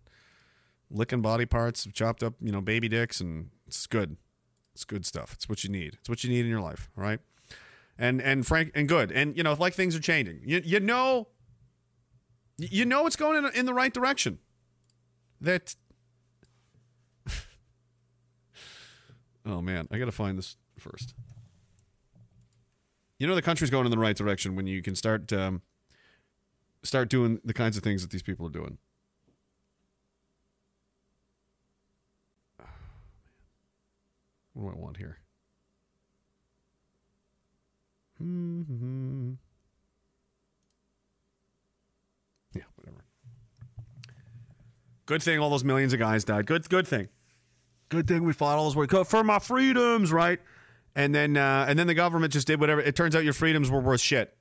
licking 0.90 1.22
body 1.22 1.46
parts, 1.46 1.86
chopped 1.92 2.22
up, 2.22 2.34
you 2.40 2.52
know, 2.52 2.60
baby 2.60 2.88
dicks, 2.88 3.20
and 3.20 3.50
it's 3.66 3.86
good. 3.86 4.16
It's 4.74 4.84
good 4.84 5.06
stuff. 5.06 5.32
It's 5.32 5.48
what 5.48 5.64
you 5.64 5.70
need. 5.70 5.96
It's 6.00 6.08
what 6.08 6.22
you 6.22 6.30
need 6.30 6.40
in 6.40 6.50
your 6.50 6.60
life, 6.60 6.90
all 6.96 7.04
right? 7.04 7.20
And 7.98 8.20
and 8.20 8.46
frank 8.46 8.72
and 8.74 8.88
good. 8.88 9.10
And 9.10 9.36
you 9.36 9.42
know, 9.42 9.54
like 9.54 9.74
things 9.74 9.96
are 9.96 10.00
changing. 10.00 10.40
You 10.44 10.60
you 10.64 10.80
know 10.80 11.28
you 12.58 12.84
know 12.84 13.06
it's 13.06 13.16
going 13.16 13.42
in, 13.42 13.50
in 13.54 13.66
the 13.66 13.74
right 13.74 13.92
direction. 13.92 14.38
That 15.40 15.74
Oh 19.46 19.62
man, 19.62 19.88
I 19.90 19.98
got 19.98 20.06
to 20.06 20.12
find 20.12 20.36
this 20.36 20.56
first. 20.78 21.14
You 23.18 23.26
know 23.26 23.34
the 23.34 23.42
country's 23.42 23.70
going 23.70 23.86
in 23.86 23.90
the 23.90 23.98
right 23.98 24.16
direction 24.16 24.56
when 24.56 24.66
you 24.66 24.82
can 24.82 24.94
start 24.94 25.32
um, 25.32 25.62
start 26.82 27.08
doing 27.08 27.40
the 27.44 27.54
kinds 27.54 27.78
of 27.78 27.82
things 27.82 28.02
that 28.02 28.10
these 28.10 28.22
people 28.22 28.46
are 28.46 28.50
doing. 28.50 28.76
What 34.56 34.72
do 34.72 34.78
I 34.78 34.82
want 34.82 34.96
here? 34.96 35.18
Mm-hmm. 38.22 39.32
Yeah, 42.54 42.62
whatever. 42.76 43.04
Good 45.04 45.22
thing 45.22 45.38
all 45.38 45.50
those 45.50 45.62
millions 45.62 45.92
of 45.92 45.98
guys 45.98 46.24
died. 46.24 46.46
Good, 46.46 46.66
good 46.70 46.88
thing. 46.88 47.08
Good 47.90 48.08
thing 48.08 48.24
we 48.24 48.32
fought 48.32 48.56
all 48.56 48.64
those 48.64 48.74
wars 48.74 49.06
for 49.06 49.22
my 49.22 49.38
freedoms, 49.38 50.10
right? 50.10 50.40
And 50.94 51.14
then, 51.14 51.36
uh, 51.36 51.66
and 51.68 51.78
then 51.78 51.86
the 51.86 51.94
government 51.94 52.32
just 52.32 52.46
did 52.46 52.58
whatever. 52.58 52.80
It 52.80 52.96
turns 52.96 53.14
out 53.14 53.24
your 53.24 53.34
freedoms 53.34 53.70
were 53.70 53.80
worth 53.80 54.00
shit. 54.00 54.34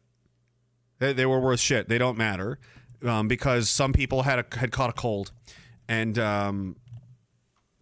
They, 1.00 1.12
they 1.12 1.26
were 1.26 1.42
worth 1.42 1.60
shit. 1.60 1.90
They 1.90 1.98
don't 1.98 2.18
matter 2.18 2.58
um, 3.06 3.28
because 3.28 3.70
some 3.70 3.92
people 3.92 4.22
had 4.22 4.40
a, 4.40 4.58
had 4.58 4.72
caught 4.72 4.90
a 4.90 4.94
cold, 4.94 5.34
and 5.90 6.18
um, 6.18 6.78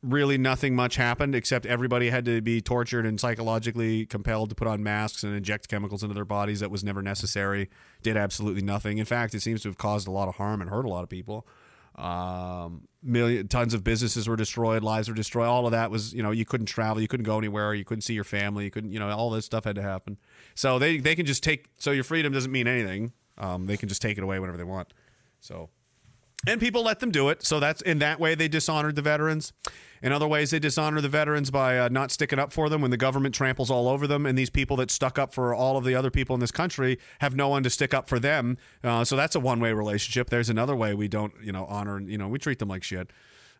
really 0.03 0.37
nothing 0.37 0.75
much 0.75 0.97
happened 0.97 1.33
except 1.33 1.65
everybody 1.65 2.09
had 2.09 2.25
to 2.25 2.41
be 2.41 2.61
tortured 2.61 3.05
and 3.05 3.19
psychologically 3.19 4.05
compelled 4.05 4.49
to 4.49 4.55
put 4.55 4.67
on 4.67 4.83
masks 4.83 5.23
and 5.23 5.33
inject 5.33 5.69
chemicals 5.69 6.03
into 6.03 6.13
their 6.13 6.25
bodies 6.25 6.59
that 6.59 6.69
was 6.69 6.83
never 6.83 7.01
necessary 7.01 7.69
did 8.01 8.17
absolutely 8.17 8.61
nothing 8.61 8.97
in 8.97 9.05
fact 9.05 9.33
it 9.33 9.41
seems 9.41 9.61
to 9.61 9.69
have 9.69 9.77
caused 9.77 10.07
a 10.07 10.11
lot 10.11 10.27
of 10.27 10.35
harm 10.35 10.61
and 10.61 10.69
hurt 10.69 10.85
a 10.85 10.89
lot 10.89 11.03
of 11.03 11.09
people 11.09 11.47
Um, 11.95 12.87
million 13.03 13.47
tons 13.47 13.73
of 13.75 13.83
businesses 13.83 14.27
were 14.27 14.35
destroyed, 14.35 14.83
lives 14.83 15.07
were 15.09 15.15
destroyed. 15.15 15.47
All 15.47 15.65
of 15.67 15.73
that 15.73 15.91
was, 15.91 16.11
you 16.11 16.23
know, 16.23 16.31
you 16.31 16.43
couldn't 16.43 16.65
travel, 16.65 16.99
you 16.99 17.07
couldn't 17.07 17.25
go 17.25 17.37
anywhere, 17.37 17.75
you 17.75 17.85
couldn't 17.85 18.01
see 18.01 18.15
your 18.15 18.23
family, 18.23 18.63
you 18.63 18.71
couldn't, 18.71 18.91
you 18.91 18.99
know, 18.99 19.09
all 19.11 19.29
this 19.29 19.45
stuff 19.45 19.65
had 19.65 19.75
to 19.75 19.83
happen. 19.83 20.17
So 20.55 20.79
they 20.79 20.97
they 20.97 21.15
can 21.15 21.27
just 21.27 21.43
take. 21.43 21.69
So 21.77 21.91
your 21.91 22.03
freedom 22.03 22.33
doesn't 22.33 22.51
mean 22.51 22.67
anything. 22.67 23.13
Um, 23.37 23.67
they 23.67 23.77
can 23.77 23.89
just 23.89 24.01
take 24.01 24.17
it 24.17 24.23
away 24.23 24.39
whenever 24.39 24.57
they 24.57 24.63
want. 24.63 24.91
So 25.39 25.69
and 26.47 26.59
people 26.59 26.83
let 26.83 26.99
them 26.99 27.11
do 27.11 27.29
it. 27.29 27.43
So 27.45 27.59
that's 27.59 27.81
in 27.81 27.99
that 27.99 28.19
way 28.19 28.35
they 28.35 28.47
dishonored 28.47 28.95
the 28.95 29.01
veterans. 29.01 29.53
In 30.01 30.11
other 30.11 30.27
ways, 30.27 30.51
they 30.51 30.59
dishonor 30.59 30.99
the 30.99 31.07
veterans 31.07 31.49
by 31.49 31.79
uh, 31.79 31.87
not 31.87 32.11
sticking 32.11 32.37
up 32.37 32.51
for 32.51 32.67
them 32.67 32.81
when 32.81 32.91
the 32.91 32.97
government 32.97 33.33
tramples 33.33 33.71
all 33.71 33.87
over 33.87 34.05
them. 34.05 34.25
And 34.25 34.37
these 34.37 34.49
people 34.49 34.75
that 34.77 34.91
stuck 34.91 35.17
up 35.17 35.33
for 35.33 35.55
all 35.55 35.77
of 35.77 35.85
the 35.85 35.95
other 35.95 36.11
people 36.11 36.33
in 36.33 36.41
this 36.41 36.51
country 36.51 36.99
have 37.21 37.37
no 37.37 37.47
one 37.47 37.63
to 37.63 37.69
stick 37.69 37.93
up 37.93 38.09
for 38.09 38.19
them. 38.19 38.57
Uh, 38.83 39.05
so 39.05 39.15
that's 39.15 39.35
a 39.35 39.39
one 39.39 39.61
way 39.61 39.71
relationship. 39.71 40.29
There's 40.29 40.49
another 40.49 40.75
way 40.75 40.93
we 40.93 41.07
don't, 41.07 41.31
you 41.41 41.53
know, 41.53 41.65
honor. 41.67 42.01
You 42.01 42.17
know, 42.17 42.27
we 42.27 42.37
treat 42.37 42.59
them 42.59 42.67
like 42.67 42.83
shit. 42.83 43.11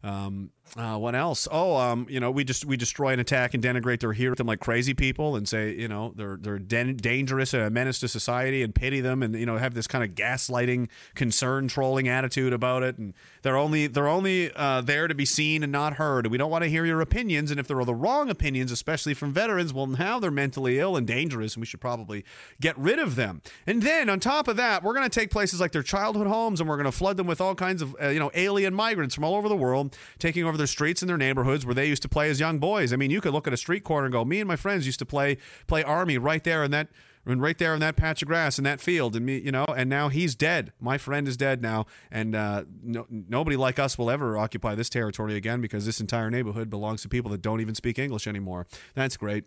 Um, 0.03 0.51
uh, 0.75 0.97
what 0.97 1.13
else? 1.13 1.47
Oh, 1.51 1.75
um, 1.75 2.07
you 2.09 2.19
know, 2.19 2.31
we 2.31 2.43
just 2.43 2.65
we 2.65 2.77
destroy 2.77 3.11
and 3.11 3.21
attack 3.21 3.53
and 3.53 3.63
denigrate 3.63 3.99
their 3.99 4.13
heroes 4.13 4.37
them 4.37 4.47
like 4.47 4.59
crazy 4.59 4.95
people 4.95 5.35
and 5.35 5.47
say, 5.47 5.71
you 5.71 5.87
know, 5.87 6.13
they're 6.15 6.37
they're 6.41 6.57
den- 6.57 6.95
dangerous 6.95 7.53
and 7.53 7.61
a 7.61 7.69
menace 7.69 7.99
to 7.99 8.07
society 8.07 8.63
and 8.63 8.73
pity 8.73 8.99
them 8.99 9.21
and 9.21 9.35
you 9.35 9.45
know 9.45 9.57
have 9.57 9.75
this 9.75 9.85
kind 9.85 10.03
of 10.03 10.15
gaslighting, 10.15 10.89
concern 11.13 11.67
trolling 11.67 12.07
attitude 12.07 12.53
about 12.53 12.81
it 12.81 12.97
and 12.97 13.13
they're 13.43 13.55
only 13.55 13.85
they're 13.85 14.07
only 14.07 14.51
uh, 14.55 14.81
there 14.81 15.07
to 15.07 15.13
be 15.13 15.25
seen 15.25 15.61
and 15.61 15.71
not 15.71 15.93
heard 15.93 16.25
we 16.27 16.37
don't 16.37 16.49
want 16.49 16.63
to 16.63 16.69
hear 16.69 16.85
your 16.85 17.01
opinions 17.01 17.51
and 17.51 17.59
if 17.59 17.67
there 17.67 17.77
are 17.77 17.85
the 17.85 17.93
wrong 17.93 18.31
opinions, 18.31 18.71
especially 18.71 19.13
from 19.13 19.31
veterans, 19.31 19.73
well 19.73 19.85
now 19.85 20.17
they're 20.17 20.31
mentally 20.31 20.79
ill 20.79 20.97
and 20.97 21.05
dangerous 21.05 21.53
and 21.53 21.61
we 21.61 21.67
should 21.67 21.81
probably 21.81 22.25
get 22.59 22.75
rid 22.79 22.97
of 22.97 23.15
them. 23.15 23.43
And 23.67 23.83
then 23.83 24.09
on 24.09 24.19
top 24.19 24.47
of 24.47 24.55
that, 24.57 24.81
we're 24.81 24.95
going 24.95 25.07
to 25.07 25.19
take 25.19 25.29
places 25.29 25.61
like 25.61 25.71
their 25.71 25.83
childhood 25.83 26.25
homes 26.25 26.59
and 26.59 26.67
we're 26.67 26.77
going 26.77 26.85
to 26.85 26.91
flood 26.91 27.17
them 27.17 27.27
with 27.27 27.41
all 27.41 27.53
kinds 27.53 27.83
of 27.83 27.95
uh, 28.01 28.07
you 28.07 28.19
know 28.19 28.31
alien 28.33 28.73
migrants 28.73 29.13
from 29.13 29.23
all 29.23 29.35
over 29.35 29.47
the 29.47 29.55
world 29.55 29.95
taking 30.17 30.43
over 30.43 30.57
streets 30.67 31.01
and 31.01 31.09
their 31.09 31.17
neighborhoods 31.17 31.65
where 31.65 31.75
they 31.75 31.87
used 31.87 32.01
to 32.03 32.09
play 32.09 32.29
as 32.29 32.39
young 32.39 32.59
boys. 32.59 32.93
I 32.93 32.95
mean, 32.95 33.11
you 33.11 33.21
could 33.21 33.33
look 33.33 33.47
at 33.47 33.53
a 33.53 33.57
street 33.57 33.83
corner 33.83 34.05
and 34.05 34.13
go, 34.13 34.23
"Me 34.25 34.39
and 34.39 34.47
my 34.47 34.55
friends 34.55 34.85
used 34.85 34.99
to 34.99 35.05
play 35.05 35.37
play 35.67 35.83
army 35.83 36.17
right 36.17 36.43
there 36.43 36.63
in 36.63 36.71
that 36.71 36.89
and 37.25 37.41
right 37.41 37.57
there 37.57 37.73
in 37.73 37.79
that 37.79 37.95
patch 37.95 38.21
of 38.21 38.27
grass 38.27 38.57
in 38.57 38.63
that 38.63 38.81
field." 38.81 39.15
And 39.15 39.25
me, 39.25 39.39
you 39.39 39.51
know, 39.51 39.65
and 39.65 39.89
now 39.89 40.09
he's 40.09 40.35
dead. 40.35 40.73
My 40.79 40.97
friend 40.97 41.27
is 41.27 41.37
dead 41.37 41.61
now, 41.61 41.85
and 42.11 42.35
uh, 42.35 42.63
no, 42.81 43.05
nobody 43.09 43.55
like 43.55 43.79
us 43.79 43.97
will 43.97 44.09
ever 44.09 44.37
occupy 44.37 44.75
this 44.75 44.89
territory 44.89 45.35
again 45.35 45.61
because 45.61 45.85
this 45.85 45.99
entire 45.99 46.29
neighborhood 46.29 46.69
belongs 46.69 47.01
to 47.03 47.09
people 47.09 47.31
that 47.31 47.41
don't 47.41 47.61
even 47.61 47.75
speak 47.75 47.99
English 47.99 48.27
anymore. 48.27 48.67
That's 48.95 49.17
great. 49.17 49.45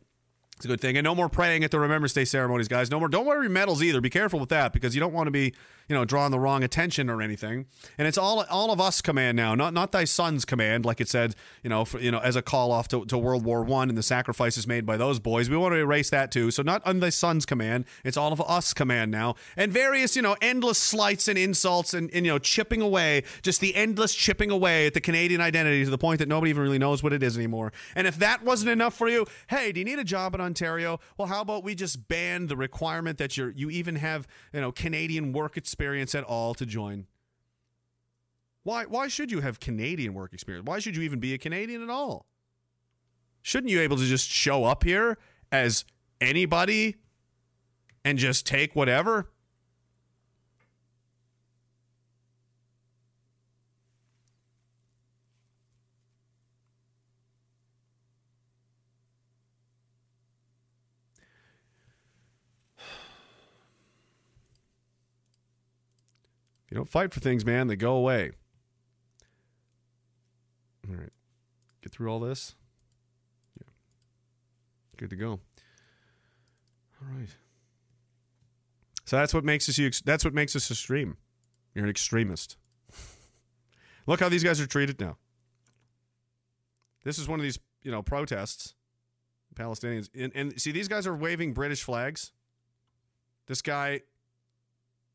It's 0.56 0.64
a 0.64 0.68
good 0.68 0.80
thing. 0.80 0.96
And 0.96 1.04
no 1.04 1.14
more 1.14 1.28
praying 1.28 1.64
at 1.64 1.70
the 1.70 1.78
Remembrance 1.78 2.14
Day 2.14 2.24
ceremonies, 2.24 2.66
guys. 2.66 2.90
No 2.90 2.98
more. 2.98 3.08
Don't 3.08 3.26
wear 3.26 3.42
your 3.42 3.50
medals 3.50 3.82
either. 3.82 4.00
Be 4.00 4.08
careful 4.08 4.40
with 4.40 4.48
that 4.48 4.72
because 4.72 4.94
you 4.94 5.00
don't 5.00 5.12
want 5.12 5.26
to 5.26 5.30
be, 5.30 5.52
you 5.86 5.94
know, 5.94 6.06
drawing 6.06 6.30
the 6.30 6.40
wrong 6.40 6.64
attention 6.64 7.10
or 7.10 7.20
anything. 7.20 7.66
And 7.98 8.08
it's 8.08 8.16
all 8.16 8.42
all 8.48 8.72
of 8.72 8.80
us 8.80 9.02
command 9.02 9.36
now, 9.36 9.54
not 9.54 9.74
not 9.74 9.92
thy 9.92 10.04
son's 10.04 10.46
command, 10.46 10.86
like 10.86 10.98
it 10.98 11.10
said, 11.10 11.34
you 11.62 11.68
know, 11.68 11.84
for, 11.84 12.00
you 12.00 12.10
know, 12.10 12.20
as 12.20 12.36
a 12.36 12.42
call 12.42 12.72
off 12.72 12.88
to, 12.88 13.04
to 13.04 13.18
World 13.18 13.44
War 13.44 13.62
One 13.64 13.90
and 13.90 13.98
the 13.98 14.02
sacrifices 14.02 14.66
made 14.66 14.86
by 14.86 14.96
those 14.96 15.18
boys. 15.20 15.50
We 15.50 15.58
want 15.58 15.74
to 15.74 15.78
erase 15.78 16.08
that 16.08 16.30
too. 16.32 16.50
So 16.50 16.62
not 16.62 16.80
on 16.86 17.00
thy 17.00 17.10
son's 17.10 17.44
command. 17.44 17.84
It's 18.02 18.16
all 18.16 18.32
of 18.32 18.40
us 18.40 18.72
command 18.72 19.10
now. 19.10 19.34
And 19.58 19.70
various, 19.70 20.16
you 20.16 20.22
know, 20.22 20.36
endless 20.40 20.78
slights 20.78 21.28
and 21.28 21.36
insults 21.36 21.92
and, 21.92 22.10
and 22.14 22.24
you 22.24 22.32
know, 22.32 22.38
chipping 22.38 22.80
away, 22.80 23.24
just 23.42 23.60
the 23.60 23.74
endless 23.74 24.14
chipping 24.14 24.50
away 24.50 24.86
at 24.86 24.94
the 24.94 25.02
Canadian 25.02 25.42
identity 25.42 25.84
to 25.84 25.90
the 25.90 25.98
point 25.98 26.18
that 26.20 26.28
nobody 26.28 26.48
even 26.48 26.62
really 26.62 26.78
knows 26.78 27.02
what 27.02 27.12
it 27.12 27.22
is 27.22 27.36
anymore. 27.36 27.74
And 27.94 28.06
if 28.06 28.18
that 28.20 28.42
wasn't 28.42 28.70
enough 28.70 28.94
for 28.94 29.06
you, 29.06 29.26
hey, 29.48 29.70
do 29.70 29.80
you 29.80 29.84
need 29.84 29.98
a 29.98 30.04
job 30.04 30.34
in 30.34 30.45
Ontario? 30.46 30.98
Well, 31.18 31.28
how 31.28 31.42
about 31.42 31.64
we 31.64 31.74
just 31.74 32.08
ban 32.08 32.46
the 32.46 32.56
requirement 32.56 33.18
that 33.18 33.36
you're 33.36 33.50
you 33.50 33.68
even 33.68 33.96
have 33.96 34.26
you 34.52 34.60
know 34.60 34.72
Canadian 34.72 35.32
work 35.32 35.56
experience 35.56 36.14
at 36.14 36.24
all 36.24 36.54
to 36.54 36.64
join? 36.64 37.06
Why 38.62 38.84
why 38.84 39.08
should 39.08 39.30
you 39.30 39.42
have 39.42 39.60
Canadian 39.60 40.14
work 40.14 40.32
experience? 40.32 40.66
Why 40.66 40.78
should 40.78 40.96
you 40.96 41.02
even 41.02 41.20
be 41.20 41.34
a 41.34 41.38
Canadian 41.38 41.82
at 41.82 41.90
all? 41.90 42.26
Shouldn't 43.42 43.70
you 43.70 43.80
able 43.80 43.96
to 43.96 44.04
just 44.04 44.28
show 44.28 44.64
up 44.64 44.82
here 44.82 45.18
as 45.52 45.84
anybody 46.20 46.96
and 48.04 48.18
just 48.18 48.46
take 48.46 48.74
whatever? 48.74 49.30
If 66.66 66.72
you 66.72 66.76
don't 66.76 66.88
fight 66.88 67.14
for 67.14 67.20
things, 67.20 67.44
man, 67.44 67.68
they 67.68 67.76
go 67.76 67.94
away. 67.94 68.32
All 70.88 70.96
right. 70.96 71.12
Get 71.80 71.92
through 71.92 72.10
all 72.10 72.18
this. 72.18 72.56
Yeah. 73.60 73.68
Good 74.96 75.10
to 75.10 75.16
go. 75.16 75.30
All 77.00 77.08
right. 77.18 77.28
So 79.04 79.16
that's 79.16 79.32
what 79.32 79.44
makes 79.44 79.68
us 79.68 79.78
you 79.78 79.90
that's 80.04 80.24
what 80.24 80.34
makes 80.34 80.56
us 80.56 80.68
extreme. 80.68 81.16
You're 81.74 81.84
an 81.84 81.90
extremist. 81.90 82.56
Look 84.06 84.18
how 84.18 84.28
these 84.28 84.42
guys 84.42 84.60
are 84.60 84.66
treated 84.66 85.00
now. 85.00 85.18
This 87.04 87.18
is 87.18 87.28
one 87.28 87.38
of 87.38 87.44
these, 87.44 87.60
you 87.82 87.92
know, 87.92 88.02
protests. 88.02 88.74
Palestinians. 89.54 90.08
And, 90.14 90.32
and 90.34 90.60
see, 90.60 90.70
these 90.70 90.88
guys 90.88 91.06
are 91.06 91.14
waving 91.14 91.54
British 91.54 91.82
flags. 91.82 92.32
This 93.46 93.62
guy 93.62 94.02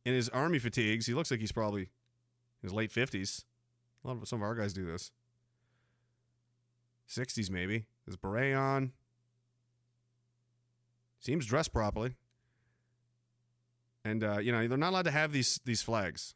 in 0.06 0.14
his 0.14 0.30
army 0.30 0.60
fatigues, 0.60 1.06
he 1.06 1.14
looks 1.14 1.32
like 1.32 1.40
he's 1.40 1.52
probably 1.52 1.84
in 1.84 1.88
his 2.64 2.74
late 2.74 2.92
50s. 2.92 3.44
A 4.04 4.08
lot 4.08 4.18
of 4.22 4.28
some 4.28 4.40
of 4.40 4.44
our 4.44 4.56
guys 4.56 4.74
do 4.74 4.86
this. 4.86 5.12
60s 7.10 7.50
maybe. 7.50 7.86
His 8.06 8.16
beret 8.16 8.56
on. 8.56 8.94
Seems 11.20 11.46
dressed 11.46 11.72
properly. 11.74 12.16
And 14.04 14.24
uh, 14.24 14.40
you 14.40 14.52
know, 14.52 14.68
they're 14.68 14.78
not 14.78 14.90
allowed 14.90 15.06
to 15.06 15.12
have 15.12 15.32
these 15.32 15.60
these 15.66 15.82
flags. 15.84 16.34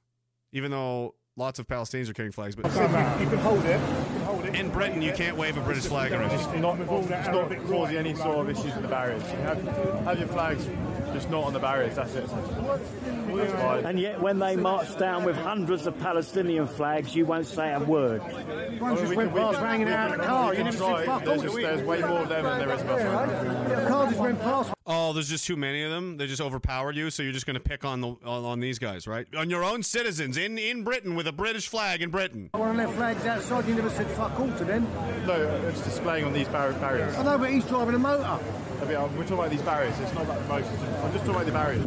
Even 0.52 0.70
though 0.70 1.16
lots 1.36 1.58
of 1.58 1.68
Palestinians 1.68 2.08
are 2.10 2.14
carrying 2.14 2.32
flags, 2.32 2.56
but 2.56 2.66
You 2.72 2.78
can. 2.78 3.22
You 3.22 3.28
can 3.28 3.40
hold 3.40 3.66
it. 3.66 4.56
in 4.56 4.70
Britain 4.70 5.02
you 5.02 5.12
can't 5.14 5.36
wave 5.36 5.58
a 5.58 5.62
British 5.62 5.86
flag 5.86 6.12
around. 6.12 6.32
It's 6.32 6.46
not, 6.62 6.80
it's 6.80 7.28
not 7.28 7.68
causing 7.68 7.98
any 7.98 8.14
sort 8.16 8.38
of 8.38 8.50
issues 8.50 8.74
with 8.74 8.84
the 8.84 8.88
barriers. 8.88 9.24
You 9.24 9.38
have, 9.40 9.64
have 10.04 10.20
your 10.20 10.28
flags, 10.28 10.68
just 11.16 11.30
not 11.30 11.44
on 11.46 11.54
the 11.54 11.60
barriers. 11.60 11.96
That's 11.96 12.14
it. 12.16 12.28
That's. 12.28 13.86
And 13.86 14.00
yet, 14.00 14.22
when 14.22 14.40
they 14.40 14.56
march 14.56 14.98
down 14.98 15.24
with 15.24 15.36
hundreds 15.38 15.88
of 15.88 15.98
Palestinian 16.00 16.68
flags, 16.68 17.16
you 17.16 17.26
won't 17.26 17.48
say 17.48 17.74
a 17.74 17.80
word. 17.80 18.22
Well, 18.22 18.96
we 18.96 19.00
can- 19.02 19.10
we 19.10 19.16
can- 19.16 19.34
we 19.34 19.40
can- 19.86 20.50
we 20.50 20.56
can 20.58 20.72
try. 20.74 21.20
There's, 21.26 21.42
just, 21.42 21.56
there's 21.56 21.82
way 21.84 22.02
more 22.02 22.20
of 22.22 22.30
them 22.30 22.44
than 22.44 22.60
there 22.60 22.72
is 22.76 22.82
of 22.82 22.90
us. 22.90 23.88
car 23.88 24.08
just 24.08 24.20
went 24.20 24.42
past. 24.42 24.75
Oh, 24.88 25.14
there's 25.14 25.30
just 25.30 25.48
too 25.48 25.56
many 25.56 25.82
of 25.82 25.90
them. 25.90 26.18
They 26.18 26.28
just 26.28 26.42
overpowered 26.42 26.96
you, 26.96 27.10
so 27.10 27.24
you're 27.24 27.32
just 27.32 27.48
going 27.48 27.56
to 27.56 27.60
pick 27.60 27.84
on 27.84 28.02
the 28.02 28.10
on, 28.24 28.46
on 28.46 28.60
these 28.60 28.78
guys, 28.78 29.08
right? 29.08 29.26
On 29.36 29.50
your 29.50 29.64
own 29.64 29.82
citizens 29.82 30.38
in 30.38 30.60
in 30.60 30.84
Britain 30.84 31.16
with 31.16 31.26
a 31.28 31.32
British 31.32 31.68
flag 31.68 32.04
in 32.04 32.12
Britain. 32.12 32.52
One 32.54 32.70
of 32.70 32.78
their 32.78 32.88
flags 32.90 33.26
outside, 33.26 33.68
you 33.68 33.74
never 33.74 33.90
said 33.90 34.06
fuck 34.12 34.40
all 34.40 34.52
to 34.52 34.64
them. 34.64 34.88
No, 35.26 35.34
it's 35.68 35.82
displaying 35.82 36.26
on 36.26 36.34
these 36.34 36.48
bar- 36.50 36.74
barriers. 36.74 37.16
I 37.16 37.24
know, 37.24 37.38
but 37.40 37.50
he's 37.50 37.66
driving 37.66 37.96
a 37.96 38.00
motor. 38.00 38.24
I 38.24 38.86
mean, 38.86 39.18
we're 39.18 39.24
talking 39.24 39.34
about 39.40 39.50
these 39.50 39.62
barriers. 39.64 40.00
It's 40.00 40.14
not 40.14 40.24
about 40.26 40.40
the 40.44 40.48
motor. 40.50 40.66
I'm 41.04 41.12
just 41.14 41.26
talking 41.26 41.32
about 41.32 41.46
the 41.48 41.52
barriers. 41.52 41.86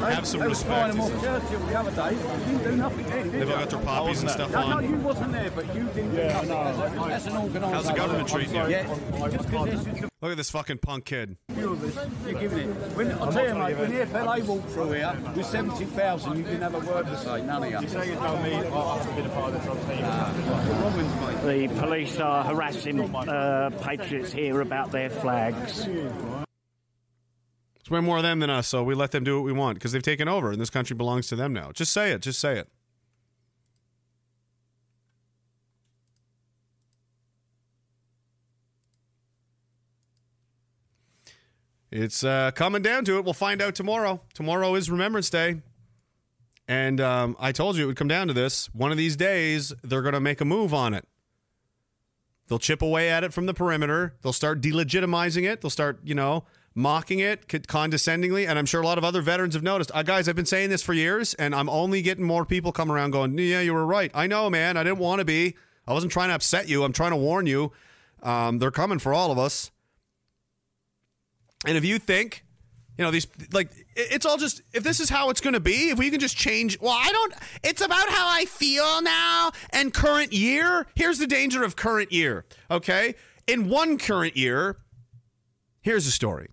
Have 0.00 0.26
some 0.26 0.40
They 0.40 0.48
was 0.48 0.58
respect. 0.64 0.94
flying 0.94 0.96
them 0.96 1.00
off 1.00 1.22
Churchill 1.22 1.60
the 1.66 1.78
other 1.78 1.90
day. 1.90 2.16
You 2.16 2.58
didn't 2.58 2.64
do 2.64 2.76
nothing 2.76 3.06
there, 3.06 3.22
did 3.22 3.32
They've 3.32 3.48
you? 3.48 3.54
all 3.54 3.60
got 3.60 3.70
their 3.70 3.80
poppies 3.80 4.20
and 4.22 4.30
stuff 4.30 4.50
no, 4.50 4.58
on. 4.58 4.70
No, 4.70 4.88
you 4.88 4.96
wasn't 4.96 5.32
there, 5.32 5.50
but 5.50 5.66
you 5.74 5.82
didn't 5.94 6.14
Yeah, 6.14 6.40
do 6.42 6.48
no, 6.48 6.62
nothing. 6.64 6.98
I- 6.98 7.08
That's, 7.08 7.24
that's 7.24 7.26
an 7.26 7.36
organised... 7.42 7.74
How's 7.74 7.86
the 7.86 7.92
government 7.92 8.28
treating 8.28 8.54
you? 8.54 8.68
Yeah. 8.68 8.86
Just 9.30 9.50
'cause 9.50 9.70
this 9.70 9.86
is 9.86 10.10
Look 10.22 10.32
at 10.32 10.36
this 10.36 10.50
fucking 10.50 10.78
punk 10.78 11.06
kid. 11.06 11.38
You're 11.56 11.76
giving 11.76 12.58
it. 12.58 12.66
When, 12.94 13.10
I'll 13.12 13.32
tell 13.32 13.48
you, 13.48 13.54
mate, 13.54 13.78
when 13.78 13.90
the 13.90 14.04
FLA 14.06 14.40
walked 14.44 14.68
through 14.70 14.92
here 14.92 15.16
with 15.34 15.46
70,000, 15.46 16.36
you 16.36 16.42
didn't 16.42 16.60
have 16.60 16.74
a 16.74 16.78
word 16.80 17.06
to 17.06 17.16
say, 17.16 17.42
none 17.42 17.62
of 17.62 17.70
you. 17.70 17.80
You're 17.80 17.88
saying 17.88 18.10
it's 18.10 18.20
about 18.20 18.42
me. 18.42 18.54
I've 18.54 19.16
been 19.16 19.26
a 19.26 19.28
part 19.30 19.54
of 19.54 19.64
this. 19.88 20.02
I'm. 20.04 21.46
The 21.46 21.68
police 21.80 22.20
are 22.20 22.44
harassing 22.44 23.00
uh, 23.14 23.70
patriots 23.82 24.30
here 24.30 24.60
about 24.60 24.92
their 24.92 25.08
flags. 25.08 25.88
There's 27.90 28.00
way 28.00 28.06
more 28.06 28.18
of 28.18 28.22
them 28.22 28.38
than 28.38 28.50
us, 28.50 28.68
so 28.68 28.84
we 28.84 28.94
let 28.94 29.10
them 29.10 29.24
do 29.24 29.36
what 29.36 29.44
we 29.44 29.52
want 29.52 29.74
because 29.74 29.90
they've 29.90 30.02
taken 30.02 30.28
over 30.28 30.52
and 30.52 30.60
this 30.60 30.70
country 30.70 30.94
belongs 30.94 31.26
to 31.28 31.36
them 31.36 31.52
now. 31.52 31.72
Just 31.72 31.92
say 31.92 32.12
it. 32.12 32.22
Just 32.22 32.38
say 32.38 32.58
it. 32.58 32.68
It's 41.90 42.22
uh, 42.22 42.52
coming 42.52 42.82
down 42.82 43.04
to 43.06 43.18
it. 43.18 43.24
We'll 43.24 43.34
find 43.34 43.60
out 43.60 43.74
tomorrow. 43.74 44.20
Tomorrow 44.34 44.76
is 44.76 44.88
Remembrance 44.88 45.28
Day. 45.28 45.62
And 46.68 47.00
um, 47.00 47.36
I 47.40 47.50
told 47.50 47.76
you 47.76 47.82
it 47.82 47.86
would 47.88 47.96
come 47.96 48.06
down 48.06 48.28
to 48.28 48.32
this. 48.32 48.72
One 48.72 48.92
of 48.92 48.98
these 48.98 49.16
days, 49.16 49.72
they're 49.82 50.02
going 50.02 50.14
to 50.14 50.20
make 50.20 50.40
a 50.40 50.44
move 50.44 50.72
on 50.72 50.94
it. 50.94 51.08
They'll 52.46 52.60
chip 52.60 52.82
away 52.82 53.10
at 53.10 53.24
it 53.24 53.32
from 53.32 53.46
the 53.46 53.54
perimeter. 53.54 54.14
They'll 54.22 54.32
start 54.32 54.60
delegitimizing 54.60 55.50
it. 55.50 55.60
They'll 55.60 55.70
start, 55.70 55.98
you 56.04 56.14
know, 56.14 56.44
mocking 56.74 57.18
it 57.18 57.66
condescendingly, 57.66 58.46
and 58.46 58.58
I'm 58.58 58.66
sure 58.66 58.80
a 58.80 58.86
lot 58.86 58.98
of 58.98 59.04
other 59.04 59.22
veterans 59.22 59.54
have 59.54 59.62
noticed. 59.62 59.90
Uh, 59.92 60.02
guys, 60.02 60.28
I've 60.28 60.36
been 60.36 60.46
saying 60.46 60.70
this 60.70 60.82
for 60.82 60.94
years, 60.94 61.34
and 61.34 61.54
I'm 61.54 61.68
only 61.68 62.02
getting 62.02 62.24
more 62.24 62.44
people 62.44 62.72
come 62.72 62.90
around 62.92 63.10
going, 63.10 63.36
"Yeah, 63.38 63.60
you 63.60 63.74
were 63.74 63.86
right. 63.86 64.10
I 64.14 64.26
know, 64.26 64.48
man. 64.50 64.76
I 64.76 64.84
didn't 64.84 64.98
want 64.98 65.18
to 65.18 65.24
be. 65.24 65.56
I 65.86 65.92
wasn't 65.92 66.12
trying 66.12 66.28
to 66.28 66.34
upset 66.34 66.68
you. 66.68 66.84
I'm 66.84 66.92
trying 66.92 67.10
to 67.10 67.16
warn 67.16 67.46
you. 67.46 67.72
Um, 68.22 68.58
they're 68.58 68.70
coming 68.70 68.98
for 68.98 69.12
all 69.12 69.32
of 69.32 69.38
us." 69.38 69.70
And 71.66 71.76
if 71.76 71.84
you 71.84 71.98
think, 71.98 72.44
you 72.96 73.04
know, 73.04 73.10
these 73.10 73.26
like 73.52 73.70
it's 73.96 74.24
all 74.24 74.38
just 74.38 74.62
if 74.72 74.82
this 74.82 75.00
is 75.00 75.10
how 75.10 75.30
it's 75.30 75.40
going 75.40 75.54
to 75.54 75.60
be, 75.60 75.90
if 75.90 75.98
we 75.98 76.10
can 76.10 76.20
just 76.20 76.36
change. 76.36 76.78
Well, 76.80 76.96
I 76.96 77.10
don't. 77.10 77.34
It's 77.62 77.82
about 77.82 78.08
how 78.08 78.28
I 78.28 78.44
feel 78.44 79.02
now 79.02 79.52
and 79.70 79.92
current 79.92 80.32
year. 80.32 80.86
Here's 80.94 81.18
the 81.18 81.26
danger 81.26 81.64
of 81.64 81.76
current 81.76 82.12
year. 82.12 82.44
Okay, 82.70 83.14
in 83.46 83.68
one 83.68 83.98
current 83.98 84.36
year, 84.36 84.78
here's 85.82 86.04
the 86.04 86.12
story. 86.12 86.48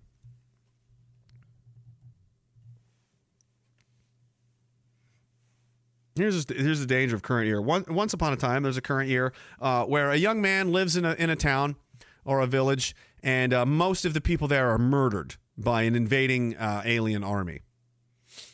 Here's 6.18 6.44
here's 6.48 6.80
the 6.80 6.86
danger 6.86 7.14
of 7.16 7.22
current 7.22 7.46
year. 7.46 7.60
One, 7.60 7.84
once 7.88 8.12
upon 8.12 8.32
a 8.32 8.36
time, 8.36 8.62
there's 8.62 8.76
a 8.76 8.82
current 8.82 9.08
year 9.08 9.32
uh, 9.60 9.84
where 9.84 10.10
a 10.10 10.16
young 10.16 10.40
man 10.40 10.72
lives 10.72 10.96
in 10.96 11.04
a 11.04 11.14
in 11.14 11.30
a 11.30 11.36
town 11.36 11.76
or 12.24 12.40
a 12.40 12.46
village, 12.46 12.94
and 13.22 13.54
uh, 13.54 13.64
most 13.64 14.04
of 14.04 14.14
the 14.14 14.20
people 14.20 14.48
there 14.48 14.70
are 14.70 14.78
murdered 14.78 15.36
by 15.56 15.82
an 15.82 15.94
invading 15.94 16.56
uh, 16.56 16.82
alien 16.84 17.24
army, 17.24 17.60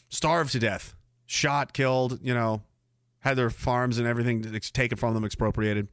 starved 0.08 0.52
to 0.52 0.58
death, 0.58 0.94
shot, 1.26 1.72
killed. 1.72 2.20
You 2.22 2.34
know, 2.34 2.62
had 3.20 3.36
their 3.36 3.50
farms 3.50 3.98
and 3.98 4.06
everything 4.06 4.42
taken 4.72 4.98
from 4.98 5.14
them, 5.14 5.24
expropriated. 5.24 5.88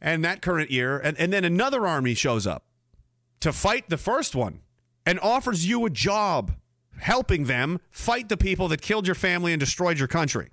And 0.00 0.24
that 0.24 0.42
current 0.42 0.72
year, 0.72 0.98
and, 0.98 1.16
and 1.16 1.32
then 1.32 1.44
another 1.44 1.86
army 1.86 2.14
shows 2.14 2.44
up 2.44 2.64
to 3.38 3.52
fight 3.52 3.88
the 3.88 3.96
first 3.96 4.34
one 4.34 4.62
and 5.06 5.20
offers 5.20 5.64
you 5.64 5.86
a 5.86 5.90
job 5.90 6.52
helping 6.98 7.44
them 7.44 7.80
fight 7.90 8.28
the 8.28 8.36
people 8.36 8.66
that 8.68 8.82
killed 8.82 9.06
your 9.06 9.14
family 9.14 9.52
and 9.52 9.60
destroyed 9.60 9.98
your 9.98 10.08
country. 10.08 10.48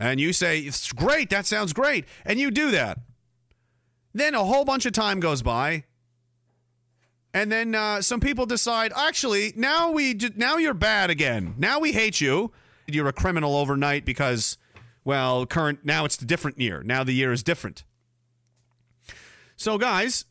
And 0.00 0.18
you 0.18 0.32
say, 0.32 0.60
It's 0.60 0.92
great, 0.92 1.30
that 1.30 1.46
sounds 1.46 1.72
great. 1.72 2.06
And 2.24 2.40
you 2.40 2.50
do 2.50 2.70
that. 2.72 2.98
Then 4.14 4.34
a 4.34 4.42
whole 4.42 4.64
bunch 4.64 4.86
of 4.86 4.92
time 4.92 5.20
goes 5.20 5.42
by. 5.42 5.84
And 7.32 7.52
then 7.52 7.76
uh, 7.76 8.02
some 8.02 8.18
people 8.18 8.44
decide, 8.44 8.92
actually, 8.96 9.52
now 9.54 9.92
we 9.92 10.14
j- 10.14 10.32
now 10.34 10.56
you're 10.56 10.74
bad 10.74 11.10
again. 11.10 11.54
Now 11.58 11.78
we 11.78 11.92
hate 11.92 12.20
you. 12.20 12.50
You're 12.88 13.06
a 13.06 13.12
criminal 13.12 13.54
overnight 13.54 14.04
because, 14.04 14.58
well, 15.04 15.46
current 15.46 15.84
now 15.84 16.04
it's 16.04 16.20
a 16.20 16.24
different 16.24 16.58
year. 16.58 16.82
Now 16.82 17.04
the 17.04 17.12
year 17.12 17.30
is 17.30 17.44
different. 17.44 17.84
So, 19.54 19.78
guys, 19.78 20.24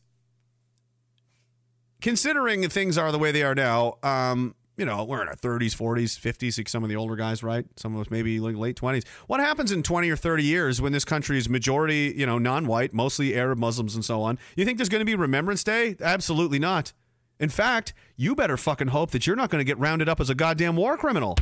considering 2.02 2.68
things 2.68 2.98
are 2.98 3.12
the 3.12 3.18
way 3.18 3.32
they 3.32 3.44
are 3.44 3.54
now, 3.54 3.96
um, 4.02 4.54
you 4.80 4.86
know, 4.86 5.04
we're 5.04 5.20
in 5.20 5.28
our 5.28 5.36
30s, 5.36 5.76
40s, 5.76 6.18
50s, 6.18 6.56
like 6.56 6.66
some 6.66 6.82
of 6.82 6.88
the 6.88 6.96
older 6.96 7.14
guys, 7.14 7.42
right? 7.42 7.66
Some 7.76 7.94
of 7.94 8.00
us 8.00 8.10
maybe 8.10 8.40
like 8.40 8.56
late 8.56 8.80
20s. 8.80 9.06
What 9.26 9.38
happens 9.38 9.72
in 9.72 9.82
20 9.82 10.08
or 10.08 10.16
30 10.16 10.42
years 10.42 10.80
when 10.80 10.90
this 10.90 11.04
country 11.04 11.36
is 11.36 11.50
majority, 11.50 12.14
you 12.16 12.24
know, 12.24 12.38
non-white, 12.38 12.94
mostly 12.94 13.36
Arab 13.36 13.58
Muslims 13.58 13.94
and 13.94 14.02
so 14.02 14.22
on? 14.22 14.38
You 14.56 14.64
think 14.64 14.78
there's 14.78 14.88
going 14.88 15.02
to 15.02 15.04
be 15.04 15.14
Remembrance 15.14 15.62
Day? 15.62 15.96
Absolutely 16.00 16.58
not. 16.58 16.94
In 17.38 17.50
fact, 17.50 17.92
you 18.16 18.34
better 18.34 18.56
fucking 18.56 18.88
hope 18.88 19.10
that 19.10 19.26
you're 19.26 19.36
not 19.36 19.50
going 19.50 19.60
to 19.60 19.66
get 19.66 19.78
rounded 19.78 20.08
up 20.08 20.18
as 20.18 20.30
a 20.30 20.34
goddamn 20.34 20.76
war 20.76 20.96
criminal. 20.96 21.36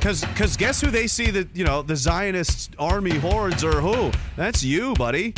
Cause, 0.00 0.24
cause 0.34 0.56
guess 0.56 0.80
who 0.80 0.90
they 0.90 1.06
see 1.06 1.30
that 1.30 1.54
you 1.54 1.64
know 1.64 1.82
the 1.82 1.94
Zionist 1.94 2.74
army 2.76 3.18
hordes 3.18 3.62
are 3.62 3.80
who? 3.80 4.10
That's 4.36 4.64
you, 4.64 4.94
buddy. 4.94 5.34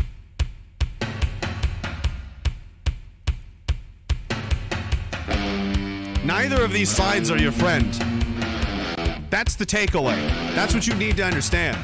Neither 6.31 6.63
of 6.63 6.73
these 6.73 6.89
sides 6.89 7.29
are 7.33 7.39
your 7.39 7.51
friend. 7.51 7.93
That's 9.31 9.57
the 9.57 9.67
takeaway. 9.67 10.29
That's 10.55 10.73
what 10.73 10.87
you 10.87 10.95
need 10.95 11.17
to 11.17 11.25
understand. 11.25 11.77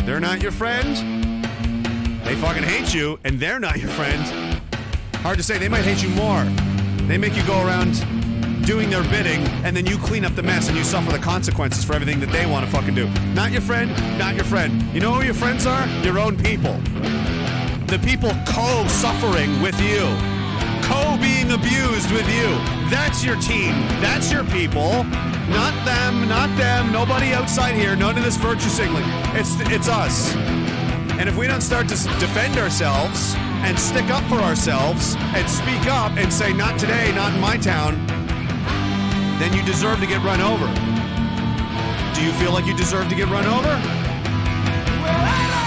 They're 0.00 0.18
not 0.18 0.42
your 0.42 0.50
friend. 0.50 1.44
They 2.24 2.34
fucking 2.34 2.64
hate 2.64 2.92
you, 2.92 3.20
and 3.22 3.38
they're 3.38 3.60
not 3.60 3.78
your 3.78 3.90
friend. 3.90 4.20
Hard 5.18 5.38
to 5.38 5.44
say. 5.44 5.58
They 5.58 5.68
might 5.68 5.84
hate 5.84 6.02
you 6.02 6.08
more. 6.16 6.42
They 7.06 7.16
make 7.16 7.36
you 7.36 7.46
go 7.46 7.64
around 7.64 7.94
doing 8.66 8.90
their 8.90 9.04
bidding, 9.04 9.46
and 9.62 9.76
then 9.76 9.86
you 9.86 9.98
clean 9.98 10.24
up 10.24 10.34
the 10.34 10.42
mess 10.42 10.66
and 10.66 10.76
you 10.76 10.82
suffer 10.82 11.12
the 11.12 11.20
consequences 11.20 11.84
for 11.84 11.92
everything 11.92 12.18
that 12.18 12.32
they 12.32 12.46
want 12.46 12.66
to 12.66 12.72
fucking 12.72 12.96
do. 12.96 13.08
Not 13.34 13.52
your 13.52 13.62
friend, 13.62 13.88
not 14.18 14.34
your 14.34 14.44
friend. 14.46 14.82
You 14.92 14.98
know 14.98 15.12
who 15.12 15.22
your 15.22 15.32
friends 15.32 15.64
are? 15.64 15.86
Your 16.02 16.18
own 16.18 16.36
people. 16.36 16.72
The 17.86 18.00
people 18.02 18.32
co 18.48 18.84
suffering 18.88 19.62
with 19.62 19.80
you, 19.80 20.33
co 20.84 21.16
being 21.20 21.50
abused 21.52 22.10
with 22.12 22.28
you. 22.28 22.48
That's 22.88 23.24
your 23.24 23.36
team. 23.40 23.72
That's 24.00 24.30
your 24.30 24.44
people. 24.44 25.04
Not 25.48 25.74
them, 25.84 26.28
not 26.28 26.48
them, 26.56 26.92
nobody 26.92 27.32
outside 27.32 27.74
here, 27.74 27.96
none 27.96 28.16
of 28.16 28.24
this 28.24 28.36
virtue 28.36 28.68
signaling. 28.68 29.04
It's, 29.36 29.60
it's 29.70 29.88
us. 29.88 30.34
And 31.18 31.28
if 31.28 31.36
we 31.36 31.46
don't 31.46 31.60
start 31.60 31.88
to 31.88 31.96
defend 32.18 32.58
ourselves 32.58 33.34
and 33.64 33.78
stick 33.78 34.08
up 34.10 34.24
for 34.24 34.36
ourselves 34.36 35.16
and 35.36 35.48
speak 35.48 35.86
up 35.86 36.12
and 36.16 36.32
say, 36.32 36.52
not 36.52 36.78
today, 36.78 37.12
not 37.14 37.34
in 37.34 37.40
my 37.40 37.56
town, 37.56 37.94
then 39.38 39.52
you 39.52 39.62
deserve 39.64 40.00
to 40.00 40.06
get 40.06 40.22
run 40.24 40.40
over. 40.40 40.66
Do 42.14 42.24
you 42.24 42.32
feel 42.32 42.52
like 42.52 42.66
you 42.66 42.76
deserve 42.76 43.08
to 43.08 43.14
get 43.14 43.28
run 43.28 43.46
over? 43.46 43.68
Well, 43.68 45.20
I'd 45.20 45.64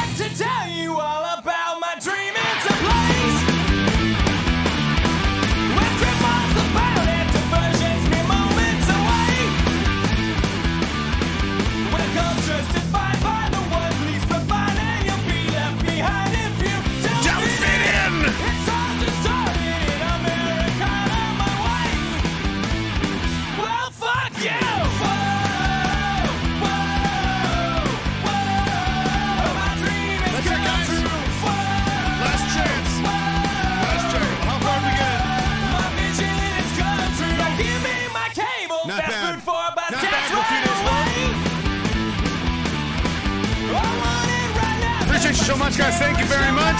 Thank 45.97 46.19
you 46.19 46.25
very 46.25 46.51
much. 46.51 46.79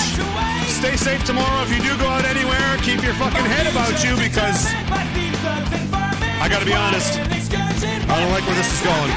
Stay 0.69 0.95
safe 0.95 1.23
tomorrow. 1.25 1.63
If 1.63 1.71
you 1.73 1.81
do 1.81 1.97
go 1.97 2.07
out 2.07 2.25
anywhere, 2.25 2.77
keep 2.83 3.01
your 3.03 3.13
fucking 3.15 3.45
head 3.45 3.65
about 3.65 4.03
you 4.05 4.15
because 4.15 4.69
I 6.39 6.47
gotta 6.49 6.65
be 6.65 6.73
honest. 6.73 7.19
I 7.19 8.21
don't 8.21 8.31
like 8.31 8.45
where 8.45 8.55
this 8.55 8.71
is 8.71 8.81
going. 8.85 9.11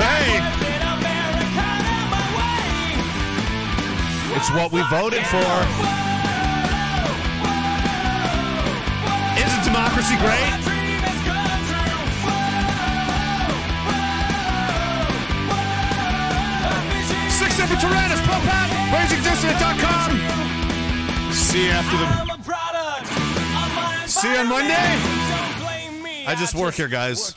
Hey! 0.00 0.40
It's 4.36 4.50
what 4.50 4.72
we 4.72 4.80
voted 4.88 5.26
for. 5.26 5.98
Isn't 9.36 9.64
democracy 9.64 10.16
great? 10.16 10.77
Six 17.68 17.82
Tyrannus, 17.82 18.20
Pro 18.22 18.32
Pat, 18.48 18.70
RagingDissident.com. 18.94 20.08
See 21.34 21.66
you 21.66 21.70
after 21.70 21.96
the. 21.98 22.06
See 24.08 24.32
you 24.32 24.38
on 24.38 24.48
Monday. 24.48 24.74
I 26.26 26.34
just 26.34 26.54
work 26.54 26.74
here, 26.74 26.88
guys. 26.88 27.34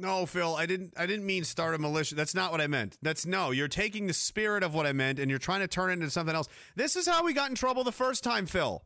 No, 0.00 0.26
Phil, 0.26 0.54
I 0.54 0.64
didn't 0.64 0.94
I 0.96 1.06
didn't 1.06 1.26
mean 1.26 1.42
start 1.42 1.74
a 1.74 1.78
militia. 1.78 2.14
That's 2.14 2.34
not 2.34 2.52
what 2.52 2.60
I 2.60 2.68
meant. 2.68 2.96
That's 3.02 3.26
no, 3.26 3.50
you're 3.50 3.66
taking 3.66 4.06
the 4.06 4.12
spirit 4.12 4.62
of 4.62 4.72
what 4.72 4.86
I 4.86 4.92
meant 4.92 5.18
and 5.18 5.28
you're 5.28 5.40
trying 5.40 5.60
to 5.60 5.66
turn 5.66 5.90
it 5.90 5.94
into 5.94 6.10
something 6.10 6.36
else. 6.36 6.48
This 6.76 6.94
is 6.94 7.08
how 7.08 7.24
we 7.24 7.32
got 7.32 7.50
in 7.50 7.56
trouble 7.56 7.82
the 7.82 7.90
first 7.90 8.22
time, 8.22 8.46
Phil. 8.46 8.84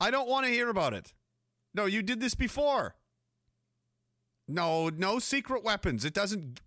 I 0.00 0.10
don't 0.10 0.28
want 0.28 0.46
to 0.46 0.52
hear 0.52 0.68
about 0.68 0.94
it. 0.94 1.12
No, 1.74 1.86
you 1.86 2.02
did 2.02 2.18
this 2.20 2.34
before. 2.34 2.96
No, 4.48 4.88
no 4.88 5.20
secret 5.20 5.62
weapons. 5.62 6.04
It 6.04 6.12
doesn't 6.12 6.60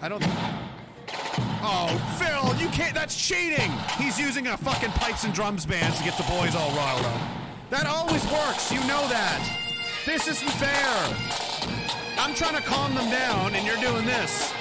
I 0.00 0.08
don't 0.08 0.22
Oh, 1.66 2.16
Phil, 2.18 2.60
you 2.62 2.68
can't 2.68 2.94
that's 2.94 3.26
cheating. 3.26 3.72
He's 3.98 4.20
using 4.20 4.46
a 4.46 4.56
fucking 4.56 4.90
pipes 4.90 5.24
and 5.24 5.34
drums 5.34 5.66
band 5.66 5.94
to 5.96 6.04
get 6.04 6.16
the 6.16 6.22
boys 6.24 6.54
all 6.54 6.70
riled 6.76 7.04
up. 7.06 7.20
That 7.70 7.86
always 7.86 8.24
works. 8.30 8.70
You 8.70 8.80
know 8.80 9.08
that. 9.08 9.42
This 10.06 10.28
isn't 10.28 10.50
fair. 10.52 11.53
I'm 12.18 12.34
trying 12.34 12.56
to 12.56 12.62
calm 12.62 12.94
them 12.94 13.10
down, 13.10 13.54
and 13.54 13.66
you're 13.66 13.80
doing 13.80 14.04
this. 14.06 14.52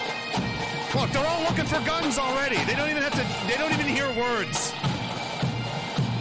Look, 0.95 1.09
they're 1.09 1.25
all 1.25 1.41
looking 1.43 1.65
for 1.65 1.79
guns 1.85 2.17
already. 2.17 2.57
They 2.65 2.75
don't 2.75 2.89
even 2.89 3.01
have 3.01 3.13
to. 3.13 3.47
They 3.47 3.57
don't 3.57 3.73
even 3.73 3.87
hear 3.87 4.07
words. 4.13 4.71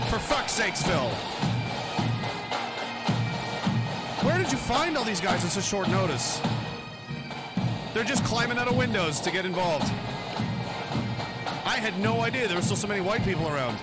For 0.08 0.18
fuck's 0.18 0.52
sakes, 0.52 0.82
Phil. 0.82 1.08
Where 4.22 4.38
did 4.38 4.50
you 4.52 4.58
find 4.58 4.96
all 4.96 5.04
these 5.04 5.20
guys 5.20 5.44
on 5.44 5.50
such 5.50 5.64
short 5.64 5.88
notice? 5.88 6.40
They're 7.92 8.04
just 8.04 8.24
climbing 8.24 8.56
out 8.56 8.68
of 8.68 8.76
windows 8.76 9.20
to 9.20 9.30
get 9.30 9.44
involved. 9.44 9.92
I 11.64 11.76
had 11.76 11.98
no 11.98 12.20
idea 12.20 12.46
there 12.46 12.56
were 12.56 12.62
still 12.62 12.76
so 12.76 12.88
many 12.88 13.00
white 13.00 13.24
people 13.24 13.48
around. 13.48 13.76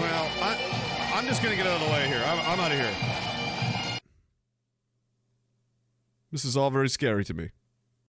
Well, 0.00 0.30
I, 0.40 1.12
I'm 1.14 1.26
just 1.26 1.42
going 1.42 1.54
to 1.54 1.62
get 1.62 1.70
out 1.70 1.78
of 1.78 1.86
the 1.86 1.92
way 1.92 2.06
here. 2.08 2.22
I'm, 2.24 2.38
I'm 2.40 2.58
out 2.58 2.72
of 2.72 2.78
here. 2.78 4.00
This 6.32 6.46
is 6.46 6.56
all 6.56 6.70
very 6.70 6.88
scary 6.88 7.22
to 7.26 7.34
me. 7.34 7.50